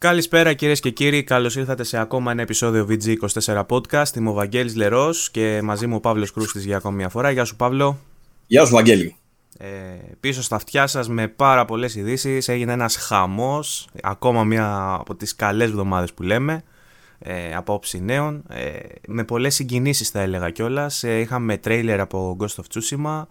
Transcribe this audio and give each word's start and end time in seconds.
Καλησπέρα 0.00 0.52
κυρίες 0.52 0.80
και 0.80 0.90
κύριοι, 0.90 1.24
καλώς 1.24 1.56
ήρθατε 1.56 1.82
σε 1.82 1.98
ακόμα 1.98 2.30
ένα 2.30 2.42
επεισόδιο 2.42 2.86
VG24 2.88 3.62
Podcast. 3.66 4.16
Είμαι 4.16 4.28
ο 4.28 4.32
Βαγγέλης 4.32 4.76
Λερός 4.76 5.30
και 5.30 5.60
μαζί 5.62 5.86
μου 5.86 5.96
ο 5.96 6.00
Παύλος 6.00 6.32
Κρούστης 6.32 6.64
για 6.64 6.76
ακόμη 6.76 6.96
μια 6.96 7.08
φορά. 7.08 7.30
Γεια 7.30 7.44
σου, 7.44 7.56
Παύλο. 7.56 7.98
Γεια 8.46 8.64
σου, 8.64 8.72
Βαγγέλη. 8.72 9.16
Ε, 9.58 9.66
πίσω 10.20 10.42
στα 10.42 10.56
αυτιά 10.56 10.86
σας 10.86 11.08
με 11.08 11.28
πάρα 11.28 11.64
πολλές 11.64 11.94
ειδήσεις. 11.94 12.48
Έγινε 12.48 12.72
ένας 12.72 12.96
χαμός. 12.96 13.88
Ακόμα 14.02 14.44
μια 14.44 14.96
από 15.00 15.14
τις 15.14 15.34
καλές 15.34 15.68
εβδομάδες 15.68 16.12
που 16.12 16.22
λέμε. 16.22 16.62
Ε, 17.18 17.54
από 17.54 17.72
όψη 17.72 18.00
νέων. 18.00 18.44
Ε, 18.48 18.78
με 19.06 19.24
πολλές 19.24 19.54
συγκινήσεις 19.54 20.08
θα 20.08 20.20
έλεγα 20.20 20.50
κιόλας. 20.50 21.02
Ε, 21.02 21.18
είχαμε 21.18 21.56
τρέιλερ 21.56 22.00
από 22.00 22.36
Ghost 22.40 22.62
of 22.62 22.64
Tsushima. 22.74 23.26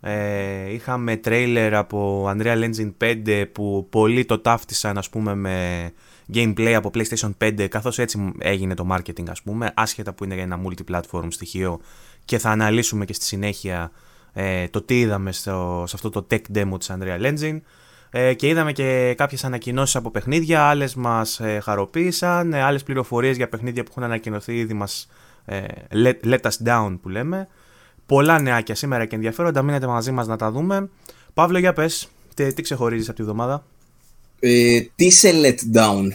Ε, 0.00 0.72
είχαμε 0.72 1.16
τρέιλερ 1.16 1.74
από 1.74 2.30
Unreal 2.30 2.70
Engine 2.70 2.92
5 3.04 3.44
που 3.52 3.86
πολλοί 3.90 4.24
το 4.24 4.38
ταύτισαν 4.38 4.98
ας 4.98 5.08
πούμε 5.08 5.34
με 5.34 5.90
gameplay 6.34 6.72
από 6.72 6.90
PlayStation 6.94 7.30
5 7.38 7.66
καθώς 7.68 7.98
έτσι 7.98 8.32
έγινε 8.38 8.74
το 8.74 8.86
marketing 8.90 9.28
ας 9.28 9.42
πούμε 9.42 9.72
άσχετα 9.74 10.12
που 10.12 10.24
είναι 10.24 10.34
ένα 10.34 10.60
multi-platform 10.64 11.26
στοιχείο 11.28 11.80
και 12.24 12.38
θα 12.38 12.50
αναλύσουμε 12.50 13.04
και 13.04 13.12
στη 13.12 13.24
συνέχεια 13.24 13.90
ε, 14.32 14.68
το 14.68 14.82
τι 14.82 15.00
είδαμε 15.00 15.32
στο, 15.32 15.84
σε 15.86 15.96
αυτό 15.96 16.10
το 16.10 16.26
tech 16.30 16.40
demo 16.54 16.78
της 16.78 16.90
Unreal 16.90 17.34
Engine. 17.34 17.60
Ε, 18.10 18.34
και 18.34 18.48
είδαμε 18.48 18.72
και 18.72 19.14
κάποιες 19.16 19.44
ανακοινώσεις 19.44 19.96
από 19.96 20.10
παιχνίδια, 20.10 20.62
άλλες 20.62 20.94
μας 20.94 21.40
ε, 21.40 21.60
χαροποίησαν, 21.62 22.52
ε, 22.52 22.62
άλλες 22.62 22.82
πληροφορίες 22.82 23.36
για 23.36 23.48
παιχνίδια 23.48 23.82
που 23.82 23.88
έχουν 23.90 24.02
ανακοινωθεί 24.02 24.58
ήδη 24.58 24.74
μας 24.74 25.08
ε, 25.44 25.64
let, 25.92 26.14
let 26.24 26.40
us 26.40 26.66
down 26.66 26.98
που 27.02 27.08
λέμε 27.08 27.48
πολλά 28.06 28.40
νεάκια 28.40 28.74
σήμερα 28.74 29.04
και 29.04 29.14
ενδιαφέροντα. 29.14 29.62
Μείνετε 29.62 29.86
μαζί 29.86 30.10
μας 30.10 30.26
να 30.26 30.36
τα 30.36 30.50
δούμε. 30.50 30.88
Παύλο, 31.34 31.58
για 31.58 31.72
πες, 31.72 32.08
τι, 32.34 32.52
τι 32.52 32.62
ξεχωρίζεις 32.62 33.08
από 33.08 33.16
τη 33.16 33.22
βδομάδα; 33.22 33.64
Ε, 34.40 34.80
τι 34.94 35.10
σε 35.10 35.30
let 35.42 35.76
down; 35.78 36.08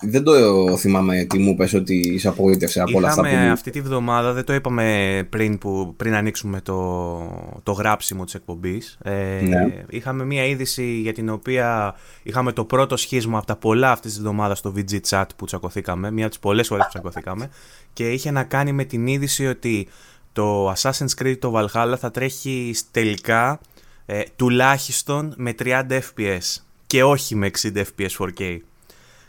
Δεν 0.00 0.22
το 0.22 0.76
θυμάμαι 0.76 1.24
τι 1.24 1.38
μου 1.38 1.54
πες 1.54 1.74
ότι 1.74 1.94
είσαι 1.94 2.28
απογοήτευσε 2.28 2.80
από 2.80 2.98
όλα 2.98 3.08
αυτά 3.08 3.22
που 3.22 3.28
αυτή 3.52 3.70
τη 3.70 3.80
βδομάδα, 3.80 4.32
δεν 4.32 4.44
το 4.44 4.54
είπαμε 4.54 5.26
πριν, 5.30 5.58
που, 5.58 5.94
πριν 5.96 6.14
ανοίξουμε 6.14 6.60
το, 6.60 7.60
το 7.62 7.72
γράψιμο 7.72 8.24
της 8.24 8.34
εκπομπής. 8.34 8.98
Ε, 9.02 9.40
ναι. 9.42 9.84
Είχαμε 9.88 10.24
μία 10.24 10.44
είδηση 10.46 10.84
για 10.84 11.12
την 11.12 11.28
οποία 11.28 11.94
είχαμε 12.22 12.52
το 12.52 12.64
πρώτο 12.64 12.96
σχίσμα 12.96 13.38
από 13.38 13.46
τα 13.46 13.56
πολλά 13.56 13.90
αυτής 13.90 14.12
της 14.12 14.20
βδομάδας 14.20 14.58
στο 14.58 14.72
VG 14.76 14.98
Chat 15.08 15.24
που 15.36 15.44
τσακωθήκαμε, 15.44 16.10
μία 16.10 16.24
από 16.24 16.34
τις 16.34 16.42
πολλές 16.42 16.66
φορές 16.66 16.84
που 16.84 16.90
τσακωθήκαμε 16.90 17.50
και 17.92 18.10
είχε 18.10 18.30
να 18.30 18.44
κάνει 18.44 18.72
με 18.72 18.84
την 18.84 19.06
είδηση 19.06 19.46
ότι 19.46 19.88
το 20.36 20.72
Assassin's 20.72 21.22
Creed 21.22 21.38
το 21.38 21.52
Valhalla 21.56 21.94
θα 21.98 22.10
τρέχει 22.10 22.74
τελικά 22.90 23.60
ε, 24.06 24.22
τουλάχιστον 24.36 25.34
με 25.36 25.54
30 25.58 25.82
fps 25.88 26.62
και 26.86 27.04
όχι 27.04 27.34
με 27.34 27.50
60 27.62 27.76
fps 27.76 28.08
4K. 28.18 28.58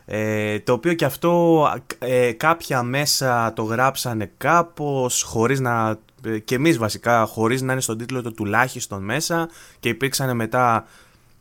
Ε, 0.06 0.60
το 0.60 0.74
οποίο 0.74 0.94
και 0.94 1.06
αυτό 1.06 1.66
ε, 2.00 2.32
κάποια 2.32 2.84
μέσα 2.84 3.54
το 3.54 3.64
γράψανε 3.64 4.32
κάπως 4.38 5.22
χωρίς 5.22 5.60
να 5.60 6.00
ε, 6.24 6.40
και 6.40 6.56
εμείς 6.56 6.78
βασικά 6.78 7.26
χωρίς 7.26 7.62
να 7.62 7.72
είναι 7.72 7.82
στον 7.82 7.98
τίτλο 7.98 8.22
το 8.22 8.32
τουλάχιστον 8.32 9.04
μέσα 9.04 9.50
και 9.80 9.90
υπήρξαν 9.90 10.36
μετά 10.36 10.86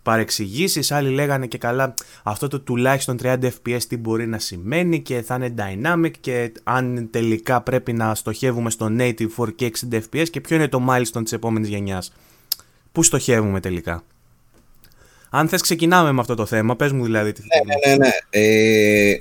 παρεξηγήσεις. 0.07 0.93
Άλλοι 0.93 1.11
λέγανε 1.11 1.47
και 1.47 1.59
καλά 1.59 1.95
αυτό 2.23 2.49
το 2.49 2.61
τουλάχιστον 2.61 3.19
30 3.23 3.37
FPS 3.43 3.83
τι 3.89 3.97
μπορεί 3.97 4.27
να 4.27 4.39
σημαίνει 4.39 5.01
και 5.01 5.23
θα 5.23 5.35
είναι 5.35 5.55
dynamic 5.59 6.11
και 6.21 6.53
αν 6.65 7.09
τελικά 7.11 7.61
πρέπει 7.61 7.93
να 7.93 8.15
στοχεύουμε 8.15 8.71
στο 8.71 8.89
native 8.99 9.29
4K 9.37 9.61
60 9.61 9.69
FPS 9.91 10.29
και 10.31 10.41
ποιο 10.41 10.57
είναι 10.57 10.69
το 10.69 10.87
milestone 10.89 11.23
της 11.23 11.33
επόμενης 11.33 11.69
γενιάς. 11.69 12.12
Πού 12.93 13.03
στοχεύουμε 13.03 13.61
τελικά; 13.61 14.05
Αν 15.31 15.49
θες 15.49 15.61
ξεκινάμε 15.61 16.12
με 16.12 16.21
αυτό 16.21 16.34
το 16.34 16.47
θέμα, 16.47 16.77
πες 16.77 16.93
μου 16.93 17.05
δηλαδή 17.05 17.33
τι 17.33 17.43
ναι, 17.43 17.75
ναι, 17.75 17.97
ναι, 17.97 18.05
ναι. 18.05 18.12
Ε, 18.31 19.21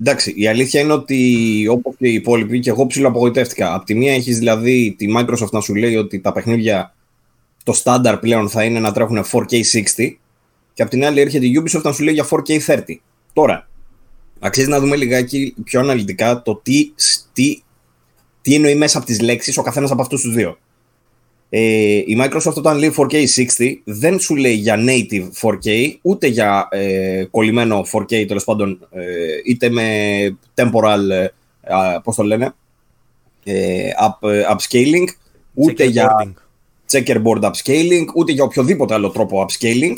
εντάξει, 0.00 0.34
η 0.36 0.48
αλήθεια 0.48 0.80
είναι 0.80 0.92
ότι 0.92 1.66
όπως 1.70 1.94
και 1.98 2.08
οι 2.08 2.14
υπόλοιποι 2.14 2.60
και 2.60 2.70
εγώ 2.70 2.86
ψηλό 2.86 3.08
απογοητεύτηκα. 3.08 3.74
Απ' 3.74 3.84
τη 3.84 3.94
μία 3.94 4.14
έχεις 4.14 4.38
δηλαδή 4.38 4.94
τη 4.98 5.06
Microsoft 5.16 5.50
να 5.50 5.60
σου 5.60 5.74
λέει 5.74 5.96
ότι 5.96 6.20
τα 6.20 6.32
παιχνίδια 6.32 6.95
το 7.66 7.72
στάνταρ 7.72 8.18
πλέον 8.18 8.48
θα 8.48 8.64
είναι 8.64 8.80
να 8.80 8.92
τρέχουν 8.92 9.24
4K 9.32 9.52
60 9.52 9.62
και 10.74 10.82
απ' 10.82 10.88
την 10.88 11.04
άλλη 11.04 11.20
έρχεται 11.20 11.46
η 11.46 11.62
Ubisoft 11.62 11.82
να 11.82 11.92
σου 11.92 12.02
λέει 12.02 12.14
για 12.14 12.26
4K 12.30 12.58
30. 12.66 12.80
Τώρα, 13.32 13.68
αξίζει 14.40 14.68
να 14.68 14.80
δούμε 14.80 14.96
λιγάκι 14.96 15.54
πιο 15.64 15.80
αναλυτικά 15.80 16.42
το 16.42 16.60
τι, 16.62 16.92
τι, 17.32 17.62
τι 18.42 18.54
εννοεί 18.54 18.74
μέσα 18.74 18.98
από 18.98 19.06
τις 19.06 19.20
λέξεις 19.20 19.58
ο 19.58 19.62
καθένας 19.62 19.90
από 19.90 20.02
αυτούς 20.02 20.20
τους 20.20 20.34
δύο. 20.34 20.58
Ε, 21.48 21.60
η 21.96 22.18
Microsoft 22.20 22.54
όταν 22.54 22.78
λέει 22.78 22.94
4K 22.96 23.12
60 23.58 23.72
δεν 23.84 24.18
σου 24.18 24.36
λέει 24.36 24.54
για 24.54 24.76
native 24.78 25.28
4K 25.42 25.94
ούτε 26.02 26.26
για 26.26 26.68
ε, 26.70 27.24
κολλημένο 27.30 27.84
4K 27.92 28.26
τέλος 28.26 28.44
πάντων 28.44 28.88
ε, 28.90 29.04
είτε 29.44 29.70
με 29.70 29.86
temporal 30.54 31.10
ε, 31.10 31.28
πώς 32.02 32.16
το 32.16 32.22
λένε 32.22 32.54
ε, 33.44 33.88
up, 34.00 34.28
upscaling 34.56 35.06
ούτε 35.54 35.84
για 35.84 36.34
checkerboard 36.90 37.40
upscaling, 37.40 38.04
ούτε 38.14 38.32
για 38.32 38.44
οποιοδήποτε 38.44 38.94
άλλο 38.94 39.10
τρόπο 39.10 39.46
upscaling, 39.46 39.94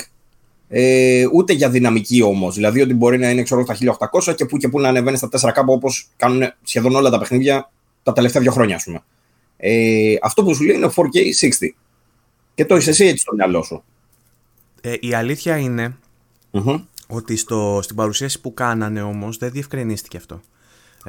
ε, 0.68 1.26
ούτε 1.32 1.52
για 1.52 1.70
δυναμική 1.70 2.22
όμως. 2.22 2.54
Δηλαδή 2.54 2.80
ότι 2.80 2.94
μπορεί 2.94 3.18
να 3.18 3.30
είναι 3.30 3.42
ξέρω, 3.42 3.64
στα 3.64 3.74
1800 3.74 4.34
και 4.34 4.44
που 4.44 4.56
και 4.56 4.68
που 4.68 4.80
να 4.80 4.88
ανεβαίνεις 4.88 5.18
στα 5.18 5.28
4K 5.28 5.64
όπως 5.66 6.08
κάνουν 6.16 6.42
σχεδόν 6.62 6.94
όλα 6.94 7.10
τα 7.10 7.18
παιχνίδια 7.18 7.70
τα 8.02 8.12
τελευταία 8.12 8.42
δύο 8.42 8.52
χρόνια, 8.52 8.76
ας 8.76 8.84
πούμε. 8.84 9.02
Ε, 9.56 10.14
αυτό 10.22 10.44
που 10.44 10.54
σου 10.54 10.64
λέει 10.64 10.76
είναι 10.76 10.90
4K 10.96 11.16
60. 11.16 11.74
Και 12.54 12.64
το 12.64 12.76
είσαι 12.76 12.90
εσύ 12.90 13.04
έτσι 13.04 13.18
στο 13.18 13.34
μυαλό 13.34 13.62
σου. 13.62 13.82
Ε, 14.80 14.94
η 15.00 15.14
αλήθεια 15.14 15.58
ότι 17.08 17.36
στο, 17.36 17.80
στην 17.82 17.96
παρουσίαση 17.96 18.40
που 18.40 18.54
κάνανε 18.54 19.02
όμως 19.02 19.36
δεν 19.36 19.50
διευκρινίστηκε 19.50 20.16
αυτό. 20.16 20.40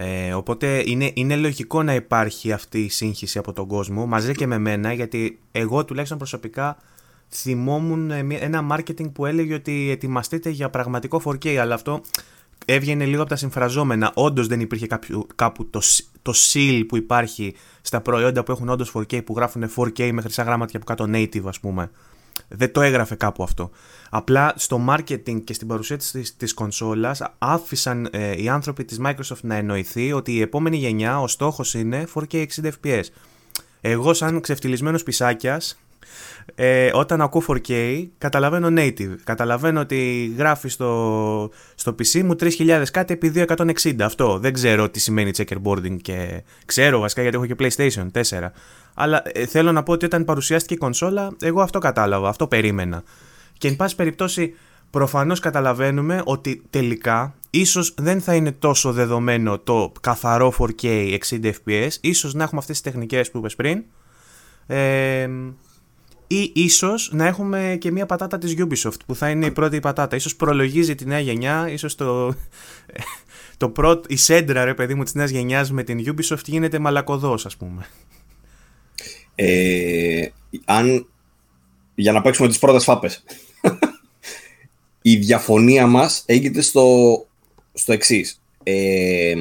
Ε, 0.02 0.34
οπότε 0.34 0.84
είναι, 0.86 1.12
είναι 1.14 1.36
λογικό 1.36 1.84
να 1.84 1.94
υπάρχει 1.94 2.52
αυτή 2.52 2.80
η 2.80 2.90
σύγχυση 2.90 3.38
από 3.38 3.54
τον 3.54 3.68
κόσμο, 3.68 4.06
μαζί 4.06 4.34
και 4.34 4.48
με 4.48 4.58
μένα, 4.58 4.94
γιατί 4.94 5.40
εγώ 5.52 5.86
τουλάχιστον 5.86 6.18
προσωπικά 6.18 6.78
θυμόμουν 7.30 8.12
ε, 8.12 8.26
ένα 8.40 8.68
marketing 8.72 9.12
που 9.12 9.26
έλεγε 9.26 9.54
ότι 9.54 9.90
ετοιμαστείτε 9.90 10.50
για 10.50 10.70
πραγματικό 10.70 11.22
4K, 11.26 11.56
αλλά 11.56 11.74
αυτό 11.74 12.02
έβγαινε 12.66 13.06
λίγο 13.06 13.22
από 13.22 13.30
τα 13.30 13.36
συμφραζόμενα. 13.36 14.12
Όντως 14.14 14.48
δεν 14.48 14.60
υπήρχε 14.60 14.88
κάποιο, 14.88 15.28
κάπου 15.36 15.70
το, 15.70 15.82
το 16.22 16.34
seal 16.36 16.84
που 16.88 16.98
υπάρχει 16.98 17.56
στα 17.82 18.02
προϊόντα 18.02 18.44
που 18.44 18.52
έχουν 18.52 18.70
όντως 18.70 18.92
4K, 18.94 19.24
που 19.24 19.34
γράφουν 19.36 19.64
4K 19.76 20.12
με 20.12 20.22
χρυσά 20.22 20.44
γράμματα 20.44 20.78
από 20.78 20.86
κάτω 20.86 21.06
native, 21.08 21.46
ας 21.46 21.60
πούμε. 21.60 21.92
Δεν 22.48 22.72
το 22.72 22.82
έγραφε 22.82 23.16
κάπου 23.16 23.44
αυτό. 23.44 23.70
Απλά 24.10 24.54
στο 24.56 24.86
marketing 24.90 25.44
και 25.44 25.54
στην 25.54 25.68
παρουσία 25.68 25.98
της, 25.98 26.36
της 26.38 26.54
κονσόλας 26.54 27.22
άφησαν 27.38 28.10
ε, 28.12 28.42
οι 28.42 28.50
άνθρωποι 28.50 28.86
της 28.86 29.00
Microsoft 29.06 29.42
να 29.42 29.56
εννοηθεί 29.56 30.14
ότι 30.14 30.34
η 30.34 30.42
επόμενη 30.42 30.78
γενιά 30.78 31.22
ο 31.22 31.28
στόχος 31.28 31.74
είναι 31.74 32.08
4K 32.14 32.46
60 32.62 32.70
fps. 32.84 33.04
Εγώ 33.82 34.14
σαν 34.14 34.42
ξεφτυλισμένος 34.42 35.04
πισάκιας 35.04 35.78
ε, 36.56 36.90
όταν 36.94 37.22
ακούω 37.22 37.44
4K 37.48 38.06
καταλαβαίνω 38.18 38.68
native. 38.72 39.16
Καταλαβαίνω 39.24 39.80
ότι 39.80 40.34
γράφει 40.38 40.70
στο, 40.70 41.52
στο 41.76 41.96
PC 42.00 42.22
μου 42.22 42.36
3000 42.40 42.84
κάτι 42.92 43.14
επί 43.14 43.32
2160. 43.36 43.96
Αυτό. 44.02 44.40
Δεν 44.40 44.54
ξέρω 44.54 44.90
τι 44.90 45.00
σημαίνει 45.00 45.32
checkerboarding 45.38 45.98
και 46.02 46.44
ξέρω 46.66 47.00
βασικά 47.00 47.22
γιατί 47.22 47.38
έχω 47.38 47.46
και 47.46 47.56
PlayStation 47.60 48.08
4. 48.12 48.50
Αλλά 49.02 49.22
ε, 49.26 49.46
θέλω 49.46 49.72
να 49.72 49.84
πω 49.84 49.92
ότι 49.92 50.06
όταν 50.06 50.26
παρουσιάστηκε 50.26 50.74
η 50.74 50.78
κονσόλα, 50.78 51.36
εγώ 51.42 51.62
αυτό 51.62 51.80
κατάλαβα, 51.80 52.30
αυτό 52.30 52.48
περίμενα. 52.48 53.04
Και 53.58 53.68
εν 53.68 53.76
πάση 53.76 53.96
περιπτώσει, 53.96 54.54
προφανώς 54.90 55.40
καταλαβαίνουμε 55.40 56.22
ότι 56.26 56.62
τελικά 56.70 57.36
ίσως 57.50 57.94
δεν 57.98 58.22
θα 58.22 58.36
είναι 58.36 58.52
τόσο 58.52 58.92
δεδομένο 58.92 59.60
το 59.60 59.92
καθαρό 60.02 60.54
4K 60.58 61.18
60 61.30 61.52
fps, 61.66 61.90
ίσως 62.02 62.34
να 62.34 62.44
έχουμε 62.44 62.60
αυτές 62.60 62.82
τις 62.82 62.92
τεχνικές 62.92 63.32
που 63.32 63.38
είπες 63.38 63.56
πριν. 63.56 63.84
Ε, 64.68 65.30
ή 66.28 66.52
ίσως 66.56 67.10
να 67.14 67.26
έχουμε 67.26 67.78
και 67.80 67.92
μια 67.92 68.06
πατάτα 68.06 68.38
της 68.38 68.56
Ubisoft 68.58 69.00
που 69.06 69.16
θα 69.16 69.30
είναι 69.30 69.46
η 69.46 69.52
πρώτη 69.52 69.80
πατάτα. 69.80 70.16
Ίσως 70.16 70.36
προλογίζει 70.36 70.96
τη 70.96 71.06
νέα 71.06 71.20
γενιά, 71.20 71.70
ίσως 71.70 71.96
το, 71.96 72.34
το 73.58 73.70
πρώτο, 73.70 74.02
η 74.08 74.16
σέντρα 74.16 74.64
ρε 74.64 74.74
παιδί 74.74 74.94
μου 74.94 75.04
της 75.04 75.14
νέας 75.14 75.30
γενιάς 75.30 75.72
με 75.72 75.84
την 75.84 76.04
Ubisoft 76.06 76.46
γίνεται 76.46 76.80
μαλακοδός 76.80 77.46
ας 77.46 77.58
πούμε. 77.58 77.86
Ε, 79.42 80.28
αν, 80.66 81.08
για 81.96 82.12
να 82.12 82.22
παίξουμε 82.22 82.48
τις 82.48 82.60
πρώτες 82.60 82.84
φάπες. 82.84 83.24
η 85.02 85.16
διαφωνία 85.16 85.88
μας 85.88 86.24
έγινε 86.26 86.62
στο, 86.62 87.26
στο 87.74 87.94
εξής. 87.94 88.42
Ε, 88.64 89.34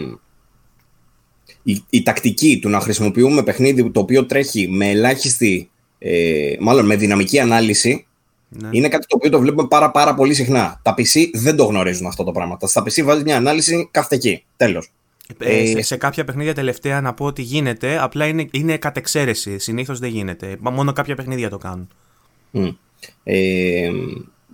η, 1.63 1.85
η 1.91 2.03
τακτική 2.03 2.59
του 2.59 2.69
να 2.69 2.81
χρησιμοποιούμε 2.81 3.43
παιχνίδι 3.43 3.91
το 3.91 4.01
οποίο 4.01 4.27
τρέχει 4.27 4.69
με 4.69 4.89
ελάχιστη 4.91 5.71
ε, 5.99 6.55
μάλλον 6.61 6.87
με 6.87 6.97
δυναμική 6.97 7.39
ανάλυση, 7.39 8.07
ναι. 8.49 8.69
είναι 8.73 8.89
κάτι 8.89 9.07
το 9.07 9.17
οποίο 9.17 9.31
το 9.31 9.41
βλέπουμε 9.41 9.69
πάρα, 9.69 9.91
πάρα 9.91 10.15
πολύ 10.15 10.35
συχνά. 10.35 10.81
Τα 10.83 10.95
PC 10.99 11.31
δεν 11.33 11.57
το 11.57 11.65
γνωρίζουν 11.65 12.07
αυτό 12.07 12.25
το 12.25 12.33
πράγμα. 12.33 12.59
Στα 12.61 12.83
PC 12.83 13.03
βάζεις 13.03 13.23
μια 13.23 13.37
ανάλυση, 13.37 13.89
κάθεται 13.91 14.15
εκεί. 14.15 14.45
Τέλος. 14.57 14.91
Ε, 15.39 15.67
σε, 15.67 15.83
σε 15.83 15.97
κάποια 15.97 16.25
παιχνίδια 16.25 16.55
τελευταία 16.55 17.01
να 17.01 17.15
πω 17.15 17.25
ότι 17.25 17.43
γίνεται, 17.43 17.99
απλά 18.03 18.27
είναι, 18.27 18.49
είναι 18.51 18.77
κατ' 18.77 18.97
εξαίρεση. 18.97 19.59
Συνήθως 19.59 19.99
δεν 19.99 20.11
γίνεται. 20.11 20.57
Μόνο 20.61 20.93
κάποια 20.93 21.15
παιχνίδια 21.15 21.51
το 21.51 21.59
κάνουν. 21.59 21.89
Ε, 23.25 23.91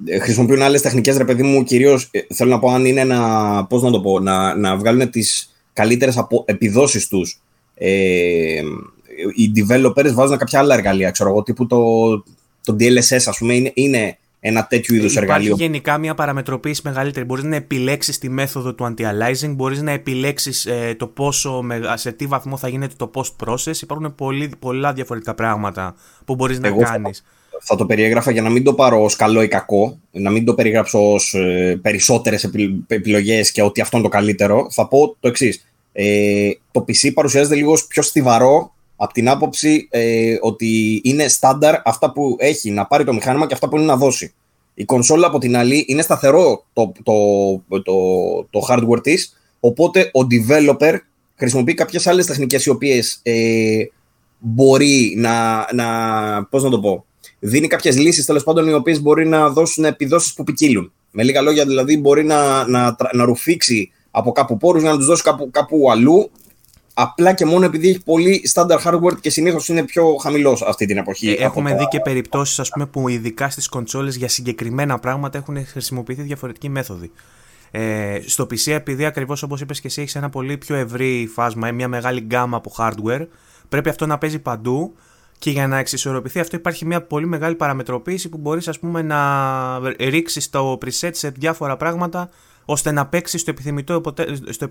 ε, 0.05 0.19
χρησιμοποιούν 0.19 0.63
άλλες 0.63 0.83
τεχνικές, 0.83 1.17
ρε 1.17 1.25
παιδί 1.25 1.43
μου, 1.43 1.65
κυρίως 1.65 2.11
θέλω 2.35 2.51
να 2.51 2.59
πω 2.59 2.71
αν 2.71 2.85
είναι 2.85 3.05
να, 3.05 3.65
πώς 3.67 3.83
να 3.83 3.91
το 3.91 4.01
πω, 4.01 4.21
να, 4.21 4.57
να 4.57 4.77
βγάλουν 4.77 5.11
τις 5.11 5.55
καλύτερες 5.73 6.27
επιδόσεις 6.45 7.09
τους. 7.09 7.41
Ε, 7.75 8.63
οι 9.35 9.53
developers 9.57 10.13
βάζουν 10.13 10.37
κάποια 10.37 10.59
άλλα 10.59 10.75
εργαλεία, 10.75 11.11
ξέρω 11.11 11.31
εγώ, 11.31 11.43
τύπου 11.43 11.67
το, 11.67 12.09
το 12.65 12.77
DLSS, 12.79 13.23
ας 13.27 13.39
πούμε, 13.39 13.55
είναι, 13.55 13.71
είναι 13.75 14.19
ένα 14.47 14.67
τέτοιο 14.67 14.97
είδους 14.97 15.17
εργαλείο. 15.17 15.47
Υπάρχει 15.47 15.63
γενικά 15.63 15.99
μια 15.99 16.15
παραμετροποίηση 16.15 16.81
μεγαλύτερη. 16.85 17.27
Μπορείς 17.27 17.45
να 17.45 17.57
επιλέξεις 17.57 18.19
τη 18.19 18.29
μέθοδο 18.29 18.75
του 18.75 18.85
anti-aliasing, 18.85 19.55
μπορείς 19.55 19.83
να 19.83 19.91
επιλέξεις 19.91 20.67
ε, 20.67 20.95
το 20.99 21.07
πόσο, 21.07 21.65
σε 21.95 22.13
τι 22.13 22.27
βαθμό 22.27 22.57
θα 22.57 22.69
γίνεται 22.69 22.95
το 22.97 23.11
post-process. 23.15 23.77
Υπάρχουν 23.83 24.15
πολύ, 24.15 24.51
πολλά 24.59 24.93
διαφορετικά 24.93 25.35
πράγματα 25.35 25.95
που 26.25 26.35
μπορείς 26.35 26.61
να 26.61 26.71
κάνει. 26.71 27.13
Θα, 27.15 27.59
θα 27.61 27.77
το 27.77 27.87
περιέγραφα 27.87 28.31
για 28.31 28.43
να 28.43 28.51
μην 28.51 28.65
το 28.65 28.75
πάρω 28.75 29.03
ως 29.03 29.17
καλό 29.17 29.43
ή 29.43 29.49
κακό, 29.49 29.99
να 30.11 30.31
μην 30.31 30.45
το 30.45 30.55
περιγράψω 30.55 31.13
ως 31.13 31.35
ε, 31.35 31.79
περισσότερες 31.83 32.51
επιλογές 32.87 33.53
και 33.53 33.63
ότι 33.63 33.81
αυτό 33.81 33.97
είναι 33.97 34.07
το 34.07 34.13
καλύτερο. 34.13 34.67
Θα 34.71 34.89
πω 34.89 35.17
το 35.21 35.29
εξής. 35.29 35.67
Ε, 35.93 36.51
το 36.71 36.85
PC 36.89 37.13
παρουσιάζεται 37.15 37.55
λίγο 37.55 37.79
πιο 37.89 38.03
στιβαρό 38.03 38.75
από 39.05 39.13
την 39.13 39.29
άποψη 39.29 39.89
ε, 39.91 40.37
ότι 40.41 41.01
είναι 41.05 41.29
στάνταρ 41.29 41.75
αυτά 41.85 42.13
που 42.13 42.37
έχει 42.39 42.71
να 42.71 42.87
πάρει 42.87 43.05
το 43.05 43.13
μηχάνημα 43.13 43.47
και 43.47 43.55
αυτά 43.55 43.69
που 43.69 43.77
είναι 43.77 43.85
να 43.85 43.97
δώσει. 43.97 44.35
Η 44.75 44.85
κονσόλα 44.85 45.27
από 45.27 45.39
την 45.39 45.57
άλλη 45.57 45.85
είναι 45.89 46.03
σταθερό 46.03 46.65
το, 46.73 46.93
το, 47.03 47.13
το, 47.83 47.95
το 48.51 48.67
hardware 48.69 49.03
της, 49.03 49.37
οπότε 49.61 50.01
ο 50.01 50.27
developer 50.31 50.95
χρησιμοποιεί 51.37 51.75
κάποιες 51.75 52.07
άλλες 52.07 52.27
τεχνικές 52.27 52.65
οι 52.65 52.71
οποίες 52.71 53.21
ε, 53.23 53.85
μπορεί 54.39 55.15
να, 55.17 55.67
να, 55.73 56.45
πώς 56.45 56.63
να 56.63 56.71
το 56.71 56.81
πω, 56.81 57.05
δίνει 57.39 57.67
κάποιες 57.67 57.99
λύσεις 57.99 58.25
τέλος 58.25 58.45
πάντων 58.45 58.69
οι 58.69 58.73
οποίες 58.73 59.01
μπορεί 59.01 59.27
να 59.27 59.51
δώσουν 59.51 59.85
επιδόσεις 59.85 60.35
που 60.35 60.45
ποικίλουν. 60.45 60.93
Με 61.11 61.23
λίγα 61.23 61.41
λόγια 61.41 61.65
δηλαδή 61.67 61.99
μπορεί 61.99 62.25
να, 62.25 62.69
να, 62.69 62.97
να 63.13 63.25
ρουφήξει 63.25 63.91
από 64.11 64.33
κάπου 64.33 64.57
πόρους 64.57 64.83
για 64.83 64.91
να 64.91 64.97
τους 64.97 65.07
δώσει 65.07 65.23
κάπου, 65.23 65.51
κάπου 65.51 65.91
αλλού 65.91 66.31
απλά 66.95 67.33
και 67.33 67.45
μόνο 67.45 67.65
επειδή 67.65 67.89
έχει 67.89 68.03
πολύ 68.03 68.51
standard 68.55 68.83
hardware 68.85 69.21
και 69.21 69.31
συνήθως 69.31 69.69
είναι 69.69 69.85
πιο 69.85 70.17
χαμηλός 70.17 70.63
αυτή 70.63 70.87
την 70.87 70.97
εποχή. 70.97 71.29
Ε, 71.29 71.45
έχουμε 71.45 71.75
δει 71.75 71.89
και 71.89 72.01
περιπτώσεις 72.01 72.73
που 72.91 73.09
ειδικά 73.09 73.51
στις 73.51 73.69
κονσόλες 73.69 74.17
για 74.17 74.29
συγκεκριμένα 74.29 74.99
πράγματα 74.99 75.39
έχουν 75.39 75.67
χρησιμοποιηθεί 75.67 76.23
διαφορετικοί 76.23 76.69
μέθοδοι. 76.69 77.11
Ε, 77.71 78.21
στο 78.27 78.45
PC, 78.45 78.73
επειδή 78.73 79.05
ακριβώς 79.05 79.43
όπως 79.43 79.61
είπες 79.61 79.81
και 79.81 79.87
εσύ, 79.87 80.01
έχεις 80.01 80.15
ένα 80.15 80.31
πολύ 80.31 80.59
πιο 80.59 80.77
ευρύ 80.77 81.31
φάσμα, 81.35 81.73
μια 81.73 81.89
μεγάλη 81.89 82.21
γκάμα 82.21 82.57
από 82.57 82.73
hardware, 82.77 83.27
πρέπει 83.69 83.89
αυτό 83.89 84.07
να 84.07 84.19
παίζει 84.19 84.39
παντού. 84.39 84.95
Και 85.39 85.51
για 85.51 85.67
να 85.67 85.79
εξισορροπηθεί 85.79 86.41
αυτό 86.41 86.57
υπάρχει 86.57 86.87
μια 86.87 87.03
πολύ 87.03 87.27
μεγάλη 87.27 87.55
παραμετροποίηση 87.55 88.29
που 88.29 88.39
μπορείς 88.39 88.69
ας 88.69 88.79
πούμε 88.79 89.03
να 89.03 89.79
ρίξεις 89.99 90.51
το 90.51 90.79
preset 90.85 91.11
σε 91.13 91.29
διάφορα 91.29 91.77
πράγματα 91.77 92.31
ώστε 92.65 92.91
να 92.91 93.07
παίξει 93.07 93.39
στο 93.39 93.51
επιθυμητό, 93.51 94.01
στο 94.51 94.69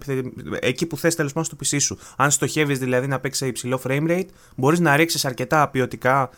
εκεί 0.59 0.85
που 0.85 0.97
θες 0.97 1.15
τέλος 1.15 1.33
πάντων 1.33 1.49
στο 1.49 1.57
PC 1.63 1.81
σου. 1.81 1.97
Αν 2.17 2.31
στοχεύεις 2.31 2.79
δηλαδή 2.79 3.07
να 3.07 3.19
παίξει 3.19 3.39
σε 3.39 3.47
υψηλό 3.47 3.81
frame 3.87 4.07
rate, 4.07 4.27
μπορείς 4.55 4.79
να 4.79 4.95
ρίξεις 4.95 5.25
αρκετά 5.25 5.69
ποιοτικά 5.69 6.29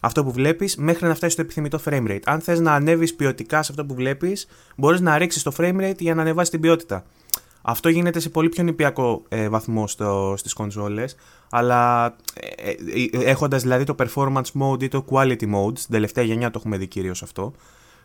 αυτό 0.00 0.24
που 0.24 0.32
βλέπεις 0.32 0.76
μέχρι 0.76 1.06
να 1.08 1.14
φτάσεις 1.14 1.32
στο 1.32 1.42
επιθυμητό 1.42 1.80
frame 1.84 2.08
rate. 2.08 2.20
Αν 2.24 2.40
θες 2.40 2.60
να 2.60 2.72
ανέβεις 2.72 3.14
ποιοτικά 3.14 3.62
σε 3.62 3.70
αυτό 3.70 3.84
που 3.84 3.94
βλέπεις, 3.94 4.46
μπορείς 4.76 5.00
να 5.00 5.18
ρίξεις 5.18 5.42
το 5.42 5.52
frame 5.56 5.80
rate 5.80 5.98
για 5.98 6.14
να 6.14 6.20
ανεβάσεις 6.20 6.50
την 6.50 6.60
ποιότητα. 6.60 7.04
Αυτό 7.62 7.88
γίνεται 7.88 8.20
σε 8.20 8.28
πολύ 8.28 8.48
πιο 8.48 8.62
νηπιακό 8.62 9.22
ε, 9.28 9.48
βαθμό 9.48 9.86
στο, 9.86 10.34
στις 10.36 10.52
κονσόλες, 10.52 11.16
αλλά 11.50 12.06
ε, 12.34 12.70
ε, 12.70 13.30
έχοντας 13.30 13.62
δηλαδή 13.62 13.84
το 13.84 13.94
performance 13.98 14.60
mode 14.60 14.82
ή 14.82 14.88
το 14.88 15.04
quality 15.10 15.54
mode, 15.54 15.78
στην 15.78 15.92
τελευταία 15.92 16.24
γενιά 16.24 16.50
το 16.50 16.58
έχουμε 16.58 16.76
δει 16.76 16.86
κυρίως 16.86 17.22
αυτό, 17.22 17.52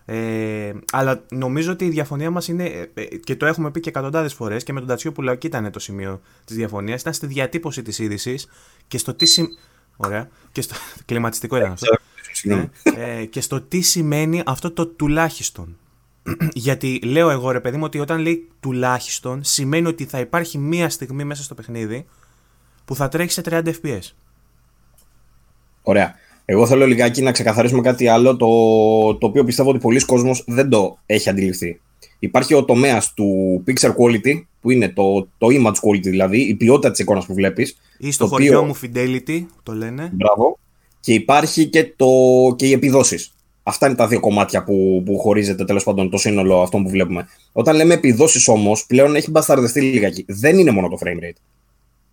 ε, 0.05 0.73
αλλά 0.91 1.23
νομίζω 1.29 1.71
ότι 1.71 1.85
η 1.85 1.89
διαφωνία 1.89 2.31
μας 2.31 2.47
είναι, 2.47 2.65
ε, 2.65 2.89
ε, 2.94 3.03
και 3.05 3.35
το 3.35 3.45
έχουμε 3.45 3.71
πει 3.71 3.79
και 3.79 3.89
εκατοντάδες 3.89 4.33
φορές, 4.33 4.63
και 4.63 4.73
με 4.73 4.79
τον 4.79 4.88
Τατσιό 4.89 5.11
που 5.11 5.23
εκεί 5.29 5.47
ήταν 5.47 5.71
το 5.71 5.79
σημείο 5.79 6.21
της 6.45 6.55
διαφωνίας, 6.55 7.01
ήταν 7.01 7.13
στη 7.13 7.25
διατύπωση 7.25 7.81
της 7.81 8.00
είδησης 8.00 8.47
και 8.88 8.97
στο 8.97 9.13
τι. 9.13 9.25
Σι... 9.25 9.47
Ωραία. 9.95 10.29
Και 10.51 10.61
στο... 10.61 10.75
Κλιματιστικό 11.05 11.57
ήταν 11.57 11.71
αυτό. 11.71 11.95
Ε, 12.44 12.69
ε, 13.19 13.25
και 13.25 13.41
στο 13.41 13.61
τι 13.61 13.81
σημαίνει 13.81 14.44
αυτό 14.45 14.71
το 14.71 14.88
τουλάχιστον. 14.88 15.77
Γιατί 16.53 17.00
λέω 17.03 17.29
εγώ 17.29 17.51
ρε 17.51 17.59
παιδί 17.59 17.77
μου 17.77 17.83
ότι 17.83 18.00
όταν 18.00 18.19
λέει 18.19 18.47
τουλάχιστον 18.59 19.44
σημαίνει 19.44 19.88
ότι 19.88 20.05
θα 20.05 20.19
υπάρχει 20.19 20.57
μία 20.57 20.89
στιγμή 20.89 21.23
μέσα 21.23 21.44
στο 21.44 21.55
παιχνίδι 21.55 22.05
που 22.85 22.95
θα 22.95 23.09
τρέχει 23.09 23.31
σε 23.31 23.41
30 23.45 23.73
fps. 23.81 24.11
Ωραία. 25.81 26.15
Εγώ 26.45 26.67
θέλω 26.67 26.87
λιγάκι 26.87 27.21
να 27.21 27.31
ξεκαθαρίσουμε 27.31 27.81
κάτι 27.81 28.07
άλλο, 28.07 28.35
το, 28.35 28.47
το 29.15 29.27
οποίο 29.27 29.43
πιστεύω 29.43 29.69
ότι 29.69 29.79
πολλοί 29.79 30.05
κόσμος 30.05 30.43
δεν 30.47 30.69
το 30.69 30.97
έχει 31.05 31.29
αντιληφθεί. 31.29 31.79
Υπάρχει 32.19 32.53
ο 32.53 32.63
τομέας 32.63 33.13
του 33.13 33.63
pixel 33.67 33.89
quality, 33.89 34.43
που 34.61 34.71
είναι 34.71 34.89
το, 34.89 35.27
το 35.37 35.47
image 35.49 35.89
quality 35.89 36.01
δηλαδή, 36.01 36.41
η 36.41 36.55
ποιότητα 36.55 36.91
της 36.91 36.99
εικόνας 36.99 37.25
που 37.25 37.33
βλέπεις. 37.33 37.77
Ή 37.97 38.11
στο 38.11 38.27
χωριό 38.27 38.59
οποίο... 38.59 38.63
μου 38.63 38.79
fidelity, 38.81 39.45
το 39.63 39.73
λένε. 39.73 40.09
Μπράβο. 40.13 40.59
Και 40.99 41.13
υπάρχει 41.13 41.65
και, 41.65 41.93
το, 41.95 42.07
και 42.55 42.67
οι 42.67 42.71
επιδόσεις. 42.71 43.33
Αυτά 43.63 43.87
είναι 43.87 43.95
τα 43.95 44.07
δύο 44.07 44.19
κομμάτια 44.19 44.63
που, 44.63 45.03
που 45.05 45.19
χωρίζεται 45.19 45.65
τέλος 45.65 45.83
πάντων 45.83 46.09
το 46.09 46.17
σύνολο 46.17 46.61
αυτό 46.61 46.77
που 46.77 46.89
βλέπουμε. 46.89 47.27
Όταν 47.51 47.75
λέμε 47.75 47.93
επιδόσεις 47.93 48.47
όμως, 48.47 48.85
πλέον 48.85 49.15
έχει 49.15 49.31
μπασταρδευτεί 49.31 49.81
λιγάκι. 49.81 50.25
Δεν 50.27 50.59
είναι 50.59 50.71
μόνο 50.71 50.87
το 50.87 50.97
frame 51.05 51.23
rate. 51.23 51.37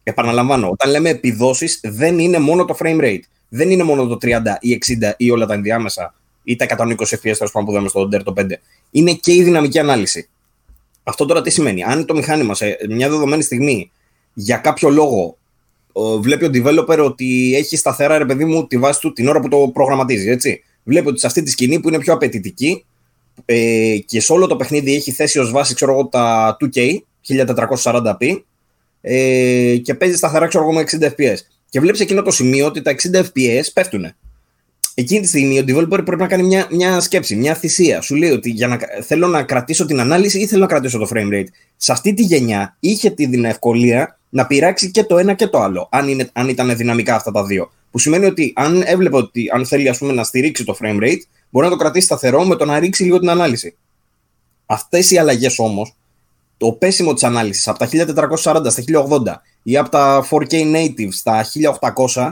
Επαναλαμβάνω, 0.02 0.68
όταν 0.68 0.90
λέμε 0.90 1.08
επιδόσεις, 1.08 1.80
δεν 1.82 2.18
είναι 2.18 2.38
μόνο 2.38 2.64
το 2.64 2.76
frame 2.78 3.00
rate 3.00 3.20
δεν 3.50 3.70
είναι 3.70 3.82
μόνο 3.82 4.06
το 4.06 4.18
30 4.22 4.40
ή 4.60 4.78
60 5.00 5.12
ή 5.16 5.30
όλα 5.30 5.46
τα 5.46 5.54
ενδιάμεσα 5.54 6.14
ή 6.42 6.56
τα 6.56 6.66
120 6.68 6.94
FPS 6.96 7.46
που 7.52 7.72
δούμε 7.72 7.88
στο 7.88 8.08
Dirt 8.12 8.40
5. 8.40 8.46
Είναι 8.90 9.12
και 9.12 9.32
η 9.32 9.42
δυναμική 9.42 9.78
ανάλυση. 9.78 10.28
Αυτό 11.02 11.24
τώρα 11.24 11.42
τι 11.42 11.50
σημαίνει; 11.50 11.82
Αν 11.82 12.06
το 12.06 12.14
μηχάνημα 12.14 12.54
σε 12.54 12.78
μια 12.88 13.08
δεδομένη 13.08 13.42
στιγμή 13.42 13.90
για 14.34 14.56
κάποιο 14.56 14.88
λόγο 14.88 15.36
βλέπει 16.20 16.44
ο 16.44 16.50
developer 16.54 16.98
ότι 17.04 17.54
έχει 17.56 17.76
σταθερά 17.76 18.18
ρε 18.18 18.24
παιδί 18.24 18.44
μου 18.44 18.66
τη 18.66 18.78
βάση 18.78 19.00
του 19.00 19.12
την 19.12 19.28
ώρα 19.28 19.40
που 19.40 19.48
το 19.48 19.70
προγραμματίζει. 19.72 20.28
Έτσι. 20.28 20.62
Βλέπει 20.84 21.08
ότι 21.08 21.20
σε 21.20 21.26
αυτή 21.26 21.42
τη 21.42 21.50
σκηνή 21.50 21.80
που 21.80 21.88
είναι 21.88 21.98
πιο 21.98 22.12
απαιτητική 22.12 22.84
ε, 23.44 23.96
και 24.06 24.20
σε 24.20 24.32
όλο 24.32 24.46
το 24.46 24.56
παιχνίδι 24.56 24.94
έχει 24.94 25.12
θέσει 25.12 25.38
ως 25.38 25.50
βάση 25.50 25.74
ξέρω 25.74 25.92
εγώ, 25.92 26.06
τα 26.06 26.56
2K 26.60 26.96
1440p 27.84 28.40
ε, 29.00 29.76
και 29.76 29.94
παίζει 29.94 30.16
σταθερά 30.16 30.46
ξέρω 30.46 30.64
εγώ, 30.64 30.72
με 30.72 30.84
60 30.90 31.04
FPS 31.04 31.36
και 31.70 31.80
βλέπεις 31.80 32.00
εκείνο 32.00 32.22
το 32.22 32.30
σημείο 32.30 32.66
ότι 32.66 32.82
τα 32.82 32.94
60 33.12 33.20
FPS 33.20 33.64
πέφτουν. 33.72 34.12
Εκείνη 34.94 35.20
τη 35.20 35.26
στιγμή 35.26 35.58
ο 35.58 35.64
developer 35.66 36.04
πρέπει 36.04 36.16
να 36.16 36.26
κάνει 36.26 36.42
μια, 36.42 36.66
μια 36.70 37.00
σκέψη, 37.00 37.36
μια 37.36 37.54
θυσία. 37.54 38.00
Σου 38.00 38.14
λέει 38.14 38.30
ότι 38.30 38.50
για 38.50 38.66
να, 38.66 38.78
θέλω 39.02 39.26
να 39.26 39.42
κρατήσω 39.42 39.86
την 39.86 40.00
ανάλυση 40.00 40.38
ή 40.38 40.46
θέλω 40.46 40.60
να 40.60 40.66
κρατήσω 40.66 40.98
το 40.98 41.08
frame 41.14 41.32
rate. 41.32 41.46
Σε 41.76 41.92
αυτή 41.92 42.14
τη 42.14 42.22
γενιά 42.22 42.76
είχε 42.80 43.10
την 43.10 43.44
ευκολία 43.44 44.18
να 44.28 44.46
πειράξει 44.46 44.90
και 44.90 45.04
το 45.04 45.18
ένα 45.18 45.34
και 45.34 45.46
το 45.46 45.58
άλλο, 45.60 45.88
αν, 45.90 46.08
είναι, 46.08 46.28
αν 46.32 46.48
ήταν 46.48 46.76
δυναμικά 46.76 47.14
αυτά 47.14 47.30
τα 47.30 47.44
δύο. 47.44 47.70
Που 47.90 47.98
σημαίνει 47.98 48.24
ότι 48.24 48.52
αν 48.56 48.82
έβλεπε 48.86 49.16
ότι 49.16 49.50
αν 49.54 49.66
θέλει 49.66 49.88
ας 49.88 49.98
πούμε, 49.98 50.12
να 50.12 50.24
στηρίξει 50.24 50.64
το 50.64 50.76
frame 50.80 51.02
rate, 51.02 51.20
μπορεί 51.50 51.66
να 51.66 51.72
το 51.72 51.76
κρατήσει 51.76 52.06
σταθερό 52.06 52.44
με 52.44 52.56
το 52.56 52.64
να 52.64 52.78
ρίξει 52.78 53.02
λίγο 53.02 53.18
την 53.18 53.30
ανάλυση. 53.30 53.76
Αυτές 54.66 55.10
οι 55.10 55.18
αλλαγές 55.18 55.58
όμως 55.58 55.94
το 56.56 56.72
πέσιμο 56.72 57.12
της 57.14 57.24
ανάλυσης 57.24 57.68
από 57.68 57.78
τα 57.78 57.88
1440 57.88 58.70
στα 58.70 58.82
1080 58.86 59.40
ή 59.62 59.76
από 59.76 59.88
τα 59.88 60.26
4K 60.30 60.74
native 60.74 61.08
στα 61.10 61.44
1800 62.04 62.30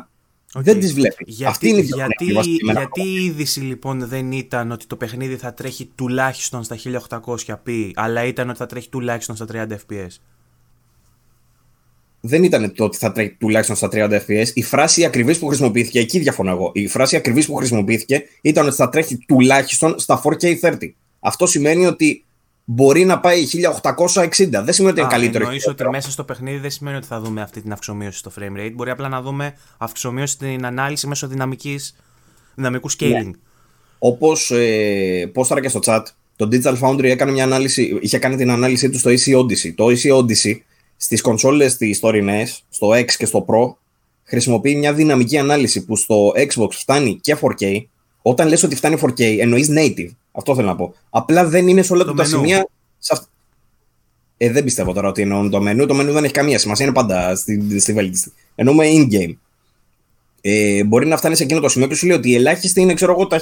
δεν 0.54 0.80
τις 0.80 0.94
βλέπεις. 0.94 1.26
Γιατί, 1.26 1.44
Αυτή 1.44 1.68
είναι 1.68 1.78
η 1.78 1.82
γιατί, 1.82 2.24
γιατί 2.62 3.02
η 3.02 3.24
είδηση 3.24 3.60
λοιπόν 3.60 4.06
δεν 4.08 4.32
ήταν 4.32 4.70
ότι 4.70 4.86
το 4.86 4.96
παιχνίδι 4.96 5.36
θα 5.36 5.54
τρέχει 5.54 5.90
τουλάχιστον 5.94 6.64
στα 6.64 6.76
1800p 7.08 7.90
αλλά 7.94 8.24
ήταν 8.24 8.48
ότι 8.48 8.58
θα 8.58 8.66
τρέχει 8.66 8.88
τουλάχιστον 8.88 9.36
στα 9.36 9.46
30 9.52 9.66
fps. 9.70 10.16
Δεν 12.20 12.44
ήταν 12.44 12.74
το 12.74 12.84
ότι 12.84 12.96
θα 12.96 13.12
τρέχει 13.12 13.36
τουλάχιστον 13.38 13.76
στα 13.76 13.88
30 13.92 14.20
fps. 14.26 14.46
Η 14.54 14.62
φράση 14.62 15.04
ακριβής 15.04 15.38
που 15.38 15.46
χρησιμοποιήθηκε, 15.46 15.98
εκεί 15.98 16.18
διαφωνώ 16.18 16.50
εγώ. 16.50 16.70
Η 16.74 16.88
φράση 16.88 17.16
ακριβής 17.16 17.46
που 17.46 17.54
χρησιμοποιήθηκε 17.54 18.22
ήταν 18.42 18.66
ότι 18.66 18.76
θα 18.76 18.88
τρέχει 18.88 19.16
τουλάχιστον 19.16 19.98
στα 19.98 20.22
4K 20.24 20.60
30. 20.60 20.76
Αυτό 21.20 21.46
σημαίνει 21.46 21.86
ότι 21.86 22.24
μπορεί 22.70 23.04
να 23.04 23.20
πάει 23.20 23.44
1860. 23.44 24.48
Δεν 24.50 24.72
σημαίνει 24.72 24.92
ότι 24.92 25.00
είναι 25.00 25.08
καλύτερο. 25.10 25.44
Εννοείς 25.44 25.66
ότι 25.66 25.88
μέσα 25.88 26.10
στο 26.10 26.24
παιχνίδι 26.24 26.58
δεν 26.58 26.70
σημαίνει 26.70 26.96
ότι 26.96 27.06
θα 27.06 27.20
δούμε 27.20 27.42
αυτή 27.42 27.60
την 27.60 27.72
αυξομοίωση 27.72 28.18
στο 28.18 28.32
frame 28.38 28.60
rate. 28.60 28.72
Μπορεί 28.74 28.90
απλά 28.90 29.08
να 29.08 29.22
δούμε 29.22 29.54
αυξομοίωση 29.78 30.32
στην 30.32 30.66
ανάλυση 30.66 31.06
μέσω 31.06 31.28
δυναμικής, 31.28 31.96
δυναμικού 32.54 32.90
scaling. 32.90 33.24
Ναι. 33.24 33.30
Όπως 33.98 34.50
ε, 34.50 35.30
πόσταρα 35.32 35.60
και 35.60 35.68
στο 35.68 35.80
chat, 35.84 36.02
το 36.36 36.48
Digital 36.52 36.78
Foundry 36.80 37.04
έκανε 37.04 37.32
μια 37.32 37.44
ανάλυση, 37.44 37.98
είχε 38.00 38.18
κάνει 38.18 38.36
την 38.36 38.50
ανάλυση 38.50 38.90
του 38.90 38.98
στο 38.98 39.10
AC 39.10 39.38
Odyssey. 39.38 39.72
Το 39.74 39.86
AC 39.86 40.18
Odyssey 40.18 40.56
στις 40.96 41.20
κονσόλες 41.20 41.76
τη 41.76 41.98
τωρινές, 41.98 42.64
στο 42.68 42.88
X 42.88 43.06
και 43.06 43.26
στο 43.26 43.44
Pro, 43.48 43.74
χρησιμοποιεί 44.24 44.76
μια 44.76 44.92
δυναμική 44.92 45.38
ανάλυση 45.38 45.84
που 45.84 45.96
στο 45.96 46.32
Xbox 46.36 46.70
φτάνει 46.70 47.18
και 47.20 47.36
4K. 47.40 47.84
Όταν 48.22 48.48
λες 48.48 48.62
ότι 48.62 48.76
φτάνει 48.76 48.98
4K, 49.02 49.38
εννοείς 49.38 49.68
native. 49.70 50.10
Αυτό 50.38 50.54
θέλω 50.54 50.66
να 50.66 50.76
πω. 50.76 50.94
Απλά 51.10 51.46
δεν 51.46 51.68
είναι 51.68 51.82
σε 51.82 51.92
όλα 51.92 52.04
τα 52.04 52.24
σημεία. 52.24 52.68
Ε, 54.36 54.50
δεν 54.50 54.64
πιστεύω 54.64 54.92
τώρα 54.92 55.08
ότι 55.08 55.22
εννοούν 55.22 55.50
το 55.50 55.60
μενού. 55.60 55.86
Το 55.86 55.94
μενού 55.94 56.12
δεν 56.12 56.24
έχει 56.24 56.32
καμία 56.32 56.58
σημασία. 56.58 56.84
Είναι 56.84 56.94
πάντα 56.94 57.36
στη, 57.36 57.80
στη 57.80 57.92
βέλτιστη. 57.92 58.32
Εννοούμε 58.54 58.84
in-game. 58.86 59.34
Ε, 60.40 60.84
μπορεί 60.84 61.06
να 61.06 61.16
φτάνει 61.16 61.36
σε 61.36 61.42
εκείνο 61.42 61.60
το 61.60 61.68
σημείο 61.68 61.88
και 61.88 61.94
σου 61.94 62.06
λέει 62.06 62.16
ότι 62.16 62.30
η 62.30 62.34
ελάχιστη 62.34 62.80
είναι 62.80 62.94
ξέρω 62.94 63.12
εγώ 63.12 63.26
τα 63.26 63.40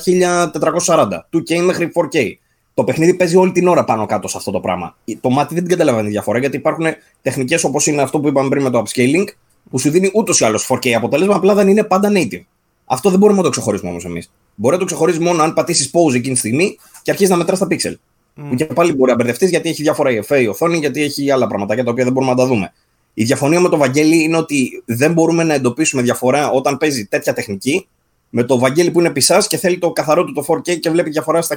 1440. 0.84 1.08
2K 1.32 1.60
μέχρι 1.64 1.92
4K. 1.94 2.32
το 2.74 2.84
παιχνίδι 2.84 3.14
παίζει 3.14 3.36
όλη 3.36 3.52
την 3.52 3.68
ώρα 3.68 3.84
πάνω 3.84 4.06
κάτω 4.06 4.28
σε 4.28 4.36
αυτό 4.36 4.50
το 4.50 4.60
πράγμα. 4.60 4.96
Το 5.20 5.30
μάτι 5.30 5.54
δεν 5.54 5.62
την 5.62 5.72
καταλαβαίνει 5.72 6.06
τη 6.06 6.12
διαφορά 6.12 6.38
γιατί 6.38 6.56
υπάρχουν 6.56 6.86
τεχνικές 7.22 7.64
όπως 7.64 7.86
είναι 7.86 8.02
αυτό 8.02 8.20
που 8.20 8.28
είπαμε 8.28 8.48
πριν 8.48 8.62
με 8.62 8.70
το 8.70 8.82
upscaling, 8.82 9.24
που 9.70 9.78
σου 9.78 9.90
δίνει 9.90 10.10
ούτως 10.14 10.40
ή 10.40 10.44
άλλως 10.44 10.68
4K 10.72 10.90
αποτέλεσμα, 10.90 11.34
απλά 11.34 11.54
δεν 11.54 11.68
είναι 11.68 11.84
πάντα 11.84 12.10
native. 12.12 12.42
Αυτό 12.86 13.10
δεν 13.10 13.18
μπορούμε 13.18 13.38
να 13.38 13.44
το 13.44 13.50
ξεχωρίσουμε 13.50 13.90
όμως 13.90 14.04
εμείς. 14.04 14.30
Μπορεί 14.54 14.74
να 14.74 14.80
το 14.80 14.86
ξεχωρίσει 14.86 15.18
μόνο 15.18 15.42
αν 15.42 15.52
πατήσεις 15.52 15.90
pause 15.92 16.14
εκείνη 16.14 16.32
τη 16.32 16.38
στιγμή 16.38 16.78
και 17.02 17.10
αρχίσει 17.10 17.30
να 17.30 17.36
μετράς 17.36 17.58
τα 17.58 17.66
pixel. 17.70 17.92
Mm. 17.92 18.44
Που 18.48 18.54
και 18.54 18.64
πάλι 18.64 18.92
μπορεί 18.92 19.10
να 19.10 19.16
μπερδευτείς 19.16 19.50
γιατί 19.50 19.68
έχει 19.68 19.82
διάφορα 19.82 20.10
EFA 20.10 20.40
η 20.42 20.46
οθόνη, 20.46 20.78
γιατί 20.78 21.02
έχει 21.02 21.30
άλλα 21.30 21.46
πραγματάκια 21.46 21.84
τα 21.84 21.90
οποία 21.90 22.04
δεν 22.04 22.12
μπορούμε 22.12 22.32
να 22.32 22.38
τα 22.38 22.46
δούμε. 22.46 22.72
Η 23.14 23.24
διαφωνία 23.24 23.60
με 23.60 23.68
το 23.68 23.76
Βαγγέλη 23.76 24.22
είναι 24.22 24.36
ότι 24.36 24.82
δεν 24.84 25.12
μπορούμε 25.12 25.44
να 25.44 25.54
εντοπίσουμε 25.54 26.02
διαφορά 26.02 26.50
όταν 26.50 26.76
παίζει 26.76 27.06
τέτοια 27.06 27.32
τεχνική 27.32 27.86
με 28.30 28.42
το 28.42 28.58
Βαγγέλη 28.58 28.90
που 28.90 29.00
είναι 29.00 29.10
πισάς 29.10 29.46
και 29.46 29.56
θέλει 29.56 29.78
το 29.78 29.92
καθαρό 29.92 30.24
του 30.24 30.32
το 30.32 30.44
4K 30.48 30.80
και 30.80 30.90
βλέπει 30.90 31.10
διαφορά 31.10 31.42
στα 31.42 31.56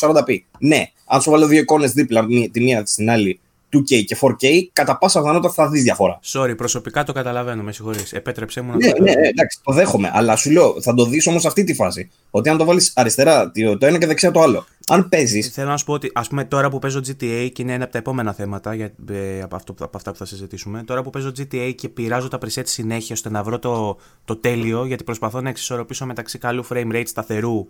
1440p. 0.00 0.36
Ναι, 0.58 0.90
αν 1.06 1.20
σου 1.20 1.30
βάλω 1.30 1.46
δύο 1.46 1.60
εικόνες 1.60 1.92
δίπλα 1.92 2.26
τη 2.52 2.60
μία 2.60 2.82
στην 2.86 3.10
άλλη 3.10 3.40
2K 3.72 4.04
και 4.04 4.16
4K, 4.20 4.46
κατά 4.72 4.98
πάσα 4.98 5.20
πιθανότητα 5.20 5.52
θα 5.52 5.68
δεις 5.68 5.82
διαφορά. 5.82 6.20
Sorry, 6.24 6.56
προσωπικά 6.56 7.04
το 7.04 7.12
καταλαβαίνω, 7.12 7.62
με 7.62 7.72
συγχωρείς. 7.72 8.12
Επέτρεψέ 8.12 8.60
μου 8.60 8.70
να 8.70 8.76
ναι, 8.76 8.92
το 8.92 9.02
Ναι, 9.02 9.12
ναι, 9.12 9.28
εντάξει, 9.28 9.58
το 9.62 9.72
δέχομαι. 9.72 10.10
Αλλά 10.14 10.36
σου 10.36 10.50
λέω, 10.50 10.76
θα 10.80 10.94
το 10.94 11.04
δεις 11.04 11.26
όμως 11.26 11.44
αυτή 11.44 11.64
τη 11.64 11.74
φάση. 11.74 12.10
Ότι 12.30 12.48
αν 12.48 12.56
το 12.56 12.64
βάλεις 12.64 12.92
αριστερά 12.94 13.50
το 13.78 13.86
ένα 13.86 13.98
και 13.98 14.06
δεξιά 14.06 14.30
το 14.30 14.40
άλλο. 14.40 14.66
Αν 14.90 15.08
παίζει. 15.08 15.42
Θέλω 15.42 15.68
να 15.68 15.76
σου 15.76 15.84
πω 15.84 15.92
ότι, 15.92 16.10
ας 16.14 16.28
πούμε, 16.28 16.44
τώρα 16.44 16.70
που 16.70 16.78
παίζω 16.78 16.98
GTA 16.98 17.48
και 17.52 17.62
είναι 17.62 17.72
ένα 17.72 17.84
από 17.84 17.92
τα 17.92 17.98
επόμενα 17.98 18.32
θέματα 18.32 18.74
για, 18.74 18.92
ε, 19.10 19.40
από, 19.42 19.56
αυτό, 19.56 19.74
από 19.78 19.96
αυτά 19.96 20.10
που 20.10 20.16
θα 20.16 20.24
συζητήσουμε. 20.24 20.82
Τώρα 20.82 21.02
που 21.02 21.10
παίζω 21.10 21.32
GTA 21.38 21.72
και 21.74 21.88
πειράζω 21.88 22.28
τα 22.28 22.38
preset 22.44 22.62
συνέχεια 22.64 23.14
ώστε 23.14 23.30
να 23.30 23.42
βρω 23.42 23.58
το, 23.58 23.98
το 24.24 24.36
τέλειο, 24.36 24.84
γιατί 24.84 25.04
προσπαθώ 25.04 25.40
να 25.40 25.48
εξισορροπήσω 25.48 26.06
μεταξύ 26.06 26.38
καλού 26.38 26.66
frame 26.68 26.92
rate 26.92 27.06
σταθερού 27.06 27.68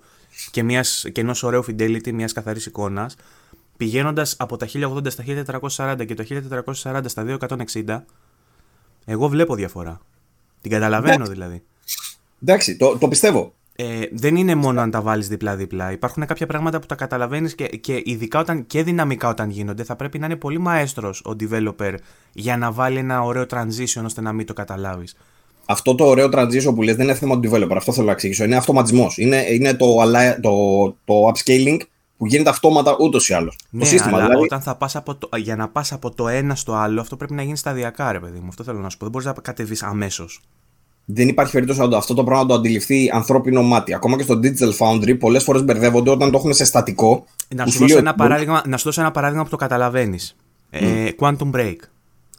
και, 0.50 0.62
μιας, 0.62 1.06
και 1.12 1.20
ενός 1.20 1.42
ωραίου 1.42 1.64
fidelity 1.68 2.12
μιας 2.12 2.32
καθαρής 2.32 2.66
εικόνας 2.66 3.16
πηγαίνοντας 3.78 4.34
από 4.38 4.56
τα 4.56 4.66
1080 4.74 5.10
στα 5.10 5.24
1440 5.76 6.06
και 6.06 6.14
το 6.14 6.24
1440 6.82 7.00
στα 7.04 7.38
2160, 7.84 8.00
εγώ 9.04 9.28
βλέπω 9.28 9.54
διαφορά. 9.54 10.00
Την 10.60 10.70
καταλαβαίνω 10.70 11.26
δηλαδή. 11.26 11.62
Εντάξει, 12.42 12.76
το, 12.76 12.98
το 12.98 13.08
πιστεύω. 13.08 13.52
Ε, 13.76 14.00
δεν 14.12 14.36
είναι 14.36 14.54
μόνο 14.54 14.80
αν 14.80 14.90
τα 14.90 15.00
βάλεις 15.00 15.28
δίπλα-δίπλα. 15.28 15.92
Υπάρχουν 15.92 16.26
κάποια 16.26 16.46
πράγματα 16.46 16.78
που 16.78 16.86
τα 16.86 16.94
καταλαβαίνεις 16.94 17.54
και, 17.54 17.66
και 17.66 18.02
ειδικά 18.04 18.38
όταν, 18.38 18.66
και 18.66 18.82
δυναμικά 18.82 19.28
όταν 19.28 19.50
γίνονται, 19.50 19.84
θα 19.84 19.96
πρέπει 19.96 20.18
να 20.18 20.26
είναι 20.26 20.36
πολύ 20.36 20.58
μαέστρος 20.58 21.20
ο 21.24 21.36
developer 21.40 21.94
για 22.32 22.56
να 22.56 22.72
βάλει 22.72 22.98
ένα 22.98 23.22
ωραίο 23.22 23.46
transition 23.50 24.02
ώστε 24.04 24.20
να 24.20 24.32
μην 24.32 24.46
το 24.46 24.52
καταλάβεις. 24.52 25.16
Αυτό 25.66 25.94
το 25.94 26.04
ωραίο 26.04 26.28
transition 26.32 26.74
που 26.74 26.82
λες 26.82 26.96
δεν 26.96 27.04
είναι 27.04 27.14
θέμα 27.14 27.40
του 27.40 27.50
developer. 27.50 27.76
Αυτό 27.76 27.92
θέλω 27.92 28.06
να 28.06 28.12
εξηγήσω. 28.12 28.44
Είναι 28.44 28.56
αυτοματισμός. 28.56 29.18
Είναι, 29.18 29.44
είναι 29.50 29.74
το, 29.74 29.96
το, 30.40 30.86
το 31.04 31.32
upscaling 31.32 31.78
που 32.18 32.26
γίνεται 32.26 32.50
αυτόματα 32.50 32.96
ούτως 33.00 33.28
ή 33.28 33.34
άλλως. 33.34 33.58
Ναι, 33.70 33.80
το 33.80 33.86
σύστημα 33.86 34.16
αλλά 34.16 34.26
δηλαδή. 34.26 34.44
Όταν 34.44 34.60
θα 34.60 34.74
πας 34.76 34.96
από 34.96 35.14
το, 35.14 35.28
για 35.36 35.56
να 35.56 35.68
πας 35.68 35.92
από 35.92 36.14
το 36.14 36.28
ένα 36.28 36.54
στο 36.54 36.74
άλλο, 36.74 37.00
αυτό 37.00 37.16
πρέπει 37.16 37.34
να 37.34 37.42
γίνει 37.42 37.56
σταδιακά, 37.56 38.12
ρε 38.12 38.20
παιδί 38.20 38.38
μου. 38.38 38.48
Αυτό 38.48 38.64
θέλω 38.64 38.78
να 38.78 38.90
σου 38.90 38.96
πω. 38.96 39.02
Δεν 39.02 39.12
μπορείς 39.12 39.26
να 39.26 39.32
κατεβείς 39.42 39.82
αμέσως. 39.82 40.40
Δεν 41.04 41.28
υπάρχει 41.28 41.52
περίπτωση 41.52 41.80
να 41.80 41.96
αυτό 41.96 42.14
το 42.14 42.24
πράγμα 42.24 42.42
να 42.42 42.48
το 42.48 42.54
αντιληφθεί 42.54 43.10
ανθρώπινο 43.10 43.62
μάτι. 43.62 43.94
Ακόμα 43.94 44.16
και 44.16 44.22
στο 44.22 44.40
Digital 44.42 44.76
Foundry, 44.78 45.18
πολλές 45.18 45.44
φορές 45.44 45.64
μπερδεύονται 45.64 46.10
όταν 46.10 46.30
το 46.30 46.38
έχουν 46.38 46.54
σε 46.54 46.64
στατικό. 46.64 47.24
Να 47.54 47.66
σου, 47.66 47.78
δώσω 47.78 47.98
ένα, 47.98 48.14
παράδειγμα, 48.14 48.62
να 48.66 48.76
σου 48.76 48.84
δώσω 48.84 49.00
ένα 49.00 49.10
παράδειγμα 49.10 49.44
που 49.44 49.50
το 49.50 49.56
καταλαβαίνεις. 49.56 50.36
Ε, 50.70 51.08
Quantum 51.18 51.50
Break. 51.54 51.76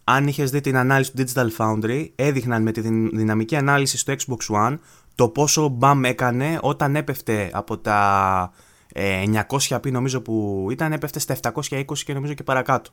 Αν 0.03 0.27
είχες 0.27 0.49
δει 0.49 0.61
την 0.61 0.77
ανάλυση 0.77 1.11
του 1.13 1.23
Digital 1.23 1.47
Foundry, 1.57 2.07
έδειχναν 2.15 2.61
με 2.61 2.71
τη 2.71 2.81
δυναμική 3.13 3.55
ανάλυση 3.55 3.97
στο 3.97 4.13
Xbox 4.13 4.67
One 4.67 4.77
το 5.15 5.27
πόσο 5.27 5.67
μπαμ 5.67 6.03
έκανε 6.03 6.57
όταν 6.61 6.95
έπεφτε 6.95 7.49
από 7.53 7.77
τα 7.77 8.51
900 8.95 9.81
πει 9.81 9.91
νομίζω 9.91 10.21
που 10.21 10.67
ήταν, 10.71 10.93
έπεφτε 10.93 11.19
στα 11.19 11.37
720 11.41 11.83
και 12.05 12.13
νομίζω 12.13 12.33
και 12.33 12.43
παρακάτω. 12.43 12.91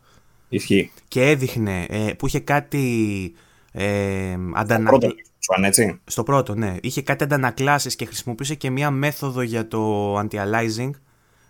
Ισχύει. 0.49 0.91
Και 1.09 1.29
έδειχνε 1.31 1.87
ε, 1.89 2.13
που 2.19 2.27
είχε 2.27 2.41
κάτι 2.41 3.35
ε, 3.73 4.37
έτσι. 5.63 6.01
Στο 6.05 6.23
πρώτο, 6.23 6.55
ναι. 6.55 6.77
Είχε 6.83 7.03
κάτι 7.03 7.25
αντανακλάσεις 7.25 7.97
και 7.97 8.05
χρησιμοποίησε 8.05 8.55
και 8.55 8.71
μία 8.71 8.91
μέθοδο 8.91 9.43
για 9.43 9.69
το 9.69 10.15
anti-aliasing. 10.19 10.91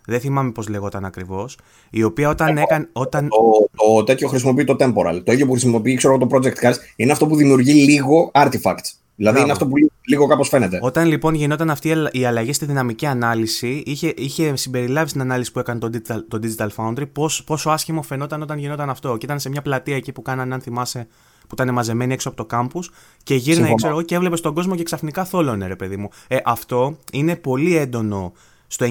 Δεν 0.05 0.19
θυμάμαι 0.19 0.51
πώς 0.51 0.67
λεγόταν 0.67 1.05
ακριβώς. 1.05 1.57
Η 1.89 2.03
οποία 2.03 2.29
όταν 2.29 2.57
έκανε. 2.57 2.89
Όταν... 2.93 3.27
Το, 3.29 3.69
το, 3.75 4.03
τέτοιο 4.03 4.27
χρησιμοποιεί 4.27 4.63
το 4.63 4.75
temporal. 4.79 5.21
Το 5.23 5.31
ίδιο 5.31 5.45
που 5.45 5.51
χρησιμοποιεί 5.51 5.95
ξέρω, 5.95 6.17
το 6.17 6.27
project 6.31 6.65
cards 6.65 6.75
είναι 6.95 7.11
αυτό 7.11 7.27
που 7.27 7.35
δημιουργεί 7.35 7.73
λίγο 7.73 8.31
artifacts. 8.33 8.91
Δηλαδή 9.19 9.41
είναι 9.41 9.51
αυτό 9.51 9.67
που 9.67 9.75
λίγο 10.07 10.27
κάπως 10.27 10.49
φαίνεται. 10.49 10.79
Όταν 10.81 11.07
λοιπόν 11.07 11.33
γινόταν 11.33 11.69
αυτή 11.69 11.95
η 12.11 12.25
αλλαγή 12.25 12.53
στη 12.53 12.65
δυναμική 12.65 13.05
ανάλυση, 13.05 13.83
είχε, 13.85 14.13
είχε 14.17 14.55
συμπεριλάβει 14.55 15.09
στην 15.09 15.21
ανάλυση 15.21 15.51
που 15.51 15.59
έκανε 15.59 15.79
το 15.79 15.89
Digital, 15.93 16.19
το 16.27 16.39
digital 16.41 16.67
Foundry 16.75 17.11
πώς, 17.11 17.43
πόσο 17.43 17.69
άσχημο 17.69 18.01
φαινόταν 18.01 18.41
όταν 18.41 18.57
γινόταν 18.57 18.89
αυτό. 18.89 19.17
Και 19.17 19.25
ήταν 19.25 19.39
σε 19.39 19.49
μια 19.49 19.61
πλατεία 19.61 19.95
εκεί 19.95 20.11
που 20.11 20.21
κάνανε, 20.21 20.53
αν 20.53 20.61
θυμάσαι, 20.61 21.07
που 21.39 21.53
ήταν 21.53 21.73
μαζεμένοι 21.73 22.13
έξω 22.13 22.27
από 22.27 22.37
το 22.37 22.45
κάμπου 22.45 22.83
και 23.23 23.35
γύρναγε, 23.35 23.73
ξέρω 23.75 23.91
εγώ, 23.91 24.01
και 24.01 24.15
έβλεπες 24.15 24.41
τον 24.41 24.53
κόσμο 24.53 24.75
και 24.75 24.83
ξαφνικά 24.83 25.25
θόλωνε, 25.25 25.67
ρε 25.67 25.75
παιδί 25.75 25.97
μου. 25.97 26.09
Ε, 26.27 26.37
αυτό 26.45 26.97
είναι 27.11 27.35
πολύ 27.35 27.77
έντονο 27.77 28.33
στο 28.67 28.85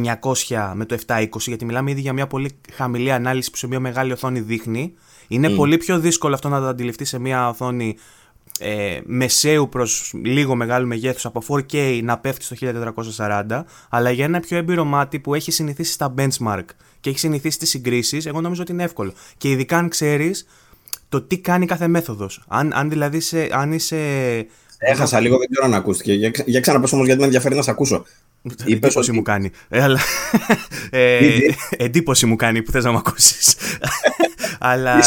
900 0.46 0.72
με 0.74 0.84
το 0.84 0.98
720, 1.06 1.26
γιατί 1.46 1.64
μιλάμε 1.64 1.90
ήδη 1.90 2.00
για 2.00 2.12
μια 2.12 2.26
πολύ 2.26 2.50
χαμηλή 2.72 3.12
ανάλυση 3.12 3.50
που 3.50 3.56
σε 3.56 3.66
μια 3.66 3.80
μεγάλη 3.80 4.12
οθόνη 4.12 4.40
δείχνει. 4.40 4.94
Είναι 5.28 5.48
mm. 5.48 5.56
πολύ 5.56 5.76
πιο 5.76 5.98
δύσκολο 5.98 6.34
αυτό 6.34 6.48
να 6.48 6.60
το 6.60 6.66
αντιληφθείς 6.66 7.08
σε 7.08 7.18
μια 7.18 7.48
οθόνη 7.48 7.96
ε, 8.58 9.00
μεσαίου 9.04 9.68
προς 9.68 10.12
λίγο 10.22 10.54
μεγάλου 10.54 10.86
μεγέθους 10.86 11.26
από 11.26 11.42
4K 11.48 12.00
να 12.02 12.18
πέφτει 12.18 12.44
στο 12.44 12.56
1440 13.16 13.62
αλλά 13.88 14.10
για 14.10 14.24
ένα 14.24 14.40
πιο 14.40 14.56
έμπειρο 14.56 14.84
μάτι 14.84 15.18
που 15.18 15.34
έχει 15.34 15.50
συνηθίσει 15.50 15.92
στα 15.92 16.14
benchmark 16.18 16.64
και 17.00 17.10
έχει 17.10 17.18
συνηθίσει 17.18 17.58
τις 17.58 17.68
συγκρίσεις 17.68 18.26
εγώ 18.26 18.40
νομίζω 18.40 18.62
ότι 18.62 18.72
είναι 18.72 18.82
εύκολο 18.82 19.12
και 19.36 19.50
ειδικά 19.50 19.78
αν 19.78 19.88
ξέρεις 19.88 20.46
το 21.08 21.22
τι 21.22 21.38
κάνει 21.38 21.66
κάθε 21.66 21.88
μέθοδος 21.88 22.44
αν, 22.48 22.72
αν 22.74 22.88
δηλαδή 22.90 23.20
σε, 23.20 23.48
αν 23.50 23.72
είσαι 23.72 23.96
Έχασα 24.78 25.20
λίγο, 25.20 25.38
δεν 25.38 25.48
ξέρω 25.50 25.66
αν 25.66 25.74
ακούστηκε. 25.74 26.12
Για, 26.12 26.30
για 26.44 26.60
ξαναπες 26.60 26.92
όμως 26.92 27.06
γιατί 27.06 27.20
με 27.20 27.26
ενδιαφέρει 27.26 27.54
να 27.54 27.62
σε 27.62 27.70
ακούσω. 27.70 28.04
Εντύπωση 28.66 29.12
μου 29.12 29.22
κάνει. 29.22 29.50
Ε, 29.68 29.82
αλλά... 29.82 30.00
ε, 30.90 31.38
εντύπωση 31.76 32.26
μου 32.26 32.36
κάνει 32.36 32.62
που 32.62 32.70
θες 32.70 32.84
να 32.84 32.90
μου 32.90 32.96
ακούσεις. 32.96 33.56
αλλά... 34.58 34.98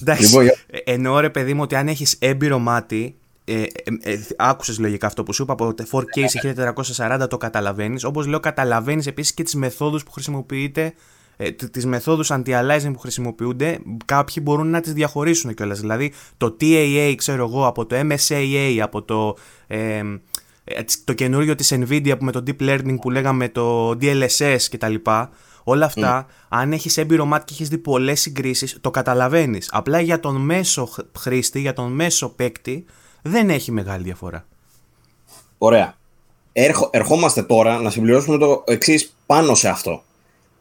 Εντάξει, 0.00 0.24
λοιπόν, 0.24 0.46
εννοώ 0.84 1.20
ρε 1.20 1.30
παιδί 1.30 1.54
μου 1.54 1.62
ότι 1.62 1.74
αν 1.74 1.88
έχεις 1.88 2.16
έμπειρο 2.18 2.58
μάτι 2.58 3.14
ε, 3.44 3.62
ε, 3.62 4.12
ε, 4.12 4.20
άκουσες 4.36 4.78
λογικά 4.78 5.06
αυτό 5.06 5.22
που 5.22 5.32
σου 5.32 5.42
είπα 5.42 5.52
από 5.52 5.74
4K 5.76 6.24
σε 6.26 6.54
1440 6.96 7.26
το 7.28 7.36
καταλαβαίνεις. 7.36 8.04
Όπως 8.04 8.26
λέω 8.26 8.40
καταλαβαίνεις 8.40 9.06
επίσης 9.06 9.34
και 9.34 9.42
τις 9.42 9.54
μεθόδους 9.54 10.02
που 10.04 10.10
χρησιμοποιείται 10.10 10.94
ε, 11.36 11.50
τις 11.50 11.86
μεθόδους 11.86 12.30
anti-aliasing 12.32 12.90
που 12.92 12.98
χρησιμοποιούνται. 12.98 13.78
Κάποιοι 14.04 14.42
μπορούν 14.42 14.70
να 14.70 14.80
τις 14.80 14.92
διαχωρίσουν 14.92 15.54
κιόλας. 15.54 15.80
Δηλαδή 15.80 16.12
το 16.36 16.56
TAA 16.60 17.14
ξέρω 17.16 17.44
εγώ 17.44 17.66
από 17.66 17.86
το 17.86 17.96
MSAA 17.96 18.78
από 18.82 19.02
το 19.02 19.36
ε, 19.66 20.02
το 21.04 21.12
καινούριο 21.12 21.54
της 21.54 21.72
Nvidia 21.74 22.14
που 22.18 22.24
με 22.24 22.32
το 22.32 22.42
Deep 22.46 22.62
Learning 22.62 22.96
που 23.00 23.10
λέγαμε 23.10 23.48
το 23.48 23.90
DLSS 23.90 24.58
κτλ. 24.70 24.94
Όλα 25.64 25.86
αυτά, 25.86 26.26
mm. 26.26 26.30
αν 26.48 26.72
έχεις 26.72 26.96
έμπειρο 26.96 27.24
μάτι 27.24 27.44
και 27.44 27.52
έχεις 27.52 27.68
δει 27.68 27.78
πολλές 27.78 28.20
συγκρίσεις, 28.20 28.78
το 28.80 28.90
καταλαβαίνεις. 28.90 29.68
Απλά 29.72 30.00
για 30.00 30.20
τον 30.20 30.36
μέσο 30.36 30.88
χρήστη, 31.18 31.60
για 31.60 31.72
τον 31.72 31.92
μέσο 31.92 32.28
παίκτη, 32.28 32.84
δεν 33.22 33.50
έχει 33.50 33.72
μεγάλη 33.72 34.02
διαφορά. 34.02 34.46
Ωραία. 35.58 35.94
Ερχο, 36.52 36.90
ερχόμαστε 36.92 37.42
τώρα 37.42 37.80
να 37.80 37.90
συμπληρώσουμε 37.90 38.38
το 38.38 38.64
εξής 38.66 39.16
πάνω 39.26 39.54
σε 39.54 39.68
αυτό. 39.68 40.02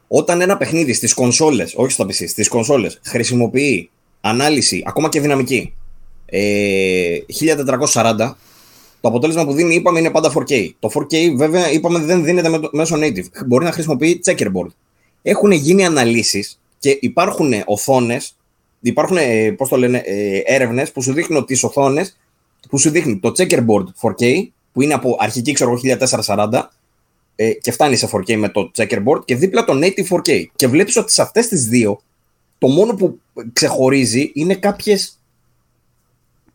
Όταν 0.08 0.42
ένα 0.42 0.58
παιχνίδι 0.58 0.94
στις 0.94 1.14
κονσόλες, 1.14 1.74
όχι 1.76 1.92
στα 1.92 2.06
PC, 2.06 2.28
στις 2.28 2.48
κονσόλες, 2.48 3.00
χρησιμοποιεί 3.04 3.90
ανάλυση, 4.22 4.84
ακόμα 4.86 5.10
και 5.10 5.22
δυναμική, 5.22 5.74
ε, 6.26 7.18
1440, 7.28 8.38
το 9.02 9.08
αποτέλεσμα 9.08 9.46
που 9.46 9.54
δίνει, 9.54 9.76
είπαμε, 9.76 10.00
είναι 10.00 10.12
πάντα 10.12 10.32
4K. 10.32 10.70
Το 10.80 10.90
4K, 10.94 11.36
βέβαια, 11.36 11.72
είπαμε 11.72 12.00
δεν 12.00 12.24
δίνεται 12.24 12.50
μέσω 12.72 12.96
native. 12.96 13.26
Μπορεί 13.46 13.66
να 13.66 13.72
χρησιμοποιεί 13.72 14.22
checkerboard. 14.26 14.70
Έχουν 15.22 15.52
γίνει 15.52 15.86
αναλύσεις 15.86 16.60
και 16.80 16.98
υπάρχουν 17.02 17.54
οθόνες, 17.66 18.36
υπάρχουν, 18.80 19.18
ε, 19.18 19.52
πώς 19.52 19.70
το 19.70 19.78
λένε, 19.78 19.98
ε, 20.06 20.42
έρευνες 20.46 20.92
που 20.92 21.02
σου 21.02 21.14
δείχνουν 21.14 21.46
τις 21.46 21.64
οθόνες 21.64 22.18
που 22.70 22.78
σου 22.78 22.90
δείχνει 22.90 23.20
το 23.20 23.32
checkerboard 23.38 23.86
4K, 24.02 24.52
που 24.72 24.82
είναι 24.82 24.94
από 24.94 25.18
αρχική, 25.20 25.52
ξέρω 25.52 25.72
1440, 25.72 26.72
ε, 27.36 27.54
και 27.54 27.72
φτάνει 27.72 27.96
σε 27.96 28.08
4K 28.08 28.36
με 28.36 28.50
το 28.50 28.72
checkerboard, 28.78 29.26
και 29.26 29.36
δίπλα 29.36 29.64
το 29.64 29.74
native 29.74 30.06
4K. 30.10 30.46
Και 30.56 30.68
βλέπεις 30.68 30.98
ότι 30.98 31.12
σε 31.12 31.22
αυτές 31.22 31.48
τις 31.48 31.68
δύο, 31.68 32.02
το 32.58 32.68
μόνο 32.68 32.94
που 32.94 33.20
ξεχωρίζει 33.54 34.32
είναι 34.34 34.56
κάποιες 34.56 35.20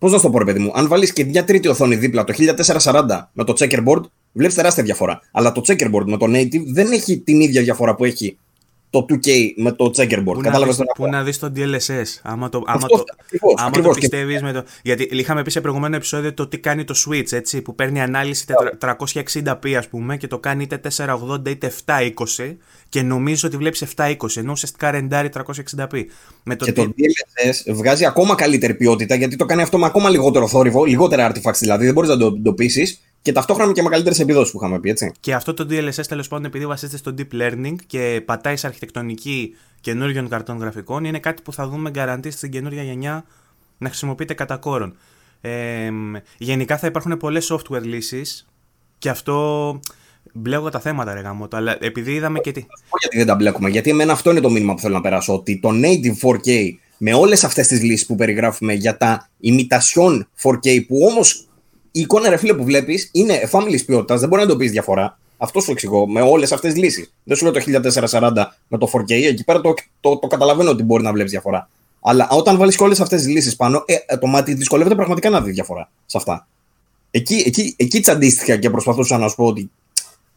Πώς 0.05 0.13
να 0.13 0.21
το 0.21 0.31
πω, 0.31 0.39
ρε 0.39 0.45
παιδί 0.45 0.59
μου, 0.59 0.71
αν 0.75 0.89
βάλεις 0.89 1.13
και 1.13 1.25
μια 1.25 1.45
τρίτη 1.45 1.69
οθόνη 1.69 1.97
δίπλα 1.97 2.25
το 2.25 2.33
1440 2.33 3.31
με 3.33 3.45
το 3.45 3.55
checkerboard, 3.59 4.01
βλέπεις 4.33 4.55
τεράστια 4.55 4.83
διαφορά. 4.83 5.21
Αλλά 5.33 5.53
το 5.53 5.63
checkerboard 5.67 6.05
με 6.05 6.17
το 6.17 6.27
native 6.29 6.65
δεν 6.67 6.93
έχει 6.93 7.19
την 7.19 7.41
ίδια 7.41 7.63
διαφορά 7.63 7.95
που 7.95 8.05
έχει 8.05 8.39
το 8.95 9.07
2K 9.09 9.29
με 9.57 9.73
το 9.73 9.91
checkerboard. 9.97 10.39
Κατάλαβες 10.43 10.77
τον 10.77 10.87
Πού 10.95 11.07
να 11.07 11.23
δεις 11.23 11.39
το 11.39 11.53
DLSS. 11.57 12.21
Άμα 12.23 12.49
το, 12.49 12.63
άμα 12.67 12.87
το, 12.87 13.05
ακριβώς, 13.21 13.55
άμα 13.57 13.67
ακριβώς. 13.67 13.95
το 13.95 14.01
πιστεύεις 14.01 14.43
με 14.43 14.53
το. 14.53 14.65
Γιατί 14.83 15.09
είχαμε 15.11 15.43
πει 15.43 15.51
σε 15.51 15.61
προηγούμενο 15.61 15.97
επεισόδιο 15.97 16.35
το 16.35 16.47
τι 16.47 16.59
κάνει 16.59 16.85
το 16.85 16.95
Switch, 17.07 17.33
έτσι, 17.33 17.63
που 17.63 17.75
παίρνει 17.75 18.01
ανάλυση 18.01 18.45
360p, 18.81 19.73
ας 19.79 19.89
πούμε, 19.89 20.17
και 20.17 20.27
το 20.27 20.39
κάνει 20.39 20.63
είτε 20.63 20.81
480 20.97 21.49
είτε 21.49 21.73
720 21.85 22.57
και 22.89 23.03
νομίζω 23.03 23.49
ότι 23.49 23.57
βλέπεις 23.57 23.85
720, 23.97 24.15
ενώ 24.35 24.53
ουσιαστικά 24.53 24.91
ρεντάρει 24.91 25.29
360p. 25.35 26.05
Με 26.43 26.57
το 26.57 26.65
και 26.65 26.73
το 26.73 26.83
DLSS 26.83 27.75
βγάζει 27.75 28.05
ακόμα 28.05 28.35
καλύτερη 28.35 28.75
ποιότητα 28.75 29.15
γιατί 29.15 29.37
το 29.37 29.45
κάνει 29.45 29.63
αυτό 29.63 29.79
με 29.79 29.87
ακόμα 29.87 30.11
λιγότερο 30.11 30.49
θόρυβο, 30.49 30.85
λιγότερα 30.85 31.33
artifacts 31.33 31.59
δηλαδή, 31.59 31.85
δεν 31.85 31.95
μπορείς 31.95 32.11
να 32.11 32.17
το 32.17 32.27
εντοπίσεις 32.27 33.01
και 33.25 33.33
ταυτόχρονα 33.33 33.73
και 33.73 33.83
με 33.83 33.89
καλύτερε 33.89 34.23
επιδόσεις 34.23 34.53
που 34.53 34.59
είχαμε 34.59 34.81
πει, 34.81 34.91
έτσι. 34.91 35.13
Και 35.21 35.35
αυτό 35.35 35.55
το 35.55 35.67
DLSS 35.71 36.07
τέλος 36.09 36.29
πάντων, 36.29 36.45
επειδή 36.45 36.67
βασίζεται 36.67 36.97
στο 36.97 37.15
deep 37.19 37.43
learning 37.43 37.75
και 37.87 38.23
πατάει 38.25 38.57
σε 38.57 38.67
αρχιτεκτονική 38.67 39.57
καινούριων 39.81 40.29
καρτών 40.29 40.59
γραφικών, 40.59 41.05
είναι 41.05 41.19
κάτι 41.19 41.43
που 41.43 41.53
θα 41.53 41.69
δούμε 41.69 41.91
γκαραντή 41.91 42.31
στην 42.31 42.51
καινούργια 42.51 42.83
γενιά 42.83 43.25
να 43.79 43.89
χρησιμοποιείται 43.89 44.35
κατά 44.35 44.57
κόρον. 44.57 44.97
Ε, 45.41 45.91
γενικά 46.39 46.79
θα 46.79 46.87
υπάρχουν 46.87 47.17
πολλές 47.17 47.53
software 47.53 47.83
λύσεις 47.83 48.47
και 48.99 49.09
αυτό 49.09 49.81
μπλέγω 50.33 50.69
τα 50.69 50.81
θέματα, 50.81 51.15
ρε 51.15 51.21
γάμο, 51.21 51.49
αλλά 51.51 51.77
επειδή 51.81 52.13
είδαμε 52.13 52.39
και 52.39 52.53
τι. 52.53 52.67
Γιατί 53.01 53.17
δεν 53.17 53.27
τα 53.27 53.35
μπλέκουμε, 53.35 53.71
γιατί 53.71 53.91
εμένα 53.91 54.13
αυτό 54.13 54.31
είναι 54.31 54.41
το 54.41 54.51
μήνυμα 54.51 54.75
που 54.75 54.81
θέλω 54.81 54.95
να 54.95 55.01
περάσω. 55.01 55.35
Ότι 55.35 55.61
το 55.61 55.71
native 55.73 56.29
4K 56.29 56.71
με 56.99 57.15
όλες 57.15 57.45
αυτές 57.45 57.67
τις 57.67 57.83
λύσεις 57.83 58.07
που 58.07 58.15
περιγράφουμε 58.15 58.73
για 58.73 58.97
τα 58.97 59.31
imitation 59.45 60.21
4K 60.43 60.87
που 60.87 60.99
όμως 61.11 61.49
η 61.97 62.01
εικόνα 62.01 62.29
ρε 62.29 62.37
φίλε 62.37 62.55
που 62.55 62.65
βλέπεις 62.65 63.09
είναι 63.13 63.33
εφάμιλη 63.33 63.81
ποιότητας, 63.81 64.21
δεν 64.21 64.29
μπορεί 64.29 64.43
να 64.43 64.49
το 64.49 64.57
πεις 64.57 64.71
διαφορά. 64.71 65.19
Αυτό 65.37 65.61
σου 65.61 65.71
εξηγώ 65.71 66.09
με 66.09 66.21
όλες 66.21 66.53
αυτές 66.53 66.73
τι 66.73 66.79
λύσεις. 66.79 67.13
Δεν 67.25 67.37
σου 67.37 67.45
λέω 67.45 67.53
το 67.53 67.61
1440 68.11 68.33
με 68.69 68.79
το 68.79 68.91
4K, 68.93 69.11
εκεί 69.11 69.45
πέρα 69.45 69.61
το, 69.61 69.75
το, 70.01 70.19
το 70.19 70.27
καταλαβαίνω 70.27 70.71
ότι 70.71 70.83
μπορεί 70.83 71.03
να 71.03 71.13
βλέπεις 71.13 71.31
διαφορά. 71.31 71.69
Αλλά 72.01 72.29
όταν 72.31 72.57
βάλεις 72.57 72.79
όλες 72.79 73.01
αυτές 73.01 73.23
τις 73.23 73.33
λύσεις 73.33 73.57
πάνω, 73.57 73.83
ε, 73.87 73.95
ε, 74.07 74.17
το 74.17 74.27
μάτι 74.27 74.55
δυσκολεύεται 74.55 74.95
πραγματικά 74.95 75.31
να 75.31 75.41
δει 75.41 75.51
διαφορά 75.51 75.91
σε 76.07 76.17
αυτά. 76.17 76.47
Εκεί, 77.11 77.43
εκεί, 77.47 77.75
εκεί 77.79 78.01
τσαντίστηκα 78.01 78.57
και 78.57 78.71
προσπαθούσα 78.71 79.19
να 79.19 79.29
σου 79.29 79.37
πω 79.37 79.45
ότι 79.45 79.71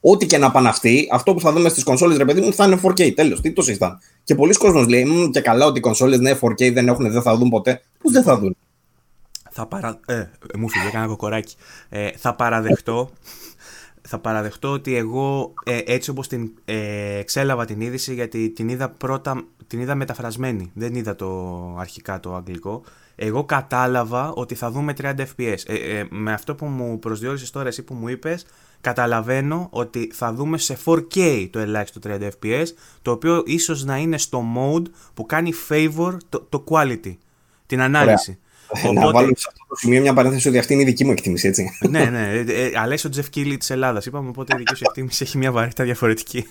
ό,τι 0.01 0.25
και 0.25 0.37
να 0.37 0.51
πάνε 0.51 0.69
αυτοί, 0.69 1.07
αυτό 1.11 1.33
που 1.33 1.39
θα 1.39 1.51
δούμε 1.51 1.69
στις 1.69 1.83
κονσόλες, 1.83 2.17
ρε 2.17 2.25
παιδί 2.25 2.41
μου, 2.41 2.53
θα 2.53 2.65
είναι 2.65 2.79
4K. 2.83 3.13
Τέλος. 3.15 3.41
Τι 3.41 3.51
το 3.51 3.61
συζητάνε. 3.61 3.97
Και 4.23 4.35
πολλοί 4.35 4.53
κόσμοι 4.53 4.89
λέει, 4.89 5.29
και 5.31 5.41
καλά 5.41 5.65
ότι 5.65 5.77
οι 5.77 5.81
κονσόλες 5.81 6.19
ναι, 6.19 6.37
4K 6.41 6.73
δεν 6.73 6.87
έχουν, 6.87 7.11
δεν 7.11 7.21
θα 7.21 7.37
δουν 7.37 7.49
ποτέ. 7.49 7.81
Πώς 8.01 8.11
δεν 8.11 8.23
θα 8.23 8.37
δουν; 8.37 8.57
Θα 9.57 9.65
παρα... 9.65 9.99
Ε, 10.05 10.29
μου 10.57 10.69
φύγε, 10.69 10.87
έκανα 10.87 11.07
κοκοράκι. 11.07 11.55
Ε, 11.89 12.11
θα 12.11 12.35
παραδεχτώ 12.35 13.09
θα 14.01 14.19
παραδεχτώ 14.19 14.69
ότι 14.71 14.95
εγώ 14.95 15.53
ε, 15.63 15.79
έτσι 15.85 16.09
όπως 16.09 16.27
την 16.27 16.51
ε, 16.65 17.17
εξέλαβα 17.17 17.65
την 17.65 17.81
είδηση 17.81 18.13
γιατί 18.13 18.49
την 18.49 18.69
είδα 18.69 18.89
πρώτα, 18.89 19.45
την 19.67 19.79
είδα 19.79 19.95
μεταφρασμένη, 19.95 20.71
δεν 20.73 20.95
είδα 20.95 21.15
το 21.15 21.75
αρχικά 21.79 22.19
το 22.19 22.35
αγγλικό. 22.35 22.83
Εγώ 23.15 23.43
κατάλαβα 23.43 24.31
ότι 24.31 24.55
θα 24.55 24.71
δούμε 24.71 24.93
30 25.01 25.13
fps. 25.17 25.57
Ε, 25.65 25.73
ε, 25.73 26.07
με 26.09 26.33
αυτό 26.33 26.55
που 26.55 26.65
μου 26.65 26.99
προσδιορίσες 26.99 27.51
τώρα 27.51 27.67
εσύ 27.67 27.83
που 27.83 27.93
μου 27.93 28.07
είπες, 28.07 28.45
καταλαβαίνω 28.81 29.67
ότι 29.71 30.11
θα 30.13 30.33
δούμε 30.33 30.57
σε 30.57 30.77
4K 30.85 31.47
το 31.51 31.59
ελάχιστο 31.59 31.99
30 32.03 32.29
fps, 32.41 32.65
το 33.01 33.11
οποίο 33.11 33.43
ίσως 33.45 33.83
να 33.83 33.97
είναι 33.97 34.17
στο 34.17 34.43
mode 34.57 34.85
που 35.13 35.25
κάνει 35.25 35.51
favor 35.69 36.17
το, 36.29 36.41
το 36.49 36.63
quality, 36.69 37.15
την 37.65 37.81
ανάλυση. 37.81 38.31
Οπότε... 38.31 38.41
Να 38.93 39.11
βάλω 39.11 39.33
σε 39.35 39.47
αυτό 39.49 39.65
το 39.66 39.66
σημείο 39.71 40.01
μια 40.01 40.13
παρένθεση 40.13 40.47
ότι 40.47 40.57
αυτή 40.57 40.73
είναι 40.73 40.81
η 40.81 40.85
δική 40.85 41.05
μου 41.05 41.11
εκτίμηση, 41.11 41.47
έτσι. 41.47 41.77
ναι, 41.89 42.05
ναι. 42.05 42.31
Ε, 42.31 42.39
ε, 42.39 42.71
αλλά 42.75 42.93
είσαι 42.93 43.07
ο 43.07 43.09
Τζεφ 43.09 43.29
Κίλι 43.29 43.57
της 43.57 43.69
Ελλάδας. 43.69 44.05
Είπαμε 44.05 44.29
οπότε 44.29 44.53
η 44.55 44.57
δική 44.57 44.75
σου 44.75 44.83
εκτίμηση 44.87 45.23
έχει 45.23 45.37
μια 45.37 45.51
βαρύτητα 45.51 45.83
διαφορετική. 45.83 46.45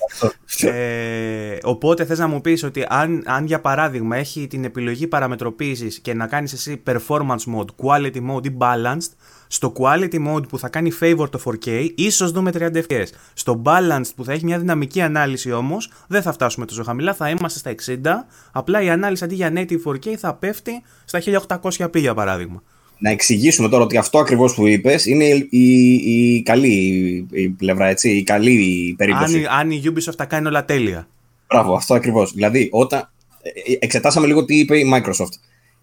ε, 0.60 1.56
οπότε 1.62 2.04
θες 2.04 2.18
να 2.18 2.26
μου 2.26 2.40
πεις 2.40 2.62
ότι 2.62 2.84
αν, 2.88 3.22
αν 3.26 3.46
για 3.46 3.60
παράδειγμα 3.60 4.16
έχει 4.16 4.46
την 4.46 4.64
επιλογή 4.64 5.06
παραμετροποίησης 5.06 5.98
και 5.98 6.14
να 6.14 6.26
κάνεις 6.26 6.52
εσύ 6.52 6.82
performance 6.86 7.54
mode, 7.56 7.84
quality 7.84 8.30
mode 8.30 8.46
ή 8.46 8.56
balanced, 8.58 9.10
στο 9.46 9.72
quality 9.78 10.26
mode 10.28 10.48
που 10.48 10.58
θα 10.58 10.68
κάνει 10.68 10.92
favor 11.00 11.30
το 11.30 11.40
4K, 11.44 11.88
ίσως 11.94 12.30
δούμε 12.32 12.50
30 12.54 12.82
fps. 12.88 13.06
Στο 13.32 13.62
balanced 13.64 14.10
που 14.16 14.24
θα 14.24 14.32
έχει 14.32 14.44
μια 14.44 14.58
δυναμική 14.58 15.00
ανάλυση 15.00 15.52
όμως, 15.52 15.90
δεν 16.08 16.22
θα 16.22 16.32
φτάσουμε 16.32 16.66
τόσο 16.66 16.82
χαμηλά, 16.82 17.14
θα 17.14 17.30
είμαστε 17.30 17.58
στα 17.58 17.70
60. 17.70 18.26
Απλά 18.52 18.82
η 18.82 18.90
ανάλυση 18.90 19.24
αντί 19.24 19.34
για 19.34 19.52
native 19.54 19.82
4K 19.84 20.14
θα 20.14 20.34
πέφτει 20.34 20.82
στα 21.04 21.20
1800p 21.48 21.98
για 21.98 22.14
παράδειγμα. 22.14 22.62
Να 22.98 23.10
εξηγήσουμε 23.10 23.68
τώρα 23.68 23.84
ότι 23.84 23.96
αυτό 23.96 24.18
ακριβώς 24.18 24.54
που 24.54 24.66
είπες 24.66 25.06
είναι 25.06 25.24
η, 25.24 25.48
η, 25.50 26.34
η 26.34 26.42
καλή 26.42 27.26
η 27.30 27.48
πλευρά, 27.48 27.86
έτσι, 27.86 28.10
η 28.10 28.22
καλή 28.22 28.94
περίπτωση. 28.98 29.38
Αν, 29.38 29.58
αν 29.58 29.70
η 29.70 29.82
Ubisoft 29.84 30.14
τα 30.16 30.24
κάνει 30.24 30.46
όλα 30.46 30.64
τέλεια. 30.64 31.08
Μπράβο, 31.48 31.74
αυτό 31.74 31.94
ακριβώς. 31.94 32.32
Δηλαδή, 32.32 32.68
όταν 32.72 33.10
ε, 33.42 33.72
ε, 33.72 33.76
εξετάσαμε 33.78 34.26
λίγο 34.26 34.44
τι 34.44 34.58
είπε 34.58 34.78
η 34.78 34.92
Microsoft 34.94 35.32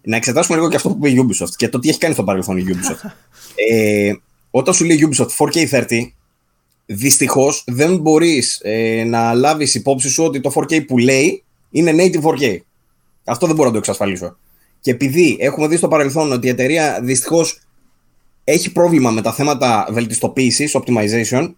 να 0.04 0.16
εξετάσουμε 0.16 0.56
λίγο 0.56 0.68
και 0.68 0.76
αυτό 0.76 0.88
που 0.88 1.06
είπε 1.06 1.20
η 1.20 1.26
Ubisoft 1.26 1.54
και 1.56 1.68
το 1.68 1.78
τι 1.78 1.88
έχει 1.88 1.98
κάνει 1.98 2.14
στο 2.14 2.24
παρελθόν 2.24 2.56
η 2.56 2.64
Ubisoft. 2.68 3.10
ε, 3.70 4.12
όταν 4.50 4.74
σου 4.74 4.84
λέει 4.84 4.96
η 4.96 5.08
Ubisoft 5.10 5.46
4K30, 5.46 5.84
δυστυχώς 6.86 7.64
δεν 7.66 7.96
μπορείς 7.96 8.60
ε, 8.62 9.04
να 9.04 9.34
λάβεις 9.34 9.74
υπόψη 9.74 10.08
σου 10.08 10.24
ότι 10.24 10.40
το 10.40 10.52
4K 10.54 10.86
που 10.86 10.98
λέει 10.98 11.44
είναι 11.70 11.92
native 11.96 12.22
4K. 12.22 12.56
Αυτό 13.24 13.46
δεν 13.46 13.54
μπορώ 13.54 13.68
να 13.68 13.72
το 13.72 13.78
εξασφαλίσω. 13.78 14.36
Και 14.84 14.90
επειδή 14.90 15.36
έχουμε 15.40 15.66
δει 15.66 15.76
στο 15.76 15.88
παρελθόν 15.88 16.32
ότι 16.32 16.46
η 16.46 16.50
εταιρεία 16.50 17.00
δυστυχώς 17.02 17.60
έχει 18.44 18.72
πρόβλημα 18.72 19.10
με 19.10 19.22
τα 19.22 19.32
θέματα 19.32 19.88
βελτιστοποίησης, 19.90 20.76
optimization, 20.76 21.54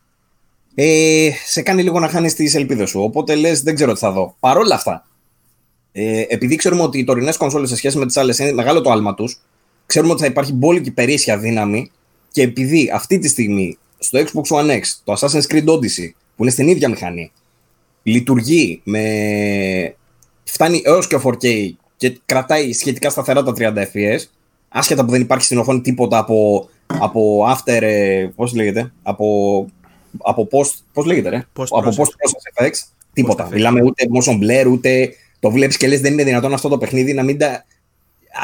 ε, 0.75 1.31
σε 1.47 1.63
κάνει 1.63 1.83
λίγο 1.83 2.01
να 2.01 2.09
χάνεις 2.09 2.35
τις 2.35 2.55
ελπίδες 2.55 2.89
σου. 2.89 3.01
Οπότε 3.03 3.35
λες, 3.35 3.63
δεν 3.63 3.75
ξέρω 3.75 3.93
τι 3.93 3.99
θα 3.99 4.13
δω. 4.13 4.37
Παρ' 4.41 4.57
όλα 4.57 4.75
αυτά, 4.75 5.07
ε, 5.93 6.25
επειδή 6.29 6.57
ξέρουμε 6.57 6.83
ότι 6.83 6.99
οι 6.99 7.05
τωρινές 7.05 7.37
κονσόλες 7.37 7.69
σε 7.69 7.77
σχέση 7.77 7.99
με 7.99 8.07
τις 8.07 8.17
άλλες 8.17 8.39
είναι 8.39 8.53
μεγάλο 8.53 8.81
το 8.81 8.91
άλμα 8.91 9.15
τους, 9.15 9.41
ξέρουμε 9.87 10.13
ότι 10.13 10.21
θα 10.21 10.27
υπάρχει 10.27 10.53
μπόλικη 10.53 10.91
περίσσια 10.91 11.39
δύναμη 11.39 11.91
και 12.31 12.43
επειδή 12.43 12.91
αυτή 12.95 13.19
τη 13.19 13.29
στιγμή 13.29 13.79
στο 13.99 14.19
Xbox 14.19 14.57
One 14.57 14.71
X 14.71 14.83
το 15.05 15.13
Assassin's 15.13 15.53
Creed 15.53 15.67
Odyssey, 15.67 16.11
που 16.37 16.43
είναι 16.43 16.51
στην 16.51 16.69
ίδια 16.69 16.89
μηχανή, 16.89 17.33
λειτουργεί 18.03 18.81
με. 18.85 19.97
φτάνει 20.45 20.83
έως 20.85 21.07
και 21.07 21.21
4K 21.25 21.71
και 21.97 22.21
κρατάει 22.27 22.73
σχετικά 22.73 23.11
σταθερά 23.11 23.43
τα 23.43 23.53
30 23.59 23.75
FPS, 23.75 24.19
άσχετα 24.69 25.05
που 25.05 25.11
δεν 25.11 25.21
υπάρχει 25.21 25.45
στην 25.45 25.59
οθόνη 25.59 25.81
τίποτα 25.81 26.19
από, 26.19 26.69
από 26.87 27.45
after. 27.53 27.83
Ε, 27.83 28.29
Πώς 28.37 28.55
λέγεται, 28.55 28.93
από. 29.03 29.67
Από 30.19 30.49
post, 30.51 30.73
πώς 30.93 31.05
λέγεται, 31.05 31.29
ρε, 31.29 31.45
post 31.57 31.67
από 31.71 31.91
post 31.91 32.03
process 32.03 32.65
effects, 32.65 32.79
τίποτα. 33.13 33.49
Μιλάμε 33.53 33.83
ούτε 33.83 34.05
motion 34.15 34.35
blur, 34.35 34.71
ούτε 34.71 35.15
το 35.41 35.51
βλέπεις 35.51 35.77
και 35.77 35.89
λες: 35.89 36.01
Δεν 36.01 36.13
είναι 36.13 36.25
δυνατόν 36.25 36.53
αυτό 36.53 36.69
το 36.69 36.79
παιχνίδι 36.79 37.13
να 37.13 37.23
μην 37.23 37.39
τα. 37.39 37.65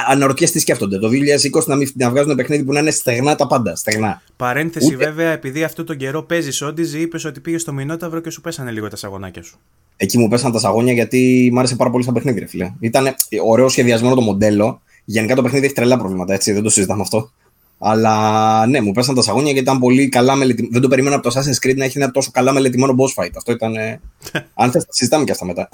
Αναρωτιέσαι 0.09 0.53
τι 0.53 0.59
σκέφτονται. 0.59 0.99
Το 0.99 1.09
2020 1.09 1.65
να, 1.67 1.77
μην, 1.77 1.91
να 1.95 2.11
βγάζουν 2.11 2.35
παιχνίδι 2.35 2.65
που 2.65 2.73
να 2.73 2.81
είναι 2.81 2.91
στεγνά 2.91 3.35
τα 3.35 3.47
πάντα. 3.47 3.77
Στεγνά. 3.77 4.23
Παρένθεση 4.37 4.95
Ούτε... 4.95 5.05
βέβαια, 5.05 5.31
επειδή 5.31 5.65
αυτό 5.65 5.85
τον 5.85 5.97
καιρό 5.97 6.23
παίζεις 6.23 6.63
όντιζι, 6.63 7.01
είπες 7.01 7.25
ότι 7.25 7.41
πήγες 7.41 7.61
στο 7.61 7.73
Μινόταυρο 7.73 8.21
και 8.21 8.31
σου 8.31 8.41
πέσανε 8.41 8.71
λίγο 8.71 8.89
τα 8.89 8.97
σαγονάκια 8.97 9.43
σου. 9.43 9.59
Εκεί 9.97 10.19
μου 10.19 10.29
πέσανε 10.29 10.53
τα 10.53 10.59
σαγόνια 10.59 10.93
γιατί 10.93 11.51
μου 11.53 11.59
άρεσε 11.59 11.77
πάρα 11.77 11.91
πολύ 11.91 12.03
στα 12.03 12.13
παιχνίδια, 12.13 12.47
φίλε. 12.47 12.73
Ήταν 12.81 13.15
ωραίο 13.45 13.69
σχεδιασμένο 13.69 14.15
το 14.15 14.21
μοντέλο. 14.21 14.81
Γενικά 15.05 15.35
το 15.35 15.43
παιχνίδι 15.43 15.65
έχει 15.65 15.75
τρελά 15.75 15.99
προβλήματα, 15.99 16.35
έτσι. 16.35 16.53
Δεν 16.53 16.63
το 16.63 16.71
συζητάμε 16.71 17.03
αυτό. 17.03 17.31
Αλλά 17.79 18.67
ναι, 18.67 18.81
μου 18.81 18.93
πέσαν 18.93 19.15
τα 19.15 19.23
σαγόνια 19.23 19.53
γιατί 19.53 19.69
ήταν 19.69 19.79
πολύ 19.79 20.09
καλά 20.09 20.35
μελετημένο. 20.35 20.73
Δεν 20.73 20.83
το 20.83 20.89
περίμενα 20.89 21.17
από 21.17 21.31
το 21.31 21.41
Assassin's 21.41 21.67
Creed 21.67 21.77
να 21.77 21.85
έχει 21.85 21.99
ένα 21.99 22.11
τόσο 22.11 22.31
καλά 22.33 22.53
μελετημένο 22.53 22.95
boss 22.99 23.23
fight. 23.23 23.31
Αυτό 23.37 23.53
ήταν. 23.53 23.75
Αν 24.55 24.71
θες, 24.71 24.85
τα 24.85 24.93
συζητάμε 24.93 25.25
και 25.25 25.33
αυτά 25.33 25.45
μετά. 25.45 25.69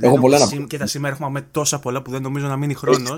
Έχω 0.00 0.18
πολλά 0.18 0.38
να 0.38 0.48
πω. 0.48 0.62
Και 0.62 0.78
τα 0.78 0.86
σήμερα 0.86 1.14
έχουμε 1.14 1.46
τόσα 1.50 1.78
πολλά 1.78 2.02
που 2.02 2.10
δεν 2.10 2.22
νομίζω 2.22 2.46
να 2.46 2.56
μείνει 2.56 2.74
χρόνος. 2.74 3.14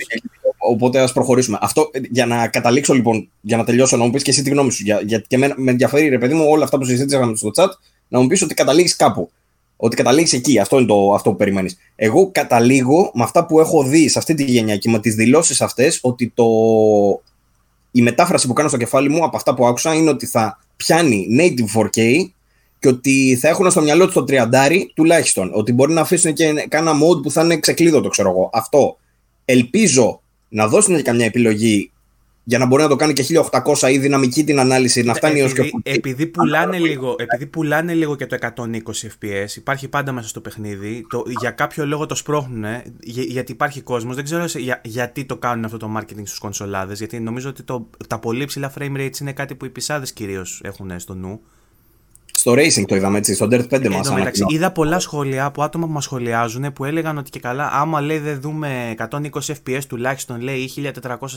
Οπότε 0.59 1.01
ας 1.01 1.13
προχωρήσουμε. 1.13 1.59
Αυτό 1.61 1.91
για 2.11 2.27
να 2.27 2.49
καταλήξω 2.49 2.95
λοιπόν, 2.95 3.29
για 3.41 3.57
να 3.57 3.65
τελειώσω, 3.65 3.97
να 3.97 4.05
μου 4.05 4.11
πεις 4.11 4.23
και 4.23 4.31
εσύ 4.31 4.43
τη 4.43 4.51
γνώμη 4.51 4.71
σου. 4.71 4.83
Για, 4.83 5.01
για, 5.05 5.19
και 5.19 5.39
με, 5.39 5.55
με 5.57 5.71
ενδιαφέρει, 5.71 6.09
ρε 6.09 6.19
παιδί 6.19 6.35
μου, 6.35 6.45
όλα 6.49 6.65
αυτά 6.65 6.79
που 6.79 6.85
συζήτησαμε 6.85 7.37
στο 7.37 7.51
chat, 7.55 7.69
να 8.09 8.21
μου 8.21 8.27
πεις 8.27 8.43
ότι 8.43 8.55
καταλήγεις 8.55 8.97
κάπου. 8.97 9.31
Ότι 9.77 9.97
καταλήγεις 9.97 10.33
εκεί. 10.33 10.59
Αυτό 10.59 10.79
είναι 10.79 10.87
το, 10.87 11.15
αυτό 11.15 11.31
που 11.31 11.37
περιμένεις. 11.37 11.79
Εγώ 11.97 12.31
καταλήγω 12.31 13.11
με 13.15 13.23
αυτά 13.23 13.47
που 13.47 13.61
έχω 13.61 13.83
δει 13.83 14.09
σε 14.09 14.19
αυτή 14.19 14.35
τη 14.35 14.45
γενιά 14.45 14.77
και 14.77 14.91
με 14.91 14.99
τις 14.99 15.15
δηλώσεις 15.15 15.63
αυτές 15.63 15.99
ότι 16.03 16.33
το, 16.35 16.47
η 17.91 18.03
μετάφραση 18.03 18.47
που 18.47 18.53
κάνω 18.53 18.69
στο 18.69 18.79
κεφάλι 18.79 19.09
μου 19.09 19.25
από 19.25 19.37
αυτά 19.37 19.55
που 19.55 19.67
άκουσα 19.67 19.95
είναι 19.95 20.11
ότι 20.11 20.27
θα 20.27 20.59
πιάνει 20.77 21.27
native 21.41 21.81
4K 21.81 22.29
και 22.79 22.89
ότι 22.89 23.39
θα 23.41 23.49
έχουν 23.49 23.71
στο 23.71 23.81
μυαλό 23.81 24.05
τους 24.05 24.15
το 24.15 24.25
30 24.29 24.45
τουλάχιστον. 24.95 25.51
Ότι 25.55 25.73
μπορεί 25.73 25.93
να 25.93 26.01
αφήσουν 26.01 26.33
και 26.33 26.67
κάνα 26.69 26.93
mode 26.93 27.23
που 27.23 27.31
θα 27.31 27.43
είναι 27.43 27.59
ξεκλείδωτο, 27.59 28.09
ξέρω 28.09 28.31
εγώ. 28.31 28.51
Αυτό. 28.53 28.99
Ελπίζω 29.45 30.21
να 30.49 30.69
δώσουν 30.69 30.97
και 30.97 31.03
καμιά 31.03 31.25
επιλογή 31.25 31.91
για 32.49 32.59
να 32.59 32.67
μπορεί 32.67 32.83
να 32.83 32.89
το 32.89 32.97
κάνει 32.97 33.13
και 33.13 33.25
1800 33.77 33.91
ή 33.91 33.99
δυναμική 33.99 34.45
την 34.45 34.59
ανάλυση 34.59 35.03
να 35.03 35.15
φτάνει 35.15 35.41
έως 35.41 35.53
και. 35.53 35.71
Επειδή 35.83 36.27
πουλάνε, 36.27 36.79
λίγο, 36.79 37.15
επειδή 37.19 37.47
πουλάνε 37.47 37.95
λίγο 37.95 38.17
και 38.17 38.27
το 38.27 38.37
120 38.41 38.47
FPS, 39.21 39.57
υπάρχει 39.57 39.89
πάντα 39.89 40.13
μέσα 40.13 40.29
στο 40.29 40.41
παιχνίδι. 40.41 41.07
Το, 41.09 41.23
για 41.41 41.51
κάποιο 41.51 41.87
λόγο 41.87 42.07
το 42.07 42.15
σπρώχνουν, 42.15 42.65
για, 43.01 43.23
γιατί 43.23 43.53
υπάρχει 43.53 43.81
κόσμος. 43.81 44.15
Δεν 44.15 44.25
ξέρω 44.25 44.45
για, 44.45 44.81
γιατί 44.85 45.25
το 45.25 45.37
κάνουν 45.37 45.65
αυτό 45.65 45.77
το 45.77 45.95
marketing 45.97 46.23
στους 46.25 46.39
κονσολάδες. 46.39 46.99
Γιατί 46.99 47.21
νομίζω 47.21 47.49
ότι 47.49 47.63
το, 47.63 47.91
τα 48.09 48.19
πολύ 48.19 48.45
ψηλά 48.45 48.73
frame 48.79 48.97
rates 48.97 49.21
είναι 49.21 49.33
κάτι 49.33 49.55
που 49.55 49.65
οι 49.65 49.71
πισάδες 49.71 50.13
κυρίως 50.13 50.61
έχουν 50.65 51.01
στο 51.01 51.15
νου 51.15 51.41
στο 52.47 52.55
Racing 52.55 52.85
το 52.87 52.97
είδαμε 52.97 53.19
έτσι, 53.19 53.35
στο 53.35 53.47
Dirt 53.51 53.69
5 53.71 53.85
ε, 53.85 53.89
μας. 53.89 54.11
μεταξύ, 54.11 54.45
είδα 54.49 54.71
πολλά 54.73 54.99
σχόλια 54.99 55.45
από 55.45 55.63
άτομα 55.63 55.87
που 55.87 55.93
μας 55.93 56.05
σχολιάζουν 56.05 56.73
που 56.73 56.85
έλεγαν 56.85 57.19
ότι 57.19 57.31
και 57.31 57.39
καλά, 57.39 57.71
άμα 57.73 58.01
λέει 58.01 58.19
δεν 58.19 58.41
δούμε 58.41 58.95
120 59.11 59.29
FPS 59.31 59.81
τουλάχιστον 59.89 60.41
λέει 60.41 60.57
ή 60.57 60.71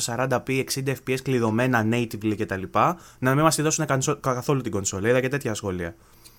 1440p, 0.06 0.28
60 0.28 0.64
FPS 0.86 1.18
κλειδωμένα 1.24 1.88
natively 1.92 2.36
κτλ. 2.38 2.62
Να 3.20 3.36
μην 3.36 3.44
μας 3.44 3.56
τη 3.56 3.62
δώσουν 3.62 3.86
καθόλου 4.20 4.62
την 4.62 4.72
κονσόλα. 4.72 5.10
Είδα 5.10 5.22
και 5.22 5.28
τέτοια 5.28 5.54
σχόλια. 5.54 5.96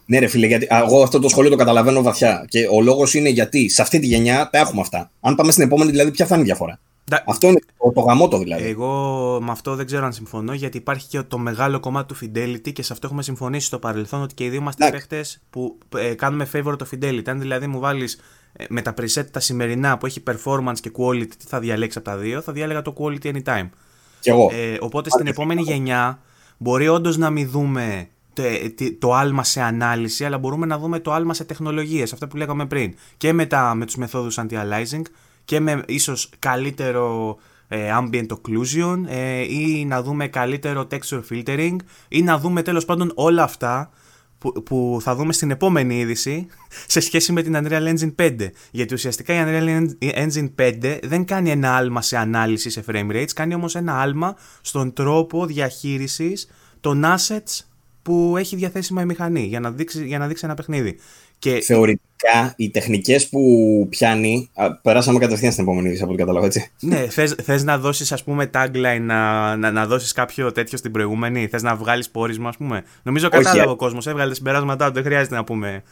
Ναι, 0.07 0.19
ρε 0.19 0.27
φίλε, 0.27 0.47
γιατί 0.47 0.67
εγώ 0.71 1.03
αυτό 1.03 1.19
το 1.19 1.29
σχόλιο 1.29 1.51
το 1.51 1.57
καταλαβαίνω 1.57 2.03
βαθιά. 2.03 2.45
Και 2.49 2.67
ο 2.71 2.81
λόγος 2.81 3.15
είναι 3.15 3.29
γιατί 3.29 3.69
σε 3.69 3.83
αυτή 3.83 3.99
τη 3.99 4.07
γενιά 4.07 4.49
τα 4.53 4.59
έχουμε 4.59 4.81
αυτά. 4.81 5.11
Αν 5.21 5.35
πάμε 5.35 5.53
στην 5.53 5.65
επόμενη, 5.65 5.91
δηλαδή, 5.91 6.11
ποια 6.11 6.27
θα 6.27 6.35
είναι 6.35 6.43
η 6.43 6.47
διαφορά; 6.47 6.81
Αυτό 7.27 7.47
είναι 7.49 7.61
το, 7.79 7.93
το 7.93 8.01
γαμότο 8.01 8.39
δηλαδή. 8.39 8.65
Εγώ 8.65 9.39
με 9.43 9.51
αυτό 9.51 9.75
δεν 9.75 9.87
ξέρω 9.87 10.05
αν 10.05 10.13
συμφωνώ 10.13 10.53
γιατί 10.53 10.77
υπάρχει 10.77 11.09
και 11.09 11.23
το 11.23 11.39
μεγάλο 11.39 11.81
κομμάτι 11.81 12.15
του 12.15 12.27
Fidelity 12.27 12.73
και 12.73 12.83
σε 12.83 12.93
αυτό 12.93 13.07
έχουμε 13.07 13.23
συμφωνήσει 13.23 13.67
στο 13.67 13.79
παρελθόν 13.79 14.23
ότι 14.23 14.35
και 14.35 14.45
οι 14.45 14.49
δύο 14.49 14.61
είμαστε 14.61 14.91
παίχτες 14.91 15.41
που 15.51 15.79
ε, 15.97 16.15
κάνουμε 16.15 16.49
favor 16.53 16.75
το 16.79 16.87
Fidelity. 16.93 17.29
Αν 17.29 17.41
δηλαδή 17.41 17.67
μου 17.67 17.79
βάλεις 17.79 18.21
ε, 18.53 18.65
με 18.69 18.83
τα 18.83 18.95
preset 19.01 19.25
τα 19.31 19.41
σημερινά 19.41 19.99
που 19.99 20.07
έχει 20.07 20.23
performance 20.27 20.79
και 20.81 20.91
quality, 20.97 21.35
τι 21.39 21.47
θα 21.47 21.61
διαλέξει 21.61 21.99
από 21.99 22.07
τα 22.11 22.17
δύο, 22.17 22.41
θα 22.41 22.53
διάλεγα 22.53 22.83
το 22.83 22.95
quality 22.99 23.35
anytime. 23.35 23.69
Και 24.21 24.31
εγώ. 24.31 24.51
Ε, 24.53 24.77
οπότε 24.81 25.11
στην 25.11 25.27
επόμενη 25.27 25.63
γενιά 25.63 26.19
μπορεί 26.59 26.89
όντως 26.89 27.17
να 27.17 27.31
μην 27.31 27.49
δούμε 27.49 28.09
το, 28.33 28.43
το 28.99 29.15
άλμα 29.15 29.45
σε 29.45 29.61
ανάλυση, 29.61 30.25
αλλά 30.25 30.39
μπορούμε 30.39 30.67
να 30.67 30.79
δούμε 30.79 31.01
το 31.01 31.13
άλμα 31.13 31.35
σε 31.35 31.45
τεχνολογίες, 31.45 32.13
αυτά 32.13 32.29
που 32.29 32.37
λέγαμε 32.37 32.67
πριν. 32.67 32.95
Και 33.17 33.33
με, 33.33 33.47
με 33.75 33.85
τους 33.85 33.97
μεθόδους 33.97 34.39
anti-aliasing 34.41 35.03
και 35.45 35.61
με 35.61 35.83
ίσως 35.87 36.31
καλύτερο 36.39 37.37
ε, 37.69 37.91
ambient 37.95 38.27
occlusion 38.27 39.05
ε, 39.07 39.41
ή 39.41 39.85
να 39.85 40.03
δούμε 40.03 40.29
καλύτερο 40.29 40.87
texture 40.91 41.21
filtering 41.31 41.77
ή 42.09 42.23
να 42.23 42.39
δούμε 42.39 42.63
τέλος 42.63 42.85
πάντων 42.85 43.13
όλα 43.15 43.43
αυτά 43.43 43.91
που, 44.39 44.63
που 44.63 44.99
θα 45.03 45.15
δούμε 45.15 45.33
στην 45.33 45.51
επόμενη 45.51 45.99
είδηση 45.99 46.47
σε 46.87 47.01
σχέση 47.01 47.33
με 47.33 47.43
την 47.43 47.57
Unreal 47.57 47.95
Engine 47.95 48.15
5. 48.17 48.51
Γιατί 48.71 48.95
ουσιαστικά 48.95 49.35
η 49.35 49.45
Unreal 49.47 49.87
Engine 50.01 50.51
5 50.59 50.99
δεν 51.03 51.25
κάνει 51.25 51.51
ένα 51.51 51.77
άλμα 51.77 52.03
σε 52.03 52.17
ανάλυση 52.17 52.71
σε 52.71 52.85
frame 52.87 53.11
rates, 53.11 53.33
κάνει 53.35 53.55
όμως 53.55 53.75
ένα 53.75 54.01
άλμα 54.01 54.37
στον 54.61 54.93
τρόπο 54.93 55.47
διαχείρισης 55.47 56.51
των 56.81 57.05
assets 57.05 57.65
που 58.03 58.35
έχει 58.39 58.57
διαθέσιμα 58.57 59.03
η 59.03 59.05
μηχανή 59.05 59.43
για 59.43 59.61
να 59.61 59.71
δείξει, 59.71 60.07
για 60.07 60.19
να 60.19 60.27
δείξει 60.27 60.45
ένα 60.45 60.55
παιχνίδι. 60.55 60.99
Και... 61.39 61.61
Θεωρητικά 61.61 62.10
οι 62.57 62.71
τεχνικές 62.71 63.29
που 63.29 63.87
πιάνει. 63.91 64.51
Α, 64.55 64.75
περάσαμε 64.75 65.19
κατευθείαν 65.19 65.53
στην 65.53 65.65
επόμενη 65.65 65.87
είδηση 65.87 66.03
από 66.03 66.13
ό,τι 66.13 66.21
καταλάβω 66.21 66.47
έτσι. 66.47 66.71
Ναι, 66.81 67.07
θες 67.43 67.65
να 67.65 67.79
δώσεις, 67.79 68.13
ας 68.13 68.25
πούμε, 68.25 68.51
tagline, 68.55 69.01
να, 69.01 69.57
να, 69.57 69.71
να 69.71 69.87
δώσεις 69.87 70.13
κάποιο 70.13 70.53
τέτοιο 70.53 70.79
στην 70.79 70.91
προηγούμενη; 70.91 71.47
Θες 71.47 71.63
να 71.63 71.77
βγάλεις 71.77 72.11
πόρισμα, 72.11 72.49
ας 72.49 72.57
πούμε; 72.57 72.85
Νομίζω 73.03 73.29
κατάλαβε 73.29 73.71
ο 73.71 73.77
κόσμος. 73.77 74.07
Έβγαλε 74.07 74.35
συμπεράσματά 74.35 74.87
του, 74.87 74.93
δεν 74.93 75.03
χρειάζεται 75.03 75.35
να 75.35 75.45
πούμε. 75.45 75.83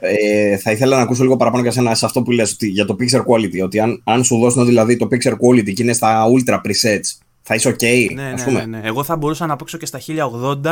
Ε, 0.00 0.56
θα 0.56 0.70
ήθελα 0.70 0.96
να 0.96 1.02
ακούσω 1.02 1.22
λίγο 1.22 1.36
παραπάνω 1.36 1.62
για 1.62 1.72
σένα 1.72 1.94
σε 1.94 2.04
αυτό 2.04 2.22
που 2.22 2.30
λες 2.30 2.52
ότι, 2.52 2.68
για 2.68 2.84
το 2.84 2.96
picture 3.00 3.20
quality. 3.20 3.64
Ότι 3.64 3.80
αν, 3.80 4.00
αν 4.04 4.24
σου 4.24 4.38
δώσουν 4.38 4.66
δηλαδή 4.66 4.96
το 4.96 5.08
picture 5.10 5.32
quality 5.32 5.72
και 5.72 5.82
είναι 5.82 5.92
στα 5.92 6.24
ultra 6.26 6.54
presets, 6.54 7.18
θα 7.42 7.54
είσαι 7.54 7.70
OK. 7.70 8.14
Ναι, 8.14 8.22
ας 8.22 8.40
ναι, 8.40 8.44
πούμε; 8.44 8.58
ναι, 8.58 8.78
ναι. 8.78 8.80
Εγώ 8.84 9.04
θα 9.04 9.16
μπορούσα 9.16 9.46
να 9.46 9.56
παίξω 9.56 9.78
και 9.78 9.86
στα 9.86 10.00
1080 10.00 10.62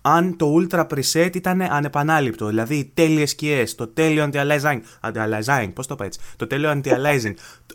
αν 0.00 0.36
το 0.36 0.54
Ultra 0.60 0.86
Preset 0.86 1.30
ήταν 1.34 1.60
ανεπανάληπτο. 1.60 2.46
Δηλαδή 2.46 2.76
οι 2.76 2.90
τέλειες 2.94 3.30
σκιές, 3.30 3.74
το 3.74 3.86
τέλειο 3.86 4.30
anti-aliasing. 4.32 4.80
Anti-aliasing, 5.00 5.70
πώς 5.74 5.86
το 5.86 5.94
πω 5.94 6.04
έτσι. 6.04 6.20
Το 6.36 6.46
τέλειο 6.46 6.70
anti-aliasing. 6.70 7.32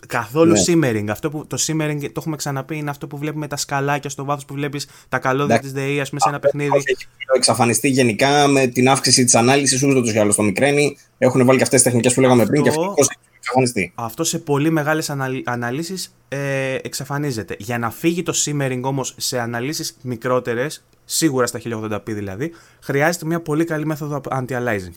Καθόλου 0.08 0.52
ναι. 0.52 0.62
simmering. 0.68 1.06
Αυτό 1.10 1.30
που, 1.30 1.48
το 1.48 1.58
simmering, 1.68 2.00
το 2.02 2.12
έχουμε 2.18 2.36
ξαναπεί, 2.36 2.78
είναι 2.78 2.90
αυτό 2.90 3.08
που 3.08 3.18
βλέπουμε 3.18 3.48
τα 3.48 3.58
σκαλάκια 3.58 4.10
στο 4.10 4.26
βάθος 4.26 4.46
που 4.46 4.54
βλέπεις 4.54 4.88
τα 5.10 5.20
καλώδια 5.20 5.60
της 5.60 5.72
ΔΕΗ, 5.72 6.00
α 6.00 6.06
πούμε, 6.10 6.20
σε 6.20 6.30
ένα 6.30 6.40
παιχνίδι. 6.40 6.76
Έχει 6.76 7.08
εξαφανιστεί 7.36 7.90
γενικά 7.90 8.48
με 8.48 8.68
την 8.68 8.90
αύξηση 8.90 9.24
της 9.24 9.36
ανάλυσης, 9.36 9.84
ούτως 9.84 10.14
ή 10.14 10.20
άλλως 10.20 10.34
στο 10.34 10.44
μικρένι. 10.44 10.98
Έχουν 11.18 11.46
βάλει 11.46 11.58
και 11.58 11.64
αυτές 11.64 11.82
τις 11.82 11.84
τεχνικές 11.84 12.14
που 12.14 12.22
λέγαμε 12.22 12.46
πριν 12.46 12.64
και 12.64 12.70
αυτό 12.70 12.94
εξαφανιστεί. 13.42 13.92
Αυτό 13.96 14.24
σε 14.24 14.40
πολύ 14.40 14.70
μεγάλες 14.70 15.10
αναλύσεις 15.44 16.16
ε, 16.28 16.76
εξαφανίζεται. 16.82 17.56
Για 17.60 17.78
να 17.78 17.90
φύγει 17.90 18.24
το 18.24 18.34
simmering 18.46 18.82
όμως 18.84 19.14
σε 19.18 19.40
αναλύσεις 19.40 19.98
μικρότερες, 20.02 20.84
σίγουρα 21.06 21.46
στα 21.46 21.60
1080p 21.64 22.02
δηλαδή, 22.06 22.52
χρειάζεται 22.82 23.26
μια 23.26 23.42
πολύ 23.42 23.64
καλή 23.64 23.86
μέθοδο 23.86 24.22
anti-aliasing. 24.30 24.94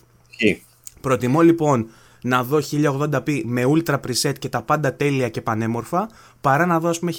Προτιμώ 1.01 1.41
λοιπόν 1.41 1.87
να 2.21 2.43
δω 2.43 2.59
1080p 2.71 3.41
με 3.43 3.63
ultra 3.67 3.93
preset 3.93 4.33
και 4.39 4.49
τα 4.49 4.61
πάντα 4.61 4.93
τέλεια 4.93 5.29
και 5.29 5.41
πανέμορφα, 5.41 6.09
παρά 6.41 6.65
να 6.65 6.79
δω 6.79 6.89
ας 6.89 6.99
πούμε 6.99 7.13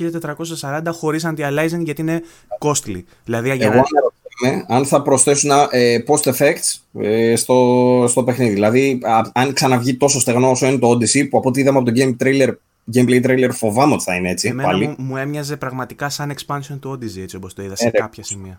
1440 0.60 0.80
χωρίς 0.86 1.26
anti-aliasing 1.26 1.80
γιατί 1.80 2.00
είναι 2.00 2.22
costly. 2.60 3.02
Δηλαδή, 3.24 3.50
Εγώ 3.50 3.58
για... 3.58 4.66
αν 4.68 4.86
θα 4.86 5.02
προσθέσουν 5.02 5.50
ε, 5.70 5.98
post 6.06 6.32
effects 6.32 6.80
ε, 7.00 7.36
στο, 7.36 8.04
στο 8.08 8.24
παιχνίδι. 8.24 8.52
Δηλαδή, 8.52 9.00
αν 9.32 9.52
ξαναβγεί 9.52 9.96
τόσο 9.96 10.20
στεγνό 10.20 10.50
όσο 10.50 10.66
είναι 10.66 10.78
το 10.78 10.90
Odyssey, 10.90 11.28
που 11.30 11.38
από 11.38 11.48
ό,τι 11.48 11.60
είδαμε 11.60 11.78
από 11.78 11.92
το 11.92 12.00
game 12.00 12.16
trailer 12.24 12.54
gameplay 12.94 13.26
trailer 13.26 13.50
φοβάμαι 13.52 13.94
ότι 13.94 14.02
θα 14.02 14.14
είναι 14.14 14.30
έτσι. 14.30 14.48
Εμένα 14.48 14.68
πάλι. 14.68 14.86
Μου, 14.86 14.94
μου 14.98 15.16
έμοιαζε 15.16 15.56
πραγματικά 15.56 16.08
σαν 16.08 16.34
expansion 16.36 16.78
του 16.80 16.90
Odyssey 16.92 17.20
έτσι 17.20 17.36
όπως 17.36 17.54
το 17.54 17.62
είδα 17.62 17.76
σε 17.76 17.86
ε, 17.86 17.90
κάποια 17.90 18.22
σημεία. 18.22 18.56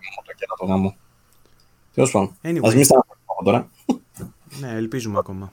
Το 0.48 0.56
το 0.58 0.64
γάμο. 0.66 0.96
Τέλος 1.94 2.10
πάντων. 2.10 2.36
Anyway. 2.42 2.60
Ας 2.62 2.74
μην 2.74 2.84
σταματήσουμε 2.84 3.42
τώρα. 3.44 3.70
ναι, 4.60 4.76
ελπίζουμε 4.76 5.18
ακόμα. 5.18 5.52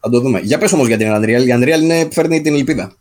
Θα 0.00 0.10
το 0.10 0.20
δούμε. 0.20 0.40
Για 0.40 0.58
πες 0.58 0.72
όμως 0.72 0.86
για 0.86 0.96
την 0.96 1.06
Unreal. 1.10 1.46
Η 1.46 1.52
Unreal 1.52 1.80
είναι, 1.82 2.08
φέρνει 2.12 2.40
την 2.40 2.54
ελπίδα. 2.54 2.92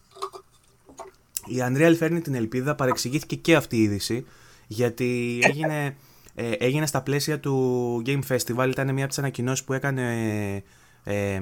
Η 1.46 1.56
Unreal 1.70 1.94
φέρνει 1.98 2.22
την 2.22 2.36
ελπίδα, 2.36 2.76
παρεξηγήθηκε 2.76 3.36
και 3.36 3.56
αυτή 3.56 3.78
η 3.78 3.82
είδηση, 3.82 4.26
γιατί 4.68 5.40
έγινε, 5.44 5.96
ε, 6.36 6.52
έγινε 6.52 6.86
στα 6.86 7.02
πλαίσια 7.02 7.40
του 7.40 8.02
Game 8.06 8.22
Festival, 8.28 8.68
ήταν 8.70 8.94
μια 8.94 9.04
από 9.04 9.08
τις 9.08 9.18
ανακοινώσεις 9.18 9.66
που 9.66 9.74
έκανε 9.74 10.64
ε, 11.04 11.40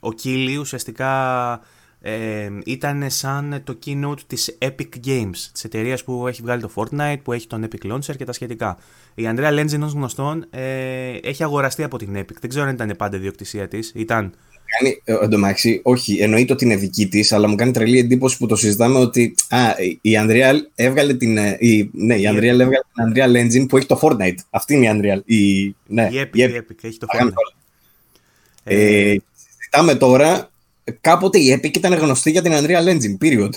ο 0.00 0.12
Κίλι, 0.12 0.56
ουσιαστικά 0.56 1.60
ε, 2.06 2.48
ήταν 2.64 3.10
σαν 3.10 3.60
το 3.64 3.78
keynote 3.86 4.18
της 4.26 4.58
Epic 4.58 4.88
Games, 5.06 5.36
της 5.52 5.64
εταιρείας 5.64 6.04
που 6.04 6.26
έχει 6.28 6.42
βγάλει 6.42 6.60
το 6.60 6.70
Fortnite, 6.74 7.16
που 7.22 7.32
έχει 7.32 7.46
τον 7.46 7.68
Epic 7.68 7.92
Launcher 7.92 8.16
και 8.16 8.24
τα 8.24 8.32
σχετικά. 8.32 8.78
Η 9.14 9.22
Unreal 9.26 9.58
Engine 9.58 9.80
ως 9.80 9.92
γνωστόν 9.92 10.46
ε, 10.50 11.16
έχει 11.22 11.42
αγοραστεί 11.42 11.82
από 11.82 11.98
την 11.98 12.16
Epic. 12.16 12.34
Δεν 12.40 12.50
ξέρω 12.50 12.64
αν 12.64 12.74
ήταν 12.74 12.94
πάντα 12.96 13.16
ιδιοκτησία 13.16 13.68
της. 13.68 13.92
Ήταν... 13.94 14.34
Κάνει, 14.78 15.00
ε, 15.04 15.24
εντωμεταξύ, 15.24 15.80
όχι, 15.84 16.16
εννοείται 16.16 16.52
ότι 16.52 16.64
είναι 16.64 16.76
δική 16.76 17.08
της, 17.08 17.32
αλλά 17.32 17.48
μου 17.48 17.54
κάνει 17.54 17.72
τρελή 17.72 17.98
εντύπωση 17.98 18.38
που 18.38 18.46
το 18.46 18.56
συζητάμε 18.56 18.98
ότι 18.98 19.34
α, 19.48 19.58
η 20.00 20.10
Unreal 20.24 20.56
έβγαλε 20.74 21.14
την, 21.14 21.36
ε, 21.36 21.56
η, 21.60 21.90
ναι, 21.92 22.14
η 22.14 22.24
Unreal 22.32 22.42
έβγαλε 22.42 22.80
την 22.94 23.12
Unreal 23.12 23.36
Engine 23.36 23.68
που 23.68 23.76
έχει 23.76 23.86
το 23.86 24.00
Fortnite. 24.02 24.36
Αυτή 24.50 24.74
είναι 24.74 24.86
η 24.86 25.00
Unreal. 25.00 25.22
Η, 25.24 25.74
ναι, 25.86 26.08
η, 26.12 26.20
Epic, 26.20 26.38
η 26.38 26.42
Epic, 26.42 26.76
έχει 26.80 26.98
το 26.98 27.06
Fortnite. 27.14 27.32
Ε, 28.64 29.10
ε, 29.10 29.20
συζητάμε 29.58 29.94
τώρα 29.94 30.48
κάποτε 31.00 31.38
η 31.38 31.60
Epic 31.60 31.76
ήταν 31.76 31.94
γνωστή 31.94 32.30
για 32.30 32.42
την 32.42 32.52
Unreal 32.52 32.88
Engine, 32.88 33.24
period. 33.24 33.50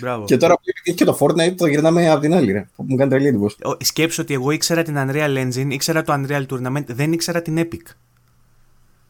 Μπράβο. 0.00 0.24
και 0.24 0.36
τώρα 0.36 0.54
που 0.54 0.60
έχει 0.84 0.96
και 0.96 1.04
το 1.04 1.18
Fortnite 1.20 1.54
το 1.56 1.66
γυρνάμε 1.66 2.10
από 2.10 2.20
την 2.20 2.34
άλλη. 2.34 2.52
Ρε, 2.52 2.66
που 2.76 2.84
μου 2.88 2.96
κάνει 2.96 3.10
τρελή 3.10 3.26
εντύπωση. 3.26 3.56
Σκέψω 3.80 4.22
ότι 4.22 4.34
εγώ 4.34 4.50
ήξερα 4.50 4.82
την 4.82 4.94
Unreal 4.98 5.36
Engine, 5.36 5.66
ήξερα 5.68 6.02
το 6.02 6.12
Unreal 6.16 6.46
Tournament, 6.46 6.84
δεν 6.86 7.12
ήξερα 7.12 7.42
την 7.42 7.58
Epic. 7.58 7.94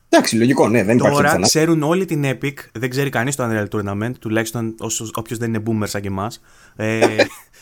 Εντάξει, 0.09 0.37
λογικό, 0.37 0.69
ναι, 0.69 0.85
δεν 0.85 0.97
υπάρχει 0.97 1.17
Τώρα 1.17 1.41
ξέρουν 1.41 1.83
όλη 1.83 2.05
την 2.05 2.25
Epic, 2.25 2.55
δεν 2.73 2.91
ξέρει 2.91 3.11
κανείς 3.11 3.37
το 3.37 3.45
Unreal 3.51 3.67
Tournament, 3.69 4.13
τουλάχιστον 4.21 4.75
όποιος 5.15 5.39
δεν 5.39 5.55
είναι 5.55 5.63
boomer 5.67 5.89
σαν 5.89 6.01
και 6.01 6.09
εμάς. 6.09 6.41
Ε, 6.77 7.01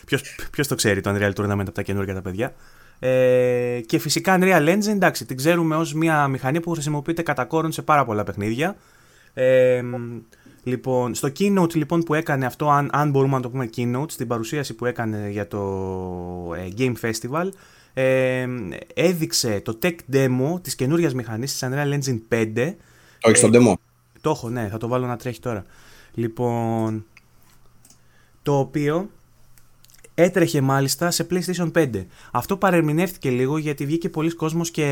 Ποιος 0.50 0.68
το 0.68 0.74
ξέρει 0.74 1.00
το 1.00 1.14
Unreal 1.14 1.32
Tournament 1.32 1.60
από 1.60 1.72
τα 1.72 1.82
καινούργια 1.82 2.14
τα 2.14 2.22
παιδιά. 2.22 2.54
Ε, 2.98 3.80
και 3.86 3.98
φυσικά 3.98 4.38
Unreal 4.40 4.68
Engine, 4.68 4.88
εντάξει, 4.88 5.24
την 5.26 5.36
ξέρουμε 5.36 5.76
ως 5.76 5.94
μια 5.94 6.28
μηχανή 6.28 6.60
που 6.60 6.70
χρησιμοποιείται 6.70 7.22
κατά 7.22 7.44
κόρον 7.44 7.72
σε 7.72 7.82
πάρα 7.82 8.04
πολλά 8.04 8.24
παιχνίδια. 8.24 8.76
Ε, 9.40 9.82
λοιπόν, 10.62 11.14
στο 11.14 11.28
keynote 11.38 11.74
λοιπόν 11.74 12.02
που 12.02 12.14
έκανε 12.14 12.46
αυτό, 12.46 12.70
αν, 12.70 12.90
αν 12.92 13.10
μπορούμε 13.10 13.36
να 13.36 13.42
το 13.42 13.50
πούμε 13.50 13.70
keynote, 13.76 14.10
στην 14.10 14.26
παρουσίαση 14.26 14.74
που 14.74 14.86
έκανε 14.86 15.28
για 15.30 15.46
το 15.46 15.58
ε, 16.56 16.68
Game 16.78 16.94
Festival, 17.00 17.48
ε, 17.94 18.46
έδειξε 18.94 19.60
το 19.60 19.78
tech 19.82 19.96
demo 20.12 20.62
της 20.62 20.74
καινούριας 20.74 21.14
μηχανής 21.14 21.52
της 21.52 21.68
Unreal 21.68 21.92
Engine 21.92 22.20
5. 22.28 22.74
Το 23.18 23.28
έχεις 23.28 23.40
το 23.40 23.50
demo. 23.52 23.72
Το 24.20 24.30
έχω, 24.30 24.48
ναι, 24.48 24.68
θα 24.68 24.78
το 24.78 24.88
βάλω 24.88 25.06
να 25.06 25.16
τρέχει 25.16 25.40
τώρα. 25.40 25.64
Λοιπόν, 26.14 27.04
το 28.42 28.58
οποίο 28.58 29.10
έτρεχε 30.14 30.60
μάλιστα 30.60 31.10
σε 31.10 31.26
PlayStation 31.30 31.72
5. 31.72 32.06
Αυτό 32.32 32.56
παρεμηνεύτηκε 32.56 33.30
λίγο 33.30 33.58
γιατί 33.58 33.86
βγήκε 33.86 34.08
πολλοί 34.08 34.34
κόσμος 34.34 34.70
και 34.70 34.84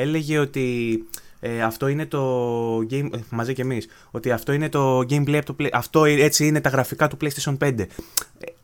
έλεγε 0.00 0.38
ότι 0.38 0.98
ε, 1.44 1.62
αυτό 1.62 1.88
είναι 1.88 2.06
το 2.06 2.76
game, 2.78 3.08
ε, 3.12 3.18
μαζί 3.30 3.52
και 3.52 3.62
εμείς, 3.62 3.88
ότι 4.10 4.30
αυτό 4.30 4.52
είναι 4.52 4.68
το 4.68 4.98
gameplay 4.98 5.34
από 5.34 5.46
το 5.46 5.56
play, 5.58 5.68
αυτό 5.72 6.04
έτσι 6.04 6.46
είναι 6.46 6.60
τα 6.60 6.68
γραφικά 6.68 7.08
του 7.08 7.16
PlayStation 7.20 7.56
5. 7.58 7.78
Ε, 7.78 7.84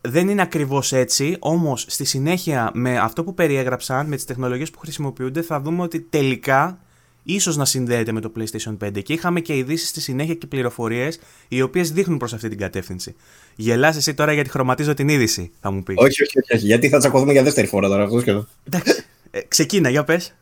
δεν 0.00 0.28
είναι 0.28 0.42
ακριβώς 0.42 0.92
έτσι, 0.92 1.36
όμως 1.38 1.84
στη 1.88 2.04
συνέχεια 2.04 2.70
με 2.74 2.98
αυτό 2.98 3.24
που 3.24 3.34
περιέγραψαν, 3.34 4.06
με 4.06 4.16
τις 4.16 4.24
τεχνολογίες 4.24 4.70
που 4.70 4.78
χρησιμοποιούνται, 4.78 5.42
θα 5.42 5.60
δούμε 5.60 5.82
ότι 5.82 6.00
τελικά 6.00 6.78
ίσως 7.22 7.56
να 7.56 7.64
συνδέεται 7.64 8.12
με 8.12 8.20
το 8.20 8.32
PlayStation 8.36 8.76
5 8.84 9.02
και 9.02 9.12
είχαμε 9.12 9.40
και 9.40 9.56
ειδήσεις 9.56 9.88
στη 9.88 10.00
συνέχεια 10.00 10.34
και 10.34 10.46
πληροφορίες 10.46 11.20
οι 11.48 11.62
οποίες 11.62 11.92
δείχνουν 11.92 12.18
προς 12.18 12.32
αυτή 12.32 12.48
την 12.48 12.58
κατεύθυνση. 12.58 13.14
Γελάς 13.56 13.96
εσύ 13.96 14.14
τώρα 14.14 14.32
γιατί 14.32 14.50
χρωματίζω 14.50 14.94
την 14.94 15.08
είδηση, 15.08 15.50
θα 15.60 15.70
μου 15.70 15.82
πεις. 15.82 15.96
Όχι, 15.98 16.22
όχι, 16.22 16.54
όχι, 16.54 16.66
γιατί 16.66 16.88
θα 16.88 16.98
τσακωθούμε 16.98 17.32
για 17.32 17.42
δεύτερη 17.42 17.66
φορά 17.66 17.88
τώρα, 17.88 18.04
αυτό 18.04 18.22
και 18.22 18.30
εδώ. 18.30 18.46
Εντάξει, 18.66 19.04
ε, 19.30 19.40
ξεκίνα, 19.48 19.88
για 19.88 20.04
πες. 20.04 20.34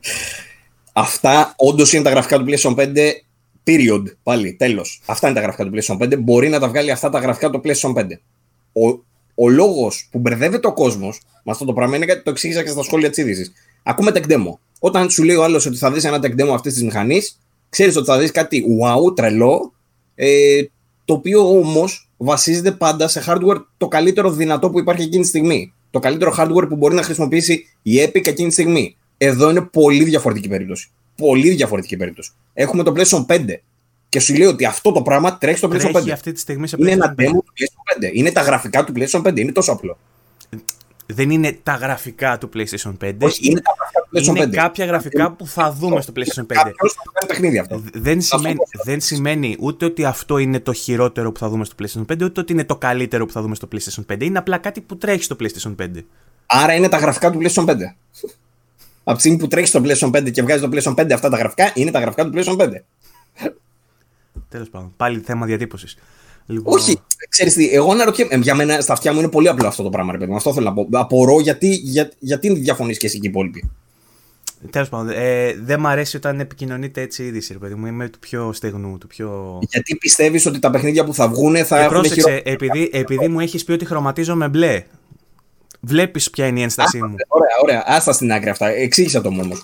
Αυτά 1.00 1.54
όντως 1.56 1.92
είναι 1.92 2.02
τα 2.02 2.10
γραφικά 2.10 2.38
του 2.38 2.44
PlayStation 2.48 2.74
5. 2.74 2.86
Period. 3.66 4.02
Πάλι, 4.22 4.54
τέλος. 4.54 5.00
Αυτά 5.06 5.28
είναι 5.28 5.36
τα 5.36 5.42
γραφικά 5.42 5.64
του 5.64 5.70
PlayStation 5.74 5.98
5. 6.02 6.18
Μπορεί 6.18 6.48
να 6.48 6.58
τα 6.58 6.68
βγάλει 6.68 6.90
αυτά 6.90 7.10
τα 7.10 7.18
γραφικά 7.18 7.50
του 7.50 7.60
PlayStation 7.64 7.94
5. 7.94 8.04
Ο, 8.72 8.88
ο 9.34 9.48
λόγος 9.48 10.08
που 10.10 10.18
μπερδεύεται 10.18 10.66
ο 10.66 10.72
κόσμος 10.72 11.20
με 11.44 11.52
αυτό 11.52 11.64
το 11.64 11.72
πράγμα 11.72 11.96
είναι 11.96 12.06
κάτι 12.06 12.22
το 12.22 12.30
εξήγησα 12.30 12.62
και 12.62 12.68
στα 12.68 12.82
σχόλια 12.82 13.08
της 13.08 13.18
είδησης. 13.18 13.52
Ακούμε 13.82 14.10
tech 14.14 14.26
demo. 14.26 14.58
Όταν 14.80 15.10
σου 15.10 15.22
λέει 15.22 15.36
ο 15.36 15.44
άλλος 15.44 15.66
ότι 15.66 15.76
θα 15.76 15.92
δεις 15.92 16.04
ένα 16.04 16.18
tech 16.22 16.40
demo 16.40 16.52
αυτής 16.52 16.72
της 16.72 16.82
μηχανής, 16.82 17.38
ξέρεις 17.68 17.96
ότι 17.96 18.06
θα 18.06 18.18
δεις 18.18 18.30
κάτι 18.30 18.64
wow, 18.82 19.16
τρελό, 19.16 19.72
ε, 20.14 20.62
το 21.04 21.14
οποίο 21.14 21.48
όμως 21.48 22.10
βασίζεται 22.16 22.72
πάντα 22.72 23.08
σε 23.08 23.22
hardware 23.26 23.64
το 23.76 23.88
καλύτερο 23.88 24.30
δυνατό 24.30 24.70
που 24.70 24.78
υπάρχει 24.78 25.02
εκείνη 25.02 25.22
τη 25.22 25.28
στιγμή. 25.28 25.72
Το 25.90 25.98
καλύτερο 25.98 26.34
hardware 26.38 26.68
που 26.68 26.76
μπορεί 26.76 26.94
να 26.94 27.02
χρησιμοποιήσει 27.02 27.66
η 27.82 28.02
Epic 28.02 28.26
εκείνη 28.26 28.48
τη 28.48 28.52
στιγμή. 28.54 28.96
Εδώ 29.18 29.50
είναι 29.50 29.60
πολύ 29.60 30.04
διαφορετική 30.04 30.48
περίπτωση. 30.48 30.90
Πολύ 31.16 31.50
διαφορετική 31.50 31.96
περίπτωση. 31.96 32.30
Έχουμε 32.54 32.82
το 32.82 32.92
PlayStation 32.96 33.26
5 33.26 33.54
και 34.08 34.20
σου 34.20 34.34
λέει 34.34 34.46
ότι 34.46 34.64
αυτό 34.64 34.92
το 34.92 35.02
πράγμα 35.02 35.38
τρέχει 35.38 35.58
στο 35.58 35.68
PlayStation 35.72 35.92
5. 35.92 36.10
Αυτή 36.10 36.32
τη 36.32 36.40
στιγμή 36.40 36.68
σε 36.68 36.76
είναι 36.78 36.90
ένα 36.90 37.14
demo 37.18 37.30
του 37.30 37.44
PlayStation 37.58 38.04
5. 38.04 38.10
Είναι 38.12 38.32
τα 38.32 38.40
γραφικά 38.42 38.84
του 38.84 38.92
PlayStation 38.96 39.22
5. 39.22 39.38
Είναι 39.38 39.52
τόσο 39.52 39.72
απλό. 39.72 39.98
Δεν 41.06 41.30
είναι 41.30 41.58
τα 41.62 41.74
γραφικά 41.74 42.38
του 42.38 42.50
PlayStation 42.54 42.96
5. 43.04 43.12
Όχι, 43.18 43.46
είναι 43.50 43.60
τα 43.60 43.72
γραφικά 43.78 44.00
του 44.02 44.08
PlayStation 44.12 44.32
5. 44.32 44.36
Είναι 44.36 44.56
κάποια 44.56 44.84
γραφικά 44.84 45.32
που 45.32 45.46
θα 45.46 45.72
δούμε 45.72 46.00
στο 46.00 46.12
PlayStation 46.16 46.46
5. 46.46 46.72
παιχνίδι 47.26 47.58
αυτό. 47.58 47.82
Δεν 47.92 48.20
σημαίνει, 48.20 48.56
δεν 48.84 49.00
σημαίνει 49.00 49.56
ούτε 49.58 49.84
ότι 49.84 50.04
αυτό 50.04 50.38
είναι 50.38 50.60
το 50.60 50.72
χειρότερο 50.72 51.32
που 51.32 51.38
θα 51.38 51.48
δούμε 51.48 51.64
στο 51.64 51.74
PlayStation 51.78 52.12
5, 52.12 52.22
ούτε 52.22 52.40
ότι 52.40 52.52
είναι 52.52 52.64
το 52.64 52.76
καλύτερο 52.76 53.26
που 53.26 53.32
θα 53.32 53.42
δούμε 53.42 53.54
στο 53.54 53.68
PlayStation 53.72 54.12
5. 54.12 54.22
Είναι 54.22 54.38
απλά 54.38 54.58
κάτι 54.58 54.80
που 54.80 54.96
τρέχει 54.96 55.22
στο 55.22 55.36
PlayStation 55.40 55.74
5. 55.82 55.86
Άρα 56.46 56.74
είναι 56.74 56.88
τα 56.88 56.96
γραφικά 56.98 57.30
του 57.30 57.38
PlayStation 57.42 57.64
5. 57.64 57.74
Από 59.08 59.16
τη 59.16 59.20
στιγμή 59.22 59.38
που 59.38 59.48
τρέχεις 59.48 59.68
στο 59.68 59.80
PlayStation 59.84 60.10
5 60.16 60.30
και 60.30 60.42
βγάζεις 60.42 60.62
το 60.62 60.68
PlayStation 60.72 61.00
5 61.00 61.12
αυτά 61.12 61.28
τα 61.28 61.36
γραφικά, 61.36 61.72
είναι 61.74 61.90
τα 61.90 62.00
γραφικά 62.00 62.24
του 62.24 62.32
PlayStation 62.34 62.56
5. 62.56 62.68
Τέλος 64.48 64.68
πάντων. 64.70 64.92
Πάλι 64.96 65.18
θέμα 65.18 65.46
διατύπωσης. 65.46 65.96
Λοιπόν... 66.46 66.74
Όχι, 66.74 66.98
ξέρεις 67.28 67.54
τι, 67.54 67.68
εγώ 67.68 67.92
αναρωτιέμαι. 67.92 68.36
Για 68.36 68.54
μένα 68.54 68.80
στα 68.80 68.92
αυτιά 68.92 69.12
μου 69.12 69.18
είναι 69.18 69.28
πολύ 69.28 69.48
απλό 69.48 69.66
αυτό 69.66 69.82
το 69.82 69.90
πράγμα, 69.90 70.12
ρε 70.12 70.18
παιδί 70.18 70.34
Αυτό 70.34 70.52
θέλω 70.52 70.66
να 70.66 70.72
πω. 70.72 70.88
Απορώ 70.92 71.40
γιατί, 71.40 71.68
για, 71.68 72.10
γιατί 72.18 72.52
διαφωνείς 72.52 72.98
και 72.98 73.06
εσύ 73.06 73.18
και 73.18 73.26
οι 73.26 73.30
υπόλοιποι. 73.30 73.70
Τέλος 74.70 74.88
πάντων, 74.88 75.12
ε, 75.16 75.54
δεν 75.62 75.80
μου 75.80 75.88
αρέσει 75.88 76.16
όταν 76.16 76.40
επικοινωνείτε 76.40 77.00
έτσι 77.00 77.22
η 77.22 77.26
είδηση, 77.26 77.52
ρε 77.52 77.58
παιδί 77.58 77.74
μου. 77.74 77.86
Είμαι 77.86 78.08
του 78.08 78.18
πιο 78.18 78.52
στεγνού, 78.52 78.98
του 78.98 79.06
πιο. 79.06 79.58
Γιατί 79.70 79.96
πιστεύεις 79.96 80.46
ότι 80.46 80.58
τα 80.58 80.70
παιχνίδια 80.70 81.04
που 81.04 81.14
θα 81.14 81.28
βγουν 81.28 81.56
θα 81.56 81.78
έχουν. 81.78 82.00
Πρόσεξε, 82.00 82.42
επειδή, 82.44 82.90
επειδή 82.92 83.28
μου 83.28 83.40
έχεις 83.40 83.64
πει 83.64 83.72
ότι 83.72 83.84
χρωματίζω 83.84 84.34
με 84.34 84.48
μπλε. 84.48 84.84
Βλέπεις 85.80 86.30
ποια 86.30 86.46
είναι 86.46 86.60
η 86.60 86.62
ένστασή 86.62 87.02
μου. 87.02 87.14
Ωραία, 87.28 87.56
ωραία. 87.62 87.82
Άστα 87.86 88.12
στην 88.12 88.32
άκρη 88.32 88.50
αυτά. 88.50 88.68
Εξήγησα 88.68 89.20
το 89.20 89.30
μόνο. 89.30 89.54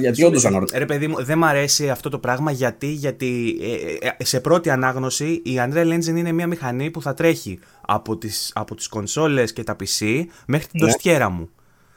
Γιατί 0.00 0.24
όντως 0.24 0.44
αναρωτιέμαι. 0.44 0.84
Ρε 0.84 0.92
παιδί 0.92 1.08
μου, 1.08 1.24
δεν 1.24 1.38
μου 1.38 1.46
αρέσει 1.46 1.90
αυτό 1.90 2.08
το 2.08 2.18
πράγμα 2.18 2.50
γιατί, 2.50 2.86
γιατί 2.86 3.56
ε, 4.00 4.08
ε, 4.18 4.24
σε 4.24 4.40
πρώτη 4.40 4.70
ανάγνωση 4.70 5.24
η 5.24 5.54
Unreal 5.56 5.92
Engine 5.92 6.16
είναι 6.16 6.32
μια 6.32 6.46
μηχανή 6.46 6.90
που 6.90 7.02
θα 7.02 7.14
τρέχει 7.14 7.58
από 7.80 8.16
τις, 8.16 8.52
από 8.54 8.74
τις 8.74 8.88
κονσόλες 8.88 9.52
και 9.52 9.62
τα 9.62 9.76
PC 9.80 10.24
μέχρι 10.46 10.66
την 10.66 10.80
ναι. 10.80 10.86
τοστιέρα 10.86 11.28
μου. 11.28 11.48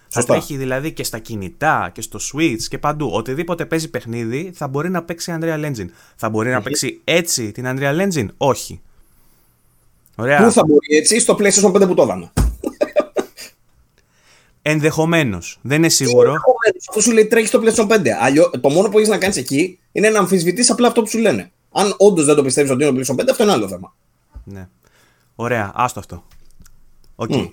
Θα 0.08 0.24
τρέχει 0.24 0.58
δηλαδή 0.58 0.92
και 0.92 1.04
στα 1.04 1.20
κινητά 1.20 1.90
και 1.94 2.02
στο 2.02 2.20
Switch 2.34 2.62
και 2.70 2.78
παντού. 2.78 3.10
Οτιδήποτε 3.14 3.66
παίζει 3.66 3.90
παιχνίδι 3.90 4.52
θα 4.56 4.68
μπορεί 4.68 4.90
να 4.90 5.04
παίξει 5.04 5.38
Unreal 5.40 5.66
Engine. 5.66 5.88
Θα 6.16 6.30
μπορεί 6.30 6.50
να 6.50 6.62
παίξει 6.62 7.02
έτσι 7.04 7.52
την 7.52 7.66
Unreal 7.68 8.08
Engine, 8.08 8.28
όχι. 8.38 8.82
Ωραία. 10.16 10.44
Πού 10.44 10.52
θα 10.52 10.64
μπορεί 10.66 10.98
έτσι, 10.98 11.20
στο 11.20 11.38
PlayStation 11.40 11.72
5 11.72 11.88
που 11.88 11.94
το 11.94 12.02
έδωνα. 12.02 12.32
Ενδεχομένως. 14.70 15.60
Δεν 15.62 15.78
είναι 15.78 15.90
σίγουρο. 15.90 16.34
Αυτό 16.90 17.02
σου 17.02 17.12
λέει 17.12 17.26
τρέχεις 17.26 17.50
στο 17.50 17.62
PlayStation 17.64 17.88
5. 17.88 18.08
Αλλιώς, 18.22 18.50
το 18.62 18.70
μόνο 18.70 18.90
που 18.90 18.98
έχεις 18.98 19.10
να 19.10 19.18
κάνεις 19.18 19.38
εκεί 19.38 19.80
είναι 19.92 20.10
να 20.10 20.20
αμφισβητήσει 20.20 20.72
απλά 20.72 20.88
αυτό 20.88 21.02
που 21.02 21.08
σου 21.08 21.18
λένε. 21.18 21.52
Αν 21.72 21.94
όντως 21.98 22.26
δεν 22.26 22.36
το 22.36 22.44
πιστεύεις 22.44 22.72
ότι 22.72 22.86
είναι 22.86 23.04
το 23.04 23.14
PlayStation 23.14 23.22
5, 23.22 23.26
αυτό 23.30 23.44
είναι 23.44 23.52
άλλο 23.52 23.68
θέμα. 23.68 23.96
Ναι. 24.44 24.68
Ωραία, 25.36 25.72
άστο 25.76 26.00
αυτό. 26.00 26.24
OK. 27.16 27.30
Okay. 27.34 27.36
Mm, 27.36 27.52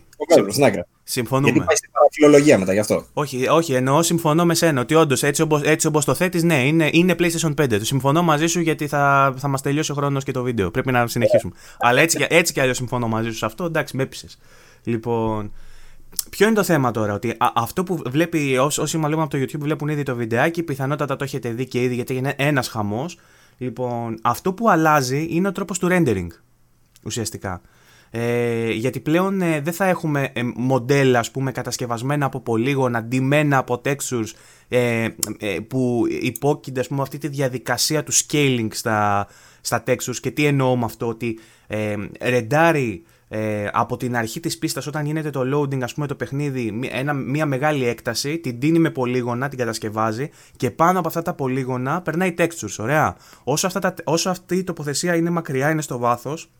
Συμφωνούμε. 1.04 1.50
Γιατί 1.50 1.66
πάει 1.66 1.76
στην 1.76 1.90
παραφιλολογία 1.90 2.58
μετά 2.58 2.72
γι' 2.72 2.78
αυτό. 2.78 3.06
Όχι, 3.12 3.48
όχι, 3.48 3.74
εννοώ 3.74 4.02
συμφωνώ 4.02 4.44
με 4.44 4.54
σένα 4.54 4.80
ότι 4.80 4.94
όντως 4.94 5.22
έτσι 5.22 5.42
όπως 5.42 5.62
έτσι 5.62 5.86
όπως 5.86 6.04
το 6.04 6.14
θέτεις, 6.14 6.42
ναι, 6.42 6.66
είναι, 6.66 6.88
είναι 6.92 7.14
PlayStation 7.18 7.54
5. 7.54 7.68
Το 7.68 7.84
συμφωνώ 7.84 8.22
μαζί 8.22 8.46
σου 8.46 8.60
γιατί 8.60 8.86
θα, 8.86 9.34
θα 9.36 9.48
μας 9.48 9.62
τελειώσει 9.62 9.92
ο 9.92 9.94
χρόνος 9.94 10.24
και 10.24 10.32
το 10.32 10.42
βίντεο. 10.42 10.70
Πρέπει 10.70 10.92
να 10.92 11.06
συνεχίσουμε. 11.06 11.52
Αλλά 11.78 12.00
έτσι, 12.00 12.26
έτσι 12.28 12.52
κι 12.52 12.60
αλλιώς 12.60 12.76
συμφωνώ 12.76 13.08
μαζί 13.08 13.30
σου 13.30 13.36
σε 13.36 13.46
αυτό. 13.46 13.64
Εντάξει, 13.64 13.96
με 13.96 14.02
έπεισες. 14.02 14.38
Λοιπόν, 14.84 15.52
Ποιο 16.30 16.46
είναι 16.46 16.54
το 16.54 16.62
θέμα 16.62 16.90
τώρα, 16.90 17.14
ότι 17.14 17.36
αυτό 17.54 17.82
που 17.82 18.02
βλέπει, 18.06 18.58
όσοι, 18.58 18.80
όσοι 18.80 18.98
μάλλον 18.98 19.20
από 19.20 19.30
το 19.30 19.38
YouTube 19.38 19.58
βλέπουν 19.58 19.88
ήδη 19.88 20.02
το 20.02 20.16
βιντεάκι, 20.16 20.62
πιθανότατα 20.62 21.16
το 21.16 21.24
έχετε 21.24 21.50
δει 21.50 21.66
και 21.66 21.82
ήδη 21.82 21.94
γιατί 21.94 22.14
είναι 22.14 22.34
ένας 22.36 22.68
χαμός. 22.68 23.18
Λοιπόν, 23.58 24.18
αυτό 24.22 24.52
που 24.52 24.70
αλλάζει 24.70 25.26
είναι 25.30 25.48
ο 25.48 25.52
τρόπος 25.52 25.78
του 25.78 25.88
rendering. 25.90 26.26
Ουσιαστικά. 27.04 27.60
Ε, 28.16 28.70
γιατί 28.70 29.00
πλέον 29.00 29.40
ε, 29.40 29.60
δεν 29.60 29.72
θα 29.72 29.84
έχουμε 29.84 30.30
ε, 30.32 30.42
μοντέλα 30.54 31.18
ας 31.18 31.30
πούμε 31.30 31.52
κατασκευασμένα 31.52 32.26
από 32.26 32.40
πολύγωνα, 32.40 33.02
ντυμένα 33.02 33.58
από 33.58 33.80
textures 33.84 34.28
ε, 34.68 35.08
ε, 35.38 35.58
που 35.68 36.04
υπόκεινται 36.20 36.80
ας 36.80 36.88
πούμε 36.88 37.02
αυτή 37.02 37.18
τη 37.18 37.28
διαδικασία 37.28 38.02
του 38.02 38.12
scaling 38.12 38.68
στα, 38.70 39.26
στα 39.60 39.82
textures 39.86 40.16
και 40.20 40.30
τι 40.30 40.46
εννοώ 40.46 40.76
με 40.76 40.84
αυτό 40.84 41.08
ότι 41.08 41.38
ε, 41.66 41.94
ρεντάρει 42.20 43.04
ε, 43.28 43.68
από 43.72 43.96
την 43.96 44.16
αρχή 44.16 44.40
της 44.40 44.58
πίστας 44.58 44.86
όταν 44.86 45.04
γίνεται 45.06 45.30
το 45.30 45.40
loading 45.40 45.82
ας 45.82 45.94
πούμε 45.94 46.06
το 46.06 46.14
παιχνίδι 46.14 46.80
ένα, 46.92 47.12
μια 47.12 47.46
μεγάλη 47.46 47.86
έκταση 47.86 48.38
την 48.38 48.58
τίνει 48.58 48.78
με 48.78 48.90
πολύγωνα, 48.90 49.48
την 49.48 49.58
κατασκευάζει 49.58 50.30
και 50.56 50.70
πάνω 50.70 50.98
από 50.98 51.08
αυτά 51.08 51.22
τα 51.22 51.34
πολύγωνα 51.34 52.02
περνάει 52.02 52.34
textures, 52.38 52.76
ωραία. 52.78 53.16
Όσο, 53.44 53.66
αυτά 53.66 53.80
τα, 53.80 53.94
όσο 54.04 54.30
αυτή 54.30 54.56
η 54.56 54.64
τοποθεσία 54.64 55.16
είναι 55.16 55.30
μακριά, 55.30 55.70
είναι 55.70 55.82
στο 55.82 55.98
βάθος 55.98 56.50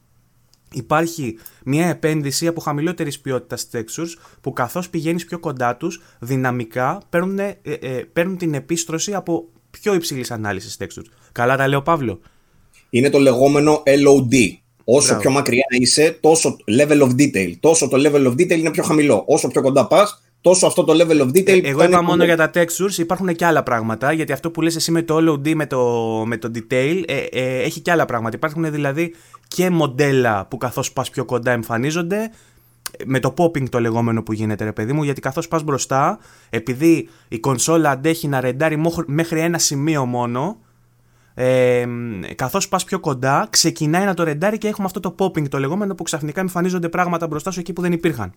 υπάρχει 0.75 1.39
μια 1.65 1.87
επένδυση 1.87 2.47
από 2.47 2.61
χαμηλότερης 2.61 3.21
ποιότητας 3.21 3.69
textures 3.73 4.19
που 4.41 4.53
καθώς 4.53 4.91
πηγαίνεις 4.91 5.25
πιο 5.25 5.39
κοντά 5.39 5.77
τους, 5.77 6.03
δυναμικά 6.19 7.01
παίρνουν, 7.09 7.39
ε, 7.39 7.59
ε, 7.63 7.89
παίρνουν 8.13 8.37
την 8.37 8.55
επίστρωση 8.55 9.15
από 9.15 9.49
πιο 9.71 9.95
υψηλής 9.95 10.31
ανάλυσης 10.31 10.77
textures. 10.81 11.11
Καλά 11.33 11.57
τα 11.57 11.69
λέω, 11.69 11.83
Παύλο; 11.83 12.21
Είναι 12.91 13.11
το 13.11 13.19
λεγόμενο 13.19 13.83
LOD. 13.87 14.64
Όσο 14.85 15.07
Μπράβο. 15.07 15.21
πιο 15.21 15.31
μακριά 15.31 15.65
είσαι, 15.69 16.19
τόσο 16.21 16.57
level 16.79 17.03
of 17.03 17.11
detail. 17.19 17.53
Τόσο 17.61 17.89
το 17.89 17.97
level 17.97 18.27
of 18.27 18.33
detail 18.33 18.59
είναι 18.59 18.71
πιο 18.71 18.83
χαμηλό. 18.83 19.25
Όσο 19.27 19.49
πιο 19.49 19.63
κοντά 19.63 19.87
πας, 19.87 20.23
τόσο 20.41 20.67
αυτό 20.67 20.85
το 20.85 20.93
level 20.93 21.21
of 21.21 21.29
detail. 21.29 21.65
Ε, 21.65 21.69
εγώ 21.69 21.85
είπα 21.85 22.03
μόνο 22.03 22.25
για 22.25 22.37
τα 22.37 22.51
textures, 22.55 22.99
υπάρχουν 22.99 23.35
και 23.35 23.45
άλλα 23.45 23.63
πράγματα. 23.63 24.13
Γιατί 24.13 24.33
αυτό 24.33 24.51
που 24.51 24.61
λες 24.61 24.77
εσύ 24.77 24.91
με 24.91 25.03
το 25.03 25.33
LOD, 25.33 25.55
με 25.55 25.67
το, 25.67 25.83
με 26.27 26.37
το 26.37 26.51
detail, 26.55 27.03
ε, 27.07 27.17
ε, 27.17 27.63
έχει 27.63 27.81
και 27.81 27.91
άλλα 27.91 28.05
πράγματα. 28.05 28.37
Υπάρχουν 28.37 28.73
δηλαδή 28.73 29.15
και 29.49 29.71
μοντέλα 29.71 30.47
που 30.47 30.57
καθώς 30.57 30.93
πας 30.93 31.11
πιο 31.11 31.25
κοντά 31.25 31.51
εμφανίζονται. 31.51 32.31
Με 33.07 33.21
το 33.21 33.35
popping 33.37 33.69
το 33.69 33.81
λεγόμενο 33.81 34.23
που 34.23 34.33
γίνεται, 34.33 34.65
ρε 34.65 34.73
παιδί 34.73 34.93
μου, 34.93 35.03
γιατί 35.03 35.21
καθώς 35.21 35.49
πας 35.49 35.63
μπροστά, 35.63 36.19
επειδή 36.51 37.09
η 37.29 37.39
κονσόλα 37.39 37.91
αντέχει 37.91 38.29
να 38.29 38.41
ρεντάρει 38.41 38.83
μέχρι 39.07 39.41
ένα 39.41 39.59
σημείο 39.59 40.05
μόνο, 40.05 40.59
ε, 41.35 41.85
καθώς 42.35 42.69
πας 42.69 42.85
πιο 42.85 43.01
κοντά, 43.01 43.47
ξεκινάει 43.51 44.05
να 44.05 44.15
το 44.15 44.23
ρεντάρει 44.23 44.59
και 44.59 44.69
έχουμε 44.69 44.87
αυτό 44.87 45.01
το 45.01 45.15
popping 45.19 45.49
το 45.49 45.59
λεγόμενο 45.59 45.95
που 45.95 46.03
ξαφνικά 46.03 46.41
εμφανίζονται 46.41 46.89
πράγματα 46.89 47.27
μπροστά 47.27 47.51
σου 47.51 47.61
εκεί 47.61 47.73
που 47.73 47.83
δεν 47.83 47.93
υπήρχαν. 47.93 48.33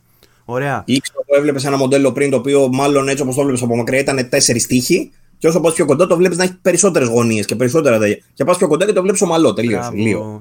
Ωραία. 0.46 0.84
Ή 0.86 1.00
ξέρω 1.00 1.24
που 1.28 1.36
έβλεπες 1.36 1.66
ένα 1.66 1.78
μοντέλο 1.78 2.12
πριν 2.12 2.30
το 2.30 2.38
οποίο 2.38 2.70
μάλλον 2.72 3.08
έτσι 3.08 3.24
όπως 3.24 3.36
το 3.36 3.42
έβλεπες 3.42 3.64
από 3.64 3.76
μακριά 3.76 4.00
ήταν 4.00 4.30
τέσσερις 4.30 4.68
τείχοι. 4.68 5.12
Και 5.40 5.48
όσο 5.48 5.60
πας 5.60 5.74
πιο 5.74 5.86
κοντά, 5.86 6.08
το 6.08 6.18
βλέπεις 6.18 6.38
να 6.38 6.44
έχει 6.44 6.58
περισσότερες 6.62 7.08
γωνίες 7.08 7.46
και 7.46 7.56
περισσότερα 7.56 8.00
τέτοια. 8.00 8.24
Και 8.34 8.44
πας 8.44 8.58
πιο 8.58 8.68
κοντά 8.68 8.86
και 8.86 8.94
το 8.94 9.02
βλέπεις 9.02 9.22
ομαλό 9.22 9.54
τελείως. 9.54 9.90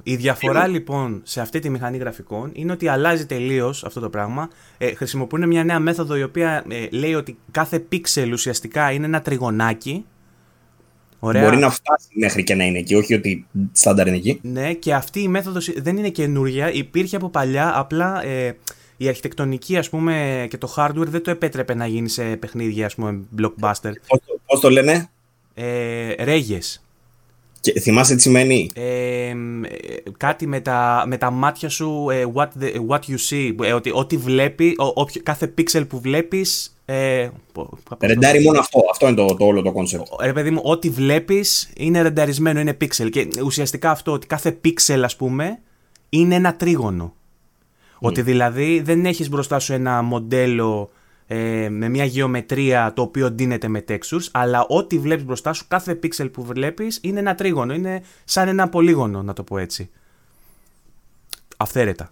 Η 0.03 0.17
διαφορά 0.17 0.67
λοιπόν 0.67 1.21
σε 1.23 1.41
αυτή 1.41 1.59
τη 1.59 1.71
μηχανή 1.71 1.97
γραφικών 1.97 2.51
είναι 2.53 2.73
ότι 2.73 2.89
αλλάζει 2.89 3.27
τελείως 3.27 3.85
αυτό 3.85 4.01
το 4.01 4.09
πράγμα. 4.09 4.49
Ε, 4.79 4.95
χρησιμοποιούν 4.95 5.47
μια 5.47 5.65
νέα 5.65 5.79
μέθοδο 5.79 6.17
η 6.17 6.23
οποία 6.23 6.65
ε, 6.69 6.97
λέει 6.97 7.15
ότι 7.15 7.39
κάθε 7.51 7.79
πίξελ 7.79 8.33
ουσιαστικά 8.33 8.91
είναι 8.91 9.07
ένα 9.07 9.21
τριγωνάκι 9.21 10.05
Ωραία. 11.19 11.43
Μπορεί 11.43 11.57
να 11.57 11.71
φτάσει 11.71 12.09
μέχρι 12.13 12.43
και 12.45 12.55
να 12.55 12.65
είναι 12.65 12.79
εκεί, 12.79 12.95
όχι 12.95 13.15
ότι 13.15 13.47
στάνταρ 13.73 14.07
είναι 14.07 14.17
εκεί. 14.17 14.39
Ναι, 14.43 14.73
και 14.73 14.95
αυτή 14.95 15.21
η 15.21 15.29
μέθοδος 15.29 15.71
δεν 15.77 15.97
είναι 15.97 16.09
καινούρια, 16.09 16.73
υπήρχε 16.73 17.17
από 17.17 17.29
παλιά, 17.29 17.79
απλά 17.79 18.25
ε, 18.25 18.57
η 18.97 19.09
αρχιτεκτονική 19.09 19.77
ας 19.77 19.89
πούμε 19.89 20.47
και 20.51 20.59
το 20.59 20.75
hardware 20.77 21.07
δεν 21.07 21.23
το 21.23 21.31
επέτρεπε 21.31 21.75
να 21.75 21.87
γίνει 21.87 22.09
σε 22.09 22.23
παιχνίδια 22.23 22.87
ας 22.87 22.95
πούμε 22.95 23.21
blockbuster. 23.39 23.93
Πώς, 24.47 24.61
το 24.61 24.71
λένε; 24.71 25.09
Ε, 25.55 26.25
ρέγες. 26.25 26.81
Και 27.61 27.81
θυμάσαι 27.81 28.15
τι 28.15 28.21
σημαίνει; 28.21 28.71
Ε, 28.75 29.35
κάτι 30.17 30.47
με 30.47 30.61
τα, 30.61 31.05
με 31.07 31.17
τα 31.17 31.31
μάτια 31.31 31.69
σου, 31.69 32.07
ε, 32.11 32.25
what, 32.35 32.49
the, 32.61 32.87
what 32.89 32.99
you 32.99 33.17
see, 33.31 33.55
ε, 33.63 33.73
ότι 33.73 33.91
ό,τι 33.95 34.17
βλέπει, 34.17 34.75
ο, 34.79 34.85
ο, 34.85 35.07
κάθε 35.23 35.55
pixel 35.59 35.89
που 35.89 36.01
βλέπεις 36.01 36.76
ε, 36.89 37.29
Ρεντάρει 38.01 38.43
μόνο 38.43 38.59
αυτό. 38.59 38.81
Αυτό 38.91 39.07
είναι 39.07 39.17
το, 39.17 39.37
το 39.37 39.45
όλο 39.45 39.63
το 39.63 39.73
κόνσεπτ. 39.73 40.07
Ρε 40.21 40.33
παιδί 40.33 40.51
μου, 40.51 40.61
ό,τι 40.65 40.91
βλέπεις 40.91 41.71
είναι 41.77 42.03
ρενταρισμένο, 42.03 42.61
είναι 42.61 42.77
pixel. 42.81 43.11
Και 43.11 43.29
ουσιαστικά 43.45 43.91
αυτό 43.91 44.13
ότι 44.13 44.27
κάθε 44.27 44.61
pixel, 44.65 45.01
ας 45.05 45.17
πούμε, 45.17 45.59
είναι 46.09 46.35
ένα 46.35 46.57
τρίγωνο. 46.57 47.15
Ότι 47.99 48.23
δηλαδή 48.23 48.81
δεν 48.81 49.07
έχεις 49.07 49.29
μπροστά 49.29 49.59
σου 49.59 49.73
ένα 49.73 50.03
μοντέλο 50.03 50.91
ε, 51.27 51.69
με 51.69 51.89
μια 51.89 52.05
γεωμετρία 52.05 52.93
το 52.95 53.03
οποίο 53.03 53.31
ντύνεται 53.31 53.69
με 53.69 53.85
textures, 53.89 54.29
αλλά 54.31 54.67
ό,τι 54.69 54.99
βλέπεις 54.99 55.25
μπροστά 55.25 55.53
σου, 55.53 55.65
κάθε 55.69 55.99
pixel 56.03 56.33
που 56.33 56.45
βλέπεις 56.45 56.99
είναι 57.03 57.19
ένα 57.19 57.35
τρίγωνο, 57.35 57.75
είναι 57.75 58.03
σαν 58.25 58.49
ένα 58.49 58.69
πολύγωνο 58.69 59.23
να 59.23 59.33
το 59.33 59.43
πω 59.43 59.59
έτσι. 59.59 59.91
Αυθαίρετα. 61.57 62.11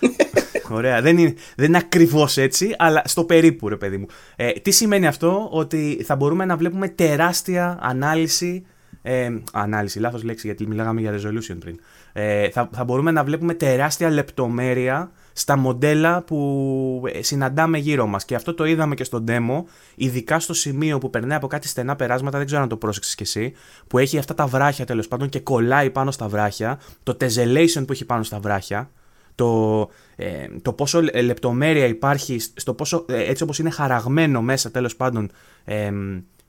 Ωραία. 0.68 1.02
Δεν 1.02 1.18
είναι, 1.18 1.34
δεν 1.56 1.66
είναι 1.66 1.78
ακριβώς 1.78 2.36
έτσι, 2.36 2.74
αλλά 2.78 3.02
στο 3.04 3.24
περίπου, 3.24 3.68
ρε 3.68 3.76
παιδί 3.76 3.96
μου. 3.96 4.06
Ε, 4.36 4.50
τι 4.50 4.70
σημαίνει 4.70 5.06
αυτό, 5.06 5.48
ότι 5.50 6.02
θα 6.04 6.16
μπορούμε 6.16 6.44
να 6.44 6.56
βλέπουμε 6.56 6.88
τεράστια 6.88 7.78
ανάλυση. 7.80 8.66
Ε, 9.02 9.28
ανάλυση, 9.52 9.98
λάθος 9.98 10.22
λέξη, 10.22 10.46
γιατί 10.46 10.66
μιλάγαμε 10.66 11.00
για 11.00 11.12
resolution 11.12 11.56
πριν. 11.58 11.78
Ε, 12.12 12.50
θα, 12.50 12.68
θα 12.72 12.84
μπορούμε 12.84 13.10
να 13.10 13.24
βλέπουμε 13.24 13.54
τεράστια 13.54 14.10
λεπτομέρεια 14.10 15.10
στα 15.38 15.56
μοντέλα 15.56 16.22
που 16.22 17.02
ε, 17.12 17.22
συναντάμε 17.22 17.78
γύρω 17.78 18.06
μας 18.06 18.24
και 18.24 18.34
αυτό 18.34 18.54
το 18.54 18.64
είδαμε 18.64 18.94
και 18.94 19.04
στο 19.04 19.24
demo 19.28 19.62
ειδικά 19.94 20.40
στο 20.40 20.54
σημείο 20.54 20.98
που 20.98 21.10
περνάει 21.10 21.36
από 21.36 21.46
κάτι 21.46 21.68
στενά 21.68 21.96
περάσματα 21.96 22.36
δεν 22.36 22.46
ξέρω 22.46 22.62
αν 22.62 22.68
το 22.68 22.76
πρόσεξες 22.76 23.14
κι 23.14 23.22
εσύ 23.22 23.52
που 23.86 23.98
έχει 23.98 24.18
αυτά 24.18 24.34
τα 24.34 24.46
βράχια 24.46 24.86
τέλος 24.86 25.08
πάντων 25.08 25.28
και 25.28 25.40
κολλάει 25.40 25.90
πάνω 25.90 26.10
στα 26.10 26.28
βράχια 26.28 26.80
το 27.02 27.16
tessellation 27.20 27.82
που 27.86 27.92
έχει 27.92 28.04
πάνω 28.04 28.22
στα 28.22 28.38
βράχια 28.40 28.90
το, 29.38 29.88
ε, 30.16 30.46
το 30.62 30.72
πόσο 30.72 31.02
λεπτομέρεια 31.22 31.86
υπάρχει 31.86 32.38
στο 32.54 32.74
πόσο 32.74 33.04
ε, 33.08 33.22
έτσι 33.22 33.42
όπως 33.42 33.58
είναι 33.58 33.70
χαραγμένο 33.70 34.42
μέσα 34.42 34.70
τέλος 34.70 34.96
πάντων 34.96 35.30
ε, 35.64 35.92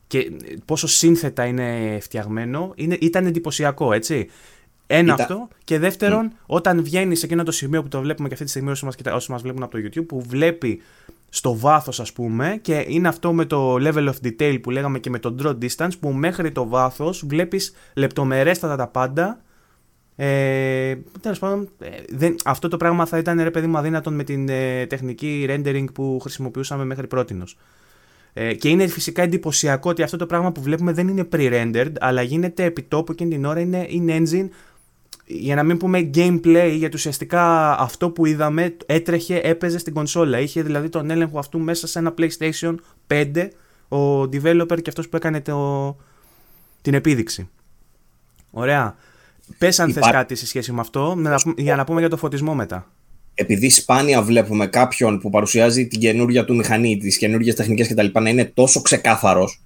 και 0.08 0.32
πόσο 0.66 0.88
σύνθετα 0.88 1.46
είναι 1.46 1.98
φτιαγμένο 2.02 2.72
είναι, 2.76 2.98
ήταν 3.00 3.26
εντυπωσιακό 3.26 3.94
έτσι 3.94 4.30
ένα 4.88 5.14
αυτό. 5.14 5.48
Και 5.64 5.80
δεύτερον, 5.80 6.32
όταν 6.46 6.84
βγαίνει 6.84 7.16
σε 7.16 7.26
εκείνο 7.26 7.44
το 7.44 7.52
σημείο 7.52 7.82
που 7.82 7.88
το 7.88 8.02
βλέπουμε 8.02 8.28
και 8.28 8.34
αυτή 8.34 8.46
τη 8.46 8.52
στιγμή 8.52 8.70
όσοι 8.72 8.86
μας 8.86 8.96
όσοι 9.14 9.32
μας 9.32 9.42
βλέπουν 9.42 9.64
από 9.64 9.72
το 9.72 9.78
YouTube, 9.86 10.06
που 10.08 10.22
βλέπει 10.28 10.82
στο 11.30 11.58
βάθος, 11.58 12.00
ας 12.00 12.14
πούμε 12.14 12.60
και 12.62 12.86
είναι 12.88 13.08
αυτό 13.08 13.34
με 13.34 13.46
το 13.46 13.76
level 13.76 14.10
of 14.10 14.14
detail 14.24 14.62
που 14.62 14.70
λέγαμε 14.70 15.00
και 15.00 15.10
με 15.10 15.20
το 15.20 15.36
draw 15.44 15.58
distance 15.62 16.00
που 16.00 16.10
μέχρι 16.10 16.52
το 16.52 16.68
βάθος 16.68 17.24
βλέπεις 17.26 17.74
λεπτομερέστατα 17.94 18.76
τα 18.76 18.88
πάντα 18.88 19.42
ε, 20.22 20.98
Τέλος 21.22 21.40
πάντων, 21.40 21.70
ε, 21.80 21.88
δεν, 22.10 22.36
αυτό 22.46 22.68
το 22.68 22.78
πράγμα 22.78 23.06
θα 23.06 23.18
ήταν 23.18 23.42
ρε 23.42 23.52
παιδί 23.52 23.68
μου 23.68 23.78
αδύνατον 23.78 24.14
με 24.14 24.24
την 24.24 24.50
ε, 24.50 24.86
τεχνική 24.86 25.46
rendering 25.50 25.86
που 25.94 26.20
χρησιμοποιούσαμε 26.22 26.86
μέχρι 26.86 27.08
πρώτη. 27.08 27.44
Ε, 28.34 28.54
και 28.54 28.70
είναι 28.70 28.88
φυσικά 28.88 29.22
εντυπωσιακό 29.22 29.90
ότι 29.90 30.04
αυτό 30.04 30.18
το 30.18 30.26
πράγμα 30.26 30.52
που 30.52 30.62
βλέπουμε 30.62 30.92
δεν 30.92 31.08
είναι 31.08 31.28
pre-rendered, 31.32 31.92
αλλά 32.00 32.22
γίνεται 32.22 32.64
επί 32.64 32.82
τόπου 32.82 33.12
εκείνη 33.12 33.30
την 33.30 33.46
ώρα 33.46 33.60
είναι 33.60 33.88
in 33.90 34.10
engine 34.10 34.48
για 35.26 35.56
να 35.56 35.64
μην 35.64 35.78
πούμε 35.78 36.10
gameplay, 36.14 36.74
γιατί 36.76 36.96
ουσιαστικά 36.96 37.74
αυτό 37.80 38.10
που 38.10 38.26
είδαμε 38.26 38.76
έτρεχε, 38.86 39.40
έπαιζε 39.44 39.78
στην 39.78 39.94
κονσόλα. 39.94 40.40
Είχε 40.40 40.62
δηλαδή 40.62 40.90
τον 40.90 41.10
έλεγχο 41.10 41.40
αυτού 41.40 41.60
μέσα 41.60 41.88
σε 41.88 42.00
ένα 42.00 42.14
PlayStation 42.18 42.76
5 43.08 43.48
ο 43.90 44.22
developer 44.22 44.82
και 44.82 44.90
αυτός 44.90 45.10
που 45.10 45.16
έκανε 45.16 45.42
το, 45.42 45.98
την 46.82 46.94
επίδειξη. 46.94 47.50
Ωραία. 48.52 48.96
Πες 49.58 49.80
αν 49.80 49.90
Υπά... 49.90 50.02
θες 50.02 50.12
κάτι 50.12 50.36
σε 50.36 50.48
σχέση 50.48 50.72
με 50.72 50.80
αυτό, 50.80 51.18
για 51.58 51.76
να 51.76 51.84
πούμε 51.84 52.00
για 52.00 52.10
το 52.10 52.18
φωτισμό 52.18 52.54
μετά. 52.54 52.88
Επειδή 53.34 53.70
σπάνια 53.70 54.22
βλέπουμε 54.22 54.68
κάποιον 54.68 55.20
που 55.20 55.30
παρουσιάζει 55.30 55.88
την 55.88 56.00
καινούργια 56.00 56.46
του 56.46 56.56
μηχανή, 56.56 56.98
τις 56.98 57.18
καινούργιες 57.18 57.56
τεχνικές 57.56 57.88
κτλ. 57.88 58.20
να 58.20 58.30
είναι 58.30 58.46
τόσο 58.46 58.82
ξεκάθαρος, 58.82 59.62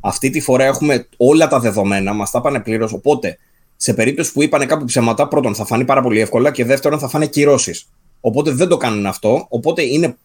αυτή 0.00 0.30
τη 0.30 0.40
φορά 0.40 0.64
έχουμε 0.64 1.06
όλα 1.16 1.48
τα 1.48 1.60
δεδομένα, 1.60 2.12
μας 2.12 2.30
τα 2.30 2.40
πάνε 2.40 2.60
πλήρως, 2.60 2.92
οπότε 2.92 3.38
σε 3.76 3.94
περίπτωση 3.94 4.32
που 4.32 4.42
είπανε 4.42 4.66
κάπου 4.66 4.84
ψέματα, 4.84 5.28
πρώτον 5.28 5.54
θα 5.54 5.64
φανεί 5.64 5.84
πάρα 5.84 6.02
πολύ 6.02 6.20
εύκολα 6.20 6.50
και 6.50 6.64
δεύτερον 6.64 6.98
θα 6.98 7.08
φάνε 7.08 7.26
κυρώσεις. 7.26 7.88
Οπότε 8.20 8.50
δεν 8.50 8.68
το 8.68 8.76
κάνουν 8.76 9.06
αυτό. 9.06 9.46
Οπότε 9.48 9.82
είναι, 9.82 10.16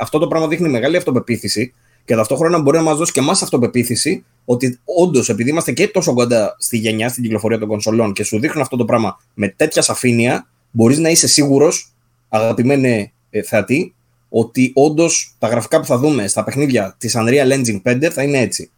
αυτό 0.00 0.18
το 0.18 0.26
πράγμα 0.26 0.48
δείχνει 0.48 0.68
μεγάλη 0.68 0.96
αυτοπεποίθηση 0.96 1.74
και 2.08 2.14
ταυτόχρονα 2.14 2.58
μπορεί 2.58 2.76
να 2.76 2.82
μας 2.82 2.96
δώσει 2.96 3.12
και 3.12 3.20
εμάς 3.20 3.42
αυτοπεποίθηση 3.42 4.24
ότι 4.44 4.78
όντως 4.84 5.28
επειδή 5.28 5.50
είμαστε 5.50 5.72
και 5.72 5.88
τόσο 5.88 6.14
κοντά 6.14 6.56
στη 6.58 6.76
γενιά, 6.76 7.08
στην 7.08 7.22
κυκλοφορία 7.22 7.58
των 7.58 7.68
κονσολών 7.68 8.12
και 8.12 8.24
σου 8.24 8.38
δείχνουν 8.38 8.62
αυτό 8.62 8.76
το 8.76 8.84
πράγμα 8.84 9.20
με 9.34 9.48
τέτοια 9.48 9.82
σαφήνεια, 9.82 10.48
μπορείς 10.70 10.98
να 10.98 11.08
είσαι 11.08 11.28
σίγουρος, 11.28 11.92
αγαπημένε 12.28 13.12
ε, 13.30 13.42
θεατή, 13.42 13.94
ότι 14.28 14.72
όντως 14.74 15.34
τα 15.38 15.48
γραφικά 15.48 15.80
που 15.80 15.86
θα 15.86 15.98
δούμε 15.98 16.28
στα 16.28 16.44
παιχνίδια 16.44 16.94
της 16.98 17.16
Unreal 17.18 17.52
Engine 17.52 17.82
5 17.82 18.04
θα 18.04 18.22
είναι 18.22 18.38
έτσι. 18.38 18.70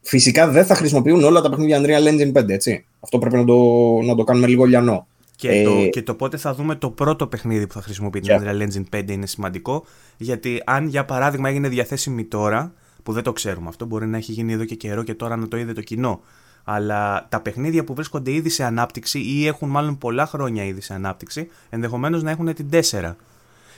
Φυσικά 0.00 0.48
δεν 0.48 0.64
θα 0.64 0.74
χρησιμοποιούν 0.74 1.24
όλα 1.24 1.40
τα 1.40 1.50
παιχνίδια 1.50 1.80
Unreal 1.80 2.08
Engine 2.08 2.42
5, 2.42 2.48
έτσι. 2.48 2.84
Αυτό 3.00 3.18
πρέπει 3.18 3.36
να 3.36 3.44
το, 3.44 3.56
να 4.02 4.14
το 4.14 4.24
κάνουμε 4.24 4.46
λίγο 4.46 4.64
λιανό. 4.64 5.06
Και, 5.36 5.50
ε, 5.50 5.64
το, 5.64 5.88
και 5.90 6.02
το 6.02 6.14
πότε 6.14 6.36
θα 6.36 6.54
δούμε 6.54 6.74
το 6.74 6.90
πρώτο 6.90 7.26
παιχνίδι 7.26 7.66
που 7.66 7.72
θα 7.72 7.82
χρησιμοποιεί 7.82 8.20
την 8.20 8.36
Unreal 8.40 8.68
Engine 8.68 9.00
5 9.00 9.10
είναι 9.10 9.26
σημαντικό. 9.26 9.84
Γιατί 10.16 10.62
αν 10.64 10.86
για 10.86 11.04
παράδειγμα 11.04 11.48
έγινε 11.48 11.68
διαθέσιμη 11.68 12.24
τώρα, 12.24 12.72
που 13.02 13.12
δεν 13.12 13.22
το 13.22 13.32
ξέρουμε 13.32 13.68
αυτό, 13.68 13.84
μπορεί 13.84 14.06
να 14.06 14.16
έχει 14.16 14.32
γίνει 14.32 14.52
εδώ 14.52 14.64
και 14.64 14.74
καιρό 14.74 15.02
και 15.02 15.14
τώρα 15.14 15.36
να 15.36 15.48
το 15.48 15.56
είδε 15.56 15.72
το 15.72 15.80
κοινό. 15.80 16.20
Αλλά 16.64 17.26
τα 17.28 17.40
παιχνίδια 17.40 17.84
που 17.84 17.94
βρίσκονται 17.94 18.32
ήδη 18.32 18.48
σε 18.48 18.64
ανάπτυξη 18.64 19.18
ή 19.18 19.46
έχουν 19.46 19.68
μάλλον 19.68 19.98
πολλά 19.98 20.26
χρόνια 20.26 20.64
ήδη 20.64 20.80
σε 20.80 20.94
ανάπτυξη, 20.94 21.48
ενδεχομένως 21.70 22.22
να 22.22 22.30
έχουν 22.30 22.54
την 22.54 22.68
4. 22.72 23.14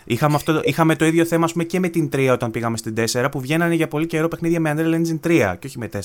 Είχαμε, 0.04 0.34
αυτό, 0.34 0.60
είχαμε 0.64 0.96
το 0.96 1.04
ίδιο 1.04 1.24
θέμα 1.24 1.48
πούμε, 1.52 1.64
και 1.64 1.80
με 1.80 1.88
την 1.88 2.08
3 2.12 2.30
όταν 2.32 2.50
πήγαμε 2.50 2.76
στην 2.76 2.94
4 3.12 3.28
που 3.30 3.40
βγαίνανε 3.40 3.74
για 3.74 3.88
πολύ 3.88 4.06
καιρό 4.06 4.28
παιχνίδια 4.28 4.60
με 4.60 4.74
Unreal 4.76 4.94
Engine 4.94 5.20
3 5.26 5.56
και 5.58 5.66
όχι 5.66 5.78
με 5.78 5.88
4. 5.92 5.98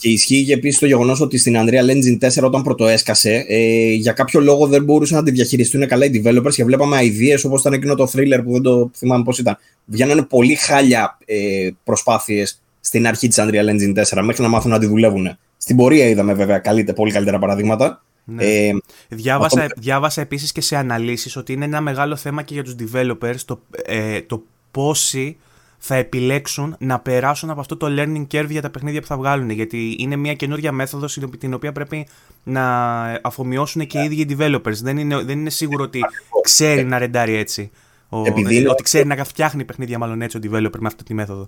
Και 0.00 0.08
ισχύει 0.08 0.44
και 0.44 0.52
επίσης 0.52 0.78
το 0.78 0.86
γεγονός 0.86 1.20
ότι 1.20 1.38
στην 1.38 1.56
Unreal 1.56 1.90
Engine 1.90 2.28
4 2.28 2.42
όταν 2.42 2.62
πρωτοέσκασε, 2.62 3.44
ε, 3.48 3.92
για 3.92 4.12
κάποιο 4.12 4.40
λόγο 4.40 4.66
δεν 4.66 4.84
μπορούσαν 4.84 5.16
να 5.16 5.24
τη 5.24 5.30
διαχειριστούν 5.30 5.86
καλά 5.86 6.04
οι 6.04 6.22
developers 6.24 6.52
και 6.54 6.64
βλέπαμε 6.64 6.96
ideas 7.00 7.40
όπως 7.44 7.60
ήταν 7.60 7.72
εκείνο 7.72 7.94
το 7.94 8.10
thriller 8.12 8.40
που 8.44 8.52
δεν 8.52 8.62
το 8.62 8.90
θυμάμαι 8.96 9.24
πώς 9.24 9.38
ήταν. 9.38 9.56
Βγαίνανε 9.84 10.22
πολύ 10.22 10.54
χάλια 10.54 11.18
ε, 11.24 11.68
προσπάθειες 11.84 12.62
στην 12.80 13.06
αρχή 13.06 13.28
της 13.28 13.36
Unreal 13.40 13.68
Engine 13.68 14.18
4 14.18 14.22
μέχρι 14.22 14.42
να 14.42 14.48
μάθουν 14.48 14.70
να 14.70 14.78
τη 14.78 14.86
δουλεύουν. 14.86 15.38
Στην 15.56 15.76
πορεία 15.76 16.08
είδαμε 16.08 16.34
βέβαια 16.34 16.58
καλύτερα, 16.58 16.96
πολύ 16.96 17.12
καλύτερα 17.12 17.38
παραδείγματα. 17.38 18.02
Ναι. 18.24 18.44
Ε, 18.44 18.70
διάβασα, 19.08 19.60
αυτό... 19.60 19.80
διάβασα 19.80 20.20
επίσης 20.20 20.52
και 20.52 20.60
σε 20.60 20.76
αναλύσεις 20.76 21.36
ότι 21.36 21.52
είναι 21.52 21.64
ένα 21.64 21.80
μεγάλο 21.80 22.16
θέμα 22.16 22.42
και 22.42 22.54
για 22.54 22.64
τους 22.64 22.74
developers 22.78 23.40
το, 23.44 23.60
ε, 23.84 24.20
το 24.20 24.42
πόσοι 24.70 25.36
θα 25.82 25.94
επιλέξουν 25.94 26.76
να 26.78 26.98
περάσουν 26.98 27.50
από 27.50 27.60
αυτό 27.60 27.76
το 27.76 27.86
learning 27.90 28.26
curve 28.32 28.48
για 28.48 28.62
τα 28.62 28.70
παιχνίδια 28.70 29.00
που 29.00 29.06
θα 29.06 29.16
βγάλουν. 29.16 29.50
Γιατί 29.50 29.96
είναι 29.98 30.16
μια 30.16 30.34
καινούργια 30.34 30.72
μέθοδος 30.72 31.18
την 31.38 31.54
οποία 31.54 31.72
πρέπει 31.72 32.06
να 32.42 32.64
αφομοιώσουν 33.22 33.86
και 33.86 33.98
οι 33.98 34.04
ίδιοι 34.04 34.36
developers. 34.38 34.74
Δεν 34.82 34.96
είναι, 34.96 35.22
δεν 35.22 35.38
είναι 35.38 35.50
σίγουρο 35.50 35.84
ότι 35.84 36.00
ξέρει 36.42 36.84
να 36.84 36.98
ρεντάρει 36.98 37.34
έτσι. 37.34 37.70
Ο, 38.08 38.22
Επειδή 38.26 38.66
ότι 38.66 38.82
ξέρει 38.82 39.06
να 39.06 39.24
φτιάχνει 39.24 39.64
παιχνίδια 39.64 39.98
μάλλον 39.98 40.22
έτσι 40.22 40.36
ο 40.36 40.40
developer 40.42 40.78
με 40.78 40.86
αυτή 40.86 41.04
τη 41.04 41.14
μέθοδο. 41.14 41.46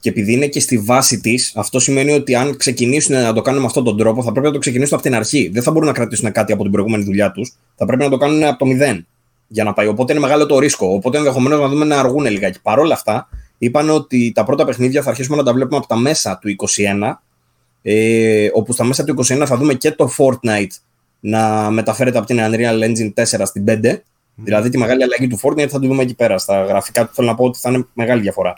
Και 0.00 0.08
επειδή 0.08 0.32
είναι 0.32 0.46
και 0.46 0.60
στη 0.60 0.78
βάση 0.78 1.20
της, 1.20 1.52
αυτό 1.56 1.80
σημαίνει 1.80 2.12
ότι 2.12 2.34
αν 2.34 2.56
ξεκινήσουν 2.56 3.14
να 3.14 3.32
το 3.32 3.42
κάνουν 3.42 3.60
με 3.60 3.66
αυτόν 3.66 3.84
τον 3.84 3.96
τρόπο, 3.96 4.22
θα 4.22 4.32
πρέπει 4.32 4.46
να 4.46 4.52
το 4.52 4.58
ξεκινήσουν 4.58 4.94
από 4.94 5.02
την 5.02 5.14
αρχή. 5.14 5.50
Δεν 5.52 5.62
θα 5.62 5.70
μπορούν 5.70 5.88
να 5.88 5.94
κρατήσουν 5.94 6.32
κάτι 6.32 6.52
από 6.52 6.62
την 6.62 6.72
προηγούμενη 6.72 7.04
δουλειά 7.04 7.32
τους. 7.32 7.56
Θα 7.74 7.86
πρέπει 7.86 8.02
να 8.02 8.08
το 8.08 8.16
κάνουν 8.16 8.44
από 8.44 8.58
το 8.58 8.66
μηδέν 8.66 9.06
για 9.48 9.64
να 9.64 9.72
πάει. 9.72 9.86
Οπότε 9.86 10.12
είναι 10.12 10.20
μεγάλο 10.20 10.46
το 10.46 10.58
ρίσκο. 10.58 10.86
Οπότε 10.86 11.18
ενδεχομένως 11.18 11.60
να 11.60 11.68
δούμε 11.68 11.84
να 11.84 11.98
αργούν 11.98 12.24
λιγάκι. 12.24 12.60
Παρ' 12.62 12.78
όλα 12.78 12.94
αυτά, 12.94 13.28
είπαν 13.58 13.90
ότι 13.90 14.32
τα 14.34 14.44
πρώτα 14.44 14.64
παιχνίδια 14.64 15.02
θα 15.02 15.10
αρχίσουμε 15.10 15.36
να 15.36 15.42
τα 15.42 15.52
βλέπουμε 15.52 15.76
από 15.76 15.86
τα 15.86 15.96
μέσα 15.96 16.38
του 16.38 16.56
2021. 16.76 17.12
Ε, 17.82 18.48
όπου 18.52 18.72
στα 18.72 18.84
μέσα 18.84 19.04
του 19.04 19.14
2021 19.24 19.42
θα 19.46 19.56
δούμε 19.56 19.74
και 19.74 19.90
το 19.90 20.10
Fortnite 20.18 20.70
να 21.20 21.70
μεταφέρεται 21.70 22.18
από 22.18 22.26
την 22.26 22.38
Unreal 22.40 22.82
Engine 22.84 23.12
4 23.14 23.24
στην 23.44 23.64
5. 23.68 23.70
Mm. 23.70 24.00
Δηλαδή 24.34 24.68
τη 24.68 24.78
μεγάλη 24.78 25.02
αλλαγή 25.02 25.26
του 25.26 25.38
Fortnite 25.42 25.68
θα 25.68 25.78
το 25.80 25.86
δούμε 25.86 26.02
εκεί 26.02 26.14
πέρα. 26.14 26.38
Στα 26.38 26.64
γραφικά 26.64 27.06
του 27.06 27.14
θέλω 27.14 27.26
να 27.26 27.34
πω 27.34 27.44
ότι 27.44 27.58
θα 27.58 27.70
είναι 27.70 27.86
μεγάλη 27.92 28.20
διαφορά. 28.20 28.56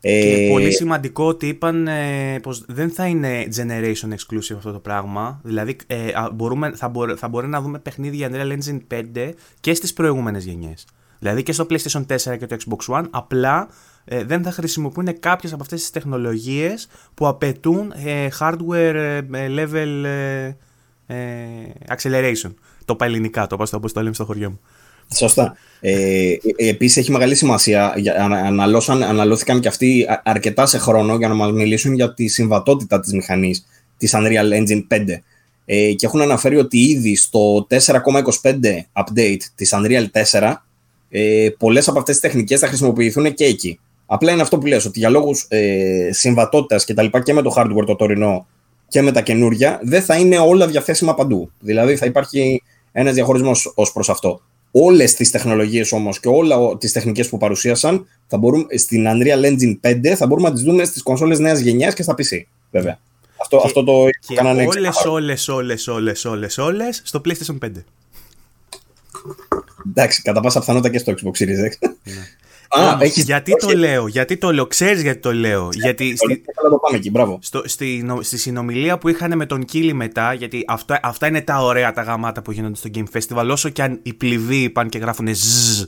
Και 0.00 0.46
ε... 0.46 0.50
πολύ 0.50 0.72
σημαντικό 0.72 1.24
ότι 1.24 1.46
είπαν 1.46 1.86
ε, 1.86 2.38
πως 2.42 2.64
δεν 2.68 2.90
θα 2.90 3.06
είναι 3.06 3.48
generation 3.56 4.08
exclusive 4.08 4.56
αυτό 4.56 4.72
το 4.72 4.78
πράγμα. 4.78 5.40
Δηλαδή 5.44 5.76
ε, 5.86 5.96
μπορούμε, 6.34 6.72
θα, 6.74 6.88
μπορεί, 6.88 7.14
θα 7.14 7.28
μπορεί 7.28 7.48
να 7.48 7.60
δούμε 7.60 7.78
παιχνίδια 7.78 8.30
Unreal 8.32 8.58
Engine 8.58 8.80
5 9.16 9.32
και 9.60 9.74
στις 9.74 9.92
προηγούμενες 9.92 10.44
γενιές. 10.44 10.86
Δηλαδή 11.18 11.42
και 11.42 11.52
στο 11.52 11.66
PlayStation 11.70 12.06
4 12.06 12.38
και 12.38 12.46
το 12.46 12.56
Xbox 12.58 12.94
One, 12.98 13.04
απλά 13.10 13.68
ε, 14.08 14.24
δεν 14.24 14.42
θα 14.42 14.50
χρησιμοποιούν 14.50 15.20
κάποιες 15.20 15.52
από 15.52 15.62
αυτές 15.62 15.80
τις 15.80 15.90
τεχνολογίες 15.90 16.88
που 17.14 17.26
απαιτούν 17.26 17.92
ε, 18.04 18.28
hardware 18.38 19.20
level 19.32 20.04
acceleration. 21.88 22.54
Το 22.84 22.92
είπα 22.92 23.04
ελληνικά, 23.04 23.46
το 23.46 23.56
είπα 23.60 23.76
όπως 23.76 23.92
το 23.92 24.02
λέμε 24.02 24.14
στο 24.14 24.24
χωριό 24.24 24.50
μου. 24.50 24.60
Σωστά. 25.14 25.56
Ε, 25.80 26.34
Επίσης 26.56 26.96
έχει 26.96 27.10
μεγάλη 27.10 27.34
σημασία. 27.34 27.94
Αναλώσαν, 28.44 29.02
αναλώθηκαν 29.02 29.60
και 29.60 29.68
αυτοί 29.68 30.06
αρκετά 30.22 30.66
σε 30.66 30.78
χρόνο 30.78 31.16
για 31.16 31.28
να 31.28 31.34
μας 31.34 31.52
μιλήσουν 31.52 31.94
για 31.94 32.14
τη 32.14 32.28
συμβατότητα 32.28 33.00
της 33.00 33.12
μηχανής 33.12 33.66
της 33.96 34.14
Unreal 34.14 34.52
Engine 34.52 34.86
5. 34.88 35.22
Ε, 35.64 35.92
και 35.92 36.06
έχουν 36.06 36.20
αναφέρει 36.20 36.56
ότι 36.56 36.78
ήδη 36.78 37.16
στο 37.16 37.66
4,25 37.70 37.80
update 38.92 39.40
της 39.54 39.74
Unreal 39.74 40.06
4 40.30 40.52
ε, 41.10 41.48
πολλές 41.58 41.88
από 41.88 41.98
αυτές 41.98 42.18
τις 42.18 42.30
τεχνικές 42.30 42.60
θα 42.60 42.66
χρησιμοποιηθούν 42.66 43.34
και 43.34 43.44
εκεί. 43.44 43.78
Απλά 44.10 44.32
είναι 44.32 44.42
αυτό 44.42 44.58
που 44.58 44.66
λες, 44.66 44.84
ότι 44.84 44.98
για 44.98 45.08
λόγους 45.08 45.46
ε, 45.48 46.08
συμβατότητας 46.12 46.84
και 46.84 46.94
τα 46.94 47.02
λοιπά 47.02 47.22
και 47.22 47.32
με 47.32 47.42
το 47.42 47.54
hardware 47.56 47.86
το 47.86 47.96
τωρινό 47.96 48.46
και 48.88 49.02
με 49.02 49.12
τα 49.12 49.20
καινούρια 49.20 49.80
δεν 49.82 50.02
θα 50.02 50.16
είναι 50.16 50.38
όλα 50.38 50.66
διαθέσιμα 50.66 51.14
παντού. 51.14 51.50
Δηλαδή 51.60 51.96
θα 51.96 52.06
υπάρχει 52.06 52.62
ένας 52.92 53.14
διαχωρισμός 53.14 53.72
ως 53.74 53.92
προς 53.92 54.08
αυτό. 54.08 54.40
Όλες 54.70 55.14
τις 55.14 55.30
τεχνολογίες 55.30 55.92
όμως 55.92 56.20
και 56.20 56.28
όλα 56.28 56.76
τις 56.76 56.92
τεχνικές 56.92 57.28
που 57.28 57.38
παρουσίασαν 57.38 58.06
θα 58.26 58.38
μπορούμε, 58.38 58.64
στην 58.76 59.06
Unreal 59.06 59.44
Engine 59.44 59.90
5 59.90 60.14
θα 60.14 60.26
μπορούμε 60.26 60.48
να 60.48 60.54
τις 60.54 60.62
δούμε 60.62 60.84
στις 60.84 61.02
κονσόλες 61.02 61.38
νέας 61.38 61.58
γενιάς 61.58 61.94
και 61.94 62.02
στα 62.02 62.14
PC. 62.14 62.42
Βέβαια. 62.70 62.98
Αυτό, 63.40 63.56
και, 63.56 63.62
αυτό 63.66 63.84
το 63.84 64.08
και 64.26 64.34
κάνανε 64.34 64.66
όλες, 64.66 65.04
όλες, 65.04 65.48
όλες, 65.48 65.88
όλες, 65.88 66.24
όλες, 66.24 66.58
όλες 66.58 67.00
στο 67.04 67.20
PlayStation 67.24 67.58
5. 67.58 67.70
Εντάξει, 69.88 70.22
κατά 70.22 70.40
πάσα 70.40 70.58
πιθανότητα 70.58 70.92
και 70.92 70.98
στο 70.98 71.12
Xbox 71.12 71.42
Series 71.42 71.68
X. 71.68 71.90
Ναι. 72.76 72.84
Α, 72.84 72.98
έχεις... 73.00 73.24
Γιατί 73.24 73.56
το 73.56 73.68
λέω, 73.68 74.06
γιατί 74.06 74.36
το 74.36 74.52
λέω, 74.52 74.66
ξέρεις 74.66 75.02
γιατί 75.02 75.20
το 75.20 75.32
λέω. 75.32 75.68
Γιατί 75.72 76.16
στη... 76.16 76.42
το 76.70 76.78
πάμε 76.78 76.96
εκεί, 76.96 77.10
μπράβο. 77.10 77.38
Στο, 77.42 77.62
στη, 77.64 78.06
στη 78.20 78.38
συνομιλία 78.38 78.98
που 78.98 79.08
είχαν 79.08 79.36
με 79.36 79.46
τον 79.46 79.64
Κίλι 79.64 79.92
μετά, 79.92 80.32
γιατί 80.32 80.64
αυτό, 80.66 80.96
αυτά 81.02 81.26
είναι 81.26 81.40
τα 81.40 81.62
ωραία 81.62 81.92
τα 81.92 82.02
γαμάτα 82.02 82.42
που 82.42 82.52
γίνονται 82.52 82.76
στο 82.76 82.90
Game 82.94 83.18
Festival, 83.18 83.48
όσο 83.50 83.68
και 83.68 83.82
αν 83.82 84.00
οι 84.02 84.14
πληβοί 84.14 84.70
πάνε 84.70 84.88
και 84.88 84.98
γράφουν 84.98 85.34
ζζ 85.34 85.82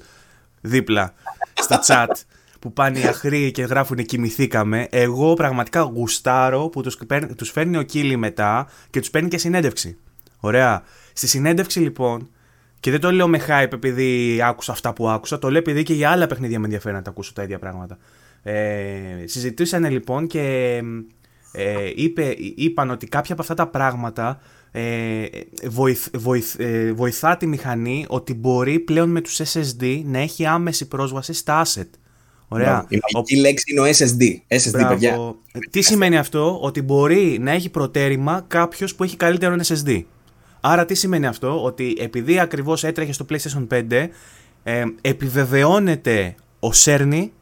δίπλα 0.61 1.15
στα 1.55 1.81
chat 1.87 2.15
που 2.61 2.73
πάνε 2.73 2.99
οι 2.99 3.05
αχροί 3.05 3.51
και 3.51 3.63
γράφουν 3.63 3.97
κοιμηθήκαμε. 3.97 4.87
Εγώ 4.91 5.35
πραγματικά 5.35 5.81
γουστάρω 5.81 6.69
που 6.69 6.83
τους, 6.83 6.99
τους 7.37 7.51
φέρνει 7.51 7.77
ο 7.77 7.83
Κίλι 7.83 8.17
μετά 8.17 8.69
και 8.91 9.01
τους 9.01 9.11
παίρνει 9.11 9.29
και 9.29 9.39
συνέντευξη. 9.39 9.97
Ωραία. 10.41 10.83
Στη 11.13 11.27
συνέντευξη 11.27 11.81
λοιπόν 11.81 12.29
και 12.81 12.91
δεν 12.91 13.01
το 13.01 13.13
λέω 13.13 13.29
με 13.29 13.41
hype 13.49 13.73
επειδή 13.73 14.41
άκουσα 14.43 14.73
αυτά 14.73 14.93
που 14.93 15.09
άκουσα, 15.09 15.39
το 15.39 15.51
λέω 15.51 15.59
επειδή 15.59 15.83
και 15.83 15.95
για 15.95 16.11
άλλα 16.11 16.27
παιχνίδια 16.27 16.59
με 16.59 16.65
ενδιαφέρει 16.65 16.95
να 16.95 17.03
τα 17.03 17.11
ακούσω 17.11 17.33
τα 17.33 17.43
ίδια 17.43 17.59
πράγματα. 17.59 17.99
Ε, 18.43 19.25
συζητήσανε 19.25 19.89
λοιπόν 19.89 20.27
και 20.27 20.77
ε, 21.53 21.91
είπε, 21.95 22.35
είπαν 22.57 22.91
ότι 22.91 23.07
κάποια 23.07 23.33
από 23.33 23.43
αυτά 23.43 23.55
τα 23.55 23.67
πράγματα 23.67 24.41
ε, 24.73 25.27
βοηθ, 25.69 26.09
βοηθ, 26.13 26.55
ε, 26.59 26.93
βοηθά 26.93 27.37
τη 27.37 27.47
μηχανή 27.47 28.05
ότι 28.09 28.35
μπορεί 28.35 28.79
πλέον 28.79 29.11
με 29.11 29.21
τους 29.21 29.41
SSD 29.45 30.03
να 30.05 30.19
έχει 30.19 30.47
άμεση 30.47 30.89
πρόσβαση 30.89 31.33
στα 31.33 31.65
asset. 31.65 31.89
Ωραία. 32.49 32.87
Η 32.89 32.99
μαγική 33.13 33.39
ο... 33.39 33.41
λέξη 33.41 33.65
είναι 33.73 33.81
ο 33.81 33.85
SSD. 33.85 34.57
SSD, 34.59 34.89
παιδιά. 34.89 35.35
Τι 35.71 35.83
σημαίνει 35.83 36.19
αυτό, 36.19 36.59
ότι 36.61 36.83
μπορεί 36.83 37.39
να 37.41 37.51
έχει 37.51 37.69
προτέρημα 37.69 38.45
κάποιος 38.49 38.95
που 38.95 39.05
έχει 39.05 39.17
καλύτερο 39.17 39.57
SSD. 39.63 40.03
Άρα 40.61 40.85
τι 40.85 40.95
σημαίνει 40.95 41.27
αυτό, 41.27 41.65
ότι 41.65 41.97
επειδή 42.01 42.39
ακριβώς 42.39 42.85
έτρεχε 42.85 43.13
στο 43.13 43.27
PlayStation 43.31 43.67
5, 43.71 44.09
ε, 44.63 44.85
επιβεβαιώνεται 45.01 46.35
ο 46.61 46.73
Σέρνη, 46.73 47.33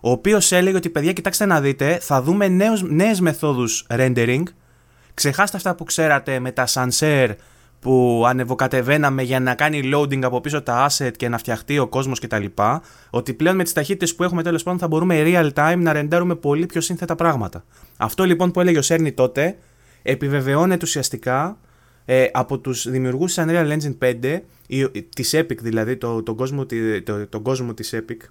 ο 0.00 0.10
οποίος 0.10 0.52
έλεγε 0.52 0.76
ότι 0.76 0.90
παιδιά 0.90 1.12
κοιτάξτε 1.12 1.46
να 1.46 1.60
δείτε, 1.60 1.98
θα 2.00 2.22
δούμε 2.22 2.48
νέους, 2.48 2.82
νέες 2.82 3.20
μεθόδους 3.20 3.86
rendering, 3.90 4.42
ξεχάστε 5.14 5.56
αυτά 5.56 5.74
που 5.74 5.84
ξέρατε 5.84 6.38
με 6.38 6.52
τα 6.52 6.66
Sanser 6.66 7.34
που 7.80 8.24
ανεβοκατεβαίναμε 8.26 9.22
για 9.22 9.40
να 9.40 9.54
κάνει 9.54 9.90
loading 9.94 10.22
από 10.22 10.40
πίσω 10.40 10.62
τα 10.62 10.88
asset 10.90 11.10
και 11.16 11.28
να 11.28 11.38
φτιαχτεί 11.38 11.78
ο 11.78 11.86
κόσμος 11.86 12.20
κτλ. 12.20 12.44
Ότι 13.10 13.34
πλέον 13.34 13.56
με 13.56 13.62
τις 13.62 13.72
ταχύτητες 13.72 14.14
που 14.14 14.22
έχουμε 14.22 14.42
τέλος 14.42 14.62
πάντων 14.62 14.78
θα 14.78 14.88
μπορούμε 14.88 15.22
real 15.26 15.50
time 15.54 15.78
να 15.78 15.92
ρεντάρουμε 15.92 16.34
πολύ 16.34 16.66
πιο 16.66 16.80
σύνθετα 16.80 17.14
πράγματα. 17.14 17.64
Αυτό 17.96 18.24
λοιπόν 18.24 18.50
που 18.50 18.60
έλεγε 18.60 18.78
ο 18.78 18.82
Σέρνη 18.82 19.12
τότε 19.12 19.58
επιβεβαιώνεται 20.02 20.84
ουσιαστικά 20.84 21.58
ε, 22.04 22.26
από 22.32 22.58
τους 22.58 22.90
δημιουργούς 22.90 23.34
της 23.34 23.44
Unreal 23.46 23.78
Engine 23.78 24.14
5, 24.22 24.40
η, 24.66 25.02
της 25.02 25.34
Epic 25.34 25.58
δηλαδή, 25.60 25.96
το, 25.96 26.22
τον, 26.22 26.36
κόσμο, 26.36 26.66
το, 27.04 27.26
το 27.26 27.40
κόσμο 27.40 27.74
της 27.74 27.94
Epic, 27.94 28.28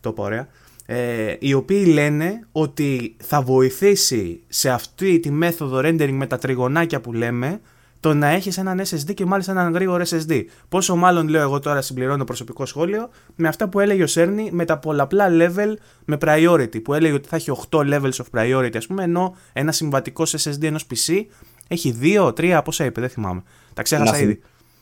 το 0.00 0.12
πω 0.12 0.22
ωραία, 0.22 0.48
ε, 0.86 1.36
οι 1.38 1.52
οποίοι 1.52 1.84
λένε 1.88 2.46
ότι 2.52 3.16
θα 3.22 3.42
βοηθήσει 3.42 4.40
σε 4.48 4.70
αυτή 4.70 5.20
τη 5.20 5.30
μέθοδο 5.30 5.78
rendering 5.78 6.12
με 6.12 6.26
τα 6.26 6.38
τριγωνάκια 6.38 7.00
που 7.00 7.12
λέμε 7.12 7.60
το 8.00 8.14
να 8.14 8.26
έχεις 8.26 8.58
έναν 8.58 8.80
SSD 8.80 9.14
και 9.14 9.24
μάλιστα 9.24 9.52
έναν 9.52 9.72
γρήγορο 9.72 10.04
SSD. 10.08 10.44
Πόσο 10.68 10.96
μάλλον 10.96 11.28
λέω 11.28 11.40
εγώ 11.40 11.58
τώρα 11.58 11.82
συμπληρώνω 11.82 12.24
προσωπικό 12.24 12.66
σχόλιο 12.66 13.08
με 13.34 13.48
αυτά 13.48 13.68
που 13.68 13.80
έλεγε 13.80 14.02
ο 14.02 14.06
Σέρνη 14.06 14.48
με 14.52 14.64
τα 14.64 14.78
πολλαπλά 14.78 15.28
level 15.30 15.74
με 16.04 16.16
priority. 16.20 16.82
Που 16.82 16.94
έλεγε 16.94 17.14
ότι 17.14 17.28
θα 17.28 17.36
έχει 17.36 17.52
8 17.70 17.78
levels 17.78 18.10
of 18.12 18.24
priority, 18.40 18.76
ας 18.76 18.86
πούμε, 18.86 19.02
ενώ 19.02 19.36
ένα 19.52 19.72
συμβατικό 19.72 20.24
SSD 20.26 20.62
ενός 20.62 20.86
PC 20.86 21.24
έχει 21.68 21.90
δύο, 21.90 22.32
τρία, 22.32 22.62
πόσα 22.62 22.84
είπε, 22.84 23.00
δεν 23.00 23.10
θυμάμαι. 23.10 23.42
Τα 23.74 23.82
ξέχασα 23.82 24.12
να 24.12 24.18
ήδη. 24.18 24.40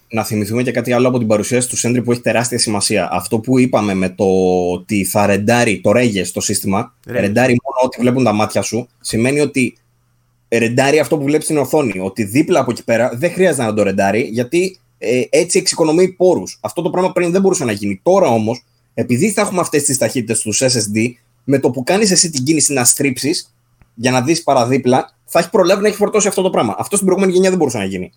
Να 0.08 0.24
θυμηθούμε 0.24 0.62
και 0.62 0.70
κάτι 0.70 0.92
άλλο 0.92 1.08
από 1.08 1.18
την 1.18 1.26
παρουσίαση 1.26 1.68
του 1.68 1.76
Σέντρι 1.76 2.02
που 2.02 2.12
έχει 2.12 2.20
τεράστια 2.20 2.58
σημασία. 2.58 3.08
Αυτό 3.12 3.38
που 3.38 3.58
είπαμε 3.58 3.94
με 3.94 4.08
το 4.08 4.24
ότι 4.72 5.04
θα 5.04 5.26
ρεντάρει 5.26 5.80
το 5.80 5.92
ρέγες 5.92 6.28
στο 6.28 6.40
σύστημα, 6.40 6.94
Ρε. 7.06 7.20
ρεντάρει 7.20 7.56
μόνο 7.62 7.84
ό,τι 7.84 8.00
βλέπουν 8.00 8.24
τα 8.24 8.32
μάτια 8.32 8.62
σου, 8.62 8.88
σημαίνει 9.00 9.40
ότι 9.40 9.76
ρεντάρει 10.48 10.98
αυτό 10.98 11.18
που 11.18 11.24
βλέπεις 11.24 11.44
στην 11.44 11.58
οθόνη. 11.58 11.98
Ότι 11.98 12.24
δίπλα 12.24 12.60
από 12.60 12.70
εκεί 12.70 12.84
πέρα 12.84 13.10
δεν 13.14 13.32
χρειάζεται 13.32 13.64
να 13.64 13.74
το 13.74 13.82
ρεντάρει, 13.82 14.20
γιατί 14.20 14.78
ε, 14.98 15.22
έτσι 15.30 15.58
εξοικονομεί 15.58 16.08
πόρους. 16.08 16.58
Αυτό 16.60 16.82
το 16.82 16.90
πράγμα 16.90 17.12
πριν 17.12 17.30
δεν 17.30 17.40
μπορούσε 17.40 17.64
να 17.64 17.72
γίνει. 17.72 18.00
Τώρα 18.02 18.26
όμως, 18.26 18.64
επειδή 18.94 19.30
θα 19.30 19.40
έχουμε 19.40 19.60
αυτές 19.60 19.82
τις 19.82 19.98
ταχύτητες 19.98 20.40
του 20.40 20.54
SSD, 20.54 21.12
με 21.44 21.58
το 21.58 21.70
που 21.70 21.82
κάνεις 21.82 22.10
εσύ 22.10 22.30
την 22.30 22.44
κίνηση 22.44 22.72
να 22.72 22.84
στρίψεις, 22.84 23.54
για 23.94 24.10
να 24.10 24.22
δεις 24.22 24.42
παραδίπλα, 24.42 25.16
θα 25.36 25.42
έχει 25.42 25.50
προλάβει 25.50 25.82
να 25.82 25.88
έχει 25.88 25.96
φορτώσει 25.96 26.28
αυτό 26.28 26.42
το 26.42 26.50
πράγμα. 26.50 26.74
Αυτό 26.78 26.96
στην 26.96 27.06
προηγούμενη 27.06 27.34
γενιά 27.34 27.50
δεν 27.50 27.58
μπορούσε 27.58 27.78
να 27.78 27.84
γίνει. 27.84 28.12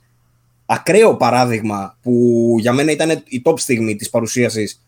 Ακραίο 0.65 1.15
παράδειγμα 1.15 1.97
που 2.01 2.55
για 2.59 2.73
μένα 2.73 2.91
ήταν 2.91 3.23
η 3.27 3.41
top 3.45 3.59
στιγμή 3.59 3.95
της 3.95 4.09
παρουσίασης 4.09 4.81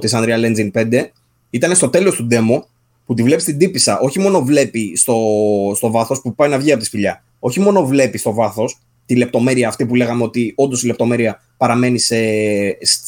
της 0.00 0.14
Unreal 0.14 0.44
Engine 0.44 0.70
5 0.72 1.06
ήταν 1.50 1.74
στο 1.74 1.88
τέλος 1.88 2.16
του 2.16 2.26
demo 2.30 2.62
που 3.06 3.14
τη 3.14 3.22
βλέπεις 3.22 3.44
την 3.44 3.58
τύπησα. 3.58 3.98
Όχι 3.98 4.18
μόνο 4.18 4.44
βλέπει 4.44 4.96
στο, 4.96 5.16
στο 5.76 5.90
βάθος 5.90 6.20
που 6.20 6.34
πάει 6.34 6.48
να 6.48 6.58
βγει 6.58 6.70
από 6.70 6.80
τη 6.80 6.86
σπηλιά. 6.86 7.24
Όχι 7.38 7.60
μόνο 7.60 7.86
βλέπει 7.86 8.18
στο 8.18 8.32
βάθος 8.32 8.78
τη 9.06 9.16
λεπτομέρεια 9.16 9.68
αυτή 9.68 9.86
που 9.86 9.94
λέγαμε 9.94 10.22
ότι 10.22 10.52
όντως 10.56 10.82
η 10.82 10.86
λεπτομέρεια 10.86 11.40
παραμένει 11.56 11.98
σε, 11.98 12.16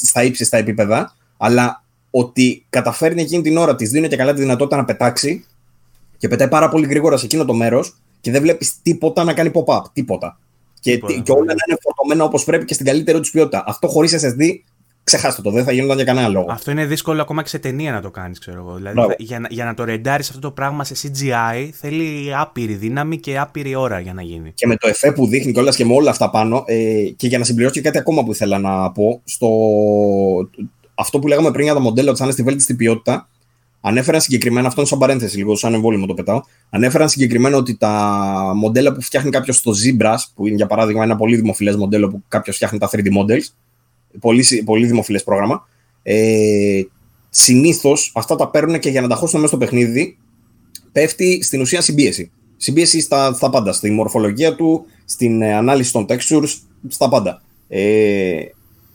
στα 0.03 0.23
ύψιστα 0.25 0.57
επίπεδα, 0.57 1.15
αλλά 1.37 1.85
ότι 2.11 2.65
καταφέρνει 2.71 3.23
εκείνη 3.23 3.43
την 3.43 3.57
ώρα, 3.57 3.75
της 3.75 3.91
δίνει 3.91 4.09
και 4.09 4.17
καλά 4.17 4.33
τη 4.33 4.41
δυνατότητα 4.41 4.77
να 4.77 4.85
πετάξει 4.85 5.45
και 6.19 6.29
πετάει 6.29 6.49
πάρα 6.49 6.69
πολύ 6.69 6.87
γρήγορα 6.87 7.17
σε 7.17 7.25
εκείνο 7.25 7.45
το 7.45 7.55
μέρος 7.55 7.97
και 8.21 8.31
δεν 8.31 8.43
βλέπεις 8.43 8.83
τίποτα 8.83 9.25
να 9.25 9.33
κάνει 9.33 9.51
pop-up. 9.55 9.81
Τίποτα. 9.93 10.39
Και, 10.81 10.97
και 10.97 11.33
όλα 11.33 11.45
να 11.45 11.65
είναι 11.69 11.79
φορτωμένα 11.83 12.25
όπως 12.25 12.45
πρέπει 12.45 12.65
και 12.65 12.75
στην 12.75 12.87
καλύτερη 12.87 13.19
τους 13.21 13.31
ποιότητα. 13.31 13.65
Αυτό 13.67 13.89
χωρίς 13.89 14.15
SSD, 14.15 14.51
ξεχάστε 15.05 15.43
το, 15.43 15.51
δεν 15.51 15.65
θα 15.65 15.73
γίνονταν 15.73 15.97
για 15.97 16.05
κανένα 16.05 16.29
λόγο. 16.29 16.47
Αυτό 16.51 16.71
είναι 16.71 16.85
δύσκολο 16.85 17.23
ακόμα 17.23 17.43
και 17.43 17.49
σε 17.49 17.59
ταινία 17.59 17.93
να 17.93 18.01
το 18.01 18.11
κάνεις, 18.11 18.39
ξέρω 18.39 18.59
εγώ. 18.59 18.75
Δηλαδή, 18.75 19.15
για, 19.19 19.41
να, 19.41 19.49
για 19.51 19.65
να 19.65 19.75
το 19.75 19.85
ρεντάρεις 19.85 20.29
αυτό 20.29 20.41
το 20.41 20.51
πράγμα 20.51 20.85
σε 20.85 20.95
CGI 21.03 21.69
θέλει 21.73 22.35
άπειρη 22.35 22.75
δύναμη 22.75 23.19
και 23.19 23.39
άπειρη 23.39 23.75
ώρα 23.75 24.01
για 24.01 24.15
να 24.15 24.23
γίνει. 24.23 24.53
Και 24.55 24.67
με 24.67 24.77
το 24.77 24.89
εφέ 24.89 25.13
που 25.13 25.27
δείχνει 25.27 25.53
κιόλας 25.53 25.77
και 25.77 25.85
με 25.85 25.95
όλα 25.95 26.11
αυτά 26.11 26.31
πάνω. 26.31 26.65
Ε, 26.67 27.03
και 27.17 27.27
για 27.27 27.39
να 27.39 27.45
συμπληρώσω 27.45 27.75
και 27.75 27.81
κάτι 27.81 27.99
ακόμα 27.99 28.25
που 28.25 28.33
ήθελα 28.33 28.59
να 28.59 28.93
πω. 28.93 29.21
Στο, 29.25 29.49
αυτό 30.95 31.19
που 31.19 31.27
λέγαμε 31.27 31.51
πριν 31.51 31.65
για 31.65 31.75
τα 31.75 31.81
μοντέλα 31.81 32.09
ότι 32.09 32.19
θα 32.19 32.25
είναι 32.25 32.33
στη 32.33 32.43
βέλτιστη 32.43 32.75
ποιότητα, 32.75 33.29
Ανέφεραν 33.81 34.21
συγκεκριμένα, 34.21 34.67
αυτό 34.67 34.81
είναι 34.81 34.91
σαν 34.91 34.99
παρένθεση, 34.99 35.37
λίγο 35.37 35.57
σαν 35.57 35.75
εμβόλυμο 35.75 36.07
το 36.07 36.15
πετάω. 36.15 36.41
Ανέφεραν 36.71 37.09
συγκεκριμένα 37.09 37.57
ότι 37.57 37.77
τα 37.77 38.53
μοντέλα 38.57 38.93
που 38.93 39.01
φτιάχνει 39.03 39.31
κάποιος 39.31 39.57
στο 39.57 39.73
Zebras, 39.73 40.19
που 40.35 40.47
είναι 40.47 40.57
για 40.57 40.67
παράδειγμα 40.67 41.03
ένα 41.03 41.17
πολύ 41.17 41.37
δημοφιλές 41.37 41.77
μοντέλο 41.77 42.09
που 42.09 42.23
κάποιος 42.29 42.57
φτιάχνει 42.57 42.79
τα 42.79 42.89
3D 42.93 43.07
models, 43.07 43.45
πολύ, 44.21 44.63
πολύ 44.65 44.87
δημοφιλές 44.87 45.25
πρόγραμμα, 45.25 45.69
ε, 46.03 46.83
συνήθως 47.31 48.13
αυτά 48.15 48.37
τα 48.37 48.51
παίρνουν 48.51 48.79
και 48.79 48.89
για 48.89 49.01
να 49.01 49.09
τα 49.09 49.15
χώσουν 49.15 49.41
μέσα 49.41 49.57
στο 49.57 49.65
παιχνίδι, 49.65 50.17
πέφτει 50.93 51.43
στην 51.43 51.61
ουσία 51.61 51.81
συμπίεση. 51.81 52.31
Συμπίεση 52.57 53.01
στα, 53.01 53.33
στα 53.33 53.51
πάντα, 53.51 53.73
στη 53.73 53.91
μορφολογία 53.91 54.55
του, 54.55 54.85
στην 55.05 55.43
ε, 55.43 55.55
ανάλυση 55.55 55.93
των 55.93 56.07
textures, 56.09 56.49
στα 56.89 57.09
πάντα. 57.09 57.43
Ε, 57.69 58.41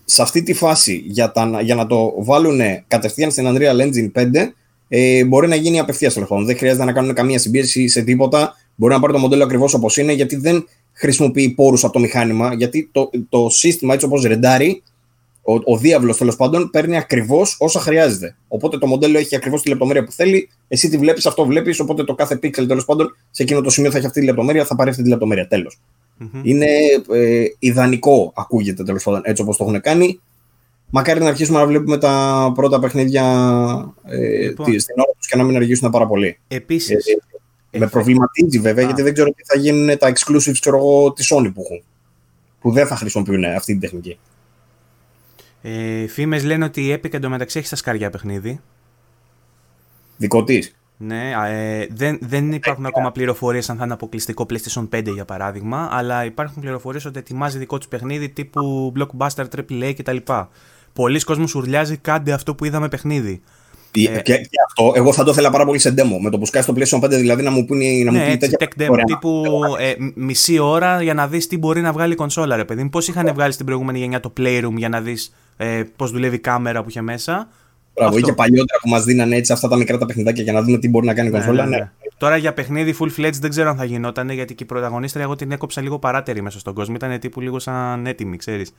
σε 0.06 0.22
αυτή 0.22 0.44
τη 0.44 0.54
φάση, 0.54 1.04
για, 1.08 1.32
τα, 1.32 1.62
για 1.62 1.76
να 1.76 1.88
το 1.88 2.14
βάλουν 2.18 2.60
κατευθείαν 2.88 3.32
στην 3.32 3.46
Unreal 3.48 3.82
Engine 3.82 4.12
5, 4.16 4.52
ε, 4.94 5.26
μπορεί 5.26 5.48
να 5.48 5.56
γίνει 5.56 5.80
απευθείας 5.80 6.14
τηλεφώνου. 6.14 6.46
Δεν 6.46 6.58
χρειάζεται 6.58 6.86
να 6.86 6.92
κάνουν 6.92 7.14
καμία 7.14 7.40
συμπίεση 7.40 7.88
σε 7.88 8.02
τίποτα. 8.02 8.56
Μπορεί 8.76 8.94
να 8.94 9.00
πάρει 9.00 9.14
το 9.14 9.20
μοντέλο 9.20 9.44
ακριβώς 9.44 9.74
όπως 9.74 9.98
είναι, 9.98 10.14
γιατί 10.14 10.36
δεν 10.36 10.68
χρησιμοποιεί 10.94 11.50
πόρους 11.50 11.84
από 11.84 11.94
το 11.94 12.00
μηχάνημα. 12.00 12.54
Γιατί 12.54 12.90
το, 12.92 13.10
το 13.30 13.50
σύστημα 13.50 13.94
έτσι 13.94 14.06
όπως 14.06 14.24
ρεντάρει, 14.24 14.82
ο, 15.42 15.74
ο 15.74 15.78
διάβλος 15.78 16.18
τέλος 16.18 16.36
πάντων 16.36 16.70
παίρνει 16.70 16.98
ακριβώς 16.98 17.56
όσα 17.60 17.80
χρειάζεται. 17.80 18.36
Οπότε 18.48 18.78
το 18.78 18.88
μοντέλο 18.88 19.18
έχει 19.18 19.36
ακριβώς 19.36 19.62
τη 19.62 19.70
λεπτομέρεια 19.70 20.04
που 20.04 20.12
θέλει. 20.12 20.50
Εσύ 20.68 20.90
τη 20.90 20.98
βλέπεις, 20.98 21.26
αυτό 21.26 21.46
βλέπεις. 21.46 21.80
Οπότε 21.80 22.04
το 22.04 22.16
κάθε 22.16 22.36
pixel 22.36 22.68
τέλος 22.68 22.86
πάντων 22.86 23.16
σε 23.32 23.44
εκείνο 23.44 23.62
το 23.62 23.70
σημείο 23.70 23.92
θα 23.92 23.98
έχει 23.98 24.06
αυτή 24.06 24.20
τη 24.20 24.26
λεπτομέρεια, 24.26 24.66
θα 24.66 24.76
πάρει 24.76 24.90
αυτή 24.90 25.04
τη 25.04 25.10
λεπτομέρεια. 25.10 25.48
Είναι 26.44 26.68
ε, 27.14 27.44
ιδανικό, 27.60 28.32
ακούγεται 28.36 28.84
τέλος 28.84 29.04
πάντων 29.04 29.22
έτσι 29.24 29.42
όπως 29.42 29.58
το 29.58 29.64
έχουν 29.64 29.82
κάνει. 29.82 30.20
Μακάρι 30.92 31.20
να 31.20 31.28
αρχίσουμε 31.28 31.60
να 31.60 31.66
βλέπουμε 31.66 31.98
τα 31.98 32.52
πρώτα 32.56 32.80
παιχνίδια 32.80 33.24
ε, 34.06 34.18
λοιπόν. 34.18 34.80
στην 34.80 34.96
ώρα 34.98 35.12
τους 35.18 35.28
και 35.28 35.38
να 35.38 35.44
μην 35.44 35.56
αργήσουν 35.56 35.90
πάρα 35.90 36.08
πολύ. 36.08 36.40
Επίσης. 36.48 37.06
Ε, 37.72 37.80
με 37.80 37.88
προβληματίζει 37.88 38.60
βέβαια, 38.60 38.86
γιατί 38.86 39.02
δεν 39.02 39.14
ξέρω 39.14 39.30
τι 39.30 39.44
θα 39.46 39.58
γίνουν 39.58 39.98
τα 39.98 40.12
exclusives 40.14 41.14
της 41.16 41.34
Sony 41.34 41.52
που 41.54 41.62
έχουν. 41.64 41.84
Που 42.60 42.72
δεν 42.72 42.88
θα 42.88 42.96
χρησιμοποιούν 42.96 43.46
αυτή 43.46 43.72
την 43.72 43.82
τεχνική. 43.82 44.18
Ε, 45.62 46.08
Φήμες 46.08 46.44
λένε 46.44 46.66
ότι 46.66 46.82
η 46.82 46.94
Epic 46.94 47.14
εντωμεταξύ 47.14 47.58
έχει 47.58 47.68
στα 47.68 47.76
σκαριά 47.76 48.10
παιχνίδι. 48.10 48.60
Δικό 50.18 50.44
της. 50.44 50.76
Ναι, 50.98 51.32
ε, 51.48 51.88
δεν, 51.90 52.18
δεν 52.22 52.52
υπάρχουν 52.52 52.86
ακόμα 52.86 53.12
πληροφορίες 53.12 53.70
αν 53.70 53.78
θα 53.78 53.84
είναι 53.84 53.94
αποκλειστικό 53.94 54.46
PlayStation 54.50 54.88
5 54.90 55.14
για 55.14 55.26
παράδειγμα, 55.26 55.90
αλλά 55.92 56.26
υπάρχουν 56.26 56.62
πληροφορίες 56.62 57.06
ότι 57.06 57.20
ετοιμάζει 57.20 57.58
δικό 57.58 57.78
του 57.78 57.88
παιχνίδι 57.88 58.30
τύπου 58.30 58.94
blockbuster, 58.98 59.46
AAA 59.56 59.94
κτλ. 59.98 60.18
Πολλοί 60.94 61.20
κόσμος 61.20 61.56
ουρλιάζει 61.56 61.98
κάντε 61.98 62.32
αυτό 62.32 62.56
που 62.56 62.66
είδαμε 62.66 62.88
παιχνίδι. 62.88 63.42
Ε, 63.94 64.02
και, 64.02 64.22
και, 64.22 64.50
αυτό, 64.68 64.92
εγώ 64.96 65.14
θα 65.14 65.24
το 65.24 65.32
ήθελα 65.32 65.50
πάρα 65.50 65.66
πολύ 65.66 65.80
σε 65.80 65.94
demo. 65.98 66.18
Με 66.22 66.30
το 66.30 66.38
που 66.38 66.46
σκάσει 66.46 66.64
στο 66.64 67.00
PlayStation 67.00 67.06
5, 67.06 67.10
δηλαδή 67.10 67.44
να 67.44 67.52
μου 67.52 67.66
πούνε 67.66 67.86
να 68.04 68.12
ναι, 68.12 68.20
μου 68.20 68.32
πει 68.32 68.38
τέτοια. 68.38 68.58
Tech 68.60 68.82
demo, 68.82 68.98
τύπου 69.06 69.44
ε, 69.80 69.94
μισή 70.16 70.60
ώρα 70.60 71.02
για 71.02 71.14
να 71.14 71.28
δεις 71.28 71.48
τι 71.48 71.58
μπορεί 71.58 71.82
να 71.82 71.92
βγάλει 71.92 72.14
η 72.14 72.16
κονσόλα, 72.16 72.56
ρε 72.56 72.66
παιδί. 72.66 72.90
Πώς 72.90 73.08
είχαν 73.08 73.32
βγάλει 73.34 73.54
στην 73.54 73.66
προηγούμενη 73.66 74.00
γενιά 74.00 74.20
το 74.20 74.34
Playroom 74.40 74.74
για 74.76 74.90
να 74.90 75.02
δεις 75.02 75.34
ε, 75.58 75.84
πώς 75.96 76.12
δουλεύει 76.12 76.36
η 76.36 76.40
κάμερα 76.40 76.84
που 76.84 76.90
είχε 76.90 77.02
μέσα. 77.02 77.50
Μπράβο, 77.94 78.18
ή 78.18 78.22
και 78.22 78.34
παλιότερα 78.34 78.80
που 78.82 78.90
μας 78.90 79.04
δίνανε 79.04 79.36
έτσι 79.36 79.54
αυτά 79.54 79.68
τα 79.68 79.76
μικρά 79.76 79.98
τα 79.98 80.06
παιχνιδάκια 80.06 80.44
για 80.44 80.54
να 80.54 80.62
δούμε 80.62 80.78
τι 80.78 80.90
μπορεί 80.90 81.06
να 81.06 81.14
κάνει 81.14 81.28
η 81.28 81.32
ναι, 81.32 81.38
κονσόλα. 81.38 81.64
Ναι, 81.64 81.70
ναι. 81.70 81.78
ναι. 81.78 81.90
Τώρα 82.18 82.38
για 82.38 82.54
παιχνίδι 82.54 82.96
full 83.00 83.10
fledged 83.20 83.40
δεν 83.40 83.50
ξέρω 83.50 83.70
αν 83.70 83.78
θα 83.78 83.84
γινόταν 83.84 84.30
γιατί 84.30 84.56
και 84.56 84.64
η 84.64 84.66
πρωταγωνίστρια 84.66 85.24
εγώ 85.24 85.36
την 85.36 85.52
έκοψα 85.52 85.82
λίγο 85.82 86.00
παράτερη 86.00 86.42
μέσα 86.42 86.60
στον 86.60 86.74
κόσμο. 86.74 86.96
Ήταν 86.96 87.20
τύπου 87.20 87.42
λίγο 87.42 87.60
σαν 87.60 88.06
έτοιμη, 88.06 88.38
ξέρεις. 88.38 88.74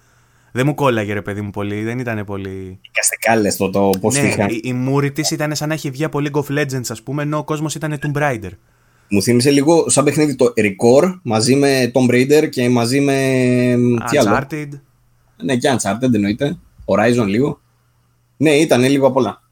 Δεν 0.52 0.66
μου 0.66 0.74
κόλλαγε 0.74 1.12
ρε 1.12 1.22
παιδί 1.22 1.40
μου 1.40 1.50
πολύ, 1.50 1.82
δεν 1.82 1.98
ήταν 1.98 2.24
πολύ. 2.24 2.80
Καστεκάλε 2.92 3.52
το, 3.52 3.70
το 3.70 3.90
πώς 4.00 4.14
ναι, 4.14 4.28
είχαν. 4.28 4.48
Η, 4.50 4.60
η 4.62 4.72
μούρη 4.72 5.12
της 5.12 5.30
ήταν 5.30 5.54
σαν 5.54 5.68
να 5.68 5.74
έχει 5.74 5.90
βγει 5.90 6.04
από 6.04 6.20
League 6.22 6.42
of 6.42 6.58
Legends, 6.58 6.86
ας 6.88 7.02
πούμε, 7.02 7.22
ενώ 7.22 7.38
ο 7.38 7.44
κόσμος 7.44 7.74
ήταν 7.74 7.98
Tomb 8.02 8.22
Raider. 8.22 8.50
Μου 9.08 9.22
θύμισε 9.22 9.50
λίγο 9.50 9.88
σαν 9.88 10.04
παιχνίδι 10.04 10.34
το 10.34 10.52
Record 10.56 11.18
μαζί 11.22 11.54
με 11.54 11.90
Tomb 11.94 12.10
Raider 12.10 12.48
και 12.48 12.68
μαζί 12.68 13.00
με. 13.00 13.16
Uncharted. 14.10 14.68
Ναι, 15.42 15.56
και 15.56 15.76
Uncharted 15.76 16.14
εννοείται. 16.14 16.58
Horizon 16.84 17.26
λίγο. 17.26 17.60
Ναι, 18.36 18.50
ήταν 18.50 18.82
λίγο 18.82 19.06
απ' 19.06 19.16
όλα. 19.16 19.42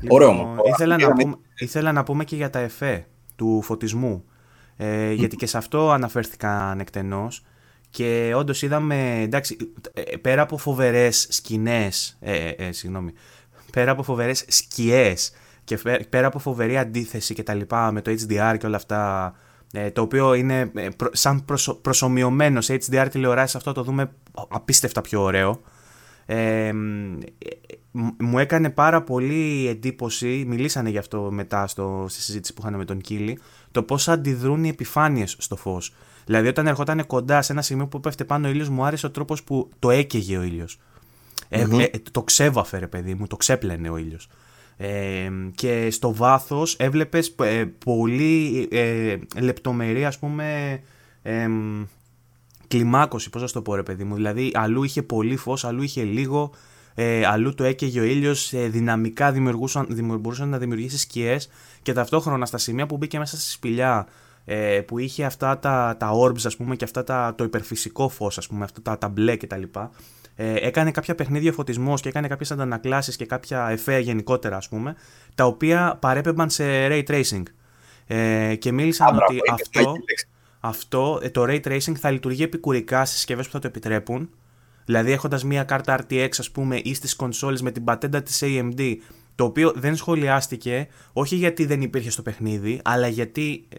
Λοιπόν, 0.00 0.16
Ωραίο 0.16 0.32
μου. 0.32 0.54
Ήθελα, 0.74 0.96
να 0.98 1.12
πούμε, 1.12 1.36
ήθελα 1.58 1.92
να 1.92 2.02
πούμε 2.02 2.24
και 2.24 2.36
για 2.36 2.50
τα 2.50 2.58
εφέ 2.58 3.06
του 3.36 3.62
φωτισμού. 3.62 4.24
Ε, 4.76 5.12
γιατί 5.12 5.36
και 5.36 5.46
σε 5.46 5.56
αυτό 5.56 5.90
αναφέρθηκαν 5.90 6.80
εκτενώς. 6.80 7.42
Και 7.90 8.32
όντως 8.36 8.62
είδαμε, 8.62 9.20
εντάξει, 9.20 9.56
ε, 9.92 10.16
πέρα 10.16 10.42
από 10.42 10.58
φοβερές 10.58 11.26
σκηνές. 11.30 12.16
Ε, 12.20 12.48
ε, 12.48 12.54
ε, 12.58 12.72
συγγνώμη. 12.72 13.12
Πέρα 13.72 13.90
από 13.90 14.02
φοβερές 14.02 14.44
σκιές 14.48 15.32
και 15.64 15.78
πέρα 16.08 16.26
από 16.26 16.38
φοβερή 16.38 16.78
αντίθεση 16.78 17.34
και 17.34 17.42
τα 17.42 17.54
λοιπά 17.54 17.92
με 17.92 18.02
το 18.02 18.10
HDR 18.10 18.56
και 18.58 18.66
όλα 18.66 18.76
αυτά. 18.76 19.34
Ε, 19.72 19.90
το 19.90 20.02
οποίο 20.02 20.34
είναι 20.34 20.72
σαν 21.12 21.44
προσω, 21.44 21.74
προσωμιωμένος 21.74 22.64
σε 22.64 22.74
HDR 22.74 23.06
τηλεοράσεις, 23.10 23.56
αυτό 23.56 23.72
το 23.72 23.82
δούμε 23.82 24.10
απίστευτα 24.48 25.00
πιο 25.00 25.22
ωραίο. 25.22 25.60
Ε, 26.26 26.72
μου 28.18 28.38
έκανε 28.38 28.70
πάρα 28.70 29.02
πολύ 29.02 29.68
εντύπωση, 29.68 30.44
μιλήσανε 30.46 30.90
γι' 30.90 30.98
αυτό 30.98 31.28
μετά 31.30 31.66
στο, 31.66 32.06
στη 32.08 32.20
συζήτηση 32.20 32.54
που 32.54 32.60
είχαν 32.62 32.74
με 32.78 32.84
τον 32.84 33.00
Κίλι, 33.00 33.38
το 33.70 33.82
πώς 33.82 34.08
αντιδρούν 34.08 34.64
οι 34.64 34.68
επιφάνειες 34.68 35.36
στο 35.38 35.56
φως. 35.56 35.94
Δηλαδή, 36.28 36.48
όταν 36.48 36.66
ερχόταν 36.66 37.06
κοντά 37.06 37.42
σε 37.42 37.52
ένα 37.52 37.62
σημείο 37.62 37.86
που 37.86 38.00
πέφτει 38.00 38.24
πάνω 38.24 38.46
ο 38.46 38.50
ήλιος, 38.50 38.68
μου 38.68 38.84
άρεσε 38.84 39.06
ο 39.06 39.10
τρόπος 39.10 39.42
που 39.42 39.68
το 39.78 39.90
έκαιγε 39.90 40.36
ο 40.36 40.42
ήλιος. 40.42 40.78
Ε, 41.48 41.60
ε, 41.60 41.90
το 42.10 42.22
ξέβαφε, 42.22 42.78
ρε 42.78 42.86
παιδί 42.86 43.14
μου, 43.14 43.26
το 43.26 43.36
ξέπλαινε 43.36 43.90
ο 43.90 43.96
ήλιος. 43.96 44.28
Ε, 44.76 45.30
και 45.54 45.90
στο 45.90 46.14
βάθος 46.14 46.74
έβλεπες 46.74 47.34
ε, 47.40 47.64
πολύ 47.84 48.68
ε, 48.70 49.16
λεπτομερή, 49.40 50.04
ας 50.04 50.18
πούμε. 50.18 50.80
Ε, 51.22 51.48
κλιμάκωση, 52.68 53.30
πώς 53.30 53.42
να 53.42 53.48
το 53.48 53.62
πω, 53.62 53.74
ρε 53.74 53.82
παιδί 53.82 54.04
μου. 54.04 54.14
Δηλαδή, 54.14 54.50
αλλού 54.54 54.84
είχε 54.84 55.02
πολύ 55.02 55.36
φως, 55.36 55.64
αλλού 55.64 55.82
είχε 55.82 56.02
λίγο. 56.02 56.50
Ε, 56.94 57.26
αλλού 57.26 57.54
το 57.54 57.64
έκαιγε 57.64 58.00
ο 58.00 58.04
ήλιος, 58.04 58.52
ε, 58.52 58.68
δυναμικά 58.68 59.32
δημιουργούσαν 59.32 60.48
να 60.48 60.58
δημιουργήσει 60.58 60.98
σκιές 60.98 61.48
και 61.82 61.92
ταυτόχρονα 61.92 62.46
στα 62.46 62.58
σημεία 62.58 62.86
που 62.86 62.96
μπήκε 62.96 63.18
μέσα 63.18 63.36
στη 63.36 63.50
σπηλιά 63.50 64.06
ε, 64.50 64.80
που 64.80 64.98
είχε 64.98 65.24
αυτά 65.24 65.58
τα, 65.58 65.96
τα 65.98 66.10
orbs 66.12 66.44
ας 66.44 66.56
πούμε 66.56 66.76
και 66.76 66.84
αυτά 66.84 67.04
τα, 67.04 67.34
το 67.36 67.44
υπερφυσικό 67.44 68.08
φως 68.08 68.38
ας 68.38 68.46
πούμε, 68.46 68.64
αυτά 68.64 68.82
τα, 68.82 68.98
τα 68.98 69.08
μπλε 69.08 69.36
κτλ. 69.36 69.62
Ε, 70.34 70.54
έκανε 70.54 70.90
κάποια 70.90 71.14
παιχνίδια 71.14 71.52
φωτισμός 71.52 72.00
και 72.00 72.08
έκανε 72.08 72.28
κάποιες 72.28 72.50
αντανακλάσεις 72.50 73.16
και 73.16 73.26
κάποια 73.26 73.68
εφέ 73.68 73.98
γενικότερα, 73.98 74.56
ας 74.56 74.68
πούμε, 74.68 74.94
τα 75.34 75.44
οποία 75.44 75.96
παρέπεμπαν 76.00 76.50
σε 76.50 76.64
ray 76.88 77.02
tracing. 77.06 77.42
Ε, 78.06 78.54
και 78.54 78.72
μίλησαν 78.72 79.16
ότι 79.16 79.38
αυτό, 79.52 79.92
αυτό, 80.60 81.20
ε, 81.22 81.30
το 81.30 81.42
ray 81.48 81.60
tracing 81.60 81.94
θα 81.94 82.10
λειτουργεί 82.10 82.42
επικουρικά 82.42 83.04
στι 83.04 83.14
συσκευές 83.14 83.46
που 83.46 83.52
θα 83.52 83.58
το 83.58 83.66
επιτρέπουν. 83.66 84.30
Δηλαδή, 84.84 85.12
έχοντας 85.12 85.44
μία 85.44 85.64
κάρτα 85.64 85.98
RTX, 86.00 86.28
ας 86.38 86.50
πούμε, 86.50 86.80
ή 86.84 86.94
στις 86.94 87.16
κονσόλες 87.16 87.62
με 87.62 87.70
την 87.70 87.84
πατέντα 87.84 88.22
της 88.22 88.42
AMD, 88.44 88.94
το 89.38 89.44
οποίο 89.44 89.72
δεν 89.76 89.96
σχολιάστηκε, 89.96 90.88
όχι 91.12 91.36
γιατί 91.36 91.64
δεν 91.64 91.80
υπήρχε 91.80 92.10
στο 92.10 92.22
παιχνίδι, 92.22 92.80
αλλά 92.84 93.08
γιατί 93.08 93.66
ε, 93.68 93.76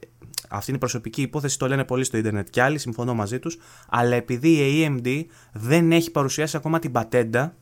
αυτή 0.50 0.70
είναι 0.70 0.78
η 0.78 0.80
προσωπική 0.80 1.22
υπόθεση, 1.22 1.60
το 1.60 1.68
λένε 1.68 1.84
πολύ 1.84 2.04
στο 2.04 2.18
Ιντερνετ 2.18 2.48
και 2.50 2.62
άλλοι, 2.62 2.78
συμφωνώ 2.78 3.14
μαζί 3.14 3.40
τους. 3.40 3.58
Αλλά 3.90 4.16
επειδή 4.16 4.50
η 4.50 4.86
AMD 4.88 5.24
δεν 5.54 5.92
έχει 5.92 6.12
παρουσιάσει 6.12 6.58
ακόμα 6.58 6.80
την 6.80 6.92
πατέντα, 6.92 7.56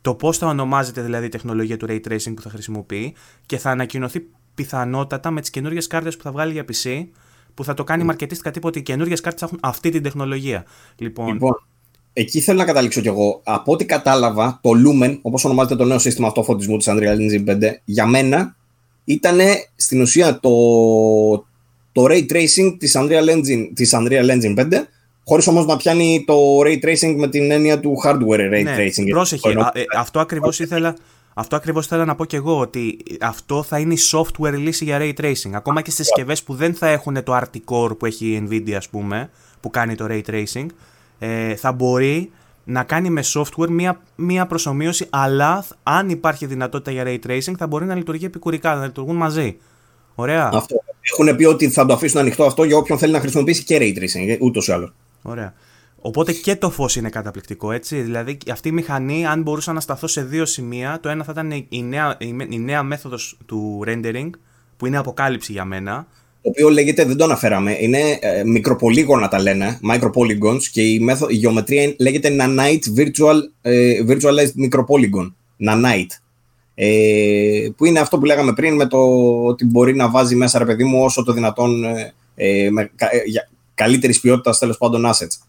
το 0.00 0.14
πώς 0.14 0.38
θα 0.38 0.46
ονομάζεται 0.46 1.02
δηλαδή 1.02 1.26
η 1.26 1.28
τεχνολογία 1.28 1.76
του 1.76 1.86
ray 1.88 2.00
tracing 2.08 2.34
που 2.34 2.42
θα 2.42 2.50
χρησιμοποιεί 2.50 3.14
και 3.46 3.58
θα 3.58 3.70
ανακοινωθεί 3.70 4.26
πιθανότατα 4.54 5.30
με 5.30 5.40
τις 5.40 5.50
καινούριες 5.50 5.86
κάρτες 5.86 6.16
που 6.16 6.22
θα 6.22 6.32
βγάλει 6.32 6.52
για 6.52 6.64
PC, 6.64 7.06
που 7.54 7.64
θα 7.64 7.74
το 7.74 7.84
κάνει 7.84 8.04
μαρκετίστικα 8.04 8.50
τύπο 8.50 8.68
ότι 8.68 8.78
οι 8.78 8.82
καινούριες 8.82 9.20
κάρτες 9.20 9.42
έχουν 9.42 9.58
αυτή 9.62 9.90
την 9.90 10.02
τεχνολογία. 10.02 10.64
Λοιπόν, 10.96 11.32
λοιπόν 11.32 11.68
εκεί 12.12 12.40
θέλω 12.40 12.58
να 12.58 12.64
καταλήξω 12.64 13.00
κι 13.00 13.08
εγώ. 13.08 13.40
Από 13.44 13.72
ό,τι 13.72 13.84
κατάλαβα, 13.84 14.60
το 14.62 14.70
Lumen, 14.70 15.18
όπως 15.22 15.44
ονομάζεται 15.44 15.76
το 15.76 15.84
νέο 15.84 15.98
σύστημα 15.98 16.26
αυτοφωτισμού 16.26 16.76
της 16.76 16.86
Unreal 16.90 17.16
Engine 17.16 17.48
5, 17.48 17.70
για 17.84 18.06
μένα 18.06 18.56
ήταν 19.04 19.38
στην 19.76 20.00
ουσία 20.00 20.40
το, 20.40 20.50
το 21.98 22.04
ray 22.08 22.32
tracing 22.32 22.76
της 22.78 22.96
Unreal 22.96 23.28
Engine, 23.28 23.70
της 23.74 23.94
Unreal 23.94 24.30
Engine 24.30 24.58
5 24.58 24.66
χωρίς 25.24 25.46
όμως 25.46 25.66
να 25.66 25.76
πιάνει 25.76 26.24
το 26.26 26.34
ray 26.60 26.84
tracing 26.84 27.14
με 27.16 27.28
την 27.28 27.50
έννοια 27.50 27.80
του 27.80 27.94
hardware 28.04 28.54
ray 28.54 28.62
ναι, 28.62 28.76
tracing. 28.78 29.08
Πρόσεχε, 29.10 29.48
ε, 29.72 29.82
αυτό 29.96 30.20
ακριβώς 30.20 30.60
ήθελα... 30.60 30.96
Αυτό 31.34 31.56
ακριβώς 31.56 31.84
ήθελα 31.84 32.04
να 32.04 32.14
πω 32.14 32.24
και 32.24 32.36
εγώ, 32.36 32.58
ότι 32.58 32.98
αυτό 33.20 33.62
θα 33.62 33.78
είναι 33.78 33.94
η 33.94 33.98
software 34.12 34.52
λύση 34.52 34.84
για 34.84 34.98
ray 35.00 35.12
tracing. 35.20 35.50
Ακόμα 35.52 35.82
και 35.82 35.90
στις 35.90 36.06
συσκευές 36.06 36.42
που 36.42 36.54
δεν 36.54 36.74
θα 36.74 36.88
έχουν 36.88 37.22
το 37.22 37.36
RT 37.36 37.56
Core 37.64 37.98
που 37.98 38.06
έχει 38.06 38.26
η 38.26 38.48
Nvidia, 38.48 38.72
ας 38.72 38.88
πούμε, 38.88 39.30
που 39.60 39.70
κάνει 39.70 39.94
το 39.94 40.06
ray 40.08 40.20
tracing, 40.30 40.66
ε, 41.18 41.54
θα 41.54 41.72
μπορεί 41.72 42.30
να 42.64 42.82
κάνει 42.82 43.10
με 43.10 43.22
software 43.34 43.68
μία, 43.68 44.00
μία 44.14 44.46
προσωμείωση, 44.46 45.06
αλλά 45.10 45.64
αν 45.82 46.08
υπάρχει 46.08 46.46
δυνατότητα 46.46 46.90
για 46.90 47.04
ray 47.06 47.18
tracing 47.26 47.54
θα 47.58 47.66
μπορεί 47.66 47.84
να 47.84 47.94
λειτουργεί 47.94 48.24
επικουρικά, 48.24 48.74
να 48.74 48.84
λειτουργούν 48.84 49.16
μαζί. 49.16 49.56
Ωραία. 50.14 50.50
Αυτό. 50.52 50.76
Έχουν 51.12 51.36
πει 51.36 51.44
ότι 51.44 51.70
θα 51.70 51.86
το 51.86 51.92
αφήσουν 51.92 52.20
ανοιχτό 52.20 52.44
αυτό 52.44 52.64
για 52.64 52.76
όποιον 52.76 52.98
θέλει 52.98 53.12
να 53.12 53.20
χρησιμοποιήσει 53.20 53.64
και 53.64 53.78
ray 53.80 53.98
tracing, 53.98 54.36
ούτως 54.40 54.68
ή 54.68 54.72
άλλως. 54.72 54.92
Ωραία. 55.22 55.54
Οπότε 56.00 56.32
και 56.32 56.56
το 56.56 56.70
φως 56.70 56.96
είναι 56.96 57.08
καταπληκτικό, 57.08 57.72
έτσι. 57.72 58.00
Δηλαδή 58.00 58.38
αυτή 58.52 58.68
η 58.68 58.72
μηχανή, 58.72 59.26
αν 59.26 59.42
μπορούσα 59.42 59.72
να 59.72 59.80
σταθώ 59.80 60.06
σε 60.06 60.22
δύο 60.22 60.44
σημεία, 60.44 60.98
το 61.02 61.08
ένα 61.08 61.24
θα 61.24 61.32
ήταν 61.32 61.66
η 61.68 61.82
νέα, 61.82 62.16
η 62.48 62.58
νέα 62.58 62.82
μέθοδος 62.82 63.38
του 63.46 63.84
rendering, 63.86 64.30
που 64.76 64.86
είναι 64.86 64.98
αποκάλυψη 64.98 65.52
για 65.52 65.64
μένα. 65.64 66.06
Το 66.42 66.48
οποίο 66.48 66.68
λέγεται, 66.68 67.04
δεν 67.04 67.16
το 67.16 67.24
αναφέραμε, 67.24 67.76
είναι 67.80 68.18
ε, 68.20 68.44
μικροπολίγωνα 68.44 69.28
τα 69.28 69.40
λένε, 69.42 69.80
micropolygons, 69.92 70.62
και 70.72 70.82
η, 70.82 70.98
μέθο, 70.98 71.26
η 71.28 71.34
γεωμετρία 71.34 71.94
λέγεται 71.98 72.36
nanite 72.40 73.00
virtual, 73.00 73.36
ε, 73.62 74.02
virtualized 74.08 74.68
micropolygon. 74.68 75.32
Nanite. 75.68 76.27
Ε, 76.80 77.68
που 77.76 77.84
είναι 77.84 78.00
αυτό 78.00 78.18
που 78.18 78.24
λέγαμε 78.24 78.52
πριν 78.52 78.74
με 78.74 78.86
το 78.86 78.98
ότι 79.44 79.64
μπορεί 79.64 79.94
να 79.94 80.10
βάζει 80.10 80.36
μέσα 80.36 80.58
ρε 80.58 80.64
παιδί 80.64 80.84
μου 80.84 81.02
όσο 81.02 81.24
το 81.24 81.32
δυνατόν 81.32 81.84
ε, 81.84 82.14
ε 82.34 82.70
με, 82.70 82.90
ε, 82.96 83.22
για 83.26 83.50
καλύτερης 83.74 84.20
ποιότητας 84.20 84.58
τέλος 84.58 84.78
πάντων 84.78 85.06
assets. 85.06 85.46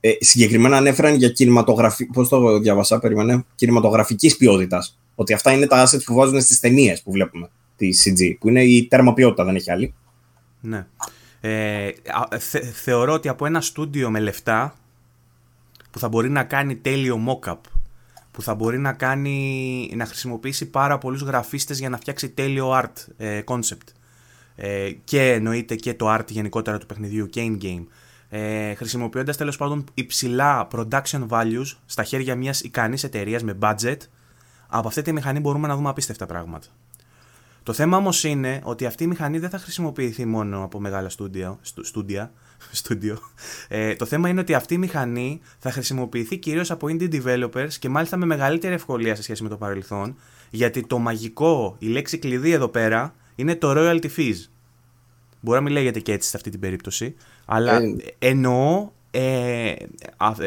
Ε, 0.00 0.10
συγκεκριμένα 0.20 0.76
ανέφεραν 0.76 1.14
για 1.14 1.28
κινηματογραφή, 1.28 2.06
πώς 2.06 2.28
το 2.28 2.58
διαβασά, 2.58 2.98
περίμενε, 2.98 3.44
κινηματογραφικής 3.54 4.36
ποιότητας. 4.36 4.98
Ότι 5.14 5.32
αυτά 5.32 5.52
είναι 5.52 5.66
τα 5.66 5.86
assets 5.86 6.02
που 6.04 6.14
βάζουν 6.14 6.40
στις 6.40 6.60
ταινίες 6.60 7.02
που 7.02 7.10
βλέπουμε, 7.10 7.50
τη 7.76 7.88
CG, 8.04 8.36
που 8.40 8.48
είναι 8.48 8.62
η 8.62 8.86
τέρμα 8.86 9.12
ποιότητα, 9.12 9.44
δεν 9.44 9.54
έχει 9.54 9.70
άλλη. 9.70 9.94
Ναι. 10.60 10.86
Ε, 11.40 11.90
θεωρώ 12.74 13.12
ότι 13.12 13.28
από 13.28 13.46
ένα 13.46 13.60
στούντιο 13.60 14.10
με 14.10 14.20
λεφτά 14.20 14.74
που 15.90 15.98
θα 15.98 16.08
μπορεί 16.08 16.30
να 16.30 16.44
κάνει 16.44 16.76
τέλειο 16.76 17.20
mock-up 17.28 17.75
που 18.36 18.42
θα 18.42 18.54
μπορεί 18.54 18.78
να, 18.78 18.92
κάνει, 18.92 19.90
να 19.94 20.06
χρησιμοποιήσει 20.06 20.70
πάρα 20.70 20.98
πολλούς 20.98 21.22
γραφίστες 21.22 21.78
για 21.78 21.88
να 21.88 21.96
φτιάξει 21.96 22.28
τέλειο 22.28 22.70
art 22.70 22.92
ε, 23.16 23.40
concept. 23.46 23.92
Ε, 24.56 24.90
και 25.04 25.32
εννοείται 25.32 25.74
και 25.74 25.94
το 25.94 26.14
art 26.14 26.24
γενικότερα 26.28 26.78
του 26.78 26.86
παιχνιδιού 26.86 27.26
και 27.26 27.46
in-game. 27.50 27.84
Ε, 28.28 28.74
χρησιμοποιώντας 28.74 29.36
τέλος 29.36 29.56
πάντων 29.56 29.84
υψηλά 29.94 30.68
production 30.72 31.26
values 31.28 31.76
στα 31.86 32.04
χέρια 32.04 32.34
μιας 32.34 32.60
ικανής 32.60 33.04
εταιρείας 33.04 33.42
με 33.42 33.58
budget, 33.60 33.96
από 34.66 34.88
αυτή 34.88 35.02
τη 35.02 35.12
μηχανή 35.12 35.40
μπορούμε 35.40 35.68
να 35.68 35.76
δούμε 35.76 35.88
απίστευτα 35.88 36.26
πράγματα. 36.26 36.66
Το 37.62 37.72
θέμα 37.72 37.96
όμως 37.96 38.24
είναι 38.24 38.60
ότι 38.62 38.86
αυτή 38.86 39.04
η 39.04 39.06
μηχανή 39.06 39.38
δεν 39.38 39.50
θα 39.50 39.58
χρησιμοποιηθεί 39.58 40.24
μόνο 40.24 40.64
από 40.64 40.80
μεγάλα 40.80 41.08
στούντια, 41.08 41.58
στούντια, 41.62 42.32
στούντιο. 42.70 43.18
Ε, 43.68 43.94
το 43.94 44.04
θέμα 44.04 44.28
είναι 44.28 44.40
ότι 44.40 44.54
αυτή 44.54 44.74
η 44.74 44.78
μηχανή 44.78 45.40
θα 45.58 45.70
χρησιμοποιηθεί 45.70 46.36
κυρίως 46.36 46.70
από 46.70 46.86
indie 46.90 47.22
developers 47.22 47.72
και 47.78 47.88
μάλιστα 47.88 48.16
με 48.16 48.26
μεγαλύτερη 48.26 48.74
ευκολία 48.74 49.14
σε 49.14 49.22
σχέση 49.22 49.42
με 49.42 49.48
το 49.48 49.56
παρελθόν, 49.56 50.16
γιατί 50.50 50.86
το 50.86 50.98
μαγικό, 50.98 51.76
η 51.78 51.86
λέξη 51.86 52.18
κλειδί 52.18 52.50
εδώ 52.50 52.68
πέρα 52.68 53.14
είναι 53.34 53.56
το 53.56 53.72
royalty 53.76 54.08
fees. 54.16 54.36
Μπορεί 55.40 55.58
να 55.58 55.64
μην 55.64 55.72
λέγεται 55.72 56.00
και 56.00 56.12
έτσι 56.12 56.28
σε 56.28 56.36
αυτή 56.36 56.50
την 56.50 56.60
περίπτωση, 56.60 57.14
αλλά 57.44 57.76
ε, 57.76 57.96
εννοώ 58.18 58.90
ε, 59.10 59.74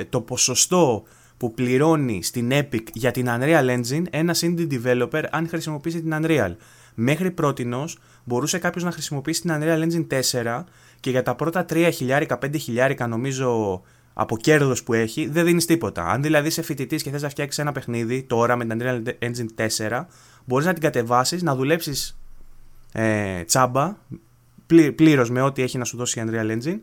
το 0.10 0.22
ποσοστό 0.22 1.04
που 1.38 1.54
πληρώνει 1.54 2.24
στην 2.24 2.52
Epic 2.54 2.84
για 2.94 3.12
την 3.12 3.26
Unreal 3.30 3.80
Engine 3.80 4.04
ένας 4.10 4.44
indie 4.44 4.68
developer 4.72 5.24
αν 5.32 5.48
χρησιμοποιήσει 5.48 6.02
την 6.02 6.14
Unreal. 6.22 6.56
Μέχρι 6.96 7.32
πρότινος 7.32 7.98
μπορούσε 8.24 8.58
κάποιος 8.58 8.84
να 8.84 8.92
χρησιμοποιήσει 8.92 9.42
την 9.42 9.52
Unreal 9.54 9.84
Engine 9.84 10.22
4 10.32 10.64
και 11.00 11.10
για 11.10 11.24
τα 11.24 11.36
πρώτα 11.36 11.66
3 11.70 11.90
χιλιάρικα, 11.94 12.40
5 12.46 12.56
χιλιάρικα 12.60 13.08
νομίζω 13.08 13.82
από 14.14 14.38
κέρδος 14.38 14.84
που 14.84 14.94
έχει, 14.94 15.28
δεν 15.28 15.46
δίνεις 15.46 15.66
τίποτα. 15.66 16.06
Αν 16.06 16.22
δηλαδή 16.22 16.48
είσαι 16.48 16.62
φοιτητής 16.62 17.04
και 17.04 17.10
θες 17.10 17.22
να 17.22 17.30
φτιάξεις 17.30 17.60
ένα 17.60 17.72
παιχνίδι 17.72 18.24
τώρα 18.24 18.56
με 18.56 18.66
την 18.66 18.82
Unreal 18.82 19.04
Engine 19.20 19.68
4, 19.90 20.06
μπορείς 20.46 20.66
να 20.66 20.74
την 20.74 20.82
κατεβάσεις, 20.82 21.44
να 21.44 21.56
δουλέψεις 21.56 22.20
ε, 22.92 23.44
τσάμπα, 23.44 23.96
πλήρως 24.96 25.30
με 25.30 25.42
ό,τι 25.42 25.62
έχει 25.62 25.78
να 25.78 25.86
σου 25.86 25.98
δώσει 25.98 26.20
η 26.20 26.24
Unreal 26.28 26.52
Engine, 26.52 26.80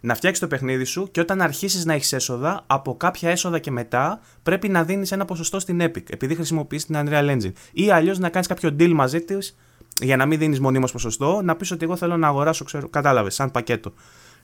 να 0.00 0.14
φτιάξεις 0.14 0.40
το 0.40 0.46
παιχνίδι 0.46 0.84
σου 0.84 1.08
και 1.10 1.20
όταν 1.20 1.40
αρχίσεις 1.40 1.84
να 1.84 1.92
έχεις 1.92 2.12
έσοδα, 2.12 2.64
από 2.66 2.96
κάποια 2.96 3.30
έσοδα 3.30 3.58
και 3.58 3.70
μετά 3.70 4.20
πρέπει 4.42 4.68
να 4.68 4.84
δίνεις 4.84 5.12
ένα 5.12 5.24
ποσοστό 5.24 5.60
στην 5.60 5.82
Epic, 5.82 6.10
επειδή 6.10 6.34
χρησιμοποιείς 6.34 6.86
την 6.86 6.96
Unreal 6.98 7.30
Engine. 7.30 7.52
Ή 7.72 7.90
αλλιώς 7.90 8.18
να 8.18 8.28
κάνεις 8.28 8.48
κάποιο 8.48 8.76
deal 8.78 8.92
μαζί 8.92 9.20
της 9.20 9.56
για 10.00 10.16
να 10.16 10.26
μην 10.26 10.38
δίνεις 10.38 10.60
μονίμως 10.60 10.92
ποσοστό, 10.92 11.40
να 11.44 11.56
πεις 11.56 11.70
ότι 11.70 11.84
εγώ 11.84 11.96
θέλω 11.96 12.16
να 12.16 12.26
αγοράσω, 12.26 12.64
ξέρω, 12.64 12.88
κατάλαβες, 12.88 13.34
σαν 13.34 13.50
πακέτο. 13.50 13.92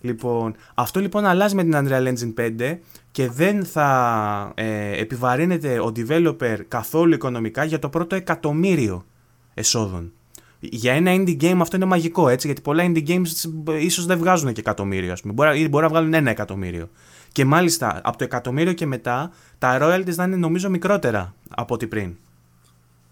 Λοιπόν, 0.01 0.55
αυτό 0.75 1.01
λοιπόν 1.01 1.25
αλλάζει 1.25 1.55
με 1.55 1.63
την 1.63 1.73
Unreal 1.75 2.07
Engine 2.07 2.35
5 2.61 2.79
και 3.11 3.31
δεν 3.31 3.65
θα 3.65 4.53
ε, 4.55 5.01
επιβαρύνεται 5.01 5.81
ο 5.81 5.93
developer 5.97 6.59
καθόλου 6.69 7.15
οικονομικά 7.15 7.65
για 7.65 7.79
το 7.79 7.89
πρώτο 7.89 8.15
εκατομμύριο 8.15 9.05
εσόδων. 9.55 10.13
Για 10.61 10.93
ένα 10.93 11.15
indie 11.15 11.41
game 11.41 11.59
αυτό 11.61 11.77
είναι 11.77 11.85
μαγικό 11.85 12.29
έτσι, 12.29 12.47
γιατί 12.47 12.61
πολλά 12.61 12.85
indie 12.87 13.09
games 13.09 13.27
ίσως 13.81 14.07
δεν 14.07 14.19
βγάζουν 14.19 14.53
και 14.53 14.61
εκατομμύριο, 14.61 15.13
ας 15.13 15.21
πούμε. 15.21 15.33
Μπορεί, 15.33 15.69
μπορεί 15.69 15.85
να 15.85 15.91
βγάλουν 15.91 16.15
ένα 16.15 16.31
εκατομμύριο. 16.31 16.89
Και 17.33 17.45
μάλιστα 17.45 18.01
από 18.05 18.19
το 18.19 18.25
εκατομμύριο 18.25 18.73
και 18.73 18.87
μετά 18.87 19.31
τα 19.59 19.79
royalties 19.81 20.13
θα 20.13 20.25
είναι 20.25 20.37
νομίζω 20.37 20.71
μικρότερα 20.71 21.35
από 21.49 21.75
ό,τι 21.75 21.87
πριν. 21.87 22.17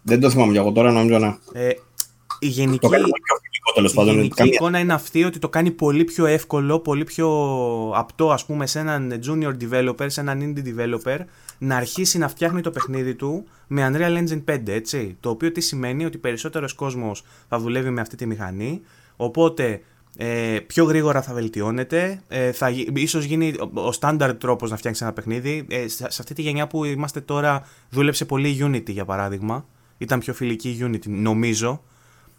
Δεν 0.03 0.20
το 0.20 0.30
θυμάμαι 0.30 0.59
εγώ 0.59 0.72
τώρα, 0.72 0.93
νομίζω 0.93 1.18
να. 1.18 1.38
Ε, 1.53 1.70
η 2.43 2.47
γενική, 2.47 2.86
η 2.86 4.03
γενική 4.03 4.49
εικόνα 4.49 4.78
είναι 4.78 4.93
αυτή 4.93 5.24
ότι 5.24 5.38
το 5.38 5.49
κάνει 5.49 5.70
πολύ 5.70 6.05
πιο 6.05 6.26
εύκολο, 6.26 6.78
πολύ 6.78 7.05
πιο 7.05 7.28
απτό 7.95 8.30
ας 8.30 8.47
πούμε 8.47 8.66
σε 8.66 8.78
έναν 8.78 9.20
junior 9.26 9.53
developer, 9.62 10.07
σε 10.07 10.20
έναν 10.20 10.55
indie 10.57 10.66
developer 10.66 11.18
να 11.59 11.76
αρχίσει 11.76 12.18
να 12.18 12.28
φτιάχνει 12.28 12.61
το 12.61 12.70
παιχνίδι 12.70 13.14
του 13.14 13.45
με 13.66 13.90
Unreal 13.93 14.18
Engine 14.18 14.45
5, 14.55 14.68
έτσι. 14.68 15.16
Το 15.20 15.30
οποίο 15.30 15.53
τι 15.53 15.61
σημαίνει 15.61 16.05
ότι 16.05 16.18
περισσότερος 16.18 16.72
κόσμος 16.72 17.24
θα 17.49 17.59
δουλεύει 17.59 17.90
με 17.90 18.01
αυτή 18.01 18.16
τη 18.16 18.26
μηχανή, 18.26 18.80
οπότε 19.16 19.80
ε, 20.16 20.59
πιο 20.66 20.84
γρήγορα 20.84 21.22
θα 21.22 21.34
βελτιώνεται, 21.34 22.22
ε, 22.28 22.53
θα, 22.53 22.70
ίσως 22.95 23.24
γίνει 23.24 23.55
ο 23.74 23.90
standard 24.01 24.34
τρόπος 24.38 24.70
να 24.70 24.76
φτιάξεις 24.76 25.03
ένα 25.03 25.12
παιχνίδι. 25.12 25.66
Ε, 25.68 25.88
σε, 25.88 26.05
αυτή 26.05 26.34
τη 26.34 26.43
γενιά 26.43 26.66
που 26.66 26.84
είμαστε 26.84 27.20
τώρα 27.20 27.66
δούλεψε 27.90 28.24
πολύ 28.24 28.59
Unity 28.61 28.90
για 28.90 29.05
παράδειγμα, 29.05 29.66
ήταν 29.99 30.18
πιο 30.18 30.34
φιλική 30.34 30.78
Unity 30.80 31.07
νομίζω, 31.07 31.82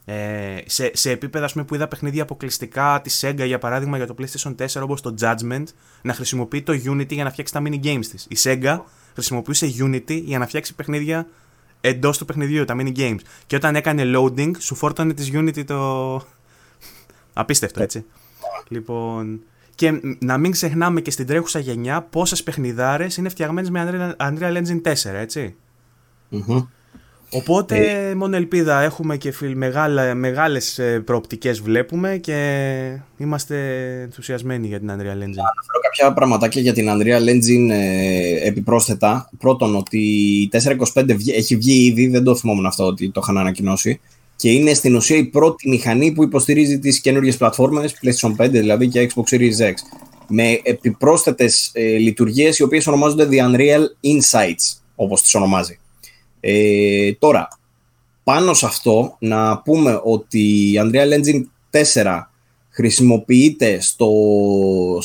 ε, 0.05 0.57
σε, 0.65 0.91
σε 0.93 1.11
επίπεδα 1.11 1.49
πούμε, 1.51 1.63
που 1.63 1.75
είδα 1.75 1.87
παιχνίδια 1.87 2.23
αποκλειστικά 2.23 3.01
τη 3.03 3.19
Sega 3.21 3.43
για 3.45 3.57
παράδειγμα 3.57 3.97
για 3.97 4.07
το 4.07 4.15
PlayStation 4.19 4.55
4 4.55 4.81
όπως 4.81 5.01
το 5.01 5.15
Judgment 5.19 5.63
να 6.01 6.13
χρησιμοποιεί 6.13 6.61
το 6.61 6.73
Unity 6.73 7.11
για 7.11 7.23
να 7.23 7.29
φτιάξει 7.29 7.53
τα 7.53 7.61
mini 7.65 7.83
games 7.83 8.05
της. 8.05 8.27
Η 8.29 8.37
Sega 8.43 8.79
χρησιμοποιούσε 9.13 9.73
Unity 9.79 10.21
για 10.23 10.39
να 10.39 10.47
φτιάξει 10.47 10.75
παιχνίδια 10.75 11.27
εντός 11.81 12.17
του 12.17 12.25
παιχνιδιού, 12.25 12.65
τα 12.65 12.75
mini 12.77 12.95
games. 12.97 13.19
Και 13.47 13.55
όταν 13.55 13.75
έκανε 13.75 14.03
loading, 14.15 14.51
σου 14.59 14.75
φόρτωνε 14.75 15.13
της 15.13 15.29
Unity 15.33 15.65
το. 15.65 16.21
Απίστευτο, 17.33 17.81
έτσι. 17.83 18.05
λοιπόν. 18.67 19.41
Και 19.75 19.99
να 20.19 20.37
μην 20.37 20.51
ξεχνάμε 20.51 21.01
και 21.01 21.11
στην 21.11 21.25
τρέχουσα 21.27 21.59
γενιά 21.59 22.01
πόσες 22.01 22.43
παιχνιδάρες 22.43 23.17
είναι 23.17 23.29
φτιαγμένες 23.29 23.69
με 23.69 24.15
Unreal 24.19 24.63
Engine 24.63 24.81
4, 24.81 24.93
ετσι 25.03 25.55
Οπότε 27.33 28.09
ε, 28.09 28.15
μόνο 28.15 28.35
ελπίδα 28.35 28.81
έχουμε 28.81 29.17
και 29.17 29.31
φιλ, 29.31 29.57
μεγάλα, 29.57 30.15
μεγάλες 30.15 30.79
ε, 30.79 30.99
προοπτικές 31.05 31.61
βλέπουμε 31.61 32.17
και 32.17 32.97
είμαστε 33.17 33.55
ενθουσιασμένοι 34.01 34.67
για 34.67 34.79
την 34.79 34.89
Unreal 34.89 34.93
Engine. 34.93 35.35
Να 35.35 35.49
αναφέρω 35.51 35.79
κάποια 35.81 36.13
πραγματάκια 36.13 36.61
για 36.61 36.73
την 36.73 36.87
Unreal 36.89 37.29
Engine 37.29 37.69
ε, 37.69 38.47
επιπρόσθετα. 38.47 39.29
Πρώτον 39.37 39.75
ότι 39.75 39.99
η 40.41 40.49
425 40.93 41.09
έχει 41.33 41.55
βγει 41.55 41.85
ήδη, 41.85 42.07
δεν 42.07 42.23
το 42.23 42.35
θυμόμουν 42.35 42.65
αυτό 42.65 42.85
ότι 42.85 43.11
το 43.11 43.19
είχαν 43.23 43.37
ανακοινώσει 43.37 43.99
και 44.35 44.51
είναι 44.51 44.73
στην 44.73 44.95
ουσία 44.95 45.17
η 45.17 45.23
πρώτη 45.23 45.69
μηχανή 45.69 46.11
που 46.11 46.23
υποστηρίζει 46.23 46.79
τις 46.79 47.01
καινούργιες 47.01 47.37
πλατφόρμες, 47.37 47.95
PlayStation 48.01 48.45
5 48.45 48.49
δηλαδή 48.49 48.87
και 48.87 49.09
Xbox 49.13 49.35
Series 49.35 49.69
X 49.69 49.73
με 50.27 50.59
επιπρόσθετες 50.63 51.69
ε, 51.73 51.81
λειτουργίες 51.81 52.59
οι 52.59 52.63
οποίες 52.63 52.87
ονομάζονται 52.87 53.27
The 53.31 53.35
Unreal 53.35 53.81
Insights 54.01 54.77
όπως 54.95 55.21
τις 55.21 55.35
ονομάζει. 55.35 55.79
Ε, 56.45 57.13
τώρα, 57.13 57.47
πάνω 58.23 58.53
σε 58.53 58.65
αυτό 58.65 59.15
να 59.19 59.57
πούμε 59.57 59.99
ότι 60.03 60.39
η 60.39 60.73
Unreal 60.83 61.13
Engine 61.13 61.43
4 61.93 62.21
χρησιμοποιείται 62.69 63.81
στο 63.81 64.09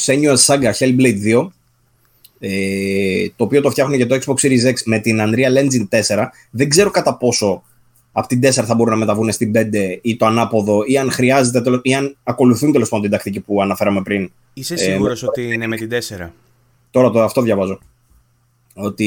Senior 0.07 0.37
Saga 0.47 0.73
Hellblade 0.79 1.43
2 1.43 1.49
ε, 2.39 3.29
το 3.37 3.45
οποίο 3.45 3.61
το 3.61 3.71
φτιάχνουν 3.71 3.97
για 3.97 4.07
το 4.07 4.15
Xbox 4.15 4.47
Series 4.47 4.71
X 4.71 4.75
με 4.85 4.99
την 4.99 5.19
Unreal 5.21 5.57
Engine 5.59 6.01
4 6.17 6.25
δεν 6.51 6.69
ξέρω 6.69 6.91
κατά 6.91 7.17
πόσο 7.17 7.63
από 8.13 8.29
την 8.29 8.41
4 8.45 8.51
θα 8.51 8.75
μπορούν 8.75 8.93
να 8.93 8.99
μεταβούν 8.99 9.33
στην 9.33 9.53
5 9.55 9.99
ή 10.03 10.17
το 10.17 10.27
ανάποδο 10.27 10.83
ή 10.87 10.99
αν 10.99 11.11
χρειάζεται 11.11 11.81
ή 11.83 11.95
αν 11.95 12.17
ακολουθούν 12.23 12.73
τέλος 12.73 12.89
πάντων 12.89 13.05
την 13.05 13.13
τακτική 13.13 13.41
που 13.41 13.63
αναφέραμε 13.63 14.03
πριν. 14.03 14.31
Είσαι 14.55 14.77
σίγουρος 14.77 15.23
ε, 15.23 15.27
ότι 15.27 15.53
είναι 15.53 15.67
με 15.67 15.77
την 15.77 15.91
4. 16.19 16.29
Τώρα 16.91 17.11
το 17.11 17.23
αυτό 17.23 17.43
διαβάζω 17.43 17.79
ότι 18.81 19.05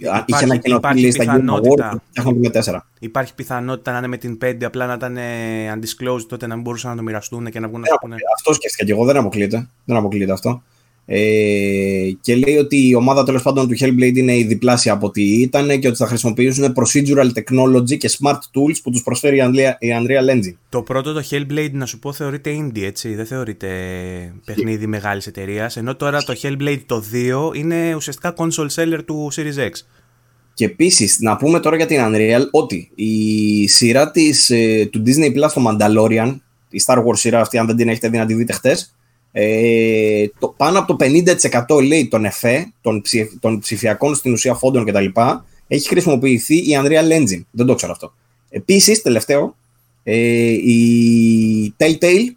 υπάρχει, 0.00 0.24
είχε 0.26 0.44
ένα 0.44 0.56
κοινό 0.56 0.80
λίστα 0.94 1.22
πιθανότητα, 1.22 2.02
με 2.34 2.50
4. 2.52 2.78
Υπάρχει 2.98 3.34
πιθανότητα 3.34 3.92
να 3.92 3.98
είναι 3.98 4.06
με 4.06 4.16
την 4.16 4.38
5 4.44 4.64
απλά 4.64 4.86
να 4.86 4.92
ήταν 4.92 5.16
undisclosed 5.74 6.26
τότε 6.28 6.46
να 6.46 6.54
μην 6.54 6.62
μπορούσαν 6.62 6.90
να 6.90 6.96
το 6.96 7.02
μοιραστούν 7.02 7.50
και 7.50 7.60
να 7.60 7.68
βγουν 7.68 7.80
να 7.80 8.16
Αυτό 8.34 8.52
σκέφτηκα 8.52 8.84
και 8.84 8.92
εγώ, 8.92 9.04
δεν 9.04 9.16
αποκλείεται, 9.16 9.68
δεν 9.84 9.96
αποκλείεται 9.96 10.32
αυτό. 10.32 10.62
Ε, 11.12 12.10
και 12.20 12.36
λέει 12.36 12.56
ότι 12.56 12.88
η 12.88 12.94
ομάδα 12.94 13.24
τέλος 13.24 13.42
πάντων 13.42 13.68
του 13.68 13.76
Hellblade 13.80 14.16
είναι 14.16 14.36
η 14.36 14.44
διπλάσια 14.44 14.92
από 14.92 15.06
ό,τι 15.06 15.22
ήταν 15.22 15.78
και 15.78 15.88
ότι 15.88 15.96
θα 15.96 16.06
χρησιμοποιήσουν 16.06 16.74
procedural 16.74 17.30
technology 17.34 17.96
και 17.96 18.10
smart 18.18 18.34
tools 18.34 18.74
που 18.82 18.90
τους 18.90 19.02
προσφέρει 19.02 19.36
η 19.36 19.40
Unreal 19.80 20.34
Engine. 20.34 20.54
Το 20.68 20.82
πρώτο 20.82 21.12
το 21.12 21.22
Hellblade, 21.30 21.70
να 21.72 21.86
σου 21.86 21.98
πω, 21.98 22.12
θεωρείται 22.12 22.56
indie, 22.58 22.82
έτσι. 22.82 23.14
Δεν 23.14 23.26
θεωρείται 23.26 23.68
παιχνίδι 24.44 24.86
μεγάλης 24.86 25.26
εταιρείας. 25.26 25.76
Ενώ 25.76 25.96
τώρα 25.96 26.22
το 26.22 26.34
Hellblade 26.42 26.82
το 26.86 27.04
2 27.52 27.56
είναι 27.56 27.94
ουσιαστικά 27.94 28.34
console 28.36 28.68
seller 28.74 29.00
του 29.04 29.30
Series 29.36 29.68
X. 29.68 29.70
Και 30.54 30.64
επίσης, 30.64 31.18
να 31.20 31.36
πούμε 31.36 31.60
τώρα 31.60 31.76
για 31.76 31.86
την 31.86 31.98
Unreal 32.00 32.42
ότι 32.50 32.90
η 32.94 33.68
σειρά 33.68 34.10
της, 34.10 34.50
ε, 34.50 34.88
του 34.92 35.02
Disney 35.06 35.36
Plus, 35.36 35.50
το 35.54 35.64
Mandalorian, 35.68 36.36
η 36.70 36.82
Star 36.86 36.96
Wars 36.96 37.16
σειρά 37.18 37.40
αυτή, 37.40 37.58
αν 37.58 37.66
δεν 37.66 37.76
την 37.76 37.88
έχετε 37.88 38.08
δει 38.08 38.18
να 38.18 38.26
τη 38.26 38.34
δείτε 38.34 38.52
χτες, 38.52 38.94
ε, 39.32 40.24
το, 40.38 40.54
πάνω 40.56 40.78
από 40.78 40.96
το 40.96 41.06
50% 41.68 41.82
λέει 41.84 42.08
των 42.08 42.24
ΕΦΕ, 42.24 42.72
των, 42.80 43.02
των 43.40 43.58
ψηφιακών 43.58 44.14
στην 44.14 44.32
ουσία 44.32 44.54
φόντων 44.54 44.84
κτλ. 44.84 45.06
έχει 45.66 45.88
χρησιμοποιηθεί 45.88 46.56
η 46.56 46.78
Unreal 46.82 47.12
Engine. 47.12 47.42
Δεν 47.50 47.66
το 47.66 47.74
ξέρω 47.74 47.92
αυτό. 47.92 48.12
Επίσης, 48.50 49.02
τελευταίο, 49.02 49.56
ε, 50.02 50.14
η 50.50 51.74
Telltale 51.76 52.34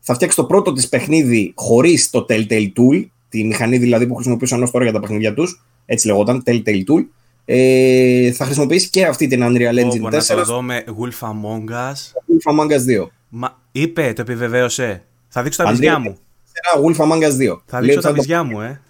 θα 0.00 0.14
φτιάξει 0.14 0.36
το 0.36 0.44
πρώτο 0.44 0.72
της 0.72 0.88
παιχνίδι 0.88 1.52
χωρίς 1.54 2.10
το 2.10 2.26
Telltale 2.28 2.68
Tool, 2.76 3.06
τη 3.28 3.44
μηχανή 3.44 3.78
δηλαδή 3.78 4.06
που 4.06 4.14
χρησιμοποιούσαν 4.14 4.62
ως 4.62 4.70
τώρα 4.70 4.84
για 4.84 4.92
τα 4.92 5.00
παιχνίδια 5.00 5.34
τους, 5.34 5.64
έτσι 5.86 6.06
λεγόταν, 6.06 6.42
Telltale 6.46 6.82
Tool. 6.88 7.04
Ε, 7.44 8.32
θα 8.32 8.44
χρησιμοποιήσει 8.44 8.90
και 8.90 9.04
αυτή 9.04 9.26
την 9.26 9.42
Unreal 9.42 9.84
Engine 9.84 10.02
oh, 10.02 10.06
4. 10.06 10.10
Να 10.12 10.34
το 10.34 10.44
δω 10.44 10.62
με 10.62 10.84
Wolf 10.86 11.28
Among 11.28 11.70
Us. 11.70 11.92
Wolf 11.92 12.52
Among 12.52 12.70
Us 12.70 13.02
2. 13.02 13.06
Μα, 13.28 13.58
είπε, 13.72 14.12
το 14.16 14.22
επιβεβαίωσε. 14.22 15.02
Θα 15.28 15.42
δείξω 15.42 15.62
τα 15.62 15.70
βυζιά 15.70 15.98
μου 15.98 16.08
ένα 16.08 16.27
Wolf 16.84 16.96
Among 16.96 17.22
Us 17.22 17.52
2. 17.52 17.58
Θα 17.66 17.80
δείξω 17.80 18.00
τα 18.00 18.12
βυζιά 18.12 18.42
μου, 18.42 18.60
ε. 18.60 18.80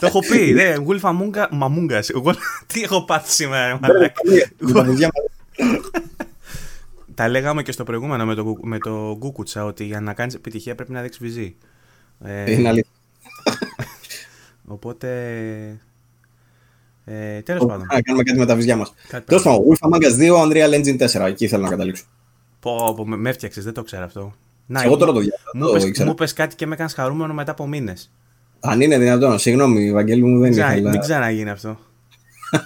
Το 0.00 0.06
έχω 0.06 0.20
πει, 0.20 0.52
ναι, 0.52 0.74
Wolf 0.86 1.00
Among 1.00 1.90
Us. 1.90 2.14
Εγώ 2.14 2.34
τι 2.66 2.82
έχω 2.82 3.04
πάθει 3.04 3.32
σήμερα, 3.32 3.80
Τα 7.14 7.28
λέγαμε 7.28 7.62
και 7.62 7.72
στο 7.72 7.84
προηγούμενο 7.84 8.24
με 8.24 8.34
το, 8.34 8.56
με 8.62 8.78
το 8.78 9.16
Γκούκουτσα 9.18 9.64
ότι 9.64 9.84
για 9.84 10.00
να 10.00 10.12
κάνεις 10.14 10.34
επιτυχία 10.34 10.74
πρέπει 10.74 10.92
να 10.92 11.02
δείξεις 11.02 11.22
βυζί. 11.22 11.56
Ε, 12.24 12.52
Είναι 12.52 12.68
αλήθεια. 12.68 12.90
Οπότε... 14.66 15.08
Ε, 17.04 17.40
τέλος 17.40 17.66
πάντων. 17.66 17.86
Να 17.92 18.00
κάνουμε 18.00 18.24
κάτι 18.24 18.38
με 18.38 18.46
τα 18.46 18.54
βυζιά 18.54 18.76
μας. 18.76 18.94
Τέλος 19.24 19.42
πάντων, 19.42 19.64
Wolf 19.68 19.88
Among 19.88 20.02
Us 20.02 20.30
2, 20.30 20.48
Unreal 20.48 20.74
Engine 20.74 21.08
4. 21.08 21.26
Εκεί 21.26 21.44
ήθελα 21.44 21.62
να 21.62 21.68
καταλήξω. 21.68 22.04
Πω, 22.60 22.94
πω 22.96 23.06
με 23.06 23.30
έφτιαξες, 23.30 23.64
δεν 23.64 23.72
το 23.72 23.82
ξέρω 23.82 24.04
αυτό. 24.04 24.34
Να, 24.70 24.82
Εγώ 24.82 24.96
τώρα 24.96 25.12
το 25.12 25.20
διάβασα. 25.20 26.04
Μου 26.04 26.14
πες 26.14 26.32
κάτι 26.32 26.54
και 26.54 26.66
με 26.66 26.74
έκανες 26.74 26.94
χαρούμενο 26.94 27.34
μετά 27.34 27.50
από 27.50 27.66
μήνες. 27.66 28.10
Αν 28.60 28.80
είναι 28.80 28.98
δυνατόν, 28.98 29.38
συγγνώμη, 29.38 29.92
Βαγγέλη 29.92 30.22
μου 30.22 30.40
δεν 30.40 30.52
είναι. 30.52 30.90
Μην 30.90 31.00
ξαναγίνει 31.00 31.50
αυτό. 31.50 31.78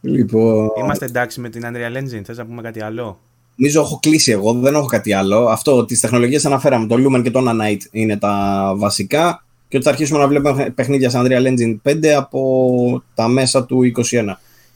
λοιπόν... 0.00 0.68
Είμαστε 0.78 1.04
εντάξει 1.04 1.40
με 1.40 1.48
την 1.48 1.62
Unreal 1.64 1.96
Engine, 1.96 2.22
θες 2.24 2.36
να 2.36 2.46
πούμε 2.46 2.62
κάτι 2.62 2.82
άλλο; 2.82 3.20
Νομίζω 3.54 3.80
έχω 3.80 3.98
κλείσει 4.02 4.30
εγώ, 4.30 4.52
δεν 4.52 4.74
έχω 4.74 4.86
κάτι 4.86 5.12
άλλο. 5.12 5.48
Αυτό, 5.48 5.84
τις 5.84 6.00
τεχνολογίες 6.00 6.46
αναφέραμε, 6.46 6.86
το 6.86 6.96
Lumen 6.98 7.22
και 7.22 7.30
το 7.30 7.44
Nanite 7.48 7.86
είναι 7.90 8.16
τα 8.16 8.72
βασικά. 8.76 9.44
και 9.68 9.76
ότι 9.76 9.84
θα 9.84 9.90
αρχίσουμε 9.90 10.18
να 10.18 10.28
βλέπουμε 10.28 10.70
παιχνίδια 10.70 11.10
σαν 11.10 11.26
Unreal 11.26 11.46
Engine 11.46 11.90
5 11.90 12.06
από 12.06 13.02
τα 13.14 13.28
μέσα 13.28 13.64
του 13.64 13.92
2021. 14.10 14.24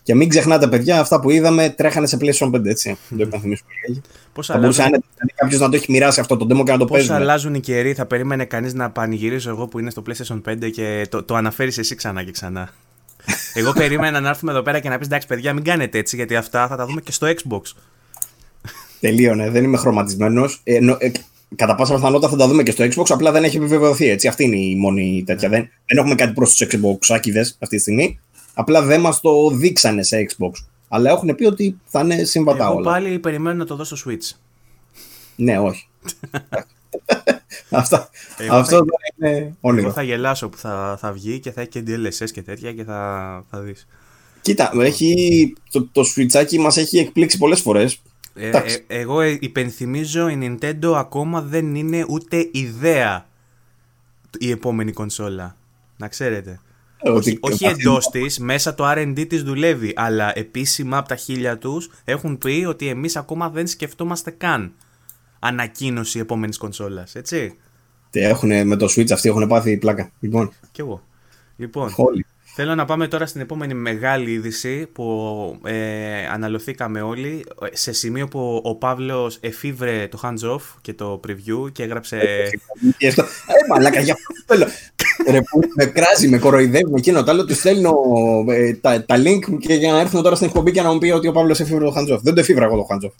Και 0.05 0.15
μην 0.15 0.29
ξεχνάτε, 0.29 0.67
παιδιά, 0.67 1.01
αυτά 1.01 1.21
που 1.21 1.31
είδαμε 1.31 1.69
τρέχανε 1.69 2.07
σε 2.07 2.19
PlayStation 2.21 2.51
5, 2.51 2.65
έτσι. 2.65 2.97
Δεν 3.09 3.19
το 3.19 3.25
υπενθυμίσουμε 3.25 3.71
λίγα. 3.87 4.01
Πώς 4.33 4.47
θα 4.47 4.59
μπορούσε 4.59 4.83
αλλάζουν... 4.83 5.05
κάποιος 5.35 5.61
να 5.61 5.69
το 5.69 5.77
έχει 5.77 5.93
μοιράσει 5.93 6.21
αυτό 6.21 6.37
το 6.37 6.47
demo 6.51 6.65
και 6.65 6.73
να 6.73 6.79
το 6.79 6.85
παίζει. 6.85 7.09
Πώ 7.09 7.15
αλλάζουν 7.15 7.55
οι 7.55 7.61
καιροί, 7.61 7.95
θα 7.95 8.07
περίμενε 8.07 8.45
κανείς 8.45 8.75
να 8.75 8.91
πανηγυρίσω 8.91 9.51
εγώ 9.51 9.67
που 9.67 9.79
είναι 9.79 9.91
στο 9.91 10.03
PlayStation 10.07 10.41
5 10.49 10.71
και 10.73 11.07
το, 11.11 11.23
το 11.23 11.35
αναφέρεις 11.35 11.79
εσύ 11.79 11.95
ξανά 11.95 12.23
και 12.23 12.31
ξανά. 12.31 12.71
εγώ 13.55 13.73
περίμενα 13.73 14.21
να 14.21 14.29
έρθουμε 14.29 14.53
εδώ 14.53 14.63
πέρα 14.63 14.79
και 14.81 14.89
να 14.89 14.99
πεις 14.99 15.07
εντάξει, 15.07 15.27
παιδιά, 15.27 15.53
μην 15.53 15.65
κάνετε 15.65 15.99
έτσι, 15.99 16.17
γιατί 16.17 16.37
αυτά 16.37 16.69
θα 16.69 16.77
τα 16.77 16.87
δούμε 16.87 17.01
και 17.01 17.13
στο 17.13 17.27
Xbox. 17.27 17.61
Τελείωνε, 19.01 19.51
δεν 19.51 19.65
είμαι 19.65 19.77
χρωματισμένος. 19.77 20.61
Ε, 20.65 20.75
ε, 20.99 21.13
κατά 21.57 21.75
πάσα 21.75 21.95
πιθανότητα 21.95 22.29
θα 22.29 22.37
τα 22.37 22.49
δούμε 22.49 22.63
και 22.63 22.71
στο 22.71 22.85
Xbox, 22.85 23.05
απλά 23.09 23.33
δεν 23.33 23.45
έχει 23.45 23.57
επιβεβαιωθεί 23.57 24.09
έτσι. 24.09 24.29
Αυτή 24.29 24.45
είναι 24.45 24.57
η 24.57 24.77
μόνη 24.77 25.23
τέτοια. 25.27 25.49
Δεν, 25.49 25.69
δεν 25.87 25.99
έχουμε 25.99 26.15
κάτι 26.15 26.33
προς 26.33 26.55
τους 26.55 26.69
Xbox 26.71 26.99
αυτή 27.09 27.69
τη 27.69 27.79
στιγμή. 27.79 28.19
Απλά 28.55 28.83
δεν 28.83 29.01
μας 29.01 29.21
το 29.21 29.51
δείξανε 29.51 30.03
σε 30.03 30.27
Xbox. 30.29 30.51
Αλλά 30.89 31.11
έχουν 31.11 31.35
πει 31.35 31.45
ότι 31.45 31.81
θα 31.85 32.01
είναι 32.01 32.25
συμβατά 32.25 32.65
Εγώ 32.65 32.75
όλα. 32.75 32.91
πάλι 32.91 33.19
περιμένω 33.19 33.57
να 33.57 33.65
το 33.65 33.77
δω 33.77 33.85
στο 33.85 33.97
Switch. 34.07 34.37
Ναι, 35.37 35.59
όχι. 35.59 35.89
Αυτά, 37.71 38.09
αυτό 38.51 38.77
θα, 38.77 38.85
είναι 39.17 39.57
όνειρο. 39.61 39.85
Εγώ 39.85 39.95
θα 39.95 40.03
γελάσω 40.03 40.49
που 40.49 40.57
θα, 40.57 40.97
θα 41.01 41.13
βγει 41.13 41.41
και 41.41 41.51
θα 41.51 41.61
έχει 41.61 41.71
και 41.71 41.83
DLSS 41.87 42.31
και 42.33 42.43
τέτοια 42.43 42.73
και 42.73 42.85
θα, 42.85 43.45
θα 43.51 43.61
δεις. 43.61 43.87
Κοίτα, 44.41 44.71
έχει, 44.79 45.53
το, 45.71 45.89
το 45.93 46.03
Switchάκι 46.17 46.59
μας 46.59 46.77
έχει 46.77 46.99
εκπλήξει 46.99 47.39
πολλές 47.39 47.61
φορές. 47.61 48.03
Ε, 48.35 48.49
ε, 48.49 48.61
εγώ 48.87 49.23
υπενθυμίζω 49.23 50.29
η 50.29 50.39
Nintendo 50.43 50.93
ακόμα 50.97 51.43
δεν 51.43 51.75
είναι 51.75 52.05
ούτε 52.09 52.49
ιδέα 52.53 53.27
η 54.39 54.51
επόμενη 54.51 54.93
κονσόλα. 54.93 55.57
Να 55.97 56.09
ξέρετε. 56.09 56.61
Ε, 57.05 57.11
όχι 57.11 57.39
όχι 57.41 57.65
εντός 57.65 58.09
της, 58.09 58.39
μέσα 58.39 58.75
το 58.75 58.91
RD 58.91 59.27
της 59.29 59.43
δουλεύει. 59.43 59.93
Αλλά 59.97 60.33
επίσημα 60.39 60.97
από 60.97 61.09
τα 61.09 61.17
χίλια 61.17 61.59
τους 61.59 61.91
έχουν 62.05 62.39
πει 62.39 62.65
ότι 62.69 62.89
εμείς 62.89 63.17
ακόμα 63.17 63.49
δεν 63.49 63.67
σκεφτόμαστε 63.67 64.31
καν 64.31 64.73
ανακοίνωση 65.39 66.19
επόμενης 66.19 66.59
κονσόλας. 66.59 67.15
Έτσι. 67.15 67.57
Τι 68.11 68.21
έχουν 68.21 68.67
με 68.67 68.77
το 68.77 68.87
Switch 68.97 69.11
αυτοί 69.13 69.29
έχουν 69.29 69.47
πάθει 69.47 69.77
πλάκα. 69.77 70.13
Λοιπόν. 70.21 70.53
Κι 70.73 70.81
εγώ. 70.81 71.03
Λοιπόν, 71.57 71.91
Θέλω 72.57 72.75
να 72.75 72.85
πάμε 72.85 73.09
τώρα 73.09 73.27
στην 73.27 73.41
επόμενη 73.41 73.75
μεγάλη 73.75 74.31
είδηση 74.31 74.87
που 74.93 75.61
ε, 75.65 76.27
αναλωθήκαμε 76.27 77.01
όλοι 77.01 77.45
σε 77.73 77.93
σημείο 77.93 78.29
που 78.29 78.61
ο 78.65 78.75
Παύλος 78.75 79.39
εφήβρε 79.41 80.09
το 80.09 80.21
hands 80.23 80.55
off 80.55 80.61
και 80.81 80.95
το 80.95 81.21
preview 81.27 81.73
και 81.73 81.83
έγραψε... 81.83 82.17
Ε, 82.99 83.11
μαλάκα, 83.69 84.01
για 84.01 84.13
αυτό 84.15 84.67
Ρε, 85.31 85.41
που 85.41 85.61
με 85.77 85.85
κράζει, 85.85 86.29
με 86.29 86.39
κοροϊδεύει, 86.39 86.91
με 86.91 86.99
εκείνο. 86.99 87.25
Το 87.25 87.31
άλλο 87.31 87.45
του 87.45 87.55
στέλνω 87.55 87.95
ε, 88.49 88.75
τα, 88.75 89.05
τα 89.05 89.17
link 89.17 89.59
και 89.59 89.75
για 89.75 89.93
να 89.93 90.01
έρθουμε 90.01 90.23
τώρα 90.23 90.35
στην 90.35 90.47
εκπομπή 90.47 90.71
και 90.71 90.83
να 90.83 90.93
μου 90.93 90.99
πει 90.99 91.11
ότι 91.11 91.29
ο 91.29 91.33
Παύλος 91.33 91.61
εφήβρε 91.61 91.85
το 91.85 91.95
hands 91.97 92.15
off. 92.15 92.19
Δεν 92.23 92.35
το 92.35 92.41
εφήβρα 92.41 92.65
εγώ 92.65 92.77
το 92.77 92.87
hands 92.91 93.07
off. 93.07 93.13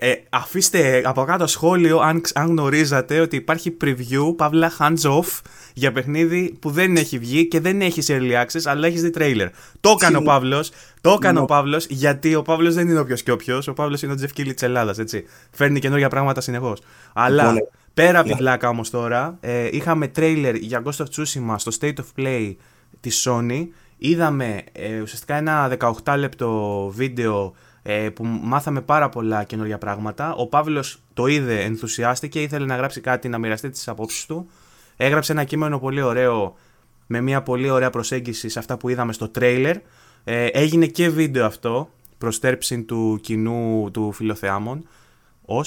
ε, 0.00 0.10
ε, 0.10 0.14
αφήστε 0.30 1.02
από 1.04 1.24
κάτω 1.24 1.46
σχόλιο 1.46 1.98
αν, 1.98 2.20
αν 2.34 2.46
γνωρίζατε 2.46 3.20
ότι 3.20 3.36
υπάρχει 3.36 3.76
preview, 3.84 4.36
παύλα 4.36 4.72
hands 4.78 5.10
off 5.18 5.40
για 5.74 5.92
παιχνίδι 5.92 6.56
που 6.60 6.70
δεν 6.70 6.96
έχει 6.96 7.18
βγει 7.18 7.48
και 7.48 7.60
δεν 7.60 7.80
έχει 7.80 8.02
early 8.06 8.44
access, 8.44 8.60
αλλά 8.64 8.86
έχεις 8.86 9.02
δει 9.02 9.10
trailer. 9.18 9.48
Το 9.80 9.90
έκανε 9.90 10.16
ο 10.16 10.22
Παύλος. 10.22 10.70
Το 11.00 11.10
έκανε 11.10 11.38
ο 11.38 11.44
Παύλος 11.44 11.86
γιατί 11.88 12.34
ο 12.34 12.42
Παύλος 12.42 12.74
δεν 12.74 12.88
είναι 12.88 12.98
όποιος 12.98 13.22
και 13.22 13.32
όποιος. 13.32 13.68
Ο 13.68 13.72
Παύλος 13.72 14.02
είναι 14.02 14.12
ο 14.12 14.14
Τζεφ 14.14 14.32
Κίλι 14.32 14.54
της 14.54 14.62
Ελλάδας, 14.62 14.98
έτσι. 14.98 15.24
Φέρνει 15.50 15.78
καινούργια 15.78 16.08
πράγματα 16.08 16.40
συνεχώς. 16.40 16.80
Αλλά 17.14 17.52
λοιπόν, 17.52 17.68
πέρα 17.94 18.18
από 18.18 18.28
την 18.28 18.36
πλάκα 18.36 18.68
όμως 18.68 18.90
τώρα, 18.90 19.36
ε, 19.40 19.68
είχαμε 19.72 20.10
trailer 20.16 20.56
για 20.60 20.82
Ghost 20.84 21.04
of 21.04 21.06
Tsushima 21.16 21.54
στο 21.56 21.72
State 21.80 21.94
of 21.94 22.20
Play 22.22 22.54
της 23.00 23.28
Sony. 23.28 23.66
Είδαμε 23.96 24.62
ε, 24.72 25.00
ουσιαστικά 25.00 25.36
ένα 25.36 25.76
18 26.04 26.14
λεπτό 26.18 26.90
βίντεο 26.94 27.54
ε, 27.82 28.08
που 28.08 28.24
μάθαμε 28.24 28.80
πάρα 28.80 29.08
πολλά 29.08 29.44
καινούργια 29.44 29.78
πράγματα. 29.78 30.34
Ο 30.34 30.46
Παύλος 30.46 31.02
το 31.14 31.26
είδε, 31.26 31.60
ενθουσιάστηκε, 31.60 32.42
ήθελε 32.42 32.66
να 32.66 32.76
γράψει 32.76 33.00
κάτι, 33.00 33.28
να 33.28 33.38
μοιραστεί 33.38 33.70
τις 33.70 33.88
απόψεις 33.88 34.26
του. 34.26 34.50
Έγραψε 34.96 35.32
ένα 35.32 35.44
κείμενο 35.44 35.78
πολύ 35.78 36.02
ωραίο 36.02 36.54
με 37.06 37.20
μια 37.20 37.42
πολύ 37.42 37.70
ωραία 37.70 37.90
προσέγγιση 37.90 38.48
σε 38.48 38.58
αυτά 38.58 38.76
που 38.76 38.88
είδαμε 38.88 39.12
στο 39.12 39.28
τρέιλερ. 39.28 39.76
Ε, 40.24 40.46
έγινε 40.46 40.86
και 40.86 41.08
βίντεο 41.08 41.46
αυτό, 41.46 41.88
προστέρψη 42.18 42.82
του 42.82 43.18
κοινού 43.22 43.90
του 43.92 44.12
Φιλοθεάμων. 44.12 44.88
Ω 45.44 45.62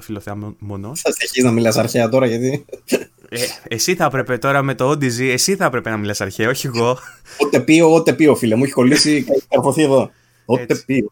φιλοθεάμονο. 0.00 0.92
Θα 0.94 1.12
συνεχίσεις 1.12 1.44
να 1.44 1.50
μιλάς 1.50 1.76
αρχαία 1.76 2.08
τώρα, 2.08 2.26
γιατί. 2.26 2.64
Ε, 3.28 3.40
εσύ 3.68 3.94
θα 3.94 4.04
έπρεπε 4.04 4.38
τώρα 4.38 4.62
με 4.62 4.74
το 4.74 4.90
Odyssey, 4.90 5.28
εσύ 5.32 5.56
θα 5.56 5.64
έπρεπε 5.64 5.90
να 5.90 5.96
μιλάς 5.96 6.20
αρχαία, 6.20 6.48
όχι 6.48 6.66
εγώ. 6.66 6.98
Ό,τι 7.38 7.60
πει, 7.60 7.80
ό,τι 7.80 8.14
πει, 8.14 8.34
φίλε 8.36 8.54
μου, 8.54 8.64
έχει 8.64 8.72
κολλήσει, 8.72 9.24
καρποθεί 9.48 9.82
εδώ. 9.82 10.10
Ό,τι 10.44 10.74
πει. 10.86 11.10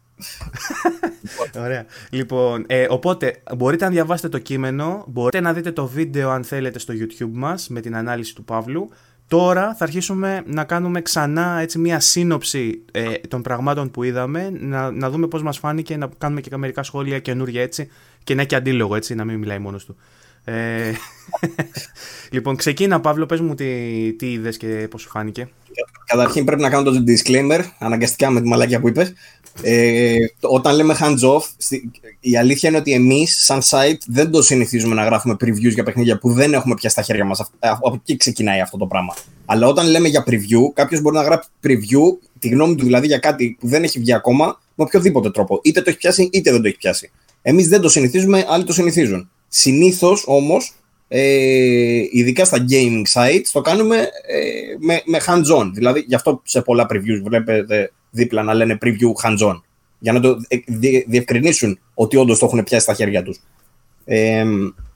Ωραία. 1.63 1.85
Λοιπόν, 2.09 2.63
ε, 2.67 2.85
οπότε 2.89 3.41
μπορείτε 3.57 3.85
να 3.85 3.91
διαβάσετε 3.91 4.29
το 4.29 4.37
κείμενο, 4.37 5.05
μπορείτε 5.07 5.39
να 5.39 5.53
δείτε 5.53 5.71
το 5.71 5.87
βίντεο 5.87 6.29
αν 6.29 6.43
θέλετε 6.43 6.79
στο 6.79 6.93
YouTube 6.97 7.31
μας 7.31 7.67
με 7.69 7.81
την 7.81 7.95
ανάλυση 7.95 8.35
του 8.35 8.43
Παύλου. 8.43 8.89
Τώρα 9.33 9.75
θα 9.77 9.83
αρχίσουμε 9.83 10.43
να 10.45 10.63
κάνουμε 10.63 11.01
ξανά 11.01 11.59
έτσι 11.59 11.79
μια 11.79 11.99
σύνοψη 11.99 12.81
ε, 12.91 13.11
των 13.27 13.41
πραγμάτων 13.41 13.91
που 13.91 14.03
είδαμε, 14.03 14.49
να, 14.59 14.91
να 14.91 15.09
δούμε 15.09 15.27
πώς 15.27 15.43
μας 15.43 15.57
φάνηκε, 15.57 15.97
να 15.97 16.09
κάνουμε 16.17 16.41
και 16.41 16.57
μερικά 16.57 16.83
σχόλια 16.83 17.19
καινούργια 17.19 17.61
έτσι 17.61 17.89
και 18.23 18.35
να 18.35 18.41
έχει 18.41 18.55
αντίλογο 18.55 18.95
έτσι, 18.95 19.15
να 19.15 19.23
μην 19.25 19.37
μιλάει 19.37 19.59
μόνος 19.59 19.85
του. 19.85 19.95
Ε, 20.43 20.91
λοιπόν, 22.35 22.55
ξεκίνα 22.55 22.99
Παύλο, 22.99 23.25
πες 23.25 23.39
μου 23.39 23.55
τι, 23.55 24.13
τι 24.13 24.31
είδες 24.31 24.57
και 24.57 24.87
πώς 24.89 25.01
σου 25.01 25.09
φάνηκε. 25.09 25.49
Καταρχήν 26.05 26.45
πρέπει 26.45 26.61
να 26.61 26.69
κάνω 26.69 26.83
το 26.91 27.03
disclaimer, 27.07 27.61
αναγκαστικά 27.79 28.29
με 28.29 28.41
τη 28.41 28.47
μαλάκια 28.47 28.79
που 28.79 28.87
είπες. 28.87 29.13
Ε, 29.61 30.15
όταν 30.41 30.75
λέμε 30.75 30.97
hands 30.99 31.35
off, 31.35 31.41
η 32.19 32.37
αλήθεια 32.37 32.69
είναι 32.69 32.77
ότι 32.77 32.93
εμείς, 32.93 33.43
σαν 33.45 33.61
site, 33.61 33.97
δεν 34.07 34.31
το 34.31 34.41
συνηθίζουμε 34.41 34.95
να 34.95 35.03
γράφουμε 35.03 35.35
previews 35.39 35.73
για 35.73 35.83
παιχνίδια 35.83 36.17
που 36.17 36.33
δεν 36.33 36.53
έχουμε 36.53 36.75
πια 36.75 36.89
στα 36.89 37.01
χέρια 37.01 37.25
μας. 37.25 37.49
Από 37.59 37.93
εκεί 37.93 38.17
ξεκινάει 38.17 38.61
αυτό 38.61 38.77
το 38.77 38.85
πράγμα. 38.85 39.15
Αλλά 39.45 39.67
όταν 39.67 39.87
λέμε 39.87 40.07
για 40.07 40.23
preview, 40.27 40.73
κάποιος 40.73 41.01
μπορεί 41.01 41.15
να 41.15 41.21
γράψει 41.23 41.49
preview, 41.63 42.17
τη 42.39 42.49
γνώμη 42.49 42.75
του 42.75 42.83
δηλαδή 42.83 43.07
για 43.07 43.17
κάτι 43.17 43.57
που 43.59 43.67
δεν 43.67 43.83
έχει 43.83 43.99
βγει 43.99 44.13
ακόμα, 44.13 44.61
με 44.75 44.83
οποιοδήποτε 44.83 45.31
τρόπο. 45.31 45.59
Είτε 45.63 45.81
το 45.81 45.89
έχει 45.89 45.97
πιάσει, 45.97 46.29
είτε 46.31 46.51
δεν 46.51 46.61
το 46.61 46.67
έχει 46.67 46.77
πιάσει. 46.77 47.11
Εμείς 47.41 47.67
δεν 47.67 47.81
το 47.81 47.89
συνηθίζουμε, 47.89 48.45
άλλοι 48.47 48.63
το 48.63 48.73
συνηθίζουν. 48.73 49.29
Συνήθως 49.47 50.23
όμως, 50.27 50.73
ε, 51.07 52.01
ειδικά 52.11 52.45
στα 52.45 52.65
gaming 52.69 53.03
sites, 53.13 53.45
το 53.51 53.61
κάνουμε 53.61 53.97
ε, 53.97 54.41
με, 54.79 55.01
με 55.05 55.21
hands-on. 55.27 55.69
Δηλαδή, 55.73 56.03
γι' 56.07 56.15
αυτό 56.15 56.41
σε 56.43 56.61
πολλά 56.61 56.85
previews 56.89 57.21
βλέπετε 57.23 57.91
δίπλα 58.13 58.43
να 58.43 58.53
λένε 58.53 58.77
preview 58.81 59.11
hands-on. 59.23 59.61
Για 59.99 60.13
να 60.13 60.19
το 60.19 60.37
διευκρινίσουν 61.07 61.79
ότι 61.93 62.17
όντως 62.17 62.39
το 62.39 62.45
έχουν 62.45 62.63
πιάσει 62.63 62.83
στα 62.83 62.93
χέρια 62.93 63.23
τους. 63.23 63.39
Ε, 64.05 64.45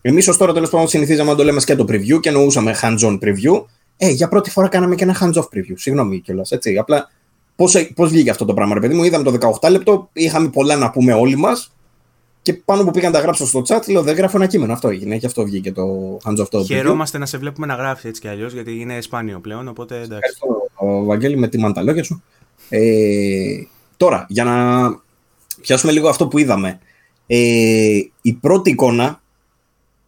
Εμείς 0.01 0.27
ως 0.27 0.37
τώρα 0.37 0.53
τέλος 0.53 0.69
πάντων 0.69 0.87
συνηθίζαμε 0.87 1.29
να 1.29 1.35
το 1.35 1.43
λέμε 1.43 1.61
και 1.65 1.75
το 1.75 1.85
preview 1.89 2.19
και 2.19 2.29
εννοούσαμε 2.29 2.75
hands-on 2.81 3.19
preview. 3.21 3.63
Ε, 3.97 4.09
για 4.09 4.27
πρώτη 4.27 4.49
φορά 4.49 4.67
κάναμε 4.67 4.95
και 4.95 5.03
ένα 5.03 5.17
hands-off 5.21 5.47
preview. 5.55 5.73
Συγγνώμη 5.75 6.19
κιόλας. 6.19 6.51
Έτσι. 6.51 6.77
Απλά 6.77 7.09
πώς 7.55 8.09
βγήκε 8.09 8.29
αυτό 8.29 8.45
το 8.45 8.53
πράγμα, 8.53 8.73
ρε 8.73 8.79
παιδί 8.79 8.93
μου; 8.93 9.03
Είδαμε 9.03 9.23
το 9.23 9.57
18 9.61 9.69
λεπτό, 9.71 10.09
είχαμε 10.13 10.49
πολλά 10.49 10.75
να 10.75 10.89
πούμε 10.89 11.13
όλοι 11.13 11.35
μας. 11.35 11.71
Και 12.41 12.53
πάνω 12.53 12.83
που 12.83 12.91
πήγαν 12.91 13.11
τα 13.11 13.19
γράψω 13.19 13.45
στο 13.45 13.61
chat, 13.67 13.89
λέω 13.89 14.01
δεν 14.01 14.15
γράφω 14.15 14.37
ένα 14.37 14.47
κείμενο. 14.47 14.73
Αυτό 14.73 14.89
έγινε 14.89 15.17
και 15.17 15.25
αυτό 15.25 15.43
βγήκε 15.43 15.71
το 15.71 16.17
hands-off 16.25 16.47
το 16.49 16.63
Χαιρόμαστε 16.63 17.17
να 17.17 17.25
σε 17.25 17.37
βλέπουμε 17.37 17.67
να 17.67 17.75
γράφεις 17.75 18.05
έτσι 18.05 18.21
κι 18.21 18.27
αλλιώς, 18.27 18.53
γιατί 18.53 18.79
είναι 18.79 19.01
σπάνιο 19.01 19.39
πλέον. 19.39 19.67
Οπότε 19.67 19.95
εντάξει. 19.95 20.13
Ευχαριστώ, 20.13 20.47
ο 20.75 21.03
Βαγγέλη, 21.03 21.37
με 21.37 21.47
τη 21.47 21.57
μανταλόγια 21.57 22.03
σου. 22.03 22.23
Ε, 22.69 23.61
τώρα, 23.97 24.25
για 24.29 24.43
να 24.43 24.55
πιάσουμε 25.61 25.91
λίγο 25.91 26.09
αυτό 26.09 26.27
που 26.27 26.37
είδαμε. 26.37 26.79
Ε, 27.27 27.99
η 28.21 28.33
πρώτη 28.33 28.69
εικόνα, 28.69 29.21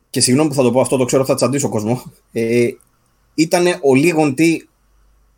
και 0.10 0.22
συγγνώμη 0.22 0.50
που 0.50 0.56
θα 0.56 0.64
το 0.64 0.72
πω 0.72 0.82
αυτό, 0.82 0.98
το 0.98 1.06
ξέρω 1.06 1.26
θα 1.26 1.36
τσαντήσω 1.36 1.70
κόσμο, 1.70 2.04
ε, 2.32 2.68
ήταν 3.34 3.66
ο 3.82 3.96
λίγον 3.96 4.36
τι, 4.36 4.62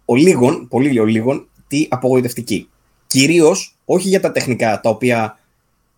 ο 0.05 0.15
λίγον, 0.15 0.67
πολύ 0.67 0.99
ο 0.99 1.05
λίγον, 1.05 1.47
τι 1.67 1.87
απογοητευτική. 1.89 2.69
Κυρίως, 3.07 3.75
όχι 3.85 4.07
για 4.07 4.19
τα 4.19 4.31
τεχνικά, 4.31 4.79
τα 4.79 4.89
οποία 4.89 5.39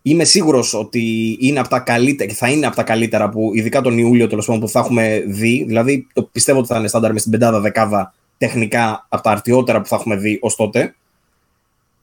είμαι 0.02 0.24
σίγουρος 0.24 0.74
ότι 0.74 1.36
είναι 1.40 1.58
από 1.58 1.68
τα 1.68 1.78
καλύτερα 1.78 2.30
και 2.30 2.36
θα 2.36 2.48
είναι 2.48 2.66
από 2.66 2.76
τα 2.76 2.82
καλύτερα 2.82 3.28
που 3.28 3.50
ειδικά 3.54 3.80
τον 3.80 3.98
Ιούλιο 3.98 4.26
τέλος 4.26 4.46
πάντων 4.46 4.60
που 4.60 4.68
θα 4.68 4.78
έχουμε 4.78 5.24
δει. 5.26 5.64
Δηλαδή, 5.66 6.06
το 6.12 6.22
πιστεύω 6.22 6.58
ότι 6.58 6.68
θα 6.68 6.78
είναι 6.78 6.88
στάνταρ 6.88 7.12
με 7.12 7.18
στην 7.18 7.30
πεντάδα 7.30 7.60
δεκάδα 7.60 8.14
τεχνικά 8.38 9.06
από 9.08 9.22
τα 9.22 9.30
αρτιότερα 9.30 9.80
που 9.80 9.86
θα 9.86 9.96
έχουμε 9.96 10.16
δει 10.16 10.38
ως 10.42 10.56
τότε. 10.56 10.94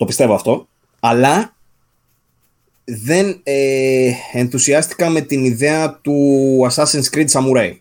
Το 0.02 0.08
πιστεύω 0.08 0.34
αυτό. 0.34 0.68
Αλλά 1.00 1.56
δεν 2.84 3.40
ε, 3.44 4.12
ενθουσιάστηκα 4.32 5.10
με 5.10 5.22
την 5.22 5.46
ιδέα 5.46 6.00
του 6.02 6.16
Assassin's 6.72 7.16
Creed 7.16 7.28
Samurai. 7.28 7.72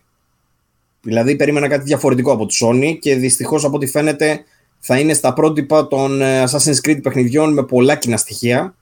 Δηλαδή 1.01 1.35
περίμενα 1.35 1.67
κάτι 1.67 1.83
διαφορετικό 1.83 2.31
από 2.31 2.45
τη 2.45 2.57
Sony 2.61 2.97
και 2.99 3.15
δυστυχώς 3.15 3.65
από 3.65 3.75
ό,τι 3.75 3.87
φαίνεται 3.87 4.43
θα 4.79 4.99
είναι 4.99 5.13
στα 5.13 5.33
πρότυπα 5.33 5.87
των 5.87 6.21
ε, 6.21 6.43
Assassin's 6.43 6.87
Creed 6.87 6.99
παιχνιδιών 7.01 7.53
με 7.53 7.63
πολλά 7.63 7.95
κοινά 7.95 8.17
στοιχεία 8.17 8.75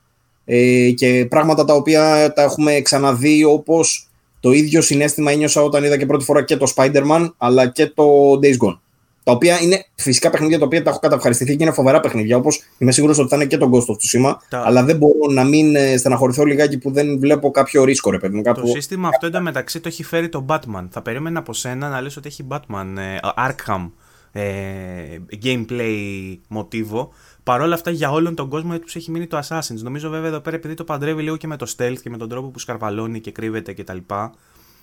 ε, 0.46 0.92
και 0.92 1.26
πράγματα 1.30 1.66
τα 1.66 1.74
οποία 1.74 2.34
τα 2.34 2.42
έχουμε 2.42 2.82
ξαναδεί 2.82 3.44
όπως 3.44 4.10
το 4.40 4.52
ίδιο 4.52 4.82
συνέστημα 4.82 5.32
ένιωσα 5.32 5.62
όταν 5.62 5.84
είδα 5.84 5.98
και 5.98 6.06
πρώτη 6.06 6.24
φορά 6.24 6.44
και 6.44 6.58
το 6.58 6.74
Spider-Man 6.76 7.30
αλλά 7.38 7.68
και 7.68 7.88
το 7.88 8.40
Days 8.42 8.58
Gone. 8.58 8.78
Τα 9.30 9.36
οποία 9.36 9.62
είναι 9.62 9.86
φυσικά 9.96 10.30
παιχνίδια 10.30 10.60
τα 10.60 10.66
οποία 10.66 10.84
τα 10.84 10.90
έχω 10.90 11.00
καταυχαριστηθεί 11.00 11.56
και 11.56 11.64
είναι 11.64 11.72
φοβερά 11.72 12.00
παιχνίδια. 12.00 12.38
Όπως 12.38 12.62
είμαι 12.78 12.92
σίγουρος 12.92 13.20
ότι 13.20 13.30
θα 13.30 13.36
είναι 13.36 13.46
και 13.46 13.58
τον 13.58 13.72
Ghost 13.74 13.86
of 13.86 13.96
Tsushima. 13.96 14.36
Τα... 14.50 14.62
Αλλά 14.66 14.84
δεν 14.84 14.98
μπορώ 14.98 15.32
να 15.32 15.44
μην 15.44 15.76
ε, 15.76 15.98
στεναχωρηθώ 15.98 16.44
λιγάκι 16.44 16.78
που 16.78 16.92
δεν 16.92 17.20
βλέπω 17.20 17.52
κάποιο 17.52 17.84
ρίσκο, 17.84 18.12
ρε 18.12 18.18
παιδί 18.18 18.42
Το 18.42 18.66
σύστημα 18.66 19.08
αυτό 19.08 19.26
εντωμεταξύ 19.26 19.80
το 19.80 19.88
έχει 19.88 20.04
φέρει 20.04 20.30
το 20.30 20.46
Batman. 20.50 20.88
Θα 20.90 21.02
περίμενα 21.02 21.40
από 21.40 21.54
σένα 21.54 21.90
να 21.90 22.02
λες 22.02 22.18
ότι 22.18 22.28
έχει 22.28 22.48
Batman, 22.50 22.96
ε, 22.98 23.18
Arkham 23.48 23.90
ε, 24.32 24.44
gameplay 25.44 26.38
μοτίβο. 26.48 27.12
Παρ' 27.44 27.62
όλα 27.62 27.74
αυτά 27.74 27.92
για 27.92 28.12
όλον 28.12 28.36
τον 28.36 28.50
κόσμο 28.50 28.80
του 28.80 28.88
έχει 28.94 29.12
μείνει 29.12 29.28
το 29.28 29.40
Assassin's. 29.48 29.82
Νομίζω 29.82 30.10
βέβαια 30.10 30.28
εδώ 30.28 30.40
πέρα 30.40 30.56
επειδή 30.56 30.74
το 30.74 30.84
παντρεύει 30.84 31.22
λίγο 31.22 31.38
και 31.38 31.48
με 31.48 31.58
το 31.58 31.74
stealth 31.78 31.98
και 32.02 32.10
με 32.10 32.18
τον 32.18 32.30
τρόπο 32.30 32.48
που 32.48 32.60
σκαρβαλώνει 32.60 33.20
και 33.20 33.32
κρύβεται 33.32 33.74
κτλ. 33.74 33.98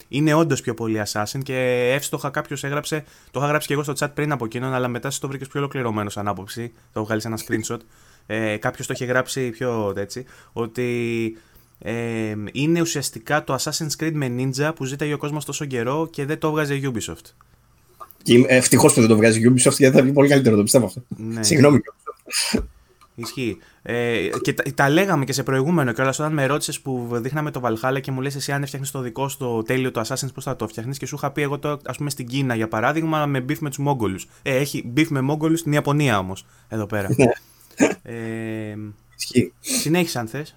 Είναι 0.08 0.34
όντως 0.34 0.60
πιο 0.60 0.74
πολύ 0.74 1.02
Assassin 1.06 1.40
και 1.42 1.54
εύστοχα 1.94 2.30
κάποιος 2.30 2.64
έγραψε. 2.64 3.04
Το 3.30 3.40
είχα 3.40 3.48
γράψει 3.48 3.66
και 3.66 3.72
εγώ 3.72 3.82
στο 3.82 3.92
chat 3.98 4.08
πριν 4.14 4.32
από 4.32 4.44
εκείνον, 4.44 4.74
αλλά 4.74 4.88
μετά 4.88 5.10
το 5.20 5.28
βρήκες 5.28 5.48
πιο 5.48 5.60
ολοκληρωμένο 5.60 6.10
σαν 6.10 6.28
άποψη. 6.28 6.72
Το 6.92 7.04
βγάλεις 7.04 7.24
ένα 7.24 7.38
screenshot. 7.46 7.78
Ε, 8.26 8.56
κάποιος 8.56 8.86
το 8.86 8.92
είχε 8.96 9.04
γράψει 9.04 9.50
πιο 9.50 9.94
έτσι. 9.96 10.24
Ότι 10.52 11.36
ε, 11.78 12.34
είναι 12.52 12.80
ουσιαστικά 12.80 13.44
το 13.44 13.56
Assassin's 13.60 14.02
Creed 14.02 14.12
με 14.12 14.34
Ninja 14.38 14.72
που 14.74 14.84
ζήταγε 14.84 15.12
ο 15.12 15.18
κόσμος 15.18 15.44
τόσο 15.44 15.64
καιρό 15.64 16.08
και 16.10 16.24
δεν 16.24 16.38
το 16.38 16.48
έβγαζε 16.48 16.80
Ubisoft. 16.82 17.32
Και 18.22 18.44
ευτυχώς 18.48 18.94
που 18.94 19.00
δεν 19.00 19.08
το 19.08 19.16
βγάζει 19.16 19.40
Ubisoft 19.44 19.76
γιατί 19.76 19.96
θα 19.96 20.02
βγει 20.02 20.12
πολύ 20.12 20.28
καλύτερο, 20.28 20.56
το 20.56 20.62
πιστεύω 20.62 20.86
αυτό. 20.86 21.02
Ναι. 21.08 21.42
Συγγνώμη. 21.42 21.80
Ισχύει. 23.14 23.58
Ε, 23.88 24.28
και 24.42 24.52
τα, 24.52 24.62
τα, 24.74 24.88
λέγαμε 24.88 25.24
και 25.24 25.32
σε 25.32 25.42
προηγούμενο 25.42 25.92
κιόλας 25.92 26.18
όταν 26.18 26.32
με 26.32 26.46
ρώτησες 26.46 26.80
που 26.80 27.08
δείχναμε 27.12 27.50
το 27.50 27.60
Valhalla 27.64 28.00
και 28.00 28.10
μου 28.10 28.20
λες 28.20 28.34
εσύ 28.34 28.52
αν 28.52 28.62
έφτιαχνες 28.62 28.90
το 28.90 29.00
δικό 29.00 29.28
σου 29.28 29.38
το 29.38 29.62
τέλειο 29.62 29.90
το 29.90 30.00
Assassin's 30.00 30.32
πώς 30.34 30.44
θα 30.44 30.56
το 30.56 30.68
φτιάχνει 30.68 30.94
και 30.94 31.06
σου 31.06 31.14
είχα 31.14 31.30
πει 31.30 31.42
εγώ 31.42 31.58
το 31.58 31.80
ας 31.84 31.96
πούμε 31.96 32.10
στην 32.10 32.26
Κίνα 32.26 32.54
για 32.54 32.68
παράδειγμα 32.68 33.26
με 33.26 33.44
beef 33.48 33.58
με 33.58 33.68
τους 33.68 33.78
Μόγκολου. 33.78 34.18
Ε, 34.42 34.56
έχει 34.56 34.92
beef 34.96 35.06
με 35.08 35.20
Μόγκολου 35.20 35.56
στην 35.56 35.72
Ιαπωνία 35.72 36.18
όμως 36.18 36.46
εδώ 36.68 36.86
πέρα. 36.86 37.08
Ναι. 37.16 37.26
ε, 38.02 38.76
συνέχισε 39.60 40.18
αν 40.18 40.26
θες. 40.26 40.56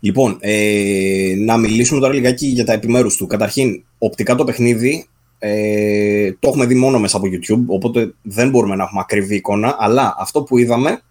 Λοιπόν, 0.00 0.36
ε, 0.40 1.34
να 1.38 1.56
μιλήσουμε 1.56 2.00
τώρα 2.00 2.14
λιγάκι 2.14 2.46
για 2.46 2.64
τα 2.64 2.72
επιμέρους 2.72 3.16
του. 3.16 3.26
Καταρχήν, 3.26 3.82
οπτικά 3.98 4.34
το 4.34 4.44
παιχνίδι 4.44 5.08
ε, 5.38 6.32
το 6.32 6.48
έχουμε 6.48 6.66
δει 6.66 6.74
μόνο 6.74 6.98
μέσα 6.98 7.16
από 7.16 7.26
YouTube, 7.26 7.64
οπότε 7.66 8.14
δεν 8.22 8.50
μπορούμε 8.50 8.76
να 8.76 8.82
έχουμε 8.82 9.00
ακριβή 9.00 9.34
εικόνα, 9.34 9.76
αλλά 9.78 10.14
αυτό 10.18 10.42
που 10.42 10.58
είδαμε 10.58 11.02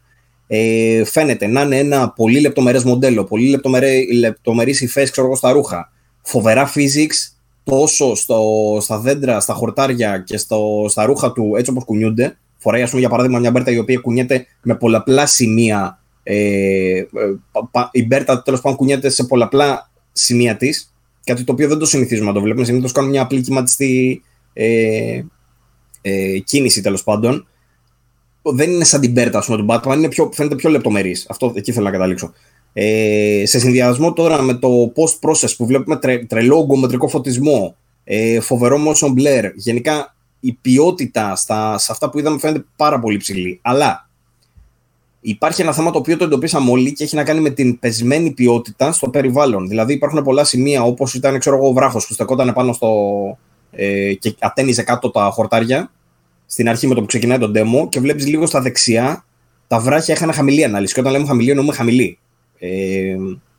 ε, 0.48 1.04
φαίνεται 1.06 1.48
να 1.48 1.62
είναι 1.62 1.78
ένα 1.78 2.10
πολύ 2.10 2.39
λεπτομερές 2.39 2.84
μοντέλο, 2.84 3.24
πολύ 3.24 3.50
λεπτομερέ, 3.50 4.14
λεπτομερείς 4.14 4.82
υφές 4.82 5.12
ξέρω, 5.12 5.36
στα 5.36 5.52
ρούχα, 5.52 5.91
φοβερά 6.22 6.72
physics, 6.76 7.38
τόσο 7.64 8.16
στο, 8.16 8.41
στα 8.82 9.00
δέντρα, 9.00 9.39
στα 9.39 9.54
χορτάρια 9.54 10.24
και 10.26 10.38
στο, 10.38 10.86
στα 10.89 11.06
ρούχα 11.06 11.32
του 11.32 11.54
έτσι 11.58 11.72
όπως 11.72 11.84
κουνιούνται. 11.84 12.38
Φοράει, 12.58 12.82
ας 12.82 12.89
πούμε, 12.89 13.02
για 13.02 13.10
παράδειγμα, 13.10 13.39
μια 13.39 13.52
μπέρτα 13.52 13.72
η 13.72 13.78
οποία 13.78 13.98
κουνιέται 13.98 14.45
με 14.62 14.76
πολλαπλά 14.76 15.26
σημεία. 15.26 16.00
Ε, 16.24 17.04
η 17.91 18.06
μπέρτα, 18.06 18.41
τέλος 18.41 18.62
πάντων, 18.62 18.78
κουνιέται 18.78 19.10
σε 19.10 19.24
πολλαπλά 19.24 19.91
σημεία 20.12 20.58
της, 20.58 20.93
κάτι 21.24 21.43
το 21.43 21.52
οποίο 21.52 21.68
δεν 21.68 21.78
το 21.78 21.86
συνηθίζουμε 21.86 22.28
να 22.28 22.34
το 22.34 22.41
βλέπουμε. 22.41 22.66
Συνήθως 22.66 22.91
κάνουμε 22.91 23.14
μια 23.14 23.22
απλή 23.22 23.41
κυματιστή 23.41 24.22
ε, 24.54 25.22
ε, 26.02 26.39
κίνηση, 26.39 26.82
τέλος 26.82 27.04
πάντων 27.04 27.48
δεν 28.54 28.72
είναι 28.72 28.84
σαν 28.84 29.02
την 29.02 29.14
Πέρτα 29.14 29.43
πούμε, 29.45 29.58
του 29.58 29.66
Batman, 29.70 29.95
είναι 29.95 30.08
πιο, 30.08 30.30
φαίνεται 30.34 30.56
πιο 30.56 30.70
λεπτομερής. 30.70 31.26
Αυτό 31.30 31.52
εκεί 31.56 31.72
θέλω 31.72 31.86
να 31.86 31.91
καταλήξω. 31.91 32.34
Ε, 32.74 33.43
σε 33.45 33.60
συνδυασμό 33.60 34.14
τώρα 34.14 34.41
με 34.41 34.54
το 34.54 34.70
post 34.95 35.30
process 35.30 35.56
που 35.58 35.66
βλέπουμε 35.66 35.95
τρε, 35.95 36.18
τρελό 36.18 36.58
ογκομετρικό 36.58 37.08
φωτισμό, 37.08 37.76
ε, 38.04 38.39
φοβερό 38.39 38.78
motion 38.88 39.08
blur, 39.08 39.52
γενικά 39.56 40.16
η 40.39 40.54
ποιότητα 40.62 41.36
στα, 41.36 41.78
σε 41.78 41.91
αυτά 41.91 42.10
που 42.10 42.20
είδαμε 42.20 42.39
φαίνεται 42.39 42.66
πάρα 42.76 43.00
πολύ 43.00 43.18
ψηλή. 43.18 43.60
Αλλά 43.62 44.10
υπάρχει 45.22 45.62
ένα 45.62 45.74
θέμα 45.74 45.91
το 45.91 45.98
οποίο 45.98 46.18
το 46.18 46.24
εντοπίσαμε 46.24 46.72
όλοι 46.72 46.93
και 46.93 47.04
έχει 47.04 47.16
να 47.16 47.24
κάνει 47.24 47.39
με 47.39 47.50
την 47.50 47.80
πεσμένη 47.80 48.32
ποιότητα 48.32 48.91
στο 48.91 49.10
περιβάλλον. 49.10 49.68
Δηλαδή 49.68 49.93
υπάρχουν 49.93 50.24
πολλά 50.24 50.43
σημεία 50.43 50.84
όπως 50.84 51.14
ήταν 51.14 51.39
ξέρω 51.39 51.56
εγώ, 51.56 51.68
ο 51.68 51.74
βράχος 51.74 52.08
που 52.08 52.14
στεκόταν 52.14 52.54
πάνω 52.54 52.74
στο. 52.74 52.89
Ε, 53.72 54.14
και 54.14 54.36
ατένιζε 54.39 54.84
κάτω 54.84 55.12
τα 55.12 55.30
χορτάρια 55.34 55.91
στην 56.48 56.70
αρχή 56.70 56.88
με 56.88 56.93
το 56.93 57.00
που 57.00 57.08
ξεκινάει 57.08 57.38
το 57.38 57.52
demo 57.56 57.89
και 57.89 58.00
βλέπεις 58.00 58.28
λίγο 58.28 58.45
στα 58.45 58.62
δεξιά 58.62 59.26
τα 59.68 59.80
βράχια 59.80 60.14
είχαν 60.14 60.34
χαμηλή 60.34 60.64
ανάλυση. 60.64 60.93
Και 60.93 61.00
όταν 61.00 61.12
λέμε 61.12 61.26
χαμηλή, 61.26 61.50
εννοούμε 61.50 61.74
χαμηλή. 61.74 62.20
Ε, 62.60 63.16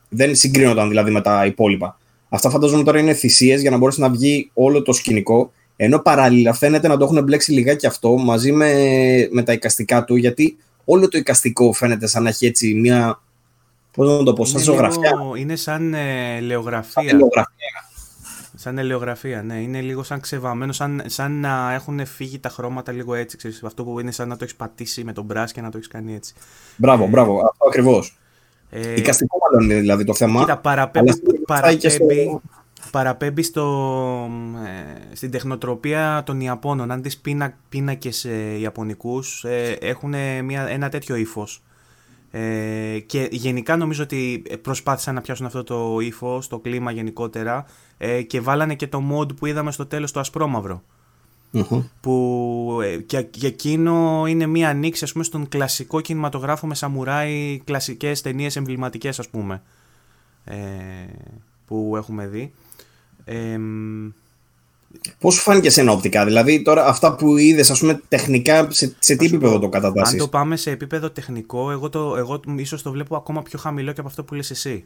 δεν 0.08 0.34
συγκρίνονταν 0.34 0.88
δηλαδή 0.88 1.10
με 1.10 1.20
τα 1.20 1.46
υπόλοιπα. 1.46 1.98
Αυτά 2.28 2.50
φαντάζομαι 2.50 2.84
τώρα 2.84 2.98
είναι 2.98 3.14
θυσίες 3.14 3.60
για 3.60 3.70
να 3.70 3.76
μπορέσει 3.76 4.00
να 4.00 4.10
βγει 4.10 4.50
όλο 4.54 4.82
το 4.82 4.92
σκηνικό. 4.92 5.52
Ενώ 5.76 5.98
παράλληλα 5.98 6.52
φαίνεται 6.52 6.88
να 6.88 6.96
το 6.96 7.04
έχουν 7.04 7.22
μπλέξει 7.22 7.52
λιγάκι 7.52 7.86
αυτό 7.86 8.16
μαζί 8.16 8.52
με, 8.52 8.72
με 9.30 9.42
τα 9.42 9.52
εικαστικά 9.52 10.04
του, 10.04 10.16
γιατί 10.16 10.56
όλο 10.84 11.08
το 11.08 11.18
εικαστικό 11.18 11.72
φαίνεται 11.72 12.06
σαν 12.06 12.22
να 12.22 12.28
έχει 12.28 12.46
έτσι 12.46 12.74
μια. 12.74 13.20
Πώς 13.92 14.18
να 14.18 14.24
το 14.24 14.32
πω, 14.32 14.44
σαν 14.44 14.60
ζωγραφιά. 14.60 15.10
Είναι 15.38 15.56
σαν 15.56 15.94
ε, 15.94 16.40
λεωγραφία. 16.40 17.08
Σαν 17.08 17.18
λεωγραφία. 17.18 17.87
Σαν 18.60 18.78
ελαιογραφία, 18.78 19.42
ναι. 19.42 19.60
Είναι 19.60 19.80
λίγο 19.80 20.02
σαν 20.02 20.20
ξεβαμένο, 20.20 20.72
σαν, 20.72 21.02
σαν 21.06 21.40
να 21.40 21.72
έχουν 21.72 22.06
φύγει 22.06 22.38
τα 22.38 22.48
χρώματα 22.48 22.92
λίγο 22.92 23.14
έτσι. 23.14 23.36
Ξέρεις, 23.36 23.62
αυτό 23.62 23.84
που 23.84 24.00
είναι 24.00 24.10
σαν 24.10 24.28
να 24.28 24.36
το 24.36 24.44
έχεις 24.44 24.56
πατήσει 24.56 25.04
με 25.04 25.12
τον 25.12 25.24
μπράς 25.24 25.52
και 25.52 25.60
να 25.60 25.70
το 25.70 25.76
έχεις 25.76 25.88
κάνει 25.88 26.14
έτσι. 26.14 26.34
Μπράβο, 26.76 27.04
ε, 27.04 27.06
μπράβο. 27.06 27.38
Αυτό 27.38 27.66
ακριβώς. 27.66 28.18
Ε, 28.70 28.94
Οικαστικό 28.94 29.38
μάλλον 29.42 29.70
είναι 29.70 29.80
δηλαδή 29.80 30.04
το 30.04 30.14
θέμα. 30.14 30.40
Κοίτα, 30.40 30.58
παραπέμπει, 30.58 31.12
παραπέμπει, 31.46 31.88
στο... 31.88 32.42
παραπέμπει 32.90 33.42
στο, 33.42 34.30
ε, 34.66 35.14
στην 35.14 35.30
τεχνοτροπία 35.30 36.22
των 36.26 36.40
Ιαπώνων. 36.40 36.90
Αν 36.90 37.02
δεις 37.02 37.18
πίνα, 37.18 37.54
πίνακες 37.68 38.24
ε, 38.24 38.58
Ιαπωνικούς, 38.58 39.44
ε, 39.44 39.76
έχουν 39.80 40.14
μια, 40.44 40.68
ένα 40.68 40.88
τέτοιο 40.88 41.16
ύφος. 41.16 41.62
Ε, 42.30 42.98
και 43.06 43.28
γενικά 43.30 43.76
νομίζω 43.76 44.02
ότι 44.02 44.42
προσπάθησαν 44.62 45.14
να 45.14 45.20
πιάσουν 45.20 45.46
αυτό 45.46 45.64
το 45.64 46.00
ύφος, 46.00 46.48
το 46.48 46.58
κλίμα 46.58 46.90
γενικότερα 46.90 47.66
ε, 47.98 48.22
και 48.22 48.40
βάλανε 48.40 48.74
και 48.74 48.86
το 48.86 49.02
mod 49.12 49.36
που 49.36 49.46
είδαμε 49.46 49.72
στο 49.72 49.86
τέλος 49.86 50.12
το 50.12 50.20
ασπρόμαυρο. 50.20 50.82
Που 52.00 52.78
ε, 52.82 52.96
και, 52.96 53.22
και 53.22 53.46
εκείνο 53.46 54.24
είναι 54.26 54.46
μία 54.46 54.68
ανοίξη 54.68 55.04
ας 55.04 55.12
πούμε 55.12 55.24
στον 55.24 55.48
κλασικό 55.48 56.00
κινηματογράφο 56.00 56.66
με 56.66 56.74
σαμουράι, 56.74 57.60
κλασικές 57.64 58.20
ταινίες 58.20 58.56
εμβληματικές 58.56 59.18
ας 59.18 59.28
πούμε 59.28 59.62
ε, 60.44 60.54
που 61.66 61.94
έχουμε 61.96 62.26
δει. 62.26 62.52
Ε, 63.24 63.58
Πώς 65.18 65.34
σου 65.34 65.40
φάνηκε 65.40 65.70
σε 65.70 65.88
οπτικά, 65.88 66.24
δηλαδή 66.24 66.62
τώρα 66.62 66.86
αυτά 66.86 67.14
που 67.14 67.36
είδες, 67.36 67.70
ας 67.70 67.78
πούμε, 67.78 68.02
τεχνικά, 68.08 68.66
σε, 68.70 68.96
σε 68.98 69.16
τι 69.16 69.26
επίπεδο 69.26 69.58
το 69.58 69.68
κατατάσσεις; 69.68 70.12
Αν 70.12 70.18
το 70.18 70.28
πάμε 70.28 70.56
σε 70.56 70.70
επίπεδο 70.70 71.10
τεχνικό, 71.10 71.70
εγώ, 71.70 71.88
το, 71.88 72.16
εγώ 72.16 72.40
ίσως 72.56 72.82
το 72.82 72.90
βλέπω 72.90 73.16
ακόμα 73.16 73.42
πιο 73.42 73.58
χαμηλό 73.58 73.92
και 73.92 74.00
από 74.00 74.08
αυτό 74.08 74.24
που 74.24 74.34
λες 74.34 74.50
εσύ. 74.50 74.84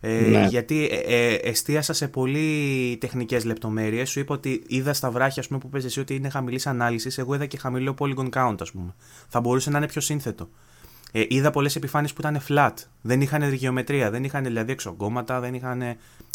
Ε, 0.00 0.20
ναι. 0.20 0.46
Γιατί 0.46 0.88
ε, 0.90 0.96
ε, 0.96 1.34
εστίασα 1.34 1.92
σε 1.92 2.08
πολύ 2.08 2.96
τεχνικές 3.00 3.44
λεπτομέρειες. 3.44 4.10
Σου 4.10 4.20
είπα 4.20 4.34
ότι 4.34 4.62
είδα 4.66 4.92
στα 4.92 5.10
βράχια 5.10 5.42
πούμε, 5.46 5.58
που 5.58 5.68
παίζει 5.68 5.86
εσύ 5.86 6.00
ότι 6.00 6.14
είναι 6.14 6.28
χαμηλής 6.28 6.66
ανάλυσης. 6.66 7.18
Εγώ 7.18 7.34
είδα 7.34 7.46
και 7.46 7.58
χαμηλό 7.58 7.94
polygon 7.98 8.28
count, 8.30 8.56
ας 8.60 8.70
πούμε. 8.70 8.94
Θα 9.28 9.40
μπορούσε 9.40 9.70
να 9.70 9.78
είναι 9.78 9.86
πιο 9.86 10.00
σύνθετο. 10.00 10.48
Ε, 11.12 11.24
είδα 11.28 11.50
πολλές 11.50 11.76
επιφάνειες 11.76 12.12
που 12.12 12.20
ήταν 12.20 12.40
flat. 12.48 12.74
Δεν 13.00 13.20
είχαν 13.20 13.52
γεωμετρία, 13.52 14.10
δεν 14.10 14.24
είχαν 14.24 14.44
δηλαδή 14.44 14.72
εξογκώματα, 14.72 15.40
δεν 15.40 15.54
είχαν. 15.54 15.82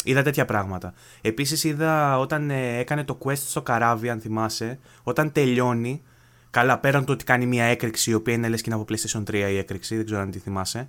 Είδα 0.04 0.22
τέτοια 0.22 0.44
πράγματα. 0.44 0.94
Επίσης 1.20 1.64
είδα 1.64 2.18
όταν 2.18 2.50
ε, 2.50 2.78
έκανε 2.78 3.04
το 3.04 3.18
quest 3.24 3.36
στο 3.36 3.62
καράβι, 3.62 4.08
αν 4.08 4.20
θυμάσαι, 4.20 4.78
όταν 5.02 5.32
τελειώνει. 5.32 6.02
Καλά, 6.50 6.78
πέραν 6.78 7.04
το 7.04 7.12
ότι 7.12 7.24
κάνει 7.24 7.46
μια 7.46 7.64
έκρηξη 7.64 8.10
η 8.10 8.14
οποία 8.14 8.34
είναι 8.34 8.48
λες 8.48 8.62
και 8.62 8.70
είναι 8.70 8.80
από 8.80 8.94
PlayStation 8.94 9.30
3 9.30 9.34
η 9.34 9.58
έκρηξη, 9.58 9.96
δεν 9.96 10.04
ξέρω 10.04 10.20
αν 10.20 10.30
τη 10.30 10.38
θυμάσαι. 10.38 10.88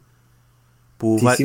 Που 0.98 1.20
βα... 1.22 1.36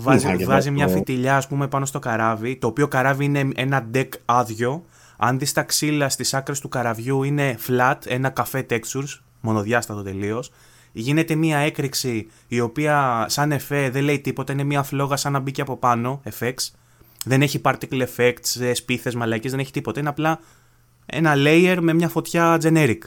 βάζει, 0.00 0.44
βάζει 0.44 0.70
μια 0.70 0.88
φιτιλιά, 0.88 1.36
ας 1.36 1.46
πούμε, 1.46 1.68
πάνω 1.68 1.84
στο 1.84 1.98
καράβι, 1.98 2.56
το 2.56 2.66
οποίο 2.66 2.88
καράβι 2.88 3.24
είναι 3.24 3.48
ένα 3.54 3.86
deck 3.94 4.08
άδειο. 4.24 4.84
Αν 5.16 5.38
δεις 5.38 5.52
τα 5.52 5.62
ξύλα 5.62 6.08
στις 6.08 6.34
άκρες 6.34 6.60
του 6.60 6.68
καραβιού 6.68 7.22
είναι 7.22 7.58
flat, 7.68 7.96
ένα 8.06 8.28
καφέ 8.30 8.66
textures, 8.70 9.20
μονοδιάστατο 9.40 10.02
τελείως 10.02 10.50
γίνεται 10.92 11.34
μια 11.34 11.58
έκρηξη 11.58 12.28
η 12.48 12.60
οποία 12.60 13.26
σαν 13.28 13.52
εφέ 13.52 13.90
δεν 13.90 14.02
λέει 14.02 14.20
τίποτα, 14.20 14.52
είναι 14.52 14.64
μια 14.64 14.82
φλόγα 14.82 15.16
σαν 15.16 15.32
να 15.32 15.38
μπήκε 15.38 15.60
από 15.60 15.76
πάνω, 15.76 16.22
FX. 16.38 16.54
Δεν 17.24 17.42
έχει 17.42 17.60
particle 17.64 18.06
effects, 18.16 18.60
ε, 18.60 18.74
σπίθες, 18.74 19.14
μαλακίες, 19.14 19.50
δεν 19.50 19.60
έχει 19.60 19.72
τίποτα. 19.72 20.00
Είναι 20.00 20.08
απλά 20.08 20.40
ένα 21.06 21.34
layer 21.36 21.78
με 21.80 21.92
μια 21.92 22.08
φωτιά 22.08 22.58
generic. 22.62 22.98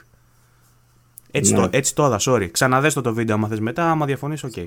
Έτσι, 1.35 1.53
ναι. 1.53 1.59
το, 1.59 1.67
έτσι 1.71 1.95
το 1.95 2.15
sorry. 2.19 2.47
Ξαναδέστε 2.51 3.01
το 3.01 3.13
βίντεο 3.13 3.35
άμα 3.35 3.47
θες 3.47 3.59
μετά, 3.59 3.91
άμα 3.91 4.05
διαφωνείς, 4.05 4.43
OK. 4.43 4.51
Okay. 4.55 4.63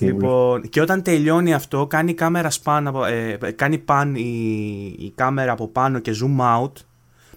Λοιπόν, 0.00 0.68
και 0.68 0.80
όταν 0.80 1.02
τελειώνει 1.02 1.54
αυτό, 1.54 1.86
κάνει 1.86 2.14
κάμερα 2.14 2.50
pan, 2.62 2.84
ε, 3.10 3.50
κάνει 3.50 3.84
pan 3.88 4.12
η, 4.14 4.84
η 4.84 5.12
κάμερα 5.14 5.52
από 5.52 5.68
πάνω 5.68 5.98
και 5.98 6.12
zoom 6.22 6.62
out 6.62 6.72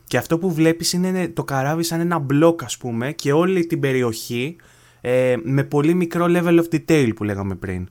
και 0.04 0.18
αυτό 0.18 0.38
που 0.38 0.54
βλέπεις 0.54 0.94
είναι 0.94 1.28
το 1.28 1.44
καράβι 1.44 1.84
σαν 1.84 2.00
ένα 2.00 2.20
μπλοκ 2.20 2.64
ας 2.64 2.78
πούμε 2.78 3.12
και 3.12 3.32
όλη 3.32 3.66
την 3.66 3.80
περιοχή 3.80 4.56
ε, 5.02 5.36
με 5.44 5.64
πολύ 5.64 5.94
μικρό 5.94 6.26
level 6.30 6.60
of 6.60 6.76
detail 6.76 7.10
που 7.16 7.24
λέγαμε 7.24 7.56
πριν. 7.56 7.90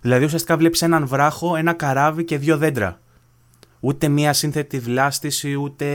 Δηλαδή 0.00 0.24
ουσιαστικά 0.24 0.56
βλέπεις 0.56 0.82
έναν 0.82 1.06
βράχο, 1.06 1.56
ένα 1.56 1.72
καράβι 1.72 2.24
και 2.24 2.38
δύο 2.38 2.56
δέντρα. 2.56 3.00
Ούτε 3.80 4.08
μία 4.08 4.32
σύνθετη 4.32 4.78
βλάστηση, 4.78 5.54
ούτε 5.54 5.86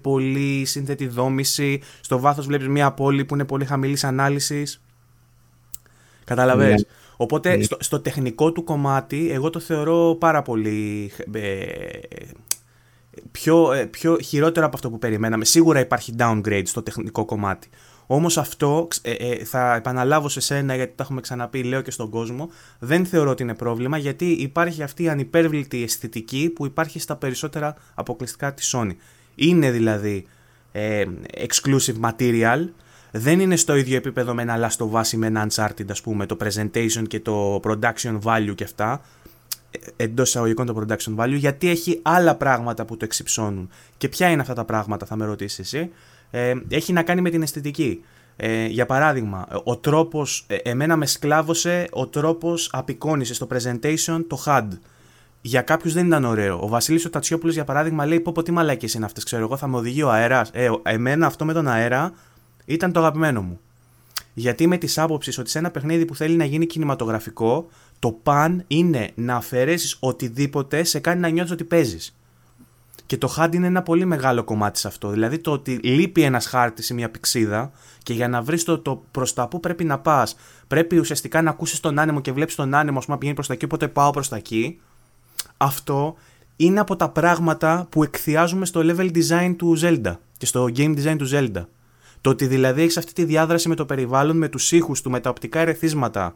πολύ 0.00 0.64
σύνθετη 0.64 1.06
δόμηση. 1.06 1.80
Στο 2.00 2.18
βάθος 2.18 2.46
βλέπεις 2.46 2.68
μία 2.68 2.92
πόλη 2.92 3.24
που 3.24 3.34
είναι 3.34 3.44
πολύ 3.44 3.64
χαμηλής 3.64 4.04
ανάλυσης. 4.04 4.82
Καταλαβες; 6.24 6.68
Ναι. 6.68 6.88
Οπότε 7.16 7.56
ναι. 7.56 7.62
Στο, 7.62 7.76
στο, 7.80 8.00
τεχνικό 8.00 8.52
του 8.52 8.64
κομμάτι 8.64 9.30
εγώ 9.30 9.50
το 9.50 9.60
θεωρώ 9.60 10.16
πάρα 10.20 10.42
πολύ 10.42 11.10
ε, 11.32 11.64
πιο, 13.30 13.72
ε, 13.72 13.86
πιο 13.86 14.18
χειρότερο 14.18 14.66
από 14.66 14.76
αυτό 14.76 14.90
που 14.90 14.98
περιμέναμε. 14.98 15.44
Σίγουρα 15.44 15.80
υπάρχει 15.80 16.14
downgrade 16.18 16.62
στο 16.64 16.82
τεχνικό 16.82 17.24
κομμάτι. 17.24 17.68
Όμως 18.06 18.38
αυτό 18.38 18.88
ε, 19.02 19.12
ε, 19.12 19.44
θα 19.44 19.74
επαναλάβω 19.74 20.28
σε 20.28 20.40
σένα 20.40 20.74
γιατί 20.74 20.92
τα 20.96 21.02
έχουμε 21.02 21.20
ξαναπεί, 21.20 21.62
λέω 21.62 21.80
και 21.80 21.90
στον 21.90 22.10
κόσμο. 22.10 22.50
Δεν 22.78 23.06
θεωρώ 23.06 23.30
ότι 23.30 23.42
είναι 23.42 23.54
πρόβλημα 23.54 23.98
γιατί 23.98 24.30
υπάρχει 24.30 24.82
αυτή 24.82 25.02
η 25.02 25.08
ανυπέρβλητη 25.08 25.82
αισθητική 25.82 26.50
που 26.54 26.66
υπάρχει 26.66 26.98
στα 26.98 27.16
περισσότερα 27.16 27.76
αποκλειστικά 27.94 28.54
της 28.54 28.74
Sony. 28.76 28.92
Είναι 29.34 29.70
δηλαδή 29.70 30.26
ε, 30.72 31.04
exclusive 31.36 32.10
material. 32.10 32.68
Δεν 33.16 33.40
είναι 33.40 33.56
στο 33.56 33.76
ίδιο 33.76 33.96
επίπεδο 33.96 34.34
με 34.34 34.42
ένα 34.42 34.68
Last 34.68 34.86
of 34.86 35.00
Us 35.00 35.06
ή 35.12 35.16
με 35.16 35.26
ένα 35.26 35.46
Uncharted, 35.50 35.90
ας 35.90 36.00
πούμε, 36.00 36.26
το 36.26 36.36
presentation 36.40 37.02
και 37.08 37.20
το 37.20 37.60
production 37.64 38.18
value 38.22 38.54
και 38.54 38.64
αυτά 38.64 39.00
εντός 39.96 40.28
εισαγωγικών 40.28 40.66
το 40.66 40.74
production 40.80 41.16
value, 41.16 41.36
γιατί 41.36 41.68
έχει 41.68 42.00
άλλα 42.02 42.34
πράγματα 42.34 42.84
που 42.84 42.96
το 42.96 43.04
εξυψώνουν. 43.04 43.68
Και 43.96 44.08
ποια 44.08 44.30
είναι 44.30 44.40
αυτά 44.40 44.54
τα 44.54 44.64
πράγματα, 44.64 45.06
θα 45.06 45.16
με 45.16 45.24
ρωτήσεις 45.24 45.58
εσύ. 45.58 45.90
Ε, 46.34 46.54
έχει 46.68 46.92
να 46.92 47.02
κάνει 47.02 47.20
με 47.20 47.30
την 47.30 47.42
αισθητική. 47.42 48.04
Ε, 48.36 48.66
για 48.66 48.86
παράδειγμα, 48.86 49.46
ο 49.64 49.76
τρόπος, 49.76 50.44
ε, 50.46 50.56
εμένα 50.56 50.96
με 50.96 51.06
σκλάβωσε 51.06 51.86
ο 51.90 52.06
τρόπος 52.06 52.68
απεικόνησης 52.72 53.36
στο 53.36 53.46
presentation, 53.50 54.24
το 54.26 54.42
HUD. 54.46 54.68
Για 55.40 55.62
κάποιους 55.62 55.92
δεν 55.92 56.06
ήταν 56.06 56.24
ωραίο. 56.24 56.58
Ο 56.62 56.68
Βασίλης 56.68 57.04
ο 57.04 57.10
Τατσιόπουλος, 57.10 57.54
για 57.54 57.64
παράδειγμα, 57.64 58.06
λέει: 58.06 58.20
Πω, 58.20 58.32
πω 58.32 58.42
τι 58.42 58.52
μαλακίες 58.52 58.94
είναι 58.94 59.04
αυτές. 59.04 59.24
Ξέρω 59.24 59.42
εγώ, 59.42 59.56
θα 59.56 59.66
με 59.66 59.76
οδηγεί 59.76 60.02
ο 60.02 60.10
αέρας. 60.10 60.50
Ε, 60.52 60.70
εμένα 60.82 61.26
αυτό 61.26 61.44
με 61.44 61.52
τον 61.52 61.68
αέρα 61.68 62.12
ήταν 62.64 62.92
το 62.92 63.00
αγαπημένο 63.00 63.42
μου. 63.42 63.60
Γιατί 64.34 64.66
με 64.66 64.76
τη 64.76 64.92
άποψη 64.96 65.40
ότι 65.40 65.50
σε 65.50 65.58
ένα 65.58 65.70
παιχνίδι 65.70 66.04
που 66.04 66.14
θέλει 66.14 66.36
να 66.36 66.44
γίνει 66.44 66.66
κινηματογραφικό, 66.66 67.68
το 67.98 68.12
παν 68.22 68.64
είναι 68.66 69.10
να 69.14 69.36
αφαιρέσεις 69.36 69.96
οτιδήποτε 70.00 70.82
σε 70.82 70.98
κάνει 70.98 71.20
να 71.20 71.28
νιώθεις 71.28 71.52
ότι 71.52 71.64
παίζεις. 71.64 72.14
Και 73.06 73.16
το 73.16 73.34
HUD 73.38 73.48
είναι 73.52 73.66
ένα 73.66 73.82
πολύ 73.82 74.04
μεγάλο 74.04 74.44
κομμάτι 74.44 74.78
σε 74.78 74.88
αυτό. 74.88 75.08
Δηλαδή 75.08 75.38
το 75.38 75.50
ότι 75.50 75.78
λείπει 75.82 76.22
ένας 76.22 76.46
χάρτης 76.46 76.88
ή 76.88 76.94
μια 76.94 77.10
πηξίδα 77.10 77.72
και 78.02 78.12
για 78.12 78.28
να 78.28 78.42
βρεις 78.42 78.64
το, 78.64 78.78
το 78.78 79.02
προς 79.10 79.32
τα 79.32 79.48
που 79.48 79.60
πρέπει 79.60 79.84
να 79.84 79.98
πας, 79.98 80.36
πρέπει 80.66 80.98
ουσιαστικά 80.98 81.42
να 81.42 81.50
ακούσεις 81.50 81.80
τον 81.80 81.98
άνεμο 81.98 82.20
και 82.20 82.32
βλέπεις 82.32 82.54
τον 82.54 82.74
άνεμο, 82.74 82.98
ας 82.98 83.04
πούμε, 83.04 83.16
πηγαίνει 83.16 83.36
προς 83.36 83.46
τα 83.46 83.54
εκεί, 83.54 83.64
οπότε 83.64 83.88
πάω 83.88 84.10
προς 84.10 84.28
τα 84.28 84.36
εκεί. 84.36 84.80
Αυτό 85.56 86.14
είναι 86.56 86.80
από 86.80 86.96
τα 86.96 87.08
πράγματα 87.08 87.86
που 87.90 88.02
εκθιάζουμε 88.02 88.66
στο 88.66 88.80
level 88.84 89.10
design 89.14 89.54
του 89.58 89.78
Zelda 89.80 90.16
και 90.38 90.46
στο 90.46 90.68
game 90.76 90.96
design 90.96 91.16
του 91.18 91.28
Zelda. 91.30 91.64
Το 92.20 92.30
ότι 92.30 92.46
δηλαδή 92.46 92.82
έχεις 92.82 92.96
αυτή 92.96 93.12
τη 93.12 93.24
διάδραση 93.24 93.68
με 93.68 93.74
το 93.74 93.84
περιβάλλον, 93.84 94.36
με 94.36 94.48
τους 94.48 94.72
ήχους 94.72 95.00
του, 95.00 95.10
με 95.10 95.20
τα 95.20 95.30
οπτικά 95.30 95.60
ερεθίσματα 95.60 96.34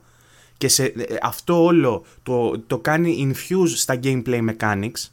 και 0.57 0.69
σε, 0.69 0.85
ε, 0.85 0.93
αυτό 1.23 1.65
όλο 1.65 2.05
το, 2.23 2.59
το 2.67 2.79
κάνει 2.79 3.33
infuse 3.33 3.69
στα 3.75 3.99
gameplay 4.03 4.49
mechanics. 4.51 5.11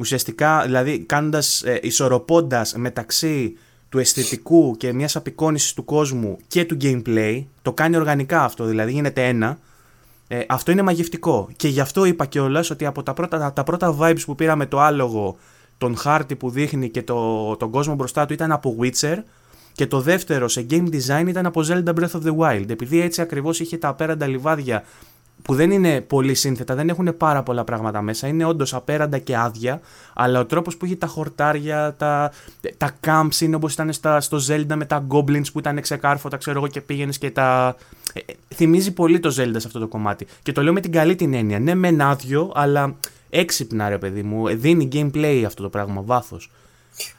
Ουσιαστικά, 0.00 0.62
δηλαδή 0.62 0.98
κάνοντας, 0.98 1.62
ε, 1.62 1.78
ισορροπώντας 1.82 2.74
μεταξύ 2.76 3.56
του 3.88 3.98
αισθητικού 3.98 4.76
και 4.76 4.92
μιας 4.92 5.16
απεικόνησης 5.16 5.72
του 5.72 5.84
κόσμου 5.84 6.38
και 6.48 6.64
του 6.64 6.76
gameplay, 6.80 7.44
το 7.62 7.72
κάνει 7.72 7.96
οργανικά 7.96 8.44
αυτό, 8.44 8.64
δηλαδή 8.64 8.92
γίνεται 8.92 9.28
ένα, 9.28 9.58
ε, 10.28 10.40
αυτό 10.48 10.70
είναι 10.70 10.82
μαγευτικό. 10.82 11.48
Και 11.56 11.68
γι' 11.68 11.80
αυτό 11.80 12.04
είπα 12.04 12.26
κιόλας 12.26 12.70
ότι 12.70 12.86
από 12.86 13.02
τα 13.02 13.12
πρώτα, 13.12 13.52
τα 13.52 13.62
πρώτα 13.62 13.96
vibes 14.00 14.22
που 14.24 14.34
πήραμε 14.34 14.66
το 14.66 14.80
άλογο, 14.80 15.36
τον 15.78 15.96
χάρτη 15.96 16.36
που 16.36 16.50
δείχνει 16.50 16.90
και 16.90 17.02
το, 17.02 17.56
τον 17.56 17.70
κόσμο 17.70 17.94
μπροστά 17.94 18.26
του 18.26 18.32
ήταν 18.32 18.52
από 18.52 18.76
Witcher 18.80 19.16
και 19.72 19.86
το 19.86 20.00
δεύτερο 20.00 20.48
σε 20.48 20.66
game 20.70 20.88
design 20.88 21.24
ήταν 21.28 21.46
από 21.46 21.60
Zelda 21.66 21.94
Breath 21.94 22.20
of 22.20 22.22
the 22.24 22.36
Wild. 22.36 22.70
Επειδή 22.70 23.00
έτσι 23.00 23.20
ακριβώς 23.20 23.60
είχε 23.60 23.76
τα 23.76 23.88
απέραντα 23.88 24.26
λιβάδια 24.26 24.84
που 25.42 25.54
δεν 25.54 25.70
είναι 25.70 26.00
πολύ 26.00 26.34
σύνθετα, 26.34 26.74
δεν 26.74 26.88
έχουν 26.88 27.16
πάρα 27.16 27.42
πολλά 27.42 27.64
πράγματα 27.64 28.02
μέσα, 28.02 28.26
είναι 28.26 28.44
όντως 28.44 28.74
απέραντα 28.74 29.18
και 29.18 29.36
άδεια, 29.36 29.80
αλλά 30.14 30.40
ο 30.40 30.46
τρόπος 30.46 30.76
που 30.76 30.84
είχε 30.84 30.96
τα 30.96 31.06
χορτάρια, 31.06 31.94
τα, 31.98 32.32
τα 32.76 32.90
camps 33.06 33.40
είναι 33.40 33.56
όπως 33.56 33.72
ήταν 33.72 33.92
στα, 33.92 34.20
στο 34.20 34.38
Zelda 34.48 34.74
με 34.74 34.84
τα 34.84 35.06
goblins 35.10 35.52
που 35.52 35.58
ήταν 35.58 35.80
ξεκάρφωτα, 35.80 36.36
ξέρω 36.36 36.58
εγώ, 36.58 36.66
και 36.66 36.80
πήγαινες 36.80 37.18
και 37.18 37.30
τα. 37.30 37.76
Ε, 38.12 38.18
ε, 38.18 38.34
θυμίζει 38.54 38.92
πολύ 38.92 39.20
το 39.20 39.28
Zelda 39.28 39.56
σε 39.56 39.66
αυτό 39.66 39.78
το 39.78 39.88
κομμάτι. 39.88 40.26
Και 40.42 40.52
το 40.52 40.62
λέω 40.62 40.72
με 40.72 40.80
την 40.80 40.92
καλή 40.92 41.14
την 41.14 41.34
έννοια. 41.34 41.58
Ναι, 41.58 41.74
μεν 41.74 42.00
άδειο, 42.00 42.52
αλλά 42.54 42.94
έξυπνα 43.30 43.88
ρε 43.88 43.98
παιδί 43.98 44.22
μου. 44.22 44.48
Ε, 44.48 44.54
δίνει 44.54 44.88
gameplay 44.92 45.42
αυτό 45.46 45.62
το 45.62 45.68
πράγμα, 45.68 46.02
βάθος. 46.02 46.50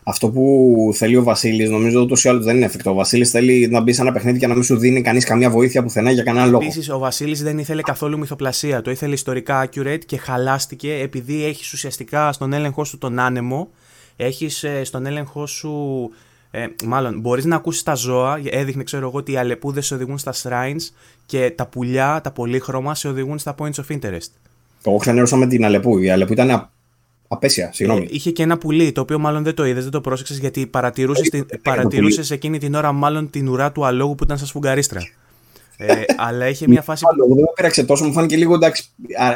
Αυτό 0.03 0.29
που 0.29 0.91
θέλει 0.93 1.15
ο 1.15 1.23
Βασίλης, 1.23 1.69
νομίζω 1.69 2.01
ούτως 2.01 2.23
ή 2.23 2.29
άλλως 2.29 2.45
δεν 2.45 2.55
είναι 2.55 2.65
εφικτό. 2.65 2.89
Ο 2.89 2.93
Βασίλης 2.93 3.29
θέλει 3.29 3.67
να 3.67 3.82
μπει 3.82 3.93
σε 3.93 4.01
ένα 4.01 4.11
παιχνίδι 4.11 4.39
και 4.39 4.47
να 4.47 4.53
μην 4.53 4.63
σου 4.63 4.77
δίνει 4.77 5.01
κανείς 5.01 5.25
καμία 5.25 5.49
βοήθεια 5.49 5.84
πουθενά 5.84 6.11
για 6.11 6.23
κανένα 6.23 6.45
λόγο. 6.45 6.63
Επίσης, 6.63 6.89
ο 6.89 6.97
Βασίλης 6.97 7.43
δεν 7.43 7.57
ήθελε 7.57 7.82
καθόλου 7.82 8.17
μυθοπλασία. 8.17 8.82
Το 8.82 8.91
ήθελε 8.91 9.13
ιστορικά 9.13 9.69
accurate 9.69 10.05
και 10.05 10.17
χαλάστηκε 10.17 10.93
επειδή 10.93 11.45
έχεις 11.45 11.73
ουσιαστικά 11.73 12.32
στον 12.32 12.53
έλεγχό 12.53 12.84
σου 12.84 12.97
τον 12.97 13.19
άνεμο, 13.19 13.69
έχεις 14.15 14.63
ε, 14.63 14.84
στον 14.84 15.05
έλεγχό 15.05 15.45
σου. 15.47 16.09
Ε, 16.51 16.65
μάλλον, 16.86 17.19
μπορείς 17.19 17.45
να 17.45 17.55
ακούσεις 17.55 17.84
τα 17.84 17.93
ζώα. 17.93 18.41
Έδειχνε, 18.49 18.84
ξέρω 18.84 19.07
εγώ, 19.07 19.17
ότι 19.17 19.32
οι 19.32 19.38
αλεπούδες 19.38 19.86
σε 19.86 19.93
οδηγούν 19.93 20.17
στα 20.17 20.34
shrines 20.34 20.91
και 21.25 21.53
τα 21.55 21.67
πουλιά, 21.67 22.21
τα 22.23 22.32
πολύχρωμα, 22.32 22.95
σε 22.95 23.07
οδηγούν 23.07 23.38
στα 23.39 23.55
points 23.57 23.75
of 23.88 23.95
interest. 23.95 24.32
Εγώ 24.86 24.97
ξανέρωσα 24.97 25.36
με 25.36 25.47
την 25.47 25.65
Αλεπού. 25.65 25.97
Η 25.97 26.09
Αλεπού 26.09 26.34
ήταν 26.34 26.69
Απέσια, 27.34 27.69
συγγνώμη. 27.73 28.03
Ε, 28.03 28.07
είχε 28.09 28.32
και 28.32 28.43
ένα 28.43 28.57
πουλί, 28.57 28.91
το 28.91 29.01
οποίο 29.01 29.19
μάλλον 29.19 29.43
δεν 29.43 29.53
το 29.53 29.65
είδες, 29.65 29.84
δεν 29.84 29.91
το 29.91 30.01
πρόσεξες 30.01 30.38
γιατί 30.38 30.67
παρατηρούσες 30.67 31.29
την, 31.29 31.45
παρατηρούσες 31.61 32.32
εκείνη 32.32 32.57
την 32.57 32.73
ώρα 32.73 32.91
μάλλον 32.91 33.29
την 33.29 33.47
ουρά 33.47 33.71
του 33.71 33.86
αλόγου 33.86 34.15
που 34.15 34.23
ήταν 34.23 34.38
στα 34.38 34.45
σφουγγαρίστρα. 34.45 35.01
ε, 35.77 35.93
αλλά 36.17 36.47
είχε 36.47 36.67
μια 36.67 36.82
φάση. 36.82 37.03
Άλλο, 37.11 37.25
δεν 37.25 37.43
με 37.43 37.51
πήραξε 37.55 37.84
τόσο, 37.84 38.05
μου 38.05 38.13
φάνηκε 38.13 38.36
λίγο 38.36 38.53
εντάξει, 38.53 38.84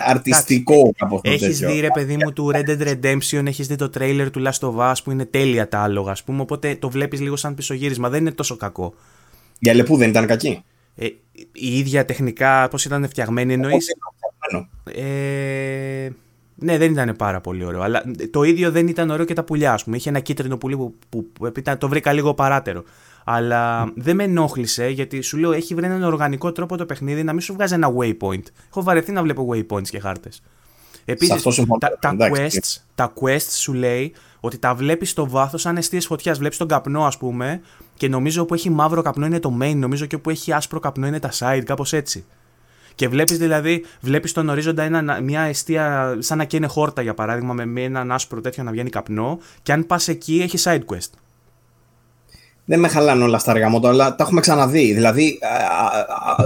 αρτιστικό 0.07 0.91
κάπως. 0.97 1.21
Έχεις 1.23 1.59
δει 1.59 1.79
ρε 1.79 1.87
παιδί 1.93 2.17
μου 2.17 2.33
του 2.33 2.51
Red 2.53 2.69
Dead 2.69 2.87
Redemption, 2.87 3.45
έχεις 3.45 3.67
δει 3.67 3.75
το 3.75 3.89
τρέιλερ 3.89 4.31
του 4.31 4.43
Last 4.45 4.67
of 4.69 4.91
Us 4.91 4.95
που 5.03 5.11
είναι 5.11 5.25
τέλεια 5.25 5.67
τα 5.67 5.79
άλογα, 5.79 6.11
ας 6.11 6.23
πούμε. 6.23 6.41
Οπότε 6.41 6.75
το 6.75 6.89
βλέπεις 6.89 7.19
λίγο 7.19 7.35
σαν 7.35 7.55
πισωγύρισμα. 7.55 8.09
Δεν 8.09 8.19
είναι 8.19 8.31
τόσο 8.31 8.55
κακό. 8.55 8.93
Η 9.59 9.69
Αλεπού 9.69 9.97
δεν 9.97 10.09
ήταν 10.09 10.25
κακή. 10.25 10.63
Ε, 10.95 11.05
η 11.51 11.77
ίδια 11.77 12.05
τεχνικά, 12.05 12.67
πώς 12.67 12.85
ήταν 12.85 13.07
φτιαγμένη 13.09 13.53
εννοείς; 13.53 13.87
Ε, 14.95 16.09
ναι, 16.55 16.77
δεν 16.77 16.91
ήταν 16.91 17.15
πάρα 17.17 17.41
πολύ 17.41 17.65
ωραίο. 17.65 17.81
Αλλά 17.81 18.03
το 18.31 18.43
ίδιο 18.43 18.71
δεν 18.71 18.87
ήταν 18.87 19.09
ωραίο 19.09 19.25
και 19.25 19.33
τα 19.33 19.43
πουλιά, 19.43 19.73
ας 19.73 19.83
πούμε. 19.83 19.95
Είχε 19.95 20.09
ένα 20.09 20.19
κίτρινο 20.19 20.57
πουλί 20.57 20.75
που, 20.77 20.95
που, 21.09 21.31
που, 21.31 21.51
το 21.77 21.89
βρήκα 21.89 22.13
λίγο 22.13 22.33
παράτερο. 22.33 22.83
Αλλά 23.23 23.91
δεν 23.95 24.15
με 24.15 24.23
ενόχλησε 24.23 24.87
γιατί 24.87 25.21
σου 25.21 25.37
λέω 25.37 25.51
έχει 25.51 25.75
βρει 25.75 25.85
έναν 25.85 26.03
οργανικό 26.03 26.51
τρόπο 26.51 26.77
το 26.77 26.85
παιχνίδι 26.85 27.23
να 27.23 27.31
μην 27.31 27.41
σου 27.41 27.53
βγάζει 27.53 27.73
ένα 27.73 27.93
waypoint. 27.97 28.43
Έχω 28.69 28.83
βαρεθεί 28.83 29.11
να 29.11 29.21
βλέπω 29.21 29.49
waypoints 29.51 29.87
και 29.87 29.99
χάρτες. 29.99 30.41
Επίσης, 31.05 31.43
τα, 31.79 31.97
τα, 31.99 32.15
quests, 32.17 32.81
τα 32.95 33.13
quests 33.21 33.51
σου 33.51 33.73
λέει 33.73 34.13
ότι 34.39 34.57
τα 34.57 34.75
βλέπεις 34.75 35.09
στο 35.09 35.29
βάθος 35.29 35.61
σαν 35.61 35.77
αιστείες 35.77 36.05
φωτιάς. 36.05 36.37
Βλέπεις 36.37 36.57
τον 36.57 36.67
καπνό, 36.67 37.05
ας 37.05 37.17
πούμε, 37.17 37.61
και 37.93 38.07
νομίζω 38.07 38.41
όπου 38.41 38.53
έχει 38.53 38.69
μαύρο 38.69 39.01
καπνό 39.01 39.25
είναι 39.25 39.39
το 39.39 39.57
main, 39.61 39.75
νομίζω 39.75 40.05
και 40.05 40.15
όπου 40.15 40.29
έχει 40.29 40.53
άσπρο 40.53 40.79
καπνό 40.79 41.07
είναι 41.07 41.19
τα 41.19 41.29
side, 41.39 41.63
κάπως 41.65 41.93
έτσι. 41.93 42.25
Και 42.95 43.07
βλέπεις 43.07 43.37
δηλαδή, 43.37 43.83
βλέπεις 44.01 44.29
στον 44.29 44.49
ορίζοντα 44.49 44.83
ένα, 44.83 45.21
μια 45.21 45.41
αιστεία 45.41 46.15
σαν 46.19 46.37
να 46.37 46.43
καίνε 46.43 46.67
χόρτα 46.67 47.01
για 47.01 47.13
παράδειγμα, 47.13 47.53
με 47.53 47.81
έναν 47.81 48.11
άσπρο 48.11 48.41
τέτοιο 48.41 48.63
να 48.63 48.71
βγαίνει 48.71 48.89
καπνό. 48.89 49.39
Και 49.63 49.71
αν 49.71 49.85
πας 49.85 50.07
εκεί, 50.07 50.41
έχει 50.43 50.57
side 50.63 50.93
quest. 50.93 51.09
Δεν 52.65 52.79
με 52.79 52.87
χαλάνε 52.87 53.23
όλα 53.23 53.37
στα 53.37 53.51
αργά 53.51 53.69
μου, 53.69 53.87
αλλά 53.87 54.15
τα 54.15 54.23
έχουμε 54.23 54.41
ξαναδεί. 54.41 54.93
Δηλαδή, 54.93 55.39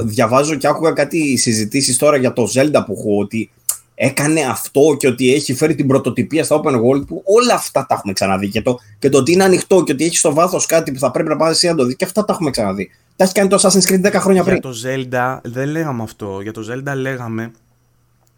διαβάζω 0.04 0.56
και 0.56 0.68
άκουγα 0.68 0.92
κάτι 0.92 1.38
συζητήσεις 1.38 1.98
τώρα 1.98 2.18
για 2.18 2.34
το 2.34 2.48
Zelda 2.56 2.84
που 2.86 2.94
έχω, 2.98 3.20
ότι 3.20 3.52
έκανε 3.96 4.42
αυτό 4.42 4.96
και 5.00 5.08
ότι 5.08 5.34
έχει 5.34 5.54
φέρει 5.54 5.76
την 5.76 5.88
πρωτοτυπία 5.88 6.44
στα 6.44 6.62
open 6.64 6.74
world 6.74 7.08
που 7.08 7.22
όλα 7.26 7.54
αυτά 7.54 7.86
τα 7.86 7.96
έχουμε 7.96 8.14
ξαναδεί. 8.14 8.50
Και 8.50 8.62
το, 8.62 8.80
και 9.00 9.10
το 9.10 9.18
ότι 9.18 9.32
είναι 9.32 9.44
ανοιχτό 9.44 9.84
και 9.84 9.92
ότι 9.92 10.06
έχει 10.06 10.18
στο 10.18 10.34
βάθος 10.34 10.66
κάτι 10.66 10.92
που 10.92 11.00
θα 11.00 11.12
πρέπει 11.12 11.30
να 11.30 11.36
πάει 11.36 11.52
εσύ 11.52 11.68
να 11.68 11.76
το 11.76 11.86
δεις 11.86 11.96
και 11.96 12.06
αυτά 12.06 12.26
τα 12.26 12.34
έχουμε 12.34 12.50
ξαναδεί. 12.50 12.90
Τα 13.20 13.26
έχει 13.26 13.34
κάνει 13.34 13.50
το 13.50 13.58
Assassin's 13.62 13.90
Creed 13.90 14.06
10 14.06 14.14
χρόνια 14.14 14.44
πριν. 14.44 14.60
Για 14.62 14.72
το 14.72 14.78
Zelda 14.84 15.40
δεν 15.44 15.68
λέγαμε 15.70 16.04
αυτό. 16.04 16.42
Για 16.42 16.52
το 16.52 16.66
Zelda 16.72 16.94
λέγαμε 16.96 17.52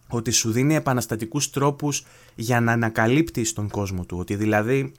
ότι 0.07 0.31
σου 0.31 0.51
δίνει 0.51 0.75
επαναστατικούς 0.75 1.49
τρόπους 1.49 2.05
για 2.35 2.59
να 2.59 2.71
ανακαλύπτεις 2.71 3.53
τον 3.53 3.69
κόσμο 3.69 4.05
του. 4.05 4.17
Ότι 4.19 4.35
δηλαδή 4.35 4.91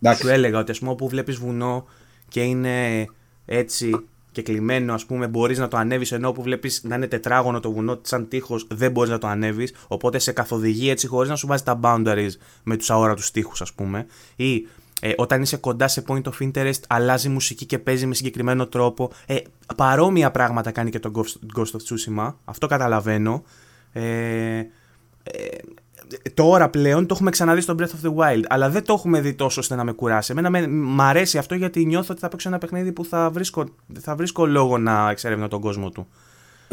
Εντάξει. 0.00 0.22
σου 0.22 0.28
έλεγα 0.28 0.58
ότι 0.58 0.70
ας 0.70 0.78
πούμε 0.78 0.90
όπου 0.90 1.08
βλέπεις 1.08 1.36
βουνό 1.36 1.84
και 2.28 2.42
είναι 2.42 3.06
έτσι 3.44 4.04
και 4.32 4.42
κλειμένο, 4.42 4.94
ας 4.94 5.04
πούμε, 5.04 5.26
μπορείς 5.26 5.58
να 5.58 5.68
το 5.68 5.76
ανέβεις 5.76 6.12
ενώ 6.12 6.32
που 6.32 6.42
βλέπεις 6.42 6.80
να 6.84 6.94
είναι 6.94 7.06
τετράγωνο 7.06 7.60
το 7.60 7.72
βουνό, 7.72 7.98
σαν 8.02 8.28
τείχος, 8.28 8.66
δεν 8.70 8.90
μπορείς 8.90 9.10
να 9.10 9.18
το 9.18 9.26
ανέβεις. 9.26 9.74
Οπότε 9.88 10.18
σε 10.18 10.32
καθοδηγεί 10.32 10.90
έτσι 10.90 11.06
χωρίς 11.06 11.30
να 11.30 11.36
σου 11.36 11.46
βάζει 11.46 11.62
τα 11.62 11.80
boundaries 11.82 12.32
με 12.62 12.76
τους 12.76 12.90
αόρατους 12.90 13.30
τείχους, 13.30 13.60
ας 13.60 13.72
πούμε. 13.72 14.06
Ή 14.36 14.66
ε, 15.06 15.12
όταν 15.16 15.42
είσαι 15.42 15.56
κοντά 15.56 15.88
σε 15.88 16.04
point 16.08 16.22
of 16.22 16.32
interest, 16.40 16.80
αλλάζει 16.88 17.28
μουσική 17.28 17.66
και 17.66 17.78
παίζει 17.78 18.06
με 18.06 18.14
συγκεκριμένο 18.14 18.66
τρόπο. 18.66 19.10
Ε, 19.26 19.36
παρόμοια 19.76 20.30
πράγματα 20.30 20.70
κάνει 20.70 20.90
και 20.90 20.98
το 20.98 21.10
Ghost 21.56 21.62
of 21.62 21.62
Tsushima. 21.62 22.34
Αυτό 22.44 22.66
καταλαβαίνω. 22.66 23.42
Ε, 23.92 24.02
ε, 24.02 24.66
τώρα 26.34 26.68
πλέον 26.68 27.06
το 27.06 27.14
έχουμε 27.14 27.30
ξαναδεί 27.30 27.60
στο 27.60 27.74
Breath 27.78 27.82
of 27.82 28.08
the 28.08 28.14
Wild, 28.14 28.42
αλλά 28.48 28.70
δεν 28.70 28.84
το 28.84 28.92
έχουμε 28.92 29.20
δει 29.20 29.34
τόσο 29.34 29.60
ώστε 29.60 29.74
να 29.74 29.84
με 29.84 29.92
κουράσει. 29.92 30.32
Εμένα 30.32 30.50
με, 30.50 30.66
μ' 30.68 31.00
αρέσει 31.00 31.38
αυτό 31.38 31.54
γιατί 31.54 31.84
νιώθω 31.84 32.08
ότι 32.10 32.20
θα 32.20 32.28
παίξω 32.28 32.48
ένα 32.48 32.58
παιχνίδι 32.58 32.92
που 32.92 33.04
θα 33.04 33.30
βρίσκω, 33.30 33.64
θα 34.00 34.14
βρίσκω 34.16 34.46
λόγο 34.46 34.78
να 34.78 35.10
εξερευνώ 35.10 35.48
τον 35.48 35.60
κόσμο 35.60 35.90
του. 35.90 36.06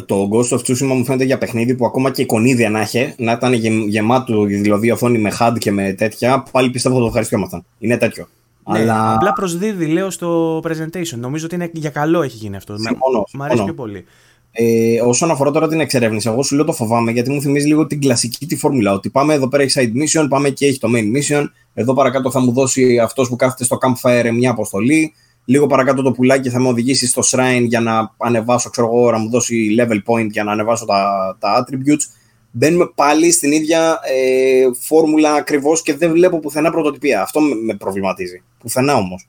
Το 0.06 0.30
Ghost 0.32 0.58
of 0.58 0.60
Tsushima 0.60 0.95
μου 0.95 1.06
φαίνεται 1.06 1.24
για 1.24 1.38
παιχνίδι 1.38 1.76
που 1.76 1.86
ακόμα 1.86 2.12
και 2.12 2.22
εικονίδια 2.22 2.70
να 2.70 2.80
έχει, 2.80 3.14
να 3.18 3.32
ήταν 3.32 3.54
γε, 3.54 3.70
γεμάτο 3.70 4.43
δηλαδή 4.43 4.91
οθόνη 4.91 5.18
με 5.18 5.32
HUD 5.39 5.54
και 5.58 5.72
με 5.72 5.93
τέτοια, 5.93 6.43
πάλι 6.52 6.70
πιστεύω 6.70 6.95
θα 6.95 7.02
το 7.02 7.08
ευχαριστιόμασταν. 7.08 7.66
Είναι 7.80 7.97
τέτοιο. 7.97 8.28
Ναι, 8.72 8.80
αλλά... 8.80 9.14
Απλά 9.14 9.34
προσδίδει, 9.34 9.86
λέω, 9.86 10.10
στο 10.10 10.60
presentation. 10.64 11.18
Νομίζω 11.18 11.45
ότι 11.45 11.56
είναι 11.56 11.70
για 11.74 11.89
καλό 11.89 12.22
έχει 12.22 12.38
γίνει 12.38 12.56
αυτό. 12.56 12.78
Συμφωνώ, 12.78 13.24
Μ' 13.34 13.41
αρέσει 13.41 13.64
πιο 13.64 13.74
πολύ. 13.74 14.06
Ε, 14.52 15.02
όσον 15.02 15.32
αφορά 15.32 15.52
τώρα 15.52 15.68
την 15.68 15.80
εξερεύνηση, 15.80 16.30
εγώ 16.30 16.43
σου 16.43 16.56
λέω 16.56 16.66
το 16.66 16.74
φοβάμαι 16.74 17.12
γιατί 17.12 17.32
μου 17.32 17.41
θυμίζει 17.41 17.68
λίγο 17.68 17.88
την 17.88 17.99
κλασική 17.99 18.45
τη 18.45 18.58
φόρμουλα. 18.58 18.93
Ότι 18.93 19.10
πάμε 19.10 19.34
εδώ 19.34 19.47
πέρα 19.47 19.64
έχει 19.64 19.74
side 19.76 20.20
mission, 20.22 20.26
πάμε 20.30 20.49
και 20.49 20.66
έχει 20.66 20.80
το 20.80 20.88
main 20.95 21.18
mission. 21.18 21.45
Εδώ 21.74 21.93
παρακάτω 21.93 22.32
θα 22.32 22.39
μου 22.39 22.52
δώσει 22.52 22.99
αυτός 22.99 23.30
που 23.30 23.36
κάθεται 23.36 23.64
στο 23.64 23.78
campfire 23.82 24.30
μια 24.34 24.52
αποστολή. 24.52 25.14
Λίγο 25.46 25.68
παρακάτω 25.68 26.02
το 26.02 26.12
πουλάκι 26.12 26.50
θα 26.50 26.60
με 26.60 26.68
οδηγήσει 26.68 27.08
στο 27.08 27.22
shrine 27.26 27.66
για 27.68 27.80
να 27.80 28.14
ανεβάσω, 28.18 28.70
ξέρω 28.70 28.88
εγώ, 28.88 29.12
να 29.12 29.18
μου 29.18 29.30
δώσει 29.30 29.76
level 29.80 30.00
point 30.06 30.30
για 30.30 30.44
να 30.44 30.52
ανεβάσω 30.52 30.86
τα, 30.86 31.36
τα 31.39 31.66
attributes. 31.66 32.16
Μπαίνουμε 32.52 32.92
πάλι 32.96 33.32
στην 33.32 33.52
ίδια 33.52 34.00
ε, 34.04 34.64
φόρμουλα 34.80 35.34
ακριβώς 35.34 35.82
και 35.82 35.96
δεν 35.96 36.12
βλέπω 36.12 36.39
πουθενά 36.39 36.72
πρωτοτυπία. 36.72 37.22
Αυτό 37.22 37.39
με 37.39 37.76
προβληματίζει. 37.76 38.44
Πουθενά 38.60 38.96
όμως. 38.96 39.28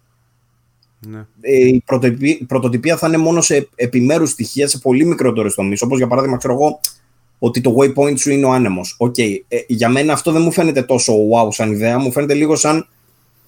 Ναι. 1.07 1.27
Ε, 1.41 1.57
η 2.19 2.45
πρωτοτυπία 2.47 2.97
θα 2.97 3.07
είναι 3.09 3.17
μόνο 3.17 3.41
σε 3.41 3.69
επιμέρους 3.75 4.31
στοιχεία 4.31 4.69
σε 4.69 4.79
πολύ 4.79 5.05
μικρότερε 5.05 5.49
τομείς. 5.49 5.83
Όπως 5.83 5.99
για 5.99 6.07
παράδειγμα, 6.07 6.37
ξέρω 6.37 6.55
εγώ, 6.55 6.81
ότι 7.39 7.61
το 7.61 7.77
waypoint 7.79 8.19
σου 8.19 8.31
είναι 8.31 8.47
ο 8.47 8.53
άνεμος. 8.53 8.97
Okay. 8.99 9.37
Ε, 9.49 9.59
για 9.67 9.89
μένα 9.89 10.13
αυτό 10.13 10.33
δεν 10.33 10.43
μου 10.43 10.53
φαίνεται 10.53 10.83
τόσο 10.83 11.13
wow 11.13 11.49
σαν 11.51 11.73
ιδέα. 11.73 11.99
Μου 11.99 12.13
φαίνεται 12.13 12.35
λίγο 12.35 12.57
σαν 12.57 12.89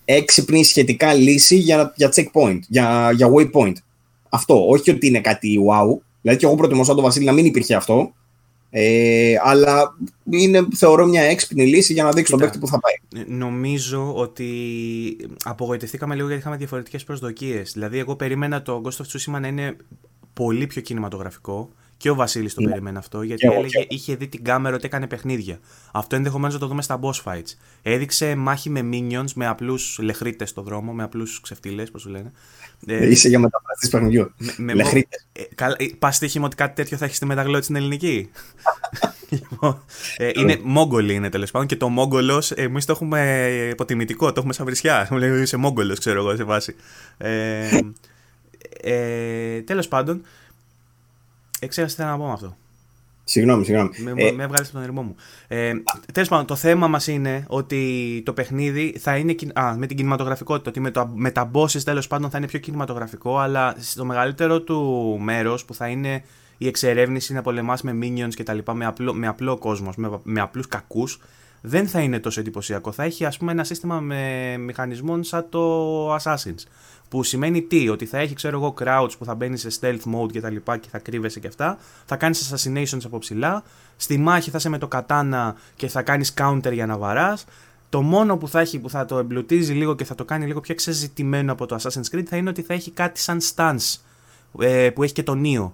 έξυπνη 0.04 0.64
σχετικά 0.64 1.14
λύση 1.14 1.56
για, 1.56 1.92
για 1.96 2.12
checkpoint, 2.14 2.58
για, 2.68 3.10
για 3.14 3.28
waypoint. 3.34 3.74
Αυτό. 4.28 4.68
Όχι 4.68 4.90
ότι 4.90 5.06
είναι 5.06 5.20
κάτι 5.20 5.58
wow. 5.68 5.98
Δηλαδή, 6.20 6.40
και 6.40 6.46
εγώ 6.46 6.54
προτιμούσα 6.54 6.94
το 6.94 7.02
Βασίλη 7.02 7.24
να 7.24 7.32
μην 7.32 7.44
υπήρχε 7.44 7.74
αυτό. 7.74 8.12
Ε, 8.70 9.34
αλλά 9.42 9.96
είναι, 10.30 10.66
θεωρώ, 10.74 11.06
μια 11.06 11.22
έξυπνη 11.22 11.66
λύση 11.66 11.92
για 11.92 12.04
να 12.04 12.10
δείξει 12.10 12.30
τον 12.30 12.40
παίκτη 12.40 12.58
που 12.58 12.66
θα 12.66 12.80
πάει. 12.80 13.22
Ε, 13.22 13.30
νομίζω 13.32 14.14
ότι 14.14 14.48
απογοητευτήκαμε 15.44 16.14
λίγο 16.14 16.26
γιατί 16.26 16.40
είχαμε 16.40 16.56
διαφορετικές 16.56 17.04
προσδοκίες. 17.04 17.72
Δηλαδή, 17.72 17.98
εγώ 17.98 18.16
περίμενα 18.16 18.62
το 18.62 18.82
Ghost 18.84 19.04
of 19.04 19.34
Tsushima 19.34 19.40
να 19.40 19.46
είναι 19.46 19.76
πολύ 20.32 20.66
πιο 20.66 20.80
κινηματογραφικό. 20.82 21.70
Και 21.96 22.10
ο 22.10 22.14
Βασίλης 22.14 22.54
το 22.54 22.60
ναι. 22.60 22.68
περίμενε 22.68 22.98
αυτό, 22.98 23.22
γιατί 23.22 23.46
έλεγε, 23.46 23.84
είχε 23.88 24.16
δει 24.16 24.28
την 24.28 24.44
κάμερα 24.44 24.74
ότι 24.74 24.86
έκανε 24.86 25.06
παιχνίδια. 25.06 25.58
Αυτό 25.92 26.16
ενδεχομένως 26.16 26.54
να 26.54 26.60
το 26.60 26.66
δούμε 26.66 26.82
στα 26.82 27.00
boss 27.02 27.22
fights. 27.24 27.56
Έδειξε 27.82 28.34
μάχη 28.34 28.70
με 28.70 28.80
minions, 28.92 29.32
με 29.34 29.46
απλούς 29.46 29.98
λεχρίτες 30.02 30.48
στο 30.48 30.62
δρόμο, 30.62 30.92
με 30.92 31.02
απλούς 31.02 31.40
ξεφτύλες, 31.40 31.90
πώς 31.90 32.00
σου 32.00 32.08
λένε. 32.10 32.32
Ε, 32.86 33.10
Είσαι 33.10 33.28
για 33.28 33.38
μεταφραστή 33.38 33.88
παιχνιδιού. 33.88 34.34
Λεχρίτες. 34.74 35.26
Ε, 35.32 35.42
ε, 35.76 35.86
Πας 35.98 36.16
στοίχημα 36.16 36.46
ότι 36.46 36.56
κάτι 36.56 36.74
τέτοιο 36.74 36.96
θα 36.96 37.04
έχεις 37.04 37.16
στη 37.16 37.26
μεταγλώτη 37.26 37.64
στην 37.64 37.76
ελληνική. 37.76 38.30
Λοιπόν, 39.28 39.84
ε, 40.16 40.30
είναι 40.34 40.58
Μόγκολη 40.62 41.14
είναι 41.14 41.28
τέλος 41.28 41.50
πάντων 41.50 41.68
και 41.68 41.76
το 41.76 41.88
Μόγκολο 41.88 42.42
εμείς 42.54 42.84
το 42.84 42.92
έχουμε 42.92 43.48
υποτιμητικό, 43.70 44.26
το 44.26 44.34
έχουμε 44.36 44.52
σαν 44.52 44.64
βρισιά. 44.64 45.08
Μου 45.10 45.18
λέει 45.18 45.42
είσαι 45.42 45.56
Μόγκολο, 45.56 45.96
ξέρω 45.96 46.18
εγώ 46.20 46.36
σε 46.36 46.44
βάση. 46.44 46.74
Ε, 47.16 47.78
ε, 48.80 49.62
τέλος 49.62 49.88
πάντων, 49.88 50.22
Εξέχασα 51.60 51.96
τι 51.96 52.02
να 52.02 52.16
πω 52.16 52.26
με 52.26 52.32
αυτό. 52.32 52.56
Συγγνώμη, 53.24 53.64
συγγνώμη. 53.64 53.90
Με, 53.98 54.10
ε... 54.16 54.32
με 54.32 54.42
έβγαλες 54.42 54.70
τον 54.70 54.82
ερμό 54.82 55.02
μου. 55.02 55.14
Ε, 55.48 55.72
Τέλος 56.12 56.28
πάντων, 56.28 56.46
το 56.46 56.54
θέμα 56.56 56.88
μας 56.88 57.06
είναι 57.06 57.44
ότι 57.48 58.22
το 58.24 58.32
παιχνίδι 58.32 58.96
θα 58.98 59.16
είναι 59.16 59.34
α, 59.54 59.74
με 59.76 59.86
την 59.86 59.96
κινηματογραφικότητα. 59.96 60.70
Ότι 60.70 60.80
με, 60.80 60.90
το, 60.90 61.10
με 61.14 61.30
τα 61.30 61.50
bosses 61.54 61.82
τέλος 61.82 62.06
πάντων 62.06 62.30
θα 62.30 62.38
είναι 62.38 62.46
πιο 62.46 62.58
κινηματογραφικό, 62.58 63.38
αλλά 63.38 63.74
στο 63.78 64.04
μεγαλύτερο 64.04 64.60
του 64.60 64.80
μέρος 65.20 65.64
που 65.64 65.74
θα 65.74 65.88
είναι 65.88 66.24
η 66.58 66.66
εξερεύνηση 66.66 67.32
να 67.32 67.42
πολεμάς 67.42 67.82
με 67.82 67.98
minions 68.02 68.34
κτλ. 68.36 68.58
Με 68.72 68.86
απλό, 68.86 69.14
με 69.14 69.26
απλό 69.26 69.58
κόσμος, 69.58 69.96
με, 69.96 70.20
με 70.22 70.40
απλούς 70.40 70.68
κακούς, 70.68 71.20
δεν 71.60 71.88
θα 71.88 72.00
είναι 72.00 72.18
τόσο 72.18 72.40
εντυπωσιακό. 72.40 72.92
Θα 72.92 73.02
έχει 73.02 73.24
ας 73.24 73.36
πούμε 73.36 73.52
ένα 73.52 73.64
σύστημα 73.64 74.00
με 74.00 74.54
μηχανισμών 74.58 75.24
σαν 75.24 75.46
το 75.48 76.14
Assassin's. 76.16 76.64
Που 77.08 77.22
σημαίνει 77.22 77.62
τι, 77.62 77.88
ότι 77.88 78.06
θα 78.06 78.18
έχει 78.18 78.34
ξέρω 78.34 78.56
εγώ 78.56 78.74
crouch 78.80 79.10
που 79.18 79.24
θα 79.24 79.34
μπαίνει 79.34 79.56
σε 79.56 79.68
stealth 79.80 80.14
mode 80.14 80.32
και 80.32 80.40
τα 80.40 80.50
λοιπά 80.50 80.76
και 80.76 80.88
θα 80.90 80.98
κρύβεσαι 80.98 81.40
και 81.40 81.46
αυτά. 81.46 81.78
Θα 82.04 82.16
κάνεις 82.16 82.52
assassinations 82.52 83.00
από 83.04 83.18
ψηλά. 83.18 83.62
Στη 83.96 84.18
μάχη 84.18 84.50
θα 84.50 84.56
είσαι 84.58 84.68
με 84.68 84.78
το 84.78 84.88
κατάνα 84.88 85.54
και 85.76 85.88
θα 85.88 86.02
κάνεις 86.02 86.34
counter 86.38 86.72
για 86.72 86.86
να 86.86 86.98
βαράς. 86.98 87.44
Το 87.88 88.02
μόνο 88.02 88.36
που 88.36 88.48
θα 88.48 88.60
έχει 88.60 88.78
που 88.78 88.90
θα 88.90 89.04
το 89.04 89.18
εμπλουτίζει 89.18 89.72
λίγο 89.72 89.94
και 89.94 90.04
θα 90.04 90.14
το 90.14 90.24
κάνει 90.24 90.46
λίγο 90.46 90.60
πιο 90.60 90.74
ξεζητημένο 90.74 91.52
από 91.52 91.66
το 91.66 91.76
Assassin's 91.80 92.16
Creed 92.16 92.24
θα 92.24 92.36
είναι 92.36 92.48
ότι 92.48 92.62
θα 92.62 92.74
έχει 92.74 92.90
κάτι 92.90 93.20
σαν 93.20 93.40
stance 93.54 93.98
ε, 94.58 94.90
που 94.90 95.02
έχει 95.02 95.12
και 95.12 95.22
το 95.22 95.40
Neo. 95.44 95.70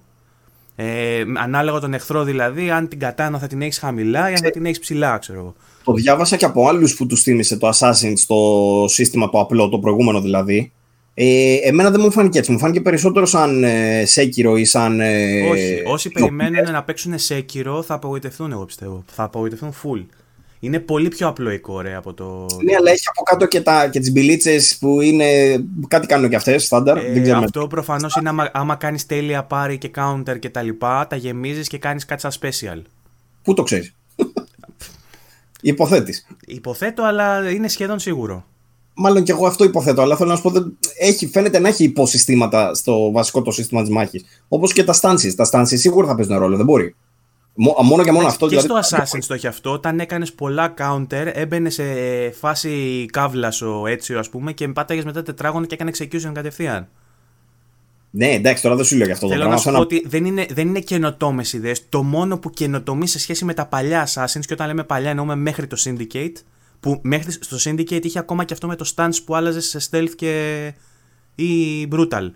Ε, 0.77 1.25
ανάλογα 1.37 1.81
τον 1.81 1.95
εχθρό 1.95 2.25
δηλαδή, 2.25 2.71
αν 2.71 2.89
την 2.89 2.99
κατάνα 2.99 3.39
θα 3.39 3.47
την 3.47 3.63
έχεις 3.63 3.79
χαμηλά 3.79 4.31
ή 4.31 4.33
αν 4.33 4.43
θα 4.43 4.51
την 4.51 4.65
έχεις 4.65 4.79
ψηλά, 4.79 5.19
ξέρω 5.19 5.39
εγώ. 5.39 5.55
Το 5.85 5.93
διάβασα 5.93 6.37
και 6.37 6.45
από 6.45 6.69
άλλους 6.69 6.97
που 6.97 7.07
τους 7.07 7.23
θύμισε 7.23 7.57
το 7.57 7.71
Assassin 7.75 8.13
στο 8.17 8.85
σύστημα 8.89 9.31
το 9.31 9.41
απλό, 9.41 9.69
το 9.69 9.79
προηγούμενο 9.79 10.21
δηλαδή. 10.21 10.73
Ε, 11.15 11.55
εμένα 11.63 11.91
δεν 11.91 12.01
μου 12.01 12.11
φάνηκε 12.11 12.39
έτσι. 12.39 12.53
Μου 12.53 12.59
φάνηκε 12.59 12.81
περισσότερο 12.81 13.27
σαν 13.27 13.65
ε, 13.65 14.03
Sekiro 14.15 14.59
ή 14.59 14.65
σαν. 14.65 15.01
Ε, 15.01 15.49
Όχι. 15.49 15.83
Όσοι 15.87 16.11
περιμένουν 16.11 16.73
να 16.73 16.83
παίξουν 16.83 17.15
Sekiro 17.29 17.83
θα 17.85 17.95
απογοητευτούν, 17.95 18.53
εγώ 18.53 18.65
πιστεύω. 18.65 19.05
Θα 19.07 19.23
απογοητευτούν 19.23 19.75
full. 19.83 20.05
Είναι 20.61 20.79
πολύ 20.79 21.09
πιο 21.09 21.29
απλοϊκό, 21.29 21.81
ρε, 21.81 21.95
από 21.95 22.15
το. 22.15 22.47
Ναι, 22.65 22.75
αλλά 22.75 22.91
έχει 22.91 23.03
από 23.09 23.23
κάτω 23.23 23.47
και, 23.47 23.61
τα, 23.61 23.89
και 23.89 24.01
τις 24.01 24.13
μπιλίτσες 24.13 24.77
που 24.81 25.01
είναι. 25.01 25.25
Κάτι 25.89 26.07
κάνουν 26.07 26.29
και 26.31 26.37
αυτές, 26.37 26.65
στάνταρ. 26.65 26.97
Ε, 26.97 27.33
αυτό 27.33 27.67
προφανώς 27.67 28.17
είναι 28.17 28.29
άμα, 28.29 28.51
άμα 28.53 28.75
κάνεις 28.75 29.07
τέλεια 29.07 29.45
πάρη 29.45 29.79
και 29.79 29.91
counter 29.97 30.39
και 30.39 30.51
τα 30.51 30.63
λοιπά, 30.63 31.07
τα 31.07 31.17
γεμίζεις 31.17 31.69
και 31.69 31.79
κάνεις 31.79 32.05
κάτι 32.05 32.21
σαν 32.21 32.33
special. 32.41 32.83
Πού 33.43 33.55
το 33.55 33.63
ξέρεις; 33.63 33.95
Υποθέτεις. 35.61 36.27
Υποθέτω, 36.47 37.03
αλλά 37.03 37.51
είναι 37.51 37.69
σχεδόν 37.69 37.99
σίγουρο. 37.99 38.45
Μάλλον 38.95 39.23
και 39.23 39.33
εγώ 39.33 39.47
αυτό 39.47 39.65
υποθέτω, 39.65 40.03
αλλά 40.03 40.17
θέλω 40.17 40.31
να 40.31 40.37
σου 40.37 40.43
πω 40.43 40.49
ότι 40.49 40.77
έχει, 40.99 41.27
φαίνεται 41.27 41.59
να 41.59 41.69
έχει 41.69 41.85
υποσυστήματα 41.85 42.75
στο 42.75 43.11
βασικό 43.13 43.43
το 43.43 43.51
σύστημα 43.51 43.81
της 43.81 43.91
μάχης. 43.91 44.25
Όπως 44.49 44.73
και 44.73 44.85
τα 44.85 44.95
stances. 45.01 45.35
Τα 45.37 45.49
stances 45.53 45.79
σίγουρα 45.79 46.07
θα 46.07 46.15
παίζουν 46.15 46.39
ρόλο, 46.39 46.57
δεν 46.57 46.65
μπορεί. 46.65 46.95
Μόνο 47.85 48.05
και 48.05 48.13
μόνο 48.13 48.27
αυτό. 48.27 48.49
Και 48.49 48.57
δηλαδή... 48.61 48.83
στο 48.83 48.97
Assassin's 48.97 49.25
το 49.27 49.35
έχει 49.35 49.47
αυτό. 49.47 49.71
Όταν 49.71 50.01
έκανες 50.01 50.33
πολλά 50.33 50.75
counter, 50.79 51.31
έμπαινε 51.33 51.71
σε 51.71 51.85
φάση 52.31 53.07
κάβλα 53.13 53.53
ο 53.81 53.87
Έτσιο, 53.87 54.19
ας 54.19 54.29
πούμε, 54.29 54.53
και 54.53 54.69
πάταγες 54.69 55.05
μετά 55.05 55.23
τετράγωνο 55.23 55.67
και 55.67 55.75
έκανε 55.75 55.91
execution 55.99 56.31
κατευθείαν. 56.33 56.89
Ναι, 58.11 58.27
εντάξει, 58.27 58.63
τώρα 58.63 58.77
δεν 58.77 58.85
σου 58.85 58.97
λέω 58.97 59.07
γι' 59.07 59.13
αυτό 59.13 59.29
Θέλω 59.29 59.49
να 59.49 59.57
σου 59.57 59.71
πω 59.71 59.79
ότι 59.79 60.05
δεν 60.07 60.25
είναι, 60.25 60.47
δεν 60.51 60.69
είναι 60.69 60.81
καινοτόμες 60.81 61.53
ιδέες. 61.53 61.89
Το 61.89 62.03
μόνο 62.03 62.39
που 62.39 62.51
καινοτομεί 62.51 63.07
σε 63.07 63.19
σχέση 63.19 63.45
με 63.45 63.55
τα 63.55 63.67
παλιά 63.67 64.09
Assassins, 64.09 64.41
και 64.47 64.53
όταν 64.53 64.67
λέμε 64.67 64.85
παλιά 64.85 65.11
εννοούμε 65.11 65.35
μέχρι 65.35 65.67
το 65.67 65.77
Syndicate, 65.85 66.35
που 66.81 66.99
μέχρι 67.03 67.33
στο 67.33 67.57
Syndicate 67.61 68.05
είχε 68.05 68.19
ακόμα 68.19 68.45
και 68.45 68.53
αυτό 68.53 68.67
με 68.67 68.77
το 68.77 68.93
stance 68.97 69.17
που 69.25 69.35
άλλαζε 69.35 69.61
σε 69.61 69.89
stealth 69.91 70.11
και. 70.17 70.75
ή 71.35 71.89
brutal. 71.93 72.31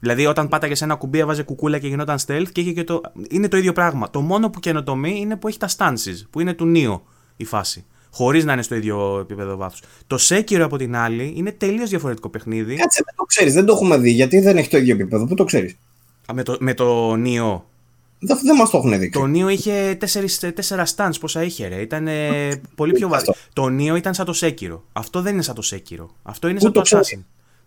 Δηλαδή, 0.00 0.26
όταν 0.26 0.48
πάταγε 0.48 0.84
ένα 0.84 0.94
κουμπί, 0.94 1.18
έβαζε 1.18 1.42
κουκούλα 1.42 1.78
και 1.78 1.88
γινόταν 1.88 2.18
stealth 2.26 2.46
και 2.52 2.60
είχε 2.60 2.72
και 2.72 2.84
το. 2.84 3.00
Είναι 3.30 3.48
το 3.48 3.56
ίδιο 3.56 3.72
πράγμα. 3.72 4.10
Το 4.10 4.20
μόνο 4.20 4.50
που 4.50 4.60
καινοτομεί 4.60 5.18
είναι 5.20 5.36
που 5.36 5.48
έχει 5.48 5.58
τα 5.58 5.68
stances, 5.76 6.26
που 6.30 6.40
είναι 6.40 6.54
του 6.54 6.72
Neo 6.76 7.00
η 7.36 7.44
φάση. 7.44 7.84
Χωρίς 8.10 8.44
να 8.44 8.52
είναι 8.52 8.62
στο 8.62 8.74
ίδιο 8.74 9.18
επίπεδο 9.18 9.56
βάθου. 9.56 9.78
Το 10.06 10.16
Sekiro 10.20 10.60
από 10.60 10.76
την 10.76 10.96
άλλη 10.96 11.32
είναι 11.36 11.52
τελείως 11.52 11.88
διαφορετικό 11.88 12.28
παιχνίδι. 12.28 12.74
Κάτσε, 12.76 13.02
δεν 13.04 13.14
το 13.16 13.24
ξέρεις, 13.24 13.54
δεν 13.54 13.64
το 13.64 13.72
έχουμε 13.72 13.98
δει. 13.98 14.10
Γιατί 14.10 14.40
δεν 14.40 14.56
έχει 14.56 14.68
το 14.68 14.76
ίδιο 14.76 14.94
επίπεδο, 14.94 15.26
πού 15.26 15.34
το 15.34 15.44
ξέρεις; 15.44 15.78
Με 16.34 16.42
το, 16.42 16.56
με 16.60 16.74
το 16.74 17.12
Neo. 17.12 17.60
Δεν, 18.18 18.38
δεν 18.42 18.56
μας 18.56 18.70
το 18.70 18.78
έχουν 18.78 18.98
δείξει. 18.98 19.20
Το 19.20 19.24
Neo 19.24 19.52
είχε 19.52 19.98
τέσσερα 20.54 20.86
stands, 20.96 21.12
πόσα 21.20 21.42
είχε, 21.42 21.66
ρε. 21.68 21.80
Ήταν 21.80 22.08
πολύ 22.74 22.92
πιο 22.92 23.08
βαρύ. 23.08 23.24
Το 23.52 23.64
Neo 23.64 23.96
ήταν 23.96 24.14
σαν 24.14 24.26
το 24.26 24.38
Sekiro. 24.40 24.80
Αυτό 24.92 25.22
δεν 25.22 25.32
είναι 25.32 25.42
σαν 25.42 25.54
το 25.54 25.62
Sekiro. 25.70 26.06
Αυτό 26.22 26.48
είναι 26.48 26.60
σαν 26.60 26.72
το, 26.72 26.82
το 26.82 26.98
Assassin. 26.98 27.18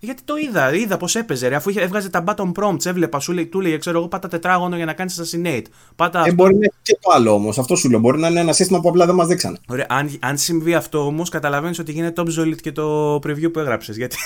Γιατί 0.03 0.21
το 0.25 0.33
είδα, 0.35 0.75
είδα 0.75 0.97
πώς 0.97 1.15
έπαιζε. 1.15 1.47
Ρε, 1.47 1.55
αφού 1.55 1.69
είχε, 1.69 1.81
έβγαζε 1.81 2.09
τα 2.09 2.23
button 2.27 2.51
prompts, 2.55 2.85
έβλεπα, 2.85 3.19
σου 3.19 3.31
λέει, 3.31 3.45
του 3.45 3.59
λέει, 3.59 3.77
ξέρω 3.77 3.97
εγώ, 3.97 4.07
πάτα 4.07 4.27
τετράγωνο 4.27 4.75
για 4.75 4.85
να 4.85 4.93
κάνεις 4.93 5.21
assassinate. 5.21 5.61
Πάτα... 5.95 6.23
Ε, 6.25 6.31
μπορεί 6.31 6.51
να 6.51 6.57
είναι 6.57 6.73
και 6.81 6.97
το 7.01 7.11
άλλο 7.13 7.33
όμως. 7.33 7.59
Αυτό 7.59 7.75
σου 7.75 7.89
λέω. 7.89 7.99
Μπορεί 7.99 8.19
να 8.19 8.27
είναι 8.27 8.39
ένα 8.39 8.53
σύστημα 8.53 8.79
που 8.79 8.89
απλά 8.89 9.05
δεν 9.05 9.15
μας 9.15 9.27
δείξανε. 9.27 9.57
Ωραία, 9.67 9.85
αν, 9.89 10.17
αν 10.19 10.37
συμβεί 10.37 10.73
αυτό 10.73 11.05
όμως, 11.05 11.29
καταλαβαίνεις 11.29 11.79
ότι 11.79 11.91
γίνεται 11.91 12.21
obsolete 12.21 12.61
και 12.61 12.71
το 12.71 13.15
preview 13.15 13.51
που 13.53 13.59
έγραψες. 13.59 13.97
Γιατί. 13.97 14.17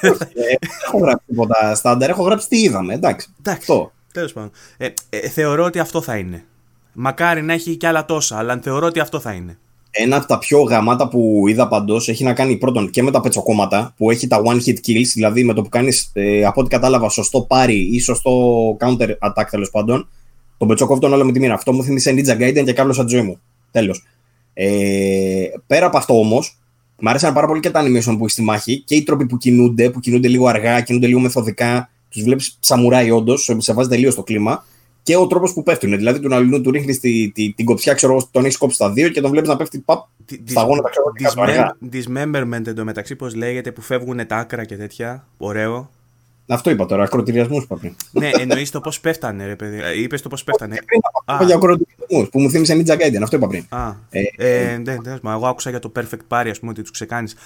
ε, 0.00 0.10
δεν 0.10 0.58
έχω 0.86 0.98
γράψει 0.98 1.26
τίποτα 1.26 1.74
στάνταρ, 1.74 2.10
έχω 2.10 2.22
γράψει 2.22 2.48
τι 2.48 2.60
είδαμε. 2.60 2.94
Εντάξει. 2.94 3.28
Εντάξει. 3.38 3.66
Τέλος 4.14 4.32
πάντων. 4.32 4.50
Ε, 4.76 4.88
ε, 5.08 5.28
θεωρώ 5.28 5.64
ότι 5.64 5.78
αυτό 5.78 6.02
θα 6.02 6.16
είναι. 6.16 6.44
Μακάρι 6.92 7.42
να 7.42 7.52
έχει 7.52 7.76
κι 7.76 7.86
άλλα 7.86 8.04
τόσα, 8.04 8.38
αλλά 8.38 8.60
θεωρώ 8.62 8.86
ότι 8.86 9.00
αυτό 9.00 9.20
θα 9.20 9.32
είναι 9.32 9.58
ένα 9.96 10.16
από 10.16 10.26
τα 10.26 10.38
πιο 10.38 10.60
γαμάτα 10.60 11.08
που 11.08 11.44
είδα 11.48 11.68
παντός 11.68 12.08
έχει 12.08 12.24
να 12.24 12.32
κάνει 12.32 12.56
πρώτον 12.56 12.90
και 12.90 13.02
με 13.02 13.10
τα 13.10 13.20
πετσοκόμματα 13.20 13.94
που 13.96 14.10
έχει 14.10 14.26
τα 14.26 14.42
one 14.44 14.60
hit 14.66 14.76
kills, 14.86 15.10
δηλαδή 15.14 15.44
με 15.44 15.52
το 15.52 15.62
που 15.62 15.68
κάνεις 15.68 16.10
ε, 16.12 16.44
από 16.44 16.60
ό,τι 16.60 16.70
κατάλαβα 16.70 17.08
σωστό 17.08 17.42
πάρει 17.42 17.88
ή 17.92 18.00
σωστό 18.00 18.30
counter 18.80 19.08
attack 19.08 19.46
τέλος 19.50 19.70
πάντων. 19.70 20.08
Τον 20.58 20.68
πετσοκόβει 20.68 21.00
τον 21.00 21.12
όλο 21.12 21.24
με 21.24 21.32
τη 21.32 21.40
μοίρα. 21.40 21.54
Αυτό 21.54 21.72
μου 21.72 21.82
θύμισε 21.82 22.14
Ninja 22.16 22.40
Gaiden 22.40 22.64
και 22.64 22.72
κάβλωσα 22.72 23.04
τη 23.04 23.10
ζωή 23.10 23.22
μου. 23.22 23.40
Τέλος. 23.70 24.04
Ε, 24.54 25.44
πέρα 25.66 25.86
από 25.86 25.96
αυτό 25.96 26.18
όμως, 26.18 26.58
μου 27.00 27.08
άρεσαν 27.08 27.34
πάρα 27.34 27.46
πολύ 27.46 27.60
και 27.60 27.70
τα 27.70 27.82
animation 27.82 28.14
που 28.18 28.24
έχει 28.24 28.30
στη 28.30 28.42
μάχη 28.42 28.80
και 28.80 28.94
οι 28.94 29.02
τρόποι 29.02 29.26
που 29.26 29.36
κινούνται, 29.36 29.90
που 29.90 30.00
κινούνται 30.00 30.28
λίγο 30.28 30.46
αργά, 30.46 30.80
κινούνται 30.80 31.06
λίγο 31.06 31.20
μεθοδικά. 31.20 31.90
Τους 32.14 32.22
βλέπεις 32.22 32.56
σαμουράι, 32.60 33.10
όντως, 33.10 33.50
σε 33.58 33.72
βάζει 33.72 33.88
τελείως 33.88 34.14
το 34.14 34.22
κλίμα. 34.22 34.64
Και 35.02 35.16
ο 35.16 35.26
τρόπος 35.26 35.52
που 35.52 35.62
πέφτουν. 35.62 35.96
Δηλαδή, 35.96 36.20
του 36.20 36.34
αλλού 36.34 36.60
του 36.60 36.70
ρίχνεις 36.70 37.00
τη, 37.00 37.30
τη, 37.30 37.52
την 37.52 37.64
κοψιά, 37.64 37.94
ξέρω 37.94 38.28
τον 38.30 38.44
έχεις 38.44 38.56
κόψει 38.56 38.74
στα 38.74 38.92
δύο 38.92 39.08
και 39.08 39.20
τον 39.20 39.30
βλέπεις 39.30 39.48
να 39.48 39.56
πέφτει 39.56 39.78
παπ, 39.78 40.06
στα 40.44 40.62
γόνατα, 40.62 40.90
ξέρω 40.90 41.76
Dismemberment 41.92 42.66
εντωμεταξύ, 42.66 43.16
πώς 43.16 43.34
λέγεται, 43.34 43.72
που 43.72 43.80
φεύγουν 43.80 44.26
τα 44.26 44.36
άκρα 44.36 44.64
και 44.64 44.76
τέτοια. 44.76 45.26
Ωραίο. 45.38 45.90
Αυτό 46.46 46.70
είπα 46.70 46.86
τώρα, 46.86 47.02
ακροτηριασμούς 47.02 47.64
είπα 47.64 47.76
πριν. 47.76 47.94
ναι, 48.10 48.30
εννοείς 48.38 48.70
το 48.70 48.80
πώς 48.80 49.00
πέφτανε, 49.00 49.46
ρε 49.46 49.56
παιδί. 49.56 50.02
Είπες 50.02 50.22
το 50.22 50.28
πώς 50.28 50.44
πέφτανε. 50.44 50.78
Είπα 51.34 51.44
για 51.44 51.54
ακροτηριασμούς 51.54 52.28
που 52.28 52.40
μου 52.40 52.50
θύμισε 52.50 52.82
Ninja 52.86 52.96
Gaiden, 52.96 53.22
αυτό 53.22 53.36
είπα 53.36 53.46
πριν. 53.46 53.64
Α, 53.68 53.92
ε, 54.10 54.22
ε, 54.36 54.76
ναι, 54.76 54.96
ναι, 55.02 55.30
εγώ 55.30 55.46
άκουσα 55.46 55.70
για 55.70 55.78
το 55.78 55.92
Perfect 55.96 56.36
Party, 56.36 56.48
ας 56.50 56.58
πούμε, 56.58 56.70
ότι 56.70 56.82
τους 56.82 56.90
ξεκάνεις. 56.90 57.36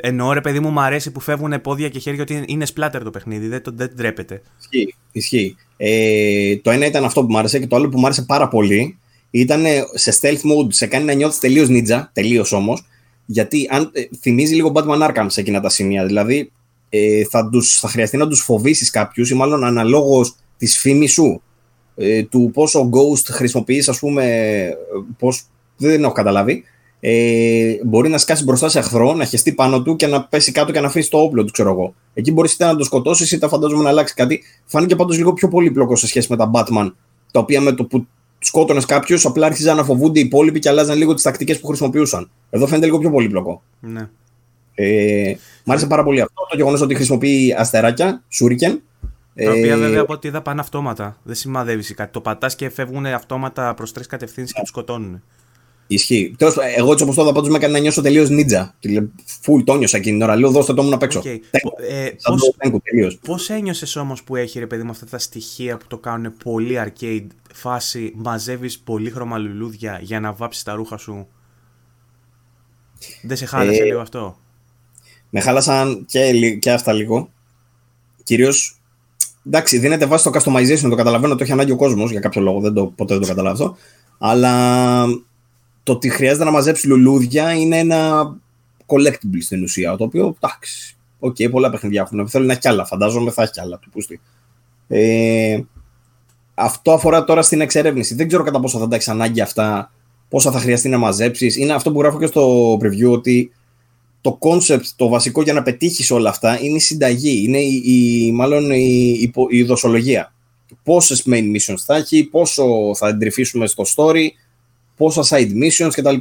Εννοώ, 0.00 0.32
ρε 0.32 0.40
παιδί 0.40 0.60
μου, 0.60 0.70
μου 0.70 0.80
αρέσει 0.80 1.10
που 1.10 1.20
φεύγουν 1.20 1.60
πόδια 1.60 1.88
και 1.88 1.98
χέρια 1.98 2.22
ότι 2.22 2.44
είναι 2.46 2.66
splatter 2.74 3.00
το 3.04 3.10
παιχνίδι, 3.10 3.48
δεν, 3.48 3.62
το, 3.62 3.72
δεν 3.74 3.90
ντρέπεται. 3.94 4.42
Ισχύει. 4.60 4.94
ισχύει. 5.12 5.56
Ε, 5.76 6.56
το 6.56 6.70
ένα 6.70 6.86
ήταν 6.86 7.04
αυτό 7.04 7.20
που 7.20 7.32
μου 7.32 7.38
άρεσε 7.38 7.58
και 7.58 7.66
το 7.66 7.76
άλλο 7.76 7.88
που 7.88 7.98
μου 7.98 8.06
άρεσε 8.06 8.22
πάρα 8.22 8.48
πολύ 8.48 8.98
ήταν 9.30 9.64
σε 9.94 10.18
stealth 10.20 10.34
mode, 10.50 10.66
σε 10.68 10.86
κάνει 10.86 11.04
να 11.04 11.12
νιώθεις 11.12 11.38
τελείως 11.38 11.68
ninja, 11.70 12.04
τελείως 12.12 12.52
όμως. 12.52 12.86
Γιατί 13.26 13.68
αν, 13.70 13.90
ε, 13.92 14.02
θυμίζει 14.20 14.54
λίγο 14.54 14.72
Batman 14.74 15.08
Arkham 15.08 15.26
σε 15.26 15.40
εκείνα 15.40 15.60
τα 15.60 15.68
σημεία. 15.68 16.06
Δηλαδή, 16.06 16.52
ε, 16.96 17.24
θα, 17.30 17.48
τους, 17.48 17.78
θα 17.78 17.88
χρειαστεί 17.88 18.16
να 18.16 18.28
τους 18.28 18.40
φοβήσεις 18.40 18.90
κάποιους 18.90 19.30
ή 19.30 19.34
μάλλον 19.34 19.64
αναλόγως 19.64 20.36
της 20.56 20.78
φήμης 20.78 21.12
σου 21.12 21.42
ε, 21.96 22.22
του 22.22 22.50
πόσο 22.54 22.90
Ghost 22.92 23.24
χρησιμοποιείς 23.24 23.88
ας 23.88 23.98
πούμε 23.98 24.68
πώς, 25.18 25.46
δεν 25.76 26.04
έχω 26.04 26.12
καταλάβει 26.12 26.64
ε, 27.00 27.76
μπορεί 27.84 28.08
να 28.08 28.18
σκάσει 28.18 28.44
μπροστά 28.44 28.68
σε 28.68 28.78
εχθρό, 28.78 29.14
να 29.14 29.24
χεστεί 29.24 29.52
πάνω 29.52 29.82
του 29.82 29.96
και 29.96 30.06
να 30.06 30.24
πέσει 30.24 30.52
κάτω 30.52 30.72
και 30.72 30.80
να 30.80 30.86
αφήσει 30.86 31.10
το 31.10 31.18
όπλο 31.18 31.44
του, 31.44 31.52
ξέρω 31.52 31.70
εγώ. 31.70 31.94
Εκεί 32.14 32.32
μπορείς 32.32 32.52
είτε 32.52 32.64
να 32.64 32.76
το 32.76 32.84
σκοτώσεις 32.84 33.32
είτε 33.32 33.48
φαντάζομαι 33.48 33.82
να 33.82 33.88
αλλάξει 33.88 34.14
κάτι. 34.14 34.42
Φάνηκε 34.64 34.96
πάντως 34.96 35.16
λίγο 35.16 35.32
πιο 35.32 35.48
πολύπλοκο 35.48 35.96
σε 35.96 36.06
σχέση 36.06 36.26
με 36.30 36.36
τα 36.36 36.50
Batman, 36.54 36.92
τα 37.30 37.40
οποία 37.40 37.60
με 37.60 37.72
το 37.72 37.84
που 37.84 38.06
σκότωνες 38.38 38.84
κάποιους 38.84 39.24
απλά 39.24 39.46
άρχιζαν 39.46 39.76
να 39.76 39.84
φοβούνται 39.84 40.18
οι 40.18 40.22
υπόλοιποι 40.22 40.58
και 40.58 40.68
αλλάζαν 40.68 40.98
λίγο 40.98 41.14
τις 41.14 41.22
τακτικές 41.22 41.60
που 41.60 41.66
χρησιμοποιούσαν. 41.66 42.30
Εδώ 42.50 42.66
φαίνεται 42.66 42.86
λίγο 42.86 42.98
πιο 42.98 43.10
πολύπλοκο. 43.10 43.62
Ναι. 43.80 44.08
Ε, 44.78 45.34
μ' 45.64 45.70
άρεσε 45.70 45.86
πάρα 45.86 46.04
πολύ 46.04 46.20
αυτό 46.20 46.46
το 46.50 46.56
γεγονός 46.56 46.80
ότι 46.80 46.94
χρησιμοποιεί 46.94 47.54
αστεράκια, 47.58 48.22
σούρικεν. 48.28 48.82
Τα 49.34 49.50
οποία 49.50 49.72
ε, 49.72 49.76
βέβαια 49.76 50.00
από 50.00 50.12
ό,τι 50.12 50.28
είδα 50.28 50.42
πάνε 50.42 50.60
αυτόματα. 50.60 51.18
Δεν 51.22 51.34
σημαδεύει 51.34 51.94
κάτι. 51.94 52.12
Το 52.12 52.20
πατάς 52.20 52.54
και 52.54 52.70
φεύγουν 52.70 53.06
αυτόματα 53.06 53.74
προς 53.74 53.92
τρεις 53.92 54.06
κατευθύνσεις 54.06 54.54
και 54.54 54.60
τους 54.60 54.68
σκοτώνουν. 54.68 55.22
Ισχύει. 55.86 56.34
Τέλος, 56.38 56.56
εγώ 56.76 56.92
έτσι 56.92 57.04
όπως 57.04 57.16
το 57.16 57.22
είδα, 57.22 57.32
πάντως 57.32 57.48
με 57.50 57.56
έκανε 57.56 57.72
να 57.72 57.78
νιώσω 57.78 58.02
τελείως 58.02 58.28
νίτζα. 58.28 58.74
Φουλ 59.42 59.62
το 59.62 59.74
νιώσα 59.74 59.96
εκείνη 59.96 60.16
την 60.18 60.26
ώρα. 60.26 60.36
Λέω 60.36 60.50
δώστε 60.50 60.74
το 60.74 60.82
μου 60.82 60.88
να 60.88 60.96
παίξω. 60.96 61.22
Okay. 61.24 61.38
Ε, 61.88 62.08
Πώ 63.24 63.36
ένιωσες 63.48 63.96
όμως 63.96 64.22
που 64.22 64.36
έχει 64.36 64.58
ρε 64.58 64.66
παιδί 64.66 64.82
με 64.82 64.90
αυτά 64.90 65.06
τα 65.06 65.18
στοιχεία 65.18 65.76
που 65.76 65.86
το 65.86 65.98
κάνουν 65.98 66.32
πολύ 66.44 66.76
arcade 66.78 67.26
φάση, 67.52 68.12
μαζεύεις 68.14 68.78
πολύχρωμα 68.78 69.38
λουλούδια 69.38 69.98
για 70.02 70.20
να 70.20 70.32
βάψεις 70.32 70.62
τα 70.62 70.74
ρούχα 70.74 70.96
σου; 70.96 71.28
Δεν 73.22 73.36
σε 73.36 73.46
χάλασε 73.46 73.82
ε, 73.82 73.84
λίγο 73.84 74.00
αυτό; 74.00 74.38
Με 75.30 75.40
χάλασαν 75.40 76.04
και, 76.08 76.50
και 76.60 76.72
αυτά 76.72 76.92
λίγο. 76.92 77.30
Κυρίως. 78.22 78.80
Εντάξει, 79.46 79.78
δίνεται 79.78 80.06
βάση 80.06 80.28
στο 80.28 80.40
customization, 80.40 80.88
το 80.90 80.94
καταλαβαίνω, 80.94 81.34
το 81.34 81.42
έχει 81.42 81.52
ανάγκη 81.52 81.70
ο 81.70 81.76
κόσμος 81.76 82.10
για 82.10 82.20
κάποιο 82.20 82.40
λόγο. 82.40 82.60
Δεν 82.60 82.72
το, 82.72 82.86
ποτέ 82.86 83.12
δεν 83.12 83.22
το 83.22 83.28
καταλαβαίνω. 83.28 83.76
Αλλά 84.18 85.04
το 85.82 85.92
ότι 85.92 86.08
χρειάζεται 86.08 86.44
να 86.44 86.50
μαζέψει 86.50 86.86
λουλούδια 86.86 87.52
είναι 87.52 87.78
ένα 87.78 88.32
collectible 88.86 89.40
στην 89.40 89.62
ουσία. 89.62 89.96
Το 89.96 90.04
οποίο 90.04 90.36
εντάξει. 90.40 90.96
OK, 91.18 91.36
okay, 91.38 91.50
πολλά 91.50 91.70
παιχνίδια 91.70 92.00
έχουν. 92.00 92.28
Θέλω 92.28 92.44
να 92.44 92.52
έχει 92.52 92.60
κι 92.60 92.68
άλλα. 92.68 92.84
Φαντάζομαι 92.84 93.30
θα 93.30 93.42
έχει 93.42 93.52
κι 93.52 93.60
άλλα. 93.60 93.78
Του 93.78 93.90
πούστη. 93.90 94.20
Ε, 94.88 95.60
αυτό 96.54 96.92
αφορά 96.92 97.24
τώρα 97.24 97.42
στην 97.42 97.60
εξερεύνηση. 97.60 98.14
Δεν 98.14 98.26
ξέρω 98.26 98.42
κατά 98.42 98.60
πόσο 98.60 98.78
θα 98.78 98.88
τα 98.88 98.94
έχεις 98.94 99.08
ανάγκη 99.08 99.40
αυτά, 99.40 99.92
πόσα 100.28 100.50
θα 100.50 100.60
χρειαστεί 100.60 100.88
να 100.88 100.98
μαζέψεις. 100.98 101.56
Είναι 101.56 101.72
αυτό 101.72 101.92
που 101.92 102.00
γράφω 102.00 102.18
και 102.18 102.26
στο 102.26 102.74
preview 102.74 103.12
ότι 103.12 103.52
το 104.26 104.38
concept, 104.40 104.82
το 104.96 105.08
βασικό 105.08 105.42
για 105.42 105.52
να 105.52 105.62
πετύχεις 105.62 106.10
όλα 106.10 106.30
αυτά 106.30 106.58
είναι 106.62 106.76
η 106.76 106.80
συνταγή, 106.80 107.42
είναι 107.44 107.58
η, 107.58 107.82
η 107.84 108.32
μάλλον 108.32 108.70
η, 108.70 109.18
η, 109.20 109.32
η 109.48 109.62
δοσολογία. 109.62 110.32
Πόσες 110.82 111.22
main 111.26 111.44
missions 111.44 111.78
θα 111.84 111.96
έχει, 111.96 112.24
πόσο 112.24 112.64
θα 112.96 113.08
εντρυφήσουμε 113.08 113.66
στο 113.66 113.84
story, 113.96 114.26
πόσα 114.96 115.24
side 115.28 115.50
missions 115.50 115.90
κτλ. 115.92 116.16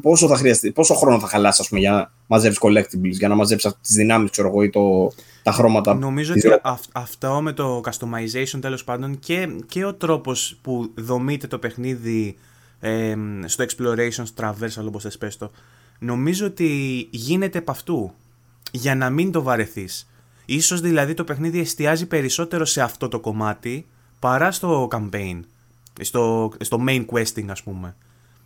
Πόσο, 0.00 0.28
θα 0.28 0.36
χρειαστεί, 0.36 0.70
πόσο 0.70 0.94
χρόνο 0.94 1.20
θα 1.20 1.26
χαλάσει 1.26 1.68
πούμε, 1.68 1.80
για 1.80 1.90
να 1.90 2.12
μαζεύει 2.26 2.56
collectibles, 2.60 3.10
για 3.10 3.28
να 3.28 3.34
μαζέψεις 3.34 3.72
τις 3.80 3.94
δυνάμεις 3.94 4.30
ή 4.64 4.70
το, 4.70 5.12
τα 5.42 5.52
χρώματα. 5.52 5.94
Νομίζω 5.94 6.32
ότι 6.32 6.60
αυτό 6.92 7.40
με 7.42 7.52
το 7.52 7.80
customization 7.84 8.58
τέλος 8.60 8.84
πάντων 8.84 9.18
και, 9.18 9.48
και 9.68 9.84
ο 9.84 9.94
τρόπος 9.94 10.58
που 10.62 10.90
δομείται 10.94 11.46
το 11.46 11.58
παιχνίδι 11.58 12.36
ε, 12.80 13.14
στο 13.44 13.64
exploration, 13.64 14.24
traversal 14.40 14.84
όπως 14.86 15.02
θες 15.02 15.18
πες 15.18 15.36
το, 15.36 15.50
νομίζω 16.02 16.46
ότι 16.46 16.68
γίνεται 17.10 17.58
επ' 17.58 17.70
αυτού 17.70 18.12
για 18.70 18.94
να 18.94 19.10
μην 19.10 19.32
το 19.32 19.42
βαρεθείς. 19.42 20.10
Ίσως 20.44 20.80
δηλαδή 20.80 21.14
το 21.14 21.24
παιχνίδι 21.24 21.60
εστιάζει 21.60 22.06
περισσότερο 22.06 22.64
σε 22.64 22.82
αυτό 22.82 23.08
το 23.08 23.20
κομμάτι 23.20 23.86
παρά 24.18 24.52
στο 24.52 24.88
campaign, 24.92 25.40
στο, 26.00 26.52
στο 26.60 26.84
main 26.88 27.04
questing 27.06 27.46
ας 27.48 27.62
πούμε. 27.62 27.96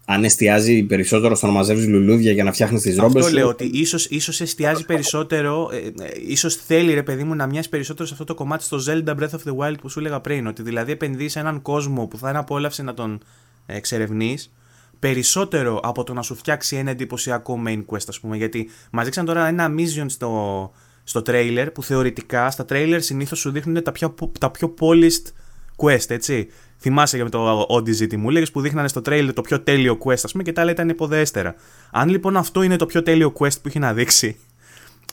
Αν 0.09 0.25
εστιάζει 0.25 0.83
περισσότερο 0.83 1.35
στο 1.35 1.47
να 1.47 1.53
μαζεύεις 1.53 1.89
λουλούδια 1.89 2.33
για 2.33 2.45
να 2.45 2.53
φτιάχνεις 2.53 2.83
τις 2.83 2.97
ρόμπες. 2.97 3.25
Αυτό 3.25 3.37
λέω 3.37 3.49
ότι 3.49 3.65
ίσως 3.65 4.07
ίσως 4.07 4.41
εστιάζει 4.41 4.85
περισσότερο, 4.85 5.71
ε, 5.73 5.77
ε, 5.77 5.93
ίσως 6.27 6.55
θέλει 6.55 6.95
ρε 6.95 7.03
παιδί 7.03 7.25
μου 7.25 7.35
να 7.35 7.47
μοιάζει 7.47 7.69
περισσότερο 7.69 8.07
σε 8.07 8.13
αυτό 8.13 8.25
το 8.25 8.35
κομμάτι 8.35 8.65
στο 8.65 8.79
Zelda 8.87 9.17
Breath 9.17 9.31
of 9.31 9.51
the 9.51 9.57
Wild 9.57 9.75
που 9.81 9.89
σου 9.89 9.99
έλεγα 9.99 10.21
πριν. 10.21 10.47
Ότι 10.47 10.63
δηλαδή 10.63 10.93
επενδύεις 10.93 11.33
σε 11.33 11.39
έναν 11.39 11.63
κόσμο 11.63 12.07
που 12.07 12.19
θα 12.19 12.29
είναι 12.29 12.39
απόλαυση 12.39 12.83
να 12.83 12.95
τον 12.95 13.21
εξερευνείς 13.67 14.53
περισσότερο 14.99 15.81
από 15.83 16.05
το 16.05 16.13
να 16.13 16.23
σου 16.23 16.35
φτιάξει 16.35 16.77
ένα 16.77 16.91
εντυπωσιακό 16.91 17.63
main 17.67 17.85
quest, 17.87 18.09
ας 18.09 18.21
πούμε. 18.21 18.37
Γιατί 18.37 18.71
μα 18.91 19.05
δείξαν 19.05 19.25
τώρα 19.25 19.47
ένα 19.47 19.75
mission 19.79 20.05
στο, 20.07 20.73
στο 21.05 21.23
trailer 21.27 21.67
που 21.75 21.83
θεωρητικά 21.83 22.51
στα 22.51 22.65
trailer 22.69 22.99
συνήθως 23.01 23.39
σου 23.39 23.51
δείχνουν 23.51 23.83
τα 23.83 23.93
πιο, 23.93 24.15
τα 24.41 24.51
πιο 24.51 24.75
polished 24.81 25.33
quest, 25.77 26.11
έτσι. 26.11 26.49
Θυμάσαι 26.79 27.17
για 27.17 27.29
το 27.29 27.67
Odyssey 27.69 28.09
τι 28.09 28.17
μου 28.17 28.29
έλεγες 28.29 28.51
που 28.51 28.61
δείχνανε 28.61 28.89
στο 28.89 29.01
trailer 29.05 29.31
το 29.35 29.41
πιο 29.41 29.61
τέλειο 29.61 29.99
quest, 30.05 30.21
ας 30.23 30.33
πούμε, 30.33 30.43
και 30.43 30.53
τα 30.53 30.61
άλλα 30.61 30.71
ήταν 30.71 30.89
υποδέστερα. 30.89 31.55
Αν 31.91 32.09
λοιπόν 32.09 32.37
αυτό 32.37 32.63
είναι 32.63 32.77
το 32.77 32.87
πιο 32.87 33.03
τέλειο 33.03 33.33
quest 33.39 33.61
που 33.63 33.69
έχει 33.69 33.79
να 33.79 33.93
δείξει, 33.95 34.37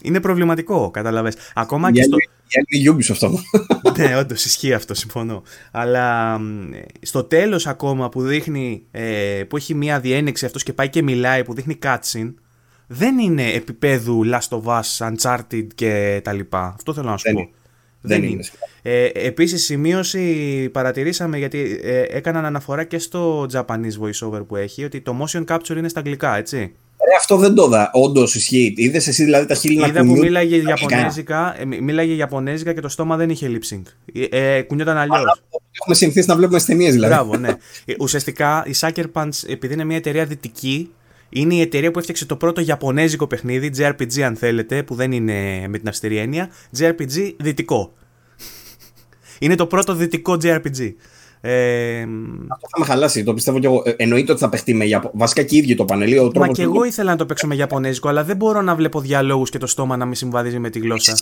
είναι 0.02 0.20
προβληματικό, 0.20 0.90
καταλαβες. 0.90 1.36
Ακόμα 1.54 1.92
και 1.92 2.02
στο... 2.02 2.16
Για 2.68 2.92
Ubisoft 2.92 3.10
αυτό. 3.10 3.38
ναι, 3.96 4.16
όντως 4.16 4.44
ισχύει 4.44 4.72
αυτό, 4.72 4.94
συμφωνώ. 4.94 5.42
Αλλά 5.70 6.38
στο 7.02 7.24
τέλος 7.24 7.66
ακόμα 7.66 8.08
που 8.08 8.22
δείχνει, 8.22 8.82
ε, 8.90 9.42
που 9.48 9.56
έχει 9.56 9.74
μία 9.74 10.00
διένεξη 10.00 10.46
αυτός 10.46 10.62
και 10.62 10.72
πάει 10.72 10.88
και 10.88 11.02
μιλάει, 11.02 11.44
που 11.44 11.54
δείχνει 11.54 11.78
cutscene, 11.82 12.34
δεν 12.86 13.18
είναι 13.18 13.50
επίπεδου 13.50 14.22
Last 14.24 14.58
of 14.58 14.62
Us, 14.80 15.12
Uncharted 15.12 15.66
και 15.74 16.20
τα 16.24 16.32
λοιπά. 16.32 16.72
Αυτό 16.76 16.94
θέλω 16.94 17.08
να 17.08 17.16
σου 17.16 17.32
πω. 17.32 17.48
Δεν, 18.06 18.22
είναι. 18.22 18.44
Ε, 18.82 19.04
επίσης 19.14 19.64
σημείωση 19.64 20.68
παρατηρήσαμε 20.72 21.38
γιατί 21.38 21.80
ε, 21.82 22.00
έκαναν 22.08 22.44
αναφορά 22.44 22.84
και 22.84 22.98
στο 22.98 23.46
Japanese 23.52 23.98
voiceover 24.00 24.46
που 24.46 24.56
έχει 24.56 24.84
ότι 24.84 25.00
το 25.00 25.16
motion 25.20 25.44
capture 25.44 25.76
είναι 25.76 25.88
στα 25.88 25.98
αγγλικά, 25.98 26.36
έτσι. 26.36 26.74
Ε, 27.12 27.16
αυτό 27.18 27.36
δεν 27.36 27.54
το 27.54 27.64
είδα. 27.66 27.90
Όντως 27.92 28.34
ισχύει. 28.34 28.74
Είδες 28.76 29.06
εσύ 29.06 29.24
δηλαδή 29.24 29.46
τα 29.46 29.54
χείλη 29.54 29.76
να 29.76 29.86
Είδα 29.86 30.04
που 30.04 30.16
μίλαγε 30.16 30.56
Ιαπωνέζικα, 30.56 31.56
ε, 31.60 31.64
μίλαγε 31.64 32.14
Ιαπωνέζικα 32.14 32.72
και 32.72 32.80
το 32.80 32.88
στόμα 32.88 33.16
δεν 33.16 33.30
είχε 33.30 33.50
lip 33.50 33.74
sync. 33.74 33.82
Ε, 34.30 34.56
ε 34.56 34.62
κουνιόταν 34.62 34.96
αλλιώς. 34.96 35.42
Έχουμε 35.80 35.94
συνηθίσει 35.94 36.28
να 36.28 36.36
βλέπουμε 36.36 36.60
ταινίες 36.60 36.92
δηλαδή. 36.92 37.14
Μπράβο, 37.14 37.36
ναι. 37.36 37.48
Ε, 37.84 37.94
ουσιαστικά 38.00 38.64
η 38.66 38.74
Sucker 38.80 39.04
Punch, 39.12 39.48
επειδή 39.48 39.74
είναι 39.74 39.84
μια 39.84 39.96
εταιρεία 39.96 40.24
δυτική, 40.24 40.90
είναι 41.28 41.54
η 41.54 41.60
εταιρεία 41.60 41.90
που 41.90 41.98
έφτιαξε 41.98 42.26
το 42.26 42.36
πρώτο 42.36 42.60
Ιαπωνέζικο 42.60 43.26
παιχνίδι, 43.26 43.70
JRPG 43.78 44.20
αν 44.20 44.36
θέλετε, 44.36 44.82
που 44.82 44.94
δεν 44.94 45.12
είναι 45.12 45.68
με 45.68 45.78
την 45.78 45.88
αυστηρή 45.88 46.16
έννοια, 46.16 46.50
JRPG 46.78 47.34
δυτικό. 47.36 47.92
είναι 49.38 49.54
το 49.54 49.66
πρώτο 49.66 49.94
δυτικό 49.94 50.36
JRPG. 50.42 50.92
Ε, 51.46 52.06
Αυτό 52.48 52.68
θα 52.70 52.78
με 52.78 52.84
χαλάσει, 52.84 53.24
το 53.24 53.34
πιστεύω 53.34 53.58
και 53.58 53.66
εγώ. 53.66 53.82
Ε, 53.84 53.94
εννοείται 53.96 54.32
ότι 54.32 54.40
θα 54.40 54.48
παιχτεί 54.48 54.74
με 54.74 54.84
Ιαπωνέζικο. 54.84 55.18
Βασικά 55.18 55.42
και 55.42 55.54
οι 55.54 55.58
ίδιοι 55.58 55.74
το 55.74 55.84
πανελί. 55.84 56.30
Μα 56.34 56.48
και 56.48 56.62
εγώ 56.62 56.84
ήθελα 56.84 57.10
να 57.10 57.16
το 57.16 57.26
παίξω 57.26 57.46
με 57.46 57.54
Ιαπωνέζικο, 57.54 58.08
αλλά 58.08 58.24
δεν 58.24 58.36
μπορώ 58.36 58.62
να 58.62 58.74
βλέπω 58.74 59.00
διαλόγους 59.00 59.50
και 59.50 59.58
το 59.58 59.66
στόμα 59.66 59.96
να 59.96 60.04
μην 60.04 60.14
συμβαδίζει 60.14 60.58
με 60.58 60.70
τη 60.70 60.78
γλώσσα. 60.78 61.14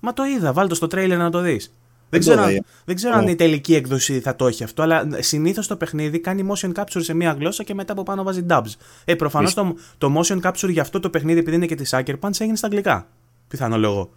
Μα 0.00 0.12
το 0.12 0.24
είδα, 0.24 0.52
βάλτε 0.52 0.74
στο 0.74 0.86
τρέιλερ 0.86 1.18
να 1.18 1.30
το 1.30 1.40
δεις. 1.40 1.74
Δεν 2.10 2.20
ξέρω, 2.20 2.42
αν, 2.42 2.64
δεν 2.84 2.96
ξέρω 2.96 3.14
αν 3.16 3.28
η 3.28 3.34
τελική 3.34 3.74
έκδοση 3.74 4.20
θα 4.20 4.36
το 4.36 4.46
έχει 4.46 4.64
αυτό, 4.64 4.82
αλλά 4.82 5.08
συνήθως 5.18 5.66
το 5.66 5.76
παιχνίδι 5.76 6.18
κάνει 6.18 6.48
motion 6.52 6.72
capture 6.72 7.02
σε 7.02 7.14
μία 7.14 7.32
γλώσσα 7.32 7.62
και 7.62 7.74
μετά 7.74 7.92
από 7.92 8.02
πάνω 8.02 8.22
βάζει 8.22 8.46
dubs. 8.48 8.72
Ε, 9.04 9.14
προφανώς 9.14 9.54
το, 9.54 9.74
το 9.98 10.20
motion 10.20 10.40
capture 10.40 10.70
για 10.70 10.82
αυτό 10.82 11.00
το 11.00 11.10
παιχνίδι, 11.10 11.38
επειδή 11.38 11.56
είναι 11.56 11.66
και 11.66 11.74
τη 11.74 11.84
Sucker 11.90 12.14
Punch, 12.20 12.30
έγινε 12.38 12.56
στα 12.56 12.66
αγγλικά. 12.66 13.06
Πιθανό 13.48 13.78
λόγο. 13.78 14.10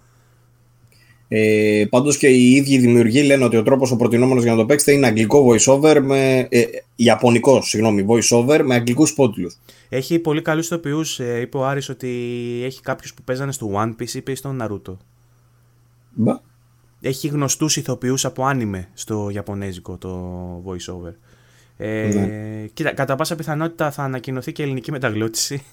Ε, 1.27 1.85
Πάντως 1.89 2.17
και 2.17 2.27
οι 2.27 2.51
ίδιοι 2.51 2.77
δημιουργοί 2.77 3.23
λένε 3.23 3.43
ότι 3.43 3.57
ο 3.57 3.63
τρόπος 3.63 3.91
ο 3.91 3.95
προτινόμενος 3.95 4.43
για 4.43 4.51
να 4.51 4.57
το 4.57 4.65
παίξετε 4.65 4.91
είναι 4.91 5.07
αγγλικό 5.07 5.47
voiceover 5.49 5.99
με. 6.01 6.47
Ε, 6.49 6.63
Ιαπωνικό, 6.95 7.61
συγγνώμη, 7.61 8.05
voiceover 8.07 8.61
με 8.63 8.75
αγγλικούς 8.75 9.09
υπότιτλου. 9.09 9.51
Έχει 9.89 10.19
πολύ 10.19 10.41
καλούς 10.41 10.65
ηθοποιούς. 10.65 11.19
Ε, 11.19 11.39
είπε 11.39 11.57
ο 11.57 11.65
Άρης 11.65 11.89
ότι 11.89 12.09
έχει 12.63 12.81
κάποιους 12.81 13.13
που 13.13 13.23
παίζανε 13.23 13.51
στο 13.51 13.71
One 13.75 13.95
Piece, 14.01 14.13
είπε 14.13 14.35
στο 14.35 14.55
Naruto. 14.61 14.97
Μπα. 16.13 16.39
Έχει 17.01 17.27
γνωστούς 17.27 17.77
ηθοποιούς 17.77 18.25
από 18.25 18.45
άνιμε 18.45 18.89
στο 18.93 19.29
Ιαπωνέζικο 19.33 19.97
το 19.97 20.63
voiceover. 20.65 21.13
Ε, 21.77 22.07
ναι. 22.13 22.67
Κοίτα, 22.73 22.93
κατά 22.93 23.15
πάσα 23.15 23.35
πιθανότητα 23.35 23.91
θα 23.91 24.03
ανακοινωθεί 24.03 24.51
και 24.51 24.63
ελληνική 24.63 24.91
μεταγλώτηση. 24.91 25.63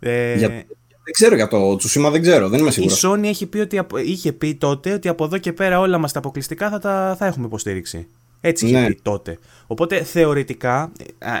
Ε, 0.00 0.36
για, 0.36 0.64
δεν 1.08 1.16
ξέρω 1.16 1.34
για 1.34 1.48
το 1.48 1.76
Τσουσίμα, 1.76 2.10
δεν 2.10 2.22
ξέρω, 2.22 2.48
δεν 2.48 2.60
είμαι 2.60 2.70
σίγουρος. 2.70 3.02
Η 3.02 3.06
Sony 3.06 3.24
έχει 3.24 3.46
πει 3.46 3.58
ότι, 3.58 3.86
είχε 4.04 4.32
πει 4.32 4.54
τότε 4.54 4.92
ότι 4.92 5.08
από 5.08 5.24
εδώ 5.24 5.38
και 5.38 5.52
πέρα 5.52 5.80
όλα 5.80 5.98
μας 5.98 6.12
τα 6.12 6.18
αποκλειστικά 6.18 6.70
θα, 6.70 6.78
τα, 6.78 7.16
θα 7.18 7.26
έχουμε 7.26 7.46
υποστήριξη. 7.46 8.06
Έτσι 8.40 8.66
είχε 8.66 8.80
ναι. 8.80 8.86
πει 8.86 8.98
τότε. 9.02 9.38
Οπότε 9.66 10.02
θεωρητικά, 10.02 10.92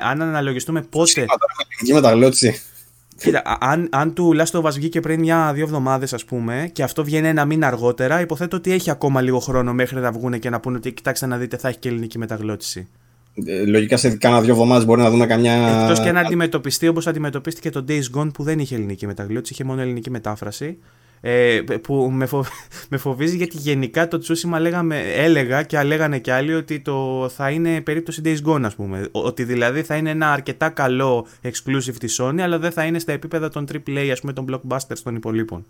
αν 0.02 0.22
αναλογιστούμε 0.22 0.82
πότε. 0.82 1.20
Ελληνική 1.20 1.92
μεταγλώτηση. 1.92 2.62
Κοίτα, 3.16 3.42
αν, 3.60 3.88
αν 3.92 4.14
του 4.14 4.36
Last 4.36 4.60
of 4.60 4.62
Us 4.62 4.72
βγήκε 4.72 5.00
πριν 5.00 5.20
μια-δύο 5.20 5.64
εβδομάδες, 5.64 6.12
ας 6.12 6.24
πούμε, 6.24 6.70
και 6.72 6.82
αυτό 6.82 7.04
βγαίνει 7.04 7.28
ένα 7.28 7.44
μήνα 7.44 7.66
αργότερα, 7.66 8.20
υποθέτω 8.20 8.56
ότι 8.56 8.72
έχει 8.72 8.90
ακόμα 8.90 9.20
λίγο 9.20 9.38
χρόνο 9.38 9.72
μέχρι 9.72 10.00
να 10.00 10.12
βγουν 10.12 10.38
και 10.38 10.50
να 10.50 10.60
πούνε 10.60 10.76
ότι 10.76 10.92
κοιτάξτε 10.92 11.26
να 11.26 11.36
δείτε, 11.36 11.56
θα 11.56 11.68
έχει 11.68 11.78
και 11.78 11.88
ελληνική 11.88 12.18
μεταγλώτηση. 12.18 12.88
Ε, 13.46 13.64
λογικά 13.64 13.96
σε 13.96 14.10
κάνα 14.10 14.40
δύο 14.40 14.52
εβδομάδες 14.52 14.84
μπορεί 14.84 15.00
να 15.00 15.10
δούμε 15.10 15.26
καμιά. 15.26 15.52
Εκτός 15.82 16.00
και 16.00 16.12
να 16.12 16.20
αντιμετωπιστεί 16.20 16.88
όπως 16.88 17.06
αντιμετωπίστηκε 17.06 17.70
το 17.70 17.84
Days 17.88 18.18
Gone 18.18 18.30
που 18.34 18.42
δεν 18.42 18.58
είχε 18.58 18.74
ελληνική 18.74 19.06
μεταγλώτηση, 19.06 19.52
είχε 19.52 19.64
μόνο 19.64 19.80
ελληνική 19.80 20.10
μετάφραση. 20.10 20.78
Ε, 21.20 21.60
που 21.82 22.10
με, 22.12 22.28
με 22.90 22.96
φοβίζει 22.96 23.36
γιατί 23.36 23.56
γενικά 23.56 24.08
το 24.08 24.18
Τσούσιμα 24.18 24.58
λέγαμε, 24.58 25.02
έλεγα 25.14 25.62
και 25.62 25.82
λέγανε 25.82 26.18
κι 26.18 26.30
άλλοι 26.30 26.54
ότι 26.54 26.80
το 26.80 27.28
θα 27.34 27.50
είναι 27.50 27.80
περίπτωση 27.80 28.22
Days 28.24 28.48
Gone, 28.48 28.62
ας 28.64 28.74
πούμε. 28.74 29.08
Ότι 29.10 29.44
δηλαδή 29.44 29.82
θα 29.82 29.96
είναι 29.96 30.10
ένα 30.10 30.32
αρκετά 30.32 30.68
καλό 30.68 31.26
exclusive 31.42 31.94
της 31.98 32.20
Sony, 32.20 32.40
αλλά 32.40 32.58
δεν 32.58 32.70
θα 32.70 32.84
είναι 32.84 32.98
στα 32.98 33.12
επίπεδα 33.12 33.48
των 33.48 33.66
AAA, 33.72 34.08
ας 34.12 34.20
πούμε, 34.20 34.32
των 34.32 34.46
blockbusters 34.50 34.98
των 35.02 35.14
υπολείπων. 35.14 35.64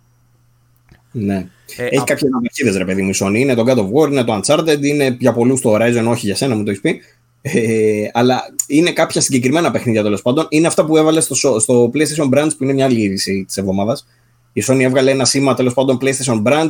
Ναι. 1.12 1.46
Ε, 1.76 1.84
Έχει 1.84 1.98
α... 1.98 2.04
κάποιες 2.04 2.30
αναπτυχίδε, 2.32 2.78
ρε 2.78 2.84
παιδί 2.84 3.02
μου, 3.02 3.10
η 3.10 3.14
Sony. 3.20 3.34
Είναι 3.34 3.54
το 3.54 3.64
God 3.66 3.76
of 3.76 3.90
War, 3.92 4.10
είναι 4.10 4.24
το 4.24 4.40
Uncharted, 4.42 4.82
είναι 4.82 5.16
για 5.18 5.32
πολλούς 5.32 5.60
το 5.60 5.74
Horizon, 5.74 6.04
όχι 6.08 6.26
για 6.26 6.36
σένα, 6.36 6.54
μου 6.54 6.64
το 6.64 6.70
έχεις 6.70 6.82
πει. 6.82 7.00
Ε, 7.40 8.08
αλλά 8.12 8.42
είναι 8.66 8.92
κάποια 8.92 9.20
συγκεκριμένα 9.20 9.70
παιχνίδια 9.70 10.02
τέλος 10.02 10.22
πάντων. 10.22 10.46
Είναι 10.48 10.66
αυτά 10.66 10.84
που 10.84 10.96
έβαλες 10.96 11.24
στο, 11.24 11.58
στο 11.60 11.90
PlayStation 11.94 12.28
Branch, 12.34 12.50
που 12.56 12.64
είναι 12.64 12.72
μια 12.72 12.84
άλλη 12.84 13.00
είδηση 13.00 13.44
της 13.46 13.56
εβδομάδας. 13.56 14.06
Η 14.52 14.62
Sony 14.66 14.80
έβγαλε 14.80 15.10
ένα 15.10 15.24
σήμα 15.24 15.54
τέλος 15.54 15.74
πάντων 15.74 15.98
PlayStation 16.00 16.42
Branch, 16.42 16.68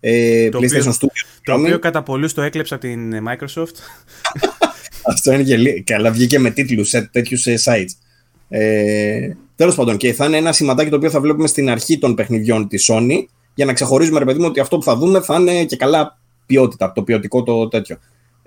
ε, 0.00 0.48
το 0.48 0.58
PlayStation 0.58 0.78
οποίο, 0.78 0.92
Studio. 0.92 1.40
Το 1.42 1.54
οποίο 1.54 1.78
κατά 1.78 2.02
πολλούς 2.02 2.34
το 2.34 2.42
έκλεψε 2.42 2.74
από 2.74 2.86
την 2.86 3.12
Microsoft. 3.28 3.74
Αυτό 5.10 5.32
είναι 5.32 5.42
και 5.42 5.82
καλά, 5.82 6.10
βγήκε 6.10 6.38
με 6.38 6.50
τίτλους 6.50 6.88
σε 6.88 7.02
τέτοιους 7.12 7.46
sites. 7.64 7.90
Ε, 8.48 9.30
τέλος 9.56 9.74
πάντων, 9.74 9.96
και 9.96 10.12
θα 10.12 10.24
είναι 10.24 10.36
ένα 10.36 10.52
σηματάκι 10.52 10.90
το 10.90 10.96
οποίο 10.96 11.10
θα 11.10 11.20
βλέπουμε 11.20 11.46
στην 11.46 11.70
αρχή 11.70 11.98
των 11.98 12.14
παιχνιδιών 12.14 12.68
της 12.68 12.90
Sony 12.92 13.24
για 13.54 13.64
να 13.64 13.72
ξεχωρίζουμε, 13.72 14.18
ρε 14.18 14.24
παιδί 14.24 14.38
μου, 14.38 14.46
ότι 14.48 14.60
αυτό 14.60 14.76
που 14.76 14.82
θα 14.82 14.96
δούμε 14.96 15.20
θα 15.20 15.36
είναι 15.40 15.64
και 15.64 15.76
καλά 15.76 16.18
ποιότητα, 16.46 16.92
το 16.92 17.02
ποιοτικό 17.02 17.42
το 17.42 17.68
τέτοιο. 17.68 17.98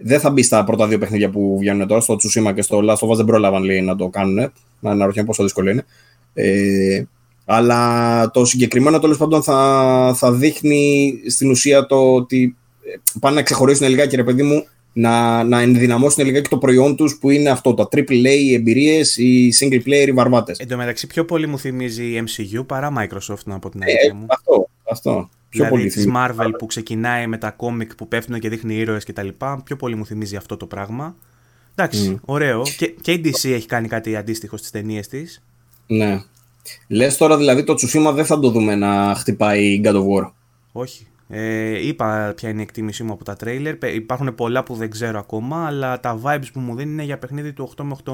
Δεν 0.03 0.19
θα 0.19 0.29
μπει 0.29 0.43
στα 0.43 0.63
πρώτα 0.63 0.87
δύο 0.87 0.97
παιχνίδια 0.97 1.29
που 1.29 1.57
βγαίνουν 1.59 1.87
τώρα, 1.87 2.01
στο 2.01 2.15
Tsushima 2.15 2.53
και 2.55 2.61
στο 2.61 2.79
Last 2.83 3.07
of 3.07 3.09
Us 3.09 3.15
δεν 3.15 3.25
πρόλαβαν 3.25 3.63
λέει, 3.63 3.81
να 3.81 3.95
το 3.95 4.07
κάνουν. 4.07 4.51
Να 4.79 4.91
αναρωτιέμαι 4.91 5.27
πόσο 5.27 5.43
δύσκολο 5.43 5.69
είναι. 5.69 5.85
Ε, 6.33 7.03
αλλά 7.45 8.31
το 8.31 8.45
συγκεκριμένο 8.45 8.99
τέλος 8.99 9.17
πάντων 9.17 9.43
θα, 9.43 10.13
θα 10.17 10.31
δείχνει 10.31 11.13
στην 11.27 11.49
ουσία 11.49 11.85
το 11.85 12.13
ότι 12.13 12.55
ε, 12.83 13.17
πάνε 13.19 13.35
να 13.35 13.41
ξεχωρίσουν 13.41 13.87
λιγάκι, 13.87 14.15
ρε 14.15 14.23
παιδί 14.23 14.43
μου, 14.43 14.65
να, 14.93 15.43
να 15.43 15.61
ενδυναμώσουν 15.61 16.25
λιγάκι 16.25 16.49
το 16.49 16.57
προϊόν 16.57 16.95
τους 16.95 17.17
που 17.17 17.29
είναι 17.29 17.49
αυτό, 17.49 17.73
τα 17.73 17.87
AAA 17.91 18.53
εμπειρίες, 18.53 19.17
οι 19.17 19.53
single 19.59 19.87
player, 19.87 20.07
οι 20.07 20.11
βαρβάτες. 20.11 20.59
Εν 20.59 20.67
τω 20.67 20.77
μεταξύ, 20.77 21.07
πιο 21.07 21.25
πολύ 21.25 21.47
μου 21.47 21.59
θυμίζει 21.59 22.03
η 22.03 22.23
MCU 22.27 22.65
παρά 22.65 22.93
Microsoft, 22.97 23.45
από 23.45 23.69
την 23.69 23.83
αλήθεια 23.83 24.11
ε, 24.11 24.13
μου. 24.13 24.25
Αυτό, 24.29 24.69
αυτό. 24.91 25.29
Πιο 25.53 25.65
δηλαδή 25.65 25.87
της 25.87 26.07
Marvel 26.15 26.51
που 26.57 26.65
ξεκινάει 26.65 27.27
με 27.27 27.37
τα 27.37 27.51
κόμικ 27.51 27.95
που 27.95 28.07
πέφτουν 28.07 28.39
και 28.39 28.49
δείχνει 28.49 28.75
ήρωες 28.75 29.03
κτλ. 29.03 29.27
Πιο 29.63 29.75
πολύ 29.75 29.95
μου 29.95 30.05
θυμίζει 30.05 30.35
αυτό 30.35 30.57
το 30.57 30.65
πράγμα. 30.65 31.15
Εντάξει, 31.75 32.15
mm. 32.15 32.21
ωραίο. 32.25 32.61
Και, 32.77 32.87
και 33.01 33.11
η 33.11 33.21
DC 33.25 33.49
έχει 33.49 33.65
κάνει 33.65 33.87
κάτι 33.87 34.15
αντίστοιχο 34.15 34.57
στις 34.57 34.71
ταινίες 34.71 35.07
της. 35.07 35.43
Ναι. 35.87 36.23
Λες 36.87 37.17
τώρα 37.17 37.37
δηλαδή 37.37 37.63
το 37.63 37.73
Τσουσίμα 37.73 38.11
δεν 38.11 38.25
θα 38.25 38.39
το 38.39 38.49
δούμε 38.49 38.75
να 38.75 39.15
χτυπάει 39.15 39.81
God 39.83 39.93
of 39.93 40.05
War. 40.05 40.31
Όχι. 40.71 41.07
Ε, 41.29 41.87
είπα 41.87 42.33
ποια 42.35 42.49
είναι 42.49 42.59
η 42.59 42.63
εκτίμησή 42.63 43.03
μου 43.03 43.13
από 43.13 43.23
τα 43.23 43.35
τρέιλερ. 43.35 43.83
Υπάρχουν 43.83 44.35
πολλά 44.35 44.63
που 44.63 44.75
δεν 44.75 44.89
ξέρω 44.89 45.19
ακόμα, 45.19 45.65
αλλά 45.65 45.99
τα 45.99 46.19
vibes 46.23 46.47
που 46.53 46.59
μου 46.59 46.75
δίνει 46.75 46.91
είναι 46.91 47.03
για 47.03 47.17
παιχνίδι 47.17 47.53
του 47.53 47.71
8 47.77 47.83
με 47.83 47.95
8,5. 48.05 48.13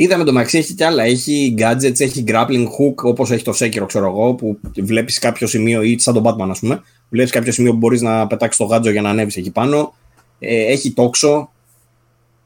Είδαμε 0.00 0.24
το 0.24 0.32
μεταξύ 0.32 0.58
έχει 0.58 0.74
κι 0.74 0.84
άλλα. 0.84 1.02
Έχει 1.02 1.54
gadgets, 1.58 2.00
έχει 2.00 2.24
grappling 2.26 2.64
hook 2.64 2.94
όπως 3.02 3.30
έχει 3.30 3.44
το 3.44 3.52
Sekiro, 3.60 3.84
ξέρω 3.86 4.06
εγώ, 4.06 4.34
που 4.34 4.58
βλέπεις 4.76 5.18
κάποιο 5.18 5.46
σημείο 5.46 5.82
ή 5.82 5.98
σαν 5.98 6.14
τον 6.14 6.22
Batman, 6.26 6.48
ας 6.50 6.58
πούμε. 6.58 6.82
Βλέπεις 7.08 7.32
κάποιο 7.32 7.52
σημείο 7.52 7.70
που 7.70 7.76
μπορείς 7.76 8.00
να 8.00 8.26
πετάξεις 8.26 8.58
το 8.58 8.64
γάντζο 8.64 8.90
για 8.90 9.02
να 9.02 9.10
ανέβεις 9.10 9.36
εκεί 9.36 9.50
πάνω. 9.50 9.94
Ε, 10.38 10.64
έχει 10.64 10.92
τόξο. 10.92 11.50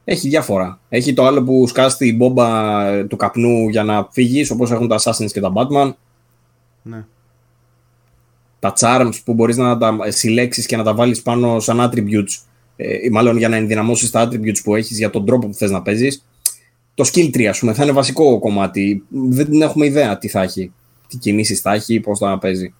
Έχει 0.03 0.29
διάφορα. 0.29 0.79
Έχει 0.89 1.13
το 1.13 1.25
άλλο 1.25 1.43
που 1.43 1.67
σκάσει 1.67 1.97
την 1.97 2.15
μπόμπα 2.15 3.07
του 3.07 3.15
καπνού 3.15 3.69
για 3.69 3.83
να 3.83 4.07
φύγεις, 4.11 4.51
όπως 4.51 4.71
έχουν 4.71 4.87
τα 4.87 4.99
Assassins 4.99 5.31
και 5.31 5.39
τα 5.39 5.53
Batman. 5.55 5.93
Ναι. 6.81 7.05
Τα 8.59 8.73
charms 8.79 9.13
που 9.25 9.33
μπορείς 9.33 9.57
να 9.57 9.77
τα 9.77 9.97
συλλέξεις 10.07 10.65
και 10.65 10.77
να 10.77 10.83
τα 10.83 10.93
βάλεις 10.93 11.21
πάνω 11.21 11.59
σαν 11.59 11.89
attributes. 11.91 12.43
Ε, 12.75 13.09
μάλλον 13.11 13.37
για 13.37 13.49
να 13.49 13.55
ενδυναμώσεις 13.55 14.11
τα 14.11 14.27
attributes 14.27 14.61
που 14.63 14.75
έχεις 14.75 14.97
για 14.97 15.09
τον 15.09 15.25
τρόπο 15.25 15.47
που 15.47 15.53
θες 15.53 15.71
να 15.71 15.81
παίζεις 15.81 16.25
το 16.95 17.09
skill 17.13 17.35
tree, 17.35 17.45
ας 17.45 17.59
πούμε, 17.59 17.73
θα 17.73 17.83
είναι 17.83 17.91
βασικό 17.91 18.39
κομμάτι. 18.39 19.03
Δεν 19.09 19.61
έχουμε 19.61 19.85
ιδέα 19.85 20.17
τι 20.17 20.27
θα 20.27 20.41
έχει, 20.41 20.71
τι 21.07 21.17
κινήσεις 21.17 21.59
θα 21.59 21.73
έχει, 21.73 21.99
πώς 21.99 22.19
θα 22.19 22.37
παίζει. 22.37 22.73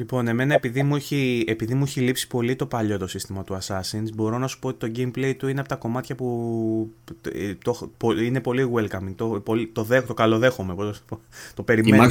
Λοιπόν, 0.00 0.28
εμένα 0.28 0.54
επειδή 0.54 0.82
μου, 0.82 0.96
έχει, 0.96 1.44
επειδή 1.46 1.74
μου 1.74 1.82
έχει 1.84 2.00
λείψει 2.00 2.26
πολύ 2.26 2.56
το 2.56 2.66
παλιό 2.66 2.98
το 2.98 3.06
σύστημα 3.06 3.44
του 3.44 3.58
Assassins, 3.60 4.12
μπορώ 4.14 4.38
να 4.38 4.46
σου 4.46 4.58
πω 4.58 4.68
ότι 4.68 4.90
το 4.90 4.92
gameplay 4.96 5.34
του 5.36 5.48
είναι 5.48 5.60
από 5.60 5.68
τα 5.68 5.74
κομμάτια 5.74 6.14
που 6.14 6.90
το, 7.64 7.88
είναι 8.24 8.40
πολύ 8.40 8.70
welcoming. 8.74 9.12
Το, 9.16 9.42
το, 9.72 9.82
δέχ, 9.82 10.06
το 10.06 10.14
καλοδέχομαι, 10.14 10.74
το, 10.74 11.20
το 11.54 11.62
περιμένω. 11.62 12.10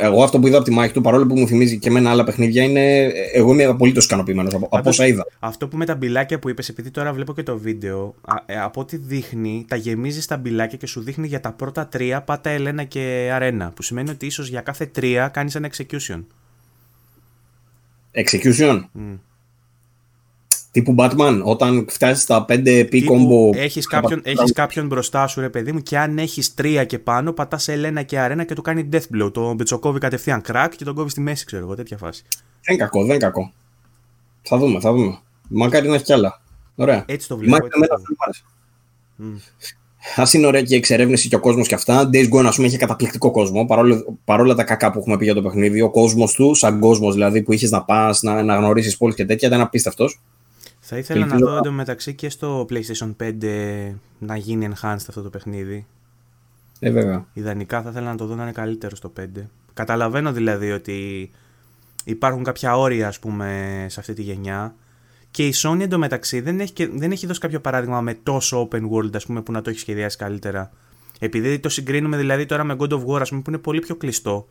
Εγώ 0.00 0.22
αυτό 0.22 0.38
που 0.38 0.46
είδα 0.46 0.56
από 0.56 0.64
τη 0.64 0.70
μάχη 0.70 0.92
του, 0.92 1.00
παρόλο 1.00 1.26
που 1.26 1.38
μου 1.38 1.46
θυμίζει 1.46 1.78
και 1.78 1.88
εμένα 1.88 2.10
άλλα 2.10 2.24
παιχνίδια, 2.24 2.62
είναι. 2.62 3.12
Εγώ 3.32 3.52
είμαι 3.52 3.64
απολύτως 3.64 4.04
ικανοποιημένος 4.04 4.54
από, 4.54 4.68
από 4.70 4.88
όσα 4.88 5.06
είδα. 5.06 5.26
Αυτό 5.38 5.68
που 5.68 5.76
με 5.76 5.84
τα 5.84 5.94
μπιλάκια 5.94 6.38
που 6.38 6.48
είπες, 6.48 6.68
επειδή 6.68 6.90
τώρα 6.90 7.12
βλέπω 7.12 7.34
και 7.34 7.42
το 7.42 7.58
βίντεο, 7.58 8.14
ε, 8.46 8.60
από 8.60 8.80
ό,τι 8.80 8.96
δείχνει, 8.96 9.64
τα 9.68 9.76
γεμίζεις 9.76 10.26
τα 10.26 10.36
μπιλάκια 10.36 10.78
και 10.78 10.86
σου 10.86 11.00
δείχνει 11.00 11.26
για 11.26 11.40
τα 11.40 11.52
πρώτα 11.52 11.86
τρία 11.86 12.22
πάτα 12.22 12.50
Ελένα 12.50 12.84
και 12.84 13.30
Αρένα. 13.32 13.72
Που 13.76 13.82
σημαίνει 13.82 14.10
ότι 14.10 14.26
ίσως 14.26 14.48
για 14.48 14.60
κάθε 14.60 14.86
τρία 14.86 15.28
κάνεις 15.28 15.54
ένα 15.54 15.70
execution. 15.76 16.22
Execution. 18.16 18.84
Mm. 18.98 19.18
Τύπου 20.70 20.94
Batman, 20.98 21.40
όταν 21.44 21.86
φτάσει 21.88 22.22
στα 22.22 22.44
5 22.48 22.88
P 22.92 23.08
combo. 23.08 23.56
Έχεις 23.56 23.86
κάποιον, 23.86 24.20
έχεις 24.24 24.52
κάποιον 24.52 24.86
μπροστά 24.86 25.26
σου, 25.26 25.40
ρε 25.40 25.50
παιδί 25.50 25.72
μου, 25.72 25.80
και 25.80 25.98
αν 25.98 26.18
έχεις 26.18 26.54
τρία 26.54 26.84
και 26.84 26.98
πάνω, 26.98 27.32
πατάς 27.32 27.62
σε 27.62 27.72
Ελένα 27.72 28.02
και 28.02 28.18
Αρένα 28.18 28.44
και 28.44 28.54
του 28.54 28.62
κάνει 28.62 28.88
death 28.92 29.22
blow. 29.22 29.32
Το 29.32 29.54
μπετσοκόβει 29.54 29.98
κατευθείαν 29.98 30.42
crack 30.48 30.68
και 30.76 30.84
τον 30.84 30.94
κόβεις 30.94 31.12
στη 31.12 31.20
μέση, 31.20 31.44
ξέρω 31.44 31.64
εγώ, 31.64 31.74
τέτοια 31.74 31.96
φάση. 31.96 32.22
Δεν 32.62 32.74
είναι 32.74 32.84
κακό, 32.84 33.00
δεν 33.00 33.08
είναι 33.08 33.18
κακό. 33.18 33.52
Θα 34.42 34.58
δούμε, 34.58 34.80
θα 34.80 34.92
δούμε. 34.92 35.18
Μακάρι 35.48 35.88
να 35.88 35.94
έχει 35.94 36.04
κι 36.04 36.12
άλλα. 36.12 36.40
Ωραία. 36.74 37.04
Έτσι 37.06 37.28
το 37.28 37.36
βλέπω. 37.36 37.66
Α 40.16 40.24
είναι 40.32 40.46
ωραία 40.46 40.62
και 40.62 40.74
η 40.74 40.76
εξερεύνηση 40.76 41.28
και 41.28 41.36
ο 41.36 41.40
κόσμος 41.40 41.68
και 41.68 41.74
αυτά. 41.74 42.10
Days 42.12 42.28
Gone, 42.32 42.44
ας 42.44 42.56
πούμε, 42.56 42.66
είχε 42.66 42.76
καταπληκτικό 42.76 43.30
κόσμο. 43.30 43.64
Παρόλο, 43.64 44.18
παρόλα 44.24 44.54
τα 44.54 44.64
κακά 44.64 44.90
που 44.90 44.98
έχουμε 44.98 45.16
πει 45.16 45.24
για 45.24 45.34
το 45.34 45.42
παιχνίδι, 45.42 45.80
ο 45.80 45.90
κόσμος 45.90 46.32
του, 46.32 46.54
σαν 46.54 46.80
κόσμος 46.80 47.14
δηλαδή 47.14 47.42
που 47.42 47.52
είχες 47.52 47.70
να 47.70 47.84
πας, 47.84 48.22
να, 48.22 48.42
να 48.42 48.56
γνωρίσεις 48.56 48.96
πόλεις 48.96 49.14
και 49.14 49.24
τέτοια, 49.24 49.48
ήταν 49.48 49.60
απίστευτος. 49.60 50.20
Θα 50.80 50.98
ήθελα 50.98 51.26
να 51.26 51.36
δω 51.36 51.56
εντωμεταξύ 51.56 52.14
και 52.14 52.30
στο 52.30 52.66
PlayStation 52.70 53.14
5 53.22 53.32
να 54.18 54.36
γίνει 54.36 54.68
enhanced 54.70 55.04
αυτό 55.08 55.22
το 55.22 55.30
παιχνίδι. 55.30 55.86
Ε, 56.78 56.90
βέβαια. 56.90 57.26
Ιδανικά 57.32 57.82
θα 57.82 57.90
ήθελα 57.90 58.10
να 58.10 58.16
το 58.16 58.26
δω 58.26 58.34
να 58.34 58.42
είναι 58.42 58.52
καλύτερο 58.52 58.96
στο 58.96 59.12
5. 59.20 59.24
Καταλαβαίνω 59.74 60.32
δηλαδή 60.32 60.70
ότι 60.70 61.30
υπάρχουν 62.04 62.44
κάποια 62.44 62.76
όρια, 62.76 63.08
ας 63.08 63.18
πούμε, 63.18 63.86
σε 63.88 64.00
αυτή 64.00 64.12
τη 64.12 64.22
γενιά. 64.22 64.74
Και 65.30 65.46
η 65.46 65.52
Sony 65.56 65.80
εντωμεταξύ 65.80 66.40
δεν 66.40 66.60
έχει, 66.60 66.86
δεν 66.86 67.12
έχει 67.12 67.26
δώσει 67.26 67.40
κάποιο 67.40 67.60
παράδειγμα 67.60 68.00
με 68.00 68.14
τόσο 68.14 68.68
open 68.70 68.80
world, 68.90 69.14
ας 69.14 69.26
πούμε, 69.26 69.42
που 69.42 69.52
να 69.52 69.62
το 69.62 69.70
έχει 69.70 69.78
σχεδιάσει 69.78 70.16
καλύτερα. 70.16 70.70
Επειδή 71.18 71.58
το 71.58 71.68
συγκρίνουμε 71.68 72.16
δηλαδή 72.16 72.46
τώρα 72.46 72.64
με 72.64 72.76
God 72.78 72.88
of 72.88 73.04
War, 73.06 73.20
ας 73.20 73.28
πούμε, 73.28 73.40
που 73.42 73.50
είναι 73.50 73.58
πολύ 73.58 73.80
πιο 73.80 73.96
κλειστό. 73.96 74.46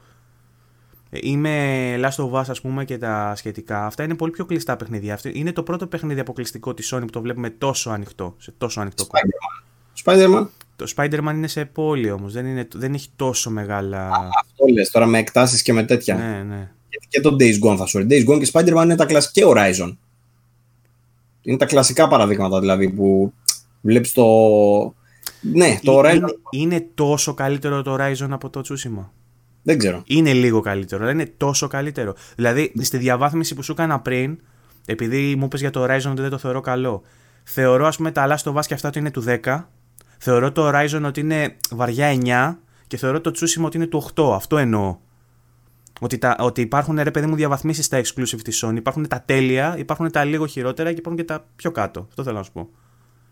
Είμαι 1.09 1.95
Last 1.99 2.25
of 2.25 2.31
Us, 2.31 2.43
ας 2.47 2.61
πούμε, 2.61 2.85
και 2.85 2.97
τα 2.97 3.33
σχετικά. 3.35 3.85
Αυτά 3.85 4.03
είναι 4.03 4.15
πολύ 4.15 4.31
πιο 4.31 4.45
κλειστά 4.45 4.75
παιχνίδια. 4.75 5.13
Αυτό 5.13 5.29
είναι 5.33 5.51
το 5.51 5.63
πρώτο 5.63 5.87
παιχνίδι 5.87 6.19
αποκλειστικό 6.19 6.73
της 6.73 6.93
Sony 6.93 7.01
που 7.01 7.09
το 7.09 7.21
βλέπουμε 7.21 7.49
τόσο 7.49 7.89
ανοιχτό. 7.89 8.35
Σε 8.37 8.53
τόσο 8.57 8.81
ανοιχτό 8.81 9.05
Spider-Man. 9.07 9.63
Spider-Man. 10.03 10.47
Το 10.75 10.93
Spider-Man 10.95 11.31
είναι 11.33 11.47
σε 11.47 11.65
πόλη 11.65 12.11
όμως. 12.11 12.33
Δεν, 12.33 12.67
δεν 12.73 12.93
έχει 12.93 13.09
τόσο 13.15 13.49
μεγάλα. 13.49 14.07
αυτό 14.09 14.65
λες 14.73 14.91
τώρα 14.91 15.05
με 15.05 15.17
εκτάσεις 15.17 15.61
και 15.61 15.73
με 15.73 15.83
τέτοια. 15.83 16.15
Ναι, 16.15 16.43
ναι. 16.43 16.71
και 17.07 17.21
το 17.21 17.35
Days 17.39 17.59
Gone 17.63 17.77
θα 17.77 17.85
σου 17.85 18.07
Days 18.09 18.29
Gone 18.29 18.39
και 18.43 18.49
Spider-Man 18.53 18.81
είναι 18.83 18.95
τα 18.95 19.05
κλασικά 19.05 19.31
και 19.33 19.53
Horizon. 19.53 19.95
Είναι 21.45 21.57
τα 21.57 21.65
κλασικά 21.65 22.07
παραδείγματα 22.07 22.59
δηλαδή 22.59 22.89
που 22.89 23.33
βλέπεις 23.81 24.11
το... 24.11 24.25
Ναι, 25.41 25.79
το 25.83 25.91
είναι, 25.99 26.19
Horizon... 26.25 26.29
Είναι 26.51 26.87
τόσο 26.93 27.33
καλύτερο 27.33 27.81
το 27.81 27.95
Horizon 27.99 28.27
από 28.29 28.49
το 28.49 28.61
Tsushima. 28.67 29.05
Δεν 29.63 29.77
ξέρω. 29.77 30.03
Είναι 30.05 30.33
λίγο 30.33 30.59
καλύτερο, 30.59 31.03
αλλά 31.03 31.11
είναι 31.11 31.33
τόσο 31.37 31.67
καλύτερο. 31.67 32.15
Δηλαδή, 32.35 32.73
στη 32.81 32.97
διαβάθμιση 32.97 33.55
που 33.55 33.63
σου 33.63 33.71
έκανα 33.71 33.99
πριν, 33.99 34.39
επειδή 34.85 35.35
μου 35.35 35.45
είπες 35.45 35.59
για 35.59 35.69
το 35.69 35.83
Horizon 35.83 36.09
ότι 36.11 36.21
δεν 36.21 36.29
το 36.29 36.37
θεωρώ 36.37 36.61
καλό, 36.61 37.01
θεωρώ 37.43 37.87
ας 37.87 37.97
πούμε 37.97 38.11
τα 38.11 38.27
Last 38.29 38.51
of 38.51 38.53
Us 38.53 38.65
και 38.67 38.73
αυτά 38.73 38.87
ότι 38.87 38.99
είναι 38.99 39.11
του 39.11 39.23
10, 39.43 39.63
θεωρώ 40.17 40.51
το 40.51 40.69
Horizon 40.69 41.01
ότι 41.05 41.19
είναι 41.19 41.55
βαριά 41.71 42.17
9 42.23 42.55
και 42.87 42.97
θεωρώ 42.97 43.21
το 43.21 43.31
Tsushima 43.35 43.63
ότι 43.65 43.77
είναι 43.77 43.87
του 43.87 44.09
8. 44.15 44.31
Αυτό 44.33 44.57
εννοώ. 44.57 44.97
Ότι, 45.99 46.17
τα, 46.17 46.35
ότι 46.39 46.61
υπάρχουν 46.61 46.99
ρε 47.01 47.11
παιδί 47.11 47.25
μου 47.25 47.35
διαβαθμίσεις 47.35 47.85
στα 47.85 48.01
exclusive 48.01 48.39
της 48.43 48.65
Sony. 48.65 48.75
Υπάρχουν 48.75 49.07
τα 49.07 49.23
τέλεια, 49.25 49.75
υπάρχουν 49.77 50.11
τα 50.11 50.23
λίγο 50.23 50.45
χειρότερα 50.47 50.91
και 50.91 50.99
υπάρχουν 50.99 51.21
και 51.21 51.27
τα 51.27 51.45
πιο 51.55 51.71
κάτω. 51.71 52.05
Αυτό 52.09 52.23
θέλω 52.23 52.37
να 52.37 52.43
σου 52.43 52.51
πω. 52.51 52.69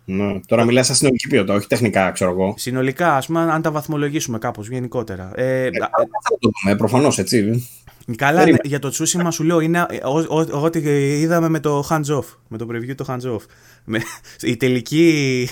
Ναι. 0.05 0.39
Τώρα 0.47 0.65
μιλάς 0.65 0.85
σαν 0.85 0.95
συνολική 0.95 1.27
ποιότητα, 1.27 1.53
όχι 1.53 1.67
τεχνικά, 1.67 2.11
ξέρω 2.11 2.31
εγώ. 2.31 2.53
Συνολικά, 2.57 3.15
ας 3.15 3.25
πούμε, 3.25 3.39
αν 3.39 3.61
τα 3.61 3.71
βαθμολογήσουμε 3.71 4.37
κάπως 4.37 4.69
γενικότερα. 4.69 5.31
Ε, 5.35 5.65
ε, 5.65 5.69
θα 5.79 6.37
το 6.39 6.49
δούμε, 6.63 6.75
προφανώς 6.77 7.17
έτσι. 7.17 7.67
Καλά, 8.15 8.45
ναι, 8.45 8.55
για 8.63 8.79
το 8.79 8.91
Tsushima 8.93 9.27
σου 9.29 9.43
λέω 9.43 9.59
είναι 9.59 9.85
ό,τι 10.51 10.79
είδαμε 11.19 11.49
με 11.49 11.59
το 11.59 11.87
hands 11.89 12.17
off. 12.17 12.25
Με 12.47 12.57
το 12.57 12.67
preview 12.71 12.95
το 12.95 13.05
hands 13.07 13.35
off. 13.35 13.45
Με, 13.83 14.01
η 14.41 14.57
τελική. 14.57 15.47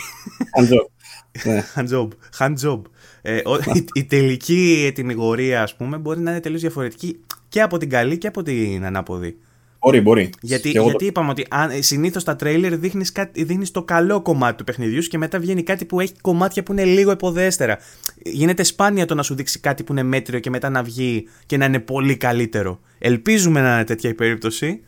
Hands 0.59 0.73
off. 0.73 0.85
Ναι. 1.43 1.63
Hand 1.75 2.55
job. 2.57 2.81
Ε, 3.22 3.38
η, 3.73 3.85
η, 3.93 4.03
τελική 4.03 4.84
ετοιμιγορία, 4.88 5.61
ας 5.61 5.76
πούμε, 5.76 5.98
μπορεί 5.98 6.19
να 6.19 6.31
είναι 6.31 6.39
τελείως 6.39 6.61
διαφορετική 6.61 7.19
και 7.49 7.61
από 7.61 7.77
την 7.77 7.89
καλή 7.89 8.18
και 8.18 8.27
από 8.27 8.43
την 8.43 8.85
ανάποδη. 8.85 9.38
Μπορεί, 9.80 10.02
μπορεί. 10.02 10.30
Γιατί, 10.41 10.69
γιατί 10.69 11.06
είπαμε 11.06 11.30
ότι 11.30 11.48
συνήθως 11.80 12.22
στα 12.22 12.35
τρέιλερ 12.35 12.77
δείχνεις 12.77 13.11
δείχνεις 13.31 13.72
το 13.72 13.84
καλό 13.84 14.22
κομμάτι 14.22 14.57
του 14.57 14.64
παιχνιδιού 14.64 15.02
και 15.02 15.18
μετά 15.18 15.39
βγαίνει 15.39 15.64
κάτι 15.64 15.85
που 15.85 15.99
έχει 15.99 16.14
κομμάτια 16.22 16.64
που 16.64 16.72
είναι 16.72 16.84
λίγο 16.84 17.11
υποδέστερα. 17.11 17.77
Γίνεται 18.23 18.64
σπάνια 18.64 19.06
το 19.06 19.15
να 19.15 19.23
σου 19.23 19.35
δείξει 19.35 19.60
κάτι 19.60 19.84
που 19.84 19.91
είναι 19.91 20.03
μέτριο 20.03 20.39
και 20.39 20.49
μετά 20.49 20.69
να 20.69 20.84
βγει 20.84 21.27
και 21.45 21.57
να 21.57 21.65
είναι 21.65 21.80
πολύ 21.80 22.18
καλύτερο. 22.18 22.80
Ελπίζουμε 22.99 23.61
να 23.61 23.73
είναι 23.73 23.84
τέτοια 23.84 24.10
η 24.10 24.14
περίπτωση. 24.14 24.81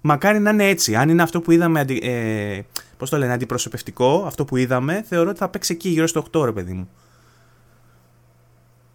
Μακάρι 0.00 0.38
να 0.38 0.50
είναι 0.50 0.68
έτσι. 0.68 0.94
Αν 0.94 1.08
είναι 1.08 1.22
αυτό 1.22 1.40
που 1.40 1.50
είδαμε, 1.50 1.84
ε, 2.00 2.60
πώς 2.96 3.10
το 3.10 3.18
λένε, 3.18 3.32
αντιπροσωπευτικό, 3.32 4.24
αυτό 4.26 4.44
που 4.44 4.56
είδαμε, 4.56 5.04
θεωρώ 5.08 5.30
ότι 5.30 5.38
θα 5.38 5.48
παίξει 5.48 5.72
εκεί 5.72 5.88
γύρω 5.88 6.06
στο 6.06 6.24
8 6.32 6.44
ρε 6.44 6.52
παιδί 6.52 6.72
μου. 6.72 6.88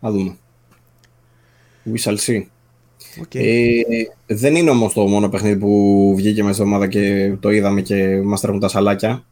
Θα 0.05 0.11
δούμε. 0.11 0.37
We 1.93 2.03
shall 2.03 2.17
see. 2.17 2.43
Okay. 3.21 3.39
Ε, 4.27 4.35
δεν 4.35 4.55
είναι 4.55 4.69
όμως 4.69 4.93
το 4.93 5.07
μόνο 5.07 5.29
παιχνίδι 5.29 5.57
που 5.57 6.13
βγήκε 6.15 6.41
μέσα 6.41 6.53
στην 6.53 6.65
ομάδα 6.65 6.87
και 6.87 7.35
το 7.39 7.49
είδαμε 7.49 7.81
και 7.81 8.21
μας 8.23 8.41
τρέχουν 8.41 8.59
τα 8.59 8.67
σαλάκια. 8.67 9.23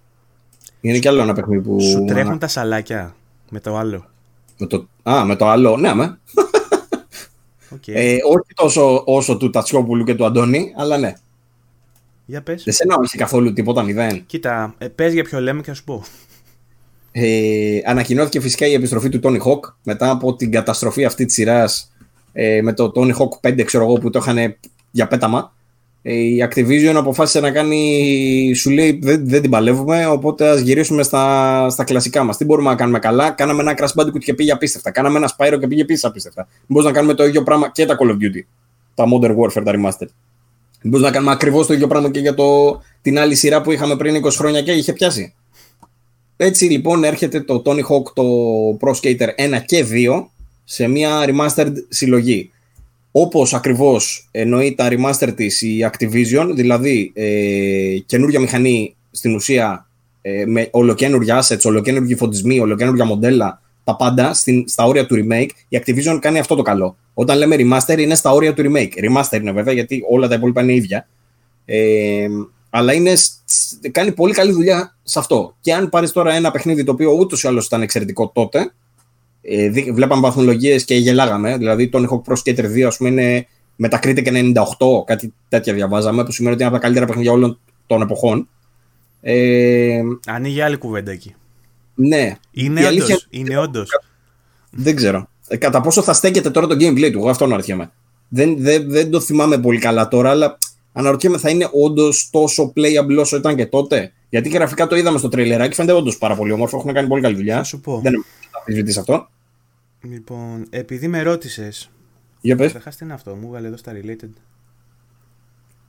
Είναι 0.82 1.00
και 1.00 1.08
άλλο 1.08 1.22
ένα 1.22 1.34
παιχνίδι 1.34 1.62
που... 1.62 1.82
Σου 1.82 2.04
τρέχουν 2.04 2.40
τα 2.40 2.48
σαλάκια 2.48 3.16
με 3.50 3.60
το 3.60 3.78
άλλο. 3.78 4.06
Με 4.58 4.68
το... 4.68 4.88
Α, 5.04 5.26
με 5.26 5.36
το 5.36 5.48
άλλο, 5.48 5.78
ναι, 5.78 5.94
με. 5.94 6.20
Okay. 7.76 7.94
Ε, 7.94 8.18
όχι 8.32 8.54
τόσο 8.56 9.04
όσο 9.06 9.38
του 9.38 9.50
Τατσιόπουλου 9.50 10.04
και 10.04 10.16
του 10.16 10.26
Αντώνη, 10.26 10.74
αλλά 10.78 10.98
ναι. 10.98 11.14
Για 12.26 12.42
πες. 12.42 12.64
Δεν 12.64 12.74
σε 12.74 12.84
όχι 13.02 13.18
καθόλου 13.18 13.54
τίποτα 13.54 13.84
μηδέν. 13.84 14.26
Κοίτα, 14.26 14.76
ε, 14.78 14.88
πες 14.88 15.14
για 15.14 15.24
ποιο 15.24 15.40
λέμε 15.40 15.62
και 15.62 15.70
θα 15.70 15.74
σου 15.74 15.84
πω. 15.84 16.04
Ε, 17.16 17.80
ανακοινώθηκε 17.86 18.40
φυσικά 18.40 18.66
η 18.66 18.74
επιστροφή 18.74 19.10
του 19.10 19.20
Tony 19.24 19.38
Hawk 19.38 19.74
μετά 19.84 20.10
από 20.10 20.36
την 20.36 20.52
καταστροφή 20.52 21.06
αυτή 21.06 21.26
της 21.26 21.34
σειράς 21.34 21.92
ε, 22.34 22.62
με 22.62 22.74
το 22.74 22.92
Tony 22.96 23.12
Hawk 23.12 23.50
5 23.50 23.64
ξέρω 23.66 23.84
εγώ 23.84 23.94
που 23.94 24.10
το 24.10 24.20
είχαν 24.22 24.56
για 24.92 25.08
πέταμα. 25.08 25.54
Ε, 26.02 26.14
η 26.14 26.48
Activision 26.50 26.94
αποφάσισε 26.96 27.40
να 27.40 27.52
κάνει, 27.52 28.52
σου 28.56 28.70
λέει 28.70 29.00
δεν, 29.02 29.28
δεν 29.28 29.42
την 29.42 29.50
παλεύουμε, 29.50 30.06
οπότε 30.06 30.50
ας 30.50 30.60
γυρίσουμε 30.60 31.04
στα, 31.04 31.70
στα 31.70 31.84
κλασικά 31.84 32.24
μας. 32.24 32.38
Τι 32.38 32.46
μπορούμε 32.46 32.70
να 32.70 32.76
κάνουμε 32.76 33.00
καλά, 33.00 33.30
κάναμε 33.30 33.62
ένα 33.62 33.74
Crash 33.78 34.02
Bandicoot 34.02 34.20
και 34.20 34.34
πήγε 34.34 34.52
απίστευτα, 34.52 34.92
κάναμε 34.92 35.18
ένα 35.18 35.32
Spyro 35.38 35.58
και 35.60 35.68
πήγε 35.68 35.82
επίσης 35.82 36.04
απίστευτα. 36.04 36.48
Μπορούμε 36.68 36.92
να 36.92 36.98
κάνουμε 36.98 37.14
το 37.14 37.26
ίδιο 37.26 37.44
πράγμα 37.44 37.72
και 37.72 37.86
τα 37.86 37.98
Call 38.00 38.10
of 38.10 38.14
Duty, 38.16 38.42
τα 38.94 39.06
Modern 39.14 39.36
Warfare, 39.36 39.64
τα 39.64 39.72
Remastered. 39.76 40.10
Μπορούμε 40.84 41.08
να 41.08 41.14
κάνουμε 41.14 41.32
ακριβώς 41.32 41.68
το 41.68 41.74
ίδιο 41.74 41.88
πράγμα 41.88 42.12
και 42.12 42.20
για 42.20 42.34
το, 42.34 42.82
την 43.02 43.20
άλλη 43.20 43.36
σειρά 43.36 43.62
που 43.62 43.72
είχαμε 43.72 43.96
πριν 43.96 44.26
20 44.26 44.30
χρόνια 44.32 44.62
και 44.62 44.72
είχε 44.72 44.94
πιάσει. 44.94 45.34
Έτσι 46.38 46.66
λοιπόν 46.66 47.04
έρχεται 47.04 47.42
το 47.42 47.62
Tony 47.66 47.82
Hawk, 47.82 48.14
το 48.14 48.24
Pro 48.82 48.94
Skater 49.02 49.28
1 49.58 49.62
και 49.66 49.86
2 49.92 50.26
σε 50.64 50.88
μια 50.88 51.26
remastered 51.28 51.74
συλλογή. 51.90 52.52
Όπως 53.12 53.54
ακριβώς 53.54 54.28
εννοεί 54.32 54.76
τα 54.76 54.88
remaster 54.92 55.34
της 55.36 55.62
η 55.62 55.90
Activision, 55.92 56.52
δηλαδή 56.54 57.12
ε, 57.16 57.98
καινούργια 58.06 58.40
μηχανή 58.40 58.96
στην 59.12 59.36
ουσία 59.36 59.88
ε, 60.22 60.46
με 60.46 60.68
ολοκένουργια 60.72 61.44
assets, 61.44 61.62
ολοκένουργιοι 61.64 62.16
φωτισμοί, 62.16 62.60
ολοκένουργια 62.60 63.06
μοντέλα, 63.06 63.62
τα 63.84 63.96
πάντα 63.96 64.34
στην, 64.34 64.68
στα 64.68 64.86
όρια 64.86 65.06
του 65.06 65.16
remake, 65.16 65.50
η 65.68 65.82
Activision 65.86 66.18
κάνει 66.22 66.40
αυτό 66.40 66.56
το 66.56 66.62
καλό. 66.62 66.98
Όταν 67.14 67.38
λέμε 67.38 67.56
remaster 67.60 67.98
είναι 67.98 68.16
στα 68.16 68.32
όρια 68.32 68.54
του 68.54 68.64
remake. 68.66 68.90
Remaster 68.90 69.42
είναι 69.42 69.52
βέβαια 69.52 69.74
γιατί 69.74 70.04
όλα 70.10 70.28
τα 70.28 70.36
υπόλοιπα 70.36 70.62
είναι 70.62 70.74
ίδια. 70.74 71.08
Ε, 71.66 72.28
αλλά 72.76 72.94
είναι, 72.94 73.14
κάνει 73.92 74.12
πολύ 74.12 74.34
καλή 74.34 74.52
δουλειά 74.52 74.96
σε 75.04 75.20
αυτό. 75.20 75.56
Και 75.62 75.74
αν 75.74 75.90
πάρεις 75.90 76.12
τώρα 76.12 76.34
ένα 76.34 76.52
παιχνίδι 76.52 76.84
το 76.84 76.92
οποίο 76.92 77.12
ούτως 77.12 77.44
ή 77.44 77.48
άλλως 77.48 77.66
ήταν 77.66 77.82
εξαιρετικό 77.82 78.32
τότε, 78.34 78.74
ε, 79.42 79.70
βλέπαμε 79.70 80.22
βαθμολογίες 80.22 80.86
και 80.86 80.96
γελάγαμε. 80.96 81.58
Δηλαδή, 81.58 81.90
τον 81.90 82.10
Hawk 82.12 82.32
Pro 82.32 82.38
Skater 82.38 82.66
2, 82.66 82.82
ας 82.82 82.98
πούμε, 82.98 83.10
είναι 83.10 83.48
μετακρίτη 83.76 84.22
και 84.22 84.32
98, 84.34 85.04
κάτι 85.06 85.34
τέτοια 85.50 85.74
διαβάζαμε, 85.74 86.24
που 86.24 86.32
σημαίνει 86.32 86.54
ότι 86.54 86.64
είναι 86.64 86.72
από 86.72 86.82
τα 86.82 86.88
καλύτερα 86.88 87.06
παιχνίδια 87.06 87.32
όλων 87.32 87.60
των 87.88 88.02
εποχών. 88.02 88.50
Ε, 89.22 90.02
Ανοίγει 90.28 90.62
άλλη 90.62 90.78
κουβέντα 90.78 91.12
εκεί. 91.12 91.36
Ναι. 91.96 92.36
Είναι 92.52 92.88
όντως. 92.88 93.28
Είναι 93.30 93.58
όντως. 93.58 93.90
Δεν 94.72 94.96
ξέρω. 94.96 95.28
Ε, 95.48 95.58
κατά 95.58 95.82
πόσο 95.82 96.02
θα 96.02 96.14
στέκεται 96.14 96.50
τώρα 96.50 96.68
το 96.68 96.76
gameplay 96.76 97.12
του, 97.12 97.18
εγώ 97.18 97.30
αυτό 97.30 97.46
αναρωτιέμαι. 97.46 97.92
Δεν, 98.28 98.56
δεν, 98.58 98.90
δεν 98.90 99.12
το 99.12 99.20
θυμάμαι 99.20 99.58
πολύ 99.58 99.80
καλά 99.80 100.08
τώρα, 100.08 100.30
αλλά 100.30 100.58
αναρωτιέμαι 100.94 101.38
θα 101.38 101.50
είναι 101.50 101.70
όντως 101.72 102.30
τόσο 102.32 102.74
playable 102.76 103.18
όσο 103.20 103.38
ήταν 103.38 103.56
και 103.56 103.66
τότε; 103.66 104.14
Γιατί 104.30 104.50
γραφικά 104.50 104.88
το 104.88 104.96
είδαμε 104.96 105.18
στο 105.18 105.30
τρέιλεράκι, 105.30 105.76
φαίνεται 105.76 105.94
όντως 105.94 106.18
πάρα 106.18 106.36
πολύ 106.36 106.52
όμορφο. 106.52 106.78
Έχουν 106.78 106.94
κάνει 106.94 107.08
πολύ 107.08 107.22
καλή 107.22 107.36
δουλειά. 107.36 107.58
Θα 107.58 107.64
σου 107.64 107.82
πω. 107.82 108.00
Δεν 108.04 108.14
αμφισβητεί 108.60 109.00
αυτό. 109.00 109.30
Λοιπόν, 110.02 110.66
επειδή 110.70 111.08
με 111.08 111.22
ρώτησες. 111.22 111.92
Για 112.42 112.56
πες. 112.56 112.70
Ξεχάσει 112.70 112.98
τι 112.98 113.04
είναι 113.06 113.14
αυτό, 113.14 113.36
μου 113.36 113.48
έβαλε 113.48 113.68
εδώ 113.68 113.78
στα 113.78 113.92
related. 113.92 114.30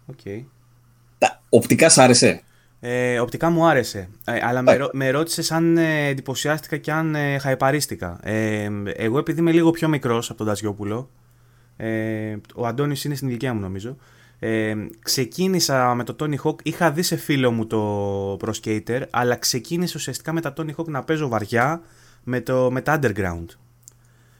OK. 0.06 0.18
Okay. 0.24 0.44
Τα 1.18 1.42
οπτικά 1.48 1.88
σ' 1.88 1.98
άρεσε; 1.98 2.42
Ε, 2.80 3.18
οπτικά 3.20 3.50
μου 3.50 3.66
άρεσε. 3.66 4.08
Ε, 4.24 4.38
αλλά 4.42 4.62
με, 4.62 4.88
με 4.92 5.10
ρώτησες 5.10 5.50
αν 5.50 5.78
ε, 5.78 6.06
εντυπωσιάστηκα 6.06 6.76
και 6.76 6.92
αν 6.92 7.14
ε, 7.14 7.38
χαϊπαρίστηκα. 7.38 8.18
Ε, 8.22 8.68
εγώ 8.96 9.18
επειδή 9.18 9.40
είμαι 9.40 9.52
λίγο 9.52 9.70
πιο 9.70 9.88
μικρός 9.88 10.28
από 10.28 10.38
τον 10.38 10.46
Τασιόπουλο. 10.46 11.10
Ε, 11.76 12.36
ο 12.54 12.66
Αντώνης 12.66 13.04
είναι 13.04 13.14
στην 13.14 13.28
ηλικία 13.28 13.54
μου 13.54 13.60
νομίζω. 13.60 13.96
Ε, 14.38 14.74
ξεκίνησα 15.02 15.94
με 15.94 16.04
το 16.04 16.16
Tony 16.20 16.34
Hawk, 16.44 16.62
είχα 16.62 16.90
δει 16.90 17.02
σε 17.02 17.16
φίλο 17.16 17.50
μου 17.50 17.66
το 17.66 18.36
Pro 18.36 18.50
Skater, 18.62 19.02
αλλά 19.10 19.36
ξεκίνησε 19.36 19.96
ουσιαστικά 19.96 20.32
με 20.32 20.40
τα 20.40 20.52
Tony 20.56 20.74
Hawk 20.76 20.86
να 20.86 21.02
παίζω 21.02 21.28
βαριά 21.28 21.82
με, 22.24 22.40
το, 22.40 22.70
με 22.70 22.80
τα 22.80 22.98
Underground. 23.02 23.46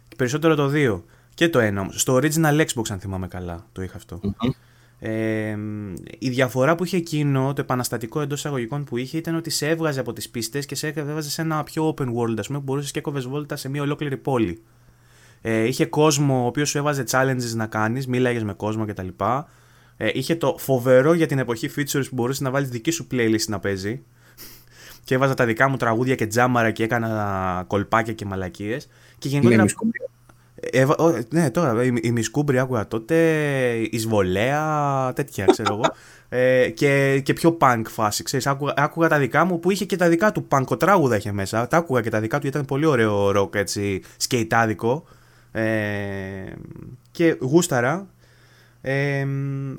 Και 0.09 0.17
περισσότερο 0.17 0.55
το 0.55 0.71
2. 0.75 1.03
Και 1.35 1.49
το 1.49 1.59
1 1.63 1.87
Στο 1.91 2.17
original 2.17 2.65
Xbox, 2.67 2.91
αν 2.91 2.99
θυμάμαι 2.99 3.29
καλά, 3.29 3.67
το 3.73 3.83
είχα 3.83 3.99
Ε, 4.99 5.57
η 6.19 6.29
διαφορά 6.29 6.75
που 6.75 6.85
είχε 6.85 6.97
εκείνο, 6.97 7.53
το 7.53 7.61
επαναστατικό 7.61 8.21
εντός 8.21 8.39
εισαγωγικών 8.39 8.85
που 8.85 8.97
είχε, 8.97 9.17
ήταν 9.17 9.35
ότι 9.35 9.51
σε 9.51 9.69
έβγαζε 9.69 10.01
από 10.01 10.13
τις 10.13 10.31
πίστες 10.31 10.67
και 10.67 10.75
σε 10.75 10.89
έβγαζε 10.89 11.31
σε 11.31 11.43
ένα 11.43 11.63
πιο 11.63 11.95
open 11.97 12.07
world, 12.15 12.35
ας 12.39 12.47
πούμε, 12.47 12.59
που 12.59 12.65
μπορούσες 12.65 12.91
και 12.91 12.99
έκοβες 12.99 13.27
βόλτα 13.27 13.57
σε 13.57 13.69
μια 13.69 13.83
ολόκληρη 13.83 14.17
πόλη. 14.17 14.63
Ε, 15.41 15.67
είχε 15.67 15.87
κόσμο 15.87 16.43
ο 16.43 16.47
οποίος 16.47 16.69
σου 16.69 16.79
έβαζε 16.79 17.05
challenges 17.11 17.55
να 17.55 17.67
κάνεις, 17.67 18.07
μίλαγε 18.07 18.45
με 18.45 18.53
κόσμο 18.53 18.87
κτλ. 18.87 19.09
Ε, 19.97 20.11
είχε 20.13 20.37
το 20.37 20.57
φοβερό 20.59 21.13
για 21.13 21.27
την 21.27 21.39
εποχή 21.39 21.71
features 21.77 22.05
που 22.09 22.15
μπορούσες 22.15 22.41
να 22.41 22.51
βάλεις 22.51 22.69
δική 22.69 22.91
σου 22.91 23.07
playlist 23.11 23.47
να 23.47 23.59
παίζει. 23.59 24.03
και 25.05 25.15
έβαζα 25.15 25.35
τα 25.35 25.45
δικά 25.47 25.69
μου 25.69 25.77
τραγούδια 25.77 26.15
και 26.15 26.27
τζάμαρα 26.27 26.71
και 26.71 26.83
έκανα 26.83 27.65
κολπάκια 27.67 28.13
και 28.13 28.25
μαλακίες. 28.25 28.89
Και 29.19 29.29
γενικότερα. 29.29 29.65
Ε, 30.71 30.87
ναι, 31.29 31.51
τώρα 31.51 31.85
η, 31.85 31.93
η 32.03 32.11
Μισκούμπρη 32.11 32.59
άκουγα 32.59 32.89
τότε, 32.89 33.17
η 33.91 33.99
Σβολέα, 33.99 35.13
τέτοια 35.13 35.45
ξέρω 35.45 35.75
εγώ. 35.75 35.85
Ε, 36.29 36.71
και, 36.71 37.21
και 37.25 37.33
πιο 37.33 37.57
punk 37.61 37.83
φάση, 37.89 38.23
ξέρεις, 38.23 38.47
άκουγα, 38.47 38.73
άκουγα 38.77 39.09
τα 39.09 39.19
δικά 39.19 39.45
μου 39.45 39.61
που 39.61 39.71
είχε 39.71 39.85
και 39.85 39.97
τα 39.97 40.09
δικά 40.09 40.33
του 40.33 40.45
πανκοτράγουδα 40.45 41.17
είχε 41.17 41.33
μέσα. 41.33 41.67
Τα 41.67 41.77
άκουγα 41.77 42.01
και 42.01 42.11
τα 42.11 42.21
δικά 42.21 42.39
του 42.39 42.47
ήταν 42.47 42.65
πολύ 42.65 42.87
ωραίο 42.87 43.31
ροκ 43.31 43.55
έτσι, 43.55 44.03
σκεϊτάδικο. 44.17 45.05
Ε, 45.53 45.65
και 47.11 47.37
γούσταρα 47.41 48.07
ε, 48.87 49.27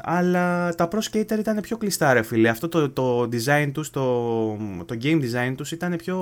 αλλά 0.04 0.76
τα 0.76 0.88
Pro 0.92 0.98
Skater 1.12 1.40
ήταν 1.40 1.62
πιο 1.62 1.78
κλειστά 1.78 2.14
ρε 2.14 2.22
φίλε. 2.22 2.50
Αυτό 2.50 2.68
το, 2.70 2.90
το 2.90 3.22
design 3.22 3.70
τους, 3.74 3.90
το, 3.90 4.02
το 4.86 4.98
game 5.04 5.22
design 5.22 5.54
τους 5.58 5.72
ήταν 5.72 5.96
πιο 5.96 6.18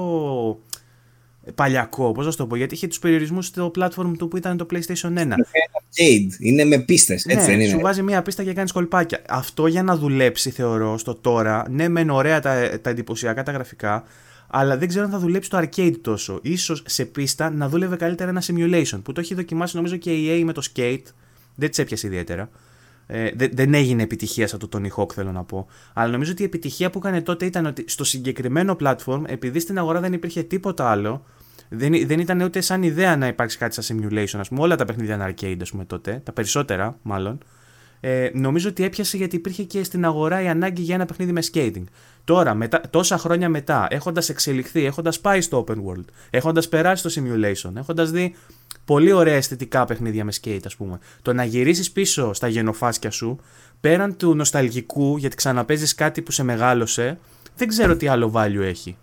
παλιακό, 1.56 2.12
πώς 2.12 2.26
να 2.26 2.34
το 2.34 2.48
πω, 2.48 2.56
γιατί 2.56 2.74
είχε 2.74 2.88
τους 2.88 3.00
περιορισμούς 3.00 3.46
στο 3.46 3.72
platform 3.80 4.14
του 4.18 4.28
που 4.28 4.38
ήταν 4.38 4.58
το 4.58 4.66
PlayStation 4.72 5.08
1. 5.08 5.10
Είναι 5.12 5.36
arcade, 5.36 6.40
είναι 6.40 6.64
με 6.64 6.80
πίστες, 6.80 7.26
έτσι 7.26 7.36
ναι, 7.36 7.52
δεν 7.52 7.60
είναι; 7.60 7.70
Σου 7.70 7.80
βάζει 7.80 8.02
μία 8.02 8.22
πίστα 8.22 8.44
και 8.44 8.54
κάνεις 8.54 8.72
κολπάκια. 8.72 9.22
Αυτό 9.30 9.68
για 9.68 9.84
να 9.84 9.96
δουλέψει, 9.98 10.50
θεωρώ, 10.50 10.98
στο 10.98 11.16
τώρα, 11.16 11.66
ναι, 11.70 11.88
μεν 11.88 12.10
ωραία 12.10 12.40
τα, 12.40 12.80
τα 12.82 12.90
εντυπωσιακά 12.90 13.44
τα 13.44 13.52
γραφικά, 13.52 14.04
αλλά 14.48 14.78
δεν 14.78 14.88
ξέρω 14.88 15.06
αν 15.06 15.12
θα 15.12 15.20
δουλέψει 15.20 15.50
το 15.50 15.58
arcade 15.58 15.96
τόσο. 16.02 16.40
Ίσως 16.42 16.84
σε 16.86 17.06
πίστα 17.06 17.50
να 17.50 17.70
δούλευε 17.70 17.96
καλύτερα 17.96 18.30
ένα 18.30 18.44
simulation 18.46 19.00
που 19.04 19.12
το 19.12 19.20
έχει 19.20 19.34
δοκιμάσει 19.34 19.76
νομίζω 19.76 19.96
και 19.96 20.12
η 20.12 20.42
EA 20.42 20.44
με 20.46 20.54
το 20.54 20.62
skate. 20.74 21.06
Δεν 21.56 21.70
της 21.70 21.80
έπιασε 21.80 22.08
ιδιαίτερα. 22.08 22.50
Ε, 23.08 23.30
δεν, 23.52 23.74
έγινε 23.74 24.04
επιτυχία 24.04 24.48
σαν 24.48 24.60
το 24.60 24.70
Tony 24.74 24.88
Hawk 24.98 25.14
θέλω 25.14 25.32
να 25.32 25.44
πω. 25.44 25.68
Αλλά 25.94 26.12
νομίζω 26.12 26.32
ότι 26.32 26.42
η 26.42 26.46
επιτυχία 26.46 26.90
που 26.90 26.98
έκανε 26.98 27.22
τότε 27.22 27.46
ήταν 27.46 27.66
ότι 27.66 27.84
στο 27.88 28.04
συγκεκριμένο 28.04 28.76
platform, 28.80 29.22
επειδή 29.26 29.60
στην 29.60 29.78
αγορά 29.78 30.00
δεν 30.00 30.14
υπήρχε 30.14 30.44
τίποτα 30.44 30.90
άλλο, 30.90 31.26
δεν, 31.70 32.08
δεν 32.08 32.20
ήταν 32.20 32.42
ούτε 32.42 32.62
σαν 32.62 32.84
ιδέα 32.84 33.18
να 33.18 33.28
υπάρξει 33.28 33.58
κάτι 33.58 33.84
σαν 33.84 34.00
simulation. 34.00 34.40
Α 34.40 34.42
πούμε, 34.42 34.62
όλα 34.62 34.76
τα 34.76 34.86
παιχνίδια 34.86 35.16
ήταν 35.16 35.34
arcade, 35.34 35.58
ας 35.62 35.70
πούμε 35.72 35.86
τότε, 35.86 36.22
τα 36.24 36.32
περισσότερα 36.32 36.98
μάλλον. 37.02 37.38
Ε, 38.06 38.30
νομίζω 38.34 38.70
ότι 38.70 38.84
έπιασε 38.84 39.18
γιατί 39.18 39.36
υπήρχε 39.36 39.64
και 39.64 39.84
στην 39.84 40.06
αγορά 40.06 40.42
η 40.42 40.48
ανάγκη 40.48 40.82
για 40.82 40.96
ένα 40.96 41.06
παιχνίδι 41.06 41.32
με 41.32 41.42
skating. 41.54 41.84
Τώρα, 42.24 42.54
μετά, 42.54 42.82
τόσα 42.90 43.18
χρόνια 43.18 43.50
μετά, 43.50 43.88
έχοντας 43.90 44.30
εξελιχθεί, 44.30 44.86
έχοντας 44.86 45.20
πάει 45.20 45.42
στο 45.42 45.66
open 45.68 45.76
world, 45.76 46.06
έχοντας 46.30 46.70
περάσει 46.70 47.10
στο 47.10 47.22
simulation, 47.22 47.76
έχοντας 47.76 48.12
δει 48.12 48.36
πολύ 48.86 49.12
ωραία 49.12 49.36
αισθητικά 49.36 49.86
παιχνίδια 49.86 50.26
με 50.26 50.32
skate, 50.42 50.60
ας 50.66 50.76
πούμε, 50.76 51.00
το 51.22 51.34
να 51.34 51.44
γυρίσεις 51.44 51.92
πίσω 51.92 52.34
στα 52.34 52.48
γενοφάσκια 52.48 53.12
σου, 53.12 53.40
πέραν 53.80 54.18
του 54.18 54.36
νοσταλγικού, 54.36 55.18
γιατί 55.18 55.36
ξαναπέζεις 55.36 55.96
κάτι 55.96 56.22
που 56.22 56.32
σε 56.32 56.44
μεγάλωσε, 56.44 57.20
δεν 57.56 57.68
ξέρω 57.68 57.96
τι 57.96 58.08
άλλο 58.08 58.32
value 58.36 58.62
έχει. 58.62 58.98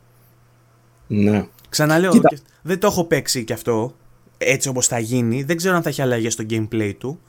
Ναι. 1.06 1.47
Ξαναλέω, 1.68 2.12
δεν 2.62 2.78
το 2.78 2.86
έχω 2.86 3.05
παίξει 3.05 3.44
κι 3.44 3.52
αυτό 3.52 3.94
έτσι 4.39 4.68
όπως 4.68 4.86
θα 4.86 4.98
γίνει. 4.98 5.43
Δεν 5.43 5.56
ξέρω 5.56 5.77
αν 5.77 5.82
θα 5.82 5.89
έχει 5.89 6.02
αλλαγές 6.02 6.32
στο 6.32 6.44
gameplay 6.51 6.93
του. 6.98 7.20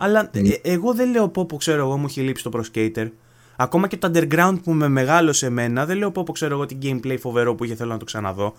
Αλλά 0.00 0.30
ναι. 0.32 0.48
ε, 0.48 0.58
εγώ 0.62 0.94
δεν 0.94 1.10
λέω 1.10 1.28
πω 1.28 1.46
που 1.46 1.56
ξέρω 1.56 1.80
εγώ 1.80 1.96
μου 1.96 2.06
έχει 2.08 2.20
λείψει 2.20 2.42
το 2.42 2.50
Pro 2.54 2.60
Skater. 2.74 3.10
Ακόμα 3.56 3.88
και 3.88 3.96
το 3.96 4.10
Underground 4.14 4.58
που 4.62 4.72
με 4.72 4.88
μεγάλωσε 4.88 5.46
εμένα, 5.46 5.86
δεν 5.86 5.96
λέω 5.96 6.10
πω 6.10 6.22
που 6.22 6.32
ξέρω 6.32 6.54
εγώ 6.54 6.66
την 6.66 6.78
gameplay 6.82 7.16
φοβερό 7.20 7.54
που 7.54 7.64
είχε 7.64 7.74
θέλω 7.74 7.92
να 7.92 7.98
το 7.98 8.04
ξαναδώ. 8.04 8.54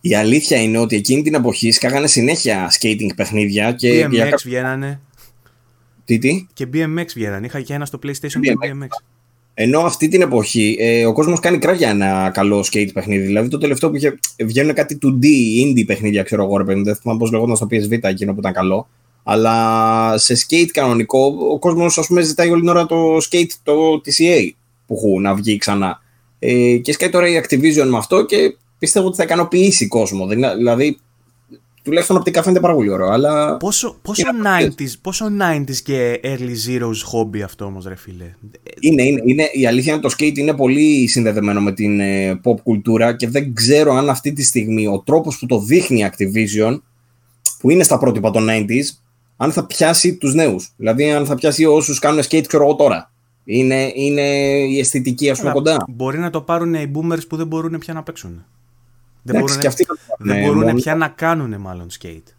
Η 0.00 0.14
αλήθεια 0.14 0.62
είναι 0.62 0.78
ότι 0.78 0.96
εκείνη 0.96 1.22
την 1.22 1.34
εποχή 1.34 1.70
σκάγανε 1.70 2.06
συνέχεια 2.06 2.72
skating 2.80 3.08
παιχνίδια 3.16 3.72
και. 3.72 4.06
BMX 4.06 4.10
για... 4.10 4.38
βγαίνανε. 4.44 5.00
Τι, 6.04 6.18
τι; 6.18 6.46
Και 6.52 6.68
BMX 6.72 7.06
βγαίνανε. 7.14 7.46
Είχα 7.46 7.60
και 7.60 7.74
ένα 7.74 7.84
στο 7.84 7.98
PlayStation 8.02 8.38
BMX. 8.38 8.42
και 8.42 8.56
BMX. 8.62 9.04
Ενώ 9.54 9.80
αυτή 9.80 10.08
την 10.08 10.22
εποχή 10.22 10.76
ε, 10.80 11.06
ο 11.06 11.12
κόσμος 11.12 11.40
κάνει 11.40 11.58
κράγια 11.58 11.88
ένα 11.88 12.30
καλό 12.34 12.66
skate 12.72 12.90
παιχνίδι. 12.92 13.26
Δηλαδή 13.26 13.48
το 13.48 13.58
τελευταίο 13.58 13.90
που 13.90 13.96
είχε. 13.96 14.18
Βγαίνουν 14.44 14.74
κάτι 14.74 14.98
2D, 15.02 15.24
indie 15.64 15.86
παιχνίδια, 15.86 16.22
ξέρω 16.22 16.44
εγώ, 16.44 16.56
ρε 16.56 16.64
παιδί. 16.64 16.82
Δεν 16.82 16.96
θυμάμαι 16.96 17.18
πώς 17.18 17.30
λεγόταν 17.30 17.56
στο 17.56 17.66
PSV 17.70 18.02
εκείνο 18.02 18.32
που 18.32 18.38
ήταν 18.38 18.52
καλό. 18.52 18.88
Αλλά 19.24 20.18
σε 20.18 20.34
skate 20.34 20.68
κανονικό, 20.72 21.36
ο 21.50 21.58
κόσμος 21.58 21.98
ας 21.98 22.06
πούμε 22.06 22.22
ζητάει 22.22 22.50
όλη 22.50 22.60
την 22.60 22.68
ώρα 22.68 22.86
το 22.86 23.16
skate 23.16 23.50
το 23.62 24.00
TCA 24.04 24.50
που 24.86 24.94
έχουν 24.96 25.22
να 25.22 25.34
βγει 25.34 25.56
ξανά. 25.56 26.02
Ε, 26.38 26.76
και 26.76 26.92
σκάει 26.92 27.08
τώρα 27.08 27.28
η 27.28 27.40
Activision 27.42 27.86
με 27.86 27.96
αυτό 27.96 28.24
και 28.24 28.56
πιστεύω 28.78 29.06
ότι 29.06 29.16
θα 29.16 29.22
ικανοποιήσει 29.22 29.88
κόσμο. 29.88 30.26
Δηλαδή, 30.26 30.98
τουλάχιστον 31.82 32.16
οπτικά 32.16 32.42
φαίνεται 32.42 32.60
πάρα 32.60 32.74
πολύ 32.74 32.90
ωραίο. 32.90 33.08
Αλλά... 33.08 33.56
Πόσο, 33.56 33.96
πόσο, 34.02 34.24
90s, 34.44 34.92
πόσο 35.00 35.26
90s 35.40 35.76
και 35.84 36.20
early 36.24 36.54
zeros 36.68 37.12
hobby 37.12 37.40
αυτό 37.40 37.64
όμως, 37.64 37.86
ρε 37.86 37.96
φίλε. 37.96 38.34
Είναι, 38.80 39.02
είναι, 39.02 39.22
είναι, 39.24 39.48
η 39.52 39.66
αλήθεια 39.66 39.92
είναι 39.92 40.02
ότι 40.04 40.16
το 40.16 40.24
skate 40.24 40.38
είναι 40.38 40.54
πολύ 40.54 41.06
συνδεδεμένο 41.06 41.60
με 41.60 41.72
την 41.72 42.00
ε, 42.00 42.40
pop 42.44 42.60
κουλτούρα 42.62 43.16
και 43.16 43.28
δεν 43.28 43.54
ξέρω 43.54 43.94
αν 43.94 44.10
αυτή 44.10 44.32
τη 44.32 44.42
στιγμή 44.42 44.86
ο 44.86 45.02
τρόπος 45.06 45.38
που 45.38 45.46
το 45.46 45.60
δείχνει 45.60 46.00
η 46.00 46.10
Activision, 46.10 46.80
που 47.58 47.70
είναι 47.70 47.82
στα 47.82 47.98
πρότυπα 47.98 48.30
των 48.30 48.46
90s, 48.50 49.03
αν 49.36 49.52
θα 49.52 49.66
πιάσει 49.66 50.16
τους 50.16 50.34
νέους. 50.34 50.72
Δηλαδή, 50.76 51.10
αν 51.10 51.26
θα 51.26 51.34
πιάσει 51.34 51.64
όσους 51.64 51.98
κάνουν 51.98 52.22
skate, 52.22 52.46
ξέρω 52.46 52.64
εγώ 52.64 52.74
τώρα. 52.74 53.12
Είναι, 53.44 53.92
είναι 53.94 54.22
η 54.70 54.78
αισθητική, 54.78 55.30
ας 55.30 55.38
πούμε, 55.38 55.52
κοντά. 55.52 55.76
Μπορεί 55.88 56.18
να 56.18 56.30
το 56.30 56.40
πάρουν 56.40 56.74
οι 56.74 56.90
boomers 56.94 57.28
που 57.28 57.36
δεν 57.36 57.46
μπορούν 57.46 57.78
πια 57.78 57.94
να 57.94 58.02
παίξουν. 58.02 58.44
Δεν 59.22 59.40
μπορούν, 59.40 59.60
δεν 60.18 60.44
μπορούν 60.44 60.74
πια 60.74 60.94
να 60.94 61.08
κάνουν 61.08 61.60
μάλλον 61.60 61.86
skate. 62.00 62.34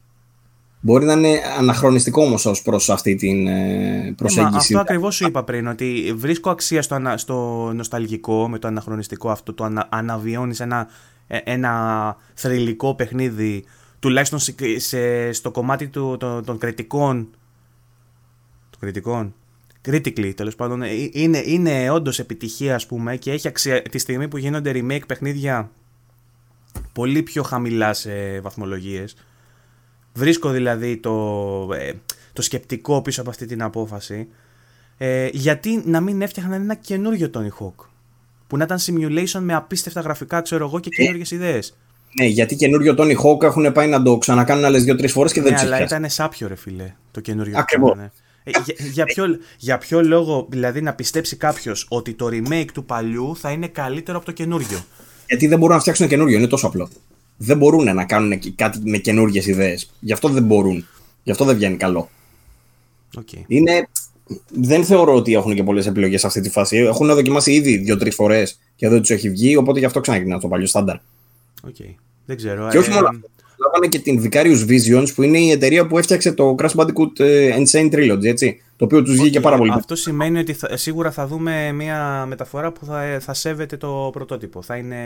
Μπορεί 0.79 1.05
να 1.05 1.13
είναι 1.13 1.39
αναχρονιστικό 1.57 2.23
όμως 2.23 2.45
ως 2.45 2.61
προς 2.61 2.89
αυτή 2.89 3.15
την 3.15 3.47
ε, 3.47 4.13
προσέγγιση. 4.17 4.51
Μα, 4.51 4.57
αυτό 4.57 4.79
ακριβώς 4.79 5.15
σου 5.15 5.27
είπα 5.27 5.43
πριν, 5.43 5.67
ότι 5.67 6.13
βρίσκω 6.15 6.49
αξία 6.49 6.81
στο, 6.81 6.95
ανα, 6.95 7.17
στο 7.17 7.71
νοσταλγικό 7.75 8.49
με 8.49 8.59
το 8.59 8.67
αναχρονιστικό 8.67 9.29
αυτό. 9.29 9.53
Το 9.53 9.63
ανα, 9.63 9.87
αναβιώνεις 9.91 10.59
ένα, 10.59 10.87
ε, 11.27 11.37
ένα 11.43 12.15
θρηλυκό 12.33 12.95
παιχνίδι, 12.95 13.63
τουλάχιστον 13.99 14.39
σε, 14.77 15.31
στο 15.31 15.51
κομμάτι 15.51 15.87
του, 15.87 16.17
το, 16.19 16.41
των 16.41 16.57
κριτικών. 16.57 17.29
Των 18.69 18.79
κριτικών. 18.79 19.33
Critically, 19.85 20.33
τέλος 20.35 20.55
πάντων. 20.55 20.81
Ε, 20.81 20.89
είναι, 21.11 21.41
είναι 21.45 21.89
όντως 21.89 22.19
επιτυχία, 22.19 22.75
ας 22.75 22.85
πούμε, 22.85 23.17
και 23.17 23.31
έχει 23.31 23.47
αξία 23.47 23.81
τη 23.81 23.97
στιγμή 23.97 24.27
που 24.27 24.37
γίνονται 24.37 24.71
remake 24.75 25.05
παιχνίδια 25.07 25.71
πολύ 26.93 27.23
πιο 27.23 27.43
χαμηλά 27.43 27.93
σε 27.93 28.39
βαθμολογίες. 28.39 29.15
Βρίσκω 30.13 30.49
δηλαδή 30.49 30.97
το, 30.97 31.13
ε, 31.73 31.91
το 32.33 32.41
σκεπτικό 32.41 33.01
πίσω 33.01 33.21
από 33.21 33.29
αυτή 33.29 33.45
την 33.45 33.61
απόφαση. 33.61 34.27
Ε, 34.97 35.29
γιατί 35.31 35.81
να 35.85 36.01
μην 36.01 36.21
έφτιαχναν 36.21 36.61
ένα 36.61 36.75
καινούριο 36.75 37.29
Tony 37.33 37.49
Hawk. 37.59 37.85
Που 38.47 38.57
να 38.57 38.63
ήταν 38.63 38.77
simulation 38.81 39.39
με 39.39 39.53
απίστευτα 39.53 40.01
γραφικά, 40.01 40.41
ξέρω 40.41 40.65
εγώ, 40.65 40.79
και 40.79 40.89
καινούργιες 40.89 41.31
ιδέες. 41.31 41.77
Ναι, 42.17 42.25
γιατί 42.25 42.55
καινούριο 42.55 42.95
Tony 42.97 43.15
Hawk 43.15 43.43
έχουν 43.43 43.71
πάει 43.71 43.87
να 43.87 44.01
το 44.01 44.17
ξανακάνουν 44.17 44.65
άλλες 44.65 44.83
δύο-τρεις 44.83 45.11
φορές 45.11 45.33
και 45.33 45.41
δεν 45.41 45.51
ναι, 45.51 45.57
τους 45.57 45.67
αλλά 45.67 45.83
ήταν 45.83 46.09
σάπιο, 46.09 46.47
ρε 46.47 46.55
φιλέ, 46.55 46.93
το 47.11 47.19
καινούριο 47.19 47.57
Ακριβώς. 47.57 47.97
Ε, 48.43 48.49
για, 48.65 48.75
για, 48.91 49.05
ποιο, 49.05 49.25
για 49.57 49.77
ποιο 49.77 50.01
λόγο 50.01 50.47
δηλαδή 50.49 50.81
να 50.81 50.93
πιστέψει 50.93 51.35
κάποιος 51.35 51.85
ότι 51.89 52.13
το 52.13 52.29
remake 52.31 52.67
του 52.73 52.85
παλιού 52.85 53.35
θα 53.35 53.51
είναι 53.51 53.67
καλύτερο 53.67 54.17
από 54.17 54.25
το 54.25 54.31
καινούριο; 54.31 54.85
Γιατί 55.27 55.47
δεν 55.47 55.59
μπορούν 55.59 55.75
να 55.75 55.81
φτιάξουν 55.81 56.07
καινούριο, 56.07 56.37
είναι 56.37 56.47
τόσο 56.47 56.67
απλό. 56.67 56.89
Δεν 57.37 57.57
μπορούν 57.57 57.95
να 57.95 58.05
κάνουν 58.05 58.39
κάτι 58.55 58.79
με 58.83 58.97
καινούργιες 58.97 59.45
ιδέες. 59.45 59.91
Γι' 59.99 60.13
αυτό 60.13 60.29
δεν 60.29 60.43
μπορούν. 60.43 60.87
Γι' 61.23 61.31
αυτό 61.31 61.45
δεν 61.45 61.55
βγαίνει 61.55 61.77
καλό. 61.77 62.09
Okay. 63.17 63.43
Είναι... 63.47 63.87
Δεν 64.51 64.83
θεωρώ 64.83 65.15
ότι 65.15 65.33
έχουν 65.33 65.55
και 65.55 65.63
πολλές 65.63 65.85
επιλογές 65.87 66.19
σε 66.19 66.27
αυτή 66.27 66.41
τη 66.41 66.49
φάση. 66.49 66.77
Έχουν 66.77 67.07
δοκιμάσει 67.07 67.51
ήδη 67.53 67.77
δύο-τρεις 67.77 68.15
φορές 68.15 68.59
και 68.75 68.89
δεν 68.89 68.99
τους 68.99 69.09
έχει 69.09 69.29
βγει, 69.29 69.55
οπότε 69.55 69.79
γι' 69.79 69.85
αυτό 69.85 69.99
ξαναγυρνά 69.99 70.39
το 70.39 70.47
παλιό 70.47 70.67
στάνταρ. 70.67 70.97
Okay. 71.67 71.95
Δεν 72.25 72.35
ξέρω. 72.35 72.67
Και 72.67 72.77
όχι 72.77 72.89
ε, 72.89 72.93
μόνο 72.93 73.07
αυτό. 73.07 73.29
Λάβανε 73.57 73.87
και 73.87 73.99
την 73.99 74.23
Vicarious 74.23 74.69
Visions 74.69 75.07
που 75.15 75.23
είναι 75.23 75.37
η 75.37 75.51
εταιρεία 75.51 75.87
που 75.87 75.97
έφτιαξε 75.97 76.31
το 76.31 76.55
Crash 76.59 76.75
Bandicoot 76.75 77.19
ε, 77.19 77.55
Insane 77.57 77.93
Trilogy, 77.93 78.25
έτσι. 78.25 78.61
Το 78.77 78.85
οποίο 78.85 79.03
τους 79.03 79.15
βγήκε 79.15 79.39
πάρα 79.39 79.57
πολύ. 79.57 79.71
Αυτό 79.71 79.95
σημαίνει 79.95 80.39
ότι 80.39 80.55
σίγουρα 80.73 81.11
θα 81.11 81.27
δούμε 81.27 81.71
μια 81.71 82.25
μεταφορά 82.27 82.71
που 82.71 82.85
θα, 82.85 83.17
θα 83.19 83.33
σέβεται 83.33 83.77
το 83.77 84.09
πρωτότυπο. 84.13 84.61
Θα 84.61 84.75
είναι 84.75 84.97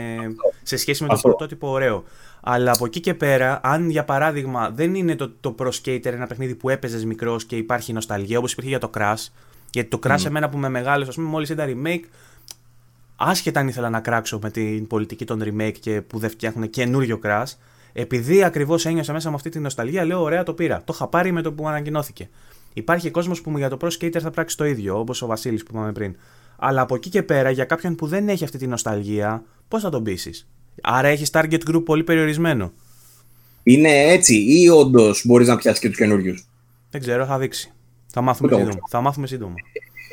σε 0.62 0.76
σχέση 0.76 1.02
με 1.02 1.08
το 1.08 1.18
πρωτότυπο 1.22 1.70
ωραίο. 1.70 2.04
Αλλά 2.40 2.72
από 2.72 2.84
εκεί 2.84 3.00
και 3.00 3.14
πέρα, 3.14 3.60
αν 3.62 3.90
για 3.90 4.04
παράδειγμα 4.04 4.70
δεν 4.74 4.94
είναι 4.94 5.16
το, 5.16 5.32
το 5.40 5.54
Pro 5.58 5.68
Skater 5.68 6.04
ένα 6.04 6.26
παιχνίδι 6.26 6.54
που 6.54 6.68
έπαιζες 6.68 7.04
μικρός 7.04 7.44
και 7.44 7.56
υπάρχει 7.56 7.92
νοσταλγία 7.92 8.38
όπως 8.38 8.52
υπήρχε 8.52 8.70
για 8.70 8.78
το 8.78 8.90
Crash. 8.94 9.26
Γιατί 9.72 9.88
το 9.88 9.98
Crash, 10.02 10.18
mm. 10.18 10.26
εμένα 10.26 10.48
που 10.48 10.58
με 10.58 10.68
μεγάλο, 10.68 11.04
ας 11.08 11.14
πούμε, 11.14 11.28
μόλις 11.28 11.48
ήταν 11.48 11.82
remake, 11.84 12.04
άσχετα 13.20 13.60
αν 13.60 13.68
ήθελα 13.68 13.90
να 13.90 14.00
κράξω 14.00 14.38
με 14.42 14.50
την 14.50 14.86
πολιτική 14.86 15.24
των 15.24 15.42
remake 15.44 15.78
και 15.80 16.02
που 16.02 16.18
δεν 16.18 16.30
φτιάχνουν 16.30 16.70
καινούριο 16.70 17.18
Crash, 17.24 17.52
επειδή 17.92 18.44
ακριβώς 18.44 18.86
ένιωσα 18.86 19.12
μέσα 19.12 19.28
με 19.28 19.34
αυτή 19.34 19.48
την 19.48 19.62
νοσταλγία, 19.62 20.04
λέω: 20.04 20.22
Ωραία, 20.22 20.42
το 20.42 20.54
πήρα. 20.54 20.82
Το 20.84 20.92
είχα 20.94 21.08
πάρει 21.08 21.32
με 21.32 21.42
το 21.42 21.52
που 21.52 21.68
ανακοινώθηκε. 21.68 22.28
Υπάρχει 22.72 23.10
κόσμος 23.10 23.40
που 23.40 23.58
για 23.58 23.68
το 23.68 23.76
Pro 23.80 23.86
Skater 23.86 24.20
θα 24.20 24.30
πράξει 24.30 24.56
το 24.56 24.64
ίδιο, 24.64 24.98
όπως 24.98 25.22
ο 25.22 25.26
Βασίλης 25.26 25.62
που 25.62 25.70
είπαμε 25.72 25.92
πριν. 25.92 26.16
Αλλά 26.56 26.80
από 26.80 26.94
εκεί 26.94 27.08
και 27.10 27.22
πέρα, 27.22 27.50
για 27.50 27.64
κάποιον 27.64 27.94
που 27.94 28.06
δεν 28.06 28.28
έχει 28.28 28.44
αυτή 28.44 28.58
τη 28.58 28.66
νοσταλγία, 28.66 29.42
πώς 29.68 29.82
θα 29.82 29.90
τον 29.90 30.02
πείσει; 30.02 30.46
Άρα 30.82 31.08
έχεις 31.08 31.30
target 31.32 31.60
group 31.70 31.84
πολύ 31.84 32.04
περιορισμένο. 32.04 32.72
Είναι 33.62 33.90
έτσι, 33.90 34.34
ή 34.36 34.68
όντως 34.68 35.22
μπορείς 35.26 35.48
να 35.48 35.56
πιάσει 35.56 35.80
και 35.80 35.88
τους 35.88 35.96
καινούριους; 35.96 36.46
Δεν 36.90 37.00
ξέρω, 37.00 37.26
θα 37.26 37.38
δείξει. 37.38 37.72
Θα 38.06 38.20
μάθουμε, 38.20 38.56
σύντομα. 38.56 38.78
θα 38.88 39.00
μάθουμε 39.00 39.26
σύντομα. 39.26 39.54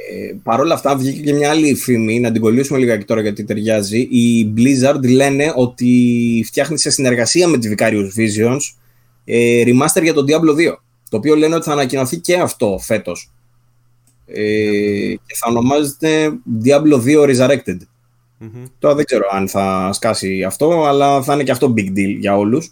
Ε, 0.09 0.33
Παρ' 0.43 0.59
όλα 0.59 0.73
αυτά, 0.73 0.95
βγήκε 0.95 1.21
και 1.21 1.33
μια 1.33 1.49
άλλη 1.49 1.75
φήμη, 1.75 2.19
να 2.19 2.31
την 2.31 2.41
κολλήσουμε 2.41 2.79
λίγα 2.79 2.97
και 2.97 3.05
τώρα 3.05 3.21
γιατί 3.21 3.43
ταιριάζει. 3.43 3.99
Η 3.99 4.53
Blizzard 4.57 5.09
λένε 5.09 5.53
ότι 5.55 6.43
φτιάχνει 6.45 6.77
σε 6.77 6.89
συνεργασία 6.89 7.47
με 7.47 7.57
τη 7.57 7.73
Vicarious 7.77 8.09
Visions 8.17 8.59
ε, 9.25 9.63
remaster 9.65 10.01
για 10.03 10.13
τον 10.13 10.25
Diablo 10.27 10.69
2. 10.71 10.75
Το 11.09 11.17
οποίο 11.17 11.35
λένε 11.35 11.55
ότι 11.55 11.65
θα 11.65 11.71
ανακοινωθεί 11.71 12.17
και 12.17 12.35
αυτό 12.35 12.79
φέτος. 12.81 13.31
Ε, 14.25 15.13
και 15.25 15.35
θα 15.35 15.49
ονομάζεται 15.49 16.31
Diablo 16.63 17.01
2 17.05 17.35
Resurrected. 17.35 17.77
Mm-hmm. 18.41 18.65
Τώρα 18.79 18.95
δεν 18.95 19.05
ξέρω 19.05 19.27
αν 19.31 19.47
θα 19.47 19.89
σκάσει 19.93 20.43
αυτό, 20.43 20.85
αλλά 20.85 21.23
θα 21.23 21.33
είναι 21.33 21.43
και 21.43 21.51
αυτό 21.51 21.73
big 21.77 21.89
deal 21.97 22.15
για 22.19 22.37
όλους. 22.37 22.71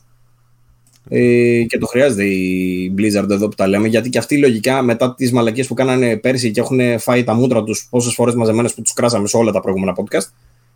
Ε, 1.10 1.64
και 1.64 1.78
το 1.78 1.86
χρειάζεται 1.86 2.26
η 2.26 2.94
Blizzard 2.98 3.30
εδώ 3.30 3.48
που 3.48 3.56
τα 3.56 3.68
λέμε, 3.68 3.88
γιατί 3.88 4.10
και 4.10 4.18
αυτοί 4.18 4.38
λογικά 4.38 4.82
μετά 4.82 5.16
τις 5.16 5.32
μαλακίες 5.32 5.68
που 5.68 5.74
κάνανε 5.74 6.18
πέρσι 6.18 6.52
και 6.52 6.60
έχουν 6.60 7.00
φάει 7.00 7.24
τα 7.24 7.34
μούτρα 7.34 7.64
τους 7.64 7.88
πόσες 7.90 8.14
φορές 8.14 8.36
μαζεμένες 8.36 8.74
που 8.74 8.82
τους 8.82 8.94
κράσαμε 8.94 9.28
σε 9.28 9.38
όλα 9.38 9.52
τα 9.52 9.62
προηγούμενα 9.62 9.96
podcast, 9.98 10.28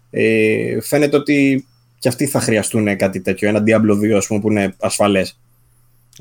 ε, 0.10 0.82
φαίνεται 0.82 1.18
ότι 1.18 1.66
και 2.00 2.08
αυτοί 2.08 2.26
θα 2.26 2.40
χρειαστούν 2.40 2.98
κάτι 2.98 3.22
τέτοιο. 3.22 3.48
Ένα 3.48 3.64
Diablo 3.66 4.00
2, 4.00 4.18
ας 4.18 4.28
πούμε, 4.28 4.40
που 4.40 4.52
είναι 4.52 4.76
ασφαλές. 4.80 5.40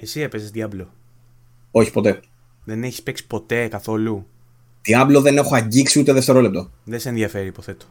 Εσύ 0.01 0.21
έπαιζες 0.21 0.51
Diablo. 0.55 0.87
Όχι 1.71 1.91
ποτέ. 1.91 2.21
Δεν 2.65 2.83
έχεις 2.83 3.03
παίξει 3.03 3.27
ποτέ 3.27 3.69
καθόλου. 3.69 4.27
Diablo 4.89 5.21
δεν 5.23 5.37
έχω 5.37 5.55
αγγίξει 5.55 6.01
ούτε 6.01 6.13
δευτερόλεπτο. 6.13 6.71
Δεν 6.85 7.01
σε 7.01 7.09
ενδιαφέρει, 7.09 7.47
υποθέτω. 7.47 7.87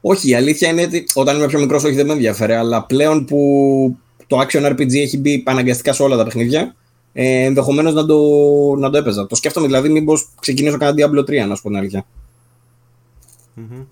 Όχι, 0.00 0.28
η 0.28 0.34
αλήθεια 0.34 0.68
είναι 0.68 0.82
ότι 0.82 1.06
όταν 1.14 1.36
είμαι 1.36 1.46
πιο 1.46 1.58
μικρός, 1.60 1.84
όχι 1.84 1.94
δεν 1.94 2.06
με 2.06 2.12
ενδιαφέρει, 2.12 2.52
αλλά 2.52 2.84
πλέον 2.84 3.24
που 3.24 3.98
το 4.28 4.40
Action 4.40 4.70
RPG 4.70 4.94
έχει 4.94 5.18
μπει 5.18 5.42
αναγκαστικά 5.46 5.92
σε 5.92 6.02
όλα 6.02 6.16
τα 6.16 6.24
παιχνίδια, 6.24 6.74
ε, 7.12 7.44
ενδεχομένως 7.44 7.94
να, 7.94 8.06
το, 8.06 8.18
να 8.78 8.90
το 8.90 8.98
έπαιζα. 8.98 9.26
Το 9.26 9.34
σκέφτομαι 9.34 9.66
δηλαδή, 9.66 9.88
μήπως 9.88 10.28
ξεκινήσω 10.40 10.76
κανένα 10.76 11.08
Diablo 11.08 11.20
3, 11.20 11.48
να 11.48 11.54
σου 11.54 11.62
πω 11.62 11.68
την 11.68 11.78
αλήθεια. 11.78 12.04
Mm-hmm. 13.56 13.86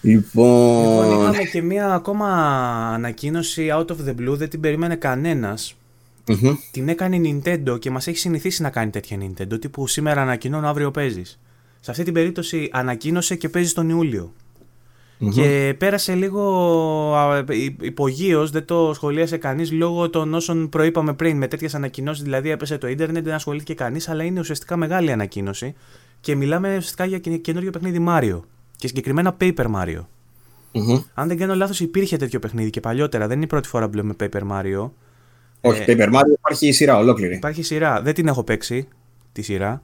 Λοιπόν... 0.00 1.10
λοιπόν, 1.10 1.22
είχαμε 1.22 1.48
και 1.52 1.62
μία 1.62 1.94
ακόμα 1.94 2.28
ανακοίνωση 2.94 3.68
out 3.72 3.86
of 3.86 3.96
the 4.06 4.10
blue, 4.10 4.36
δεν 4.36 4.48
την 4.48 4.60
περίμενε 4.60 4.94
κανένας. 4.94 5.76
Mm-hmm. 6.26 6.54
Την 6.70 6.88
έκανε 6.88 7.16
η 7.16 7.42
Nintendo 7.44 7.80
και 7.80 7.90
μας 7.90 8.06
έχει 8.06 8.18
συνηθίσει 8.18 8.62
να 8.62 8.70
κάνει 8.70 8.90
τέτοια 8.90 9.18
Nintendo, 9.20 9.60
τύπου 9.60 9.86
σήμερα 9.86 10.22
ανακοινώνω, 10.22 10.68
αύριο 10.68 10.90
παίζεις. 10.90 11.40
Σε 11.80 11.90
αυτή 11.90 12.02
την 12.02 12.12
περίπτωση 12.12 12.68
ανακοίνωσε 12.72 13.34
και 13.34 13.48
παίζει 13.48 13.72
τον 13.72 13.88
Ιούλιο. 13.88 14.32
Mm-hmm. 15.20 15.30
Και 15.30 15.74
πέρασε 15.78 16.14
λίγο 16.14 17.44
υπογείως, 17.80 18.50
δεν 18.50 18.64
το 18.64 18.90
σχολίασε 18.94 19.36
κανείς 19.36 19.72
λόγω 19.72 20.10
των 20.10 20.34
όσων 20.34 20.68
προείπαμε 20.68 21.14
πριν. 21.14 21.36
Με 21.36 21.48
τέτοιες 21.48 21.74
ανακοινώσεις, 21.74 22.22
δηλαδή 22.22 22.50
έπεσε 22.50 22.78
το 22.78 22.88
ίντερνετ, 22.88 23.24
δεν 23.24 23.34
ασχολήθηκε 23.34 23.74
κανείς, 23.74 24.08
αλλά 24.08 24.22
είναι 24.24 24.40
ουσιαστικά 24.40 24.76
μεγάλη 24.76 25.12
ανακοίνωση. 25.12 25.74
Και 26.20 26.34
μιλάμε 26.34 26.68
ουσιαστικά 26.68 27.04
για 27.04 27.18
καινούργιο 27.18 27.70
παιχνίδι 27.70 28.04
Mario. 28.08 28.40
Και 28.76 28.86
συγκεκριμένα 28.86 29.36
Paper 29.40 29.66
Mario. 29.74 30.00
Mm-hmm. 30.72 31.04
Αν 31.14 31.28
δεν 31.28 31.36
κάνω 31.36 31.54
λάθος, 31.54 31.80
υπήρχε 31.80 32.16
τέτοιο 32.16 32.38
παιχνίδι 32.38 32.70
και 32.70 32.80
παλιότερα. 32.80 33.26
Δεν 33.26 33.36
είναι 33.36 33.44
η 33.44 33.48
πρώτη 33.48 33.68
φορά 33.68 33.88
που 33.88 33.96
λέμε 33.96 34.14
Paper 34.20 34.42
Mario. 34.50 34.90
Όχι, 35.60 35.82
ε, 35.86 35.94
Paper 35.96 36.08
Mario 36.14 36.32
υπάρχει 36.32 36.68
η 36.68 36.72
σειρά 36.72 36.96
ολόκληρη. 36.96 37.34
Υπάρχει 37.34 37.62
σειρά. 37.62 38.02
Δεν 38.02 38.14
την 38.14 38.28
έχω 38.28 38.44
παίξει 38.44 38.88
τη 39.32 39.42
σειρά. 39.42 39.82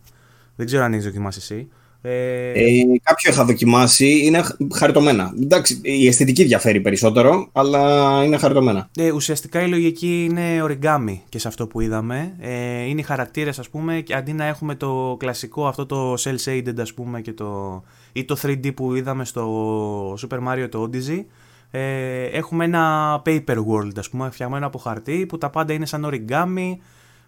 Δεν 0.56 0.66
ξέρω 0.66 0.84
αν 0.84 0.92
έχεις 0.92 1.04
δοκιμάσει 1.04 1.38
εσύ. 1.42 1.68
Ε... 2.08 2.50
Ε, 2.50 2.82
κάποιο 3.02 3.30
είχα 3.30 3.44
δοκιμάσει, 3.44 4.24
είναι 4.24 4.42
χαριτωμένα. 4.74 5.32
Εντάξει, 5.42 5.80
η 5.82 6.06
αισθητική 6.06 6.44
διαφέρει 6.44 6.80
περισσότερο, 6.80 7.48
αλλά 7.52 8.22
είναι 8.24 8.36
χαριτωμένα. 8.36 8.88
Ε, 8.96 9.10
ουσιαστικά 9.10 9.62
η 9.62 9.68
λογική 9.68 10.24
είναι 10.30 10.64
origami 10.64 11.18
και 11.28 11.38
σε 11.38 11.48
αυτό 11.48 11.66
που 11.66 11.80
είδαμε. 11.80 12.36
Ε, 12.40 12.82
είναι 12.82 13.00
οι 13.00 13.02
χαρακτήρες, 13.02 13.58
ας 13.58 13.68
πούμε, 13.68 14.00
και 14.00 14.14
αντί 14.14 14.32
να 14.32 14.44
έχουμε 14.44 14.74
το 14.74 15.16
κλασικό 15.18 15.66
αυτό 15.66 15.86
το 15.86 16.14
cel 16.14 16.36
shaded, 16.44 16.80
ας 16.80 16.94
πούμε, 16.94 17.20
και 17.20 17.32
το, 17.32 17.82
ή 18.12 18.24
το 18.24 18.36
3D 18.42 18.74
που 18.74 18.94
είδαμε 18.94 19.24
στο 19.24 20.12
Super 20.12 20.38
Mario 20.48 20.66
το 20.70 20.90
Odyssey, 20.90 21.24
ε, 21.70 22.24
έχουμε 22.24 22.64
ένα 22.64 23.22
paper 23.26 23.56
world, 23.56 23.98
ας 23.98 24.08
πούμε, 24.08 24.30
φτιαγμένο 24.30 24.66
από 24.66 24.78
χαρτί, 24.78 25.26
που 25.28 25.38
τα 25.38 25.50
πάντα 25.50 25.72
είναι 25.72 25.86
σαν 25.86 26.08
origami. 26.10 26.76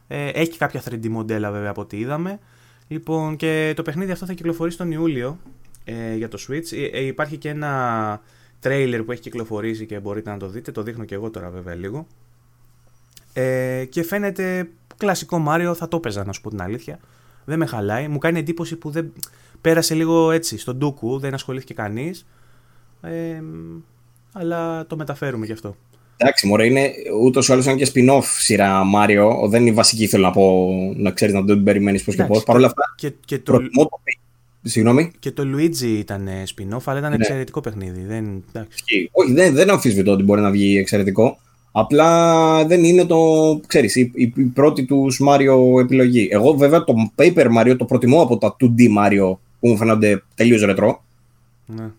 Ε, 0.08 0.28
έχει 0.28 0.58
κάποια 0.58 0.82
3D 0.90 1.08
μοντέλα 1.08 1.50
βέβαια 1.50 1.70
από 1.70 1.80
ό,τι 1.80 1.96
είδαμε. 1.96 2.38
Λοιπόν, 2.88 3.36
και 3.36 3.72
το 3.76 3.82
παιχνίδι 3.82 4.10
αυτό 4.10 4.26
θα 4.26 4.32
κυκλοφορήσει 4.32 4.76
τον 4.76 4.92
Ιούλιο 4.92 5.38
ε, 5.84 6.14
για 6.14 6.28
το 6.28 6.38
Switch. 6.48 6.90
Ε, 6.92 7.00
υπάρχει 7.00 7.36
και 7.36 7.48
ένα 7.48 8.20
τρέιλερ 8.60 9.02
που 9.02 9.12
έχει 9.12 9.20
κυκλοφορήσει 9.20 9.86
και 9.86 10.00
μπορείτε 10.00 10.30
να 10.30 10.36
το 10.36 10.48
δείτε. 10.48 10.72
Το 10.72 10.82
δείχνω 10.82 11.04
και 11.04 11.14
εγώ 11.14 11.30
τώρα 11.30 11.50
βέβαια 11.50 11.74
λίγο. 11.74 12.06
Ε, 13.32 13.84
και 13.84 14.02
φαίνεται 14.02 14.68
κλασικό 14.96 15.38
Μάριο, 15.38 15.74
θα 15.74 15.88
το 15.88 15.96
έπαιζα 15.96 16.24
να 16.24 16.32
σου 16.32 16.40
πω 16.40 16.50
την 16.50 16.62
αλήθεια. 16.62 16.98
Δεν 17.44 17.58
με 17.58 17.66
χαλάει. 17.66 18.08
Μου 18.08 18.18
κάνει 18.18 18.38
εντύπωση 18.38 18.76
που 18.76 18.90
δεν 18.90 19.12
πέρασε 19.60 19.94
λίγο 19.94 20.30
έτσι 20.30 20.58
στον 20.58 20.76
ντούκου, 20.76 21.18
δεν 21.18 21.34
ασχολήθηκε 21.34 21.74
κανείς. 21.74 22.26
Ε, 23.00 23.42
αλλά 24.32 24.86
το 24.86 24.96
μεταφέρουμε 24.96 25.46
γι' 25.46 25.52
αυτό. 25.52 25.76
Εντάξει, 26.20 26.46
μωρέ, 26.46 26.66
είναι 26.66 26.92
ούτως 27.22 27.48
ή 27.48 27.52
άλλως 27.52 27.66
ένα 27.66 27.76
και 27.76 27.90
spin-off 27.94 28.22
σειρά 28.38 28.84
Μάριο. 28.84 29.46
Δεν 29.48 29.60
είναι 29.60 29.70
η 29.70 29.72
βασική, 29.72 30.06
θέλω 30.06 30.22
να 30.22 30.30
πω, 30.30 30.68
να 30.96 31.10
ξέρεις 31.10 31.34
να 31.34 31.40
δεν 31.40 31.62
περιμένεις 31.62 32.04
πώς 32.04 32.14
και 32.14 32.24
πώς. 32.24 32.42
Παρ' 32.42 32.56
όλα 32.56 32.66
αυτά. 32.66 32.82
Και, 32.96 33.12
και 33.24 33.38
το, 33.38 33.52
το... 33.52 33.88
Συγγνώμη. 34.62 35.10
Και 35.18 35.30
το 35.30 35.42
Luigi 35.56 35.98
ήταν 35.98 36.28
spin-off, 36.28 36.82
αλλά 36.84 36.98
ήταν 36.98 37.10
ναι. 37.10 37.16
εξαιρετικό 37.16 37.60
παιχνίδι. 37.60 38.04
Δεν, 38.06 38.44
Όχι, 39.10 39.32
δεν, 39.32 39.54
δεν 39.54 39.70
αμφισβητώ 39.70 40.12
ότι 40.12 40.22
μπορεί 40.22 40.40
να 40.40 40.50
βγει 40.50 40.78
εξαιρετικό. 40.78 41.38
Απλά 41.72 42.64
δεν 42.66 42.84
είναι 42.84 43.04
το, 43.04 43.20
ξέρεις, 43.66 43.96
η, 43.96 44.12
η, 44.14 44.32
η 44.36 44.42
πρώτη 44.42 44.84
τους 44.84 45.20
Mario 45.28 45.80
επιλογή. 45.80 46.28
Εγώ 46.30 46.52
βέβαια 46.52 46.84
το 46.84 46.94
Paper 47.16 47.46
Mario 47.58 47.74
το 47.78 47.84
προτιμώ 47.84 48.22
από 48.22 48.38
τα 48.38 48.56
2D 48.60 48.80
Mario 48.98 49.36
που 49.60 49.68
μου 49.68 49.76
φαίνονται 49.76 50.22
τελείως 50.34 50.62
ρετρό. 50.62 51.04
Ναι. 51.66 51.90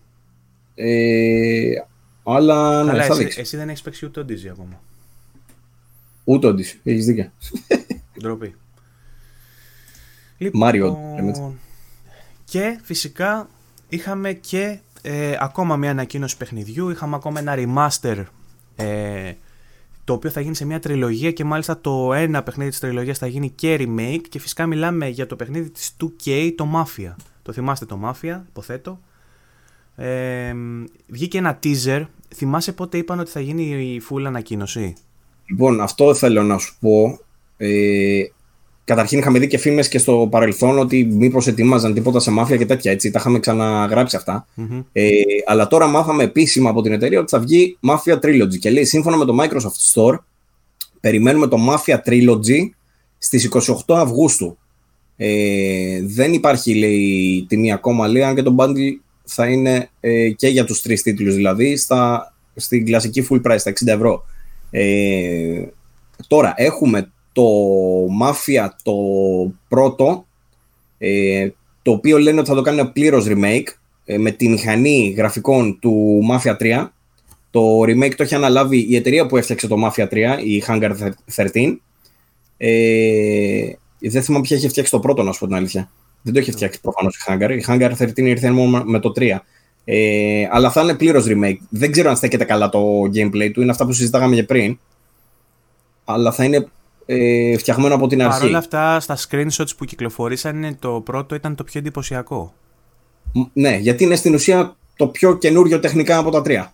Ε, 0.74 1.84
αλλά 2.34 2.82
ναι, 2.84 2.90
Καλά, 2.90 3.04
θα 3.04 3.12
εσύ, 3.12 3.22
δείξεις. 3.22 3.40
εσύ 3.40 3.56
δεν 3.56 3.68
έχεις 3.68 3.82
παίξει 3.82 4.04
ούτε 4.06 4.20
Odyssey 4.20 4.48
ακόμα. 4.50 4.80
Ούτε 6.24 6.48
Odyssey, 6.48 6.78
έχεις 6.82 7.04
δίκιο. 7.06 7.32
Ντροπή. 8.20 8.54
Mario. 10.62 10.94
Λοιπόν, 11.16 11.58
και 12.44 12.78
φυσικά 12.82 13.48
είχαμε 13.88 14.32
και 14.32 14.78
ε, 15.02 15.36
ακόμα 15.40 15.76
μια 15.76 15.90
ανακοίνωση 15.90 16.36
παιχνιδιού. 16.36 16.88
Είχαμε 16.90 17.16
ακόμα 17.16 17.40
ένα 17.40 17.54
remaster 17.56 18.24
ε, 18.76 19.32
το 20.04 20.12
οποίο 20.12 20.30
θα 20.30 20.40
γίνει 20.40 20.54
σε 20.54 20.64
μια 20.64 20.80
τριλογία 20.80 21.32
και 21.32 21.44
μάλιστα 21.44 21.80
το 21.80 22.12
ένα 22.14 22.42
παιχνίδι 22.42 22.70
της 22.70 22.78
τριλογίας 22.78 23.18
θα 23.18 23.26
γίνει 23.26 23.50
και 23.50 23.76
remake 23.80 24.20
και 24.28 24.38
φυσικά 24.38 24.66
μιλάμε 24.66 25.08
για 25.08 25.26
το 25.26 25.36
παιχνίδι 25.36 25.70
της 25.70 25.96
2K, 26.00 26.52
το 26.56 26.68
Mafia. 26.74 27.14
Το 27.42 27.52
θυμάστε 27.52 27.86
το 27.86 28.00
Mafia, 28.04 28.40
υποθέτω. 28.48 29.00
Ε, 29.96 30.54
βγήκε 31.06 31.38
ένα 31.38 31.58
teaser. 31.62 32.04
Θυμάσαι 32.34 32.72
πότε 32.72 32.98
είπαν 32.98 33.20
ότι 33.20 33.30
θα 33.30 33.40
γίνει 33.40 33.62
η 33.62 34.02
full 34.10 34.22
ανακοίνωση; 34.26 34.94
Λοιπόν, 35.46 35.80
αυτό 35.80 36.14
θέλω 36.14 36.42
να 36.42 36.58
σου 36.58 36.76
πω. 36.80 37.18
Ε, 37.56 38.22
καταρχήν 38.84 39.18
είχαμε 39.18 39.38
δει 39.38 39.46
και 39.46 39.58
φήμες 39.58 39.88
και 39.88 39.98
στο 39.98 40.28
παρελθόν 40.30 40.78
ότι 40.78 41.04
μήπως 41.04 41.46
ετοιμάζαν 41.46 41.94
τίποτα 41.94 42.20
σε 42.20 42.30
μάφια 42.30 42.56
και 42.56 42.66
τέτοια 42.66 42.92
έτσι. 42.92 43.10
Τα 43.10 43.18
είχαμε 43.18 43.38
ξαναγράψει 43.38 44.16
αυτά. 44.16 44.46
Mm-hmm. 44.56 44.84
Ε, 44.92 45.10
αλλά 45.46 45.66
τώρα 45.66 45.86
μάθαμε 45.86 46.22
επίσημα 46.22 46.70
από 46.70 46.82
την 46.82 46.92
εταιρεία 46.92 47.20
ότι 47.20 47.30
θα 47.30 47.38
βγει 47.38 47.78
Mafia 47.88 48.14
Trilogy. 48.14 48.58
Και 48.58 48.70
λέει 48.70 48.84
σύμφωνα 48.84 49.16
με 49.16 49.24
το 49.24 49.36
Microsoft 49.40 49.92
Store 49.94 50.18
περιμένουμε 51.00 51.46
το 51.46 51.56
Mafia 51.68 51.96
Trilogy 52.08 52.68
στις 53.18 53.48
28 53.86 53.94
Αυγούστου. 53.94 54.58
Ε, 55.16 56.00
δεν 56.02 56.32
υπάρχει 56.32 56.74
λέει 56.74 57.44
τιμή 57.48 57.72
ακόμα 57.72 58.08
λέει 58.08 58.22
αν 58.22 58.34
και 58.34 58.42
το 58.42 58.54
bundle 58.58 58.94
θα 59.24 59.46
είναι 59.46 59.90
ε, 60.00 60.30
και 60.30 60.48
για 60.48 60.64
τους 60.64 60.82
τρεις 60.82 61.02
τίτλους 61.02 61.34
δηλαδή 61.34 61.76
στα, 61.76 62.32
στην 62.56 62.84
κλασική 62.84 63.26
full 63.30 63.40
price, 63.42 63.58
στα 63.58 63.72
60 63.72 63.86
ευρώ. 63.86 64.24
Ε, 64.70 65.64
τώρα 66.26 66.54
έχουμε 66.56 67.10
το 67.32 67.44
Mafia 68.22 68.68
το 68.82 68.94
πρώτο 69.68 70.26
ε, 70.98 71.48
το 71.82 71.90
οποίο 71.90 72.18
λένε 72.18 72.38
ότι 72.38 72.48
θα 72.48 72.54
το 72.54 72.62
κάνουν 72.62 72.92
πλήρως 72.92 73.26
remake 73.28 73.66
ε, 74.04 74.18
με 74.18 74.30
τη 74.30 74.48
μηχανή 74.48 75.14
γραφικών 75.16 75.78
του 75.78 76.20
Mafia 76.30 76.56
3 76.56 76.88
το 77.50 77.80
remake 77.80 78.14
το 78.16 78.22
έχει 78.22 78.34
αναλάβει 78.34 78.86
η 78.88 78.96
εταιρεία 78.96 79.26
που 79.26 79.36
έφτιαξε 79.36 79.66
το 79.66 79.76
Mafia 79.86 80.08
3 80.08 80.38
η 80.44 80.62
Hangar 80.66 80.92
13 81.36 81.76
ε, 82.56 83.72
δεν 83.98 84.22
θυμάμαι 84.22 84.42
ποια 84.44 84.56
έχει 84.56 84.68
φτιάξει 84.68 84.92
το 84.92 85.00
πρώτο 85.00 85.22
να 85.22 85.32
σου 85.32 85.38
πω 85.38 85.46
την 85.46 85.54
αλήθεια 85.54 85.90
δεν 86.22 86.32
το 86.32 86.38
έχει 86.38 86.50
φτιάξει 86.50 86.80
προφανώς 86.80 87.16
η 87.16 87.20
Hangar. 87.26 87.50
Η 87.50 87.64
Hangar 87.66 87.92
13 87.98 88.16
ήρθε 88.16 88.50
μόνο 88.50 88.82
με 88.84 88.98
το 88.98 89.12
3. 89.16 89.38
Ε, 89.84 90.48
αλλά 90.50 90.70
θα 90.70 90.82
είναι 90.82 90.94
πλήρως 90.94 91.24
remake. 91.28 91.58
Δεν 91.68 91.92
ξέρω 91.92 92.10
αν 92.10 92.16
στέκεται 92.16 92.44
καλά 92.44 92.68
το 92.68 93.02
gameplay 93.02 93.50
του. 93.52 93.60
Είναι 93.60 93.70
αυτά 93.70 93.86
που 93.86 93.92
συζητάγαμε 93.92 94.34
και 94.34 94.44
πριν. 94.44 94.78
Αλλά 96.04 96.32
θα 96.32 96.44
είναι 96.44 96.68
ε, 97.06 97.56
φτιαγμένο 97.58 97.94
από 97.94 98.06
την 98.06 98.22
αρχή. 98.22 98.38
Παρ' 98.38 98.48
όλα 98.48 98.58
αυτά, 98.58 99.00
στα 99.00 99.16
screenshots 99.16 99.76
που 99.76 99.84
κυκλοφορήσαν, 99.84 100.76
το 100.78 101.00
πρώτο 101.04 101.34
ήταν 101.34 101.54
το 101.54 101.64
πιο 101.64 101.80
εντυπωσιακό. 101.80 102.54
Ναι, 103.52 103.76
γιατί 103.76 104.04
είναι 104.04 104.16
στην 104.16 104.34
ουσία 104.34 104.76
το 104.96 105.06
πιο 105.06 105.36
καινούριο 105.36 105.80
τεχνικά 105.80 106.18
από 106.18 106.30
τα 106.30 106.42
τρία. 106.42 106.72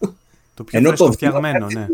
Το 0.55 0.65
πιο 0.65 0.79
Ενώ 0.79 0.93
το 0.93 1.13
φτιαγμένο, 1.13 1.67
ναι. 1.73 1.87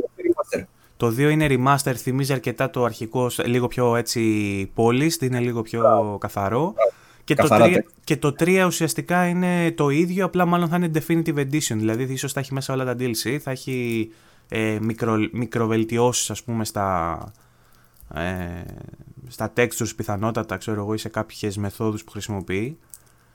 Το 0.96 1.08
2 1.08 1.18
είναι 1.18 1.46
remaster, 1.50 1.94
θυμίζει 1.96 2.32
αρκετά 2.32 2.70
το 2.70 2.84
αρχικό, 2.84 3.30
λίγο 3.44 3.68
πιο 3.68 3.96
έτσι 3.96 4.22
polished, 4.76 5.20
είναι 5.20 5.40
λίγο 5.40 5.62
πιο 5.62 6.16
καθαρό. 6.20 6.74
Και 7.34 7.42
το, 7.42 7.48
3, 7.50 7.78
και 8.04 8.16
το 8.16 8.34
3 8.38 8.64
ουσιαστικά 8.66 9.26
είναι 9.26 9.72
το 9.72 9.88
ίδιο, 9.88 10.24
απλά 10.24 10.46
μάλλον 10.46 10.68
θα 10.68 10.76
είναι 10.76 10.90
Definitive 10.94 11.36
Edition. 11.36 11.76
Δηλαδή, 11.76 12.12
ίσως 12.12 12.32
θα 12.32 12.40
έχει 12.40 12.54
μέσα 12.54 12.74
όλα 12.74 12.84
τα 12.84 12.96
DLC, 12.98 13.38
θα 13.40 13.50
έχει 13.50 14.10
ε, 14.48 14.78
μικρο, 14.80 15.28
μικροβελτιώσεις 15.32 16.30
ας 16.30 16.42
πούμε 16.42 16.64
στα, 16.64 17.18
ε, 18.14 18.62
στα 19.28 19.52
textures 19.56 19.96
πιθανότατα, 19.96 20.56
ξέρω 20.56 20.80
εγώ, 20.80 20.94
ή 20.94 20.98
σε 20.98 21.08
κάποιες 21.08 21.56
μεθόδους 21.56 22.04
που 22.04 22.10
χρησιμοποιεί. 22.10 22.78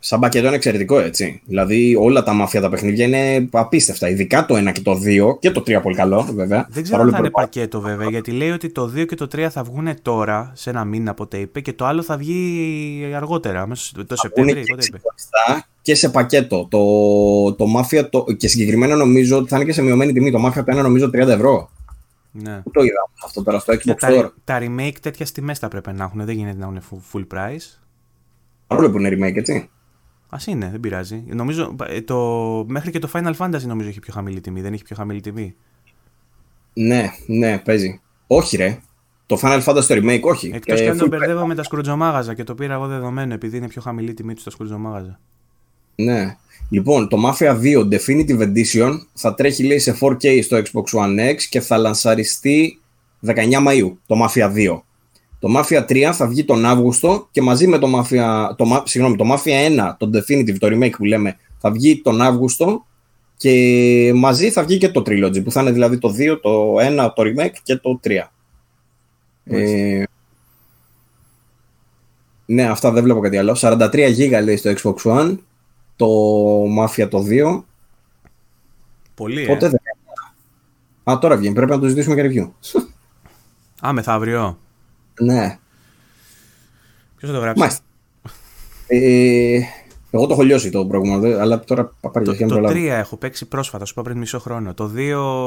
Σαν 0.08 0.20
πακέτο 0.20 0.46
είναι 0.46 0.56
εξαιρετικό, 0.56 1.00
έτσι. 1.00 1.42
Δηλαδή, 1.46 1.96
όλα 2.00 2.24
τα 2.24 2.34
μαφία 2.34 2.62
τα 2.62 2.70
παιχνίδια 2.70 3.06
είναι 3.06 3.50
απίστευτα. 3.52 4.10
Ειδικά 4.10 4.46
το 4.46 4.56
1 4.56 4.72
και 4.72 4.82
το 4.82 4.92
2 4.92 5.40
και 5.40 5.52
το 5.52 5.64
3 5.68 5.80
πολύ 5.82 5.96
καλό, 5.96 6.28
βέβαια. 6.34 6.68
Δεν 6.70 6.84
ξέρω 6.84 7.02
αν 7.02 7.12
θα 7.12 7.18
είναι 7.18 7.30
πακέτο, 7.30 7.82
βέβαια, 7.82 8.10
γιατί 8.10 8.32
λέει 8.32 8.50
ότι 8.50 8.70
το 8.70 8.92
2 8.96 9.06
και 9.06 9.16
το 9.16 9.28
3 9.36 9.48
θα 9.50 9.64
βγουν 9.64 10.02
τώρα, 10.02 10.52
σε 10.56 10.70
ένα 10.70 10.86
μήνα 10.86 11.12
από 11.12 11.24
ό,τι 11.24 11.38
είπε, 11.38 11.60
και 11.60 11.74
το 11.74 11.86
άλλο 11.86 12.02
θα 12.02 12.18
βγει 12.18 13.12
αργότερα, 13.16 13.68
μέσα 13.68 14.06
το 14.08 14.16
Σεπτέμβριο. 14.16 14.64
Και, 14.64 14.74
και 15.82 15.96
σε 15.96 16.10
πακέτο. 16.10 16.68
Το, 16.70 17.54
το 17.54 17.66
Mafia, 17.78 18.10
το, 18.10 18.26
και 18.38 18.48
συγκεκριμένα 18.48 18.96
νομίζω 18.96 19.38
ότι 19.38 19.50
θα 19.50 19.56
είναι 19.56 19.66
και 19.66 19.74
σε 19.74 19.82
μειωμένη 19.82 20.14
τιμή. 20.14 20.32
Το 20.32 20.46
Mafia 20.46 20.78
1 20.78 20.82
νομίζω 20.82 21.06
30 21.06 21.14
ευρώ. 21.14 21.70
Ναι. 22.32 22.62
το 22.72 22.84
είδα 22.84 23.10
αυτό 23.24 23.44
τώρα 23.44 23.60
στο 23.60 23.74
Xbox 23.74 24.10
Store. 24.10 24.30
Τα, 24.34 24.34
τα 24.44 24.60
remake 24.62 24.98
τέτοια 25.02 25.26
τιμές 25.34 25.60
θα 25.60 25.68
πρέπει 25.68 25.92
να 25.92 26.04
έχουν, 26.04 26.26
δεν 26.26 26.36
γίνεται 26.36 26.58
να 26.58 26.74
έχουν 26.76 27.04
full 27.14 27.38
price. 27.38 27.80
Παρόλο 28.68 28.92
που 28.92 28.98
είναι 28.98 29.10
remake, 29.10 29.36
έτσι. 29.36 29.70
Α 30.30 30.38
είναι, 30.46 30.70
δεν 30.72 30.80
πειράζει. 30.80 31.24
Νομίζω, 31.28 31.76
ε, 31.88 32.02
το, 32.02 32.18
μέχρι 32.68 32.92
και 32.92 33.00
το 33.00 33.10
Final 33.14 33.34
Fantasy 33.38 33.62
νομίζω 33.62 33.90
έχει 33.90 34.00
πιο 34.00 34.14
χαμηλή 34.14 34.42
τιμή. 34.42 34.62
Δεν 34.62 34.74
έχει 34.74 34.84
πιο 34.84 34.96
χαμηλή 34.96 35.22
τιμή. 35.22 35.56
Ναι, 36.74 37.12
ναι, 37.26 37.58
παίζει. 37.58 38.02
Όχι, 38.28 38.58
ρε. 38.58 38.80
Το 39.26 39.40
Final 39.42 39.64
Fantasy 39.64 39.84
το 39.84 39.96
remake, 39.96 40.22
όχι. 40.22 40.52
Εκτός 40.54 40.80
ε, 40.80 40.84
και 40.84 40.90
αν 40.90 40.98
τον 40.98 41.08
μπερδεύω 41.08 41.46
με 41.46 41.56
τα 41.56 41.64
σκρουτζομάγαζα 41.64 42.34
και 42.34 42.44
το 42.44 42.56
πήρα 42.56 42.74
εγώ 42.74 42.88
δεδομένο 42.88 43.34
επειδή 43.34 43.58
είναι 43.58 43.68
πιο 43.68 43.82
χαμηλή 43.82 44.14
τιμή 44.14 44.34
τους 44.34 44.42
στα 44.42 44.52
σκρουτζομάγαζα. 44.52 45.20
Ναι. 45.96 46.38
Λοιπόν, 46.70 47.08
το 47.08 47.18
Mafia 47.26 47.62
2 47.62 47.88
Definitive 47.94 48.40
Edition 48.40 48.92
θα 49.14 49.34
τρέχει 49.34 49.64
λέει 49.64 49.80
σε 49.80 49.98
4K 50.02 50.44
στο 50.44 50.58
Xbox 50.58 51.00
One 51.00 51.32
X 51.32 51.36
και 51.50 51.62
θα 51.62 51.78
λανσαριστεί 51.78 52.82
19 53.26 53.34
Μαΐου, 53.68 53.92
το 54.06 54.16
Mafia 54.26 54.54
2. 54.54 54.80
Το 55.40 55.48
Mafia 55.58 55.86
3 55.86 56.10
θα 56.14 56.28
βγει 56.28 56.44
τον 56.44 56.66
Αύγουστο 56.66 57.28
και 57.32 57.42
μαζί 57.42 57.68
με 57.68 57.78
το 57.78 57.88
Mafia, 57.96 58.50
το, 58.56 58.84
συγγνώμη, 58.86 59.16
το 59.16 59.26
Mafia 59.34 59.90
1, 59.90 59.94
το 59.98 60.10
Definitive, 60.14 60.58
το 60.60 60.68
remake 60.68 60.96
που 60.98 61.06
λέμε, 61.06 61.38
θα 61.58 61.72
βγει 61.72 62.02
τον 62.02 62.22
Αύγουστο 62.22 62.86
και 63.38 64.12
μαζί 64.16 64.50
θα 64.50 64.64
βγει 64.64 64.78
και 64.78 64.90
το 64.90 65.04
Trilogy 65.06 65.44
που 65.44 65.52
θα 65.52 65.62
είναι 65.62 65.72
δηλαδή 65.72 65.98
το 65.98 66.14
2, 66.18 66.40
το 66.42 66.76
1, 66.80 67.10
το 67.16 67.24
remake 67.24 67.56
και 67.64 67.76
το 67.76 68.00
3. 68.04 68.12
Ε, 69.44 70.04
ναι, 72.46 72.64
αυτά 72.64 72.92
δεν 72.92 73.04
βλέπω 73.04 73.20
κάτι 73.20 73.38
άλλο. 73.38 73.58
43 73.60 73.92
GB 73.92 74.44
λέει 74.44 74.58
στο 74.58 74.74
Xbox 74.82 75.12
One, 75.12 75.38
το 75.96 76.08
Mafia 76.80 77.08
το 77.10 77.26
2. 77.30 77.64
Πολύ, 79.16 79.46
Πότε 79.46 79.66
ε. 79.66 81.12
Α, 81.12 81.18
τώρα 81.20 81.38
βγαίνει. 81.38 81.54
Πρέπει 81.54 81.72
να 81.72 81.80
το 81.80 81.88
ζητήσουμε 81.88 82.16
και 82.16 82.30
review. 82.32 82.50
Α, 83.88 83.94
μεθαύριο. 83.94 84.58
Ναι. 85.20 85.58
Ποιος 87.18 87.32
θα 87.32 87.38
το 87.38 87.42
γράψει; 87.44 87.60
Μάλιστα. 87.60 87.84
Ε, 88.88 89.60
εγώ 90.12 90.28
το 90.28 90.34
έχω 90.34 90.44
λιώσει 90.44 90.70
το 90.70 90.86
προηγούμενο, 90.86 91.40
αλλά 91.40 91.60
τώρα 91.60 91.94
πάρει 92.12 92.26
το, 92.26 92.36
το, 92.36 92.48
το 92.48 92.70
3 92.70 92.76
έχω 92.76 93.18
παίξει 93.18 93.46
πρόσφατα, 93.46 93.86
σου 93.86 93.94
είπα 93.96 94.04
πριν 94.04 94.18
μισό 94.18 94.40
χρόνο. 94.40 94.74
Το 94.74 94.92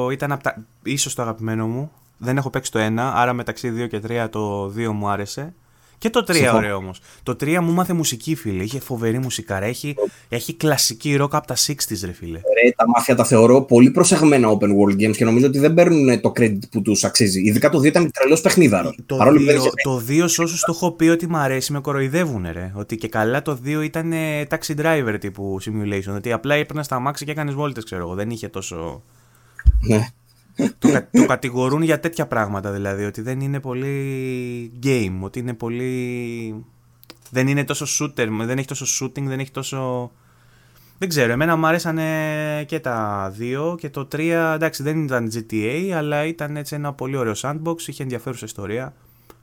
2 0.09 0.12
ήταν 0.12 0.32
από 0.32 0.42
τα, 0.42 0.64
ίσως 0.82 1.14
το 1.14 1.22
αγαπημένο 1.22 1.66
μου. 1.66 1.90
Δεν 2.18 2.36
έχω 2.36 2.51
παίξει 2.51 2.70
το 2.70 2.78
1, 2.78 2.94
άρα 2.97 3.32
μεταξύ 3.32 3.72
2 3.76 3.88
και 3.88 4.01
3 4.09 4.28
το 4.30 4.66
2 4.76 4.86
μου 4.92 5.09
άρεσε. 5.09 5.55
Και 6.01 6.10
το 6.10 6.24
3 6.28 6.35
Συμφώ. 6.35 6.56
ωραίο 6.56 6.77
όμως. 6.77 7.01
Το 7.22 7.36
3 7.40 7.59
μου 7.60 7.72
μάθε 7.72 7.93
μουσική, 7.93 8.35
φίλε. 8.35 8.62
Είχε 8.62 8.81
φοβερή 8.81 9.18
μουσικά. 9.18 9.62
Έχει, 9.62 9.94
έχει 10.28 10.55
κλασική 10.55 11.16
ροκ 11.16 11.35
από 11.35 11.47
τα 11.47 11.56
60s, 11.56 12.05
ρε 12.05 12.12
φίλε. 12.12 12.39
Ρε, 12.39 12.70
τα 12.77 12.89
μάτια 12.89 13.14
τα 13.14 13.24
θεωρώ 13.24 13.62
πολύ 13.62 13.90
προσεγμένα 13.90 14.48
open 14.48 14.68
world 14.68 15.06
games 15.06 15.16
και 15.16 15.24
νομίζω 15.24 15.47
ότι 15.47 15.59
δεν 15.59 15.74
παίρνουν 15.74 16.20
το 16.20 16.32
credit 16.36 16.59
που 16.70 16.82
τους 16.82 17.05
αξίζει. 17.05 17.40
Ειδικά 17.40 17.68
το 17.70 17.78
2 17.78 17.85
ήταν 17.85 18.10
τρελός 18.12 18.40
παιχνίδαρο. 18.40 18.94
Το, 19.06 19.16
2, 19.20 19.27
το 19.82 20.02
2 20.09 20.24
σε 20.28 20.43
όσους 20.43 20.60
το 20.60 20.72
έχω 20.74 20.90
πει 20.90 21.09
ότι 21.09 21.28
μου 21.28 21.36
αρέσει, 21.36 21.72
με 21.72 21.81
κοροϊδεύουν, 21.81 22.47
ρε. 22.52 22.72
Ότι 22.74 22.97
και 22.97 23.09
καλά 23.09 23.43
το 23.43 23.59
2 23.64 23.82
ήταν 23.82 24.12
taxi 24.48 24.81
driver 24.81 25.16
τύπου 25.20 25.59
simulation. 25.64 26.14
Ότι 26.16 26.32
απλά 26.32 26.55
έπαιρνας 26.55 26.86
στα 26.86 26.98
μάξι 26.98 27.24
και 27.24 27.31
έκανες 27.31 27.55
βόλτες, 27.55 27.85
ξέρω 27.85 28.01
εγώ. 28.02 28.14
Δεν 28.14 28.31
είχε 28.31 28.48
τόσο. 28.48 29.02
Ναι 29.81 30.06
το, 30.78 30.89
το 31.12 31.27
κατηγορούν 31.27 31.82
για 31.82 32.01
τέτοια 32.01 32.27
πράγματα 32.27 32.70
δηλαδή, 32.70 33.05
ότι 33.05 33.20
δεν 33.20 33.41
είναι 33.41 33.61
πολύ 33.61 34.73
game, 34.82 35.16
ότι 35.20 35.39
είναι 35.39 35.55
πολύ... 35.55 36.65
Δεν 37.31 37.49
είναι 37.49 37.65
τόσο 37.65 37.87
shooter, 37.87 38.28
δεν 38.43 38.59
έχει 38.59 38.66
τόσο 38.66 39.05
shooting, 39.05 39.23
δεν 39.23 39.39
έχει 39.39 39.51
τόσο... 39.51 40.11
Δεν 40.99 41.09
ξέρω, 41.09 41.32
εμένα 41.32 41.57
μου 41.57 41.66
αρέσανε 41.66 42.65
και 42.66 42.81
τα 42.81 43.31
δύο 43.37 43.77
και 43.81 43.91
το 43.91 44.05
τρία, 44.05 44.53
εντάξει 44.55 44.82
δεν 44.82 45.05
ήταν 45.05 45.32
GTA, 45.35 45.91
αλλά 45.91 46.27
ήταν 46.27 46.57
έτσι 46.57 46.74
ένα 46.74 46.93
πολύ 46.93 47.16
ωραίο 47.16 47.32
sandbox, 47.37 47.81
είχε 47.87 48.03
ενδιαφέρουσα 48.03 48.45
ιστορία. 48.45 48.95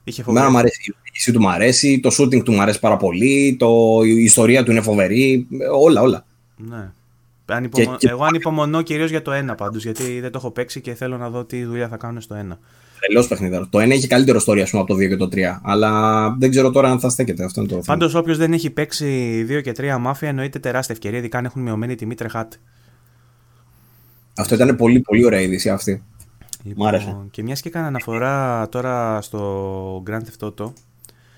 Είχε 0.04 0.24
Εμένα 0.28 0.50
μου 0.50 0.58
αρέσει, 0.58 0.90
η 0.90 1.10
φύση 1.12 1.32
του 1.32 1.40
μου 1.40 1.50
αρέσει, 1.50 2.00
το 2.00 2.10
shooting 2.18 2.42
του 2.42 2.52
μου 2.52 2.60
αρέσει 2.62 2.78
πάρα 2.78 2.96
πολύ, 2.96 3.56
το, 3.58 4.00
η 4.04 4.22
ιστορία 4.22 4.62
του 4.62 4.70
είναι 4.70 4.80
φοβερή, 4.80 5.46
όλα, 5.72 6.00
όλα. 6.00 6.26
Ναι. 6.56 6.90
Ανυπομο... 7.48 7.96
Και, 7.96 8.08
Εγώ 8.08 8.24
ανυπομονώ 8.24 8.82
κυρίως 8.82 9.10
για 9.10 9.22
το 9.22 9.32
1 9.50 9.56
πάντως, 9.56 9.84
γιατί 9.84 10.20
δεν 10.20 10.30
το 10.30 10.38
έχω 10.38 10.50
παίξει 10.50 10.80
και 10.80 10.94
θέλω 10.94 11.16
να 11.16 11.30
δω 11.30 11.44
τι 11.44 11.64
δουλειά 11.64 11.88
θα 11.88 11.96
κάνουν 11.96 12.20
στο 12.20 12.36
1. 12.36 12.56
Τελώ 13.00 13.26
παιχνίδι. 13.28 13.66
Το 13.70 13.78
1 13.78 13.90
έχει 13.90 14.06
καλύτερο 14.06 14.40
story 14.46 14.60
ας 14.60 14.70
πούμε, 14.70 14.82
από 14.82 14.94
το 14.94 14.94
2 14.94 15.08
και 15.08 15.16
το 15.16 15.28
3. 15.32 15.38
Αλλά 15.62 16.30
δεν 16.38 16.50
ξέρω 16.50 16.70
τώρα 16.70 16.90
αν 16.90 17.00
θα 17.00 17.08
στέκεται. 17.08 17.44
Αυτό 17.44 17.60
είναι 17.60 17.70
το 17.70 17.80
Πάντως, 17.86 18.14
όποιος 18.14 18.36
δεν 18.36 18.52
έχει 18.52 18.70
παίξει 18.70 19.46
2 19.48 19.60
και 19.62 19.72
3 19.76 19.96
μάφια, 20.00 20.28
εννοείται 20.28 20.58
τεράστια 20.58 20.94
ευκαιρία, 20.94 21.18
ειδικά 21.18 21.38
αν 21.38 21.44
έχουν 21.44 21.62
μειωμένη 21.62 21.94
τιμή 21.94 22.14
τρεχάτε. 22.14 22.56
Αυτό 24.36 24.54
ήταν 24.54 24.76
πολύ, 24.76 25.00
πολύ 25.00 25.24
ωραία 25.24 25.40
είδηση 25.40 25.70
αυτή. 25.70 26.02
Λοιπόν, 26.62 26.84
Μ' 26.84 26.88
άρεσε. 26.88 27.16
Και 27.30 27.42
μιας 27.42 27.60
και 27.60 27.68
έκανα 27.68 27.86
αναφορά 27.86 28.68
τώρα 28.68 29.20
στο 29.20 30.02
Grand 30.06 30.20
Theft 30.20 30.48
Auto, 30.48 30.72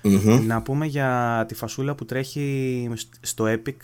mm-hmm. 0.03 0.43
να 0.45 0.61
πούμε 0.61 0.85
για 0.85 1.43
τη 1.47 1.55
φασούλα 1.55 1.95
που 1.95 2.05
τρέχει 2.05 2.89
στο 3.21 3.45
Epic 3.47 3.75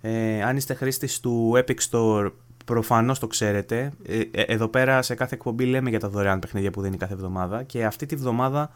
ε, 0.00 0.42
αν 0.42 0.56
είστε 0.56 0.74
χρήστης 0.74 1.20
του 1.20 1.52
Epic 1.56 1.76
Store, 1.90 2.30
προφανώς 2.64 3.18
το 3.18 3.26
ξέρετε. 3.26 3.92
Ε, 4.06 4.20
ε, 4.30 4.42
εδώ 4.42 4.68
πέρα 4.68 5.02
σε 5.02 5.14
κάθε 5.14 5.34
εκπομπή 5.34 5.64
λέμε 5.64 5.90
για 5.90 6.00
τα 6.00 6.08
δωρεάν 6.08 6.38
παιχνίδια 6.38 6.70
που 6.70 6.80
δίνει 6.80 6.96
κάθε 6.96 7.12
εβδομάδα. 7.12 7.62
Και 7.62 7.84
αυτή 7.84 8.06
τη 8.06 8.16
βδομάδα 8.16 8.70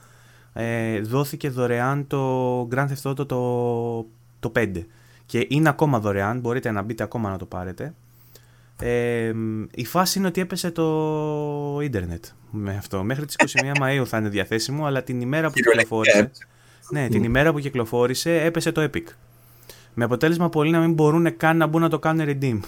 ε, 0.52 1.00
δόθηκε 1.00 1.50
δωρεάν 1.50 2.06
το 2.06 2.68
Grand 2.74 2.86
Theft 2.88 3.10
Auto 3.10 3.26
το, 3.28 4.06
το 4.40 4.52
5. 4.56 4.84
Και 5.26 5.46
είναι 5.48 5.68
ακόμα 5.68 6.00
δωρεάν, 6.00 6.40
μπορείτε 6.40 6.70
να 6.70 6.82
μπείτε 6.82 7.02
ακόμα 7.02 7.30
να 7.30 7.38
το 7.38 7.44
πάρετε. 7.44 7.94
Ε, 8.80 9.32
η 9.74 9.84
φάση 9.84 10.18
είναι 10.18 10.26
ότι 10.26 10.40
έπεσε 10.40 10.70
το 10.70 11.78
ίντερνετ 11.82 12.24
με 12.50 12.76
αυτό. 12.76 13.02
Μέχρι 13.02 13.24
τις 13.24 13.36
21 13.38 13.82
Μαΐου 13.82 14.02
θα 14.06 14.18
είναι 14.18 14.28
διαθέσιμο, 14.28 14.86
αλλά 14.86 15.02
την 15.02 15.20
ημέρα 15.20 15.46
που 15.48 15.52
κυκλοφόρησε, 15.52 16.30
ναι, 16.90 17.08
την 17.08 17.24
ημέρα 17.24 17.52
που 17.52 17.58
κυκλοφόρησε 17.58 18.42
έπεσε 18.42 18.72
το 18.72 18.90
Epic. 18.92 19.04
Με 19.94 20.04
αποτέλεσμα 20.04 20.48
πολλοί 20.48 20.70
να 20.70 20.80
μην 20.80 20.92
μπορούν 20.92 21.36
καν 21.36 21.56
να 21.56 21.66
μπουν 21.66 21.80
να 21.80 21.88
το 21.88 21.98
κάνουν 21.98 22.26
redeem. 22.28 22.60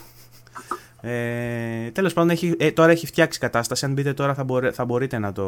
Ε, 1.00 1.90
Τέλος 1.92 2.12
πάντων, 2.12 2.30
έχει, 2.30 2.54
ε, 2.58 2.70
τώρα 2.70 2.90
έχει 2.90 3.06
φτιάξει 3.06 3.38
κατάσταση. 3.38 3.84
Αν 3.84 3.92
μπείτε 3.92 4.14
τώρα, 4.14 4.34
θα, 4.34 4.46
θα 4.72 4.84
μπορείτε 4.84 5.18
να 5.18 5.32
το 5.32 5.46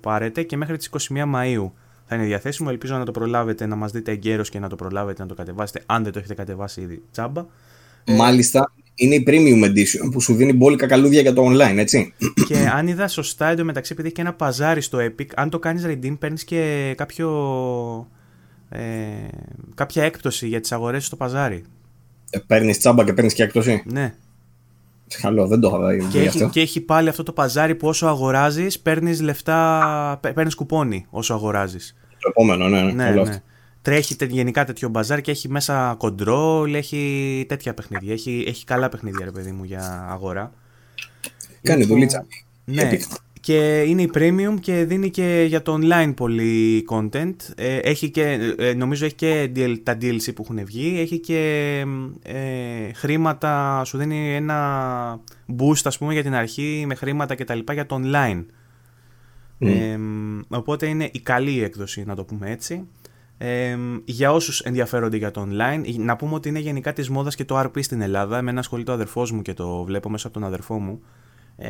πάρετε 0.00 0.42
και 0.42 0.56
μέχρι 0.56 0.76
τις 0.76 0.90
21 1.10 1.24
Μαου 1.26 1.72
θα 2.06 2.14
είναι 2.14 2.24
διαθέσιμο. 2.24 2.68
Ελπίζω 2.72 2.96
να 2.96 3.04
το 3.04 3.10
προλάβετε, 3.10 3.66
να 3.66 3.76
μας 3.76 3.92
δείτε 3.92 4.12
εγκαίρως 4.12 4.48
και 4.48 4.58
να 4.58 4.68
το 4.68 4.76
προλάβετε 4.76 5.22
να 5.22 5.28
το 5.28 5.34
κατεβάσετε, 5.34 5.82
αν 5.86 6.02
δεν 6.02 6.12
το 6.12 6.18
έχετε 6.18 6.34
κατεβάσει 6.34 6.80
ήδη 6.80 7.02
τσάμπα. 7.12 7.44
Ε, 8.04 8.14
Μάλιστα, 8.14 8.72
είναι 8.94 9.14
η 9.14 9.24
premium 9.26 9.64
edition 9.64 10.12
που 10.12 10.20
σου 10.20 10.34
δίνει 10.34 10.52
μπόλικα 10.52 10.86
καλούδια 10.86 11.20
για 11.20 11.32
το 11.32 11.46
online, 11.46 11.76
έτσι. 11.76 12.14
Και 12.46 12.56
αν 12.74 12.88
είδα 12.88 13.08
σωστά 13.08 13.48
εντωμεταξύ, 13.48 13.92
επειδή 13.92 14.06
έχει 14.06 14.16
και 14.16 14.22
ένα 14.22 14.32
παζάρι 14.32 14.80
στο 14.80 14.98
Epic, 14.98 15.26
αν 15.34 15.50
το 15.50 15.58
κάνεις 15.58 15.84
redeem, 15.86 16.16
παίρνεις 16.18 16.44
και 16.44 16.92
κάποιο 16.96 17.28
ε, 18.74 19.28
κάποια 19.74 20.04
έκπτωση 20.04 20.48
για 20.48 20.60
τις 20.60 20.72
αγορές 20.72 21.06
στο 21.06 21.16
παζάρι. 21.16 21.64
Ε, 22.30 22.38
παίρνεις 22.38 22.78
τσάμπα 22.78 23.04
και 23.04 23.12
παίρνεις 23.12 23.34
και 23.34 23.42
έκπτωση; 23.42 23.82
Ναι. 23.86 24.14
Καλό, 25.20 25.46
δεν 25.46 25.60
το 25.60 25.68
είχα 25.68 25.88
δει 25.88 26.06
και, 26.10 26.20
έχει, 26.20 26.48
και 26.48 26.60
έχει 26.60 26.80
πάλι 26.80 27.08
αυτό 27.08 27.22
το 27.22 27.32
παζάρι 27.32 27.74
που 27.74 27.88
όσο 27.88 28.06
αγοράζεις 28.06 28.80
παίρνεις 28.80 29.20
λεφτά, 29.20 30.20
παίρνεις 30.34 30.54
κουπόνι 30.54 31.06
όσο 31.10 31.34
αγοράζεις. 31.34 31.96
Το 32.18 32.28
επόμενο, 32.28 32.68
ναι, 32.68 32.82
ναι. 32.82 33.10
ναι, 33.10 33.22
ναι. 33.22 33.42
Τρέχει 33.82 34.16
γενικά 34.28 34.64
τέτοιο 34.64 34.88
μπαζάρι 34.88 35.20
και 35.20 35.30
έχει 35.30 35.48
μέσα 35.48 35.94
κοντρόλ, 35.98 36.74
έχει 36.74 37.44
τέτοια 37.48 37.74
παιχνίδια. 37.74 38.12
Έχει, 38.12 38.44
έχει 38.46 38.64
καλά 38.64 38.88
παιχνίδια, 38.88 39.24
ρε 39.24 39.30
παιδί 39.30 39.52
μου, 39.52 39.64
για 39.64 40.06
αγορά. 40.10 40.52
Κάνει 41.62 41.80
λοιπόν, 41.80 41.96
δουλίτσα. 41.96 42.26
Ναι, 42.64 42.90
και 43.44 43.82
είναι 43.82 44.02
η 44.02 44.10
premium 44.14 44.54
και 44.60 44.84
δίνει 44.84 45.10
και 45.10 45.44
για 45.48 45.62
το 45.62 45.78
online 45.80 46.12
πολύ 46.16 46.86
content. 46.90 47.34
Ε, 47.56 47.76
έχει 47.76 48.10
και, 48.10 48.54
ε, 48.58 48.74
νομίζω 48.74 49.04
έχει 49.04 49.14
και 49.14 49.50
τα 49.82 49.96
DLC 50.00 50.34
που 50.34 50.42
έχουν 50.42 50.64
βγει, 50.64 50.98
έχει 51.00 51.18
και 51.18 51.82
ε, 52.22 52.92
χρήματα, 52.92 53.82
σου 53.84 53.98
δίνει 53.98 54.34
ένα 54.34 55.20
boost 55.58 55.80
ας 55.84 55.98
πούμε 55.98 56.12
για 56.12 56.22
την 56.22 56.34
αρχή 56.34 56.84
με 56.86 56.94
χρήματα 56.94 57.34
και 57.34 57.44
τα 57.44 57.54
λοιπά 57.54 57.72
για 57.72 57.86
το 57.86 58.00
online. 58.04 58.44
Ε, 59.58 59.98
οπότε 60.48 60.86
είναι 60.86 61.08
η 61.12 61.20
καλή 61.20 61.62
έκδοση 61.62 62.04
να 62.06 62.14
το 62.14 62.24
πούμε 62.24 62.50
έτσι. 62.50 62.88
Ε, 63.38 63.76
για 64.04 64.32
όσους 64.32 64.60
ενδιαφέρονται 64.60 65.16
για 65.16 65.30
το 65.30 65.48
online, 65.50 65.94
να 65.96 66.16
πούμε 66.16 66.34
ότι 66.34 66.48
είναι 66.48 66.58
γενικά 66.58 66.92
της 66.92 67.08
μόδας 67.08 67.34
και 67.34 67.44
το 67.44 67.60
RP 67.60 67.82
στην 67.82 68.00
Ελλάδα. 68.00 68.38
Εμένα 68.38 68.58
ασχολείται 68.58 68.90
ο 68.90 68.94
αδερφός 68.94 69.32
μου 69.32 69.42
και 69.42 69.54
το 69.54 69.84
βλέπω 69.84 70.10
μέσα 70.10 70.26
από 70.26 70.38
τον 70.38 70.46
αδερφό 70.46 70.78
μου. 70.78 71.00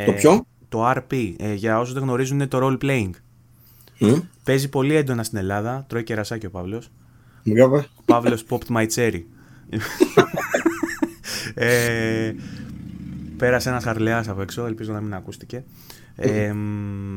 Το 0.07 0.13
ποιο; 0.13 0.47
Το 0.75 0.91
RP, 0.91 1.35
ε, 1.39 1.55
για 1.55 1.79
όσους 1.79 1.95
δεν 1.95 2.03
γνωρίζουν 2.03 2.37
είναι 2.37 2.47
το 2.47 2.59
role 2.63 2.85
playing. 2.85 3.11
Mm. 4.01 4.23
Παίζει 4.45 4.69
πολύ 4.69 4.95
έντονα 4.95 5.23
στην 5.23 5.39
Ελλάδα, 5.39 5.85
τρώει 5.89 6.03
κερασάκι 6.03 6.47
ο 6.47 6.51
Παύλος. 6.51 6.91
Ο 7.95 8.03
Παύλος 8.05 8.45
popped 8.49 8.77
my 8.77 8.87
cherry. 8.95 9.23
ε, 11.55 12.33
πέρασε 13.37 13.69
ένας 13.69 13.85
χαρλεάς 13.85 14.29
από 14.29 14.43
έξω, 14.43 14.67
ελπίζω 14.67 14.93
να 14.93 15.01
μην 15.01 15.15
ακούστηκε. 15.15 15.65
Ε, 16.17 16.55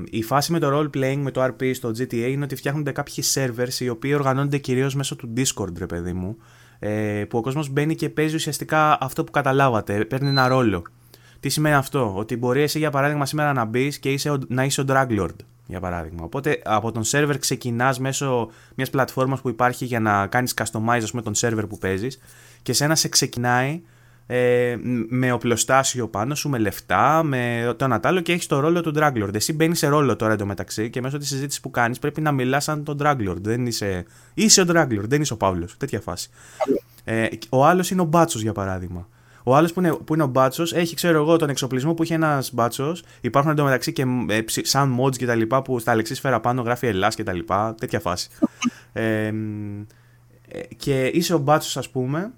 η 0.10 0.24
φάση 0.24 0.52
με 0.52 0.60
το 0.60 0.78
role 0.78 0.98
playing, 0.98 1.18
με 1.18 1.32
το 1.32 1.44
RP 1.44 1.72
στο 1.74 1.90
GTA 1.90 2.14
είναι 2.14 2.44
ότι 2.44 2.56
φτιάχνονται 2.56 2.92
κάποιοι 2.92 3.24
servers 3.34 3.80
οι 3.80 3.90
οποίοι 3.90 4.12
οργανώνονται 4.16 4.58
κυρίως 4.58 4.96
μέσω 4.96 5.16
του 5.16 5.34
Discord, 5.38 5.78
ρε 5.78 5.86
παιδί 5.86 6.14
μου. 6.14 6.38
Ε, 6.80 7.26
που 7.30 7.38
ο 7.38 7.42
κόσμος 7.42 7.70
μπαίνει 7.70 7.96
και 7.96 8.10
παίζει 8.10 8.36
ουσιαστικά 8.36 8.98
αυτό 9.02 9.24
που 9.24 9.32
καταλάβατε, 9.32 10.06
παίρνει 10.06 10.30
ένα 10.30 10.48
ρόλο. 10.48 10.84
Τι 11.39 11.49
σημαίνει 11.49 11.76
αυτό, 11.76 12.14
Ότι 12.15 12.38
μπορεί 12.38 12.61
εσύ 12.61 12.77
για 12.77 12.89
παράδειγμα 12.89 13.26
σήμερα 13.26 13.53
να 13.53 13.65
μπεις 13.65 13.99
και 13.99 14.11
είσαι, 14.11 14.38
να 14.47 14.64
είσαι 14.64 14.81
ο 14.81 14.85
Draglord, 14.88 15.35
για 15.65 15.80
παράδειγμα. 15.80 16.23
Οπότε 16.23 16.61
από 16.65 16.91
τον 16.91 17.03
server 17.05 17.35
ξεκινάς 17.39 17.99
μέσω 17.99 18.49
μιας 18.76 18.89
πλατφόρμας 18.89 19.41
που 19.41 19.49
υπάρχει 19.49 19.85
για 19.85 19.99
να 19.99 20.27
κάνεις 20.27 20.53
customize 20.57 21.03
πούμε, 21.09 21.22
τον 21.22 21.34
server 21.35 21.65
που 21.69 21.77
παίζεις 21.77 22.19
και 22.61 22.73
σε 22.73 22.84
ένα 22.84 22.95
σε 22.95 23.07
ξεκινάει 23.07 23.81
ε, 24.27 24.76
με 25.09 25.31
οπλοστάσιο 25.31 26.07
πάνω 26.07 26.35
σου, 26.35 26.49
με 26.49 26.57
λεφτά, 26.57 27.23
με 27.23 27.73
το 27.77 27.85
ένα 27.85 27.99
άλλο 28.03 28.19
και 28.19 28.31
έχεις 28.31 28.45
το 28.47 28.59
ρόλο 28.59 28.81
του 28.81 28.93
Draglord. 28.95 29.34
Εσύ 29.34 29.53
μπαίνεις 29.53 29.77
σε 29.77 29.88
ρόλο 29.88 30.15
τώρα 30.15 30.34
εντωμεταξύ 30.34 30.89
και 30.89 31.01
μέσω 31.01 31.18
της 31.18 31.27
συζήτησης 31.27 31.61
που 31.61 31.72
κάνεις 31.72 31.99
πρέπει 31.99 32.22
να 32.22 32.31
μιλάς 32.31 32.64
σαν 32.64 32.84
τον 32.84 32.97
Draglord. 33.01 33.38
Δεν 33.41 33.65
είσαι. 33.65 34.05
Είσαι 34.34 34.61
ο 34.61 34.65
Draglord, 34.68 35.07
δεν 35.07 35.22
είσαι 35.22 35.34
ο 35.34 35.38
Παύλος. 35.38 35.77
Τέτοια 35.77 35.99
φάση. 35.99 36.30
Ε, 37.03 37.27
ο 37.49 37.65
άλλος 37.65 37.91
είναι 37.91 38.01
ο 38.01 38.05
Μπάτσος 38.05 38.41
για 38.41 38.53
παράδειγμα. 38.53 39.07
Ο 39.49 39.56
άλλος 39.56 39.74
που 39.74 39.80
είναι, 39.80 39.91
που 39.94 40.14
είναι 40.14 40.24
ο 40.24 40.28
μπάτσος 40.28 40.74
έχει, 40.74 40.95
ξέρω 40.95 41.18
εγώ, 41.18 41.38
τον 41.38 41.49
εξοπλισμό 41.49 41.94
που 41.94 42.03
έχει 42.03 42.14
ένας 42.14 42.53
μπάτσος. 42.53 43.03
Υπάρχουν 43.22 43.52
εντωμεταξύ 43.52 43.94
και 43.94 44.06
ε, 44.28 44.44
σαν 44.45 44.99
mods 44.99 45.15
και 45.18 45.26
τα 45.26 45.36
λοιπά 45.36 45.61
που 45.61 45.80
στα 45.80 45.95
λεξίσφαιρα 45.95 46.40
πάνω 46.40 46.61
γράφει 46.61 46.88
Ελλάς 46.88 47.15
και 47.15 47.24
τα 47.24 47.34
λοιπά. 47.34 47.76
Τέτοια 47.80 47.99
φάση. 47.99 48.30
ε, 48.94 49.02
ε, 49.28 49.34
και 50.78 51.06
είσαι 51.06 51.34
ο 51.34 51.38
μπάτσος, 51.38 51.78
ας 51.78 51.90
πούμε, 51.90 52.32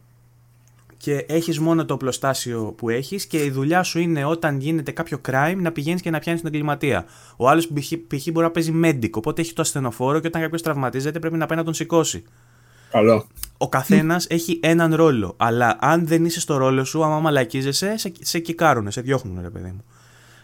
και 0.98 1.26
έχεις 1.27 1.60
μόνο 1.60 1.86
το 1.86 1.94
οπλοστάσιο 1.94 2.73
που 2.77 2.90
έχεις 2.90 3.26
και 3.26 3.44
η 3.44 3.49
δουλειά 3.49 3.84
σου 3.84 3.99
είναι 3.99 4.26
όταν 4.26 4.60
γίνεται 4.60 4.91
κάποιο 4.91 5.22
crime 5.27 5.57
να 5.57 5.72
πηγαίνεις 5.72 6.02
και 6.02 6.10
να 6.10 6.19
πιάνεις 6.19 6.41
τον 6.41 6.52
εγκληματία. 6.53 7.06
Ο 7.38 7.49
άλλος 7.49 7.68
π.χ. 7.68 8.31
μπορεί 8.31 8.45
να 8.45 8.52
παίζει 8.52 8.73
medic, 8.84 9.11
οπότε 9.11 9.41
έχει 9.41 9.53
το 9.53 9.61
ασθενοφόρο 9.61 10.19
και 10.19 10.27
όταν 10.27 10.41
κάποιος 10.41 10.61
τραυματίζεται 10.61 11.19
πρέπει 11.19 11.38
να 11.38 11.45
πάει 11.45 11.57
να 11.57 11.64
τον 11.64 11.73
σηκώσει. 11.73 12.23
Καλό. 12.91 13.28
Ο 13.57 13.70
καθένας 13.70 14.28
έχει 14.30 14.60
έναν 14.64 14.95
ρόλο. 14.95 15.34
Αλλά 15.38 15.78
αν 15.80 16.07
δεν 16.07 16.26
είσαι 16.26 16.40
στο 16.40 16.57
ρόλο 16.57 16.84
σου, 16.84 17.03
άμα 17.03 17.20
μαλακίζεσαι, 17.20 17.98
σε, 17.98 18.11
σε 18.20 18.40
κικάρουνε, 18.40 18.91
σε 18.91 19.02
διώχνουν, 19.02 19.41
ρε 19.41 19.49
παιδί 19.49 19.70
μου. 19.70 19.84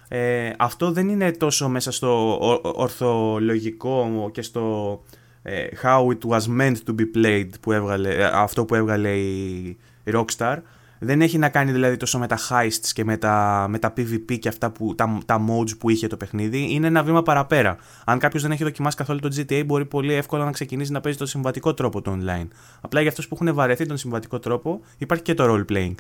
Ε, 0.08 0.52
αυτό 0.58 0.92
δεν 0.92 1.10
είναι 1.10 1.32
τόσο 1.32 1.70
μέσα 1.70 1.92
στο 1.92 2.40
ορθολογικό 2.76 4.30
και 4.34 4.42
στο 4.42 5.02
ε, 5.42 5.68
how 5.84 6.08
it 6.08 6.30
was 6.30 6.42
meant 6.60 6.76
to 6.86 6.96
be 7.00 7.18
played 7.18 7.50
που 7.62 7.72
έβγαλε, 7.72 8.16
ε, 8.16 8.24
αυτό 8.24 8.66
που 8.66 8.76
έβγαλε 8.76 9.12
η, 9.12 9.66
η 10.04 10.12
Rockstar 10.14 10.58
δεν 11.00 11.22
έχει 11.22 11.38
να 11.38 11.50
κάνει 11.50 11.72
δηλαδή 11.72 11.98
τόσο 11.98 12.20
με 12.20 12.28
τα 12.28 12.38
heists 12.50 12.90
και 12.94 13.04
με 13.04 13.18
τα, 13.18 13.66
με 13.70 13.80
τα 13.80 13.94
PvP 13.98 14.40
και 14.40 14.48
αυτά 14.48 14.72
που, 14.72 14.96
τα, 14.96 15.20
τα 15.26 15.46
modes 15.50 15.78
που 15.78 15.90
είχε 15.90 16.08
το 16.08 16.18
παιχνίδι. 16.18 16.68
Είναι 16.70 16.88
ένα 16.88 17.04
βήμα 17.04 17.24
παραπέρα. 17.24 17.78
Αν 18.06 18.20
κάποιος 18.20 18.42
δεν 18.42 18.52
έχει 18.52 18.64
δοκιμάσει 18.64 18.96
καθόλου 18.96 19.20
το 19.20 19.30
GTA, 19.36 19.66
μπορεί 19.66 19.86
πολύ 19.86 20.14
εύκολα 20.14 20.46
να 20.46 20.52
ξεκινήσει 20.52 20.92
να 20.92 21.02
παίζει 21.02 21.18
το 21.18 21.26
συμβατικό 21.26 21.74
τρόπο 21.74 22.02
το 22.02 22.18
online. 22.20 22.48
Απλά 22.82 23.02
για 23.02 23.10
αυτούς 23.10 23.28
που 23.28 23.38
έχουν 23.42 23.54
βαρεθεί 23.54 23.86
τον 23.86 23.98
συμβατικό 23.98 24.40
τρόπο, 24.40 24.82
υπάρχει 24.98 25.24
και 25.24 25.34
το 25.34 25.54
role 25.54 25.72
playing 25.72 25.96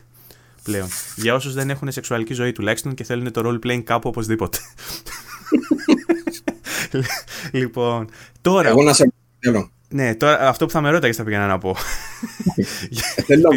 πλέον. 0.63 0.87
Για 1.15 1.33
όσους 1.33 1.53
δεν 1.53 1.69
έχουν 1.69 1.91
σεξουαλική 1.91 2.33
ζωή 2.33 2.51
τουλάχιστον 2.51 2.93
και 2.93 3.03
θέλουν 3.03 3.31
το 3.31 3.41
role 3.45 3.67
playing 3.67 3.81
κάπου 3.83 4.09
οπωσδήποτε. 4.09 4.57
λοιπόν, 7.51 8.09
τώρα. 8.41 8.69
Εγώ 8.69 8.83
να 8.83 8.93
σε 8.93 9.13
ναι, 9.89 10.15
τώρα 10.15 10.47
αυτό 10.47 10.65
που 10.65 10.71
θα 10.71 10.81
με 10.81 10.89
ρώταγες 10.89 11.15
θα 11.15 11.23
πήγαινα 11.23 11.47
να 11.47 11.57
πω. 11.57 11.75
Θέλω, 13.25 13.49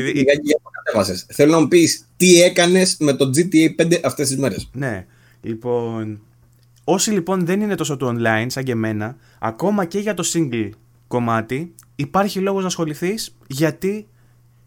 Θέλω 1.29 1.53
να 1.53 1.61
μου 1.61 1.69
πεις 1.69 2.09
τι 2.17 2.43
έκανες 2.43 2.97
με 2.99 3.13
το 3.13 3.31
GTA 3.35 3.83
5 3.83 4.01
αυτές 4.05 4.29
τις 4.29 4.37
μέρες. 4.39 4.71
Ναι. 4.73 5.07
Λοιπόν. 5.41 6.21
Όσοι 6.85 7.11
λοιπόν 7.11 7.47
δεν 7.47 7.61
είναι 7.61 7.75
τόσο 7.75 7.97
του 7.97 8.17
online 8.17 8.47
σαν 8.47 8.65
και 8.65 8.73
εμένα, 8.73 9.17
ακόμα 9.39 9.85
και 9.85 9.99
για 9.99 10.15
το 10.15 10.31
single 10.33 10.71
κομμάτι, 11.07 11.75
υπάρχει 11.97 12.39
λόγος 12.39 12.61
να 12.61 12.67
ασχοληθείς 12.67 13.37
γιατί 13.47 14.07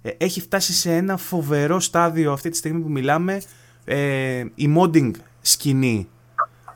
ε, 0.01 0.09
έχει 0.17 0.41
φτάσει 0.41 0.73
σε 0.73 0.95
ένα 0.95 1.17
φοβερό 1.17 1.79
στάδιο 1.79 2.31
αυτή 2.31 2.49
τη 2.49 2.57
στιγμή 2.57 2.81
που 2.81 2.89
μιλάμε 2.89 3.41
ε, 3.85 4.43
η 4.55 4.75
modding 4.77 5.11
σκηνή 5.41 6.07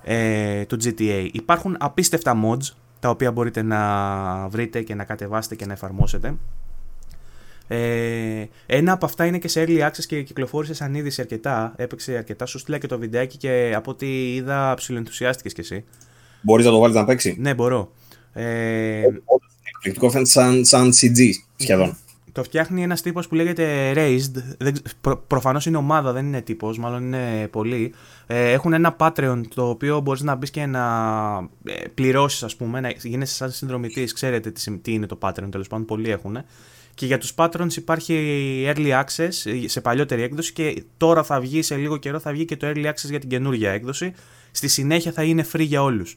ε, 0.04 0.66
του 0.66 0.78
GTA. 0.84 1.28
Υπάρχουν 1.32 1.76
απίστευτα 1.80 2.38
mods 2.44 2.74
τα 3.06 3.12
οποία 3.12 3.32
μπορείτε 3.32 3.62
να 3.62 4.48
βρείτε 4.48 4.82
και 4.82 4.96
να 4.96 5.04
κατεβάσετε 5.04 5.56
και 5.56 5.66
να 5.66 5.74
εφαρμόσετε. 5.74 6.36
Ε, 7.68 8.46
ένα 8.66 8.92
από 8.92 9.06
αυτά 9.06 9.26
είναι 9.26 9.38
και 9.38 9.48
σε 9.48 9.64
early 9.68 9.80
access 9.82 10.06
και 10.08 10.22
κυκλοφόρησες 10.22 10.78
σαν 10.78 10.96
είδηση 10.96 11.22
αρκετά. 11.22 11.74
Έπαιξε 11.76 12.18
αρκετά. 12.18 12.46
Σου 12.46 12.60
στείλα 12.60 12.78
και 12.78 12.88
το 12.88 13.00
βιντεάκι 13.00 13.38
και 13.38 13.74
από 13.76 13.92
ό,τι 13.92 14.36
είδα 14.36 14.74
ψιλοενθουσιάστηκες 14.76 15.54
κι 15.54 15.60
εσύ. 15.60 15.84
Μπορείς 16.42 16.66
να 16.66 16.72
το 16.72 16.80
βάλεις 16.80 16.96
να 16.96 17.06
παίξει; 17.06 17.36
Ναι, 17.40 17.54
μπορώ. 17.54 17.92
Ε, 18.34 19.02
Εκπληκτικό 19.76 20.10
φαίνεται 20.10 20.30
σαν, 20.30 20.66
σαν 20.66 20.92
CG 21.02 21.30
σχεδόν. 21.56 21.98
Το 22.36 22.44
φτιάχνει 22.44 22.84
ένας 22.84 23.02
τύπος 23.02 23.28
που 23.28 23.36
λέγεται 23.36 23.94
Raised. 23.96 24.72
Προ, 25.02 25.18
Προφανώς 25.18 25.66
είναι 25.66 25.78
ομάδα, 25.78 26.12
δεν 26.12 26.26
είναι 26.26 26.42
τύπος, 26.42 26.78
μάλλον 26.78 27.04
είναι 27.04 27.48
πολλοί. 27.48 27.94
Ε, 28.28 28.52
έχουν 28.52 28.74
ένα 28.74 28.96
Patreon 29.00 29.42
το 29.56 29.70
οποίο 29.70 30.00
μπορείς 30.00 30.22
να 30.22 30.36
μπεις 30.36 30.50
και 30.50 30.66
να 30.66 30.86
ε, 31.64 31.88
πληρώσεις, 31.94 32.44
ας 32.44 32.56
πούμε, 32.56 32.80
να 32.80 32.90
γίνεσαι 32.90 33.36
σαν 33.36 33.52
συνδρομητής. 33.52 34.14
Ξέρετε 34.14 34.52
τι, 34.52 34.78
τι 34.78 34.94
είναι 34.94 35.06
το 35.06 35.18
Patreon, 35.22 35.48
τέλος 35.52 35.68
πάντων, 35.68 35.86
πολλοί 35.86 36.10
έχουν. 36.10 36.38
Και 36.94 37.06
για 37.06 37.18
τους 37.18 37.34
patrons 37.36 37.76
υπάρχει 37.76 38.66
early 38.68 39.04
access 39.04 39.30
σε 39.66 39.82
παλιότερη 39.82 40.22
έκδοση 40.22 40.54
και 40.54 40.84
τώρα 40.98 41.24
θα 41.24 41.40
βγει 41.40 41.62
σε 41.62 41.76
λίγο 41.76 41.98
καιρό 41.98 42.20
θα 42.20 42.32
βγει 42.32 42.46
και 42.46 42.58
το 42.58 42.68
early 42.68 42.86
access 42.86 43.10
για 43.10 43.20
την 43.20 43.30
καινούργια 43.30 43.72
έκδοση. 43.72 44.14
Στη 44.52 44.68
συνέχεια 44.68 45.12
θα 45.12 45.24
είναι 45.24 45.46
free 45.54 45.66
για 45.66 45.84
όλους. 45.84 46.16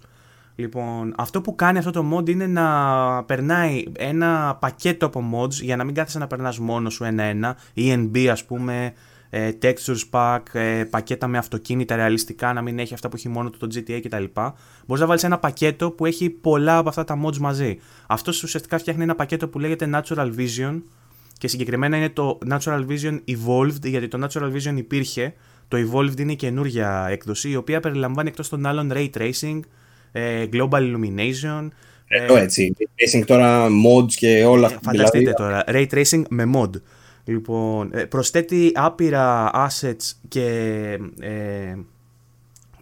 Λοιπόν, 0.60 1.14
αυτό 1.16 1.40
που 1.40 1.54
κάνει 1.54 1.78
αυτό 1.78 1.90
το 1.90 2.16
mod 2.16 2.28
είναι 2.28 2.46
να 2.46 3.24
περνάει 3.24 3.84
ένα 3.98 4.56
πακέτο 4.60 5.06
από 5.06 5.22
mods 5.34 5.50
για 5.50 5.76
να 5.76 5.84
μην 5.84 5.94
κάθεσαι 5.94 6.18
να 6.18 6.26
περνάς 6.26 6.58
μόνος 6.58 6.94
σου 6.94 7.04
ένα-ένα, 7.04 7.56
ENB 7.76 8.26
ας 8.26 8.44
πούμε, 8.44 8.92
ε, 9.30 9.50
textures 9.62 10.02
pack, 10.10 10.40
ε, 10.52 10.84
πακέτα 10.84 11.26
με 11.26 11.38
αυτοκίνητα 11.38 11.96
ρεαλιστικά, 11.96 12.52
να 12.52 12.62
μην 12.62 12.78
έχει 12.78 12.94
αυτά 12.94 13.08
που 13.08 13.16
έχει 13.16 13.28
μόνο 13.28 13.50
το, 13.50 13.66
το 13.66 13.66
GTA 13.74 14.00
κτλ. 14.02 14.24
Μπορείς 14.86 15.02
να 15.02 15.06
βάλεις 15.06 15.24
ένα 15.24 15.38
πακέτο 15.38 15.90
που 15.90 16.06
έχει 16.06 16.30
πολλά 16.30 16.78
από 16.78 16.88
αυτά 16.88 17.04
τα 17.04 17.20
mods 17.24 17.36
μαζί. 17.36 17.78
Αυτό 18.06 18.30
ουσιαστικά 18.30 18.78
φτιάχνει 18.78 19.02
ένα 19.02 19.14
πακέτο 19.14 19.48
που 19.48 19.58
λέγεται 19.58 19.90
Natural 19.92 20.32
Vision 20.38 20.82
και 21.38 21.48
συγκεκριμένα 21.48 21.96
είναι 21.96 22.08
το 22.08 22.38
Natural 22.50 22.86
Vision 22.88 23.18
Evolved, 23.28 23.82
γιατί 23.82 24.08
το 24.08 24.26
Natural 24.26 24.52
Vision 24.52 24.76
υπήρχε. 24.76 25.34
Το 25.68 25.76
Evolved 25.76 26.20
είναι 26.20 26.32
η 26.32 26.36
καινούργια 26.36 27.06
έκδοση, 27.08 27.50
η 27.50 27.56
οποία 27.56 27.80
περιλαμβάνει 27.80 28.28
εκτός 28.28 28.48
των 28.48 28.66
άλλων 28.66 28.90
Ray 28.94 29.10
Tracing, 29.18 29.60
ε, 29.60 29.76
Global 30.52 30.80
Illumination. 30.80 31.68
Εδώ 32.08 32.36
έτσι. 32.36 32.76
Ray 32.78 32.82
Tracing 32.82 33.24
τώρα, 33.26 33.66
mods 33.66 34.12
και 34.12 34.44
όλα 34.44 34.66
αυτά. 34.66 34.78
Φανταστείτε 34.82 35.32
τώρα. 35.32 35.64
Ray 35.66 35.86
Tracing 35.90 36.22
με 36.28 36.50
mod. 36.54 36.70
Λοιπόν, 37.24 37.90
ε, 37.92 38.04
προσθέτει 38.04 38.72
άπειρα 38.74 39.50
assets 39.54 40.12
και 40.28 40.46
ε, 41.20 41.74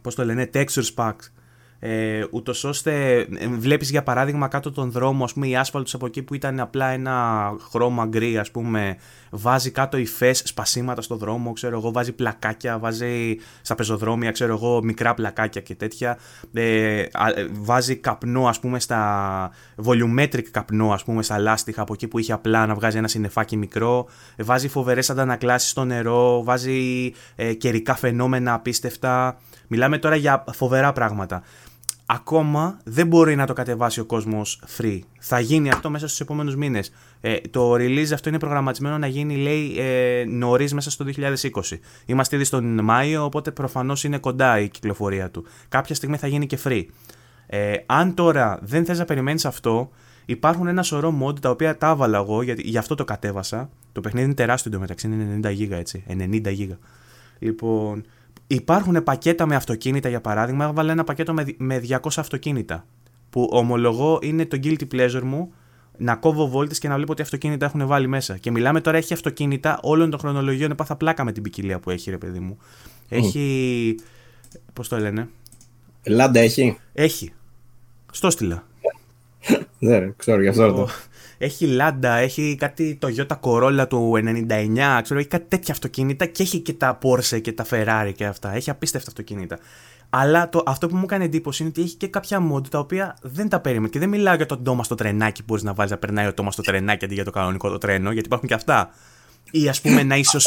πώς 0.03 0.15
το 0.15 0.25
λένε, 0.25 0.51
textures 0.55 0.95
packs 0.97 1.31
ε, 1.79 2.25
ούτως 2.31 2.65
ώστε 2.65 3.17
ε, 3.19 3.49
βλέπεις 3.49 3.91
για 3.91 4.03
παράδειγμα 4.03 4.49
κάτω 4.49 4.73
τον 4.73 4.91
δρόμο 4.91 5.25
ας 5.25 5.33
πούμε 5.33 5.49
η 5.49 5.57
άσφαλτος 5.57 5.95
από 5.95 6.07
εκεί 6.07 6.23
που 6.23 6.35
ήταν 6.35 6.61
απλά 6.61 6.87
ένα 6.87 7.55
χρώμα 7.71 8.07
γκρι 8.07 8.39
ας 8.39 8.51
πούμε 8.51 8.97
βάζει 9.31 9.71
κάτω 9.71 9.97
υφές 9.97 10.43
σπασίματα 10.45 11.03
στο 11.03 11.17
δρόμο 11.17 11.53
ξέρω 11.53 11.77
εγώ 11.77 11.93
βάζει 11.93 12.13
πλακάκια 12.13 12.79
βάζει 12.79 13.37
στα 13.61 13.75
πεζοδρόμια 13.75 14.31
ξέρω 14.31 14.53
εγώ 14.53 14.83
μικρά 14.83 15.15
πλακάκια 15.15 15.61
και 15.61 15.75
τέτοια. 15.75 16.19
Ε, 16.53 17.05
βάζει 17.53 17.97
καπνό 17.97 18.47
ας 18.47 18.61
πούμε 18.61 18.81
στα 18.81 19.51
volumetric 19.85 20.45
καπνό 20.51 20.93
ας 20.93 21.05
πούμε 21.05 21.23
στα 21.23 21.39
λάστιχα 21.39 21.83
από 21.83 21.93
εκεί 21.93 22.09
που 22.09 22.19
είχε 22.19 22.33
απλά 22.33 22.67
να 22.67 22.75
βγάζει 22.75 22.99
ένα 22.99 23.09
συννεφάκι 23.09 23.57
μικρό. 23.57 24.07
Βάζει 24.39 24.69
φοβερές 24.69 25.11
αντανακλάσεις 25.11 25.71
στο 25.71 25.85
νερό 25.85 26.43
βάζει 26.45 27.13
ε, 27.35 27.53
καιρικά 27.53 27.95
φαινόμενα 27.95 28.55
απίστευτα. 28.55 29.39
Μιλάμε 29.69 29.99
τώρα 29.99 30.17
για 30.17 30.45
φοβερά 30.53 30.93
πράγματα 30.93 31.43
ακόμα 32.07 32.79
δεν 32.85 33.07
μπορεί 33.07 33.37
να 33.37 33.47
το 33.47 33.53
κατεβάσει 33.53 34.01
ο 34.01 34.05
κόσμος 34.05 34.63
free. 34.79 34.99
Θα 35.21 35.41
γίνει 35.41 35.71
αυτό 35.71 35.91
μέσα 35.91 36.07
στους 36.07 36.21
επόμενους 36.21 36.57
μήνες. 36.57 36.93
Ε, 37.21 37.37
το 37.51 37.73
release 37.73 38.11
αυτό 38.13 38.29
είναι 38.29 38.39
προγραμματισμένο 38.39 38.99
να 38.99 39.07
γίνει, 39.07 39.37
λέει, 39.37 39.75
ε, 39.79 40.25
νωρίς 40.25 40.75
μέσα 40.75 40.91
στο 40.91 41.05
2020. 41.05 41.81
Είμαστε 42.07 42.37
ήδη 42.37 42.45
στον 42.45 42.81
Μάιο, 42.85 43.25
οπότε 43.25 43.51
προφανώς 43.51 44.05
είναι 44.05 44.19
κοντά 44.19 44.61
η 44.61 44.69
κυκλοφορία 44.69 45.31
του. 45.31 45.47
Κάποια 45.69 45.95
στιγμή 45.95 46.17
θα 46.17 46.27
γίνει 46.27 46.47
και 46.47 46.59
free. 46.65 46.85
Ε, 47.47 47.75
αν 47.87 48.15
τώρα 48.15 48.59
δεν 48.63 48.85
θες 48.85 48.99
να 48.99 49.05
περιμένεις 49.05 49.45
αυτό, 49.45 49.91
υπάρχουν 50.25 50.67
ένα 50.67 50.83
σωρό 50.83 51.19
mod 51.23 51.41
τα 51.41 51.51
οποία 51.51 51.79
τα 51.79 51.91
έβαλα 51.91 52.19
εγώ, 52.19 52.43
γιατί 52.43 52.63
γι' 52.63 52.79
αυτό 52.79 52.95
το 52.95 53.05
κατέβασα. 53.05 53.71
Το 53.93 54.01
παιχνίδι 54.01 54.27
είναι 54.27 54.35
τεράστιο 54.35 54.71
εντωμεταξύ, 54.71 55.07
είναι 55.07 55.41
90 55.43 55.51
GB 55.51 55.71
έτσι. 55.71 56.05
90 56.09 56.41
GB. 56.45 56.77
Λοιπόν, 57.39 58.05
Υπάρχουν 58.47 59.03
πακέτα 59.03 59.47
με 59.47 59.55
αυτοκίνητα 59.55 60.09
για 60.09 60.21
παράδειγμα. 60.21 60.65
Έβαλα 60.65 60.93
ένα 60.93 61.05
πακέτο 61.05 61.33
με, 61.33 61.45
με 61.57 61.83
200 61.89 61.99
αυτοκίνητα. 62.17 62.87
Που 63.31 63.49
ομολογώ 63.53 64.19
είναι 64.23 64.47
το 64.47 64.59
guilty 64.63 64.87
pleasure 64.93 65.23
μου. 65.23 65.53
να 65.99 66.17
κόβω 66.17 66.49
βόλτες 66.49 66.79
και 66.79 66.89
να 66.89 66.95
βλέπω 66.95 67.15
τι 67.15 67.23
αυτοκίνητα 67.23 67.67
έχουν 67.67 67.87
βάλει 67.87 68.07
μέσα. 68.07 68.37
Και 68.37 68.51
μιλάμε 68.51 68.81
τώρα, 68.81 68.97
έχει 68.97 69.13
αυτοκίνητα 69.13 69.79
όλων 69.83 70.11
των 70.11 70.19
χρονολογιών. 70.19 70.71
Έπαθα 70.71 70.97
πλάκα 70.97 71.25
με 71.25 71.33
την 71.33 71.43
ποικιλία 71.43 71.81
που 71.81 71.91
έχει, 71.91 72.11
ρε 72.11 72.19
παιδί 72.19 72.39
μου. 72.39 72.59
Έχει. 73.09 73.95
Πώς 74.73 74.89
το 74.89 74.99
λένε; 74.99 75.29
Λάντα 76.07 76.41
έχει; 76.41 76.79
Έχει. 76.93 77.33
Στο 78.13 78.31
στείλα. 78.31 78.67
Ναι, 79.79 80.11
ξέρω 80.17 80.43
γι' 80.43 80.49
αυτό. 80.49 80.89
Έχει 81.39 81.67
Λάντα, 81.67 82.17
έχει 82.17 82.57
κάτι 82.59 82.95
το 82.95 83.09
Toyota 83.17 83.37
Corolla 83.41 83.89
του 83.89 84.13
99, 84.49 85.01
ξέρω, 85.03 85.19
έχει 85.19 85.29
κάτι 85.29 85.47
τέτοια 85.49 85.75
αυτοκίνητα 85.75 86.27
και 86.27 86.43
έχει 86.43 86.59
και 86.59 86.73
τα 86.73 86.99
Porsche 87.03 87.41
και 87.41 87.53
τα 87.53 87.67
Ferrari 87.71 88.13
και 88.17 88.27
αυτά. 88.27 88.55
Έχει 88.55 88.71
απίστευτα 88.71 89.09
αυτοκίνητα. 89.09 89.59
Αλλά 90.11 90.49
το, 90.49 90.63
αυτό 90.67 90.89
που 90.89 90.97
μου 90.97 91.03
έκανε 91.05 91.25
εντύπωση 91.25 91.63
είναι 91.63 91.73
ότι 91.77 91.83
έχει 91.83 91.97
και 91.97 92.07
κάποια 92.07 92.53
mod 92.53 92.69
τα 92.69 92.79
οποία 92.79 93.17
δεν 93.23 93.49
τα 93.49 93.61
περίμενα. 93.61 93.89
Και 93.89 93.99
δεν 93.99 94.09
μιλάω 94.09 94.35
για 94.35 94.47
το 94.47 94.57
Τόμας 94.59 94.87
στο 94.87 94.95
τρενάκι 94.95 95.41
που 95.41 95.45
μπορείς 95.47 95.63
να 95.63 95.73
βάλεις 95.73 95.91
να 95.91 95.99
περνάει 95.99 96.27
ο 96.27 96.35
Τόμας 96.35 96.53
στο 96.53 96.63
τρενάκι 96.63 97.05
αντί 97.05 97.15
για 97.15 97.25
το 97.25 97.31
κανονικό 97.31 97.69
το 97.69 97.79
τρένο, 97.79 98.11
γιατί 98.13 98.27
υπάρχουν 98.27 98.49
και 98.49 98.55
αυτά. 98.55 98.91
Ή 99.51 99.69
ας 99.69 99.81
πούμε 99.81 100.03
να 100.03 100.17
είσαι. 100.17 100.39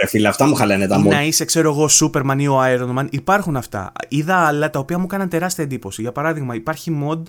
ρε 0.00 0.06
φίλε, 0.06 0.28
αυτά 0.28 0.46
μου 0.46 0.54
χαλάνε 0.54 0.86
τα 0.86 1.00
mod. 1.00 1.08
Να 1.08 1.22
είσαι, 1.22 1.44
ξέρω 1.44 1.70
εγώ, 1.70 1.88
Superman 2.00 2.36
ή 2.38 2.48
ο 2.48 2.60
Iron 2.64 2.98
Man. 2.98 3.06
Υπάρχουν 3.10 3.56
αυτά. 3.56 3.92
Είδα 4.08 4.36
άλλα 4.36 4.70
τα 4.70 4.78
οποία 4.78 4.98
μου 4.98 5.04
έκαναν 5.04 5.28
τεράστια 5.28 5.64
εντύπωση. 5.64 6.02
Για 6.02 6.12
παράδειγμα, 6.12 6.54
υπάρχει 6.54 6.98
mod 7.04 7.22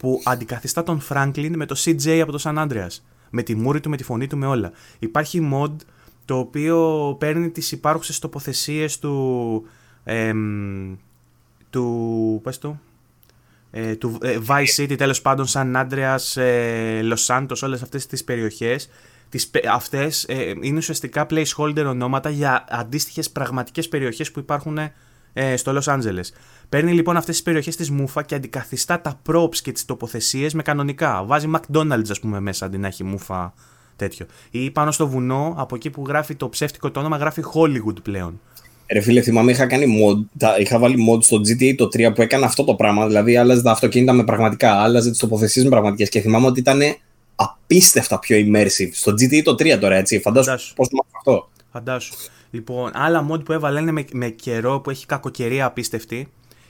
που 0.00 0.20
αντικαθιστά 0.24 0.82
τον 0.82 1.02
Franklin 1.08 1.50
με 1.54 1.66
το 1.66 1.76
CJ 1.78 2.18
από 2.18 2.32
το 2.32 2.38
San 2.42 2.56
Andreas. 2.56 2.98
Με 3.30 3.42
τη 3.42 3.54
μούρη 3.54 3.80
του, 3.80 3.90
με 3.90 3.96
τη 3.96 4.04
φωνή 4.04 4.26
του, 4.26 4.36
με 4.36 4.46
όλα. 4.46 4.72
Υπάρχει 4.98 5.50
mod 5.52 5.72
το 6.24 6.38
οποίο 6.38 7.16
παίρνει 7.18 7.50
τις 7.50 7.72
υπάρχουσες 7.72 8.18
τοποθεσίες 8.18 8.98
του... 8.98 9.66
του... 11.70 12.40
πες 12.42 12.58
το... 12.58 12.78
Ε, 13.70 13.96
του 13.96 14.18
ε, 14.22 14.38
Vice 14.46 14.82
City, 14.82 14.96
τέλος 14.96 15.20
πάντων, 15.20 15.46
San 15.48 15.76
Andreas, 15.76 16.40
ε, 16.42 17.00
Los 17.02 17.26
Santos, 17.26 17.56
όλες 17.62 17.82
αυτές 17.82 18.06
τις 18.06 18.24
περιοχές 18.24 18.88
τις, 19.28 19.50
αυτές 19.70 20.24
ε, 20.28 20.54
είναι 20.60 20.76
ουσιαστικά 20.76 21.26
placeholder 21.30 21.84
ονόματα 21.86 22.30
για 22.30 22.64
αντίστοιχες 22.68 23.30
πραγματικές 23.30 23.88
περιοχές 23.88 24.30
που 24.30 24.38
υπάρχουν 24.38 24.78
ε, 25.32 25.56
στο 25.56 25.78
Los 25.78 25.92
Angeles. 25.94 26.26
Παίρνει 26.68 26.92
λοιπόν 26.92 27.16
αυτές 27.16 27.34
τις 27.34 27.44
περιοχές 27.44 27.76
της 27.76 27.90
μούφα 27.90 28.22
και 28.22 28.34
αντικαθιστά 28.34 29.00
τα 29.00 29.20
props 29.28 29.56
και 29.56 29.72
τις 29.72 29.84
τοποθεσίες 29.84 30.54
με 30.54 30.62
κανονικά. 30.62 31.24
Βάζει 31.24 31.50
McDonald's, 31.54 32.10
ας 32.10 32.20
πούμε, 32.20 32.40
μέσα 32.40 32.66
αντί 32.66 32.78
να 32.78 32.86
έχει 32.86 33.04
μούφα 33.04 33.54
τέτοιο. 33.96 34.26
Ή 34.50 34.70
πάνω 34.70 34.90
στο 34.90 35.08
βουνό, 35.08 35.54
από 35.56 35.74
εκεί 35.74 35.90
που 35.90 36.04
γράφει 36.08 36.34
το 36.34 36.48
ψεύτικο 36.48 36.90
το 36.90 37.00
όνομα, 37.00 37.16
γράφει 37.16 37.42
Hollywood 37.54 38.02
πλέον. 38.02 38.40
Ρε 38.92 39.00
φίλε, 39.00 39.20
θυμάμαι 39.20 39.50
είχα 39.50 39.66
κάνει 39.66 39.86
mod, 40.02 40.46
είχα 40.58 40.78
βάλει 40.78 40.96
mod 41.10 41.22
στο 41.22 41.36
GTA 41.36 41.74
το 41.76 41.84
3 41.84 42.12
που 42.14 42.22
έκανε 42.22 42.44
αυτό 42.44 42.64
το 42.64 42.74
πράγμα. 42.74 43.06
Δηλαδή, 43.06 43.36
άλλαζε 43.36 43.62
τα 43.62 43.70
αυτοκίνητα 43.70 44.12
με 44.12 44.24
πραγματικά, 44.24 44.72
άλλαζε 44.72 45.10
τις 45.10 45.18
τοποθεσίες 45.18 45.64
με 45.64 45.70
πραγματικές. 45.70 46.08
Και 46.08 46.20
θυμάμαι 46.20 46.46
ότι 46.46 46.60
ήταν 46.60 46.80
απίστευτα 47.34 48.18
πιο 48.18 48.36
immersive. 48.36 48.90
Στο 48.92 49.12
GTA 49.12 49.42
το 49.42 49.52
3 49.52 49.78
τώρα, 49.80 49.96
έτσι. 49.96 50.20
Φαντάσου 50.20 50.74
πώς 50.74 50.88
το 50.88 51.06
αυτό. 51.16 51.48
Φαντάσου. 51.72 52.14
Λοιπόν, 52.50 52.90
άλλα 52.94 53.26
mod 53.30 53.44
που 53.44 53.52
έβαλε 53.52 53.80
είναι 53.80 53.92
με, 53.92 54.04
με 54.12 54.28
καιρό 54.28 54.80
που 54.80 54.90
έχει 54.90 55.06
κακοκαιρία 55.06 55.64
απίστευτη 55.66 56.28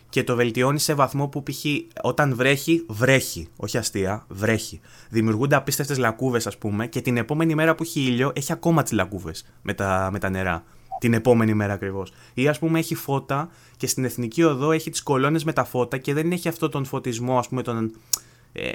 και 0.09 0.24
το 0.24 0.36
βελτιώνει 0.36 0.78
σε 0.78 0.94
βαθμό 0.94 1.28
που 1.28 1.43
π.χ. 1.43 1.65
όταν 2.02 2.35
βρέχει, 2.35 2.85
βρέχει. 2.89 3.48
Όχι 3.57 3.78
αστεία, 3.78 4.24
βρέχει. 4.28 4.81
Δημιουργούνται 5.11 5.57
απίστευτες 5.57 5.98
λακκούβες, 5.98 6.47
ας 6.47 6.59
πούμε, 6.59 6.86
και 6.86 7.01
την 7.01 7.16
επόμενη 7.16 7.55
μέρα 7.55 7.74
που 7.74 7.82
έχει 7.82 8.01
ήλιο 8.01 8.32
έχει 8.35 8.52
ακόμα 8.52 8.82
τις 8.82 8.93
λακκούβες 8.93 9.47
με 9.62 9.74
τα, 9.74 10.09
με 10.12 10.19
τα 10.19 10.31
νερά. 10.31 10.65
Την 11.01 11.15
επόμενη 11.15 11.55
μέρα 11.55 11.73
ακριβώς. 11.73 12.12
Ή 12.35 12.48
ας 12.48 12.59
πούμε 12.59 12.78
έχει 12.78 12.94
φώτα 12.94 13.48
και 13.77 13.86
στην 13.86 14.05
εθνική 14.05 14.43
οδό 14.43 14.73
έχει 14.73 14.90
τις 14.90 15.02
κολόνες 15.02 15.44
με 15.44 15.52
τα 15.52 15.65
φώτα 15.65 15.98
και 15.98 16.15
δεν 16.15 16.32
έχει 16.32 16.48
αυτό 16.48 16.69
τον 16.69 16.85
φωτισμό, 16.85 17.39
ας 17.39 17.48
πούμε, 17.48 17.62
τον, 17.62 17.93
ε, 18.52 18.70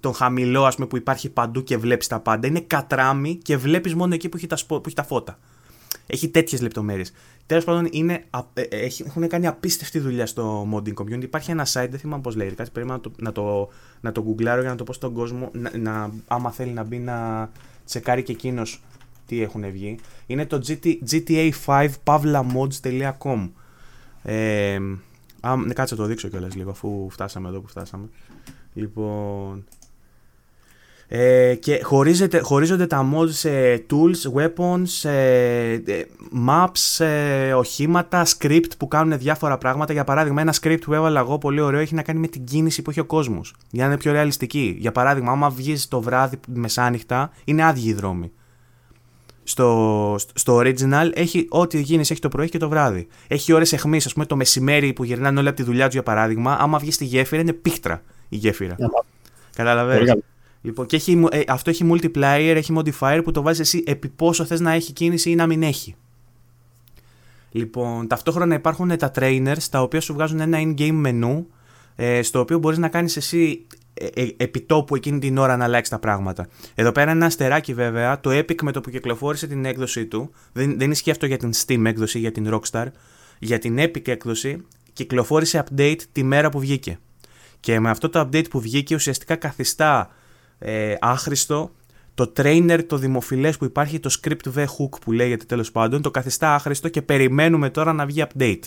τον 0.00 0.14
χαμηλό 0.14 0.64
ας 0.64 0.74
πούμε, 0.74 0.86
που 0.86 0.96
υπάρχει 0.96 1.28
παντού 1.30 1.62
και 1.62 1.76
βλέπεις 1.76 2.06
τα 2.06 2.20
πάντα. 2.20 2.46
Είναι 2.46 2.60
κατράμι 2.60 3.36
και 3.36 3.56
βλέπεις 3.56 3.94
μόνο 3.94 4.14
εκεί 4.14 4.28
που 4.28 4.36
έχει 4.36 4.46
τα, 4.46 4.58
που 4.66 4.82
έχει 4.86 4.94
τα 4.94 5.04
φώτα. 5.04 5.38
Έχει 6.10 6.28
τέτοιες 6.28 6.60
λεπτομέρειες. 6.60 7.12
Τέλος 7.46 7.64
πάντων, 7.64 7.88
είναι, 7.90 8.24
ε, 8.54 8.62
ε, 8.62 8.88
έχουν 9.06 9.28
κάνει 9.28 9.46
απίστευτη 9.46 9.98
δουλειά 9.98 10.26
στο 10.26 10.68
modding 10.72 10.94
community. 10.94 11.22
Υπάρχει 11.22 11.50
ένα 11.50 11.66
site, 11.72 11.86
δεν 11.90 11.98
θυμάμαι 11.98 12.22
πώς 12.22 12.36
λέγεται. 12.36 12.54
Κάτι 12.54 12.70
πρέπει 12.70 12.88
να 12.88 13.00
το, 13.00 13.12
να 13.16 13.32
το, 13.32 13.68
να 14.00 14.12
το 14.12 14.24
googleάρω 14.28 14.60
για 14.60 14.70
να 14.70 14.74
το 14.74 14.84
πω 14.84 14.92
στον 14.92 15.12
κόσμο. 15.12 15.50
Να, 15.52 15.78
να, 15.78 16.10
άμα 16.26 16.50
θέλει 16.50 16.72
να 16.72 16.82
μπει 16.82 16.98
να 16.98 17.50
τσεκάρει 17.84 18.22
και 18.22 18.32
εκείνος 18.32 18.82
τι 19.26 19.42
έχουν 19.42 19.70
βγει. 19.70 19.98
Είναι 20.26 20.46
το 20.46 20.60
gta5pavlamods.com. 21.10 23.50
Ε, 24.22 24.78
α, 25.40 25.56
ναι, 25.56 25.72
κάτσε 25.72 25.94
το 25.94 26.04
δείξω 26.04 26.28
κιόλας 26.28 26.54
λίγο 26.54 26.70
αφού 26.70 27.08
φτάσαμε 27.10 27.48
εδώ 27.48 27.60
που 27.60 27.68
φτάσαμε. 27.68 28.08
Λοιπόν, 28.74 29.64
ε, 31.10 31.54
και 31.54 31.80
χωρίζεται, 31.82 32.38
χωρίζονται 32.38 32.86
τα 32.86 33.10
mods 33.14 33.28
σε 33.28 33.50
tools, 33.90 34.40
weapons, 34.40 35.08
ε, 35.10 35.78
maps, 36.48 37.04
ε, 37.04 37.52
οχήματα, 37.52 38.26
script 38.26 38.70
που 38.78 38.88
κάνουν 38.88 39.18
διάφορα 39.18 39.58
πράγματα. 39.58 39.92
Για 39.92 40.04
παράδειγμα, 40.04 40.40
ένα 40.40 40.54
script 40.60 40.80
που 40.80 40.94
έβαλα 40.94 41.20
εγώ 41.20 41.38
πολύ 41.38 41.60
ωραίο 41.60 41.80
έχει 41.80 41.94
να 41.94 42.02
κάνει 42.02 42.18
με 42.18 42.26
την 42.26 42.44
κίνηση 42.44 42.82
που 42.82 42.90
έχει 42.90 43.00
ο 43.00 43.04
κόσμος. 43.04 43.54
Για 43.70 43.82
να 43.84 43.88
είναι 43.88 43.98
πιο 43.98 44.12
ρεαλιστική. 44.12 44.76
Για 44.78 44.92
παράδειγμα, 44.92 45.32
άμα 45.32 45.50
βγεις 45.50 45.88
το 45.88 46.00
βράδυ 46.00 46.38
μεσάνυχτα, 46.48 47.30
είναι 47.44 47.64
άδειοι 47.64 47.84
οι 47.86 47.92
δρόμοι. 47.92 48.32
Στο, 49.42 50.16
στο 50.34 50.58
original 50.58 51.10
έχει 51.14 51.46
ό,τι 51.48 51.80
γίνεις 51.80 52.10
έχει 52.10 52.20
το 52.20 52.28
πρωί 52.28 52.48
και 52.48 52.58
το 52.58 52.68
βράδυ. 52.68 53.06
Έχει 53.28 53.52
ώρες 53.52 53.72
αιχμή, 53.72 53.96
ας 53.96 54.12
πούμε 54.12 54.26
το 54.26 54.36
μεσημέρι 54.36 54.92
που 54.92 55.04
γυρνάνε 55.04 55.38
όλοι 55.38 55.48
από 55.48 55.56
τη 55.56 55.62
δουλειά 55.62 55.84
τους 55.84 55.94
για 55.94 56.02
παράδειγμα. 56.02 56.56
Άμα 56.60 56.78
βγεις 56.78 56.94
στη 56.94 57.04
γέφυρα 57.04 57.40
είναι 57.40 57.52
πίχτρα 57.52 58.02
η 58.28 58.36
γέφυρα. 58.36 58.76
Καταλαβαίνετε. 59.56 60.22
Λοιπόν, 60.68 60.86
και 60.86 60.96
έχει, 60.96 61.26
ε, 61.30 61.40
αυτό 61.46 61.70
έχει 61.70 61.90
multiplier, 61.92 62.52
έχει 62.56 62.74
modifier 62.76 63.20
που 63.24 63.30
το 63.30 63.42
βάζεις 63.42 63.60
εσύ 63.60 63.82
επί 63.86 64.08
πόσο 64.08 64.44
θες 64.44 64.60
να 64.60 64.72
έχει 64.72 64.92
κίνηση 64.92 65.30
ή 65.30 65.34
να 65.34 65.46
μην 65.46 65.62
έχει. 65.62 65.94
Λοιπόν, 67.50 68.06
ταυτόχρονα 68.06 68.54
υπάρχουν 68.54 68.96
τα 68.96 69.10
trainers 69.14 69.62
τα 69.70 69.82
οποία 69.82 70.00
σου 70.00 70.12
βγάζουν 70.12 70.40
ένα 70.40 70.58
in-game 70.60 71.06
menu 71.06 71.44
ε, 71.96 72.22
στο 72.22 72.40
οποίο 72.40 72.58
μπορείς 72.58 72.78
να 72.78 72.88
κάνεις 72.88 73.16
εσύ 73.16 73.66
ε, 73.94 74.06
ε, 74.14 74.28
επιτόπου 74.36 74.94
εκείνη 74.96 75.18
την 75.18 75.38
ώρα 75.38 75.56
να 75.56 75.64
αλλάξεις 75.64 75.88
τα 75.88 75.98
πράγματα. 75.98 76.48
Εδώ 76.74 76.92
πέρα 76.92 77.10
ένα 77.10 77.26
αστεράκι 77.26 77.74
βέβαια, 77.74 78.20
το 78.20 78.30
Epic 78.30 78.62
με 78.62 78.72
το 78.72 78.80
που 78.80 78.90
κυκλοφόρησε 78.90 79.46
την 79.46 79.64
έκδοση 79.64 80.06
του, 80.06 80.30
δεν, 80.52 80.78
δεν 80.78 80.90
ισχύει 80.90 81.10
αυτό 81.10 81.26
για 81.26 81.36
την 81.36 81.50
Steam 81.54 81.84
έκδοση, 81.84 82.18
για 82.18 82.32
την 82.32 82.50
Rockstar, 82.50 82.86
για 83.38 83.58
την 83.58 83.76
Epic 83.78 84.08
έκδοση 84.08 84.64
κυκλοφόρησε 84.92 85.64
update 85.64 86.00
τη 86.12 86.22
μέρα 86.22 86.48
που 86.48 86.60
βγήκε. 86.60 86.98
Και 87.60 87.80
με 87.80 87.90
αυτό 87.90 88.08
το 88.08 88.20
update 88.20 88.50
που 88.50 88.60
βγήκε 88.60 88.94
ουσιαστικά 88.94 89.36
καθιστά 89.36 90.10
ε, 90.58 90.94
άχρηστο. 91.00 91.70
Το 92.14 92.32
trainer, 92.36 92.80
το 92.86 92.96
δημοφιλές 92.96 93.56
που 93.56 93.64
υπάρχει, 93.64 94.00
το 94.00 94.18
script 94.22 94.54
v 94.54 94.64
hook 94.64 95.00
που 95.00 95.12
λέγεται 95.12 95.44
τέλος 95.44 95.72
πάντων, 95.72 96.02
το 96.02 96.10
καθιστά 96.10 96.54
άχρηστο 96.54 96.88
και 96.88 97.02
περιμένουμε 97.02 97.70
τώρα 97.70 97.92
να 97.92 98.06
βγει 98.06 98.24
update 98.28 98.62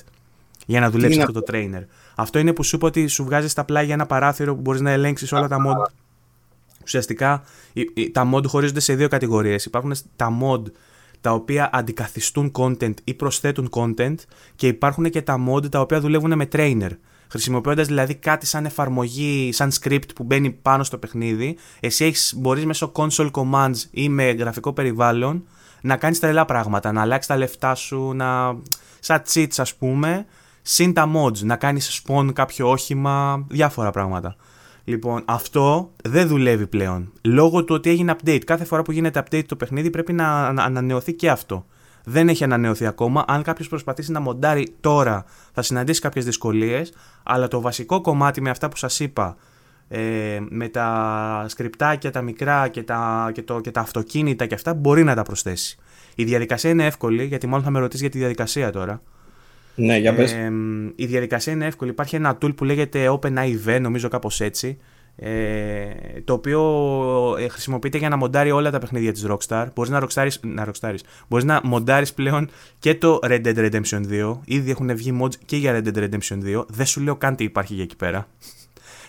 για 0.66 0.80
να 0.80 0.90
δουλέψει 0.90 1.20
αυτό 1.22 1.32
το 1.32 1.44
trainer. 1.52 1.84
Αυτό 2.16 2.40
είναι 2.40 2.54
που 2.54 2.64
σου 2.64 2.76
είπα 2.76 2.88
ότι 2.88 3.08
σου 3.08 3.24
βγάζει 3.24 3.48
στα 3.48 3.66
πλάγια 3.66 3.94
ένα 3.94 4.06
παράθυρο 4.06 4.56
που 4.56 4.62
μπορείς 4.62 4.82
να 4.82 4.92
ελέγξεις 4.92 5.32
όλα 5.32 5.48
τα 5.48 5.58
mod. 5.58 5.92
Ουσιαστικά 6.84 7.44
τα 8.12 8.30
mod 8.34 8.46
χωρίζονται 8.46 8.80
σε 8.80 8.96
δύο 8.96 9.08
κατηγορίες. 9.08 9.66
Υπάρχουν 9.66 9.94
τα 10.16 10.38
mod 10.42 10.62
τα 11.22 11.32
οποία 11.32 11.70
αντικαθιστούν 11.74 12.52
content 12.58 12.94
ή 13.04 13.14
προσθέτουν 13.14 13.70
content 13.72 14.16
και 14.56 14.68
υπάρχουν 14.68 15.10
και 15.10 15.22
τα 15.22 15.46
mod 15.50 15.70
τα 15.72 15.80
οποία 15.80 16.00
δουλεύουν 16.00 16.36
με 16.36 16.48
trainer. 16.52 16.90
Χρησιμοποιώντας 17.32 17.88
δηλαδή 17.88 18.16
κάτι 18.16 18.46
σαν 18.46 18.66
εφαρμογή, 18.66 19.52
σαν 19.52 19.72
script 19.82 20.16
που 20.16 20.24
μπαίνει 20.24 20.52
πάνω 20.52 20.84
στο 20.84 20.98
παιχνίδι, 20.98 21.58
εσύ 21.80 22.06
έχεις, 22.06 22.34
μπορείς 22.38 22.66
μέσω 22.66 22.92
console 22.96 23.32
commands 23.32 23.78
ή 23.92 24.10
με 24.10 24.32
γραφικό 24.32 24.74
περιβάλλον 24.74 25.44
να 25.82 25.98
κάνεις 25.98 26.20
τρελά 26.20 26.46
πράγματα, 26.46 26.92
να 26.92 27.02
αλλάξεις 27.02 27.28
τα 27.28 27.38
λεφτά 27.38 27.76
σου, 27.76 28.14
να... 28.14 28.58
σαν 29.00 29.22
cheats 29.34 29.54
ας 29.58 29.76
πούμε, 29.76 30.26
συν 30.62 30.94
τα 30.94 31.12
mods, 31.16 31.38
να 31.40 31.56
κάνεις 31.56 32.04
spawn 32.04 32.30
κάποιο 32.34 32.70
όχημα, 32.70 33.46
διάφορα 33.50 33.92
πράγματα. 33.92 34.36
Λοιπόν, 34.84 35.22
αυτό 35.26 35.92
δεν 36.04 36.28
δουλεύει 36.28 36.68
πλέον. 36.68 37.12
Λόγω 37.22 37.64
του 37.64 37.76
ότι 37.76 37.90
έγινε 37.90 38.16
update. 38.18 38.44
Κάθε 38.46 38.66
φορά 38.66 38.82
που 38.82 38.92
γίνεται 38.92 39.24
update 39.26 39.46
το 39.46 39.56
παιχνίδι 39.56 39.90
πρέπει 39.90 40.14
να 40.14 40.48
ανανεωθεί 40.48 41.14
και 41.14 41.30
αυτό 41.30 41.66
δεν 42.04 42.30
έχει 42.30 42.44
ανανεωθεί 42.44 42.86
ακόμα. 42.86 43.24
Αν 43.28 43.44
κάποιος 43.44 43.68
προσπαθήσει 43.68 44.12
να 44.12 44.20
μοντάρει 44.20 44.76
τώρα, 44.80 45.26
θα 45.54 45.62
συναντήσει 45.62 46.02
κάποιες 46.02 46.26
δυσκολίες. 46.26 46.94
Αλλά 47.24 47.48
το 47.48 47.62
βασικό 47.62 48.02
κομμάτι 48.02 48.42
με 48.42 48.50
αυτά 48.50 48.70
που 48.70 48.78
σας 48.78 49.00
είπα, 49.00 49.38
ε, 49.88 50.40
με 50.50 50.68
τα 50.68 51.46
σκριπτάκια, 51.48 52.12
τα 52.12 52.22
μικρά 52.22 52.68
και 52.68 52.84
τα, 52.84 53.32
και, 53.34 53.42
το, 53.42 53.60
και 53.60 53.72
τα 53.72 53.80
αυτοκίνητα 53.80 54.46
και 54.46 54.54
αυτά, 54.54 54.74
μπορεί 54.74 55.04
να 55.04 55.16
τα 55.16 55.24
προσθέσει. 55.24 55.78
Η 56.16 56.24
διαδικασία 56.24 56.70
είναι 56.70 56.86
εύκολη, 56.86 57.26
γιατί 57.26 57.48
μάλλον 57.48 57.64
θα 57.66 57.72
με 57.72 57.80
ρωτήσεις 57.80 58.02
για 58.02 58.10
τη 58.10 58.18
διαδικασία 58.18 58.72
τώρα. 58.72 59.02
Ναι, 59.76 59.98
για 59.98 60.16
πες. 60.16 60.32
Ε, 60.32 60.52
η 60.96 61.06
διαδικασία 61.06 61.54
είναι 61.54 61.66
εύκολη. 61.66 61.92
Υπάρχει 61.92 62.16
ένα 62.16 62.38
tool 62.42 62.56
που 62.56 62.64
λέγεται 62.64 63.20
OpenIV, 63.20 63.80
νομίζω 63.82 64.08
κάπως 64.08 64.42
έτσι, 64.42 64.78
ε, 65.16 66.22
το 66.26 66.34
οποίο 66.34 66.62
ε, 67.40 67.48
χρησιμοποιείται 67.48 67.98
για 67.98 68.10
να 68.10 68.16
μοντάρει 68.16 68.52
όλα 68.52 68.72
τα 68.72 68.80
παιχνίδια 68.80 69.12
της 69.12 69.26
Rockstar. 69.28 69.66
Μπορείς 69.76 69.92
να 69.92 70.00
ροξτάρεις, 70.00 70.40
να 70.42 70.66
ροξτάρεις. 70.66 71.04
Μπορείς 71.28 71.46
να 71.46 71.62
μοντάρεις 71.64 72.14
πλέον 72.14 72.50
και 72.80 72.96
το 72.96 73.20
Red 73.24 73.46
Dead 73.46 73.58
Redemption 73.58 74.02
2. 74.10 74.40
Ήδη 74.46 74.72
έχουν 74.72 74.96
βγει 74.96 75.20
mods 75.22 75.36
και 75.46 75.58
για 75.58 75.82
Red 75.82 75.88
Dead 75.88 76.04
Redemption 76.04 76.60
2. 76.60 76.66
Δεν 76.68 76.86
σου 76.86 77.02
λέω 77.02 77.16
καν 77.16 77.36
τι 77.36 77.44
υπάρχει 77.44 77.74
για 77.74 77.84
εκεί 77.84 77.96
πέρα. 77.96 78.28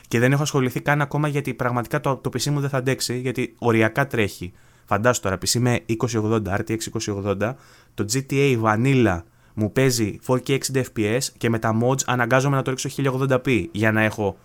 Και 0.09 0.19
δεν 0.19 0.33
έχω 0.33 0.43
ασχοληθεί 0.43 0.81
καν 0.81 1.01
ακόμα 1.01 1.29
γιατί 1.29 1.55
πραγματικά 1.55 2.01
το, 2.01 2.17
το 2.17 2.31
PC 2.33 2.45
μου 2.45 2.61
δεν 2.61 2.69
θα 2.69 2.77
αντέξει, 2.77 3.19
γιατί 3.19 3.55
οριακά 3.59 4.07
τρέχει. 4.07 4.53
Φαντάσου 4.85 5.21
τώρα, 5.21 5.39
PC 5.39 5.59
με 5.59 5.81
2080, 5.99 6.43
RTX 6.45 6.77
2080, 7.07 7.55
το 7.95 8.05
GTA 8.13 8.63
Vanilla 8.63 9.21
μου 9.55 9.73
παίζει 9.73 10.19
4K 10.27 10.49
60 10.49 10.59
FPS 10.73 11.23
και 11.39 11.51
με 11.51 11.59
τα 11.59 11.79
mods 11.83 12.01
αναγκάζομαι 12.07 12.57
να 12.57 12.63
το 12.63 12.71
ρίξω 12.71 12.89
1080p 12.97 13.67
για 13.73 13.93
να 13.93 14.03
έχω 14.03 14.37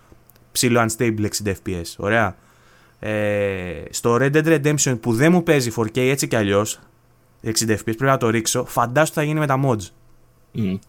ψηλό 0.58 0.86
unstable 0.88 1.28
60 1.44 1.54
FPS. 1.64 1.94
Ωραία. 1.98 2.36
Ε, 3.00 3.84
στο 3.90 4.18
Red 4.20 4.32
Dead 4.32 4.46
Redemption 4.46 5.00
που 5.00 5.14
δεν 5.14 5.32
μου 5.32 5.44
παίζει 5.44 5.72
4K 5.76 5.98
έτσι 5.98 6.28
κι 6.28 6.36
αλλιώς 6.36 6.80
60 7.44 7.50
FPS 7.50 7.84
πρέπει 7.84 8.04
να 8.04 8.18
το 8.18 8.30
ρίξω, 8.30 8.66
φαντάσου 8.66 9.14
θα 9.14 9.24
γίνει 9.24 9.40
με 9.40 9.46
τα 9.48 9.60
mods. 9.66 9.90
Mm. 10.56 10.80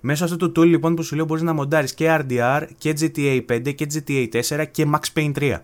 Μέσω 0.00 0.24
αυτού 0.24 0.36
του 0.36 0.60
tool 0.60 0.66
λοιπόν 0.66 0.94
που 0.94 1.02
σου 1.02 1.16
λέω 1.16 1.24
μπορείς 1.24 1.42
να 1.42 1.52
μοντάρεις 1.52 1.94
και 1.94 2.20
RDR 2.20 2.62
και 2.78 2.94
GTA 3.00 3.44
5 3.48 3.74
και 3.74 3.86
GTA 3.94 4.42
4 4.48 4.64
και 4.70 4.86
Max 4.92 5.18
Payne 5.18 5.32
3. 5.38 5.58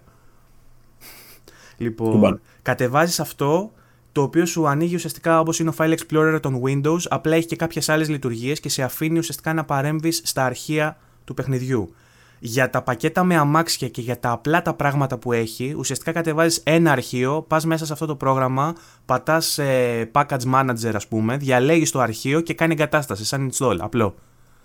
λοιπόν, 1.76 2.40
κατεβάζεις 2.62 3.20
αυτό 3.20 3.72
το 4.12 4.22
οποίο 4.22 4.46
σου 4.46 4.68
ανοίγει 4.68 4.94
ουσιαστικά 4.94 5.40
όπως 5.40 5.58
είναι 5.58 5.68
ο 5.68 5.74
File 5.78 5.94
Explorer 5.96 6.38
των 6.42 6.62
Windows, 6.64 7.00
απλά 7.08 7.36
έχει 7.36 7.46
και 7.46 7.56
κάποιες 7.56 7.88
άλλες 7.88 8.08
λειτουργίες 8.08 8.60
και 8.60 8.68
σε 8.68 8.82
αφήνει 8.82 9.18
ουσιαστικά 9.18 9.54
να 9.54 9.64
παρέμβεις 9.64 10.20
στα 10.24 10.44
αρχεία 10.44 10.98
του 11.24 11.34
παιχνιδιού. 11.34 11.94
Για 12.42 12.70
τα 12.70 12.82
πακέτα 12.82 13.24
με 13.24 13.36
αμάξια 13.36 13.88
και 13.88 14.00
για 14.00 14.18
τα 14.18 14.30
απλά 14.30 14.62
τα 14.62 14.74
πράγματα 14.74 15.18
που 15.18 15.32
έχει, 15.32 15.74
ουσιαστικά 15.78 16.12
κατεβάζεις 16.12 16.60
ένα 16.64 16.92
αρχείο, 16.92 17.44
πας 17.48 17.64
μέσα 17.64 17.86
σε 17.86 17.92
αυτό 17.92 18.06
το 18.06 18.16
πρόγραμμα, 18.16 18.74
πατάς 19.04 19.58
ε, 19.58 20.10
package 20.12 20.54
manager 20.54 20.92
ας 20.94 21.08
πούμε, 21.08 21.36
διαλέγεις 21.36 21.90
το 21.90 22.00
αρχείο 22.00 22.40
και 22.40 22.54
κάνει 22.54 22.72
εγκατάσταση 22.72 23.24
σαν 23.24 23.50
install, 23.52 23.76
απλό. 23.80 24.14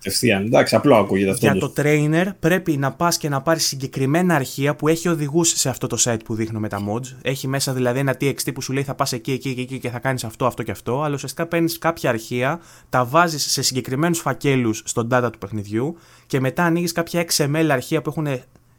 Ευθείαν. 0.07 0.45
Εντάξει, 0.45 0.75
απλό 0.75 0.95
ακούγεται 0.95 1.29
αυτό. 1.29 1.45
Για 1.45 1.59
το 1.59 1.73
trainer 1.77 2.25
πρέπει 2.39 2.77
να 2.77 2.91
πας 2.91 3.17
και 3.17 3.29
να 3.29 3.41
πάρεις 3.41 3.65
συγκεκριμένα 3.65 4.35
αρχεία 4.35 4.75
που 4.75 4.87
έχει 4.87 5.07
οδηγού 5.07 5.43
σε 5.43 5.69
αυτό 5.69 5.87
το 5.87 5.97
site 5.99 6.19
που 6.25 6.35
δείχνω 6.35 6.59
με 6.59 6.69
τα 6.69 6.79
mods. 6.89 7.15
Έχει 7.21 7.47
μέσα 7.47 7.73
δηλαδή 7.73 7.99
ένα 7.99 8.15
TXT 8.21 8.53
που 8.53 8.61
σου 8.61 8.73
λέει 8.73 8.83
θα 8.83 8.95
πας 8.95 9.11
εκεί, 9.11 9.31
εκεί, 9.31 9.49
εκεί, 9.49 9.61
εκεί 9.61 9.79
και 9.79 9.89
θα 9.89 9.99
κάνεις 9.99 10.23
αυτό, 10.23 10.45
αυτό 10.45 10.63
και 10.63 10.71
αυτό. 10.71 11.01
Αλλά 11.01 11.13
ουσιαστικά 11.15 11.47
παίρνεις 11.47 11.77
κάποια 11.77 12.09
αρχεία, 12.09 12.59
τα 12.89 13.05
βάζεις 13.05 13.51
σε 13.51 13.61
συγκεκριμένους 13.61 14.19
φακέλους 14.19 14.83
στον 14.85 15.07
data 15.11 15.29
του 15.31 15.37
παιχνιδιού 15.37 15.97
και 16.25 16.39
μετά 16.39 16.63
ανοίγεις 16.63 16.91
κάποια 16.91 17.25
XML 17.35 17.67
αρχεία 17.71 18.01
που 18.01 18.09
έχουν 18.09 18.27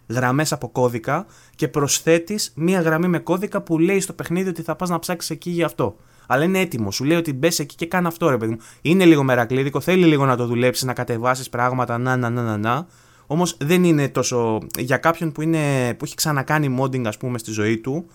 γραμμές 0.08 0.52
από 0.52 0.68
κώδικα 0.68 1.26
και 1.54 1.68
προσθέτεις 1.68 2.52
μία 2.54 2.80
γραμμή 2.80 3.08
με 3.08 3.18
κώδικα 3.18 3.60
που 3.60 3.78
λέει 3.78 4.00
στο 4.00 4.12
παιχνίδι 4.12 4.48
ότι 4.48 4.62
θα 4.62 4.76
πας 4.76 4.88
να 4.88 4.98
ψάξεις 4.98 5.30
εκεί 5.30 5.50
για 5.50 5.66
αυτό 5.66 5.96
αλλά 6.26 6.44
είναι 6.44 6.58
έτοιμο. 6.58 6.90
Σου 6.90 7.04
λέει 7.04 7.16
ότι 7.16 7.32
μπες 7.32 7.58
εκεί 7.58 7.74
και 7.74 7.86
κάνει 7.86 8.06
αυτό, 8.06 8.28
ρε 8.28 8.36
παιδί 8.36 8.52
μου. 8.52 8.58
Είναι 8.82 9.04
λίγο 9.04 9.22
μερακλείδικο, 9.22 9.80
θέλει 9.80 10.04
λίγο 10.04 10.26
να 10.26 10.36
το 10.36 10.46
δουλέψεις, 10.46 10.84
να 10.84 10.92
κατεβάσεις 10.92 11.48
πράγματα, 11.48 11.98
να, 11.98 12.16
να, 12.16 12.30
να, 12.30 12.42
να, 12.42 12.56
να. 12.56 12.86
Όμως 13.26 13.56
δεν 13.60 13.84
είναι 13.84 14.08
τόσο. 14.08 14.58
Για 14.78 14.96
κάποιον 14.96 15.32
που, 15.32 15.42
είναι, 15.42 15.94
που 15.94 16.04
έχει 16.04 16.14
ξανακάνει 16.14 16.76
modding, 16.80 17.06
ας 17.06 17.16
πούμε, 17.16 17.38
στη 17.38 17.50
ζωή 17.50 17.78
του, 17.78 18.06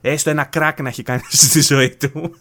έστω 0.00 0.30
ένα 0.30 0.48
crack 0.52 0.74
να 0.82 0.88
έχει 0.88 1.02
κάνει 1.02 1.20
στη 1.46 1.60
ζωή 1.60 1.96
του, 1.96 2.34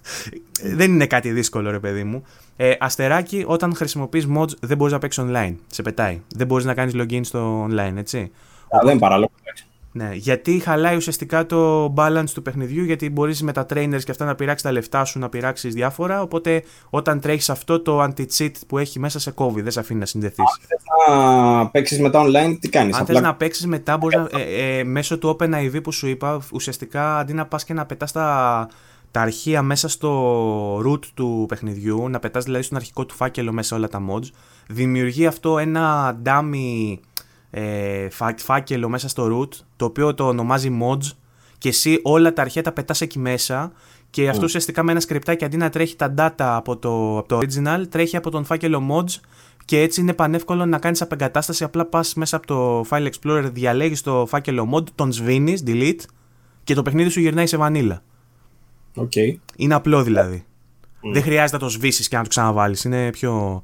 δεν 0.63 0.91
είναι 0.91 1.07
κάτι 1.07 1.31
δύσκολο, 1.31 1.71
ρε 1.71 1.79
παιδί 1.79 2.03
μου. 2.03 2.23
Ε, 2.55 2.73
αστεράκι, 2.79 3.43
όταν 3.47 3.75
χρησιμοποιείς 3.75 4.27
mods, 4.37 4.49
δεν 4.59 4.77
μπορείς 4.77 4.93
να 4.93 4.99
παίξεις 4.99 5.23
online. 5.27 5.55
Σε 5.67 5.81
πετάει. 5.81 6.21
Δεν 6.35 6.47
μπορείς 6.47 6.65
να 6.65 6.73
κάνεις 6.73 6.93
login 6.97 7.19
στο 7.23 7.67
online, 7.69 7.93
έτσι. 7.95 8.31
Α, 8.69 8.79
δεν 8.83 8.99
παραλόγω. 8.99 9.31
Ναι, 9.97 10.09
γιατί 10.13 10.59
χαλάει 10.59 10.95
ουσιαστικά 10.95 11.45
το 11.45 11.93
balance 11.97 12.29
του 12.33 12.41
παιχνιδιού, 12.41 12.83
γιατί 12.83 13.09
μπορείς 13.09 13.41
με 13.41 13.51
τα 13.51 13.65
trainers 13.69 13.99
και 14.03 14.11
αυτά 14.11 14.25
να 14.25 14.35
πειράξεις 14.35 14.61
τα 14.61 14.71
λεφτά 14.71 15.05
σου, 15.05 15.19
να 15.19 15.29
πειράξεις 15.29 15.73
διάφορα. 15.73 16.21
Οπότε 16.21 16.63
όταν 16.89 17.19
τρέχεις 17.19 17.49
αυτό, 17.49 17.81
το 17.81 18.03
anti-cheat 18.03 18.51
που 18.67 18.77
έχει 18.77 18.99
μέσα 18.99 19.19
σε 19.19 19.31
κόβει, 19.31 19.61
δεν 19.61 19.71
σε 19.71 19.79
αφήνει 19.79 19.99
να 19.99 20.05
συνδεθείς. 20.05 20.45
Αν 20.47 20.65
θες 20.67 20.83
να 21.55 21.69
παίξεις 21.69 21.99
μετά 21.99 22.21
online, 22.23 22.57
τι 22.59 22.69
κάνεις. 22.69 22.95
Αν 22.95 23.01
απλά... 23.01 23.13
θες 23.13 23.23
να 23.23 23.35
παίξεις 23.35 23.65
μετά, 23.65 23.97
μπορείς 23.97 24.17
να, 24.17 24.39
ε, 24.39 24.77
ε, 24.77 24.83
μέσω 24.83 25.17
του 25.17 25.37
OpenIV 25.39 25.83
που 25.83 25.91
σου 25.91 26.07
είπα, 26.07 26.41
ουσιαστικά 26.53 27.17
αντί 27.17 27.33
να 27.33 27.45
πας 27.45 27.63
και 27.63 27.73
να 27.73 27.85
πετάς 27.85 28.11
τα, 28.11 28.67
τα 29.11 29.21
αρχεία 29.21 29.61
μέσα 29.61 29.87
στο 29.87 30.77
root 30.77 31.05
του 31.13 31.45
παιχνιδιού, 31.47 32.09
να 32.09 32.19
πετάς 32.19 32.43
δηλαδή 32.43 32.63
στον 32.63 32.77
αρχικό 32.77 33.05
του 33.05 33.15
φάκελο 33.15 33.51
μέσα 33.51 33.75
όλα 33.75 33.87
τα 33.87 34.01
mods, 34.09 34.27
δημιουργεί 34.67 35.25
αυτό 35.25 35.57
ένα 35.57 36.17
dummy 36.25 36.97
ε, 37.57 38.07
φάκελο 38.37 38.89
μέσα 38.89 39.09
στο 39.09 39.27
root, 39.31 39.49
το 39.75 39.85
οποίο 39.85 40.13
το 40.13 40.27
ονομάζει 40.27 40.77
mods 40.81 41.11
και 41.57 41.69
εσύ 41.69 41.99
όλα 42.03 42.33
τα 42.33 42.41
αρχαία 42.41 42.63
τα 42.63 42.71
πετάς 42.71 43.01
εκεί 43.01 43.19
μέσα 43.19 43.71
και 44.09 44.29
αυτό 44.29 44.43
ουσιαστικά 44.43 44.83
με 44.83 44.91
ένα 44.91 44.99
σκριπτάκι 44.99 45.45
αντί 45.45 45.57
να 45.57 45.69
τρέχει 45.69 45.95
τα 45.95 46.13
data 46.17 46.33
από 46.37 46.77
το, 46.77 47.17
από 47.17 47.27
το 47.27 47.37
original, 47.37 47.83
τρέχει 47.89 48.17
από 48.17 48.29
τον 48.29 48.45
φάκελο 48.45 48.87
mods 48.91 49.21
και 49.65 49.81
έτσι 49.81 50.01
είναι 50.01 50.13
πανεύκολο 50.13 50.65
να 50.65 50.77
κάνεις 50.79 51.01
απεγκατάσταση, 51.01 51.63
απλά 51.63 51.85
πας 51.85 52.13
μέσα 52.13 52.35
από 52.35 52.47
το 52.47 52.85
File 52.89 53.09
Explorer, 53.09 53.49
διαλέγεις 53.53 54.01
το 54.01 54.25
φάκελο 54.25 54.69
mod, 54.73 54.83
τον 54.95 55.11
σβήνεις, 55.11 55.63
delete 55.67 56.01
και 56.63 56.73
το 56.73 56.81
παιχνίδι 56.81 57.09
σου 57.09 57.19
γυρνάει 57.19 57.47
σε 57.47 57.57
βανίλα. 57.57 58.03
Okay. 58.95 59.35
Είναι 59.55 59.73
απλό 59.73 60.03
δηλαδή. 60.03 60.45
Δεν 61.13 61.21
χρειάζεται 61.21 61.57
να 61.57 61.63
το 61.63 61.69
σβήσεις 61.69 62.07
και 62.07 62.15
να 62.15 62.23
το 62.23 62.29
ξαναβάλεις, 62.29 62.83
είναι 62.83 63.09
πιο... 63.09 63.63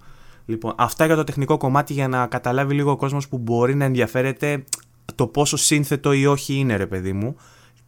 Λοιπόν, 0.51 0.73
αυτά 0.77 1.05
για 1.05 1.15
το 1.15 1.23
τεχνικό 1.23 1.57
κομμάτι 1.57 1.93
για 1.93 2.07
να 2.07 2.27
καταλάβει 2.27 2.73
λίγο 2.73 2.91
ο 2.91 2.95
κόσμος 2.95 3.27
που 3.27 3.37
μπορεί 3.37 3.75
να 3.75 3.85
ενδιαφέρεται 3.85 4.63
το 5.15 5.27
πόσο 5.27 5.57
σύνθετο 5.57 6.13
ή 6.13 6.25
όχι 6.25 6.53
είναι 6.53 6.75
ρε 6.75 6.87
παιδί 6.87 7.13
μου. 7.13 7.35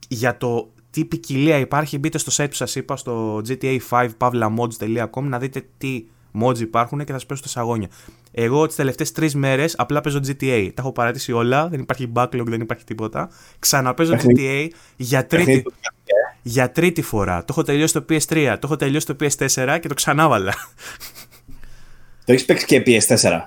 Για 0.08 0.38
το 0.38 0.72
τι 0.90 1.06
ποικιλία 1.06 1.58
υπάρχει 1.58 1.98
μπείτε 1.98 2.18
στο 2.18 2.44
site 2.44 2.48
που 2.50 2.56
σας 2.56 2.76
είπα 2.76 2.98
στο 2.98 3.42
gta5pavlamods.com 3.48 5.24
να 5.24 5.40
δείτε 5.40 5.66
τι 5.78 6.06
mods 6.42 6.60
υπάρχουν 6.60 7.00
και 7.00 7.12
θα 7.12 7.14
σας 7.14 7.26
πέσω 7.26 7.40
στα 7.40 7.50
σαγόνια. 7.50 7.88
Εγώ 8.32 8.68
τις 8.68 8.76
τελευταίες 8.76 9.12
τρεις 9.12 9.36
μέρες 9.36 9.76
απλά 9.78 10.02
παίζω 10.02 10.20
GTA. 10.28 10.70
Τα 10.74 10.82
έχω 10.82 10.92
παρατήσει 10.92 11.32
όλα, 11.32 11.68
δεν 11.68 11.80
υπάρχει 11.80 12.12
backlog, 12.16 12.46
δεν 12.46 12.62
υπάρχει 12.62 12.84
τίποτα. 12.84 13.30
Ξαναπέζω 13.60 14.14
GTA 14.14 14.68
για 14.96 15.26
τρίτη, 15.26 15.64
για 16.42 16.72
τρίτη 16.72 17.02
φορά. 17.02 17.40
Το 17.40 17.46
έχω 17.50 17.64
τελειώσει 17.64 17.94
το 17.94 18.06
PS3, 18.10 18.56
το 18.60 18.60
έχω 18.64 18.76
τελειώσει 18.76 19.06
το 19.06 19.16
PS4 19.20 19.78
και 19.82 19.88
το 19.88 19.94
ξανάβαλα. 19.94 20.54
Το 22.26 22.32
έχεις 22.32 22.46
παίξει 22.46 22.66
και 22.66 22.84
PS4. 22.86 23.42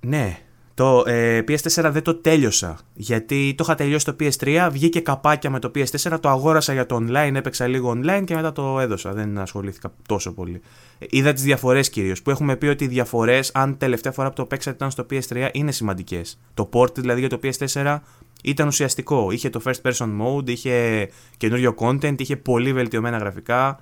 Ναι. 0.00 0.38
Το 0.74 1.04
ε, 1.06 1.38
PS4 1.48 1.90
δεν 1.92 2.02
το 2.02 2.14
τέλειωσα. 2.14 2.78
Γιατί 2.94 3.54
το 3.56 3.64
είχα 3.66 3.74
τελειώσει 3.74 4.04
το 4.04 4.16
PS3, 4.20 4.68
βγήκε 4.72 5.00
καπάκια 5.00 5.50
με 5.50 5.58
το 5.58 5.70
PS4, 5.74 6.18
το 6.20 6.28
αγόρασα 6.28 6.72
για 6.72 6.86
το 6.86 6.98
online, 7.02 7.32
έπαιξα 7.34 7.66
λίγο 7.66 7.90
online 7.96 8.22
και 8.24 8.34
μετά 8.34 8.52
το 8.52 8.80
έδωσα. 8.80 9.12
Δεν 9.12 9.38
ασχολήθηκα 9.38 9.92
τόσο 10.08 10.32
πολύ. 10.32 10.60
Είδα 10.98 11.32
τις 11.32 11.42
διαφορές 11.42 11.90
κυρίως. 11.90 12.22
Που 12.22 12.30
έχουμε 12.30 12.56
πει 12.56 12.66
ότι 12.66 12.84
οι 12.84 12.88
διαφορές, 12.88 13.50
αν 13.54 13.78
τελευταία 13.78 14.12
φορά 14.12 14.28
που 14.28 14.34
το 14.34 14.44
παίξατε 14.44 14.76
ήταν 14.76 14.90
στο 14.90 15.06
PS3, 15.10 15.48
είναι 15.52 15.72
σημαντικές. 15.72 16.38
Το 16.54 16.68
port 16.72 16.94
δηλαδή 16.94 17.20
για 17.20 17.28
το 17.28 17.40
PS4 17.42 17.98
ήταν 18.42 18.66
ουσιαστικό. 18.66 19.30
Είχε 19.30 19.50
το 19.50 19.60
first 19.64 19.90
person 19.90 20.08
mode, 20.22 20.50
είχε 20.50 21.08
καινούριο 21.36 21.74
content, 21.78 22.14
είχε 22.20 22.36
πολύ 22.36 22.72
βελτιωμένα 22.72 23.18
γραφικά. 23.18 23.80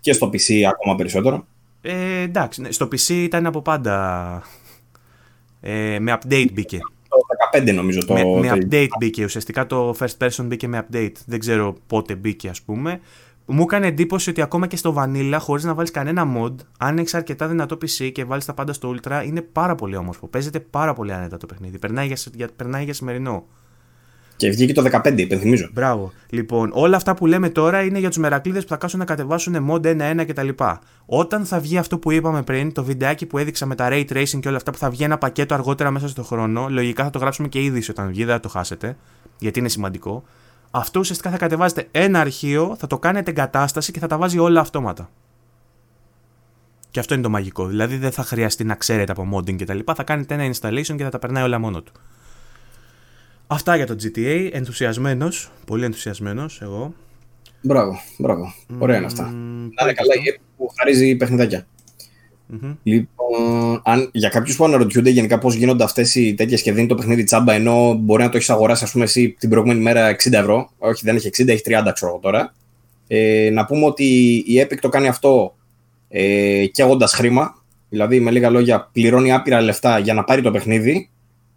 Και 0.00 0.12
στο 0.12 0.30
PC 0.32 0.62
ακόμα 0.62 0.94
περισσότερο. 0.94 1.46
Ε, 1.86 2.20
εντάξει, 2.20 2.60
ναι, 2.60 2.70
στο 2.70 2.86
PC 2.86 3.08
ήταν 3.08 3.46
από 3.46 3.62
πάντα. 3.62 4.42
Ε, 5.60 5.98
με 6.00 6.18
update 6.18 6.48
μπήκε. 6.52 6.78
Το 7.08 7.16
15 7.58 7.74
νομίζω 7.74 8.04
το. 8.04 8.14
Με, 8.14 8.24
με 8.24 8.50
update 8.50 8.88
μπήκε. 8.98 9.24
Ουσιαστικά 9.24 9.66
το 9.66 9.96
first 9.98 10.16
person 10.18 10.44
μπήκε 10.44 10.68
με 10.68 10.86
update. 10.86 11.12
Δεν 11.26 11.38
ξέρω 11.38 11.76
πότε 11.86 12.14
μπήκε, 12.14 12.48
ας 12.48 12.62
πούμε. 12.62 13.00
Μου 13.46 13.62
έκανε 13.62 13.86
εντύπωση 13.86 14.30
ότι 14.30 14.42
ακόμα 14.42 14.66
και 14.66 14.76
στο 14.76 14.94
Vanilla, 14.98 15.36
χωρίς 15.40 15.64
να 15.64 15.74
βάλεις 15.74 15.90
κανένα 15.90 16.32
mod, 16.36 16.54
αν 16.78 16.98
έχεις 16.98 17.14
αρκετά 17.14 17.48
δυνατό 17.48 17.76
PC 17.76 18.10
και 18.12 18.24
βάλεις 18.24 18.44
τα 18.44 18.54
πάντα 18.54 18.72
στο 18.72 18.94
Ultra, 18.94 19.22
είναι 19.26 19.40
πάρα 19.40 19.74
πολύ 19.74 19.96
όμορφο. 19.96 20.26
Παίζεται 20.26 20.60
πάρα 20.60 20.94
πολύ 20.94 21.12
άνετα 21.12 21.36
το 21.36 21.46
παιχνίδι. 21.46 21.78
Περνάει 21.78 22.06
για, 22.06 22.48
περνάει 22.56 22.84
για 22.84 22.94
σημερινό. 22.94 23.44
Και 24.36 24.50
βγήκε 24.50 24.72
το 24.72 24.82
15, 24.82 25.18
υπενθυμίζω. 25.18 25.68
Μπράβο. 25.72 26.12
Λοιπόν, 26.30 26.70
όλα 26.72 26.96
αυτά 26.96 27.14
που 27.14 27.26
λέμε 27.26 27.48
τώρα 27.48 27.82
είναι 27.82 27.98
για 27.98 28.08
τους 28.08 28.18
μερακλείδες 28.18 28.62
που 28.62 28.68
θα 28.68 28.76
κάσουν 28.76 28.98
να 28.98 29.04
κατεβάσουν 29.04 29.70
mod 29.70 29.86
1-1 29.86 30.24
κτλ. 30.26 30.48
Όταν 31.06 31.44
θα 31.44 31.60
βγει 31.60 31.78
αυτό 31.78 31.98
που 31.98 32.10
είπαμε 32.10 32.42
πριν, 32.42 32.72
το 32.72 32.84
βιντεάκι 32.84 33.26
που 33.26 33.38
έδειξα 33.38 33.66
με 33.66 33.74
τα 33.74 33.88
ray 33.90 34.04
tracing 34.12 34.40
και 34.40 34.48
όλα 34.48 34.56
αυτά 34.56 34.70
που 34.70 34.78
θα 34.78 34.90
βγει 34.90 35.04
ένα 35.04 35.18
πακέτο 35.18 35.54
αργότερα 35.54 35.90
μέσα 35.90 36.08
στον 36.08 36.24
χρόνο, 36.24 36.66
λογικά 36.70 37.04
θα 37.04 37.10
το 37.10 37.18
γράψουμε 37.18 37.48
και 37.48 37.62
ήδη 37.62 37.90
όταν 37.90 38.08
βγει, 38.08 38.24
δεν 38.24 38.34
θα 38.34 38.40
το 38.40 38.48
χάσετε, 38.48 38.96
γιατί 39.38 39.58
είναι 39.58 39.68
σημαντικό. 39.68 40.24
Αυτό 40.70 41.00
ουσιαστικά 41.00 41.30
θα 41.30 41.36
κατεβάζετε 41.36 41.88
ένα 41.90 42.20
αρχείο, 42.20 42.76
θα 42.78 42.86
το 42.86 42.98
κάνετε 42.98 43.30
εγκατάσταση 43.30 43.92
και 43.92 43.98
θα 43.98 44.06
τα 44.06 44.18
βάζει 44.18 44.38
όλα 44.38 44.60
αυτόματα. 44.60 45.10
Και 46.90 47.00
αυτό 47.00 47.14
είναι 47.14 47.22
το 47.22 47.30
μαγικό. 47.30 47.66
Δηλαδή 47.66 47.96
δεν 47.96 48.12
θα 48.12 48.22
χρειαστεί 48.22 48.64
να 48.64 48.74
ξέρετε 48.74 49.12
από 49.12 49.28
modding 49.34 49.62
κτλ. 49.62 49.78
Θα 49.94 50.02
κάνετε 50.02 50.34
ένα 50.34 50.54
installation 50.54 50.94
και 50.96 51.02
θα 51.02 51.08
τα 51.08 51.18
περνάει 51.18 51.42
όλα 51.42 51.58
μόνο 51.58 51.82
του. 51.82 51.92
Αυτά 53.46 53.76
για 53.76 53.86
το 53.86 53.96
GTA. 54.02 54.48
Ενθουσιασμένος. 54.52 55.50
Πολύ 55.66 55.84
ενθουσιασμένος 55.84 56.60
εγώ. 56.62 56.94
Μπράβο, 57.60 58.00
μπράβο. 58.18 58.54
Ωραία 58.78 58.96
είναι 58.96 59.06
αυτά. 59.06 59.22
Να 59.22 59.82
είναι 59.82 59.92
καλά 59.92 60.14
που 60.56 60.68
χαρίζει 60.78 61.16
παιχνιδάκια. 61.16 61.66
Mm-hmm. 62.52 62.76
Λοιπόν, 62.82 63.80
αν, 63.84 64.08
για 64.12 64.28
κάποιους 64.28 64.56
που 64.56 64.64
αναρωτιούνται 64.64 65.10
γενικά 65.10 65.38
πώς 65.38 65.54
γίνονται 65.54 65.84
αυτές 65.84 66.14
οι 66.14 66.34
τέτοιες 66.34 66.62
και 66.62 66.72
δίνει 66.72 66.86
το 66.86 66.94
παιχνίδι 66.94 67.24
τσάμπα, 67.24 67.52
ενώ 67.52 67.94
μπορεί 67.94 68.22
να 68.22 68.28
το 68.28 68.36
έχεις 68.36 68.50
αγοράσει, 68.50 68.84
ας 68.84 68.90
πούμε, 68.90 69.04
εσύ 69.04 69.36
την 69.38 69.48
προηγούμενη 69.48 69.80
μέρα 69.80 70.10
60 70.10 70.32
ευρώ. 70.32 70.70
Όχι, 70.78 71.04
δεν 71.04 71.16
έχει 71.16 71.28
60, 71.28 71.48
έχει 71.48 71.62
30, 71.64 71.90
ξέρω 71.92 72.18
τώρα. 72.22 72.54
Ε, 73.06 73.50
να 73.52 73.64
πούμε 73.64 73.84
ότι 73.84 74.04
η 74.46 74.66
Epic 74.66 74.78
το 74.80 74.88
κάνει 74.88 75.08
αυτό 75.08 75.56
ε, 76.08 76.66
καίγοντας 76.66 77.12
χρήμα. 77.12 77.62
Δηλαδή, 77.88 78.20
με 78.20 78.30
λίγα 78.30 78.50
λόγια, 78.50 78.88
πληρώνει 78.92 79.32
άπειρα 79.32 79.60
λεφτά 79.60 79.98
για 79.98 80.14
να 80.14 80.24
πάρει 80.24 80.42
το 80.42 80.50
παιχνίδι 80.50 81.10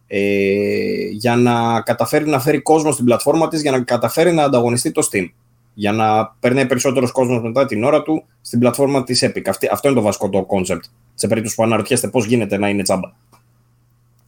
ε, 0.07 1.07
για 1.11 1.35
να 1.35 1.81
καταφέρει 1.81 2.29
να 2.29 2.39
φέρει 2.39 2.61
κόσμο 2.61 2.91
στην 2.91 3.05
πλατφόρμα 3.05 3.47
της, 3.47 3.61
για 3.61 3.71
να 3.71 3.81
καταφέρει 3.81 4.31
να 4.31 4.43
ανταγωνιστεί 4.43 4.91
το 4.91 5.09
Steam. 5.11 5.25
Για 5.73 5.91
να 5.91 6.35
περνάει 6.39 6.65
περισσότερος 6.65 7.11
κόσμος 7.11 7.41
μετά 7.41 7.65
την 7.65 7.83
ώρα 7.83 8.01
του 8.01 8.23
στην 8.41 8.59
πλατφόρμα 8.59 9.03
της 9.03 9.25
Epic. 9.25 9.47
Αυτή, 9.49 9.67
αυτό 9.71 9.87
είναι 9.87 9.97
το 9.97 10.03
βασικό 10.03 10.29
το 10.29 10.47
concept. 10.49 10.83
Σε 11.13 11.27
περίπτωση 11.27 11.55
που 11.55 11.63
αναρωτιέστε 11.63 12.07
πώς 12.07 12.25
γίνεται 12.25 12.57
να 12.57 12.69
είναι 12.69 12.83
τσάμπα. 12.83 13.11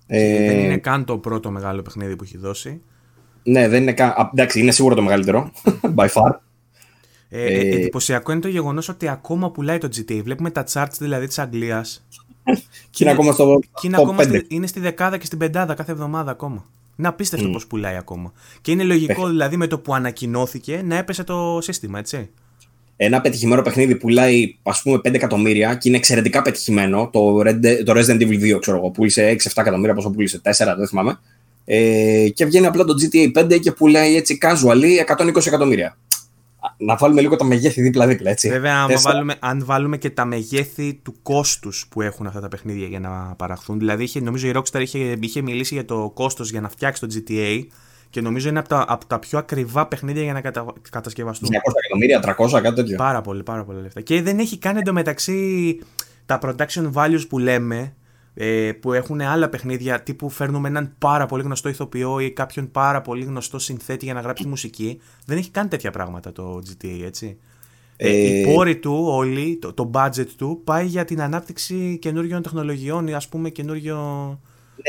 Ε, 0.08 0.48
δεν 0.48 0.60
είναι 0.60 0.78
καν 0.78 1.06
το 1.06 1.18
πρώτο 1.18 1.52
μεγάλο 1.52 1.82
παιχνίδι 1.82 2.16
που 2.16 2.24
έχει 2.24 2.38
δώσει. 2.38 2.82
Ναι, 3.44 3.68
δεν 3.68 3.82
είναι 3.82 3.94
καν. 3.94 4.30
Εντάξει, 4.32 4.60
είναι 4.60 4.72
σίγουρα 4.72 4.96
το 4.96 5.02
μεγαλύτερο. 5.02 5.52
By 5.98 6.08
far. 6.08 6.32
Ε, 7.30 7.44
ε, 7.44 7.54
ε, 7.54 7.76
εντυπωσιακό 7.76 8.32
είναι 8.32 8.42
το 8.42 8.48
γεγονός 8.48 8.90
ότι 8.90 9.08
ακόμα 9.08 9.52
πουλάει 9.52 9.78
το 9.78 9.88
GTA. 9.96 10.22
Βλέπουμε 10.24 10.52
τα 10.52 10.64
charts 10.74 10.96
δηλαδή 11.00 11.28
της 11.28 11.40
Αγγλίας. 11.40 12.08
και 12.90 13.04
είναι 13.04 13.12
ακόμα 13.12 13.32
στο. 13.32 13.60
Και 13.82 13.88
είναι, 13.88 13.98
ακόμα 14.00 14.24
στη, 14.24 14.46
είναι 14.48 14.68
στη 14.68 14.80
δεκάδα 14.80 15.18
και 15.18 15.26
στην 15.26 15.38
πεντάδα 15.38 15.74
κάθε 15.74 15.92
εβδομάδα 15.92 16.32
ακόμα. 16.32 16.66
Είναι 16.98 17.08
απίστευτο 17.08 17.50
mm. 17.50 17.52
πώς 17.52 17.68
πουλάει 17.68 17.96
ακόμα. 17.96 18.34
Και 18.62 18.72
είναι 18.72 18.84
λογικό 18.84 19.28
δηλαδή 19.28 19.58
με 19.58 19.68
το 19.68 19.80
που 19.80 19.94
ανακοινώθηκε 19.94 20.82
να 20.86 20.96
έπεσε 20.98 21.24
το 21.24 21.60
σύστημα, 21.62 22.00
έτσι. 22.00 22.30
Ένα 22.96 23.22
πετυχημένο 23.22 23.62
παιχνίδι 23.62 23.96
πουλάει 23.96 24.56
ας 24.64 24.82
πούμε 24.82 24.98
5 24.98 25.14
εκατομμύρια 25.14 25.76
και 25.76 25.88
είναι 25.90 25.98
εξαιρετικά 25.98 26.42
πετυχημένο. 26.42 27.10
Το, 27.14 27.40
Red, 27.40 27.84
το 27.86 27.94
Resident 27.96 28.22
Evil 28.22 28.56
2, 28.56 28.60
ξέρω 28.60 28.78
εγώ, 28.78 28.90
πούλησε 28.90 29.36
6-7 29.44 29.52
εκατομμύρια, 29.56 29.94
πόσο 29.94 30.10
πούλησε, 30.10 30.42
4, 30.44 30.52
δεν 30.78 30.88
θυμάμαι. 30.88 31.20
Ε, 31.66 32.30
και 32.30 32.46
βγαίνει 32.46 32.66
απλά 32.66 32.84
το 32.84 32.94
GTA 33.02 33.44
5 33.44 33.60
και 33.60 33.72
πουλάει 33.72 34.16
έτσι 34.16 34.38
casual 34.42 34.82
120 35.18 35.46
εκατομμύρια 35.46 35.98
να 36.82 36.96
βάλουμε 36.96 37.22
λίγο 37.22 37.36
τα 37.36 37.46
μεγέθη 37.46 37.82
δίπλα-δίπλα, 37.82 38.30
έτσι. 38.30 38.50
Βέβαια, 38.50 38.82
αν 38.82 39.02
βάλουμε, 39.02 39.36
αν 39.40 39.66
βάλουμε 39.66 39.98
και 39.98 40.10
τα 40.10 40.26
μεγέθη 40.26 40.94
του 40.94 41.16
κόστους 41.22 41.88
που 41.90 42.02
έχουν 42.02 42.28
αυτά 42.28 42.40
τα 42.40 42.48
παιχνίδια 42.48 42.88
για 42.88 43.00
να 43.00 43.36
παραχθούν. 43.38 43.80
Δηλαδή, 43.80 44.04
είχε, 44.04 44.20
νομίζω 44.20 44.48
η 44.48 44.52
Rockstar 44.56 44.82
είχε, 44.82 45.18
είχε 45.20 45.42
μιλήσει 45.42 45.74
για 45.74 45.86
το 45.86 46.12
κόστος 46.14 46.52
για 46.52 46.62
να 46.62 46.70
φτιάξει 46.70 47.02
το 47.02 47.08
GTA 47.14 47.66
και 48.10 48.22
νομίζω 48.22 48.50
είναι 48.50 48.60
από 48.60 48.70
τα, 48.70 48.86
από 48.88 49.06
τα 49.06 49.20
πιο 49.20 49.38
ακριβά 49.38 49.88
παιχνίδια 49.88 50.24
για 50.24 50.34
να 50.34 50.42
κατα, 50.42 50.66
κατασκευαστούν. 50.90 51.50
200 51.50 51.54
εκατομμύρια, 51.84 52.36
300, 52.58 52.62
κάτι 52.62 52.76
τέτοιο. 52.76 52.98
Πάρα 52.98 53.22
πολύ, 53.22 53.44
πάρα 53.44 53.64
πολύ 53.64 53.82
λεφτά. 53.82 54.02
Και 54.02 54.22
δεν 54.22 54.40
έχει 54.40 54.58
καν 54.58 54.78
εντωμεταξύ 54.78 55.80
τα 56.26 56.40
production 56.42 56.92
values 56.94 57.28
που 57.30 57.40
λέμε 57.40 57.94
ε, 58.34 58.72
που 58.82 58.94
έχουν 58.94 59.22
άλλα 59.22 59.50
παιχνίδια 59.50 60.02
τύπου 60.04 60.30
φέρνουμε 60.30 60.68
έναν 60.68 60.94
πάρα 60.98 61.26
πολύ 61.26 61.44
γνωστό 61.44 61.70
ηθοποιό 61.70 62.20
ή 62.20 62.32
κάποιον 62.32 62.72
πάρα 62.72 63.02
πολύ 63.02 63.24
γνωστό 63.24 63.60
συνθέτη 63.60 64.06
για 64.06 64.14
να 64.14 64.20
γράψει 64.20 64.48
μουσική. 64.48 65.02
Δεν 65.26 65.38
έχει 65.38 65.52
καν 65.52 65.70
τέτοια 65.70 65.92
πράγματα 65.92 66.32
το 66.32 66.62
GTA, 66.66 67.02
έτσι. 67.06 67.38
Ε, 68.02 68.10
οι 68.10 68.42
ε, 68.42 68.54
πόροι 68.54 68.78
του 68.78 69.04
όλοι, 69.08 69.58
το, 69.62 69.74
το 69.74 69.92
budget 69.94 70.28
του 70.38 70.62
πάει 70.64 70.86
για 70.86 71.06
την 71.06 71.22
ανάπτυξη 71.22 71.98
καινούριων 72.02 72.42
τεχνολογιών 72.42 73.08
ή 73.08 73.14
ας 73.14 73.28
πούμε 73.28 73.50
καινούριο... 73.50 73.98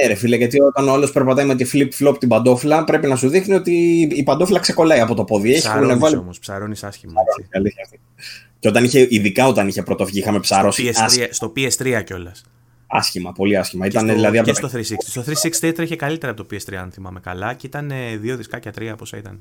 Ναι 0.01 0.07
ρε 0.07 0.15
φίλε, 0.15 0.37
γιατί 0.37 0.61
όταν 0.61 0.89
ο 0.89 0.93
άλλος 0.93 1.13
περπατάει 1.13 1.47
με 1.47 1.55
τη 1.55 1.71
flip-flop 1.73 2.17
την 2.19 2.29
παντόφλα 2.29 2.85
πρέπει 2.85 3.07
να 3.07 3.17
σου 3.17 3.29
δείχνει 3.29 3.55
ότι 3.55 3.73
η 4.13 4.23
παντόφλα 4.23 4.59
ξεκολλάει 4.59 5.01
από 5.01 5.15
το 5.15 5.25
πόδι. 5.25 5.55
Ψαρώνεις 5.55 5.99
βάλει... 5.99 6.17
όμως, 6.17 6.39
ψαρώνεις 6.39 6.85
άσχημα. 6.85 7.13
Έτσι. 7.51 8.01
Και 8.59 8.69
όταν 8.69 8.85
είχε, 8.85 9.07
ειδικά 9.11 9.47
όταν 9.47 9.69
είχε 9.69 9.83
πρωτοβγεί, 9.83 10.19
είχαμε 10.19 10.41
ψαρώσει. 10.41 10.93
Στο 10.93 11.05
PS3, 11.05 11.27
στο 11.31 11.53
PS3 11.57 12.03
κιόλας. 12.05 12.45
Άσχημα, 12.93 13.33
πολύ 13.33 13.57
άσχημα. 13.57 13.89
Και, 13.89 13.99
ήταν, 13.99 14.09
στο, 14.09 14.15
δηλαδή, 14.15 14.41
και 14.41 14.53
στο 14.53 14.71
360. 14.75 14.81
Στο 14.99 15.25
360 15.27 15.51
έτρεχε 15.61 15.97
καλύτερα 15.97 16.33
από 16.33 16.45
το 16.45 16.57
PS3, 16.57 16.75
αν 16.75 16.91
θυμάμαι 16.91 17.21
καλά, 17.21 17.55
και 17.55 17.67
ήταν 17.67 17.93
δύο 18.21 18.37
δισκάκια, 18.37 18.73
τρία 18.73 18.97
πόσα 18.97 19.17
ήταν. 19.17 19.41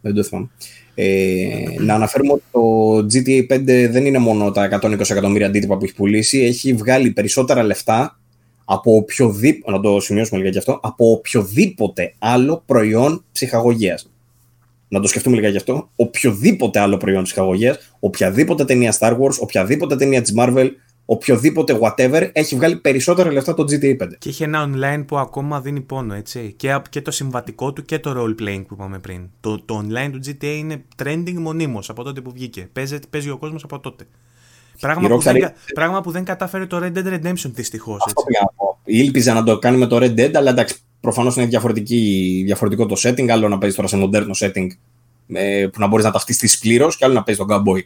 Δεν 0.00 0.14
το 0.14 0.22
θυμάμαι. 0.22 0.48
Ε, 0.94 1.64
να 1.78 1.94
αναφέρουμε 1.94 2.32
ότι 2.32 2.42
το 2.50 2.96
GTA 2.96 3.52
5 3.52 3.88
δεν 3.90 4.06
είναι 4.06 4.18
μόνο 4.18 4.50
τα 4.50 4.80
120 4.82 5.10
εκατομμύρια 5.10 5.46
αντίτυπα 5.46 5.76
που 5.76 5.84
έχει 5.84 5.94
πουλήσει, 5.94 6.38
έχει 6.38 6.72
βγάλει 6.72 7.10
περισσότερα 7.10 7.62
λεφτά 7.62 8.18
από 8.64 8.96
οποιοδήποτε, 8.96 9.72
να 9.72 9.80
το 9.80 10.00
σημειώσουμε 10.00 10.42
λίγα 10.42 10.58
αυτό, 10.58 10.80
από 10.82 11.10
οποιοδήποτε 11.10 12.14
άλλο 12.18 12.62
προϊόν 12.66 13.24
ψυχαγωγίας. 13.32 14.10
Να 14.88 15.00
το 15.00 15.08
σκεφτούμε 15.08 15.36
λίγα 15.36 15.48
γι' 15.48 15.56
αυτό. 15.56 15.90
Οποιοδήποτε 15.96 16.80
άλλο 16.80 16.96
προϊόν 16.96 17.22
ψυχαγωγίας, 17.22 17.94
οποιαδήποτε 18.00 18.64
ταινία 18.64 18.96
Star 18.98 19.12
Wars, 19.12 19.38
οποιαδήποτε 19.38 19.96
ταινία 19.96 20.22
της 20.22 20.34
Marvel, 20.38 20.68
οποιοδήποτε 21.06 21.78
whatever 21.80 22.30
έχει 22.32 22.56
βγάλει 22.56 22.76
περισσότερα 22.76 23.32
λεφτά 23.32 23.54
το 23.54 23.62
GTA 23.62 24.02
5. 24.02 24.08
Και 24.18 24.28
έχει 24.28 24.42
ένα 24.42 24.70
online 24.70 25.04
που 25.06 25.18
ακόμα 25.18 25.60
δίνει 25.60 25.80
πόνο, 25.80 26.14
έτσι. 26.14 26.54
Και, 26.56 26.80
και 26.90 27.02
το 27.02 27.10
συμβατικό 27.10 27.72
του 27.72 27.84
και 27.84 27.98
το 27.98 28.14
role 28.16 28.42
playing 28.42 28.64
που 28.66 28.74
είπαμε 28.74 28.98
πριν. 28.98 29.30
Το, 29.40 29.60
το 29.64 29.84
online 29.84 30.10
του 30.12 30.20
GTA 30.26 30.56
είναι 30.58 30.84
trending 31.02 31.34
μονίμως 31.38 31.90
από 31.90 32.02
τότε 32.02 32.20
που 32.20 32.30
βγήκε. 32.32 32.68
Παίζει, 32.72 32.98
παίζει 33.10 33.30
ο 33.30 33.38
κόσμος 33.38 33.64
από 33.64 33.80
τότε. 33.80 34.06
Πράγμα 34.80 35.08
που, 35.08 35.18
δεν, 35.20 35.52
πράγμα 35.74 36.00
που 36.00 36.10
δεν 36.10 36.24
κατάφερε 36.24 36.66
το 36.66 36.78
Red 36.82 36.98
Dead 36.98 37.06
Redemption 37.06 37.50
δυστυχώς. 37.52 38.02
Ήλπιζα 38.84 39.34
να 39.34 39.42
το 39.42 39.58
κάνει 39.58 39.76
με 39.76 39.86
το 39.86 39.96
Red 39.96 40.14
Dead, 40.20 40.30
αλλά 40.34 40.50
εντάξει, 40.50 40.76
προφανώς 41.00 41.36
είναι 41.36 41.46
διαφορετικό 42.44 42.86
το 42.86 42.96
setting. 43.02 43.28
Άλλο 43.28 43.48
να 43.48 43.58
παίζεις 43.58 43.76
τώρα 43.76 43.88
σε 43.88 43.96
μοντέρνο 43.96 44.34
setting 44.38 44.66
ε, 45.28 45.66
που 45.72 45.80
να 45.80 45.86
μπορείς 45.86 46.04
να 46.04 46.10
ταυτιστείς 46.10 46.58
πλήρως, 46.58 46.96
και 46.96 47.04
άλλο 47.04 47.14
να 47.14 47.22
παίζεις 47.22 47.44
τον 47.46 47.56
Cowboy. 47.56 47.80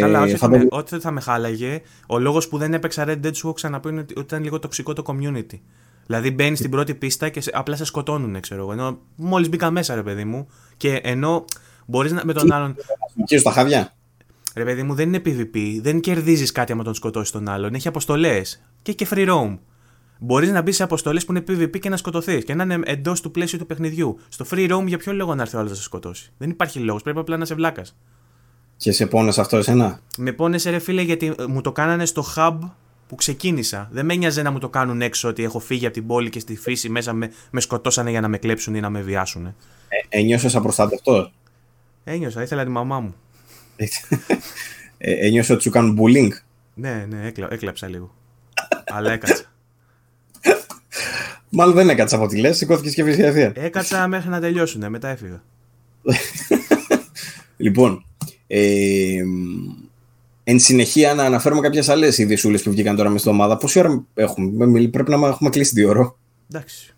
Καλά, 0.00 0.18
ε, 0.18 0.22
όχι, 0.22 0.36
θα 0.36 0.48
με, 0.48 0.66
ό,τι 0.70 0.98
θα 0.98 1.10
με 1.10 1.20
χάλαγε. 1.20 1.80
Ο 2.06 2.18
λόγος 2.18 2.48
που 2.48 2.58
δεν 2.58 2.74
έπαιξα 2.74 3.04
Red 3.06 3.26
Dead 3.26 3.34
σου 3.34 3.46
έχω 3.46 3.52
ξαναπεί 3.52 3.88
είναι 3.88 4.00
ότι 4.00 4.14
ήταν 4.20 4.42
λίγο 4.42 4.58
τοξικό 4.58 4.92
το 4.92 5.02
community. 5.06 5.58
Δηλαδή 6.06 6.30
μπαίνεις 6.30 6.58
στην 6.58 6.70
πρώτη 6.70 6.94
πίστα 6.94 7.28
και 7.28 7.40
σε, 7.40 7.50
απλά 7.54 7.76
σε 7.76 7.84
σκοτώνουν, 7.84 8.40
ξέρω 8.40 8.62
εγώ. 8.62 8.72
Ενώ 8.72 8.98
μόλις 9.16 9.48
μπήκα 9.48 9.70
μέσα, 9.70 9.94
ρε 9.94 10.02
παιδί 10.02 10.24
μου, 10.24 10.48
και 10.76 11.00
ενώ 11.02 11.44
μπορείς 11.86 12.12
με 12.12 12.32
τον 12.32 12.52
άλλον. 12.52 12.76
Και 13.24 13.38
στα 13.38 13.50
χάδια. 13.50 13.94
Ρε 14.54 14.64
παιδί 14.64 14.82
μου, 14.82 14.94
δεν 14.94 15.08
είναι 15.08 15.22
PvP. 15.24 15.78
Δεν 15.80 16.00
κερδίζεις 16.00 16.52
κάτι 16.52 16.72
άμα 16.72 16.82
τον 16.82 16.94
σκοτώσεις 16.94 17.30
τον 17.30 17.48
άλλον. 17.48 17.74
Έχει 17.74 17.88
αποστολές. 17.88 18.62
Και 18.82 18.92
και 18.92 19.06
free 19.10 19.28
roam. 19.28 19.58
Μπορείς 20.18 20.50
να 20.50 20.62
μπεις 20.62 20.76
σε 20.76 20.82
αποστολές 20.82 21.24
που 21.24 21.32
είναι 21.32 21.44
PvP 21.48 21.78
και 21.78 21.88
να 21.88 21.96
σκοτωθείς. 21.96 22.44
Και 22.44 22.54
να 22.54 22.62
είναι 22.62 22.80
εντός 22.84 23.20
του 23.20 23.30
πλαίσιου 23.30 23.58
του 23.58 23.66
παιχνιδιού. 23.66 24.18
Στο 24.28 24.44
free 24.50 24.72
roam 24.72 24.84
για 24.86 24.98
ποιο 24.98 25.12
λόγο 25.12 25.34
να 25.34 25.42
έρθει 25.42 25.56
ο 25.56 25.58
άλλος 25.58 25.70
να 25.70 25.76
σε 25.76 25.82
σκοτώσει; 25.82 26.32
Δεν 26.38 26.50
υπάρχει 26.50 26.78
λόγος. 26.78 27.02
Πρέπει 27.02 27.18
απλά 27.18 27.36
να 27.36 27.44
σε 27.44 27.54
βλάκας. 27.54 27.96
Και 28.82 28.92
σε 28.92 29.06
πόνεσε 29.06 29.40
αυτό 29.40 29.56
εσένα; 29.56 30.00
Με 30.16 30.32
πόνεσε 30.32 30.70
ρε 30.70 30.78
φίλε 30.78 31.02
γιατί 31.02 31.34
μου 31.48 31.60
το 31.60 31.72
κάνανε 31.72 32.04
στο 32.04 32.24
hub 32.36 32.58
που 33.08 33.14
ξεκίνησα. 33.14 33.88
Δεν 33.92 34.04
με 34.04 34.14
νοιάζε 34.14 34.42
να 34.42 34.50
μου 34.50 34.58
το 34.58 34.68
κάνουν 34.68 35.02
έξω 35.02 35.28
ότι 35.28 35.42
έχω 35.42 35.58
φύγει 35.58 35.84
από 35.84 35.94
την 35.94 36.06
πόλη 36.06 36.30
και 36.30 36.40
στη 36.40 36.56
φύση 36.56 36.88
μέσα 36.88 37.12
με, 37.12 37.32
με 37.50 37.60
σκοτώσανε 37.60 38.10
για 38.10 38.20
να 38.20 38.28
με 38.28 38.38
κλέψουν 38.38 38.74
ή 38.74 38.80
να 38.80 38.90
με 38.90 39.00
βιάσουν. 39.00 39.46
Ε, 39.46 39.54
ένιωσες 40.08 40.56
απροστάτευτο. 40.56 41.30
Ένιωσα, 42.04 42.42
ήθελα 42.42 42.64
τη 42.64 42.70
μαμά 42.70 43.00
μου. 43.00 43.14
ε, 44.98 45.26
ένιωσες 45.26 45.50
ότι 45.50 45.62
σου 45.62 45.70
κάνουν 45.70 45.98
bullying; 46.00 46.30
Ναι, 46.74 47.06
ναι, 47.08 47.26
έκλα, 47.26 47.48
έκλαψα 47.50 47.88
λίγο. 47.88 48.14
Αλλά 48.86 49.12
έκατσα. 49.12 49.44
Μάλλον 51.48 51.74
δεν 51.74 51.88
έκατσα 51.88 52.16
από 52.16 52.26
τη 52.26 52.38
λες, 52.38 52.56
σηκώθηκες 52.56 52.94
και 52.94 53.04
φυσικά 53.04 53.52
Έκατσα 53.54 54.08
μέχρι 54.08 54.30
να 54.30 54.40
τελειώσουν, 54.40 54.90
μετά 54.90 55.08
έφυγα. 55.08 55.42
λοιπόν, 57.56 58.04
ε, 58.54 59.22
εν 60.44 60.58
συνεχεία, 60.58 61.14
να 61.14 61.24
αναφέρουμε 61.24 61.60
κάποιες 61.60 61.88
άλλες 61.88 62.18
ειδησούλες 62.18 62.62
που 62.62 62.70
βγήκαν 62.70 62.96
τώρα 62.96 63.08
μες 63.08 63.20
στην 63.20 63.32
ομάδα. 63.32 63.56
Πόση 63.56 63.78
ώρα 63.78 64.04
έχουμε, 64.14 64.88
πρέπει 64.88 65.10
να 65.10 65.26
έχουμε 65.26 65.50
κλείσει 65.50 65.74
δύο 65.74 65.88
ώρα. 65.88 66.14
Εντάξει. 66.52 66.94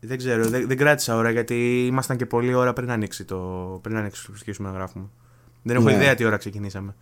Δεν 0.00 0.16
ξέρω, 0.16 0.48
δεν, 0.48 0.66
δεν 0.66 0.76
κράτησα 0.76 1.16
ώρα 1.16 1.30
γιατί 1.30 1.86
ήμασταν 1.86 2.16
και 2.16 2.26
πολλή 2.26 2.54
ώρα 2.54 2.72
πριν 2.72 2.90
ανοίξει 2.90 3.24
το. 3.24 3.36
πριν 3.82 3.96
ανοίξει 3.96 4.26
το 4.56 4.62
να 4.62 4.70
γράφουμε. 4.70 5.04
Δεν 5.62 5.76
έχω 5.76 5.84
ναι. 5.84 5.92
ιδέα 5.92 6.14
τι 6.14 6.24
ώρα 6.24 6.36
ξεκινήσαμε. 6.36 6.94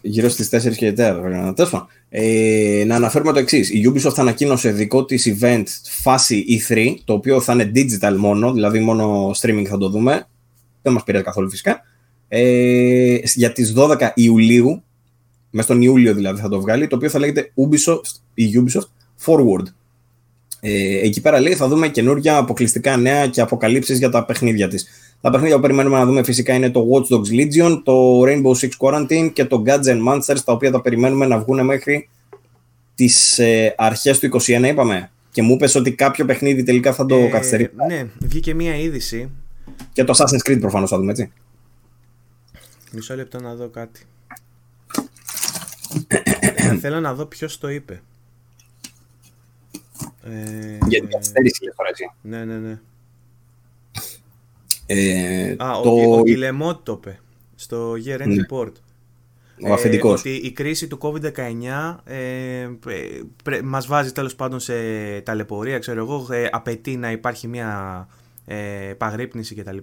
Γύρω 0.00 0.28
στις 0.28 0.48
4 0.66 0.74
και 0.76 0.90
4. 0.90 1.52
Τέλος 1.56 1.86
ε, 2.08 2.82
να 2.86 2.94
αναφέρουμε 2.94 3.32
το 3.32 3.38
εξής. 3.38 3.70
Η 3.70 3.92
Ubisoft 3.92 4.16
ανακοίνωσε 4.16 4.70
δικό 4.70 5.04
της 5.04 5.36
event 5.40 5.64
φάση 5.82 6.44
E3, 6.68 6.94
το 7.04 7.12
οποίο 7.12 7.40
θα 7.40 7.52
είναι 7.52 7.72
digital 7.74 8.14
μόνο, 8.16 8.52
δηλαδή 8.52 8.80
μόνο 8.80 9.30
streaming 9.40 9.66
θα 9.68 9.78
το 9.78 9.88
δούμε. 9.88 10.26
Δεν 10.82 10.92
μας 10.92 11.02
πήρε 11.02 11.22
καθόλου 11.22 11.50
φυσικά 11.50 11.84
ε, 12.32 13.18
για 13.34 13.52
τις 13.52 13.74
12 13.76 14.10
Ιουλίου, 14.14 14.82
μέσα 15.50 15.66
στον 15.66 15.82
Ιούλιο 15.82 16.14
δηλαδή 16.14 16.40
θα 16.40 16.48
το 16.48 16.60
βγάλει, 16.60 16.86
το 16.86 16.96
οποίο 16.96 17.08
θα 17.08 17.18
λέγεται 17.18 17.52
Ubisoft, 17.54 18.20
η 18.34 18.44
Ubisoft 18.54 18.88
Forward. 19.24 19.64
Ε, 20.60 20.98
εκεί 21.06 21.20
πέρα 21.20 21.40
λέει 21.40 21.54
θα 21.54 21.68
δούμε 21.68 21.88
καινούργια 21.88 22.36
αποκλειστικά 22.36 22.96
νέα 22.96 23.26
και 23.26 23.40
αποκαλύψεις 23.40 23.98
για 23.98 24.08
τα 24.10 24.24
παιχνίδια 24.24 24.68
της. 24.68 24.86
Τα 25.20 25.30
παιχνίδια 25.30 25.56
που 25.56 25.62
περιμένουμε 25.62 25.98
να 25.98 26.06
δούμε 26.06 26.22
φυσικά 26.22 26.54
είναι 26.54 26.70
το 26.70 26.86
Watch 26.90 27.14
Dogs 27.14 27.40
Legion, 27.40 27.80
το 27.84 28.22
Rainbow 28.22 28.54
Six 28.60 28.70
Quarantine 28.78 29.30
και 29.32 29.44
το 29.44 29.62
Gods 29.66 29.84
and 29.84 30.08
Monsters, 30.08 30.38
τα 30.44 30.52
οποία 30.52 30.70
θα 30.70 30.80
περιμένουμε 30.80 31.26
να 31.26 31.38
βγουν 31.38 31.64
μέχρι 31.64 32.08
τις 32.94 33.38
ε, 33.38 33.74
αρχές 33.76 34.18
του 34.18 34.28
2021 34.40 34.64
είπαμε. 34.66 35.10
Και 35.30 35.42
μου 35.42 35.52
είπες 35.52 35.74
ότι 35.74 35.92
κάποιο 35.92 36.24
παιχνίδι 36.24 36.62
τελικά 36.62 36.92
θα 36.92 37.06
το 37.06 37.16
ε, 37.16 37.26
καθυστερήσει. 37.26 37.70
Ναι, 37.88 38.06
βγήκε 38.18 38.54
μία 38.54 38.76
είδηση. 38.76 39.30
Και 39.92 40.04
το 40.04 40.14
Assassin's 40.16 40.50
Creed 40.50 40.60
προφανώς 40.60 40.90
θα 40.90 40.98
δούμε, 40.98 41.10
έτσι. 41.10 41.32
Μισό 42.92 43.14
λεπτό 43.16 43.40
να 43.40 43.54
δω 43.54 43.68
κάτι. 43.68 44.00
Θέλω 46.80 47.00
να 47.00 47.14
δω 47.14 47.26
ποιος 47.26 47.58
το 47.58 47.68
είπε. 47.68 48.02
Ε, 50.22 50.78
Για 50.88 51.00
την 51.00 51.10
καθυστέρηση 51.10 51.60
τώρα 51.76 51.88
έτσι. 51.88 52.10
Ναι, 52.22 52.44
ναι, 52.44 52.58
ναι. 52.58 52.80
Ε, 54.86 55.50
Α, 55.50 55.80
το... 55.82 55.90
ο, 55.90 56.22
ο 56.68 56.76
το 56.76 56.92
είπε. 56.92 57.20
Στο 57.54 57.92
Year 58.04 58.20
End 58.20 58.36
Report. 58.48 58.72
ο 59.68 59.72
αφεντικός. 59.72 60.20
ότι 60.20 60.30
η 60.30 60.52
κρίση 60.52 60.86
του 60.86 60.98
COVID-19 61.00 61.96
ε, 62.04 62.68
πρέ, 63.42 63.62
μας 63.62 63.86
βάζει 63.86 64.12
τέλος 64.12 64.34
πάντων 64.34 64.60
σε 64.60 64.74
ταλαιπωρία, 65.20 65.78
ξέρω 65.78 66.00
εγώ, 66.00 66.26
απαιτεί 66.50 66.96
να 66.96 67.10
υπάρχει 67.10 67.48
μια 67.48 68.08
ε, 68.46 68.88
επαγρύπνηση 68.88 69.54
κτλ. 69.54 69.78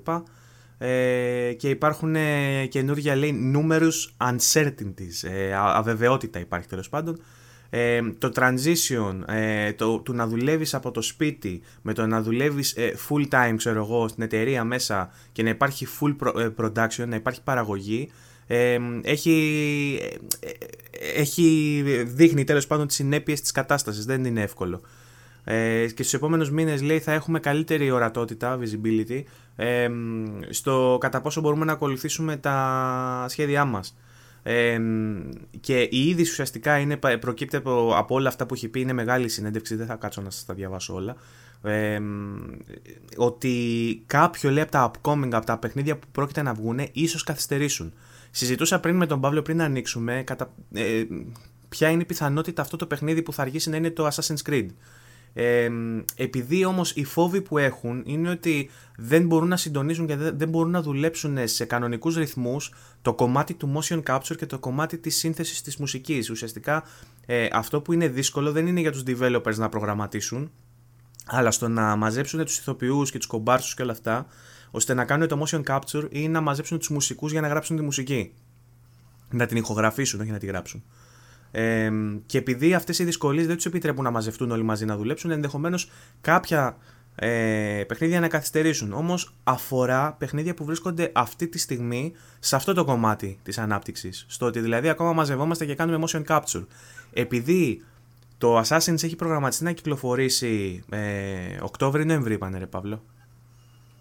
Ε, 0.78 1.54
και 1.58 1.70
υπάρχουν 1.70 2.16
ε, 2.16 2.66
καινούργια 2.66 3.16
λέει 3.16 3.54
numerous 3.56 4.28
uncertainties, 4.32 5.30
ε, 5.30 5.54
αβεβαιότητα 5.54 6.40
υπάρχει 6.40 6.68
τέλος 6.68 6.90
πάντων. 6.90 7.20
Ε, 7.70 8.02
το 8.18 8.32
transition 8.36 9.20
ε, 9.28 9.74
το, 9.74 10.00
του 10.00 10.14
να 10.14 10.28
δουλεύεις 10.28 10.74
από 10.74 10.92
το 10.92 11.02
σπίτι 11.02 11.62
με 11.82 11.94
το 11.94 12.06
να 12.06 12.22
δουλεύεις 12.22 12.74
ε, 12.76 12.94
full 13.10 13.28
time 13.30 13.54
ξέρω 13.58 13.80
εγώ 13.80 14.08
στην 14.08 14.24
εταιρεία 14.24 14.64
μέσα 14.64 15.12
και 15.32 15.44
να 15.44 15.50
υπάρχει 15.50 15.88
full 16.00 16.16
production, 16.58 17.08
να 17.08 17.16
υπάρχει 17.16 17.44
παραγωγή 17.44 18.12
έχει, 19.02 20.00
έχει 21.16 21.84
δείχνει 22.06 22.44
τέλος 22.44 22.68
πάντων 22.68 22.88
τις 22.88 22.96
συνέπειες 22.96 23.42
της 23.42 23.52
κατάστασης, 23.52 24.06
δεν 24.06 24.26
είναι 24.26 24.42
εύκολο. 24.42 24.82
Ε, 25.50 25.86
και 25.86 26.04
στους 26.04 26.14
επόμενους 26.14 26.52
μήνες 26.52 26.82
λέει 26.82 27.00
θα 27.00 27.12
έχουμε 27.12 27.40
καλύτερη 27.40 27.92
ορατότητα, 27.92 28.60
visibility, 28.60 29.24
ε, 29.56 29.90
στο 30.50 30.98
κατά 31.00 31.22
πόσο 31.22 31.42
μπορούμε 31.42 31.66
να 31.66 31.72
ακολουθήσουμε 31.72 32.38
τα 32.38 33.26
σχέδιά 33.30 33.66
μας. 33.66 33.98
Ε, 34.44 34.80
και 35.60 35.82
η 35.82 36.08
είδηση 36.08 36.32
ουσιαστικά 36.32 36.78
είναι, 36.78 36.98
προκύπτει 37.20 37.56
από, 37.56 37.94
από 37.96 38.16
όλα 38.16 38.30
αυτά 38.30 38.46
που 38.46 38.54
έχει 38.54 38.68
πει, 38.68 38.80
είναι 38.80 38.94
μεγάλη 38.94 39.30
συνέντευξη, 39.30 39.76
δεν 39.76 39.86
θα 39.86 39.96
κάτσω 39.96 40.22
να 40.22 40.30
σας 40.30 40.46
τα 40.46 40.54
διαβάσω 40.54 40.94
όλα. 40.94 41.16
Ε, 41.62 42.00
ότι 43.18 43.56
κάποιο 44.06 44.50
λέει 44.50 44.64
από 44.64 44.72
τα 44.72 44.92
upcoming, 44.92 45.30
από 45.32 45.46
τα 45.46 45.58
παιχνίδια 45.58 45.98
που 45.98 46.08
πρόκειται 46.12 46.42
να 46.42 46.54
βγουν, 46.54 46.80
ίσως 46.92 47.24
καθυστερήσουν. 47.24 47.94
Συζητούσα 48.32 48.80
πριν 48.80 48.96
με 48.96 49.06
τον 49.06 49.22
Παύλο 49.22 49.42
πριν 49.42 49.58
να 49.58 49.64
ανοίξουμε 49.64 50.24
κατα... 50.26 50.54
ε, 50.74 51.04
ποια 51.70 51.90
είναι 51.90 52.02
η 52.02 52.06
πιθανότητα 52.06 52.62
αυτό 52.62 52.78
το 52.78 52.86
παιχνίδι 52.86 53.22
που 53.22 53.34
θα 53.34 53.42
αργήσει 53.42 53.70
να 53.70 53.78
είναι 53.78 53.90
το 53.90 54.08
Assassin's 54.08 54.50
Creed. 54.50 54.68
Ε, 55.40 55.70
επειδή 56.16 56.66
όμως 56.66 56.92
οι 56.96 57.04
φόβοι 57.04 57.42
που 57.42 57.58
έχουν 57.58 58.04
είναι 58.06 58.30
ότι 58.30 58.70
δεν 58.98 59.26
μπορούν 59.26 59.48
να 59.48 59.58
συντονίζουν 59.58 60.08
και 60.08 60.16
δεν 60.16 60.50
μπορούν 60.50 60.72
να 60.72 60.82
δουλέψουν 60.82 61.48
σε 61.48 61.66
κανονικούς 61.66 62.16
ρυθμούς 62.16 62.74
το 63.02 63.14
κομμάτι 63.14 63.54
του 63.54 63.74
motion 63.76 64.04
capture 64.04 64.36
και 64.38 64.46
το 64.46 64.60
κομμάτι 64.60 64.98
της 64.98 65.16
σύνθεσης 65.18 65.62
της 65.62 65.78
μουσικής. 65.78 66.30
Ουσιαστικά 66.30 66.84
ε, 67.26 67.48
αυτό 67.52 67.82
που 67.82 67.94
είναι 67.94 68.08
δύσκολο 68.08 68.52
δεν 68.52 68.68
είναι 68.68 68.80
για 68.80 68.92
τους 68.92 69.04
developers 69.08 69.56
να 69.56 69.70
προγραμματίσουν 69.70 70.52
αλλά 71.26 71.52
στο 71.52 71.68
να 71.68 71.96
μαζέψουν 71.96 72.46
τους 72.46 72.58
ηθοποιούς 72.58 73.12
και 73.12 73.18
τους 73.18 73.28
κομπάρσους 73.28 73.74
και 73.74 73.82
όλα 73.82 73.92
αυτά 73.92 74.26
ώστε 74.72 74.94
να 74.94 75.06
κάνουν 75.06 75.28
το 75.28 75.44
motion 75.46 75.64
capture 75.64 76.08
ή 76.10 76.28
να 76.28 76.42
μαζέψουν 76.42 76.78
τους 76.78 76.90
μουσικούς 76.90 77.32
για 77.32 77.42
να 77.42 77.48
γράψουν 77.48 77.78
τη 77.78 77.84
μουσική. 77.84 78.34
Να 79.30 79.46
την 79.46 79.58
ηχογραφήσουν, 79.58 80.20
όχι 80.22 80.32
να 80.32 80.38
τη 80.38 80.46
γράψουν. 80.46 80.84
Ε, 81.52 81.92
και 82.26 82.38
επειδή 82.38 82.74
αυτές 82.74 83.00
οι 83.00 83.04
δυσκολίες 83.04 83.48
δεν 83.48 83.56
τους 83.56 83.66
επιτρέπουν 83.66 84.04
να 84.04 84.12
μαζευτούν 84.12 84.52
όλοι 84.52 84.64
μαζί 84.64 84.86
να 84.86 84.98
δουλέψουν, 84.98 85.32
ενδεχομένως 85.32 85.90
κάποια 86.22 86.78
ε, 87.20 87.84
παιχνίδια 87.88 88.20
να 88.20 88.28
καθυστερήσουν. 88.28 88.94
Όμως 88.94 89.34
αφορά 89.44 90.16
παιχνίδια 90.20 90.54
που 90.54 90.66
βρίσκονται 90.66 91.12
αυτή 91.14 91.48
τη 91.48 91.58
στιγμή 91.58 92.14
σε 92.40 92.56
αυτό 92.56 92.74
το 92.74 92.84
κομμάτι 92.84 93.40
της 93.44 93.58
ανάπτυξης. 93.58 94.26
Στο 94.28 94.46
ότι 94.46 94.60
δηλαδή 94.60 94.90
ακόμα 94.90 95.14
μαζευόμαστε 95.14 95.66
και 95.66 95.76
κάνουμε 95.76 96.08
motion 96.08 96.24
capture. 96.28 96.66
Επειδή 97.14 97.84
το 98.38 98.60
Assassin's 98.60 99.04
έχει 99.04 99.16
προγραμματιστεί 99.16 99.64
να 99.64 99.72
κυκλοφορήσει 99.72 100.84
ε, 100.90 101.00
Οκτώβρη-Νοεμβρή, 101.62 102.34
είπανε 102.34 102.58
ρε 102.58 102.66
Παύλο. 102.66 103.04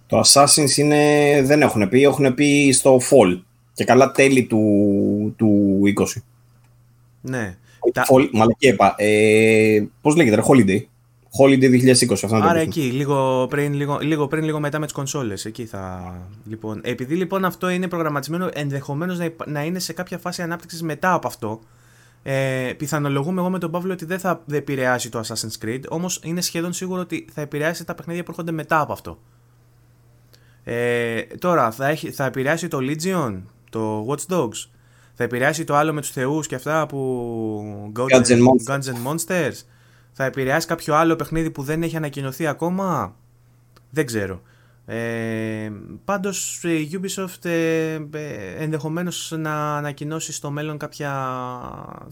Το 0.06 0.20
Assassin's 0.20 0.76
είναι, 0.76 1.42
δεν 1.44 1.62
έχουν 1.62 1.88
πει, 1.88 2.02
έχουν 2.02 2.34
πει 2.34 2.70
στο 2.72 3.00
Fall 3.10 3.40
και 3.72 3.84
καλά 3.84 4.10
τέλη 4.10 4.44
του, 4.44 5.34
του 5.36 5.80
20. 6.16 6.20
Ναι. 7.28 7.56
Fall, 7.94 8.28
μαλακή 8.32 8.68
είπα. 8.68 8.94
Ε, 8.96 9.86
πώς 10.00 10.16
λέγεται, 10.16 10.36
ρε, 10.36 10.42
Holiday. 10.48 10.80
Holiday 11.38 11.94
2020. 11.94 12.12
Αυτό 12.12 12.36
Άρα 12.36 12.58
εκεί, 12.58 12.80
λίγο 12.80 13.46
πριν, 13.50 13.74
λίγο, 13.74 13.98
λίγο 14.00 14.26
πριν, 14.28 14.44
λίγο 14.44 14.60
μετά 14.60 14.78
με 14.78 14.84
τις 14.84 14.94
κονσόλες. 14.94 15.44
Εκεί 15.44 15.64
θα. 15.64 16.14
Λοιπόν, 16.44 16.80
επειδή 16.84 17.14
λοιπόν 17.14 17.44
αυτό 17.44 17.68
είναι 17.68 17.88
προγραμματισμένο 17.88 18.48
ενδεχομένως 18.52 19.18
να, 19.18 19.32
να 19.46 19.64
είναι 19.64 19.78
σε 19.78 19.92
κάποια 19.92 20.18
φάση 20.18 20.42
ανάπτυξης 20.42 20.82
μετά 20.82 21.12
από 21.12 21.26
αυτό. 21.26 21.60
Ε, 22.22 22.72
πιθανολογούμε 22.76 23.40
εγώ 23.40 23.50
με 23.50 23.58
τον 23.58 23.70
Παύλο 23.70 23.92
ότι 23.92 24.04
δεν 24.04 24.18
θα 24.18 24.44
επηρεάσει 24.50 25.10
το 25.10 25.20
Assassin's 25.20 25.64
Creed, 25.64 25.80
όμως 25.88 26.20
είναι 26.24 26.40
σχεδόν 26.40 26.72
σίγουρο 26.72 27.00
ότι 27.00 27.26
θα 27.32 27.40
επηρεάσει 27.40 27.84
τα 27.84 27.94
παιχνίδια 27.94 28.22
που 28.22 28.30
έρχονται 28.30 28.52
μετά 28.52 28.80
από 28.80 28.92
αυτό. 28.92 29.18
Ε, 30.64 31.22
τώρα, 31.22 31.70
θα, 31.70 31.86
έχει, 31.88 32.10
θα 32.10 32.24
επηρεάσει 32.24 32.68
το 32.68 32.78
Legion, 32.80 33.42
το 33.70 34.06
Watch 34.08 34.34
Dogs, 34.34 34.68
θα 35.16 35.24
επηρεάσει 35.24 35.64
το 35.64 35.74
άλλο 35.74 35.92
με 35.92 36.00
τους 36.00 36.10
θεούς 36.10 36.46
και 36.46 36.54
αυτά 36.54 36.86
που... 36.86 37.92
Guns 37.96 38.26
and, 38.26 38.40
Guns 38.66 38.82
and 38.82 39.06
Monsters. 39.06 39.54
Θα 40.12 40.24
επηρεάσει 40.24 40.66
κάποιο 40.66 40.94
άλλο 40.94 41.16
παιχνίδι 41.16 41.50
που 41.50 41.62
δεν 41.62 41.82
έχει 41.82 41.96
ανακοινωθεί 41.96 42.46
ακόμα. 42.46 43.16
Δεν 43.90 44.06
ξέρω. 44.06 44.42
Ε, 44.86 45.72
πάντως 46.04 46.64
η 46.64 46.90
Ubisoft 46.92 47.44
ε, 47.44 47.92
ε, 48.10 48.54
ενδεχομένως 48.58 49.32
να 49.36 49.76
ανακοινώσει 49.76 50.32
στο 50.32 50.50
μέλλον 50.50 50.78
κάποια 50.78 51.10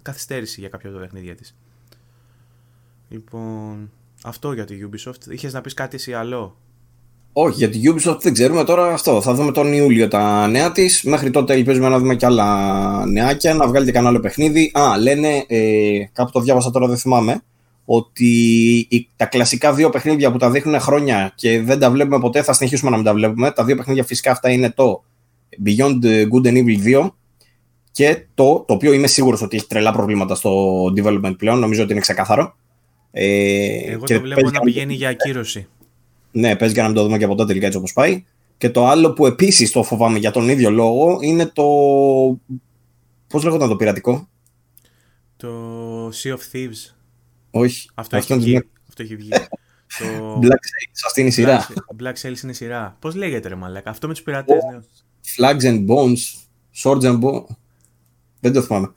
καθυστέρηση 0.02 0.60
για 0.60 0.68
κάποιο 0.68 0.92
το 0.92 0.98
παιχνίδι 0.98 1.34
της. 1.34 1.56
Λοιπόν, 3.08 3.90
αυτό 4.24 4.52
για 4.52 4.64
τη 4.64 4.78
Ubisoft. 4.90 5.28
Είχες 5.28 5.52
να 5.52 5.60
πεις 5.60 5.74
κάτι 5.74 5.96
εσύ 5.96 6.14
άλλο; 6.14 6.56
Όχι, 7.36 7.56
για 7.56 7.68
την 7.68 7.94
Ubisoft 7.94 8.20
δεν 8.20 8.32
ξέρουμε 8.32 8.64
τώρα 8.64 8.92
αυτό. 8.92 9.20
Θα 9.20 9.34
δούμε 9.34 9.52
τον 9.52 9.72
Ιούλιο 9.72 10.08
τα 10.08 10.46
νέα 10.46 10.72
της. 10.72 11.02
Μέχρι 11.02 11.30
τότε 11.30 11.54
ελπίζουμε 11.54 11.88
να 11.88 11.98
δούμε 11.98 12.14
και 12.14 12.26
άλλα 12.26 13.06
νεάκια, 13.06 13.54
να 13.54 13.66
βγάλει 13.66 13.84
και 13.84 13.92
κανένα 13.92 14.10
άλλο 14.10 14.20
παιχνίδι. 14.20 14.70
Α, 14.74 14.98
λένε, 14.98 15.44
ε, 15.46 15.98
κάπου 16.12 16.30
το 16.30 16.40
διάβασα 16.40 16.70
τώρα, 16.70 16.86
δεν 16.86 16.96
θυμάμαι, 16.96 17.42
ότι 17.84 18.88
τα 19.16 19.26
κλασικά 19.26 19.72
δύο 19.72 19.90
παιχνίδια 19.90 20.32
που 20.32 20.38
τα 20.38 20.50
δείχνουν 20.50 20.80
χρόνια 20.80 21.32
και 21.34 21.62
δεν 21.62 21.78
τα 21.78 21.90
βλέπουμε 21.90 22.18
ποτέ, 22.18 22.42
θα 22.42 22.52
συνεχίσουμε 22.52 22.90
να 22.90 22.96
μην 22.96 23.04
τα 23.04 23.14
βλέπουμε. 23.14 23.50
Τα 23.50 23.64
δύο 23.64 23.76
παιχνίδια 23.76 24.04
φυσικά 24.04 24.30
αυτά 24.30 24.50
είναι 24.50 24.70
το 24.70 25.04
Beyond 25.64 26.04
Good 26.04 26.46
and 26.46 26.64
Evil 26.64 27.02
2 27.02 27.08
και 27.90 28.26
το, 28.34 28.64
το 28.66 28.74
οποίο 28.74 28.92
είμαι 28.92 29.06
σίγουρος 29.06 29.42
ότι 29.42 29.56
έχει 29.56 29.66
τρελά 29.66 29.92
προβλήματα 29.92 30.34
στο 30.34 30.84
development 30.96 31.34
πλέον. 31.38 31.58
Νομίζω 31.58 31.82
ότι 31.82 31.92
είναι 31.92 32.00
ξεκάθαρο. 32.00 32.56
Ε, 33.10 33.92
Εγώ 33.92 34.04
το 34.04 34.20
βλέπω 34.20 34.50
να 34.50 34.60
πηγαίνει 34.60 34.94
για 34.94 35.08
ακύρωση. 35.08 35.68
Ναι, 36.36 36.56
παίζει 36.56 36.74
για 36.74 36.82
να 36.82 36.88
μην 36.88 36.96
το 36.96 37.04
δούμε 37.04 37.18
και 37.18 37.24
από 37.24 37.34
τότε 37.34 37.48
τελικά 37.48 37.66
έτσι 37.66 37.78
όπως 37.78 37.92
πάει. 37.92 38.24
Και 38.58 38.70
το 38.70 38.86
άλλο 38.86 39.12
που 39.12 39.26
επίσης 39.26 39.70
το 39.70 39.82
φοβάμαι 39.82 40.18
για 40.18 40.30
τον 40.30 40.48
ίδιο 40.48 40.70
λόγο 40.70 41.18
είναι 41.20 41.46
το. 41.46 41.64
Πώς 43.26 43.44
λέγονταν 43.44 43.68
το 43.68 43.76
πειρατικό; 43.76 44.28
Το 45.36 45.48
Sea 46.08 46.30
of 46.30 46.40
Thieves. 46.52 46.94
Όχι. 47.50 47.88
Αυτό, 47.94 48.16
έχει, 48.16 48.34
βγει. 48.34 48.62
Αυτό 48.88 49.02
έχει 49.02 49.16
βγει. 49.16 49.28
το... 49.98 50.38
Black 50.42 50.46
Sails, 50.46 51.00
αυτή 51.06 51.20
είναι 51.20 51.28
η 51.28 51.32
σειρά. 51.32 51.66
Black 52.02 52.14
Sails 52.22 52.42
είναι 52.42 52.52
η 52.52 52.54
σειρά. 52.54 52.96
Πώς 52.98 53.14
λέγεται 53.14 53.48
ρε 53.48 53.54
Μαλάκα, 53.54 53.90
αυτό 53.90 54.06
με 54.06 54.12
τους 54.12 54.22
πειρατές. 54.22 54.62
Ναι. 54.72 54.80
Flags 55.36 55.62
and 55.62 55.86
Bones, 55.86 56.18
Swords 56.82 57.02
and 57.02 57.20
Bones. 57.20 57.44
Δεν 58.40 58.52
το 58.52 58.62
θυμάμαι. 58.62 58.92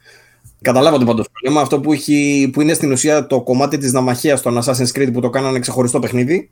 Καταλάβατε 0.62 1.06
πάντως 1.06 1.26
το 1.26 1.32
πρόβλημα. 1.32 1.62
Αυτό 1.62 1.80
που, 1.80 1.94
έχει, 1.94 2.50
που 2.54 2.62
είναι 2.62 2.74
στην 2.74 2.92
ουσία 2.92 3.28
το 3.28 3.42
κομμάτι 3.42 3.78
της 3.78 3.92
ναυμαχία 3.92 4.40
των 4.40 4.60
Assassin's 4.64 4.92
Creed 4.94 5.10
που 5.14 5.22
το 5.22 5.30
κάνανε 5.30 5.60
ξεχωριστό 5.60 6.00
παιχνίδι 6.00 6.52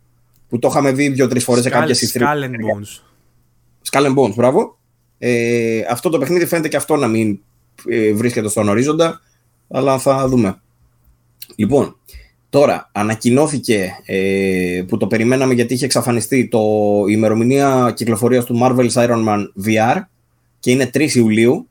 που 0.49 0.59
το 0.59 0.67
είχαμε 0.67 0.91
δει 0.91 1.09
δύο-τρεις 1.09 1.43
φορές 1.43 1.63
σε 1.63 1.69
κάποιες 1.69 2.01
ιστορίε. 2.01 2.27
Skull 2.31 2.43
and 2.43 2.49
Bones. 2.49 3.01
Skull 3.91 4.05
and 4.05 4.15
Bones, 4.15 4.35
μπράβο. 4.35 4.77
Ε, 5.17 5.81
αυτό 5.89 6.09
το 6.09 6.17
παιχνίδι 6.17 6.45
φαίνεται 6.45 6.67
και 6.67 6.77
αυτό 6.77 6.95
να 6.95 7.07
μην 7.07 7.39
ε, 7.89 8.13
βρίσκεται 8.13 8.49
στον 8.49 8.69
ορίζοντα, 8.69 9.21
αλλά 9.67 9.97
θα 9.97 10.27
δούμε. 10.27 10.61
Λοιπόν, 11.55 11.99
τώρα 12.49 12.89
ανακοινώθηκε 12.91 13.91
ε, 14.05 14.83
που 14.87 14.97
το 14.97 15.07
περιμέναμε 15.07 15.53
γιατί 15.53 15.73
είχε 15.73 15.85
εξαφανιστεί 15.85 16.47
το 16.47 16.59
η 17.09 17.13
ημερομηνία 17.15 17.93
κυκλοφορίας 17.95 18.45
του 18.45 18.59
Marvel's 18.61 18.91
Iron 18.91 19.25
Man 19.27 19.45
VR 19.65 20.01
και 20.59 20.71
είναι 20.71 20.89
3 20.93 21.09
Ιουλίου 21.13 21.69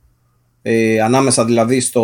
ε, 0.67 1.01
ανάμεσα 1.01 1.45
δηλαδή 1.45 1.79
στο 1.79 2.01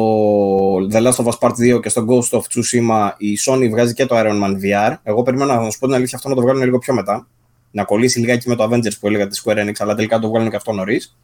The 0.75 1.07
Last 1.07 1.15
of 1.15 1.25
Us 1.25 1.37
Part 1.39 1.75
2 1.75 1.81
και 1.81 1.89
στο 1.89 2.05
Ghost 2.07 2.37
of 2.37 2.41
Tsushima 2.41 3.11
η 3.17 3.37
Sony 3.45 3.67
βγάζει 3.69 3.93
και 3.93 4.05
το 4.05 4.15
Iron 4.17 4.43
Man 4.43 4.53
VR. 4.63 4.95
Εγώ 5.03 5.23
περιμένω 5.23 5.53
να 5.53 5.69
σου 5.69 5.79
πω 5.79 5.85
την 5.85 5.95
αλήθεια 5.95 6.17
αυτό 6.17 6.29
να 6.29 6.35
το 6.35 6.41
βγάλουν 6.41 6.63
λίγο 6.63 6.77
πιο 6.77 6.93
μετά. 6.93 7.27
Να 7.71 7.83
κολλήσει 7.83 8.19
λιγάκι 8.19 8.49
με 8.49 8.55
το 8.55 8.63
Avengers 8.63 8.99
που 8.99 9.07
έλεγα 9.07 9.27
τη 9.27 9.41
Square 9.43 9.57
Enix, 9.57 9.73
αλλά 9.77 9.95
τελικά 9.95 10.19
το 10.19 10.29
βγάλουν 10.29 10.49
και 10.49 10.55
αυτό 10.55 10.71
νωρίς. 10.71 11.17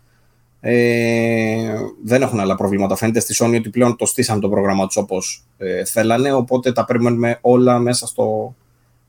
Ε, 0.60 1.74
δεν 2.04 2.22
έχουν 2.22 2.40
άλλα 2.40 2.56
προβλήματα. 2.56 2.96
Φαίνεται 2.96 3.20
στη 3.20 3.36
Sony 3.40 3.56
ότι 3.58 3.70
πλέον 3.70 3.96
το 3.96 4.06
στήσαν 4.06 4.40
το 4.40 4.50
πρόγραμμα 4.50 4.86
τους 4.86 4.98
όπως 4.98 5.46
ε, 5.58 5.86
θέλανε. 5.86 6.32
Οπότε 6.32 6.72
τα 6.72 6.86
περιμένουμε 6.86 7.38
όλα 7.42 7.80
μέσα 7.80 8.08
στο 8.08 8.56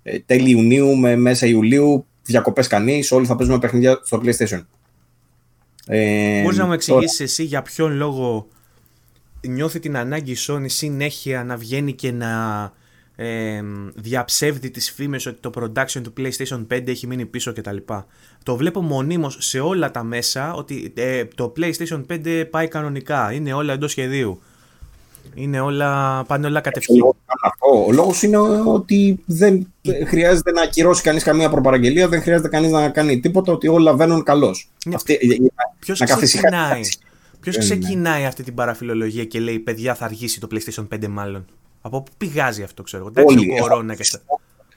ε, 0.03 0.19
τέλη 0.19 0.51
Ιουνίου 0.51 0.97
με 0.97 1.17
μέσα 1.17 1.47
Ιουλίου. 1.47 2.07
Διακοπές 2.23 2.67
κανείς. 2.67 3.13
Όλοι 3.13 3.27
θα 3.27 3.37
παίζουμε 3.37 3.59
παιχνίδια 3.59 4.01
στο 4.03 4.21
PlayStation. 4.25 4.61
Ε, 5.91 6.43
Μπορείς 6.43 6.59
να 6.59 6.67
μου 6.67 6.73
εξηγήσεις 6.73 7.21
εσύ 7.21 7.45
για 7.45 7.63
ποιον 7.63 7.97
λόγο 7.97 8.49
νιώθει 9.47 9.79
την 9.79 9.97
ανάγκη 9.97 10.33
η 10.33 10.37
Sony 10.47 10.65
συνέχεια 10.67 11.45
να 11.45 11.57
βγαίνει 11.57 11.93
και 11.93 12.13
να 12.13 12.73
ε, 13.17 13.63
διαψεύδει 13.95 14.71
τις 14.71 14.91
φήμες 14.91 15.27
ότι 15.27 15.41
το 15.41 15.51
production 15.55 16.03
του 16.03 16.13
PlayStation 16.17 16.67
5 16.73 16.89
έχει 16.89 17.07
μείνει 17.07 17.27
πίσω 17.27 17.53
κτλ. 17.53 17.77
Το 18.43 18.57
βλέπω 18.57 18.81
μονίμως 18.81 19.37
σε 19.41 19.61
όλα 19.61 19.91
τα 19.91 20.03
μέσα 20.03 20.55
ότι 20.55 20.93
ε, 20.97 21.25
το 21.25 21.53
PlayStation 21.57 22.05
5 22.11 22.45
πάει 22.51 22.69
κανονικά, 22.69 23.33
είναι 23.33 23.53
όλα 23.53 23.73
εντός 23.73 23.91
σχεδίου. 23.91 24.43
Είναι 25.35 25.61
όλα, 25.61 26.23
πάνε 26.25 26.47
όλα 26.47 26.61
κατευθείαν. 26.61 27.15
Ο 27.87 27.93
λόγος 27.93 28.23
είναι 28.23 28.39
ότι 28.65 29.19
δεν 29.25 29.73
χρειάζεται 30.07 30.51
να 30.51 30.63
ακυρώσει 30.63 31.03
κανείς 31.03 31.23
καμία 31.23 31.51
προπαραγγελία, 31.51 32.09
δεν 32.09 32.23
χρειάζεται 32.23 32.49
κανείς 32.49 32.71
να 32.71 32.89
κάνει 32.89 33.21
τίποτα, 33.21 33.53
ότι 33.53 33.69
όλα 33.69 33.95
βαίνουν 33.95 34.23
καλώς. 34.23 34.71
Ναι. 34.85 34.97
Ποιος 35.79 36.01
ξεκινάει, 36.01 36.81
ποιος 37.41 37.59
ξεκινάει 37.59 38.25
αυτή 38.25 38.43
την 38.43 38.55
παραφιλολογία 38.55 39.25
και 39.25 39.41
λέει: 39.41 39.59
Παιδιά, 39.59 39.95
θα 39.95 40.05
αργήσει 40.05 40.41
το 40.41 40.49
PlayStation 40.51 40.87
5 40.95 41.07
μάλλον. 41.09 41.45
Από 41.81 42.03
πού 42.03 42.13
πηγάζει 42.19 42.63
αυτό, 42.63 42.83
ξέρω 42.83 43.13
εγώ; 43.17 43.27
Όλοι. 43.27 43.59
Κορώνα 43.61 43.95
και 43.95 44.05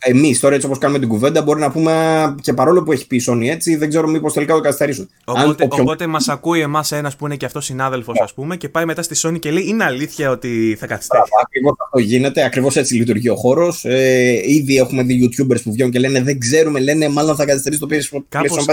Εμείς 0.03 0.39
τώρα, 0.39 0.55
έτσι 0.55 0.67
όπως 0.67 0.79
κάνουμε 0.79 0.99
την 0.99 1.07
κουβέντα, 1.07 1.41
μπορεί 1.41 1.59
να 1.59 1.71
πούμε 1.71 2.35
και 2.41 2.53
παρόλο 2.53 2.83
που 2.83 2.91
έχει 2.91 3.07
πει 3.07 3.15
η 3.15 3.23
Sony 3.27 3.47
έτσι, 3.47 3.75
δεν 3.75 3.89
ξέρω 3.89 4.07
μήπως 4.07 4.33
τελικά 4.33 4.53
το 4.53 4.59
καθυστερήσουν. 4.59 5.09
Οπότε, 5.25 5.63
όποιον... 5.63 5.81
οπότε 5.81 6.07
μας 6.07 6.29
ακούει 6.29 6.59
εμάς 6.59 6.91
ένας 6.91 7.15
που 7.15 7.25
είναι 7.25 7.35
και 7.35 7.45
αυτός 7.45 7.65
συνάδελφος, 7.65 8.19
ας 8.19 8.33
πούμε, 8.33 8.57
και 8.57 8.69
πάει 8.69 8.85
μετά 8.85 9.01
στη 9.01 9.15
Sony 9.27 9.39
και 9.39 9.51
λέει: 9.51 9.63
Είναι 9.67 9.83
αλήθεια 9.83 10.29
ότι 10.29 10.77
θα 10.79 10.87
καθυστερήσει. 10.87 11.29
Ακριβώς 11.43 11.73
αυτό 11.83 11.99
γίνεται, 11.99 12.43
ακριβώς 12.43 12.75
έτσι 12.75 12.95
λειτουργεί 12.95 13.29
ο 13.29 13.35
χώρος. 13.35 13.85
Ε, 13.85 14.41
ήδη 14.45 14.77
έχουμε 14.77 15.03
δει 15.03 15.29
YouTubers 15.29 15.61
που 15.63 15.71
βγαίνουν 15.71 15.91
και 15.91 15.99
λένε: 15.99 16.21
Δεν 16.21 16.39
ξέρουμε, 16.39 16.79
λένε 16.79 17.09
μάλλον 17.09 17.35
θα 17.35 17.45
καθυστερήσει 17.45 17.81
το 17.81 17.87
PS5. 17.91 18.19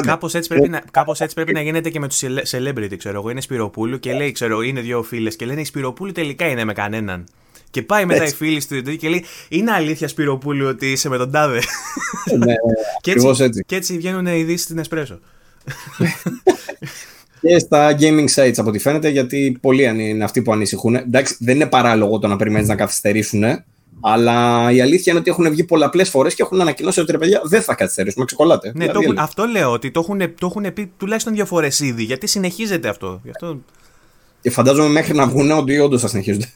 Κάπω 0.03 0.29
έτσι, 0.33 0.49
πρέπει 0.49 0.69
να, 0.69 0.83
κάπως 0.91 1.21
έτσι 1.21 1.35
πρέπει 1.35 1.53
να 1.53 1.61
γίνεται 1.61 1.91
και 1.91 2.01
με 2.01 2.09
τους 2.09 2.23
celebrity, 2.51 2.97
ξέρω 2.97 3.19
εγώ. 3.19 3.31
Είναι 3.31 3.41
Σπυροπούλου 3.41 3.99
και 3.99 4.13
λέει: 4.13 4.33
Ξέρω, 4.33 4.63
είναι 4.63 4.81
δύο 4.81 5.03
φίλες 5.03 5.37
και 5.37 5.47
λένε: 5.47 5.61
Η 5.61 5.65
Σπυροπούλου 5.65 6.13
τελικά 6.13 6.47
είναι 6.47 6.65
με 6.65 6.73
κανέναν. 6.73 7.25
Και 7.71 7.83
πάει 7.83 8.05
μετά 8.05 8.25
η 8.25 8.31
φίλη 8.31 8.65
του 8.65 8.97
και 8.97 9.09
λέει: 9.09 9.25
Είναι 9.49 9.71
αλήθεια, 9.71 10.09
Σπυροπούλου, 10.09 10.67
ότι 10.67 10.93
είσαι 10.93 11.09
με 11.09 11.17
τον 11.17 11.31
τάδε; 11.31 11.61
Ναι, 12.31 12.37
ναι, 12.37 12.45
ναι 12.45 12.55
και, 13.01 13.11
έτσι, 13.11 13.45
έτσι. 13.45 13.65
και 13.67 13.77
έτσι 13.77 13.97
βγαίνουν 13.97 14.27
οι 14.27 14.39
ειδήσεις 14.39 14.63
στην 14.63 14.79
Εσπρέσο. 14.79 15.19
και 17.41 17.59
στα 17.59 17.97
gaming 18.01 18.27
sites 18.35 18.55
από 18.57 18.69
ό,τι 18.69 18.79
φαίνεται, 18.79 19.09
γιατί 19.09 19.59
πολλοί 19.61 19.83
είναι 20.11 20.25
αυτοί 20.25 20.43
που 20.43 20.53
ανησυχούν. 20.53 20.95
Εντάξει, 20.95 21.37
δεν 21.39 21.55
είναι 21.55 21.67
παράλογο 21.67 22.19
το 22.19 22.27
να 22.27 22.37
περιμένεις 22.37 22.69
να 22.69 22.75
καθυστερήσουν, 22.75 23.45
αλλά 24.01 24.69
η 24.73 24.81
αλήθεια 24.81 25.13
είναι 25.13 25.21
ότι 25.21 25.31
έχουν 25.31 25.51
βγει 25.51 25.65
πολλαπλές 25.65 26.09
φορές 26.09 26.35
και 26.35 26.43
έχουν 26.43 26.61
ανακοινώσει 26.61 27.01
ότι 27.01 27.13
ρε 27.13 27.19
παιδιά 27.19 27.41
δεν 27.45 27.63
θα 27.63 27.75
καθυστερήσουμε, 27.75 28.25
ξεκολλάτε. 28.25 28.73
Ναι, 28.75 28.87
δηλαδή, 28.87 29.07
το, 29.07 29.15
αυτό 29.19 29.45
λέω, 29.45 29.73
ότι 29.73 29.91
το 29.91 30.01
έχουν, 30.01 30.19
το 30.19 30.47
έχουν 30.47 30.73
πει 30.73 30.93
τουλάχιστον 30.97 31.35
δύο 31.35 31.47
φορές 31.47 31.81
ήδη, 31.81 32.03
γιατί 32.03 32.27
συνεχίζεται 32.27 32.89
αυτό. 32.89 33.21
Γι 33.25 33.31
αυτό... 33.31 33.61
Και 34.41 34.51
φαντάζομαι 34.51 34.89
μέχρι 34.89 35.15
να 35.15 35.27
βγουν 35.27 35.51
ότι 35.51 35.79
όντως 35.79 36.01
θα 36.01 36.09
συνεχίζονται. 36.09 36.53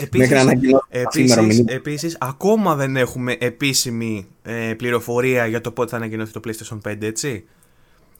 Επίσης, 0.00 0.44
επίσης, 0.88 1.64
επίσης, 1.66 2.16
ακόμα 2.20 2.74
δεν 2.74 2.96
έχουμε 2.96 3.36
επίσημη 3.38 4.26
ε, 4.42 4.74
πληροφορία 4.76 5.46
για 5.46 5.60
το 5.60 5.70
πότε 5.70 5.90
θα 5.90 5.96
ανακοινωθεί 5.96 6.32
το 6.32 6.40
PlayStation 6.44 6.90
5, 6.90 7.02
έτσι. 7.02 7.44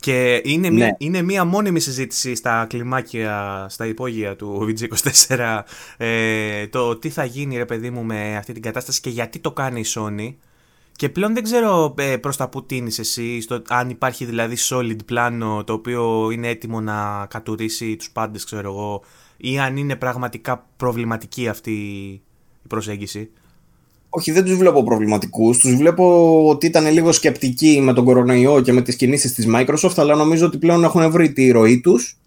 Και 0.00 0.40
είναι, 0.44 0.68
ναι. 0.68 0.74
μια, 0.74 0.96
είναι 0.98 1.22
μια 1.22 1.44
μόνιμη 1.44 1.80
συζήτηση 1.80 2.34
στα 2.34 2.66
κλιμάκια, 2.68 3.66
στα 3.68 3.86
υπόγεια 3.86 4.36
του 4.36 4.66
VG24 4.68 5.60
ε, 5.96 6.66
το 6.66 6.96
τι 6.96 7.10
θα 7.10 7.24
γίνει 7.24 7.56
ρε 7.56 7.64
παιδί 7.64 7.90
μου 7.90 8.02
με 8.02 8.36
αυτή 8.36 8.52
την 8.52 8.62
κατάσταση 8.62 9.00
και 9.00 9.10
γιατί 9.10 9.38
το 9.38 9.52
κάνει 9.52 9.80
η 9.80 9.84
Sony. 9.94 10.34
Και 10.92 11.08
πλέον 11.08 11.34
δεν 11.34 11.42
ξέρω 11.42 11.94
ε, 11.98 12.16
προς 12.16 12.36
τα 12.36 12.48
που 12.48 12.66
τίνεις 12.66 12.98
εσύ, 12.98 13.40
στο, 13.40 13.62
αν 13.68 13.90
υπάρχει 13.90 14.24
δηλαδή 14.24 14.56
solid 14.58 15.04
πλάνο 15.04 15.64
το 15.64 15.72
οποίο 15.72 16.30
είναι 16.30 16.48
έτοιμο 16.48 16.80
να 16.80 17.26
κατουρίσει 17.30 17.96
τους 17.96 18.10
πάντες 18.10 18.44
ξέρω 18.44 18.70
εγώ 18.70 19.02
ή 19.36 19.58
αν 19.58 19.76
είναι 19.76 19.96
πραγματικά 19.96 20.66
προβληματική 20.76 21.48
αυτή 21.48 21.70
η 22.62 22.68
προσέγγιση; 22.68 23.30
Όχι, 24.08 24.32
δεν 24.32 24.44
τους 24.44 24.56
βλέπω 24.56 24.84
προβληματικούς. 24.84 25.58
Τους 25.58 25.74
βλέπω 25.74 26.48
ότι 26.48 26.66
ήταν 26.66 26.86
λίγο 26.92 27.12
σκεπτικοί 27.12 27.80
με 27.80 27.92
τον 27.92 28.04
κορονοϊό 28.04 28.60
και 28.60 28.72
με 28.72 28.82
τις 28.82 28.96
κινήσεις 28.96 29.32
της 29.32 29.46
Microsoft, 29.54 29.94
αλλά 29.96 30.14
νομίζω 30.14 30.46
ότι 30.46 30.58
πλέον 30.58 30.84
έχουν 30.84 31.10
βρει 31.10 31.32
τη 31.32 31.50
ροή 31.50 31.80
τους. 31.80 32.18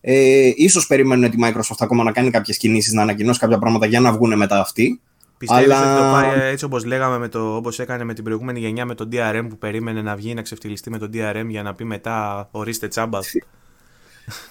Ε, 0.00 0.50
ίσως 0.56 0.86
περιμένουν 0.86 1.30
τη 1.30 1.36
Microsoft 1.42 1.76
ακόμα 1.78 2.02
να 2.02 2.12
κάνει 2.12 2.30
κάποιες 2.30 2.56
κινήσεις, 2.56 2.92
να 2.92 3.02
ανακοινώσει 3.02 3.38
κάποια 3.38 3.58
πράγματα 3.58 3.86
για 3.86 4.00
να 4.00 4.12
βγουν 4.12 4.36
μετά 4.36 4.60
αυτοί. 4.60 5.00
Πιστεύεις 5.38 5.72
αλλά... 5.72 5.92
ότι 5.92 6.02
το 6.02 6.10
πάει 6.12 6.50
έτσι 6.50 6.64
όπως 6.64 6.84
λέγαμε, 6.84 7.18
με 7.18 7.28
το, 7.28 7.56
όπως 7.56 7.78
έκανε 7.78 8.04
με 8.04 8.14
την 8.14 8.24
προηγούμενη 8.24 8.60
γενιά 8.60 8.84
με 8.84 8.94
τον 8.94 9.08
DRM 9.12 9.46
που 9.48 9.58
περίμενε 9.58 10.02
να 10.02 10.16
βγει 10.16 10.34
να 10.34 10.42
ξεφτυλιστεί 10.42 10.90
με 10.90 10.98
τον 10.98 11.10
DRM 11.14 11.46
για 11.48 11.62
να 11.62 11.74
πει 11.74 11.84
μετά 11.84 12.48
ορίστε 12.50 12.88
τσάμπας 12.88 13.32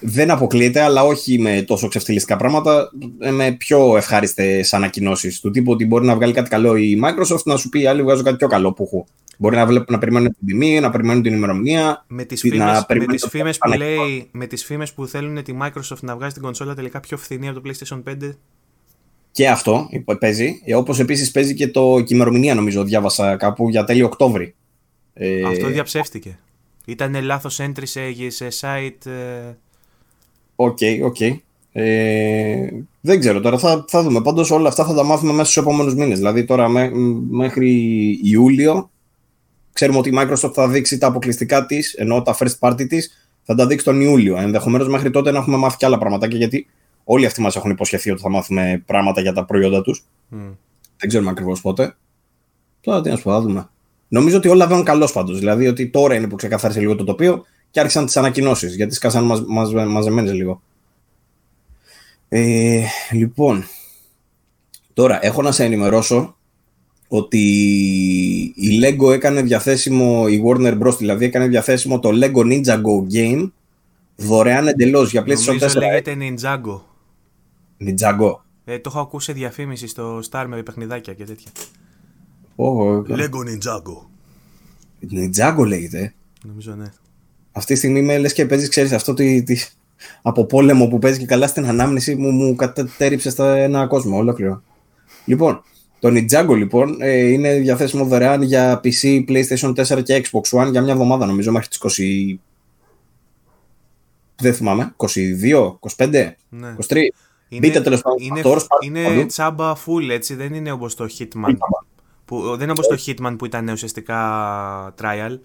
δεν 0.00 0.30
αποκλείεται, 0.30 0.80
αλλά 0.80 1.02
όχι 1.04 1.38
με 1.38 1.62
τόσο 1.62 1.88
ξεφτυλιστικά 1.88 2.36
πράγματα, 2.36 2.90
ε, 3.18 3.30
με 3.30 3.52
πιο 3.52 3.96
ευχάριστες 3.96 4.74
ανακοινώσεις. 4.74 5.40
Του 5.40 5.50
τύπου 5.50 5.72
ότι 5.72 5.86
μπορεί 5.86 6.06
να 6.06 6.14
βγάλει 6.14 6.32
κάτι 6.32 6.48
καλό 6.48 6.76
η 6.76 7.00
Microsoft, 7.04 7.42
να 7.44 7.56
σου 7.56 7.68
πει 7.68 7.86
άλλοι 7.86 8.02
βγάζω 8.02 8.22
κάτι 8.22 8.36
πιο 8.36 8.48
καλό 8.48 8.72
που 8.72 8.82
έχω. 8.82 9.06
Μπορεί 9.38 9.56
να, 9.56 9.66
βλέπουν, 9.66 9.86
να 9.94 9.98
περιμένουν 9.98 10.36
την 10.38 10.46
τιμή, 10.46 10.80
να 10.80 10.90
περιμένουν 10.90 11.22
την 11.22 11.34
ημερομηνία. 11.34 12.04
Με 12.06 12.24
τις 12.24 12.40
φήμε 13.30 13.52
που, 13.58 13.72
λέει, 13.76 14.28
με 14.30 14.46
τις 14.46 14.64
φήμες 14.64 14.92
που 14.92 15.06
θέλουν 15.06 15.42
τη 15.42 15.54
Microsoft 15.62 16.00
να 16.00 16.16
βγάζει 16.16 16.32
την 16.32 16.42
κονσόλα 16.42 16.74
τελικά 16.74 17.00
πιο 17.00 17.16
φθηνή 17.16 17.48
από 17.48 17.60
το 17.60 17.70
PlayStation 17.70 18.02
5. 18.10 18.32
Και 19.30 19.48
αυτό 19.48 19.88
παίζει. 20.18 20.60
Ε, 20.64 20.74
Όπως 20.74 20.98
επίσης 20.98 21.30
παίζει 21.30 21.54
και 21.54 21.68
το 21.68 22.00
και 22.00 22.14
ημερομηνία, 22.14 22.54
νομίζω, 22.54 22.84
διάβασα 22.84 23.36
κάπου 23.36 23.68
για 23.68 23.84
τέλειο 23.84 24.06
Οκτώβρη. 24.06 24.54
Ε, 25.14 25.42
αυτό 25.42 25.66
διαψεύστηκε. 25.66 26.38
Ήταν 26.86 27.22
λάθος 27.22 27.60
entry 27.60 27.82
σε, 27.82 28.00
σε 28.28 28.48
site. 28.60 29.10
Ε, 30.58 30.64
OK, 30.64 30.78
okay, 30.80 31.00
OK. 31.02 31.16
Okay. 31.18 31.36
Ε, 31.72 32.68
δεν 33.00 33.20
ξέρω 33.20 33.40
τώρα, 33.40 33.58
θα, 33.58 33.84
θα 33.88 34.02
δούμε. 34.02 34.22
Πάντως 34.22 34.50
όλα 34.50 34.68
αυτά 34.68 34.84
θα 34.84 34.94
τα 34.94 35.04
μάθουμε 35.04 35.32
μέσα 35.32 35.50
στους 35.50 35.62
επόμενους 35.62 35.94
μήνες. 35.94 36.18
Δηλαδή 36.18 36.44
τώρα 36.44 36.68
με, 36.68 36.90
μέχρι 37.30 37.70
Ιούλιο 38.22 38.90
ξέρουμε 39.72 39.98
ότι 39.98 40.08
η 40.08 40.12
Microsoft 40.16 40.52
θα 40.54 40.68
δείξει 40.68 40.98
τα 40.98 41.06
αποκλειστικά 41.06 41.66
της, 41.66 41.94
ενώ 41.94 42.22
τα 42.22 42.36
first 42.38 42.58
party 42.58 42.88
της 42.88 43.10
θα 43.42 43.54
τα 43.54 43.66
δείξει 43.66 43.84
τον 43.84 44.00
Ιούλιο. 44.00 44.36
Ενδεχομένως 44.36 44.88
μέχρι 44.88 45.10
τότε 45.10 45.30
να 45.30 45.38
έχουμε 45.38 45.56
μάθει 45.56 45.76
και 45.76 45.86
άλλα 45.86 45.98
πραγματάκια, 45.98 46.38
γιατί 46.38 46.66
όλοι 47.04 47.26
αυτοί 47.26 47.40
μας 47.40 47.56
έχουν 47.56 47.70
υποσχεθεί 47.70 48.10
ότι 48.10 48.20
θα 48.20 48.30
μάθουμε 48.30 48.82
πράγματα 48.86 49.20
για 49.20 49.32
τα 49.32 49.44
προϊόντα 49.44 49.82
τους. 49.82 50.04
Mm. 50.32 50.36
Δεν 50.96 51.08
ξέρουμε 51.08 51.30
ακριβώς 51.30 51.60
πότε. 51.60 51.96
Τώρα 52.80 53.00
τι 53.00 53.10
να 53.10 53.16
σου 53.16 53.22
πω, 53.22 53.30
θα 53.30 53.40
δούμε. 53.40 53.68
Νομίζω 54.08 54.36
ότι 54.36 54.48
όλα 54.48 54.66
βαίνουν 54.66 54.84
καλώς 54.84 55.12
πάντως. 55.12 55.38
Δηλαδή 55.38 55.66
ότι 55.66 55.88
τώρα 55.88 56.14
είναι 56.14 56.26
που 56.26 56.36
ξεκαθάρισε 56.36 56.80
λίγο 56.80 56.94
το 56.94 57.04
τοπίο 57.04 57.44
και 57.70 57.80
άρχισαν 57.80 58.04
τις 58.04 58.16
ανακοινώσεις, 58.16 58.74
γιατί 58.74 58.94
σκάσαν 58.94 59.24
μαζ, 59.24 59.40
μαζ, 59.46 59.72
μαζεμένες 59.72 60.32
λίγο. 60.32 60.62
Ε, 62.28 62.82
λοιπόν, 63.12 63.64
τώρα 64.94 65.24
έχω 65.24 65.42
να 65.42 65.52
σε 65.52 65.64
ενημερώσω 65.64 66.36
ότι 67.08 67.38
η 68.56 68.80
LEGO 68.82 69.12
έκανε 69.12 69.42
διαθέσιμο, 69.42 70.26
η 70.28 70.42
Warner 70.46 70.78
Bros. 70.80 70.96
δηλαδή 70.98 71.24
έκανε 71.24 71.46
διαθέσιμο 71.46 71.98
το 71.98 72.10
LEGO 72.12 72.42
Ninjago 72.42 73.14
Game 73.14 73.50
δωρεάν 74.16 74.66
εντελώς 74.66 75.10
για 75.10 75.22
PlayStation 75.22 75.54
4. 75.54 75.58
Νομίζω 75.58 75.80
λέγεται 75.80 76.16
Ninjago. 76.20 76.80
Ninjago. 77.80 78.36
Ε, 78.64 78.78
το 78.78 78.90
έχω 78.90 79.00
ακούσει 79.00 79.32
διαφήμιση 79.32 79.86
στο 79.86 80.20
Star 80.30 80.44
με 80.48 80.62
παιχνιδάκια 80.62 81.14
και 81.14 81.24
τέτοια. 81.24 81.50
Oh, 82.56 82.96
okay. 82.96 83.16
LEGO 83.16 83.40
Ninjago. 83.48 84.06
Ninjago 85.12 85.66
λέγεται. 85.66 86.14
Νομίζω 86.44 86.74
ναι. 86.74 86.92
Αυτή 87.58 87.72
τη 87.72 87.78
στιγμή 87.78 88.02
με 88.02 88.18
λες 88.18 88.32
και 88.32 88.46
παίζεις, 88.46 88.68
ξέρεις 88.68 88.92
αυτό 88.92 89.14
τη, 89.14 89.42
τη, 89.42 89.68
από 90.22 90.44
πόλεμο 90.44 90.88
που 90.88 90.98
παίζει 90.98 91.18
και 91.18 91.26
καλά 91.26 91.46
στην 91.46 91.66
ανάμνηση 91.66 92.14
μου, 92.14 92.30
μου 92.30 92.54
κατέριψε 92.54 93.30
στα 93.30 93.56
ένα 93.56 93.86
κόσμο 93.86 94.16
ολόκληρο. 94.16 94.62
Λοιπόν, 95.24 95.62
το 96.00 96.08
Ninjago 96.08 96.56
λοιπόν 96.56 96.96
ε, 97.00 97.16
είναι 97.16 97.54
διαθέσιμο 97.54 98.04
δωρεάν 98.04 98.42
για 98.42 98.80
PC, 98.84 99.24
PlayStation 99.28 99.74
4 99.74 100.02
και 100.02 100.24
Xbox 100.24 100.60
One 100.60 100.70
για 100.70 100.82
μια 100.82 100.92
εβδομάδα 100.92 101.26
νομίζω 101.26 101.52
μέχρι 101.52 101.68
τις 101.68 101.80
20... 101.82 102.38
Δεν 104.40 104.54
θυμάμαι, 104.54 104.94
22, 104.96 105.06
25, 105.96 106.32
ναι. 106.48 106.76
23. 106.88 106.96
Είναι, 107.48 107.66
Μπείτε 107.66 107.80
τέλος 107.80 108.02
πάντων. 108.02 108.18
Είναι, 108.80 109.00
είναι 109.00 109.26
τσάμπα 109.26 109.76
full 109.76 110.08
έτσι, 110.10 110.34
δεν 110.34 110.54
είναι 110.54 110.70
όπως 110.70 110.94
το 110.94 111.06
Hitman. 111.18 111.56
Που, 112.24 112.42
δεν 112.56 112.60
είναι 112.60 112.70
όπως 112.70 112.86
το 112.86 112.96
Hitman 113.06 113.34
που 113.38 113.44
ήταν 113.44 113.68
ουσιαστικά 113.68 114.94
trial. 115.00 115.38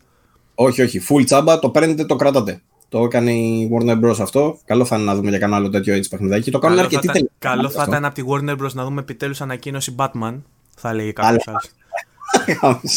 Όχι, 0.55 0.81
όχι. 0.81 1.01
Full 1.09 1.25
τσάμπα, 1.25 1.59
το 1.59 1.69
παίρνετε, 1.69 2.05
το 2.05 2.15
κράτατε. 2.15 2.61
Το 2.89 3.03
έκανε 3.03 3.31
η 3.31 3.71
Warner 3.73 4.03
Bros. 4.03 4.19
αυτό. 4.19 4.57
Καλό 4.65 4.85
θα 4.85 4.95
είναι 4.95 5.05
να 5.05 5.15
δούμε 5.15 5.29
για 5.29 5.39
κανένα 5.39 5.57
άλλο 5.57 5.69
τέτοιο 5.69 5.93
έτσι 5.93 6.09
παιχνιδάκι. 6.09 6.51
Το 6.51 6.59
κάνουν 6.59 6.79
αρκετοί 6.79 7.07
τελικά. 7.07 7.31
Καλό 7.39 7.69
θα 7.69 7.85
ήταν 7.87 8.05
από 8.05 8.15
τη 8.15 8.23
Warner 8.27 8.63
Bros. 8.63 8.73
να 8.73 8.83
δούμε 8.83 9.01
επιτέλους 9.01 9.41
ανακοίνωση 9.41 9.95
Batman. 9.97 10.41
Θα 10.75 10.89
έλεγε 10.89 11.11
κάποιος 11.11 11.47
άλλος. 11.47 11.71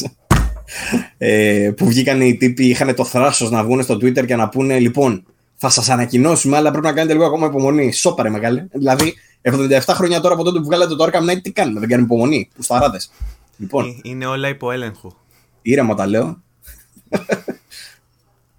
ε, 1.18 1.70
που 1.76 1.86
βγήκαν 1.86 2.20
οι 2.20 2.36
τύποι, 2.36 2.66
είχαν 2.66 2.94
το 2.94 3.04
θράσος 3.04 3.50
να 3.50 3.64
βγουν 3.64 3.82
στο 3.82 3.94
Twitter 3.94 4.26
και 4.26 4.36
να 4.36 4.48
πούνε 4.48 4.78
λοιπόν, 4.78 5.24
θα 5.56 5.68
σας 5.68 5.88
ανακοινώσουμε, 5.88 6.56
αλλά 6.56 6.70
πρέπει 6.70 6.86
να 6.86 6.92
κάνετε 6.92 7.12
λίγο 7.12 7.26
ακόμα 7.26 7.46
υπομονή. 7.46 7.92
Σόπαρε 7.92 8.30
μεγάλη. 8.30 8.68
Δηλαδή, 8.72 9.14
77 9.42 9.80
χρόνια 9.88 10.20
τώρα 10.20 10.34
από 10.34 10.44
τότε 10.44 10.58
που 10.58 10.64
βγάλατε 10.64 10.94
το 10.94 11.04
Arkham 11.04 11.30
Knight, 11.30 11.42
τι 11.42 11.52
κάνουμε, 11.52 11.80
δεν 11.80 11.88
κάνουμε 11.88 12.08
υπομονή. 12.14 12.48
Που 12.54 12.62
σταράτε. 12.62 13.00
Λοιπόν, 13.56 13.84
ε, 13.84 14.00
είναι 14.02 14.26
όλα 14.26 14.48
υπό 14.48 14.70
έλεγχο. 14.70 15.16
Ήρεμα 15.62 15.94
τα 15.94 16.06
λέω. 16.06 16.42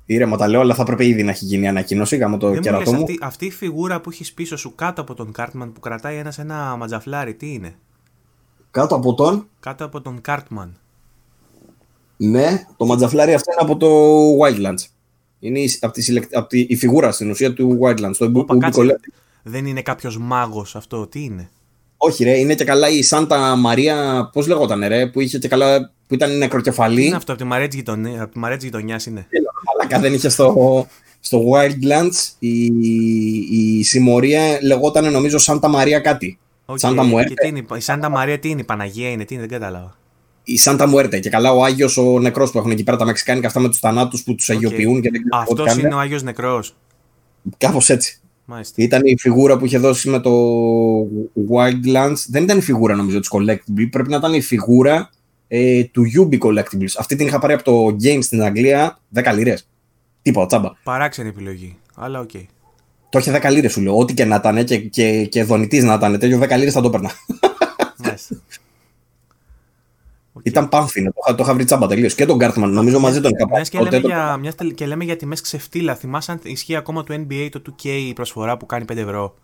Ήρεμα 0.10 0.38
τα 0.38 0.48
λέω, 0.48 0.60
αλλά 0.60 0.74
θα 0.74 0.84
πρέπει 0.84 1.08
ήδη 1.08 1.24
να 1.24 1.32
έχει 1.32 1.46
γίνει 1.46 1.68
ανακοίνωση 1.68 2.18
γάμο 2.18 2.38
το 2.38 2.60
κερατό 2.60 2.94
μου. 2.94 3.02
Αυτή, 3.02 3.20
αυτή 3.22 3.46
η 3.46 3.52
φιγούρα 3.52 4.02
που 4.02 4.10
έχεις 4.10 4.34
πίσω 4.34 4.58
σου 4.58 4.76
κάτω 4.76 5.02
από 5.02 5.14
τον 5.14 5.32
Κάρτμαν 5.32 5.74
που 5.74 5.80
κρατάει 5.80 6.18
ένα 6.18 6.34
ένα 6.38 6.76
ματζαφλάρι, 6.76 7.34
τι 7.34 7.54
είναι; 7.54 7.76
Κάτω 8.72 8.96
από 8.96 9.14
τον; 9.14 9.48
Κάτω 9.60 9.86
από 9.86 10.02
τον 10.02 10.22
Κάρτμαν. 10.22 10.78
Ναι, 12.18 12.66
το 12.78 12.86
ματζαφλάρι 12.86 13.34
αυτό 13.34 13.52
είναι 13.52 13.72
από 13.72 13.78
το 13.78 13.90
Wildlands. 14.44 14.88
Είναι 15.40 15.60
η, 15.60 15.78
από 15.82 15.94
τη, 15.94 16.22
από 16.32 16.48
τη, 16.48 16.60
η 16.60 16.76
φιγούρα 16.76 17.12
στην 17.12 17.30
ουσία 17.30 17.54
του 17.54 17.80
Wildlands. 17.82 18.16
Το 18.18 18.32
Οπα, 18.34 18.72
Δεν 19.44 19.66
είναι 19.66 19.82
κάποιος 19.82 20.18
μάγος 20.18 20.76
αυτό, 20.76 21.08
τι 21.08 21.24
είναι; 21.24 21.50
Όχι, 21.98 22.24
ρε, 22.24 22.38
είναι 22.38 22.56
και 22.56 22.64
καλά 22.64 22.90
η 22.90 23.02
Σάντα 23.02 23.56
Μαρία, 23.56 24.30
πώς 24.34 24.48
λεγόταν, 24.48 24.88
ρε, 24.88 25.08
που 25.08 25.20
είχε 25.20 25.38
και 25.38 25.48
καλά. 25.48 25.92
Που 26.08 26.14
ήταν 26.14 26.38
νεκροκεφαλή. 26.38 27.06
Είναι 27.06 27.16
αυτό, 27.16 27.32
από 27.32 27.42
τη 27.42 27.48
Μαρία 28.38 28.58
τη 28.58 28.66
γειτονιάς 28.66 29.06
είναι. 29.06 29.28
Αλλά 29.90 30.02
δεν 30.02 30.14
είχε 30.14 30.30
στο, 30.30 30.88
στο 31.20 31.44
Wildlands 31.52 32.36
η, 32.40 32.66
η 33.52 33.84
συμμορία 33.84 34.60
λεγόταν 34.62 35.12
νομίζω 35.12 35.38
Σάντα 35.38 35.68
Μαρία 35.68 36.00
κάτι. 36.00 36.40
Okay. 36.66 36.76
Σάντα 36.78 37.04
Μουέρτε. 37.04 37.48
η 37.78 37.80
Σάντα 37.80 38.10
Μαρία 38.10 38.40
τι 38.40 38.50
είναι, 38.50 38.62
η 38.62 38.64
Παναγία 38.64 39.10
είναι, 39.10 39.26
τι 39.26 39.34
είναι, 39.34 39.46
δεν 39.48 39.60
κατάλαβα. 39.60 39.96
Η 40.44 40.58
Σάντα 40.58 40.88
Μουέρτε 40.88 41.20
και 41.20 41.30
καλά 41.30 41.52
ο 41.52 41.64
Άγιος 41.64 41.98
ο 41.98 42.20
νεκρός 42.20 42.52
που 42.52 42.58
έχουν 42.58 42.72
εκεί 42.72 42.84
πέρα 42.84 42.98
τα 42.98 43.06
Μεξικάνικα 43.06 43.48
αυτά 43.48 43.60
με 43.60 43.70
τους 43.70 43.80
θανάτους 43.80 44.24
που 44.24 44.36
τους 44.36 44.50
okay. 44.50 44.54
αγιοποιούν. 44.54 45.04
Αυτός 45.32 45.78
είναι 45.78 45.94
ο 45.94 46.00
Άγιος 46.00 46.24
νεκρός. 46.24 46.76
Κάπως 47.58 47.90
έτσι. 47.90 48.20
Μάλιστα. 48.46 48.84
Ήταν 48.84 49.02
η 49.06 49.16
φιγούρα 49.20 49.58
που 49.58 49.66
είχε 49.66 49.78
δώσει 49.78 50.10
με 50.10 50.20
το 50.20 50.32
Wildlands. 51.52 52.26
Δεν 52.28 52.44
ήταν 52.44 52.58
η 52.58 52.62
φιγούρα 52.62 52.96
νομίζω 52.96 53.20
της 53.20 53.30
Collectible. 53.32 53.88
Πρέπει 53.92 54.10
να 54.10 54.18
ήταν 54.18 54.34
η 54.34 54.42
φιγούρα 54.42 55.10
ε, 55.48 55.84
του 55.84 56.04
Ubi 56.18 56.38
Collectibles. 56.40 56.94
Αυτή 56.98 57.16
την 57.16 57.28
είχα 57.28 57.40
πάρει 57.40 57.54
από 57.54 57.64
το 57.64 57.96
Game 58.04 58.20
στην 58.22 58.44
Αγγλία 58.44 59.00
10 59.16 59.34
λίρες. 59.36 59.68
Τίποτα, 60.22 60.46
τσάμπα. 60.46 60.72
Παράξενη 60.84 61.30
επιλογή. 61.30 61.78
Αλλά 61.96 62.20
OK. 62.20 62.30
Okay. 62.34 62.46
Το 63.10 63.20
είχε 63.20 63.40
10 63.44 63.52
λίρες 63.52 63.72
σου 63.72 63.82
λέω. 63.82 63.98
Ό,τι 63.98 64.14
και 64.14 64.26
να 64.26 64.36
ήταν 64.36 64.64
και, 64.64 64.78
και, 64.80 65.26
και 65.26 65.44
δονητής 65.44 65.84
να 65.84 65.94
ήταν. 65.94 66.20
Τέτοιο 66.20 66.40
10 66.40 66.58
λίρες 66.58 66.74
θα 66.74 66.82
το 66.82 66.88
έπαιρνα. 66.88 67.12
Okay. 68.04 68.14
Ήταν 70.44 70.70
πάμφινο, 70.70 71.12
το, 71.12 71.36
το 71.36 71.44
είχα 71.44 71.54
βρει 71.54 71.64
τσάμπα 71.64 71.88
τελείως. 71.88 72.16
Και 72.16 72.26
τον 72.26 72.38
Κάρτμαν, 72.38 72.72
νομίζω 72.72 73.00
μαζί 73.00 73.22
τον 73.22 73.32
είχα 73.32 73.62
και, 73.62 73.80
λέμε 73.80 73.98
για, 73.98 74.38
μιας, 74.38 74.56
και 74.76 74.86
λέμε 74.86 75.04
για 75.04 75.16
τιμέ 75.16 75.36
ξεφτύλα. 75.42 75.96
Θυμάσαι 75.96 76.32
αν 76.32 76.40
ισχύει 76.44 76.76
ακόμα 76.76 77.04
το 77.04 77.14
NBA 77.14 77.48
το 77.52 77.62
2K 77.66 77.86
η 77.86 78.14
προσφορά 78.14 78.58
που 78.58 78.66
κάνει 78.66 78.86
5 78.92 78.98
ευρώ; 78.98 79.36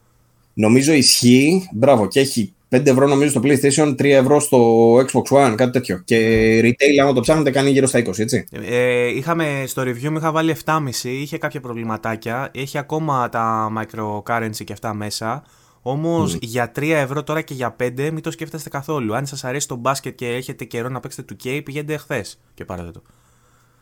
Νομίζω 0.54 0.94
ισχύει. 0.94 1.70
Μπράβο, 1.74 2.08
και 2.08 2.20
έχει 2.20 2.54
5 2.76 2.88
ευρώ 2.88 3.08
νομίζω 3.08 3.30
στο 3.30 3.42
PlayStation, 3.44 3.88
3 3.88 4.04
ευρώ 4.04 4.40
στο 4.40 4.94
Xbox 4.96 5.24
One, 5.24 5.54
κάτι 5.56 5.72
τέτοιο. 5.72 6.02
Και 6.06 6.18
retail, 6.64 6.98
άμα 7.02 7.14
το 7.14 7.22
ψάχνετε, 7.22 7.52
κάνει 7.52 7.70
γύρω 7.70 7.88
στα 7.88 8.00
20, 8.00 8.20
έτσι. 8.20 8.46
Ε, 8.52 9.08
είχαμε, 9.08 9.64
στο 9.68 9.82
review 9.82 10.10
μου 10.10 10.18
είχα 10.18 10.32
βάλει 10.32 10.56
7,5, 10.66 10.80
είχε 11.04 11.38
κάποια 11.38 11.60
προβληματάκια. 11.60 12.52
Έχει 12.54 12.78
ακόμα 12.78 13.30
τα 13.30 13.72
microcurrency 13.78 14.64
και 14.64 14.74
αυτά 14.74 14.94
μέσα. 14.94 15.44
Όμως 15.82 16.36
mm. 16.36 16.42
για 16.42 16.72
3 16.76 16.82
ευρώ 16.90 17.24
τώρα 17.24 17.42
και 17.42 17.54
για 17.54 17.76
5 17.80 17.92
μην 17.98 18.22
το 18.22 18.32
σκέφτεστε 18.32 18.70
καθόλου. 18.70 19.16
Αν 19.16 19.26
σας 19.26 19.44
αρέσει 19.44 19.68
το 19.68 19.76
μπάσκετ 19.76 20.16
και 20.16 20.28
έχετε 20.28 20.66
καιρό 20.66 20.90
να 20.90 21.00
παίξετε 21.00 21.36
2K, 21.44 21.62
πηγαίνετε 21.64 21.98
χθε 21.98 22.26
και 22.54 22.66
πάρετε 22.66 22.92
το. 22.92 23.02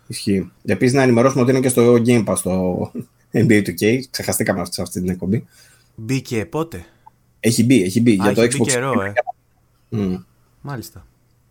Ισχύει. 0.07 0.51
Επίσης 0.65 0.93
να 0.93 1.01
ενημερώσουμε 1.01 1.41
ότι 1.41 1.51
είναι 1.51 1.59
και 1.59 1.69
στο 1.69 1.95
Game 2.05 2.23
Pass 2.25 2.37
το 2.43 2.91
NBA 3.47 3.61
2K. 3.67 3.99
Ξεχαστήκαμε 4.09 4.65
σε 4.69 4.81
αυτή 4.81 4.99
την 5.01 5.09
εκπομπή. 5.09 5.45
Μπήκε 6.03 6.45
πότε; 6.45 6.85
Έχει 7.39 7.63
μπει, 7.63 7.83
έχει 7.83 8.01
μπει. 8.01 8.11
Α, 8.11 8.15
για 8.23 8.33
το 8.33 8.41
Xbox. 8.41 8.67
Καιρό, 8.67 9.01
ε. 9.01 9.13
Mm. 9.91 10.23
Μάλιστα. 10.61 11.05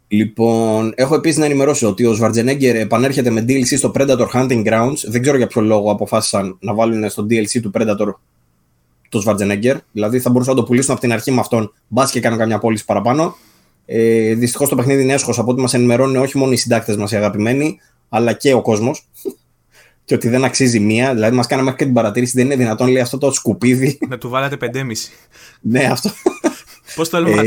Λοιπόν, 0.08 0.92
έχω 0.94 1.14
επίσης 1.14 1.38
να 1.38 1.44
ενημερώσω 1.44 1.88
ότι 1.88 2.06
ο 2.06 2.16
Schwarzenegger 2.20 2.74
επανέρχεται 2.74 3.30
με 3.30 3.44
DLC 3.48 3.76
στο 3.76 3.92
Predator 3.94 4.26
Hunting 4.32 4.66
Grounds. 4.66 4.96
Δεν 5.08 5.22
ξέρω 5.22 5.36
για 5.36 5.46
ποιο 5.46 5.62
λόγο 5.62 5.90
αποφάσισαν 5.90 6.56
να 6.60 6.74
βάλουν 6.74 7.10
στο 7.10 7.26
DLC 7.30 7.60
του 7.62 7.70
Predator 7.74 8.14
το 9.08 9.22
Schwarzenegger. 9.26 9.76
Δηλαδή 9.92 10.20
θα 10.20 10.30
μπορούσαν 10.30 10.54
να 10.54 10.60
το 10.60 10.66
πουλήσουν 10.66 10.92
από 10.92 11.00
την 11.00 11.12
αρχή 11.12 11.30
με 11.30 11.40
αυτόν. 11.40 11.72
Μπας 11.88 12.10
και 12.10 12.20
κάνουν 12.20 12.38
καμιά 12.38 12.58
πώληση 12.58 12.84
παραπάνω. 12.84 13.36
Ε, 13.86 14.34
Δυστυχώς 14.34 14.68
το 14.68 14.76
παιχνίδι 14.76 15.02
είναι 15.02 15.12
έσχος 15.12 15.38
από 15.38 15.50
ό,τι 15.50 15.60
μας 15.60 15.74
ενημερώνουν 15.74 16.16
όχι 16.16 16.38
μόνο 16.38 16.52
οι 16.52 16.56
συντάκτες 16.56 16.96
μας 16.96 17.12
οι 17.12 17.16
αγαπημένοι, 17.16 17.78
αλλά 18.08 18.32
και 18.32 18.52
ο 18.52 18.62
κόσμος. 18.62 19.08
Και 20.10 20.16
ότι 20.16 20.28
δεν 20.28 20.44
αξίζει 20.44 20.80
μία. 20.80 21.14
Δηλαδή, 21.14 21.36
μας 21.36 21.46
κάναμε 21.46 21.70
και 21.70 21.84
την 21.84 21.92
παρατήρηση, 21.92 22.32
δεν 22.36 22.44
είναι 22.46 22.56
δυνατόν 22.56 22.88
λέει 22.88 23.02
αυτό 23.02 23.18
το 23.18 23.32
σκουπίδι. 23.32 23.98
Να 24.08 24.18
του 24.18 24.28
βάλατε 24.28 24.56
5,5. 24.60 24.82
ναι, 25.60 25.84
αυτό. 25.84 26.10
Πώς 26.94 27.08
το 27.08 27.20
λέμε; 27.20 27.42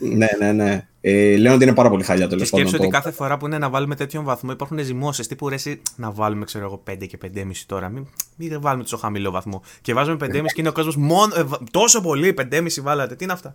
Ναι, 0.00 0.26
ναι, 0.38 0.52
ναι. 0.52 0.86
Ε, 1.00 1.36
λένε 1.36 1.54
ότι 1.54 1.64
είναι 1.64 1.74
πάρα 1.74 1.88
πολύ 1.88 2.02
χάλια 2.02 2.28
το 2.28 2.36
Και 2.36 2.44
σκέψω 2.44 2.76
ότι 2.76 2.88
κάθε 2.88 3.10
φορά 3.10 3.36
που 3.36 3.46
είναι 3.46 3.58
να 3.58 3.68
βάλουμε 3.68 3.94
τέτοιον 3.94 4.24
βαθμό 4.24 4.52
υπάρχουν 4.52 4.78
ζυμώσεις. 4.78 5.26
Τι 5.26 5.34
που 5.34 5.48
ρέσει 5.48 5.82
να 5.96 6.10
βάλουμε, 6.10 6.44
ξέρω 6.44 6.64
εγώ, 6.64 6.82
5 6.90 7.06
και 7.06 7.18
5,5 7.22 7.28
τώρα. 7.66 7.88
Μην, 7.88 8.06
μην 8.36 8.60
βάλουμε 8.60 8.82
τόσο 8.82 8.96
χαμηλό 8.96 9.30
βαθμό. 9.30 9.62
Και 9.80 9.94
βάζουμε 9.94 10.16
5,5 10.20 10.28
και 10.28 10.38
είναι 10.56 10.68
ο 10.68 10.72
κόσμος 10.72 10.96
μόνο. 10.96 11.34
Ε, 11.36 11.44
τόσο 11.70 12.00
πολύ, 12.00 12.34
5,5 12.52 12.66
βάλατε. 12.82 13.14
Τι 13.14 13.24
είναι 13.24 13.32
αυτά; 13.32 13.54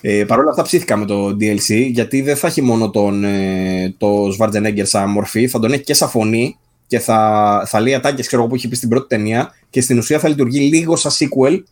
ε, 0.00 0.24
Παρ' 0.24 0.38
όλα 0.38 0.50
αυτά 0.50 0.62
ψήθηκα 0.62 0.96
με 0.96 1.06
το 1.06 1.28
DLC 1.28 1.90
γιατί 1.90 2.22
δεν 2.22 2.36
θα 2.36 2.46
έχει 2.46 2.62
μόνο 2.62 2.90
τον, 2.90 3.24
ε, 3.24 3.94
το 3.98 4.36
Schwarzenegger 4.38 4.82
σαν 4.82 5.10
μορφή, 5.10 5.48
θα 5.48 5.58
τον 5.58 5.72
έχει 5.72 5.82
και 5.82 5.94
σαν 5.94 6.08
φωνή 6.08 6.58
και 6.86 6.98
θα, 6.98 7.62
θα 7.66 7.80
λέει 7.80 7.94
ατάκες 7.94 8.28
που 8.28 8.54
έχει 8.54 8.68
πει 8.68 8.76
στην 8.76 8.88
πρώτη 8.88 9.06
ταινία 9.08 9.54
και 9.70 9.80
στην 9.80 9.98
ουσία 9.98 10.18
θα 10.18 10.28
λειτουργεί 10.28 10.60
λίγο 10.60 10.96
σαν 10.96 11.12
sequel 11.12 11.62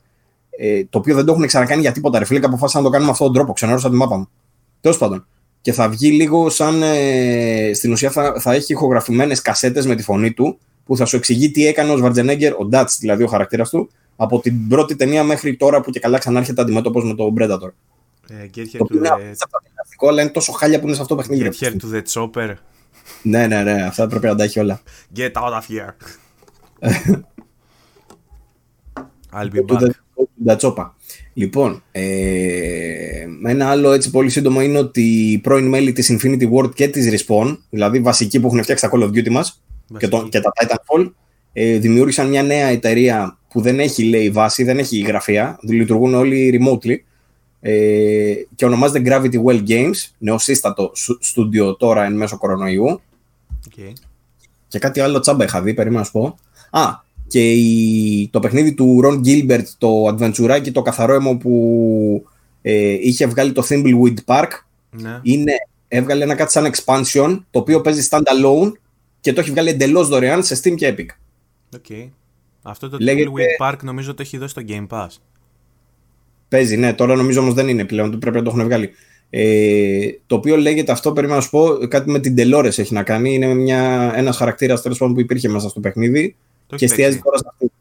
ε, 0.59 0.85
το 0.85 0.99
οποίο 0.99 1.15
δεν 1.15 1.25
το 1.25 1.33
έχουν 1.33 1.47
ξανακάνει 1.47 1.81
για 1.81 1.93
τίποτα. 1.93 2.19
Ρε 2.19 2.25
φίλε, 2.25 2.47
αποφάσισαν 2.47 2.83
να 2.83 2.87
το 2.87 2.93
κάνουμε 2.93 3.11
αυτόν 3.11 3.27
τον 3.27 3.37
τρόπο. 3.37 3.53
Ξενέρωσα 3.53 3.91
τη 3.91 3.97
μάπα 3.97 4.17
μου. 4.17 4.29
Τέλος 4.81 4.99
πάντων. 4.99 5.27
Και 5.61 5.73
θα 5.73 5.89
βγει 5.89 6.11
λίγο 6.11 6.51
σαν. 6.51 6.83
Ε, 6.83 7.71
στην 7.75 7.93
ουσία 7.93 8.11
θα, 8.11 8.41
θα 8.41 8.53
έχει 8.53 8.73
ηχογραφημένες 8.73 9.43
κασέτες 9.43 9.87
με 9.87 9.95
τη 9.95 10.03
φωνή 10.03 10.33
του 10.33 10.59
που 10.85 10.97
θα 10.97 11.05
σου 11.05 11.17
εξηγεί 11.17 11.51
τι 11.51 11.67
έκανε 11.67 11.93
ο 11.93 11.99
Βαρτζενέγκερ, 11.99 12.55
ο 12.55 12.65
Ντάτ 12.65 12.91
δηλαδή 12.99 13.23
ο 13.23 13.27
χαρακτήρας 13.27 13.71
του, 13.71 13.91
από 14.17 14.41
την 14.41 14.69
πρώτη 14.69 14.97
ταινία 14.97 15.25
μέχρι 15.25 15.57
τώρα 15.57 15.81
που 15.81 15.91
και 15.91 16.01
καλά 16.01 16.19
ξανάρχεται 16.19 16.61
αντιμέτωπος 16.61 17.05
με 17.05 17.15
τον 17.15 17.35
Predator. 17.39 17.71
Ε, 18.29 18.47
το 18.79 18.79
οποίο 18.79 18.99
είναι 18.99 19.11
the... 19.99 20.09
αλλά 20.09 20.23
είναι 20.23 20.31
τόσο 20.31 20.53
χάλια 20.53 20.79
που 20.79 20.87
είναι 20.87 20.95
σε 20.95 21.03
αυτό 21.03 21.15
το 21.15 21.23
παιχνίδι. 21.23 21.51
Get 21.61 21.65
here 21.65 21.73
to 21.73 21.95
the 21.95 22.03
chopper. 22.13 22.55
ναι, 23.23 23.47
ναι, 23.47 23.63
ναι, 23.63 23.83
αυτά 23.83 24.07
πρέπει 24.07 24.27
να 24.27 24.35
τα 24.35 24.45
έχει 24.45 24.61
όλα. 24.61 24.81
Get 25.17 25.33
out 25.33 25.53
of 25.53 25.63
here. 25.69 25.95
I'll 29.33 29.51
be 29.51 29.61
back. 29.67 30.06
Τσόπα. 30.57 30.97
Λοιπόν, 31.33 31.83
ε, 31.93 33.27
ένα 33.45 33.69
άλλο 33.69 33.93
έτσι 33.93 34.11
πολύ 34.11 34.31
σύντομο 34.31 34.63
είναι 34.63 34.79
ότι 34.79 35.03
οι 35.03 35.39
πρώην 35.39 35.69
μέλη 35.69 35.93
της 35.93 36.17
Infinity 36.17 36.51
Ward 36.53 36.75
και 36.75 36.89
της 36.89 37.25
Respawn, 37.27 37.59
δηλαδή 37.71 38.01
βασικοί 38.01 38.41
που 38.41 38.47
έχουν 38.47 38.63
φτιάξει 38.63 38.89
τα 38.89 38.91
Call 38.95 39.03
of 39.03 39.09
Duty 39.09 39.29
μας 39.29 39.63
και, 39.99 40.09
το, 40.09 40.29
και 40.31 40.41
τα 40.41 40.53
Titanfall, 40.61 41.11
ε, 41.53 41.79
δημιούργησαν 41.79 42.29
μια 42.29 42.43
νέα 42.43 42.67
εταιρεία 42.67 43.39
που 43.49 43.61
δεν 43.61 43.81
έχει 43.81 44.05
λέει 44.05 44.31
βάση, 44.31 44.65
δεν 44.65 44.79
έχει 44.79 45.01
γραφεία, 45.01 45.59
λειτουργούν 45.63 46.15
όλοι 46.15 46.61
remotely 46.61 46.97
ε, 47.61 48.35
και 48.55 48.65
ονομάζεται 48.65 49.03
Gravity 49.05 49.45
Well 49.45 49.69
Games, 49.69 50.11
νεοσύστατο 50.19 50.93
στούντιο 51.21 51.77
τώρα 51.77 52.05
εν 52.05 52.17
μέσω 52.17 52.39
κορονοϊού. 52.39 53.01
Okay. 53.69 53.93
Και 54.69 54.79
κάτι 54.79 55.01
άλλο 55.01 55.21
τσάμπα 55.21 55.45
είχα 55.45 55.63
δει, 55.63 55.75
περίμενα 55.75 56.01
να 56.01 56.07
σου 56.07 56.13
πω. 56.13 56.39
Α, 56.71 57.05
και 57.27 57.53
η, 57.53 58.29
το 58.33 58.41
παιχνίδι 58.41 58.75
του 58.75 59.01
Ron 59.05 59.21
Gilbert, 59.27 59.65
το 59.79 60.07
adventure 60.07 60.71
το 60.73 60.83
καθαρό 60.83 61.15
αίμο 61.15 61.37
που 61.37 62.27
ε, 62.63 62.97
είχε 63.01 63.27
βγάλει 63.27 63.53
το 63.53 63.67
Thimbleweed 63.69 64.17
Park, 64.25 64.49
ναι. 64.91 65.21
είναι, 65.23 65.53
έβγαλε 65.89 66.25
ένα 66.25 66.35
κάτι 66.35 66.53
σαν 66.53 66.73
expansion, 66.73 67.41
το 67.51 67.59
οποίο 67.59 67.81
παίζει 67.81 68.09
standalone 68.11 68.73
και 69.21 69.33
το 69.33 69.41
έχει 69.41 69.51
βγάλει 69.51 69.69
εντελώς 69.69 70.09
δωρεάν 70.09 70.45
σε 70.45 70.61
Steam 70.63 70.75
και 70.75 70.95
Epic. 70.97 71.07
Okay. 71.77 72.09
Αυτό 72.63 72.89
το 72.89 72.97
Λέγεται... 73.01 73.31
Thimbleweed 73.31 73.71
Park 73.71 73.77
νομίζω 73.83 74.15
το 74.15 74.23
έχει 74.23 74.39
δώσει 74.39 74.51
στο 74.51 74.63
Game 74.69 74.87
Pass. 74.87 75.09
Παίζει, 76.49 76.77
ναι. 76.77 76.93
Τώρα 76.93 77.17
νομίζω 77.17 77.41
όμως 77.41 77.55
δεν 77.55 77.69
είναι 77.69 77.85
πλέον. 77.85 78.19
Πρέπει 78.19 78.37
να 78.37 78.43
το 78.43 78.51
έχουν 78.51 78.65
βγάλει. 78.65 78.91
Ε, 79.31 80.09
το 80.27 80.35
οποίο 80.35 80.57
λέγεται 80.57 80.93
αυτό, 80.93 81.13
πρέπει 81.13 81.33
να 81.33 81.41
σου 81.41 81.51
πω, 81.51 81.69
κάτι 81.89 82.11
με 82.11 82.21
την 82.21 82.35
Delores 82.39 82.79
έχει 82.79 82.95
να 82.95 83.03
κάνει. 83.03 83.35
Είναι 83.35 83.55
μια, 83.55 84.13
ένας 84.17 84.37
χαρακτήρας 84.37 84.83
τέλος 84.83 84.99
πάντων 84.99 85.15
που 85.15 85.21
υπήρχε 85.21 85.49
μέσα 85.49 85.69
στο 85.69 85.81
παιχνίδι 85.81 86.37
το 86.67 86.77
και 86.77 86.85
εστιάζει 86.85 87.21
τώρα 87.21 87.39
σε 87.39 87.45
αυτή. 87.49 87.73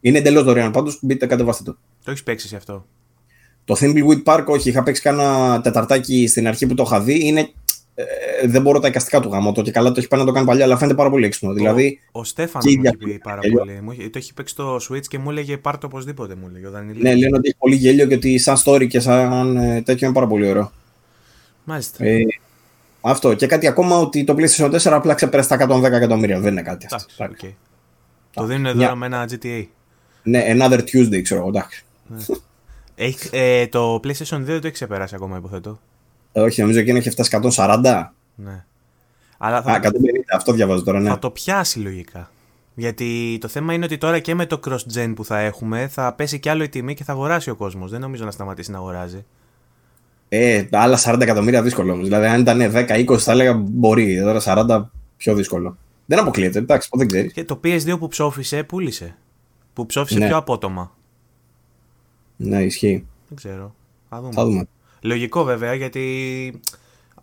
Είναι 0.00 0.18
εντελώς 0.18 0.44
δωρεάν. 0.44 0.70
Πάντως 0.70 0.98
μπείτε, 1.02 1.26
κατεβάστε 1.26 1.64
το. 1.64 1.76
Το 2.04 2.10
έχεις 2.10 2.22
παίξει 2.22 2.56
αυτό. 2.56 2.86
Το 3.64 3.76
Thimbleweed 3.80 4.22
Park, 4.24 4.44
όχι. 4.46 4.68
Είχα 4.68 4.82
παίξει 4.82 5.02
κάνα 5.02 5.60
τεταρτάκι 5.60 6.26
στην 6.26 6.48
αρχή 6.48 6.66
που 6.66 6.74
το 6.74 6.82
είχα 6.86 7.00
δει. 7.00 7.26
Είναι 7.26 7.50
ε, 8.40 8.46
δεν 8.46 8.62
μπορώ 8.62 8.78
τα 8.78 8.88
εικαστικά 8.88 9.20
του 9.20 9.28
γάμου. 9.28 9.52
Το 9.52 9.62
και 9.62 9.70
καλά 9.70 9.88
το 9.92 9.94
έχει 9.98 10.08
πάει 10.08 10.20
να 10.20 10.26
το 10.26 10.32
κάνει 10.32 10.46
παλιά, 10.46 10.64
αλλά 10.64 10.76
φαίνεται 10.76 10.96
πάρα 10.96 11.10
πολύ 11.10 11.26
έξυπνο. 11.26 11.52
Δηλαδή, 11.52 12.00
ο 12.12 12.24
Στέφαν 12.24 12.62
μου 12.64 12.82
έχει 12.84 12.96
πει 12.96 13.18
πάρα 13.22 13.40
πολύ. 13.52 13.80
Μου, 13.82 13.94
το 13.94 14.18
έχει 14.18 14.34
παίξει 14.34 14.54
στο 14.54 14.76
Switch 14.76 15.06
και 15.08 15.18
μου 15.18 15.30
έλεγε 15.30 15.56
πάρ 15.56 15.78
το 15.78 15.86
οπωσδήποτε. 15.86 16.34
Μου 16.34 16.46
έλεγε, 16.50 16.66
ο 16.66 16.70
ναι, 16.70 17.14
λένε 17.14 17.36
ότι 17.36 17.48
έχει 17.48 17.56
πολύ 17.58 17.74
γέλιο 17.74 18.06
και 18.06 18.14
ότι 18.14 18.38
σαν 18.38 18.56
story 18.64 18.86
και 18.88 19.00
σαν 19.00 19.56
ε, 19.56 19.82
τέτοιο 19.82 20.06
είναι 20.06 20.14
πάρα 20.14 20.26
πολύ 20.26 20.48
ωραίο. 20.48 20.72
Μάλιστα. 21.64 22.04
Ε, 22.04 22.22
αυτό. 23.00 23.34
Και 23.34 23.46
κάτι 23.46 23.66
ακόμα 23.66 23.96
ότι 23.96 24.24
το 24.24 24.34
PlayStation 24.38 24.70
4 24.70 24.78
απλά 24.84 25.14
ξεπέρασε 25.14 25.56
τα 25.56 25.66
110 25.68 25.82
εκατομμύρια. 25.82 26.40
Δεν 26.40 26.52
είναι 26.52 26.62
κάτι 26.62 26.86
αυτό. 26.90 27.14
Okay. 27.18 27.52
Το 28.34 28.44
δίνουν 28.44 28.66
εδώ 28.66 28.96
με 28.96 29.06
ένα 29.06 29.28
GTA. 29.30 29.64
Ναι, 30.22 30.44
another 30.54 30.80
Tuesday, 30.80 31.22
ξέρω 31.22 31.40
εγώ, 31.40 31.48
εντάξει. 31.48 31.84
Ναι. 32.06 32.18
ε, 33.30 33.66
το 33.66 33.94
PlayStation 33.94 34.36
2 34.36 34.40
δεν 34.40 34.60
το 34.60 34.66
έχει 34.66 34.70
ξεπεράσει 34.70 35.14
ακόμα, 35.14 35.36
υποθέτω. 35.36 35.80
Ε, 36.32 36.40
όχι, 36.40 36.60
νομίζω 36.60 36.82
και 36.82 36.90
είναι 36.90 36.98
έχει 36.98 37.10
φτάσει 37.10 37.38
140. 37.56 38.06
Ναι. 38.34 38.64
Αλλά 39.38 39.62
θα... 39.62 39.72
Α, 39.72 39.80
150, 39.82 39.88
αυτό 40.34 40.52
διαβάζω 40.52 40.82
τώρα, 40.82 41.00
ναι. 41.00 41.08
Θα 41.08 41.18
το 41.18 41.30
πιάσει 41.30 41.78
λογικά. 41.78 42.30
Γιατί 42.74 43.38
το 43.40 43.48
θέμα 43.48 43.72
είναι 43.72 43.84
ότι 43.84 43.98
τώρα 43.98 44.18
και 44.18 44.34
με 44.34 44.46
το 44.46 44.60
cross-gen 44.68 45.12
που 45.16 45.24
θα 45.24 45.38
έχουμε 45.38 45.88
θα 45.88 46.12
πέσει 46.12 46.38
κι 46.38 46.48
άλλο 46.48 46.62
η 46.62 46.68
τιμή 46.68 46.94
και 46.94 47.04
θα 47.04 47.12
αγοράσει 47.12 47.50
ο 47.50 47.54
κόσμος. 47.54 47.90
Δεν 47.90 48.00
νομίζω 48.00 48.24
να 48.24 48.30
σταματήσει 48.30 48.70
να 48.70 48.78
αγοράζει. 48.78 49.24
Ε, 50.28 50.64
άλλα 50.70 50.98
40 51.04 51.20
εκατομμύρια 51.20 51.62
δύσκολο 51.62 51.92
όμως. 51.92 52.04
Δηλαδή, 52.04 52.26
αν 52.26 52.40
ήταν 52.40 52.58
10-20, 52.74 53.18
θα 53.18 53.32
έλεγα 53.32 53.52
μπορεί. 53.54 54.20
Τώρα 54.20 54.40
40 54.44 54.84
πιο 55.16 55.34
δύσκολο. 55.34 55.76
Δεν 56.10 56.18
αποκλείεται, 56.18 56.58
εντάξει, 56.58 56.88
δεν 56.92 57.06
ξέρεις. 57.06 57.32
Και 57.32 57.44
το 57.44 57.60
PS2 57.64 57.98
που 57.98 58.08
ψόφισε, 58.08 58.62
πούλησε. 58.62 59.16
Που 59.72 59.86
ψόφισε 59.86 60.18
ναι. 60.18 60.26
πιο 60.26 60.36
απότομα. 60.36 60.96
Ναι, 62.36 62.62
ισχύει. 62.62 63.06
Δεν 63.28 63.36
ξέρω. 63.36 63.74
Θα 64.08 64.20
δούμε. 64.20 64.32
Θα 64.32 64.44
δούμε. 64.44 64.66
Λογικό 65.00 65.44
βέβαια, 65.44 65.74
γιατί 65.74 66.60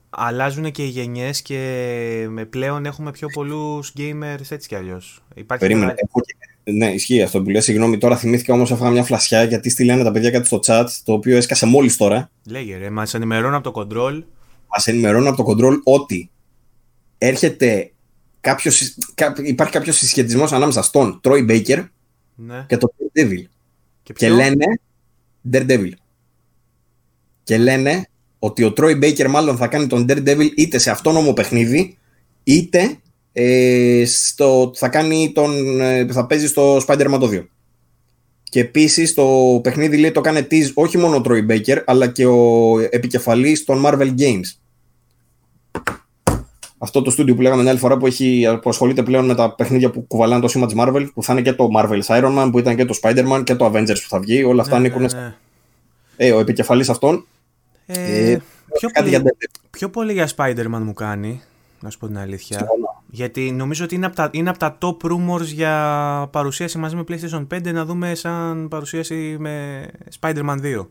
αλλάζουν 0.09 0.71
και 0.71 0.83
οι 0.83 0.87
γενιές 0.87 1.41
και 1.41 2.29
πλέον 2.49 2.85
έχουμε 2.85 3.11
πιο 3.11 3.27
πολλούς 3.27 3.93
gamers 3.97 4.49
έτσι 4.49 4.67
κι 4.67 4.75
αλλιώς. 4.75 5.23
Περίμενε. 5.59 5.93
Ναι, 6.63 6.93
ισχύει 6.93 7.21
αυτό 7.21 7.41
που 7.41 7.49
λέει. 7.49 7.61
Συγγνώμη, 7.61 7.97
τώρα 7.97 8.17
θυμήθηκα 8.17 8.53
όμως 8.53 8.71
έφαγα 8.71 8.91
μια 8.91 9.03
φλασιά 9.03 9.43
γιατί 9.43 9.69
στείλανε 9.69 10.03
τα 10.03 10.11
παιδιά 10.11 10.31
κάτι 10.31 10.45
στο 10.45 10.59
chat 10.65 10.85
το 11.03 11.13
οποίο 11.13 11.37
έσκασε 11.37 11.65
μόλις 11.65 11.97
τώρα. 11.97 12.29
Λέγε 12.45 12.77
ρε, 12.77 12.89
μας 12.89 13.13
ενημερώνουν 13.13 13.53
από 13.53 13.71
το 13.71 13.81
control. 13.81 14.23
Μας 14.67 14.87
ενημερώνουν 14.87 15.27
από 15.27 15.43
το 15.43 15.51
control 15.51 15.79
ότι 15.83 16.29
έρχεται 17.17 17.91
κάποιος, 18.41 18.95
υπάρχει 19.43 19.73
κάποιος 19.73 19.97
συσχετισμός 19.97 20.51
ανάμεσα 20.51 20.81
στον 20.81 21.21
Troy 21.23 21.49
Baker 21.49 21.87
ναι. 22.35 22.65
και 22.67 22.77
τον 22.77 22.91
Daredevil. 22.97 23.43
Και, 24.03 24.13
και 24.13 24.29
λένε 24.29 24.65
Daredevil. 25.51 25.91
Και 27.43 27.57
λένε 27.57 28.09
ότι 28.39 28.63
ο 28.63 28.73
Troy 28.77 29.03
Baker 29.03 29.27
μάλλον 29.27 29.57
θα 29.57 29.67
κάνει 29.67 29.87
τον 29.87 30.05
Daredevil 30.09 30.49
είτε 30.55 30.77
σε 30.77 30.91
αυτόνομο 30.91 31.33
παιχνίδι, 31.33 31.97
είτε 32.43 32.97
ε, 33.31 34.03
στο, 34.05 34.71
θα, 34.75 34.89
κάνει 34.89 35.31
τον, 35.31 35.81
ε, 35.81 36.07
θα 36.11 36.25
παίζει 36.25 36.47
στο 36.47 36.77
Spider-Man 36.77 37.17
το 37.19 37.29
2. 37.31 37.45
Και 38.43 38.59
επίσης 38.59 39.13
το 39.13 39.59
παιχνίδι 39.63 39.97
λέει 39.97 40.11
το 40.11 40.21
κάνει 40.21 40.47
tease 40.51 40.71
όχι 40.73 40.97
μόνο 40.97 41.15
ο 41.15 41.21
Troy 41.25 41.47
Baker, 41.49 41.81
αλλά 41.85 42.07
και 42.07 42.25
ο 42.25 42.79
επικεφαλής 42.89 43.63
των 43.63 43.83
Marvel 43.85 44.13
Games. 44.17 44.57
Αυτό 46.77 47.01
το 47.01 47.09
στούντιο 47.09 47.35
που 47.35 47.41
λέγαμε 47.41 47.61
την 47.61 47.69
άλλη 47.69 47.79
φορά 47.79 47.97
που, 47.97 48.05
έχει, 48.05 48.59
που 48.61 48.69
ασχολείται 48.69 49.03
πλέον 49.03 49.25
με 49.25 49.35
τα 49.35 49.55
παιχνίδια 49.55 49.91
που 49.91 50.01
κουβαλάνε 50.07 50.41
το 50.41 50.47
σήμα 50.47 50.65
της 50.65 50.75
Marvel, 50.79 51.07
που 51.13 51.23
θα 51.23 51.33
είναι 51.33 51.41
και 51.41 51.53
το 51.53 51.69
Marvel's 51.77 52.05
Iron 52.05 52.37
Man, 52.37 52.49
που 52.51 52.59
ήταν 52.59 52.75
και 52.75 52.85
το 52.85 52.99
Spider-Man 53.01 53.41
και 53.43 53.55
το 53.55 53.65
Avengers 53.65 53.99
που 54.01 54.09
θα 54.09 54.19
βγει. 54.19 54.43
Όλα 54.43 54.61
αυτά 54.61 54.79
ναι, 54.79 54.85
ανήκουν. 54.85 55.01
Ναι, 55.01 55.21
ναι. 55.21 55.35
Ε, 56.17 56.31
ο 56.31 56.39
επικεφαλής 56.39 56.89
αυτών 56.89 57.25
ε, 57.85 58.31
ε, 58.31 58.41
πιο, 58.73 58.89
πολύ, 58.89 59.09
για... 59.09 59.23
πιο 59.69 59.89
πολύ 59.89 60.13
για 60.13 60.29
Spider-Man 60.35 60.81
μου 60.81 60.93
κάνει, 60.93 61.41
να 61.79 61.89
σου 61.89 61.97
πω 61.97 62.07
την 62.07 62.17
αλήθεια. 62.17 62.67
Γιατί 63.09 63.51
νομίζω 63.51 63.83
ότι 63.83 63.95
είναι 63.95 64.05
από, 64.05 64.15
τα, 64.15 64.29
είναι 64.31 64.49
από 64.49 64.59
τα 64.59 64.77
top 64.81 64.97
rumors 65.11 65.45
για 65.45 66.27
παρουσίαση 66.31 66.77
μαζί 66.77 66.95
με 66.95 67.03
PlayStation 67.07 67.47
5 67.53 67.73
να 67.73 67.85
δούμε 67.85 68.15
σαν 68.15 68.67
παρουσίαση 68.67 69.35
με 69.39 69.85
Spider-Man 70.19 70.57
2. 70.79 70.85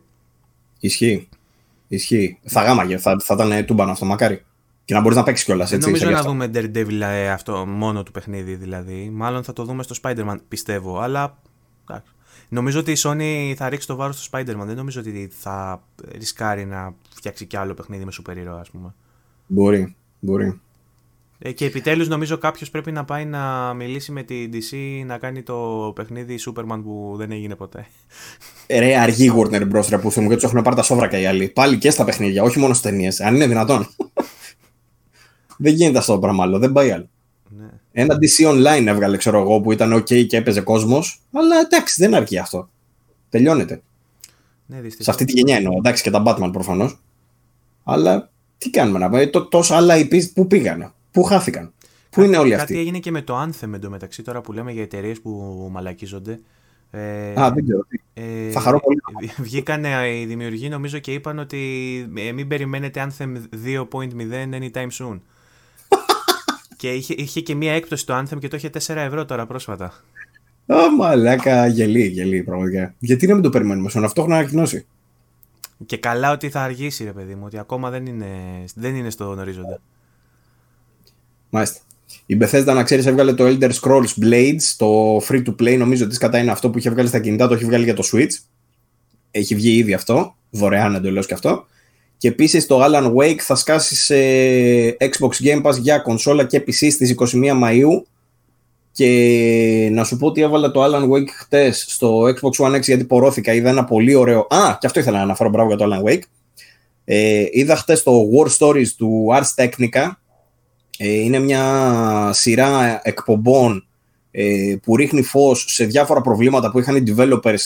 Ισχύει. 0.79 1.29
Ισχύει. 1.87 2.39
Θα 2.43 2.63
γάμαγε, 2.63 2.97
θα, 2.97 3.17
θα 3.23 3.33
ήταν 3.33 3.65
τούμπανο 3.65 3.91
αυτό, 3.91 4.05
μακάρι. 4.05 4.45
Και 4.87 4.93
να 4.93 5.01
μπορείς 5.01 5.17
να 5.17 5.23
παίξεις 5.23 5.45
κιόλας 5.45 5.71
έτσι. 5.71 5.87
Νομίζω 5.87 6.09
να 6.09 6.21
δούμε 6.21 6.51
Daredevil 6.53 7.01
ε, 7.01 7.29
αυτό 7.29 7.65
μόνο 7.65 8.03
του 8.03 8.11
παιχνίδι 8.11 8.55
δηλαδή. 8.55 9.09
Μάλλον 9.13 9.43
θα 9.43 9.53
το 9.53 9.63
δούμε 9.63 9.83
στο 9.83 9.95
Spider-Man 10.01 10.35
πιστεύω. 10.47 10.99
Αλλά 10.99 11.39
Νομίζω 12.49 12.79
ότι 12.79 12.91
η 12.91 12.97
Sony 12.97 13.53
θα 13.55 13.69
ρίξει 13.69 13.87
το 13.87 13.95
βάρος 13.95 14.23
στο 14.23 14.37
Spider-Man. 14.37 14.65
Δεν 14.65 14.75
νομίζω 14.75 14.99
ότι 14.99 15.31
θα 15.39 15.83
ρισκάρει 16.11 16.65
να 16.65 16.93
φτιάξει 17.15 17.45
κι 17.45 17.57
άλλο 17.57 17.73
παιχνίδι 17.73 18.05
με 18.05 18.11
σούπερ 18.11 18.37
ήρωα, 18.37 18.59
ας 18.59 18.69
πούμε. 18.69 18.93
Μπορεί, 19.47 19.95
μπορεί. 20.19 20.59
Ε, 21.39 21.51
και 21.51 21.65
επιτέλους 21.65 22.07
νομίζω 22.07 22.37
κάποιος 22.37 22.69
πρέπει 22.69 22.91
να 22.91 23.05
πάει 23.05 23.25
να 23.25 23.73
μιλήσει 23.73 24.11
με 24.11 24.23
την 24.23 24.51
DC 24.53 24.75
να 25.05 25.17
κάνει 25.17 25.43
το 25.43 25.91
παιχνίδι 25.95 26.39
Superman 26.45 26.81
που 26.83 27.13
δεν 27.17 27.31
έγινε 27.31 27.55
ποτέ. 27.55 27.87
Ε, 28.67 28.79
ρε, 28.79 28.97
αργή 28.97 29.31
Warner 29.35 29.71
Bros. 29.71 29.85
ρε 29.89 29.97
που 29.97 30.11
μου 30.15 30.29
και 30.29 30.33
τους 30.33 30.43
έχουν 30.43 30.61
πάρει 30.61 30.75
τα 30.75 30.83
σόβρακα 30.83 31.19
οι 31.19 31.25
άλλοι. 31.25 31.47
Πάλι 31.47 31.77
και 31.77 31.89
στα 31.89 32.03
παιχνίδια, 32.03 32.43
όχι 32.43 32.59
μόνο 32.59 32.73
στις 32.73 32.91
ταινίες. 32.91 33.21
Αν 33.21 33.35
είναι 33.35 33.47
δυνατόν. 33.47 33.87
Δεν 35.57 35.73
γίνεται 35.73 35.97
αυτό 35.97 36.13
το 36.13 36.19
πράγμα 36.19 36.43
άλλο, 36.43 36.59
δεν 36.59 36.71
πάει 36.71 36.91
άλλο. 36.91 37.09
Ναι. 37.57 37.67
Ένα 37.91 38.15
DC 38.15 38.51
Online 38.51 38.85
έβγαλε, 38.85 39.17
ξέρω 39.17 39.39
εγώ, 39.39 39.61
που 39.61 39.71
ήταν 39.71 39.93
OK 39.93 40.25
και 40.27 40.37
έπαιζε 40.37 40.61
κόσμος. 40.61 41.21
Αλλά 41.31 41.59
εντάξει, 41.59 41.95
δεν 42.01 42.15
αρκεί 42.15 42.37
αυτό. 42.37 42.69
Τελειώνεται. 43.29 43.81
Ναι, 44.65 44.81
Σε 44.97 45.09
αυτή 45.09 45.25
τη 45.25 45.31
γενιά 45.31 45.55
εννοώ. 45.55 45.73
Εντάξει 45.77 46.03
και 46.03 46.11
τα 46.11 46.23
Batman 46.25 46.49
προφανώς. 46.51 46.99
Αλλά 47.83 48.31
τι 48.57 48.69
κάνουμε 48.69 48.99
να 48.99 49.09
πούμε. 49.09 49.25
Τόσα 49.49 49.75
άλλα 49.75 49.95
IP 49.97 50.31
που 50.33 50.47
πήγανε. 50.47 50.91
Πού 51.11 51.23
χάθηκαν. 51.23 51.73
Πού 52.09 52.21
είναι 52.21 52.37
όλοι 52.37 52.53
αυτοί; 52.53 52.67
Κάτι 52.67 52.79
έγινε 52.79 52.99
και 52.99 53.11
με 53.11 53.21
το 53.21 53.41
Anthem 53.41 53.73
εντωμεταξύ 53.73 54.23
τώρα 54.23 54.41
που 54.41 54.53
λέμε 54.53 54.71
για 54.71 54.81
εταιρείες 54.81 55.21
που 55.21 55.67
μαλακίζονται. 55.71 56.39
Ε, 56.91 57.41
Α, 57.41 57.51
δεν 57.51 57.63
ξέρω. 57.63 57.87
Ε, 58.13 58.49
θα 58.51 58.59
χαρώ 58.59 58.79
πολύ. 58.79 59.31
Βγήκαν 59.37 59.83
οι 59.83 60.25
δημιουργοί 60.25 60.69
νομίζω 60.69 60.99
και 60.99 61.13
είπαν 61.13 61.39
ότι 61.39 61.59
ε, 62.17 62.31
μην 62.31 62.47
περιμένετε 62.47 63.07
Anthem 63.09 63.35
2.0 63.65 64.09
anytime 64.51 64.89
soon. 64.99 65.19
Και 66.77 66.93
είχε, 66.93 67.13
είχε 67.17 67.41
και 67.41 67.55
μία 67.55 67.73
έκπτωση 67.73 68.05
το 68.05 68.17
Anthem 68.17 68.39
και 68.39 68.47
το 68.47 68.55
είχε 68.55 68.69
4 68.87 68.95
ευρώ 68.95 69.25
τώρα 69.25 69.45
πρόσφατα. 69.45 69.93
Ω, 70.65 70.95
μαλάκα, 70.97 71.67
γελί, 71.67 72.05
γελί, 72.05 72.43
πραγματικά. 72.43 72.95
Γιατί 72.99 73.27
να 73.27 73.33
μην 73.33 73.43
το 73.43 73.49
περιμένουμε, 73.49 73.89
στον 73.89 74.03
αυτό 74.03 74.21
έχουν 74.21 74.33
ανακοινώσει. 74.33 74.85
Και 75.85 75.97
καλά 75.97 76.31
ότι 76.31 76.49
θα 76.49 76.61
αργήσει, 76.61 77.03
ρε 77.03 77.11
παιδί 77.11 77.35
μου, 77.35 77.43
ότι 77.45 77.57
ακόμα 77.57 77.89
δεν 77.89 78.05
είναι, 78.05 78.27
δεν 78.75 78.95
είναι 78.95 79.09
στον 79.09 79.39
ορίζοντα. 79.39 79.81
Μάλιστα. 81.49 81.79
Η 82.25 82.37
Bethesda, 82.41 82.65
να 82.65 82.83
ξέρεις, 82.83 83.05
έβγαλε 83.05 83.33
το 83.33 83.45
Elder 83.47 83.71
Scrolls 83.71 84.21
Blades, 84.21 84.61
το 84.77 85.17
free 85.17 85.43
to 85.45 85.55
play, 85.59 85.77
νομίζω 85.77 86.05
ότι 86.05 86.17
κατά 86.17 86.37
είναι 86.37 86.51
αυτό 86.51 86.69
που 86.69 86.77
είχε 86.77 86.89
βγάλει 86.89 87.07
στα 87.07 87.19
κινητά, 87.19 87.47
το 87.47 87.53
έχει 87.53 87.65
βγάλει 87.65 87.83
για 87.83 87.93
το 87.93 88.03
Switch. 88.11 88.31
Έχει 89.31 89.55
βγει 89.55 89.77
ήδη 89.77 89.93
αυτό, 89.93 90.35
δωρεάν 90.49 90.95
εντελώς 90.95 91.25
και 91.25 91.33
αυτό. 91.33 91.65
Και 92.17 92.27
επίσης 92.27 92.65
το 92.65 92.83
Alan 92.83 93.13
Wake 93.15 93.39
θα 93.39 93.55
σκάσει 93.55 93.95
σε 93.95 94.15
Xbox 94.99 95.45
Game 95.45 95.61
Pass 95.63 95.79
για 95.79 95.97
κονσόλα 95.97 96.45
και 96.45 96.63
PC 96.67 96.91
στις 96.91 97.15
21 97.17 97.33
Μαΐου 97.63 98.01
και 98.91 99.89
να 99.91 100.03
σου 100.03 100.17
πω 100.17 100.27
ότι 100.27 100.41
έβαλα 100.41 100.71
το 100.71 100.83
Alan 100.83 101.09
Wake 101.09 101.29
χτες 101.39 101.85
στο 101.87 102.21
Xbox 102.21 102.65
One 102.65 102.75
X 102.75 102.81
γιατί 102.81 103.03
πορώθηκα, 103.03 103.53
είδα 103.53 103.69
ένα 103.69 103.83
πολύ 103.83 104.15
ωραίο... 104.15 104.47
Α, 104.49 104.77
και 104.79 104.87
αυτό 104.87 104.99
ήθελα 104.99 105.17
να 105.17 105.23
αναφέρω, 105.23 105.49
μπράβο 105.49 105.67
για 105.67 105.77
το 105.77 105.85
Alan 105.85 106.09
Wake. 106.09 106.21
Ε, 107.05 107.45
είδα 107.51 107.75
χτες 107.75 108.03
το 108.03 108.11
War 108.11 108.47
Stories 108.57 108.87
του 108.97 109.27
Ars 109.31 109.63
Technica. 109.63 110.11
Ε, 110.97 111.09
είναι 111.09 111.39
μια 111.39 112.29
σειρά 112.33 112.99
εκπομπών 113.03 113.87
ε, 114.31 114.75
που 114.83 114.95
ρίχνει 114.95 115.21
φως 115.21 115.65
σε 115.67 115.85
διάφορα 115.85 116.21
προβλήματα 116.21 116.71
που 116.71 116.79
είχαν 116.79 116.95
οι 116.95 117.03
developers 117.15 117.65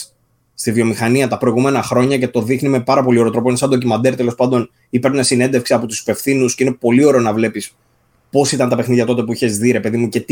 στη 0.62 0.72
βιομηχανία 0.72 1.28
τα 1.28 1.38
προηγούμενα 1.38 1.82
χρόνια 1.82 2.18
και 2.18 2.28
το 2.28 2.42
δείχνει 2.42 2.68
με 2.68 2.80
πάρα 2.80 3.02
πολύ 3.02 3.18
ωραίο 3.18 3.30
τρόπο. 3.30 3.48
Είναι 3.48 3.58
σαν 3.58 3.68
ντοκιμαντέρ 3.68 4.16
τέλος 4.16 4.34
πάντων 4.34 4.70
ή 4.90 4.98
παίρνουν 4.98 5.24
συνέντευξη 5.24 5.74
από 5.74 5.86
τους 5.86 6.00
υπευθύνους 6.00 6.54
και 6.54 6.64
είναι 6.64 6.72
πολύ 6.72 7.04
ωραίο 7.04 7.20
να 7.20 7.32
βλέπεις 7.32 7.74
πώς 8.30 8.52
ήταν 8.52 8.68
τα 8.68 8.76
παιχνίδια 8.76 9.06
τότε 9.06 9.22
που 9.22 9.32
είχες 9.32 9.58
δει, 9.58 9.70
ρε 9.70 9.80
παιδί 9.80 9.96
μου, 9.96 10.08
και 10.08 10.24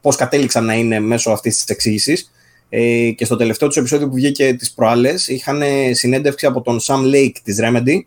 πώς 0.00 0.16
κατέληξαν 0.16 0.64
να 0.64 0.74
είναι 0.74 1.00
μέσω 1.00 1.30
αυτής 1.30 1.54
της 1.54 1.64
εξήγησης. 1.64 2.32
Ε, 2.68 3.10
και 3.10 3.24
στο 3.24 3.36
τελευταίο 3.36 3.68
τους 3.68 3.76
επεισόδιο 3.76 4.08
που 4.08 4.14
βγήκε 4.14 4.54
τις 4.54 4.72
προάλλες, 4.72 5.28
είχαν 5.28 5.62
συνέντευξη 5.90 6.46
από 6.46 6.60
τον 6.60 6.80
Sam 6.80 7.14
Lake 7.14 7.36
της 7.42 7.58
Remedy, 7.62 8.00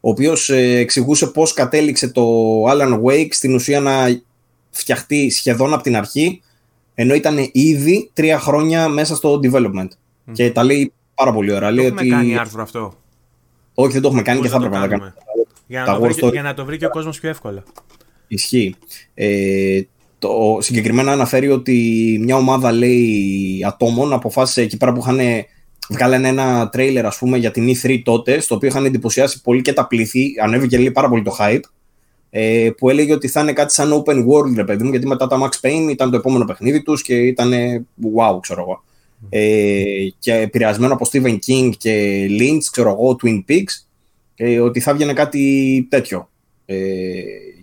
ο 0.00 0.08
οποίος 0.08 0.50
ε, 0.50 0.76
εξηγούσε 0.76 1.26
πώς 1.26 1.52
κατέληξε 1.52 2.08
το 2.08 2.24
Alan 2.70 3.00
Wake 3.02 3.28
στην 3.30 3.54
ουσία 3.54 3.80
να 3.80 4.20
φτιαχτεί 4.70 5.30
σχεδόν 5.30 5.72
από 5.72 5.82
την 5.82 5.96
αρχή, 5.96 6.40
ενώ 6.94 7.14
ήταν 7.14 7.48
ήδη 7.52 8.10
τρία 8.12 8.38
χρόνια 8.38 8.88
μέσα 8.88 9.14
στο 9.14 9.40
development. 9.42 9.88
Και 10.32 10.50
τα 10.50 10.64
λέει 10.64 10.92
πάρα 11.14 11.32
πολύ 11.32 11.52
ωραία. 11.52 11.74
Το 11.74 11.82
έχουμε 11.82 12.00
ότι... 12.00 12.08
κάνει 12.08 12.38
άρθρο 12.38 12.62
αυτό. 12.62 12.94
Όχι, 13.74 13.92
δεν 13.92 14.02
το 14.02 14.08
έχουμε 14.08 14.22
κάνει 14.22 14.40
και 14.40 14.48
θα 14.48 14.56
έπρεπε 14.56 14.76
να 14.76 14.82
το 14.82 14.88
κάνουμε; 14.88 15.14
Για 15.66 15.84
να, 15.84 15.94
το 15.94 16.00
βρει, 16.00 16.14
για 16.32 16.42
να 16.42 16.54
το 16.54 16.64
βρει 16.64 16.76
και 16.76 16.86
ο 16.86 16.90
κόσμος 16.90 17.20
πιο 17.20 17.28
εύκολα. 17.28 17.62
Ισχύει. 18.26 18.74
Ε, 19.14 19.80
το, 20.18 20.58
συγκεκριμένα 20.60 21.12
αναφέρει 21.12 21.50
ότι 21.50 22.18
μια 22.22 22.36
ομάδα 22.36 22.72
λέει 22.72 23.64
ατόμων 23.66 24.12
αποφάσισε 24.12 24.62
εκεί 24.62 24.76
πέρα 24.76 24.92
που 24.92 25.00
είχαν 25.00 25.18
βγάλανε 25.88 26.28
ένα 26.28 26.68
τρέιλερ 26.68 27.06
ας 27.06 27.18
πούμε 27.18 27.36
για 27.38 27.50
την 27.50 27.68
E3 27.68 28.00
τότε 28.04 28.40
στο 28.40 28.54
οποίο 28.54 28.68
είχαν 28.68 28.84
εντυπωσιάσει 28.84 29.42
πολύ 29.42 29.62
και 29.62 29.72
τα 29.72 29.86
πλήθη 29.86 30.34
ανέβηκε 30.42 30.78
λέει 30.78 30.90
πάρα 30.90 31.08
πολύ 31.08 31.22
το 31.22 31.36
hype 31.38 31.60
ε, 32.30 32.70
που 32.76 32.90
έλεγε 32.90 33.12
ότι 33.12 33.28
θα 33.28 33.40
είναι 33.40 33.52
κάτι 33.52 33.72
σαν 33.72 34.02
open 34.04 34.26
world 34.26 34.54
ρε 34.56 34.64
παιδί 34.64 34.84
μου 34.84 34.90
γιατί 34.90 35.06
μετά 35.06 35.26
τα 35.26 35.38
Max 35.40 35.66
Payne 35.66 35.90
ήταν 35.90 36.10
το 36.10 36.16
επόμενο 36.16 36.44
παιχνίδι 36.44 36.82
τους 36.82 37.02
και 37.02 37.14
ήταν 37.14 37.52
wow 38.16 38.38
ξέρω 38.40 38.60
εγώ 38.60 38.82
ε, 39.28 39.82
και 40.18 40.34
επηρεασμένο 40.34 40.92
από 40.92 41.06
Stephen 41.12 41.38
King 41.46 41.70
και 41.76 42.26
Lynch, 42.30 42.64
ξέρω 42.70 42.90
εγώ, 42.90 43.16
Twin 43.22 43.44
Peaks, 43.48 43.86
ε, 44.34 44.60
ότι 44.60 44.80
θα 44.80 44.94
βγαίνει 44.94 45.12
κάτι 45.12 45.86
τέτοιο. 45.90 46.30
Ε, 46.64 46.76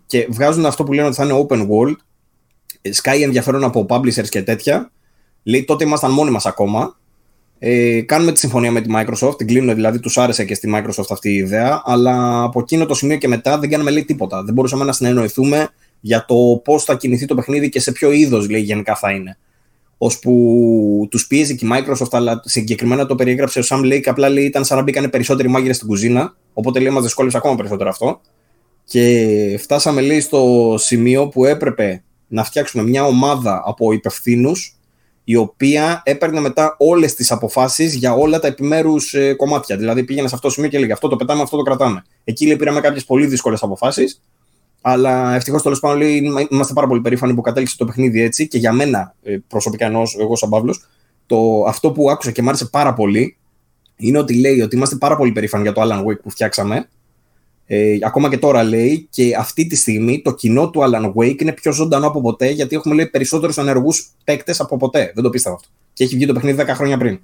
και 0.06 0.28
βγάζουν 0.30 0.66
αυτό 0.66 0.84
που 0.84 0.94
λένε 0.94 1.08
ότι 1.08 1.16
θα 1.16 1.24
είναι 1.24 1.46
open 1.48 1.68
world, 1.68 1.96
Sky 3.02 3.22
ενδιαφέρον 3.22 3.64
από 3.64 3.86
publishers 3.90 4.30
και 4.30 4.42
τέτοια, 4.42 4.92
λέει 5.44 5.64
τότε 5.64 5.84
ήμασταν 5.84 6.12
μόνοι 6.12 6.32
μας 6.32 6.46
ακόμα, 6.46 7.00
ε, 7.64 8.02
κάνουμε 8.02 8.32
τη 8.32 8.40
συμφωνία 8.40 8.72
με 8.72 8.82
τη 8.82 8.90
Microsoft, 8.96 9.38
την 9.38 9.48
κλείνουν 9.48 9.76
δηλαδή, 9.76 10.00
τους 10.00 10.18
άρεσε 10.18 10.46
και 10.46 10.54
στη 10.54 10.72
Microsoft 10.76 11.06
αυτή 11.10 11.30
η 11.30 11.36
ιδέα, 11.36 11.82
αλλά 11.86 12.44
από 12.44 12.60
εκείνο 12.60 12.86
το 12.86 12.94
σημείο 12.94 13.18
και 13.18 13.28
μετά 13.28 13.60
δεν 13.60 13.70
κάνουμε 13.70 13.92
λέει 13.92 14.06
τίποτα. 14.06 14.44
Δεν 14.44 14.54
μπορούσαμε 14.54 14.84
να 14.84 14.92
συνεννοηθούμε 14.92 15.70
για 16.00 16.26
το 16.28 16.62
πώς 16.64 16.84
θα 16.84 16.96
κινηθεί 16.96 17.26
το 17.26 17.36
παιχνίδι 17.36 17.70
και 17.70 17.80
σε 17.80 17.92
ποιο 17.92 18.12
είδος 18.12 18.46
γενικά 18.46 18.96
θα 18.96 19.12
είναι. 19.12 19.38
Ώσπου 20.04 21.08
τους 21.12 21.28
πίεζε 21.28 21.54
και 21.54 21.66
η 21.66 21.70
Microsoft, 21.72 22.12
αλλά 22.12 22.42
συγκεκριμένα 22.46 23.06
το 23.06 23.16
περιέγραψε 23.16 23.60
ο 23.60 23.64
Sam 23.70 23.80
Lake. 23.80 24.06
Απλά 24.06 24.30
λέει 24.30 24.44
ήταν 24.44 24.66
σαν 24.66 24.78
να 24.78 24.84
μπήκαν 24.84 25.10
περισσότεροι 25.10 25.48
μάγειρες 25.48 25.76
στην 25.76 25.88
κουζίνα. 25.88 26.36
Οπότε 26.54 26.80
λέει 26.80 26.92
μας 26.92 27.04
δυσκόλεψε 27.04 27.38
ακόμα 27.38 27.56
περισσότερο 27.56 27.90
αυτό. 27.90 28.22
Και 28.84 29.58
φτάσαμε 29.62 30.02
λέει 30.02 30.20
στο 30.20 30.76
σημείο 30.78 31.28
που 31.28 31.46
έπρεπε 31.46 32.04
να 32.28 32.44
φτιάξουμε 32.44 32.84
μια 32.84 33.06
ομάδα 33.06 33.62
από 33.66 33.92
υπευθύνους 33.92 34.76
η 35.24 35.36
οποία 35.36 36.02
έπαιρνε 36.06 36.40
μετά 36.40 36.76
όλες 36.80 37.14
τις 37.14 37.32
αποφάσεις 37.32 37.96
για 37.96 38.14
όλα 38.14 38.40
τα 38.40 38.48
επιμέρους 38.48 39.14
ε, 39.14 39.34
κομμάτια. 39.34 39.78
Δηλαδή 39.78 40.04
πήγαινε 40.04 40.28
σε 40.28 40.36
αυτό 40.36 40.48
το 40.48 40.54
σημείο 40.54 40.70
και 40.70 40.78
έλεγε 40.78 40.94
αυτό 40.94 41.08
το 41.08 41.16
πετάμε, 41.16 41.42
αυτό 41.42 41.58
το 41.58 41.64
κρατάμε. 41.64 42.04
Εκεί 42.24 42.46
λέει, 42.46 42.56
πήραμε 42.56 42.80
κάποιες 42.80 43.06
πολύ 43.06 43.26
δύσκολες 43.26 43.64
αποφάσεις. 43.64 44.22
Αλλά 44.82 45.36
ευτυχώς 45.36 45.62
τέλος 45.62 45.80
πάντων 45.80 45.98
λέει, 45.98 46.24
είμαστε 46.50 46.74
πάρα 46.74 46.88
πολύ 46.88 47.02
περήφανοι 47.02 47.34
που 47.34 47.42
κατέληξε 47.42 47.78
το 47.78 47.86
παιχνίδι 47.86 48.22
έτσι 48.22 48.48
και 48.48 48.58
για 48.58 48.72
μένα 48.72 49.16
ε, 49.24 49.38
προσωπικά 49.48 49.86
εννοώς 49.86 50.18
εγώ 50.20 50.36
σαν 50.36 50.50
Παύλος, 50.50 50.88
αυτό 51.68 51.92
που 51.92 52.12
άκουσα 52.12 52.32
και 52.32 52.42
μου 52.42 52.48
άρεσε 52.48 52.66
πάρα 52.66 52.94
πολύ 52.94 53.38
είναι 53.96 54.18
ότι 54.18 54.34
λέει 54.34 54.62
ότι 54.62 54.76
είμαστε 54.76 54.96
πάρα 54.96 55.18
πολύ 55.18 55.32
περήφανοι 55.32 55.64
για 55.64 55.72
το 55.74 55.82
Alan 55.82 56.00
Wake 56.00 56.22
που 56.24 56.30
φτιάξαμε 56.30 56.88
ε, 57.74 57.98
ακόμα 58.06 58.30
και 58.30 58.38
τώρα 58.38 58.64
λέει 58.64 59.08
και 59.10 59.36
αυτή 59.36 59.68
τη 59.68 59.76
στιγμή 59.76 60.22
το 60.22 60.34
κοινό 60.34 60.70
του 60.70 60.82
Alan 60.84 61.14
Wake 61.14 61.42
είναι 61.42 61.52
πιο 61.52 61.72
ζωντανό 61.72 62.08
από 62.08 62.22
ποτέ 62.22 62.50
γιατί 62.50 62.76
έχουμε 62.76 62.96
λέει 62.96 63.08
περισσότερους 63.08 63.58
ενεργούς 63.58 64.12
παίκτες 64.24 64.60
από 64.60 64.78
ποτέ. 64.78 65.12
Δεν 65.16 65.24
το 65.24 65.30
πίστευα 65.30 65.56
αυτό. 65.56 65.68
Και 65.94 66.04
έχει 66.04 66.16
βγει 66.16 66.26
το 66.26 66.34
παιχνίδι 66.34 66.64
10 66.68 66.68
χρόνια 66.68 66.98
πριν. 66.98 67.20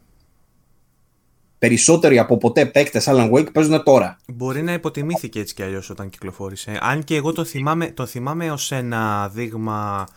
Περισσότεροι 1.60 2.20
από 2.20 2.38
ποτέ 2.38 2.66
παίκτες 2.66 3.06
Alan 3.10 3.32
Wake 3.32 3.52
παίζουν 3.54 3.84
τώρα. 3.84 4.18
Μπορεί 4.28 4.62
να 4.62 4.74
υποτιμήθηκε 4.74 5.40
έτσι 5.40 5.54
κι 5.54 5.64
αλλιώς 5.64 5.90
όταν 5.90 6.10
κυκλοφόρησε. 6.10 6.78
Αν 6.82 7.04
και 7.04 7.16
εγώ 7.16 7.32
το 7.34 7.44
θυμάμαι, 7.44 7.92
το 7.92 8.06
θυμάμαι 8.06 8.52
ως 8.52 8.72
ένα 8.72 9.30
δείγμα 9.34 10.08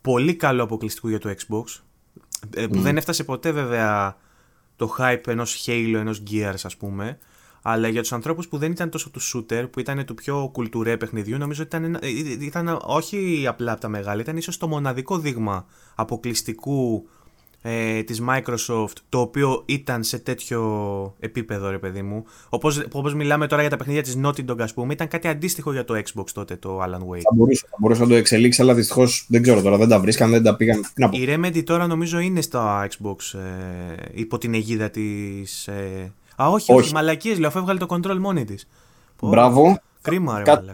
πολύ 0.00 0.34
καλό 0.34 0.62
αποκλειστικού 0.62 1.08
για 1.08 1.18
το 1.18 1.30
Xbox. 1.30 1.64
Ε, 2.54 2.66
που 2.66 2.80
δεν 2.80 2.96
έφτασε 2.96 3.24
ποτέ 3.24 3.50
βέβαια 3.50 4.16
το 4.76 4.94
hype 4.98 5.26
ενός 5.26 5.64
Halo, 5.66 5.94
ενός 5.94 6.22
Gears 6.30 6.60
ας 6.62 6.76
πούμε. 6.76 7.18
Αλλά 7.62 7.88
για 7.88 8.00
τους 8.00 8.12
ανθρώπους 8.12 8.48
που 8.48 8.58
δεν 8.58 8.70
ήταν 8.70 8.90
τόσο 8.90 9.10
του 9.10 9.20
shooter, 9.22 9.66
που 9.70 9.80
ήταν 9.80 10.04
του 10.04 10.14
πιο 10.14 10.50
κουλτουρέ 10.52 10.96
παιχνιδιού, 10.96 11.38
νομίζω 11.38 11.62
ότι 11.62 11.76
ήταν, 11.76 11.98
ήταν 12.40 12.78
όχι 12.82 13.44
απλά 13.48 13.72
από 13.72 13.80
τα 13.80 13.88
μεγάλα, 13.88 14.20
ήταν 14.20 14.36
ίσως 14.36 14.56
το 14.56 14.68
μοναδικό 14.68 15.18
δείγμα 15.18 15.66
αποκλειστικού 15.94 17.08
ε, 17.62 18.02
της 18.02 18.22
Microsoft 18.28 18.96
το 19.08 19.20
οποίο 19.20 19.62
ήταν 19.66 20.02
σε 20.02 20.18
τέτοιο 20.18 20.60
επίπεδο 21.20 21.70
ρε 21.70 21.78
παιδί 21.78 22.02
μου 22.02 22.24
όπως, 22.48 22.86
όπως 22.92 23.14
μιλάμε 23.14 23.46
τώρα 23.46 23.60
για 23.60 23.70
τα 23.70 23.76
παιχνίδια 23.76 24.02
της 24.02 24.18
Naughty 24.24 24.50
Dog 24.50 24.60
ας 24.60 24.74
πούμε 24.74 24.92
ήταν 24.92 25.08
κάτι 25.08 25.28
αντίστοιχο 25.28 25.72
για 25.72 25.84
το 25.84 25.94
Xbox 25.94 26.24
τότε 26.32 26.56
το 26.56 26.82
Alan 26.82 27.14
Wake 27.14 27.20
θα 27.20 27.34
μπορούσε, 27.34 27.66
θα 27.70 27.76
μπορούσε 27.78 28.02
να 28.02 28.08
το 28.08 28.14
εξελίξει 28.14 28.62
αλλά 28.62 28.74
δυστυχώς 28.74 29.26
δεν 29.28 29.42
ξέρω 29.42 29.62
τώρα 29.62 29.76
δεν 29.76 29.88
τα 29.88 30.00
βρίσκαν 30.00 30.30
δεν 30.30 30.42
τα 30.42 30.56
πήγαν 30.56 30.84
η 31.10 31.26
Remedy 31.28 31.62
τώρα 31.64 31.86
νομίζω 31.86 32.18
είναι 32.18 32.40
στο 32.40 32.60
Xbox 32.80 33.38
ε, 33.38 34.04
υπό 34.12 34.38
την 34.38 34.54
αιγίδα 34.54 34.90
της 34.90 35.66
ε, 35.66 36.12
Α, 36.42 36.48
όχι, 36.48 36.72
όχι. 36.72 36.92
μαλακίες 36.92 37.38
λέω, 37.38 37.48
αφού 37.48 37.58
έβγαλε 37.58 37.78
το 37.78 37.86
control 37.90 38.16
μόνη 38.18 38.44
της. 38.44 38.68
Μπράβο. 39.22 39.80
Κρίμα, 40.02 40.38
ρε, 40.38 40.42
Κάτσε, 40.42 40.72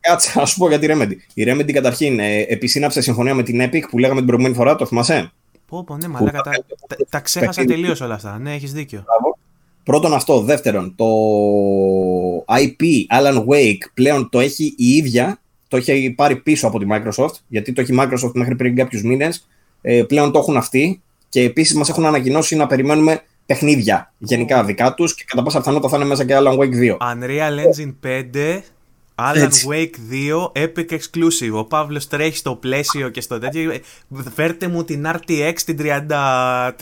κάτσε, 0.00 0.40
ας 0.40 0.50
σου 0.50 0.58
πω 0.58 0.68
για 0.68 0.78
τη 0.78 0.86
Remedy. 0.90 1.12
Η 1.34 1.44
Remedy 1.46 1.72
καταρχήν 1.72 2.20
ε, 2.20 2.40
επισύναψε 2.48 3.00
συμφωνία 3.00 3.34
με 3.34 3.42
την 3.42 3.62
Epic 3.62 3.82
που 3.90 3.98
λέγαμε 3.98 4.18
την 4.18 4.26
προηγούμενη 4.26 4.56
φορά, 4.56 4.76
το 4.76 4.86
θυμάσαι; 4.86 5.32
Πω, 5.66 5.84
πω, 5.84 5.96
ναι, 5.96 6.08
μαλάκα. 6.08 6.40
Τα, 6.40 6.50
τα, 6.86 6.96
τα 7.08 7.20
ξέχασα 7.20 7.64
τελείως 7.64 8.00
όλα 8.00 8.14
αυτά. 8.14 8.38
Ναι, 8.38 8.54
έχεις 8.54 8.72
δίκιο. 8.72 9.04
Μπράβο. 9.06 9.38
Πρώτον 9.84 10.14
αυτό. 10.14 10.40
Δεύτερον, 10.40 10.94
το 10.96 11.06
IP 12.38 12.82
Alan 13.20 13.44
Wake 13.46 13.90
πλέον 13.94 14.28
το 14.30 14.40
έχει 14.40 14.74
η 14.76 14.88
ίδια. 14.88 15.40
Το 15.68 15.76
έχει 15.76 16.10
πάρει 16.16 16.36
πίσω 16.36 16.66
από 16.66 16.78
τη 16.78 16.86
Microsoft, 16.90 17.34
γιατί 17.48 17.72
το 17.72 17.80
έχει 17.80 17.92
η 17.92 17.96
Microsoft 18.00 18.32
μέχρι 18.34 18.56
πριν 18.56 18.76
κάποιους 18.76 19.02
μήνες. 19.02 19.48
Ε, 19.80 20.02
πλέον 20.02 20.32
το 20.32 20.38
έχουν 20.38 20.56
αυτοί 20.56 21.02
και 21.28 21.42
επίσης 21.42 21.76
μας 21.76 21.88
έχουν 21.88 22.06
ανακοινώσει 22.06 22.56
να 22.56 22.66
περιμένουμε 22.66 23.22
παιχνίδια 23.46 24.12
γενικά 24.18 24.64
δικά 24.64 24.94
τους 24.94 25.14
και 25.14 25.24
κατά 25.26 25.42
πάσα 25.42 25.58
πιθανότητα 25.58 25.90
θα 25.90 25.96
είναι 25.96 26.06
μέσα 26.06 26.24
και 26.24 26.34
Alan 26.36 26.58
Wake 26.58 26.74
2. 26.74 26.96
Unreal 26.96 27.58
Engine 27.66 27.94
5, 28.06 28.60
Alan 29.18 29.36
Έτσι. 29.36 29.66
Wake 29.70 29.94
2, 30.54 30.62
Epic 30.62 30.90
Exclusive. 30.90 31.52
Ο 31.52 31.64
Παύλος 31.64 32.08
τρέχει 32.08 32.36
στο 32.36 32.54
πλαίσιο 32.54 33.08
και 33.08 33.20
στο 33.20 33.38
τέτοιο. 33.38 33.72
Φέρτε 34.34 34.68
μου 34.68 34.84
την 34.84 35.06
RTX 35.06 35.54
την 35.64 35.78
3580 35.80 36.72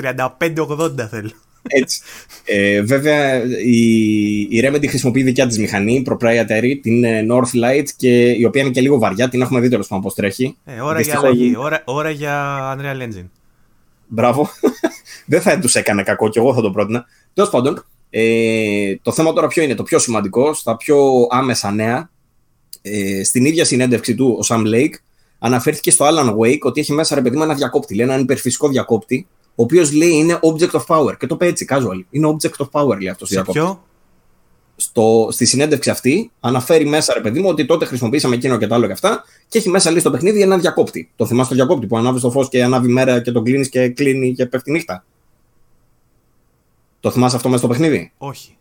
θέλω. 1.10 1.30
Έτσι. 1.68 2.00
Ε, 2.44 2.82
βέβαια 2.82 3.42
η, 3.64 4.40
η 4.40 4.62
Remedy 4.64 4.88
χρησιμοποιεί 4.88 5.22
δικιά 5.22 5.46
της 5.46 5.58
μηχανή, 5.58 6.02
proprietary, 6.10 6.78
την 6.82 7.04
ε, 7.04 7.26
Northlight, 7.30 7.84
και 7.96 8.30
η 8.30 8.44
οποία 8.44 8.62
είναι 8.62 8.70
και 8.70 8.80
λίγο 8.80 8.98
βαριά. 8.98 9.28
Την 9.28 9.40
έχουμε 9.40 9.60
δει 9.60 9.68
τέλος 9.68 9.86
πάντων 9.86 10.04
πώς 10.04 10.14
τρέχει. 10.14 10.56
Ε, 10.64 10.80
ώρα 10.80 11.00
για 11.00 11.18
αλλαγή. 11.18 11.56
Ώρα, 11.56 11.82
ώρα 11.84 12.10
για 12.10 12.76
Unreal 12.78 13.02
Engine. 13.02 13.28
Μπράβο. 14.06 14.50
δεν 15.26 15.40
θα 15.40 15.58
τους 15.58 15.74
έκανε 15.74 16.02
κακό 16.02 16.28
και 16.28 16.38
εγώ 16.38 16.54
θα 16.54 16.60
το 16.60 16.70
πρότεινα. 16.70 17.04
Τέλος 17.34 17.50
πάντων, 17.50 17.84
ε, 18.10 18.96
το 19.02 19.12
θέμα 19.12 19.32
τώρα 19.32 19.46
ποιο 19.46 19.62
είναι 19.62 19.74
το 19.74 19.82
πιο 19.82 19.98
σημαντικό, 19.98 20.54
στα 20.54 20.76
πιο 20.76 21.26
άμεσα 21.30 21.70
νέα. 21.70 22.10
Ε, 22.86 23.24
στην 23.24 23.44
ίδια 23.44 23.64
συνέντευξη 23.64 24.14
του, 24.14 24.38
ο 24.40 24.46
Sam 24.48 24.74
Lake 24.74 24.94
αναφέρθηκε 25.38 25.90
στο 25.90 26.06
Alan 26.08 26.36
Wake 26.36 26.58
ότι 26.60 26.80
έχει 26.80 26.92
μέσα 26.92 27.14
ρε 27.14 27.20
παιδί 27.20 27.36
μου 27.36 27.42
ένα 27.42 27.54
διακόπτη, 27.54 27.94
λέει, 27.94 28.06
έναν 28.06 28.20
υπερφυσικό 28.20 28.68
διακόπτη, 28.68 29.26
ο 29.54 29.62
οποίος 29.62 29.92
λέει 29.92 30.10
είναι 30.10 30.38
object 30.42 30.70
of 30.70 30.84
power. 30.86 31.16
Και 31.18 31.26
το 31.26 31.34
είπε 31.34 31.46
έτσι, 31.46 31.66
casual. 31.68 32.04
Είναι 32.10 32.36
object 32.36 32.64
of 32.64 32.68
power, 32.70 32.98
λέει 32.98 33.08
αυτός. 33.08 33.28
Σε 33.28 33.42
ποιο; 33.42 33.84
στο, 34.76 35.28
στη 35.30 35.44
συνέντευξη 35.44 35.90
αυτή 35.90 36.30
αναφέρει 36.40 36.86
μέσα, 36.86 37.14
ρε 37.14 37.20
παιδί 37.20 37.40
μου, 37.40 37.48
ότι 37.48 37.66
τότε 37.66 37.84
χρησιμοποίησαμε 37.84 38.34
εκείνο 38.34 38.58
και 38.58 38.66
το 38.66 38.74
άλλο 38.74 38.86
και 38.86 38.92
αυτά 38.92 39.24
και 39.48 39.58
έχει 39.58 39.68
μέσα 39.68 39.90
λέει 39.90 40.00
στο 40.00 40.10
παιχνίδι 40.10 40.42
ένα 40.42 40.58
διακόπτη. 40.58 41.10
Το 41.16 41.26
θυμάσαι 41.26 41.48
το 41.48 41.54
διακόπτη 41.54 41.86
που 41.86 41.96
ανάβεις 41.96 42.22
το 42.22 42.30
φως 42.30 42.48
και 42.48 42.64
ανάβει 42.64 42.88
μέρα 42.88 43.20
και 43.20 43.32
τον 43.32 43.44
κλείνεις 43.44 43.68
και 43.68 43.88
κλείνει 43.88 44.34
και 44.34 44.46
πέφτει 44.46 44.70
νύχτα; 44.70 45.04
Το 47.00 47.10
θυμάσαι 47.10 47.36
αυτό 47.36 47.48
μέσα 47.48 47.60
στο 47.60 47.68
παιχνίδι; 47.68 48.12
Όχι. 48.18 48.56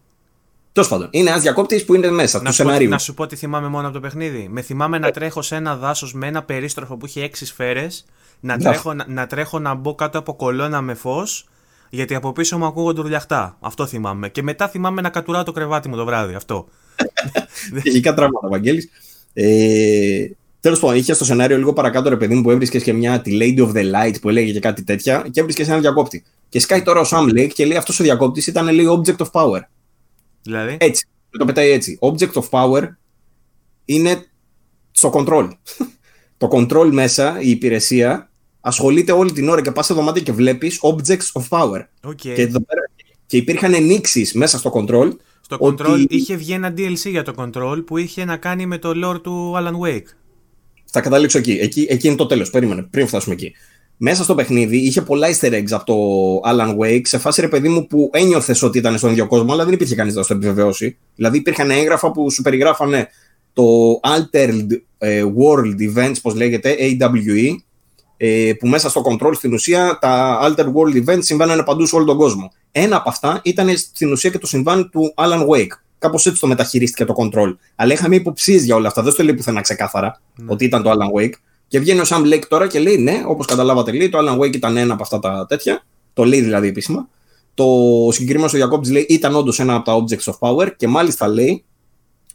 Τέλος 0.73 0.89
πάντων, 0.89 1.07
είναι 1.11 1.29
ένας 1.29 1.41
διακόπτης 1.41 1.85
που 1.85 1.95
είναι 1.95 2.11
μέσα 2.11 2.41
να 2.41 2.49
του 2.49 2.55
σενάριου. 2.55 2.89
Να 2.89 2.97
σου 2.97 3.13
πω 3.13 3.27
τι 3.27 3.35
θυμάμαι 3.35 3.67
μόνο 3.67 3.85
από 3.85 3.95
το 3.95 3.99
παιχνίδι. 3.99 4.47
Με 4.51 4.61
θυμάμαι 4.61 4.97
να 4.97 5.11
τρέχω 5.11 5.41
σε 5.41 5.55
ένα 5.55 5.75
δάσος 5.75 6.13
με 6.13 6.27
ένα 6.27 6.43
περίστροφο 6.43 6.97
που 6.97 7.05
έχει 7.05 7.19
έξι 7.19 7.45
σφαίρες, 7.45 8.05
να, 8.39 8.57
τρέχω, 8.57 8.93
να, 8.93 9.05
να 9.07 9.27
τρέχω 9.27 9.59
να 9.59 9.73
μπω 9.73 9.95
κάτω 9.95 10.17
από 10.17 10.35
κολόνα 10.35 10.81
με 10.81 10.93
φως 10.93 11.47
γιατί 11.89 12.15
από 12.15 12.31
πίσω 12.31 12.57
μου 12.57 12.65
ακούγονται 12.65 13.01
ρουλιαχτά. 13.01 13.57
Αυτό 13.59 13.85
θυμάμαι. 13.85 14.29
Και 14.29 14.43
μετά 14.43 14.67
θυμάμαι 14.67 15.01
να 15.01 15.09
κατουράω 15.09 15.43
το 15.43 15.51
κρεβάτι 15.51 15.89
μου 15.89 15.95
το 15.95 16.05
βράδυ. 16.05 16.33
Αυτό. 16.33 16.67
Φυσικά 17.83 18.13
τραύματα, 18.13 18.47
Βαγγέλης. 18.47 18.89
Ε, 19.33 20.25
Τέλος 20.59 20.79
πάντων, 20.79 20.97
είχε 20.97 21.13
στο 21.13 21.25
σενάριο 21.25 21.57
λίγο 21.57 21.73
παρακάτω 21.73 22.09
ρε 22.09 22.17
παιδί 22.17 22.35
μου 22.35 22.41
που 22.41 22.51
έβρισκες 22.51 22.83
και 22.83 22.93
μια 22.93 23.21
τη 23.21 23.37
Lady 23.41 23.67
of 23.67 23.71
the 23.71 23.93
Light 23.93 24.21
που 24.21 24.29
έλεγε 24.29 24.51
και 24.51 24.59
κάτι 24.59 24.83
τέτοια 24.83 25.25
και 25.31 25.39
έβρισκες 25.39 25.67
ένα 25.67 25.79
διακόπτη. 25.79 26.23
Και 26.49 26.59
σκάει 26.59 26.81
τώρα 26.81 26.99
ο 26.99 27.03
Sam 27.09 27.29
Lake 27.29 27.51
και 27.53 27.65
λέει 27.65 27.77
αυτός 27.77 27.99
ο 27.99 28.03
διακόπτης 28.03 28.47
ήταν 28.47 28.67
λίγο 28.67 29.01
object 29.01 29.25
of 29.25 29.31
power. 29.31 29.59
Δηλαδή; 30.43 30.77
Έτσι. 30.79 31.07
Το 31.29 31.45
πετάει 31.45 31.69
έτσι. 31.69 31.97
Object 32.01 32.31
of 32.31 32.49
power 32.49 32.87
είναι 33.85 34.25
στο 34.91 35.11
control. 35.13 35.49
το 36.37 36.47
control 36.51 36.89
μέσα, 36.91 37.41
η 37.41 37.49
υπηρεσία, 37.49 38.31
ασχολείται 38.61 39.11
όλη 39.11 39.31
την 39.31 39.49
ώρα 39.49 39.61
και 39.61 39.71
πας 39.71 39.85
στο 39.85 39.93
δωμάτιο 39.93 40.23
και 40.23 40.31
βλέπεις 40.31 40.79
objects 40.81 41.41
of 41.41 41.47
power. 41.49 41.81
Okay. 42.01 42.33
Και, 42.35 42.51
και 43.25 43.37
υπήρχαν 43.37 43.73
ενήξει 43.73 44.29
μέσα 44.33 44.57
στο 44.57 44.71
control. 44.73 45.11
Στο 45.41 45.57
ότι... 45.59 45.83
control 45.83 46.05
είχε 46.07 46.35
βγει 46.35 46.53
ένα 46.53 46.73
DLC 46.77 47.09
για 47.09 47.23
το 47.23 47.33
control 47.37 47.83
που 47.85 47.97
είχε 47.97 48.25
να 48.25 48.37
κάνει 48.37 48.65
με 48.65 48.77
το 48.77 48.91
lore 49.03 49.21
του 49.23 49.53
Alan 49.57 49.87
Wake. 49.87 50.07
Θα 50.85 51.01
καταλήξω 51.01 51.37
εκεί. 51.37 51.51
Εκεί, 51.51 51.85
εκεί 51.89 52.07
είναι 52.07 52.15
το 52.15 52.25
τέλος. 52.25 52.49
Περίμενε, 52.49 52.83
πριν 52.83 53.07
φτάσουμε 53.07 53.33
εκεί. 53.33 53.53
Μέσα 53.97 54.23
στο 54.23 54.35
παιχνίδι 54.35 54.77
είχε 54.77 55.01
πολλά 55.01 55.27
easter 55.27 55.51
eggs 55.51 55.71
από 55.71 55.85
το 55.85 55.95
Alan 56.51 56.77
Wake 56.77 57.01
σε 57.03 57.17
φάση 57.17 57.41
ρε 57.41 57.47
παιδί 57.47 57.69
μου 57.69 57.87
που 57.87 58.09
ένιωθες 58.13 58.61
ότι 58.61 58.77
ήταν 58.77 58.97
στον 58.97 59.11
ίδιο 59.11 59.27
κόσμο, 59.27 59.53
αλλά 59.53 59.63
δεν 59.65 59.73
υπήρχε 59.73 59.95
κανείς 59.95 60.15
να 60.15 60.21
το 60.21 60.33
επιβεβαιώσει. 60.33 60.97
Δηλαδή 61.15 61.37
υπήρχαν 61.37 61.71
έγγραφα 61.71 62.11
που 62.11 62.31
σου 62.31 62.41
περιγράφανε 62.41 63.07
το 63.53 63.63
Altered 64.03 64.67
ε, 64.97 65.23
World 65.37 65.97
Events, 65.97 66.15
πώς 66.21 66.35
λέγεται, 66.35 66.75
AWE, 66.79 67.55
ε, 68.17 68.51
που 68.59 68.67
μέσα 68.67 68.89
στο 68.89 69.01
control 69.05 69.31
στην 69.35 69.53
ουσία 69.53 69.97
τα 70.01 70.39
Alter 70.41 70.65
World 70.65 71.05
Events 71.05 71.23
συμβαίνουν 71.23 71.63
παντού 71.63 71.85
σε 71.85 71.95
όλο 71.95 72.05
τον 72.05 72.17
κόσμο. 72.17 72.51
Ένα 72.71 72.95
από 72.95 73.09
αυτά 73.09 73.39
ήταν 73.43 73.77
στην 73.77 74.11
ουσία 74.11 74.29
και 74.29 74.37
το 74.37 74.47
συμβάν 74.47 74.89
του 74.89 75.13
Alan 75.15 75.47
Wake. 75.47 75.77
Κάπως 75.97 76.25
έτσι 76.25 76.39
το 76.39 76.47
μεταχειρίστηκε 76.47 77.05
το 77.05 77.13
control. 77.17 77.55
Αλλά 77.75 77.93
είχαμε 77.93 78.15
υποψίες 78.15 78.63
για 78.63 78.75
όλα 78.75 78.87
αυτά. 78.87 79.01
Δεν 79.01 79.11
στο 79.11 79.23
λέει 79.23 79.33
πουθενά 79.33 79.61
ξεκάθαρα 79.61 80.21
ναι. 80.35 80.45
ότι 80.51 80.65
ήταν 80.65 80.83
το 80.83 80.91
Alan 80.91 81.21
Wake. 81.21 81.33
Και 81.73 81.79
βγαίνει 81.79 81.99
ο 81.99 82.03
Sam 82.07 82.33
Lake 82.33 82.43
τώρα 82.47 82.67
και 82.67 82.79
λέει: 82.79 82.97
Ναι, 82.97 83.23
όπως 83.27 83.45
καταλάβατε, 83.45 83.91
λέει 83.91 84.09
το 84.09 84.17
Alan 84.21 84.39
Wake 84.39 84.55
ήταν 84.55 84.77
ένα 84.77 84.93
από 84.93 85.03
αυτά 85.03 85.19
τα 85.19 85.45
τέτοια. 85.49 85.85
Το 86.13 86.23
λέει 86.23 86.41
δηλαδή 86.41 86.67
επίσημα. 86.67 87.09
Το 87.53 87.65
συγκεκριμένο 88.11 88.49
ο 88.53 88.55
Διακόπτη 88.57 88.91
λέει: 88.91 89.05
Ήταν 89.09 89.35
όντως 89.35 89.59
ένα 89.59 89.75
από 89.75 89.85
τα 89.85 90.03
objects 90.03 90.33
of 90.33 90.37
power 90.39 90.71
και 90.77 90.87
μάλιστα 90.87 91.27
λέει 91.27 91.63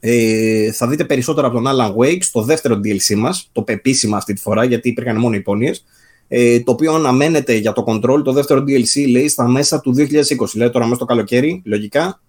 ε, 0.00 0.72
θα 0.72 0.88
δείτε 0.88 1.04
περισσότερα 1.04 1.46
από 1.46 1.60
τον 1.60 1.66
Alan 1.68 1.94
Wake 1.96 2.18
στο 2.20 2.42
δεύτερο 2.42 2.80
DLC 2.84 3.16
μας, 3.16 3.48
το 3.52 3.64
επίσημα 3.66 4.16
αυτή 4.16 4.32
τη 4.32 4.40
φορά, 4.40 4.64
γιατί 4.64 4.88
υπήρχαν 4.88 5.16
μόνο 5.16 5.34
υπόνοιες. 5.34 5.84
Ε, 6.28 6.60
το 6.60 6.72
οποίο 6.72 6.94
αναμένεται 6.94 7.54
για 7.54 7.72
το 7.72 7.84
control, 7.86 8.24
το 8.24 8.32
δεύτερο 8.32 8.60
DLC 8.60 9.10
λέει 9.10 9.28
στα 9.28 9.48
μέσα 9.48 9.80
του 9.80 9.94
2020. 9.96 10.54
Λέει 10.54 10.70
τώρα 10.70 10.84
μέσα 10.84 10.98
το 10.98 11.04
καλοκαίρι, 11.04 11.62
λογικά. 11.64 12.20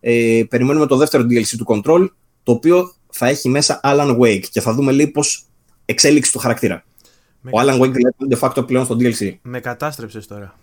Ε, 0.00 0.42
περιμένουμε 0.48 0.86
το 0.86 0.96
δεύτερο 0.96 1.22
DLC 1.22 1.56
του 1.58 1.66
control, 1.68 2.08
το 2.42 2.52
οποίο 2.52 2.94
θα 3.10 3.26
έχει 3.26 3.48
μέσα 3.48 3.80
Alan 3.84 4.18
Wake 4.18 4.44
και 4.50 4.60
θα 4.60 4.74
δούμε 4.74 4.92
λίγο 4.92 5.10
πώς 5.10 5.47
εξέλιξη 5.90 6.32
του 6.32 6.38
χαρακτήρα. 6.38 6.84
Ο 7.44 7.60
Alan 7.60 7.80
Wake 7.80 7.92
δηλαδή 7.92 8.16
είναι 8.18 8.38
de 8.38 8.48
facto 8.48 8.66
πλέον 8.66 8.84
στο 8.84 8.96
DLC. 9.00 9.34
Με 9.42 9.60
κατάστρεψες 9.60 10.26
τώρα. 10.26 10.54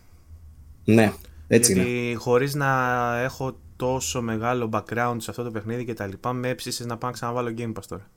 Ναι, 0.86 1.14
έτσι 1.48 1.74
Γιατί 1.74 1.90
είναι. 1.90 2.16
χωρίς 2.16 2.56
να 2.56 2.70
έχω 3.24 3.58
τόσο 3.76 4.22
μεγάλο 4.22 4.70
background 4.74 5.16
σε 5.18 5.30
αυτό 5.30 5.44
το 5.44 5.52
παιχνίδι 5.52 5.86
και 5.86 5.94
τα 5.94 6.08
λοιπά, 6.08 6.34
με 6.34 6.50
έψησες 6.50 6.86
να 6.86 6.98
πάω 6.98 7.10
να 7.10 7.16
ξαναβάλω 7.16 7.54
Game 7.58 7.74
Pass 7.74 7.84
τώρα. 7.88 8.10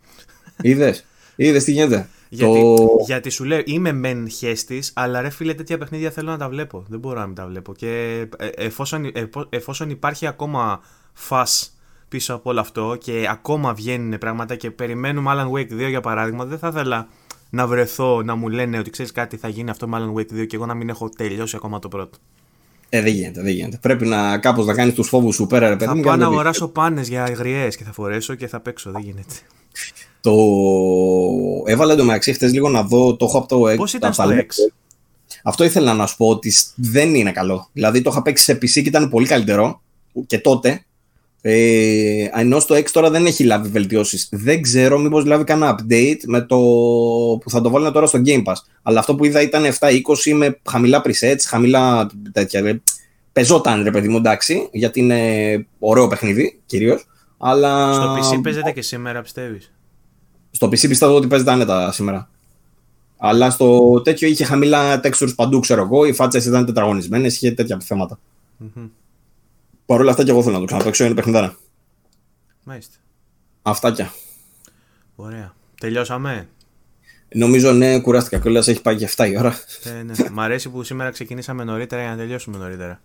Είδες, 0.63 1.05
είδες 1.37 1.65
τι 1.65 1.73
γίνεται. 1.73 2.09
Γιατί, 2.29 2.61
Το... 2.61 2.87
γιατί 3.07 3.31
σου 3.31 3.45
λέω, 3.45 3.61
είμαι 3.65 3.93
μεν 3.93 4.29
χέστη, 4.29 4.83
αλλά 4.95 5.21
ρε 5.21 5.31
φίλε, 5.31 5.55
τέτοια 5.55 5.79
παιχνίδια 5.79 6.11
θέλω 6.11 6.31
να 6.31 6.39
τα 6.39 6.49
βλέπω. 6.49 6.85
Δεν 6.89 6.99
μπορώ 6.99 7.21
να 7.21 7.27
μην 7.27 7.35
τα 7.35 7.47
βλέπω. 7.47 7.75
Και 7.75 8.27
ε, 8.37 8.47
εφόσον, 8.47 9.05
ε, 9.05 9.29
εφόσον 9.49 9.91
υπάρχει 9.91 10.27
ακόμα 10.27 10.81
φας 11.13 11.78
πίσω 12.09 12.35
από 12.35 12.51
όλο 12.51 12.61
αυτό 12.61 12.97
και 13.01 13.27
ακόμα 13.31 13.75
βγαίνουν 13.75 14.19
πράγματα 14.19 14.57
και 14.57 14.71
περιμένουμε 14.71 15.31
Alan 15.35 15.51
Wake 15.59 15.85
2 15.85 15.89
για 15.89 16.01
παράδειγμα, 16.01 16.45
δεν 16.45 16.59
θα 16.59 16.69
ήθελα 16.69 17.09
να 17.51 17.67
βρεθώ 17.67 18.23
να 18.23 18.35
μου 18.35 18.49
λένε 18.49 18.79
ότι 18.79 18.91
ξέρεις 18.91 19.13
κάτι 19.13 19.37
θα 19.37 19.49
γίνει 19.49 19.71
αυτό 19.71 19.89
με 19.89 19.99
Alan 20.01 20.19
Wake 20.19 20.41
2 20.41 20.47
και 20.47 20.57
εγώ 20.57 20.67
να 20.67 20.75
μην 20.75 20.89
έχω 20.89 21.09
τελειώσει 21.17 21.57
ακόμα 21.57 21.79
το 21.79 21.89
πρώτο. 21.89 22.19
Ε, 22.89 23.03
δεν 23.03 23.13
γίνεται, 23.13 23.43
δεν 23.43 23.53
γίνεται. 23.53 23.79
Πρέπει 23.81 24.07
να 24.07 24.39
κάπως 24.39 24.67
να 24.67 24.75
κάνεις 24.75 24.95
τους 24.95 25.09
φόβους 25.09 25.35
σου 25.35 25.47
πέρα, 25.47 25.69
ρε 25.69 25.77
παιδί 25.77 25.85
Θα 25.91 25.97
μου, 25.97 26.03
πάω 26.03 26.13
και 26.13 26.19
να 26.19 26.25
να 26.25 26.25
το 26.25 26.31
δεις. 26.31 26.39
αγοράσω 26.41 26.69
πάνες 26.69 27.09
για 27.09 27.25
γριές 27.25 27.77
και 27.77 27.85
θα 27.85 27.93
φορέσω 27.93 28.35
και 28.35 28.47
θα 28.47 28.61
παίξω. 28.61 28.91
Δεν 28.91 29.03
γίνεται. 29.03 29.35
Το 30.21 30.33
έβαλα 31.67 31.93
εντωμεταξύ 31.93 32.33
χτες 32.33 32.53
λίγο 32.53 32.69
να 32.69 32.83
δω, 32.83 33.17
το 33.17 33.25
έχω 33.25 33.39
από 33.39 33.49
το 33.49 33.75
Πώς 33.77 33.93
ήταν 33.95 34.13
στο 34.13 34.23
τα- 34.23 34.37
X; 34.47 34.47
Αυτό 35.45 35.65
ήθελα 35.65 35.95
να 35.95 36.07
σου 36.07 36.17
πω 36.17 36.29
ότι 36.29 36.51
σ- 36.51 36.73
δεν 36.77 37.15
είναι 37.15 37.33
καλό. 37.33 37.69
Δηλαδή 37.73 38.03
το 38.03 38.11
είχα 38.11 38.23
παίξει 38.23 38.45
σε 38.45 38.53
PC 38.53 38.69
και 38.71 38.81
ήταν 38.81 39.09
πολύ 39.09 39.27
καλύτερο 39.27 39.81
και 40.27 40.39
τότε. 40.39 40.83
Ε, 41.41 42.29
ενώ 42.33 42.61
στο 42.61 42.75
X 42.75 42.85
τώρα 42.93 43.11
δεν 43.11 43.27
έχει 43.27 43.45
λάβει 43.45 43.69
βελτιώσεις. 43.69 44.29
Δεν 44.31 44.63
ξέρω 44.63 44.99
μήπως 44.99 45.25
λάβει 45.25 45.45
κανένα 45.45 45.79
update 45.79 46.21
με 46.27 46.41
το 46.41 46.57
που 47.41 47.51
θα 47.51 47.61
το 47.61 47.71
βάλουν 47.71 47.93
τώρα 47.93 48.07
στο 48.07 48.21
Game 48.25 48.43
Pass. 48.45 48.55
Αλλά 48.83 48.99
αυτό 48.99 49.15
που 49.15 49.25
είδα 49.25 49.43
ήταν 49.43 49.65
7-20 49.79 50.33
με 50.35 50.61
χαμηλά 50.69 51.03
presets, 51.05 51.41
χαμηλά 51.47 52.11
τέτοια. 52.33 52.61
ρε. 52.61 52.81
Πεζόταν 53.33 53.83
ρε 53.83 53.91
παιδί 53.91 54.09
μου 54.09 54.17
εντάξει, 54.17 54.69
γιατί 54.73 55.01
είναι 55.01 55.67
ωραίο 55.79 56.07
παιχνίδι 56.07 56.61
κυρίως. 56.67 57.07
Αλλά 57.39 57.95
Στο 57.95 58.17
PC 58.17 58.41
παίζεται 58.43 58.73
και 58.73 58.83
σήμερα, 58.83 59.23
πιστεύεις; 59.23 59.73
στο 60.51 60.67
PC 60.67 60.89
πιστεύω 60.89 61.15
ότι 61.15 61.27
παίζεται 61.27 61.51
άνετα 61.51 61.93
σήμερα. 61.93 62.31
Αλλά 63.17 63.51
στο 63.51 64.01
τέτοιο 64.05 64.29
είχε 64.29 64.45
χαμηλά 64.45 65.01
textures 65.05 65.35
παντού, 65.37 65.61
ξέρω 65.61 65.83
εγώ. 65.83 66.05
Οι 66.05 66.13
φάτσες 66.13 66.45
ήταν 66.45 66.67
τετραγωνισμένες, 66.67 67.35
είχε 67.35 67.51
τέτοια 67.51 67.79
θέματα. 67.85 68.19
Παρ' 69.89 70.01
όλα 70.01 70.11
αυτά 70.11 70.25
και 70.25 70.31
εγώ 70.31 70.43
θέλω 70.43 70.55
να 70.55 70.61
το 70.61 70.65
ξαναπαίξω, 70.67 71.05
είναι 71.05 71.15
παιχνιδάρα. 71.15 71.57
Μάλιστα. 72.65 72.97
Αυτάκια. 73.63 74.13
Ωραία. 75.17 75.55
Τελειώσαμε. 75.81 76.49
Νομίζω 77.35 77.73
ναι, 77.73 78.01
κουράστηκα 78.01 78.39
κιόλας, 78.39 78.69
έχει 78.69 78.83
πάει 78.83 78.97
και 78.97 79.09
7 79.17 79.29
η 79.31 79.39
ώρα. 79.39 79.59
Ε, 79.85 80.03
ναι. 80.03 80.15
Μ' 80.33 80.41
αρέσει 80.41 80.69
που 80.69 80.83
σήμερα 80.83 81.11
ξεκινήσαμε 81.11 81.65
νωρίτερα 81.65 82.03
για 82.03 82.11
να 82.11 82.17
τελειώσουμε 82.17 82.59
νωρίτερα. 82.59 83.01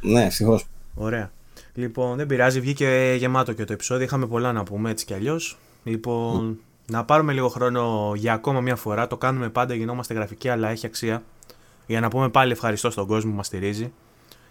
ναι, 0.00 0.24
ευτυχώς. 0.24 0.66
Ωραία. 0.94 1.30
Λοιπόν, 1.74 2.16
δεν 2.16 2.26
πειράζει, 2.26 2.60
βγήκε 2.60 3.14
γεμάτο 3.18 3.52
και 3.52 3.64
το 3.64 3.72
επεισόδιο. 3.72 4.04
Είχαμε 4.04 4.26
πολλά 4.26 4.52
να 4.52 4.62
πούμε 4.62 4.90
έτσι 4.90 5.04
κι 5.04 5.14
αλλιώς. 5.14 5.58
Λοιπόν, 5.84 6.58
να 6.86 7.04
πάρουμε 7.04 7.32
λίγο 7.32 7.48
χρόνο 7.48 8.12
για 8.16 8.32
ακόμα 8.32 8.60
μια 8.60 8.76
φορά. 8.76 9.06
Το 9.06 9.16
κάνουμε 9.16 9.48
πάντα, 9.48 9.74
γινόμαστε 9.74 10.14
γραφικοί, 10.14 10.48
αλλά 10.48 10.68
έχει 10.68 10.86
αξία. 10.86 11.22
Για 11.86 12.00
να 12.00 12.08
πούμε 12.08 12.28
πάλι 12.28 12.52
ευχαριστώ 12.52 12.90
στον 12.90 13.06
κόσμο 13.06 13.30
που 13.30 13.36
μας 13.36 13.46
στηρίζει. 13.46 13.92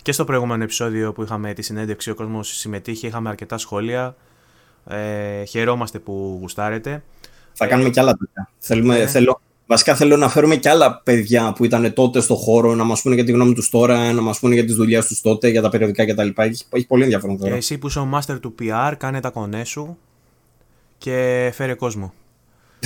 Και 0.06 0.12
στο 0.12 0.24
προηγούμενο 0.24 0.64
επεισόδιο 0.64 1.14
που 1.14 1.24
είχαμε 1.24 1.54
τη 1.54 1.62
συνέντευξη, 1.62 2.10
ο 2.10 2.16
κόσμος 2.16 2.58
συμμετείχε, 2.58 3.08
είχαμε 3.08 3.30
αρκετά 3.30 3.58
σχόλια. 3.58 4.16
Ε, 4.88 5.44
χαιρόμαστε 5.44 6.00
που 6.00 6.38
γουστάρετε. 6.42 7.04
Θα 7.54 7.68
κάνουμε 7.68 7.90
κι 7.90 8.00
άλλα 8.00 8.14
τέτοια. 8.18 8.50
Θέλουμε, 8.58 8.98
Ναι. 8.98 9.08
θέλω, 9.08 9.42
βασικά 9.66 9.96
θέλω 9.96 10.18
να 10.18 10.30
φέρουμε 10.30 10.56
κι 10.56 10.70
άλλα 10.70 11.02
παιδιά 11.04 11.54
που 11.54 11.66
ήταν 11.66 11.94
τότε 11.94 12.22
στο 12.22 12.36
χώρο, 12.36 12.76
να 12.76 12.84
μας 12.84 13.02
πούνε 13.02 13.16
για 13.16 13.24
τη 13.24 13.32
γνώμη 13.32 13.54
τους 13.54 13.70
τώρα, 13.70 14.14
να 14.14 14.22
μας 14.22 14.40
πούνε 14.40 14.54
για 14.54 14.66
τις 14.66 14.76
δουλειές 14.76 15.06
τους 15.08 15.22
τότε, 15.22 15.48
για 15.48 15.62
τα 15.62 15.70
περιοδικά 15.70 16.06
κτλ. 16.06 16.28
Έχει, 16.36 16.66
έχει 16.70 16.88
πολύ 16.88 17.04
ενδιαφέρον 17.04 17.38
Και 17.38 17.44
τώρα. 17.44 17.56
εσύ 17.56 17.78
που 17.78 17.88
είσαι 17.88 18.00
ο 18.00 18.10
master 18.14 18.38
του 18.42 18.56
PR, 18.60 18.94
κάνε 18.98 19.20
τα 19.20 19.30
κονέ 19.30 19.64
σου 19.64 19.98
και 20.98 21.50
φέρε 21.54 21.74
κόσμο. 21.74 22.14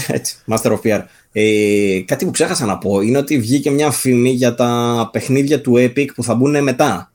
Έτσι, 0.08 0.38
Master 0.48 0.72
of 0.72 0.80
PR. 0.84 1.04
Ε, 1.32 2.02
κάτι 2.06 2.26
που 2.26 2.32
ξέχασα 2.32 2.66
να 2.66 2.78
πω 2.78 3.02
είναι 3.02 3.18
ότι 3.18 3.40
βγήκε 3.40 3.72
μια 3.72 3.92
φήμη 3.92 4.30
για 4.30 4.56
τα 4.56 5.10
παιχνίδια 5.12 5.62
του 5.62 5.74
Epic 5.78 6.08
που 6.16 6.24
θα 6.24 6.36
μπουν 6.36 6.64
μετά. 6.64 7.12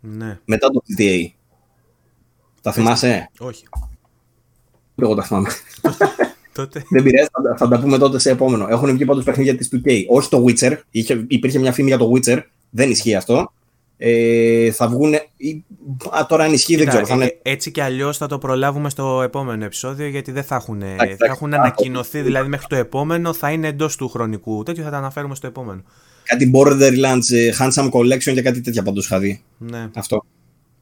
Ναι, 0.00 0.38
Μετά 0.44 0.68
το 0.70 0.82
GTA. 0.98 1.26
Τα 2.62 2.72
θυμάσαι; 2.72 3.30
όχι. 3.38 3.64
Εγώ 4.96 5.14
τα 5.14 5.22
θυμάμαι. 5.22 5.48
Τότε. 6.52 6.84
Δεν 6.90 7.02
πειράζει, 7.02 7.28
θα, 7.32 7.42
τα- 7.42 7.56
θα 7.56 7.68
τα 7.68 7.80
πούμε 7.80 7.98
τότε 7.98 8.18
σε 8.18 8.30
επόμενο. 8.30 8.66
Έχουν 8.68 8.92
βγει 8.92 9.04
πάντως 9.04 9.24
παιχνίδια 9.24 9.56
της 9.56 9.68
2K. 9.72 10.04
Όχι 10.08 10.28
το 10.28 10.44
Witcher. 10.46 10.76
Είχε, 10.90 11.24
υπήρχε 11.28 11.58
μια 11.58 11.72
φήμη 11.72 11.88
για 11.88 11.98
το 11.98 12.12
Witcher. 12.14 12.38
Δεν 12.70 12.90
ισχύει 12.90 13.14
αυτό. 13.14 13.52
Ε, 13.98 14.70
θα 14.72 14.88
βγουν. 14.88 15.14
Α, 15.14 16.26
τώρα 16.28 16.44
αν 16.44 16.52
ισχύει 16.52 16.76
δεν 16.76 16.84
Κοίτα, 16.88 16.90
ξέρω. 17.02 17.06
Θα 17.06 17.14
είναι, 17.14 17.38
ε, 17.42 17.50
έτσι 17.50 17.70
κι 17.70 17.80
αλλιώς 17.80 18.16
θα 18.16 18.26
το 18.26 18.38
προλάβουμε 18.38 18.90
στο 18.90 19.22
επόμενο 19.22 19.64
επεισόδιο 19.64 20.06
γιατί 20.06 20.32
δεν 20.32 20.42
θα 20.42 20.54
έχουν, 20.54 20.80
θα 20.80 20.86
εντάξει, 20.86 21.16
έχουν 21.20 21.50
θα- 21.50 21.56
ανακοινωθεί. 21.56 22.20
Δηλαδή 22.22 22.48
μέχρι 22.48 22.66
το 22.66 22.76
επόμενο 22.76 23.32
θα 23.32 23.50
είναι 23.50 23.68
εντός 23.68 23.96
του 23.96 24.08
χρονικού. 24.08 24.62
Τέτοιο 24.62 24.84
θα 24.84 24.90
τα 24.90 24.96
αναφέρουμε 24.96 25.34
στο 25.34 25.46
επόμενο. 25.46 25.82
κάτι 26.22 26.50
Borderlands, 26.54 27.32
ε, 27.34 27.50
Handsome 27.58 27.90
Collection 27.90 28.32
και 28.34 28.42
κάτι 28.42 28.60
τέτοια 28.60 28.82
πάντως 28.82 29.04
είχα 29.04 29.18
δει. 29.18 29.42
Ναι, 29.58 29.88
Αυτό. 29.94 30.24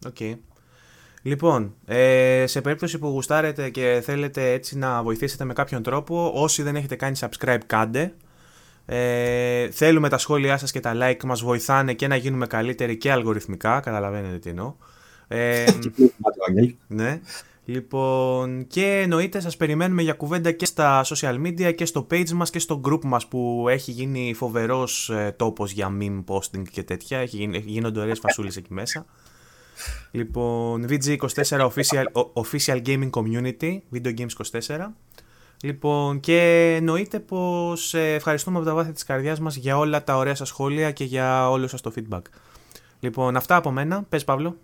οκ. 0.06 0.16
Λοιπόν, 1.22 1.74
ε, 1.86 2.44
σε 2.46 2.60
περίπτωση 2.60 2.98
που 2.98 3.06
γουστάρετε 3.06 3.68
και 3.70 4.00
θέλετε 4.04 4.50
έτσι 4.52 4.78
να 4.78 5.02
βοηθήσετε 5.02 5.44
με 5.44 5.52
κάποιον 5.52 5.82
τρόπο, 5.82 6.32
όσοι 6.34 6.62
δεν 6.62 6.76
έχετε 6.76 6.94
κάνει 6.96 7.16
subscribe 7.20 7.58
κάντε. 7.66 8.12
Ε, 8.86 9.70
θέλουμε 9.70 10.08
τα 10.08 10.18
σχόλιά 10.18 10.56
σας 10.56 10.70
και 10.70 10.80
τα 10.80 10.92
like 11.00 11.24
μας 11.24 11.42
βοηθάνε 11.42 11.92
και 11.94 12.06
να 12.06 12.16
γίνουμε 12.16 12.46
καλύτεροι 12.46 12.96
και 12.96 13.12
αλγοριθμικά, 13.12 13.80
καταλαβαίνετε 13.80 14.38
τι 14.38 14.48
εννοώ. 14.50 14.74
Ε, 15.28 15.64
Ναι. 16.86 17.20
Λοιπόν, 17.66 18.66
και 18.66 19.00
εννοείται 19.02 19.40
σας 19.40 19.56
περιμένουμε 19.56 20.02
για 20.02 20.12
κουβέντα 20.12 20.50
και 20.52 20.64
στα 20.64 21.04
social 21.04 21.34
media 21.46 21.74
και 21.74 21.84
στο 21.84 22.06
page 22.10 22.30
μας 22.30 22.50
και 22.50 22.58
στο 22.58 22.80
group 22.88 23.04
μας 23.04 23.26
που 23.26 23.66
έχει 23.68 23.90
γίνει 23.90 24.34
φοβερός 24.34 25.10
ε, 25.10 25.34
τόπος 25.38 25.72
για 25.72 25.96
meme 26.00 26.24
posting 26.26 26.62
και 26.70 26.82
τέτοια. 26.82 27.18
Έχει 27.18 27.36
γίνει, 27.36 27.58
γίνονται 27.66 28.00
ωραίες 28.00 28.18
φασούλες 28.18 28.56
εκεί 28.56 28.72
μέσα. 28.72 29.06
Λοιπόν, 30.10 30.86
VG24 30.88 31.68
official, 31.68 32.04
ο- 32.12 32.42
official 32.42 32.82
Gaming 32.86 33.10
Community, 33.10 33.78
Video 33.94 34.14
Games 34.18 34.28
24. 34.60 34.94
Λοιπόν, 35.64 36.20
και 36.20 36.72
εννοείται 36.76 37.18
πως 37.18 37.94
ε, 37.94 38.14
ευχαριστούμε 38.14 38.56
από 38.56 38.66
τα 38.66 38.74
βάθη 38.74 38.92
της 38.92 39.04
καρδιάς 39.04 39.40
μας 39.40 39.56
για 39.56 39.78
όλα 39.78 40.04
τα 40.04 40.16
ωραία 40.16 40.34
σας 40.34 40.48
σχόλια 40.48 40.90
και 40.90 41.04
για 41.04 41.50
όλο 41.50 41.66
σας 41.68 41.80
το 41.80 41.92
feedback. 41.96 42.20
Λοιπόν, 43.00 43.36
αυτά 43.36 43.56
από 43.56 43.70
μένα. 43.70 44.04
Πες 44.08 44.24
Παύλο. 44.24 44.56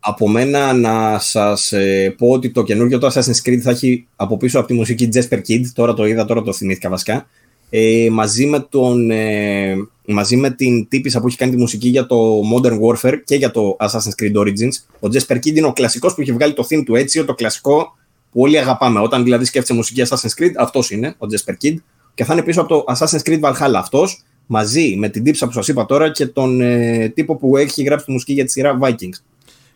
Από 0.00 0.28
μένα 0.28 0.72
να 0.72 1.18
σας 1.18 1.72
ε, 1.72 2.14
πω 2.18 2.28
ότι 2.28 2.50
το 2.50 2.62
καινούργιο 2.62 2.98
το 2.98 3.06
Assassin's 3.06 3.48
Creed 3.48 3.58
θα 3.58 3.70
έχει 3.70 4.06
από 4.16 4.36
πίσω 4.36 4.58
από 4.58 4.68
τη 4.68 4.74
μουσική 4.74 5.08
Jesper 5.12 5.40
Kid, 5.48 5.62
τώρα 5.74 5.94
το 5.94 6.06
είδα, 6.06 6.24
τώρα 6.24 6.42
το 6.42 6.52
θυμήθηκα 6.52 6.88
βασικά, 6.88 7.26
ε, 7.70 8.08
μαζί, 8.10 8.46
με 8.46 8.60
τον, 8.60 9.10
ε, 9.10 9.74
μαζί 10.06 10.36
με 10.36 10.50
την 10.50 10.88
τύπησα 10.88 11.20
που 11.20 11.26
έχει 11.26 11.36
κάνει 11.36 11.52
τη 11.52 11.58
μουσική 11.58 11.88
για 11.88 12.06
το 12.06 12.40
Modern 12.54 12.78
Warfare 12.80 13.20
και 13.24 13.34
για 13.34 13.50
το 13.50 13.76
Assassin's 13.80 14.22
Creed 14.22 14.36
Origins. 14.36 14.72
Ο 15.00 15.08
Jesper 15.12 15.36
Kid 15.36 15.56
είναι 15.56 15.66
ο 15.66 15.72
κλασικός 15.72 16.14
που 16.14 16.20
έχει 16.20 16.32
βγάλει 16.32 16.52
το 16.52 16.66
theme 16.70 16.82
του 16.84 16.94
έτσι, 16.94 17.24
το 17.24 17.34
κλασικό 17.34 17.94
που 18.30 18.40
όλοι 18.40 18.58
αγαπάμε. 18.58 19.00
Όταν 19.00 19.22
δηλαδή 19.24 19.44
σκέφτεσαι 19.44 19.74
μουσική 19.74 20.02
Assassin's 20.08 20.42
Creed, 20.42 20.52
αυτός 20.58 20.90
είναι 20.90 21.14
ο 21.18 21.26
Jesper 21.30 21.54
Kid 21.64 21.74
και 22.14 22.24
θα 22.24 22.32
είναι 22.32 22.42
πίσω 22.42 22.60
από 22.60 22.68
το 22.68 22.84
Assassin's 22.94 23.22
Creed 23.30 23.40
Valhalla 23.40 23.74
αυτός, 23.74 24.22
μαζί 24.46 24.96
με 24.98 25.08
την 25.08 25.24
τύψα 25.24 25.46
που 25.46 25.52
σας 25.52 25.68
είπα 25.68 25.86
τώρα 25.86 26.10
και 26.10 26.26
τον 26.26 26.60
ε, 26.60 27.08
τύπο 27.08 27.36
που 27.36 27.56
έχει 27.56 27.82
γράψει 27.82 28.04
τη 28.04 28.12
μουσική 28.12 28.32
για 28.32 28.44
τη 28.44 28.50
σειρά 28.50 28.78
Vikings. 28.82 29.18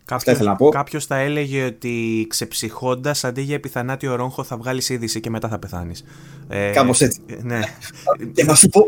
Κάποιος, 0.06 0.34
ήθελα 0.34 0.50
να 0.50 0.56
πω. 0.56 0.68
κάποιος 0.68 1.06
θα 1.06 1.16
έλεγε 1.16 1.64
ότι 1.64 2.26
ξεψυχώντας 2.28 3.24
αντί 3.24 3.40
για 3.40 3.54
επιθανάτιο 3.54 4.14
ρόγχο 4.14 4.44
θα 4.44 4.56
βγάλεις 4.56 4.88
είδηση 4.88 5.20
και 5.20 5.30
μετά 5.30 5.48
θα 5.48 5.58
πεθάνεις. 5.58 6.04
Ε, 6.48 6.70
Κάπως 6.70 7.00
έτσι. 7.00 7.20
ε, 7.26 7.36
Ναι. 7.42 7.60
Και 8.34 8.44
να 8.44 8.54
σου 8.54 8.68
πω, 8.68 8.84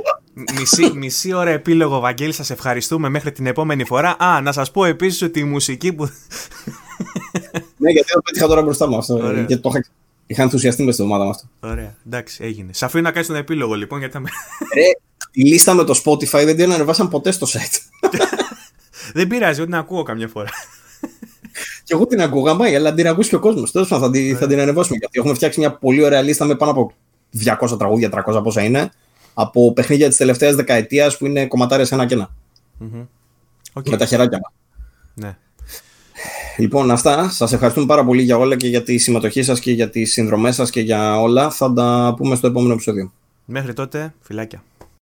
μισή, 0.59 0.93
μισή 0.95 1.33
ώρα 1.33 1.51
επίλογο, 1.51 2.01
Βαγγέλη, 2.01 2.33
σας 2.33 2.51
ευχαριστούμε 2.51 3.09
μέχρι 3.09 3.33
την 3.33 3.47
επόμενη 3.47 3.85
φορά. 3.85 4.17
Α, 4.19 4.41
να 4.41 4.53
σας 4.53 4.71
πω 4.71 4.85
επίσης 4.85 5.23
ότι 5.23 5.41
η 5.41 5.45
μουσική 5.45 5.93
που... 5.93 6.09
Ναι, 7.87 7.91
γιατί 7.93 8.13
το 8.13 8.21
πέτυχα 8.21 8.47
τώρα 8.47 8.63
μπροστά 8.63 8.89
μου 8.89 8.97
αυτό. 8.97 9.15
Ωραία. 9.15 9.33
Γιατί 9.33 9.59
το 9.59 9.71
είχα, 9.75 9.85
είχα 10.27 10.43
ενθουσιαστεί 10.43 10.83
μες 10.83 10.95
στην 10.95 11.07
εβδομάδα 11.07 11.31
με 11.31 11.37
αυτό. 11.37 11.69
Ωραία, 11.69 11.95
εντάξει, 12.07 12.45
έγινε. 12.45 12.73
Σ' 12.73 12.83
αφήνω 12.83 13.03
να 13.03 13.11
κάνεις 13.11 13.27
τον 13.27 13.37
επίλογο 13.37 13.75
λοιπόν, 13.75 13.99
γιατί 13.99 14.15
θα 14.15 14.21
με... 14.21 14.29
Ρε, 14.77 14.83
η 15.33 15.43
λίστα 15.43 15.75
με 15.75 15.85
το 15.85 16.01
Spotify 16.05 16.43
δεν 16.45 16.57
την 16.57 16.73
ανεβάσαν 16.73 17.09
ποτέ 17.09 17.31
στο 17.31 17.47
site. 17.51 18.09
Δεν 19.15 19.27
πειράζει, 19.27 19.61
ότι 19.61 19.71
την 19.71 19.79
ακούω 19.79 20.03
καμιά 20.03 20.29
φορά. 20.29 20.49
και 21.85 21.95
εγώ 21.95 22.07
την 22.07 22.21
ακούγαμε, 22.21 22.75
αλλά 22.75 22.95
την 22.95 23.09
ακούσει 23.09 23.29
και 23.29 23.37
ο 23.37 23.39
κόσμος. 23.41 23.71
Τέλος 23.73 23.89
πάντων, 23.89 24.05
θα, 24.07 24.11
την- 24.13 24.37
θα 24.37 24.47
την 24.47 24.61
ανεβάσουμε. 24.61 24.97
Γιατί 24.97 25.19
έχουμε 25.19 25.35
φτιάξει 25.35 25.59
μια 25.61 25.73
πολύ 25.73 26.03
ωραία 26.05 26.23
λίστα 26.23 26.45
με 26.45 26.55
πάνω 26.55 26.71
από 26.71 26.93
200 27.71 27.79
τραγούδια, 27.79 28.25
300 28.27 28.43
πόσα 28.43 28.63
είναι. 28.63 28.91
Από 29.35 29.73
παιχνίδια 29.73 30.09
της 30.09 30.17
τελευταίας 30.17 30.55
δεκαετίας 30.55 31.17
που 31.17 31.27
είναι 31.27 31.47
κομματάρες 31.47 31.93
ένα 31.93 32.07
και 32.07 32.15
ένα. 32.15 32.35
Μμμ. 32.79 33.05
Οκ, 33.73 33.89
Με 33.89 33.97
τα 33.97 34.07
χεράκια 34.07 34.39
μας. 34.43 34.53
ναι. 35.15 35.37
Λοιπόν, 36.57 36.91
αυτά. 36.91 37.29
Σας 37.31 37.53
ευχαριστούμε 37.53 37.87
πάρα 37.87 38.05
πολύ 38.05 38.23
για 38.23 38.37
όλα 38.37 38.57
και 38.57 38.69
για 38.69 38.83
τη 38.83 38.99
συμμετοχή 38.99 39.43
σας 39.43 39.61
και 39.61 39.73
για 39.73 39.91
τις 39.91 40.13
συνδρομές 40.13 40.55
σας 40.55 40.71
και 40.71 40.81
για 40.81 41.21
όλα. 41.21 41.51
Θα 41.51 41.73
τα 41.73 42.15
πούμε 42.17 42.35
στο 42.35 42.47
επόμενο 42.47 42.73
επεισόδιο. 42.73 43.13
Μέχρι 43.45 43.73
τότε, 43.73 44.15
φιλάκια. 44.21 44.63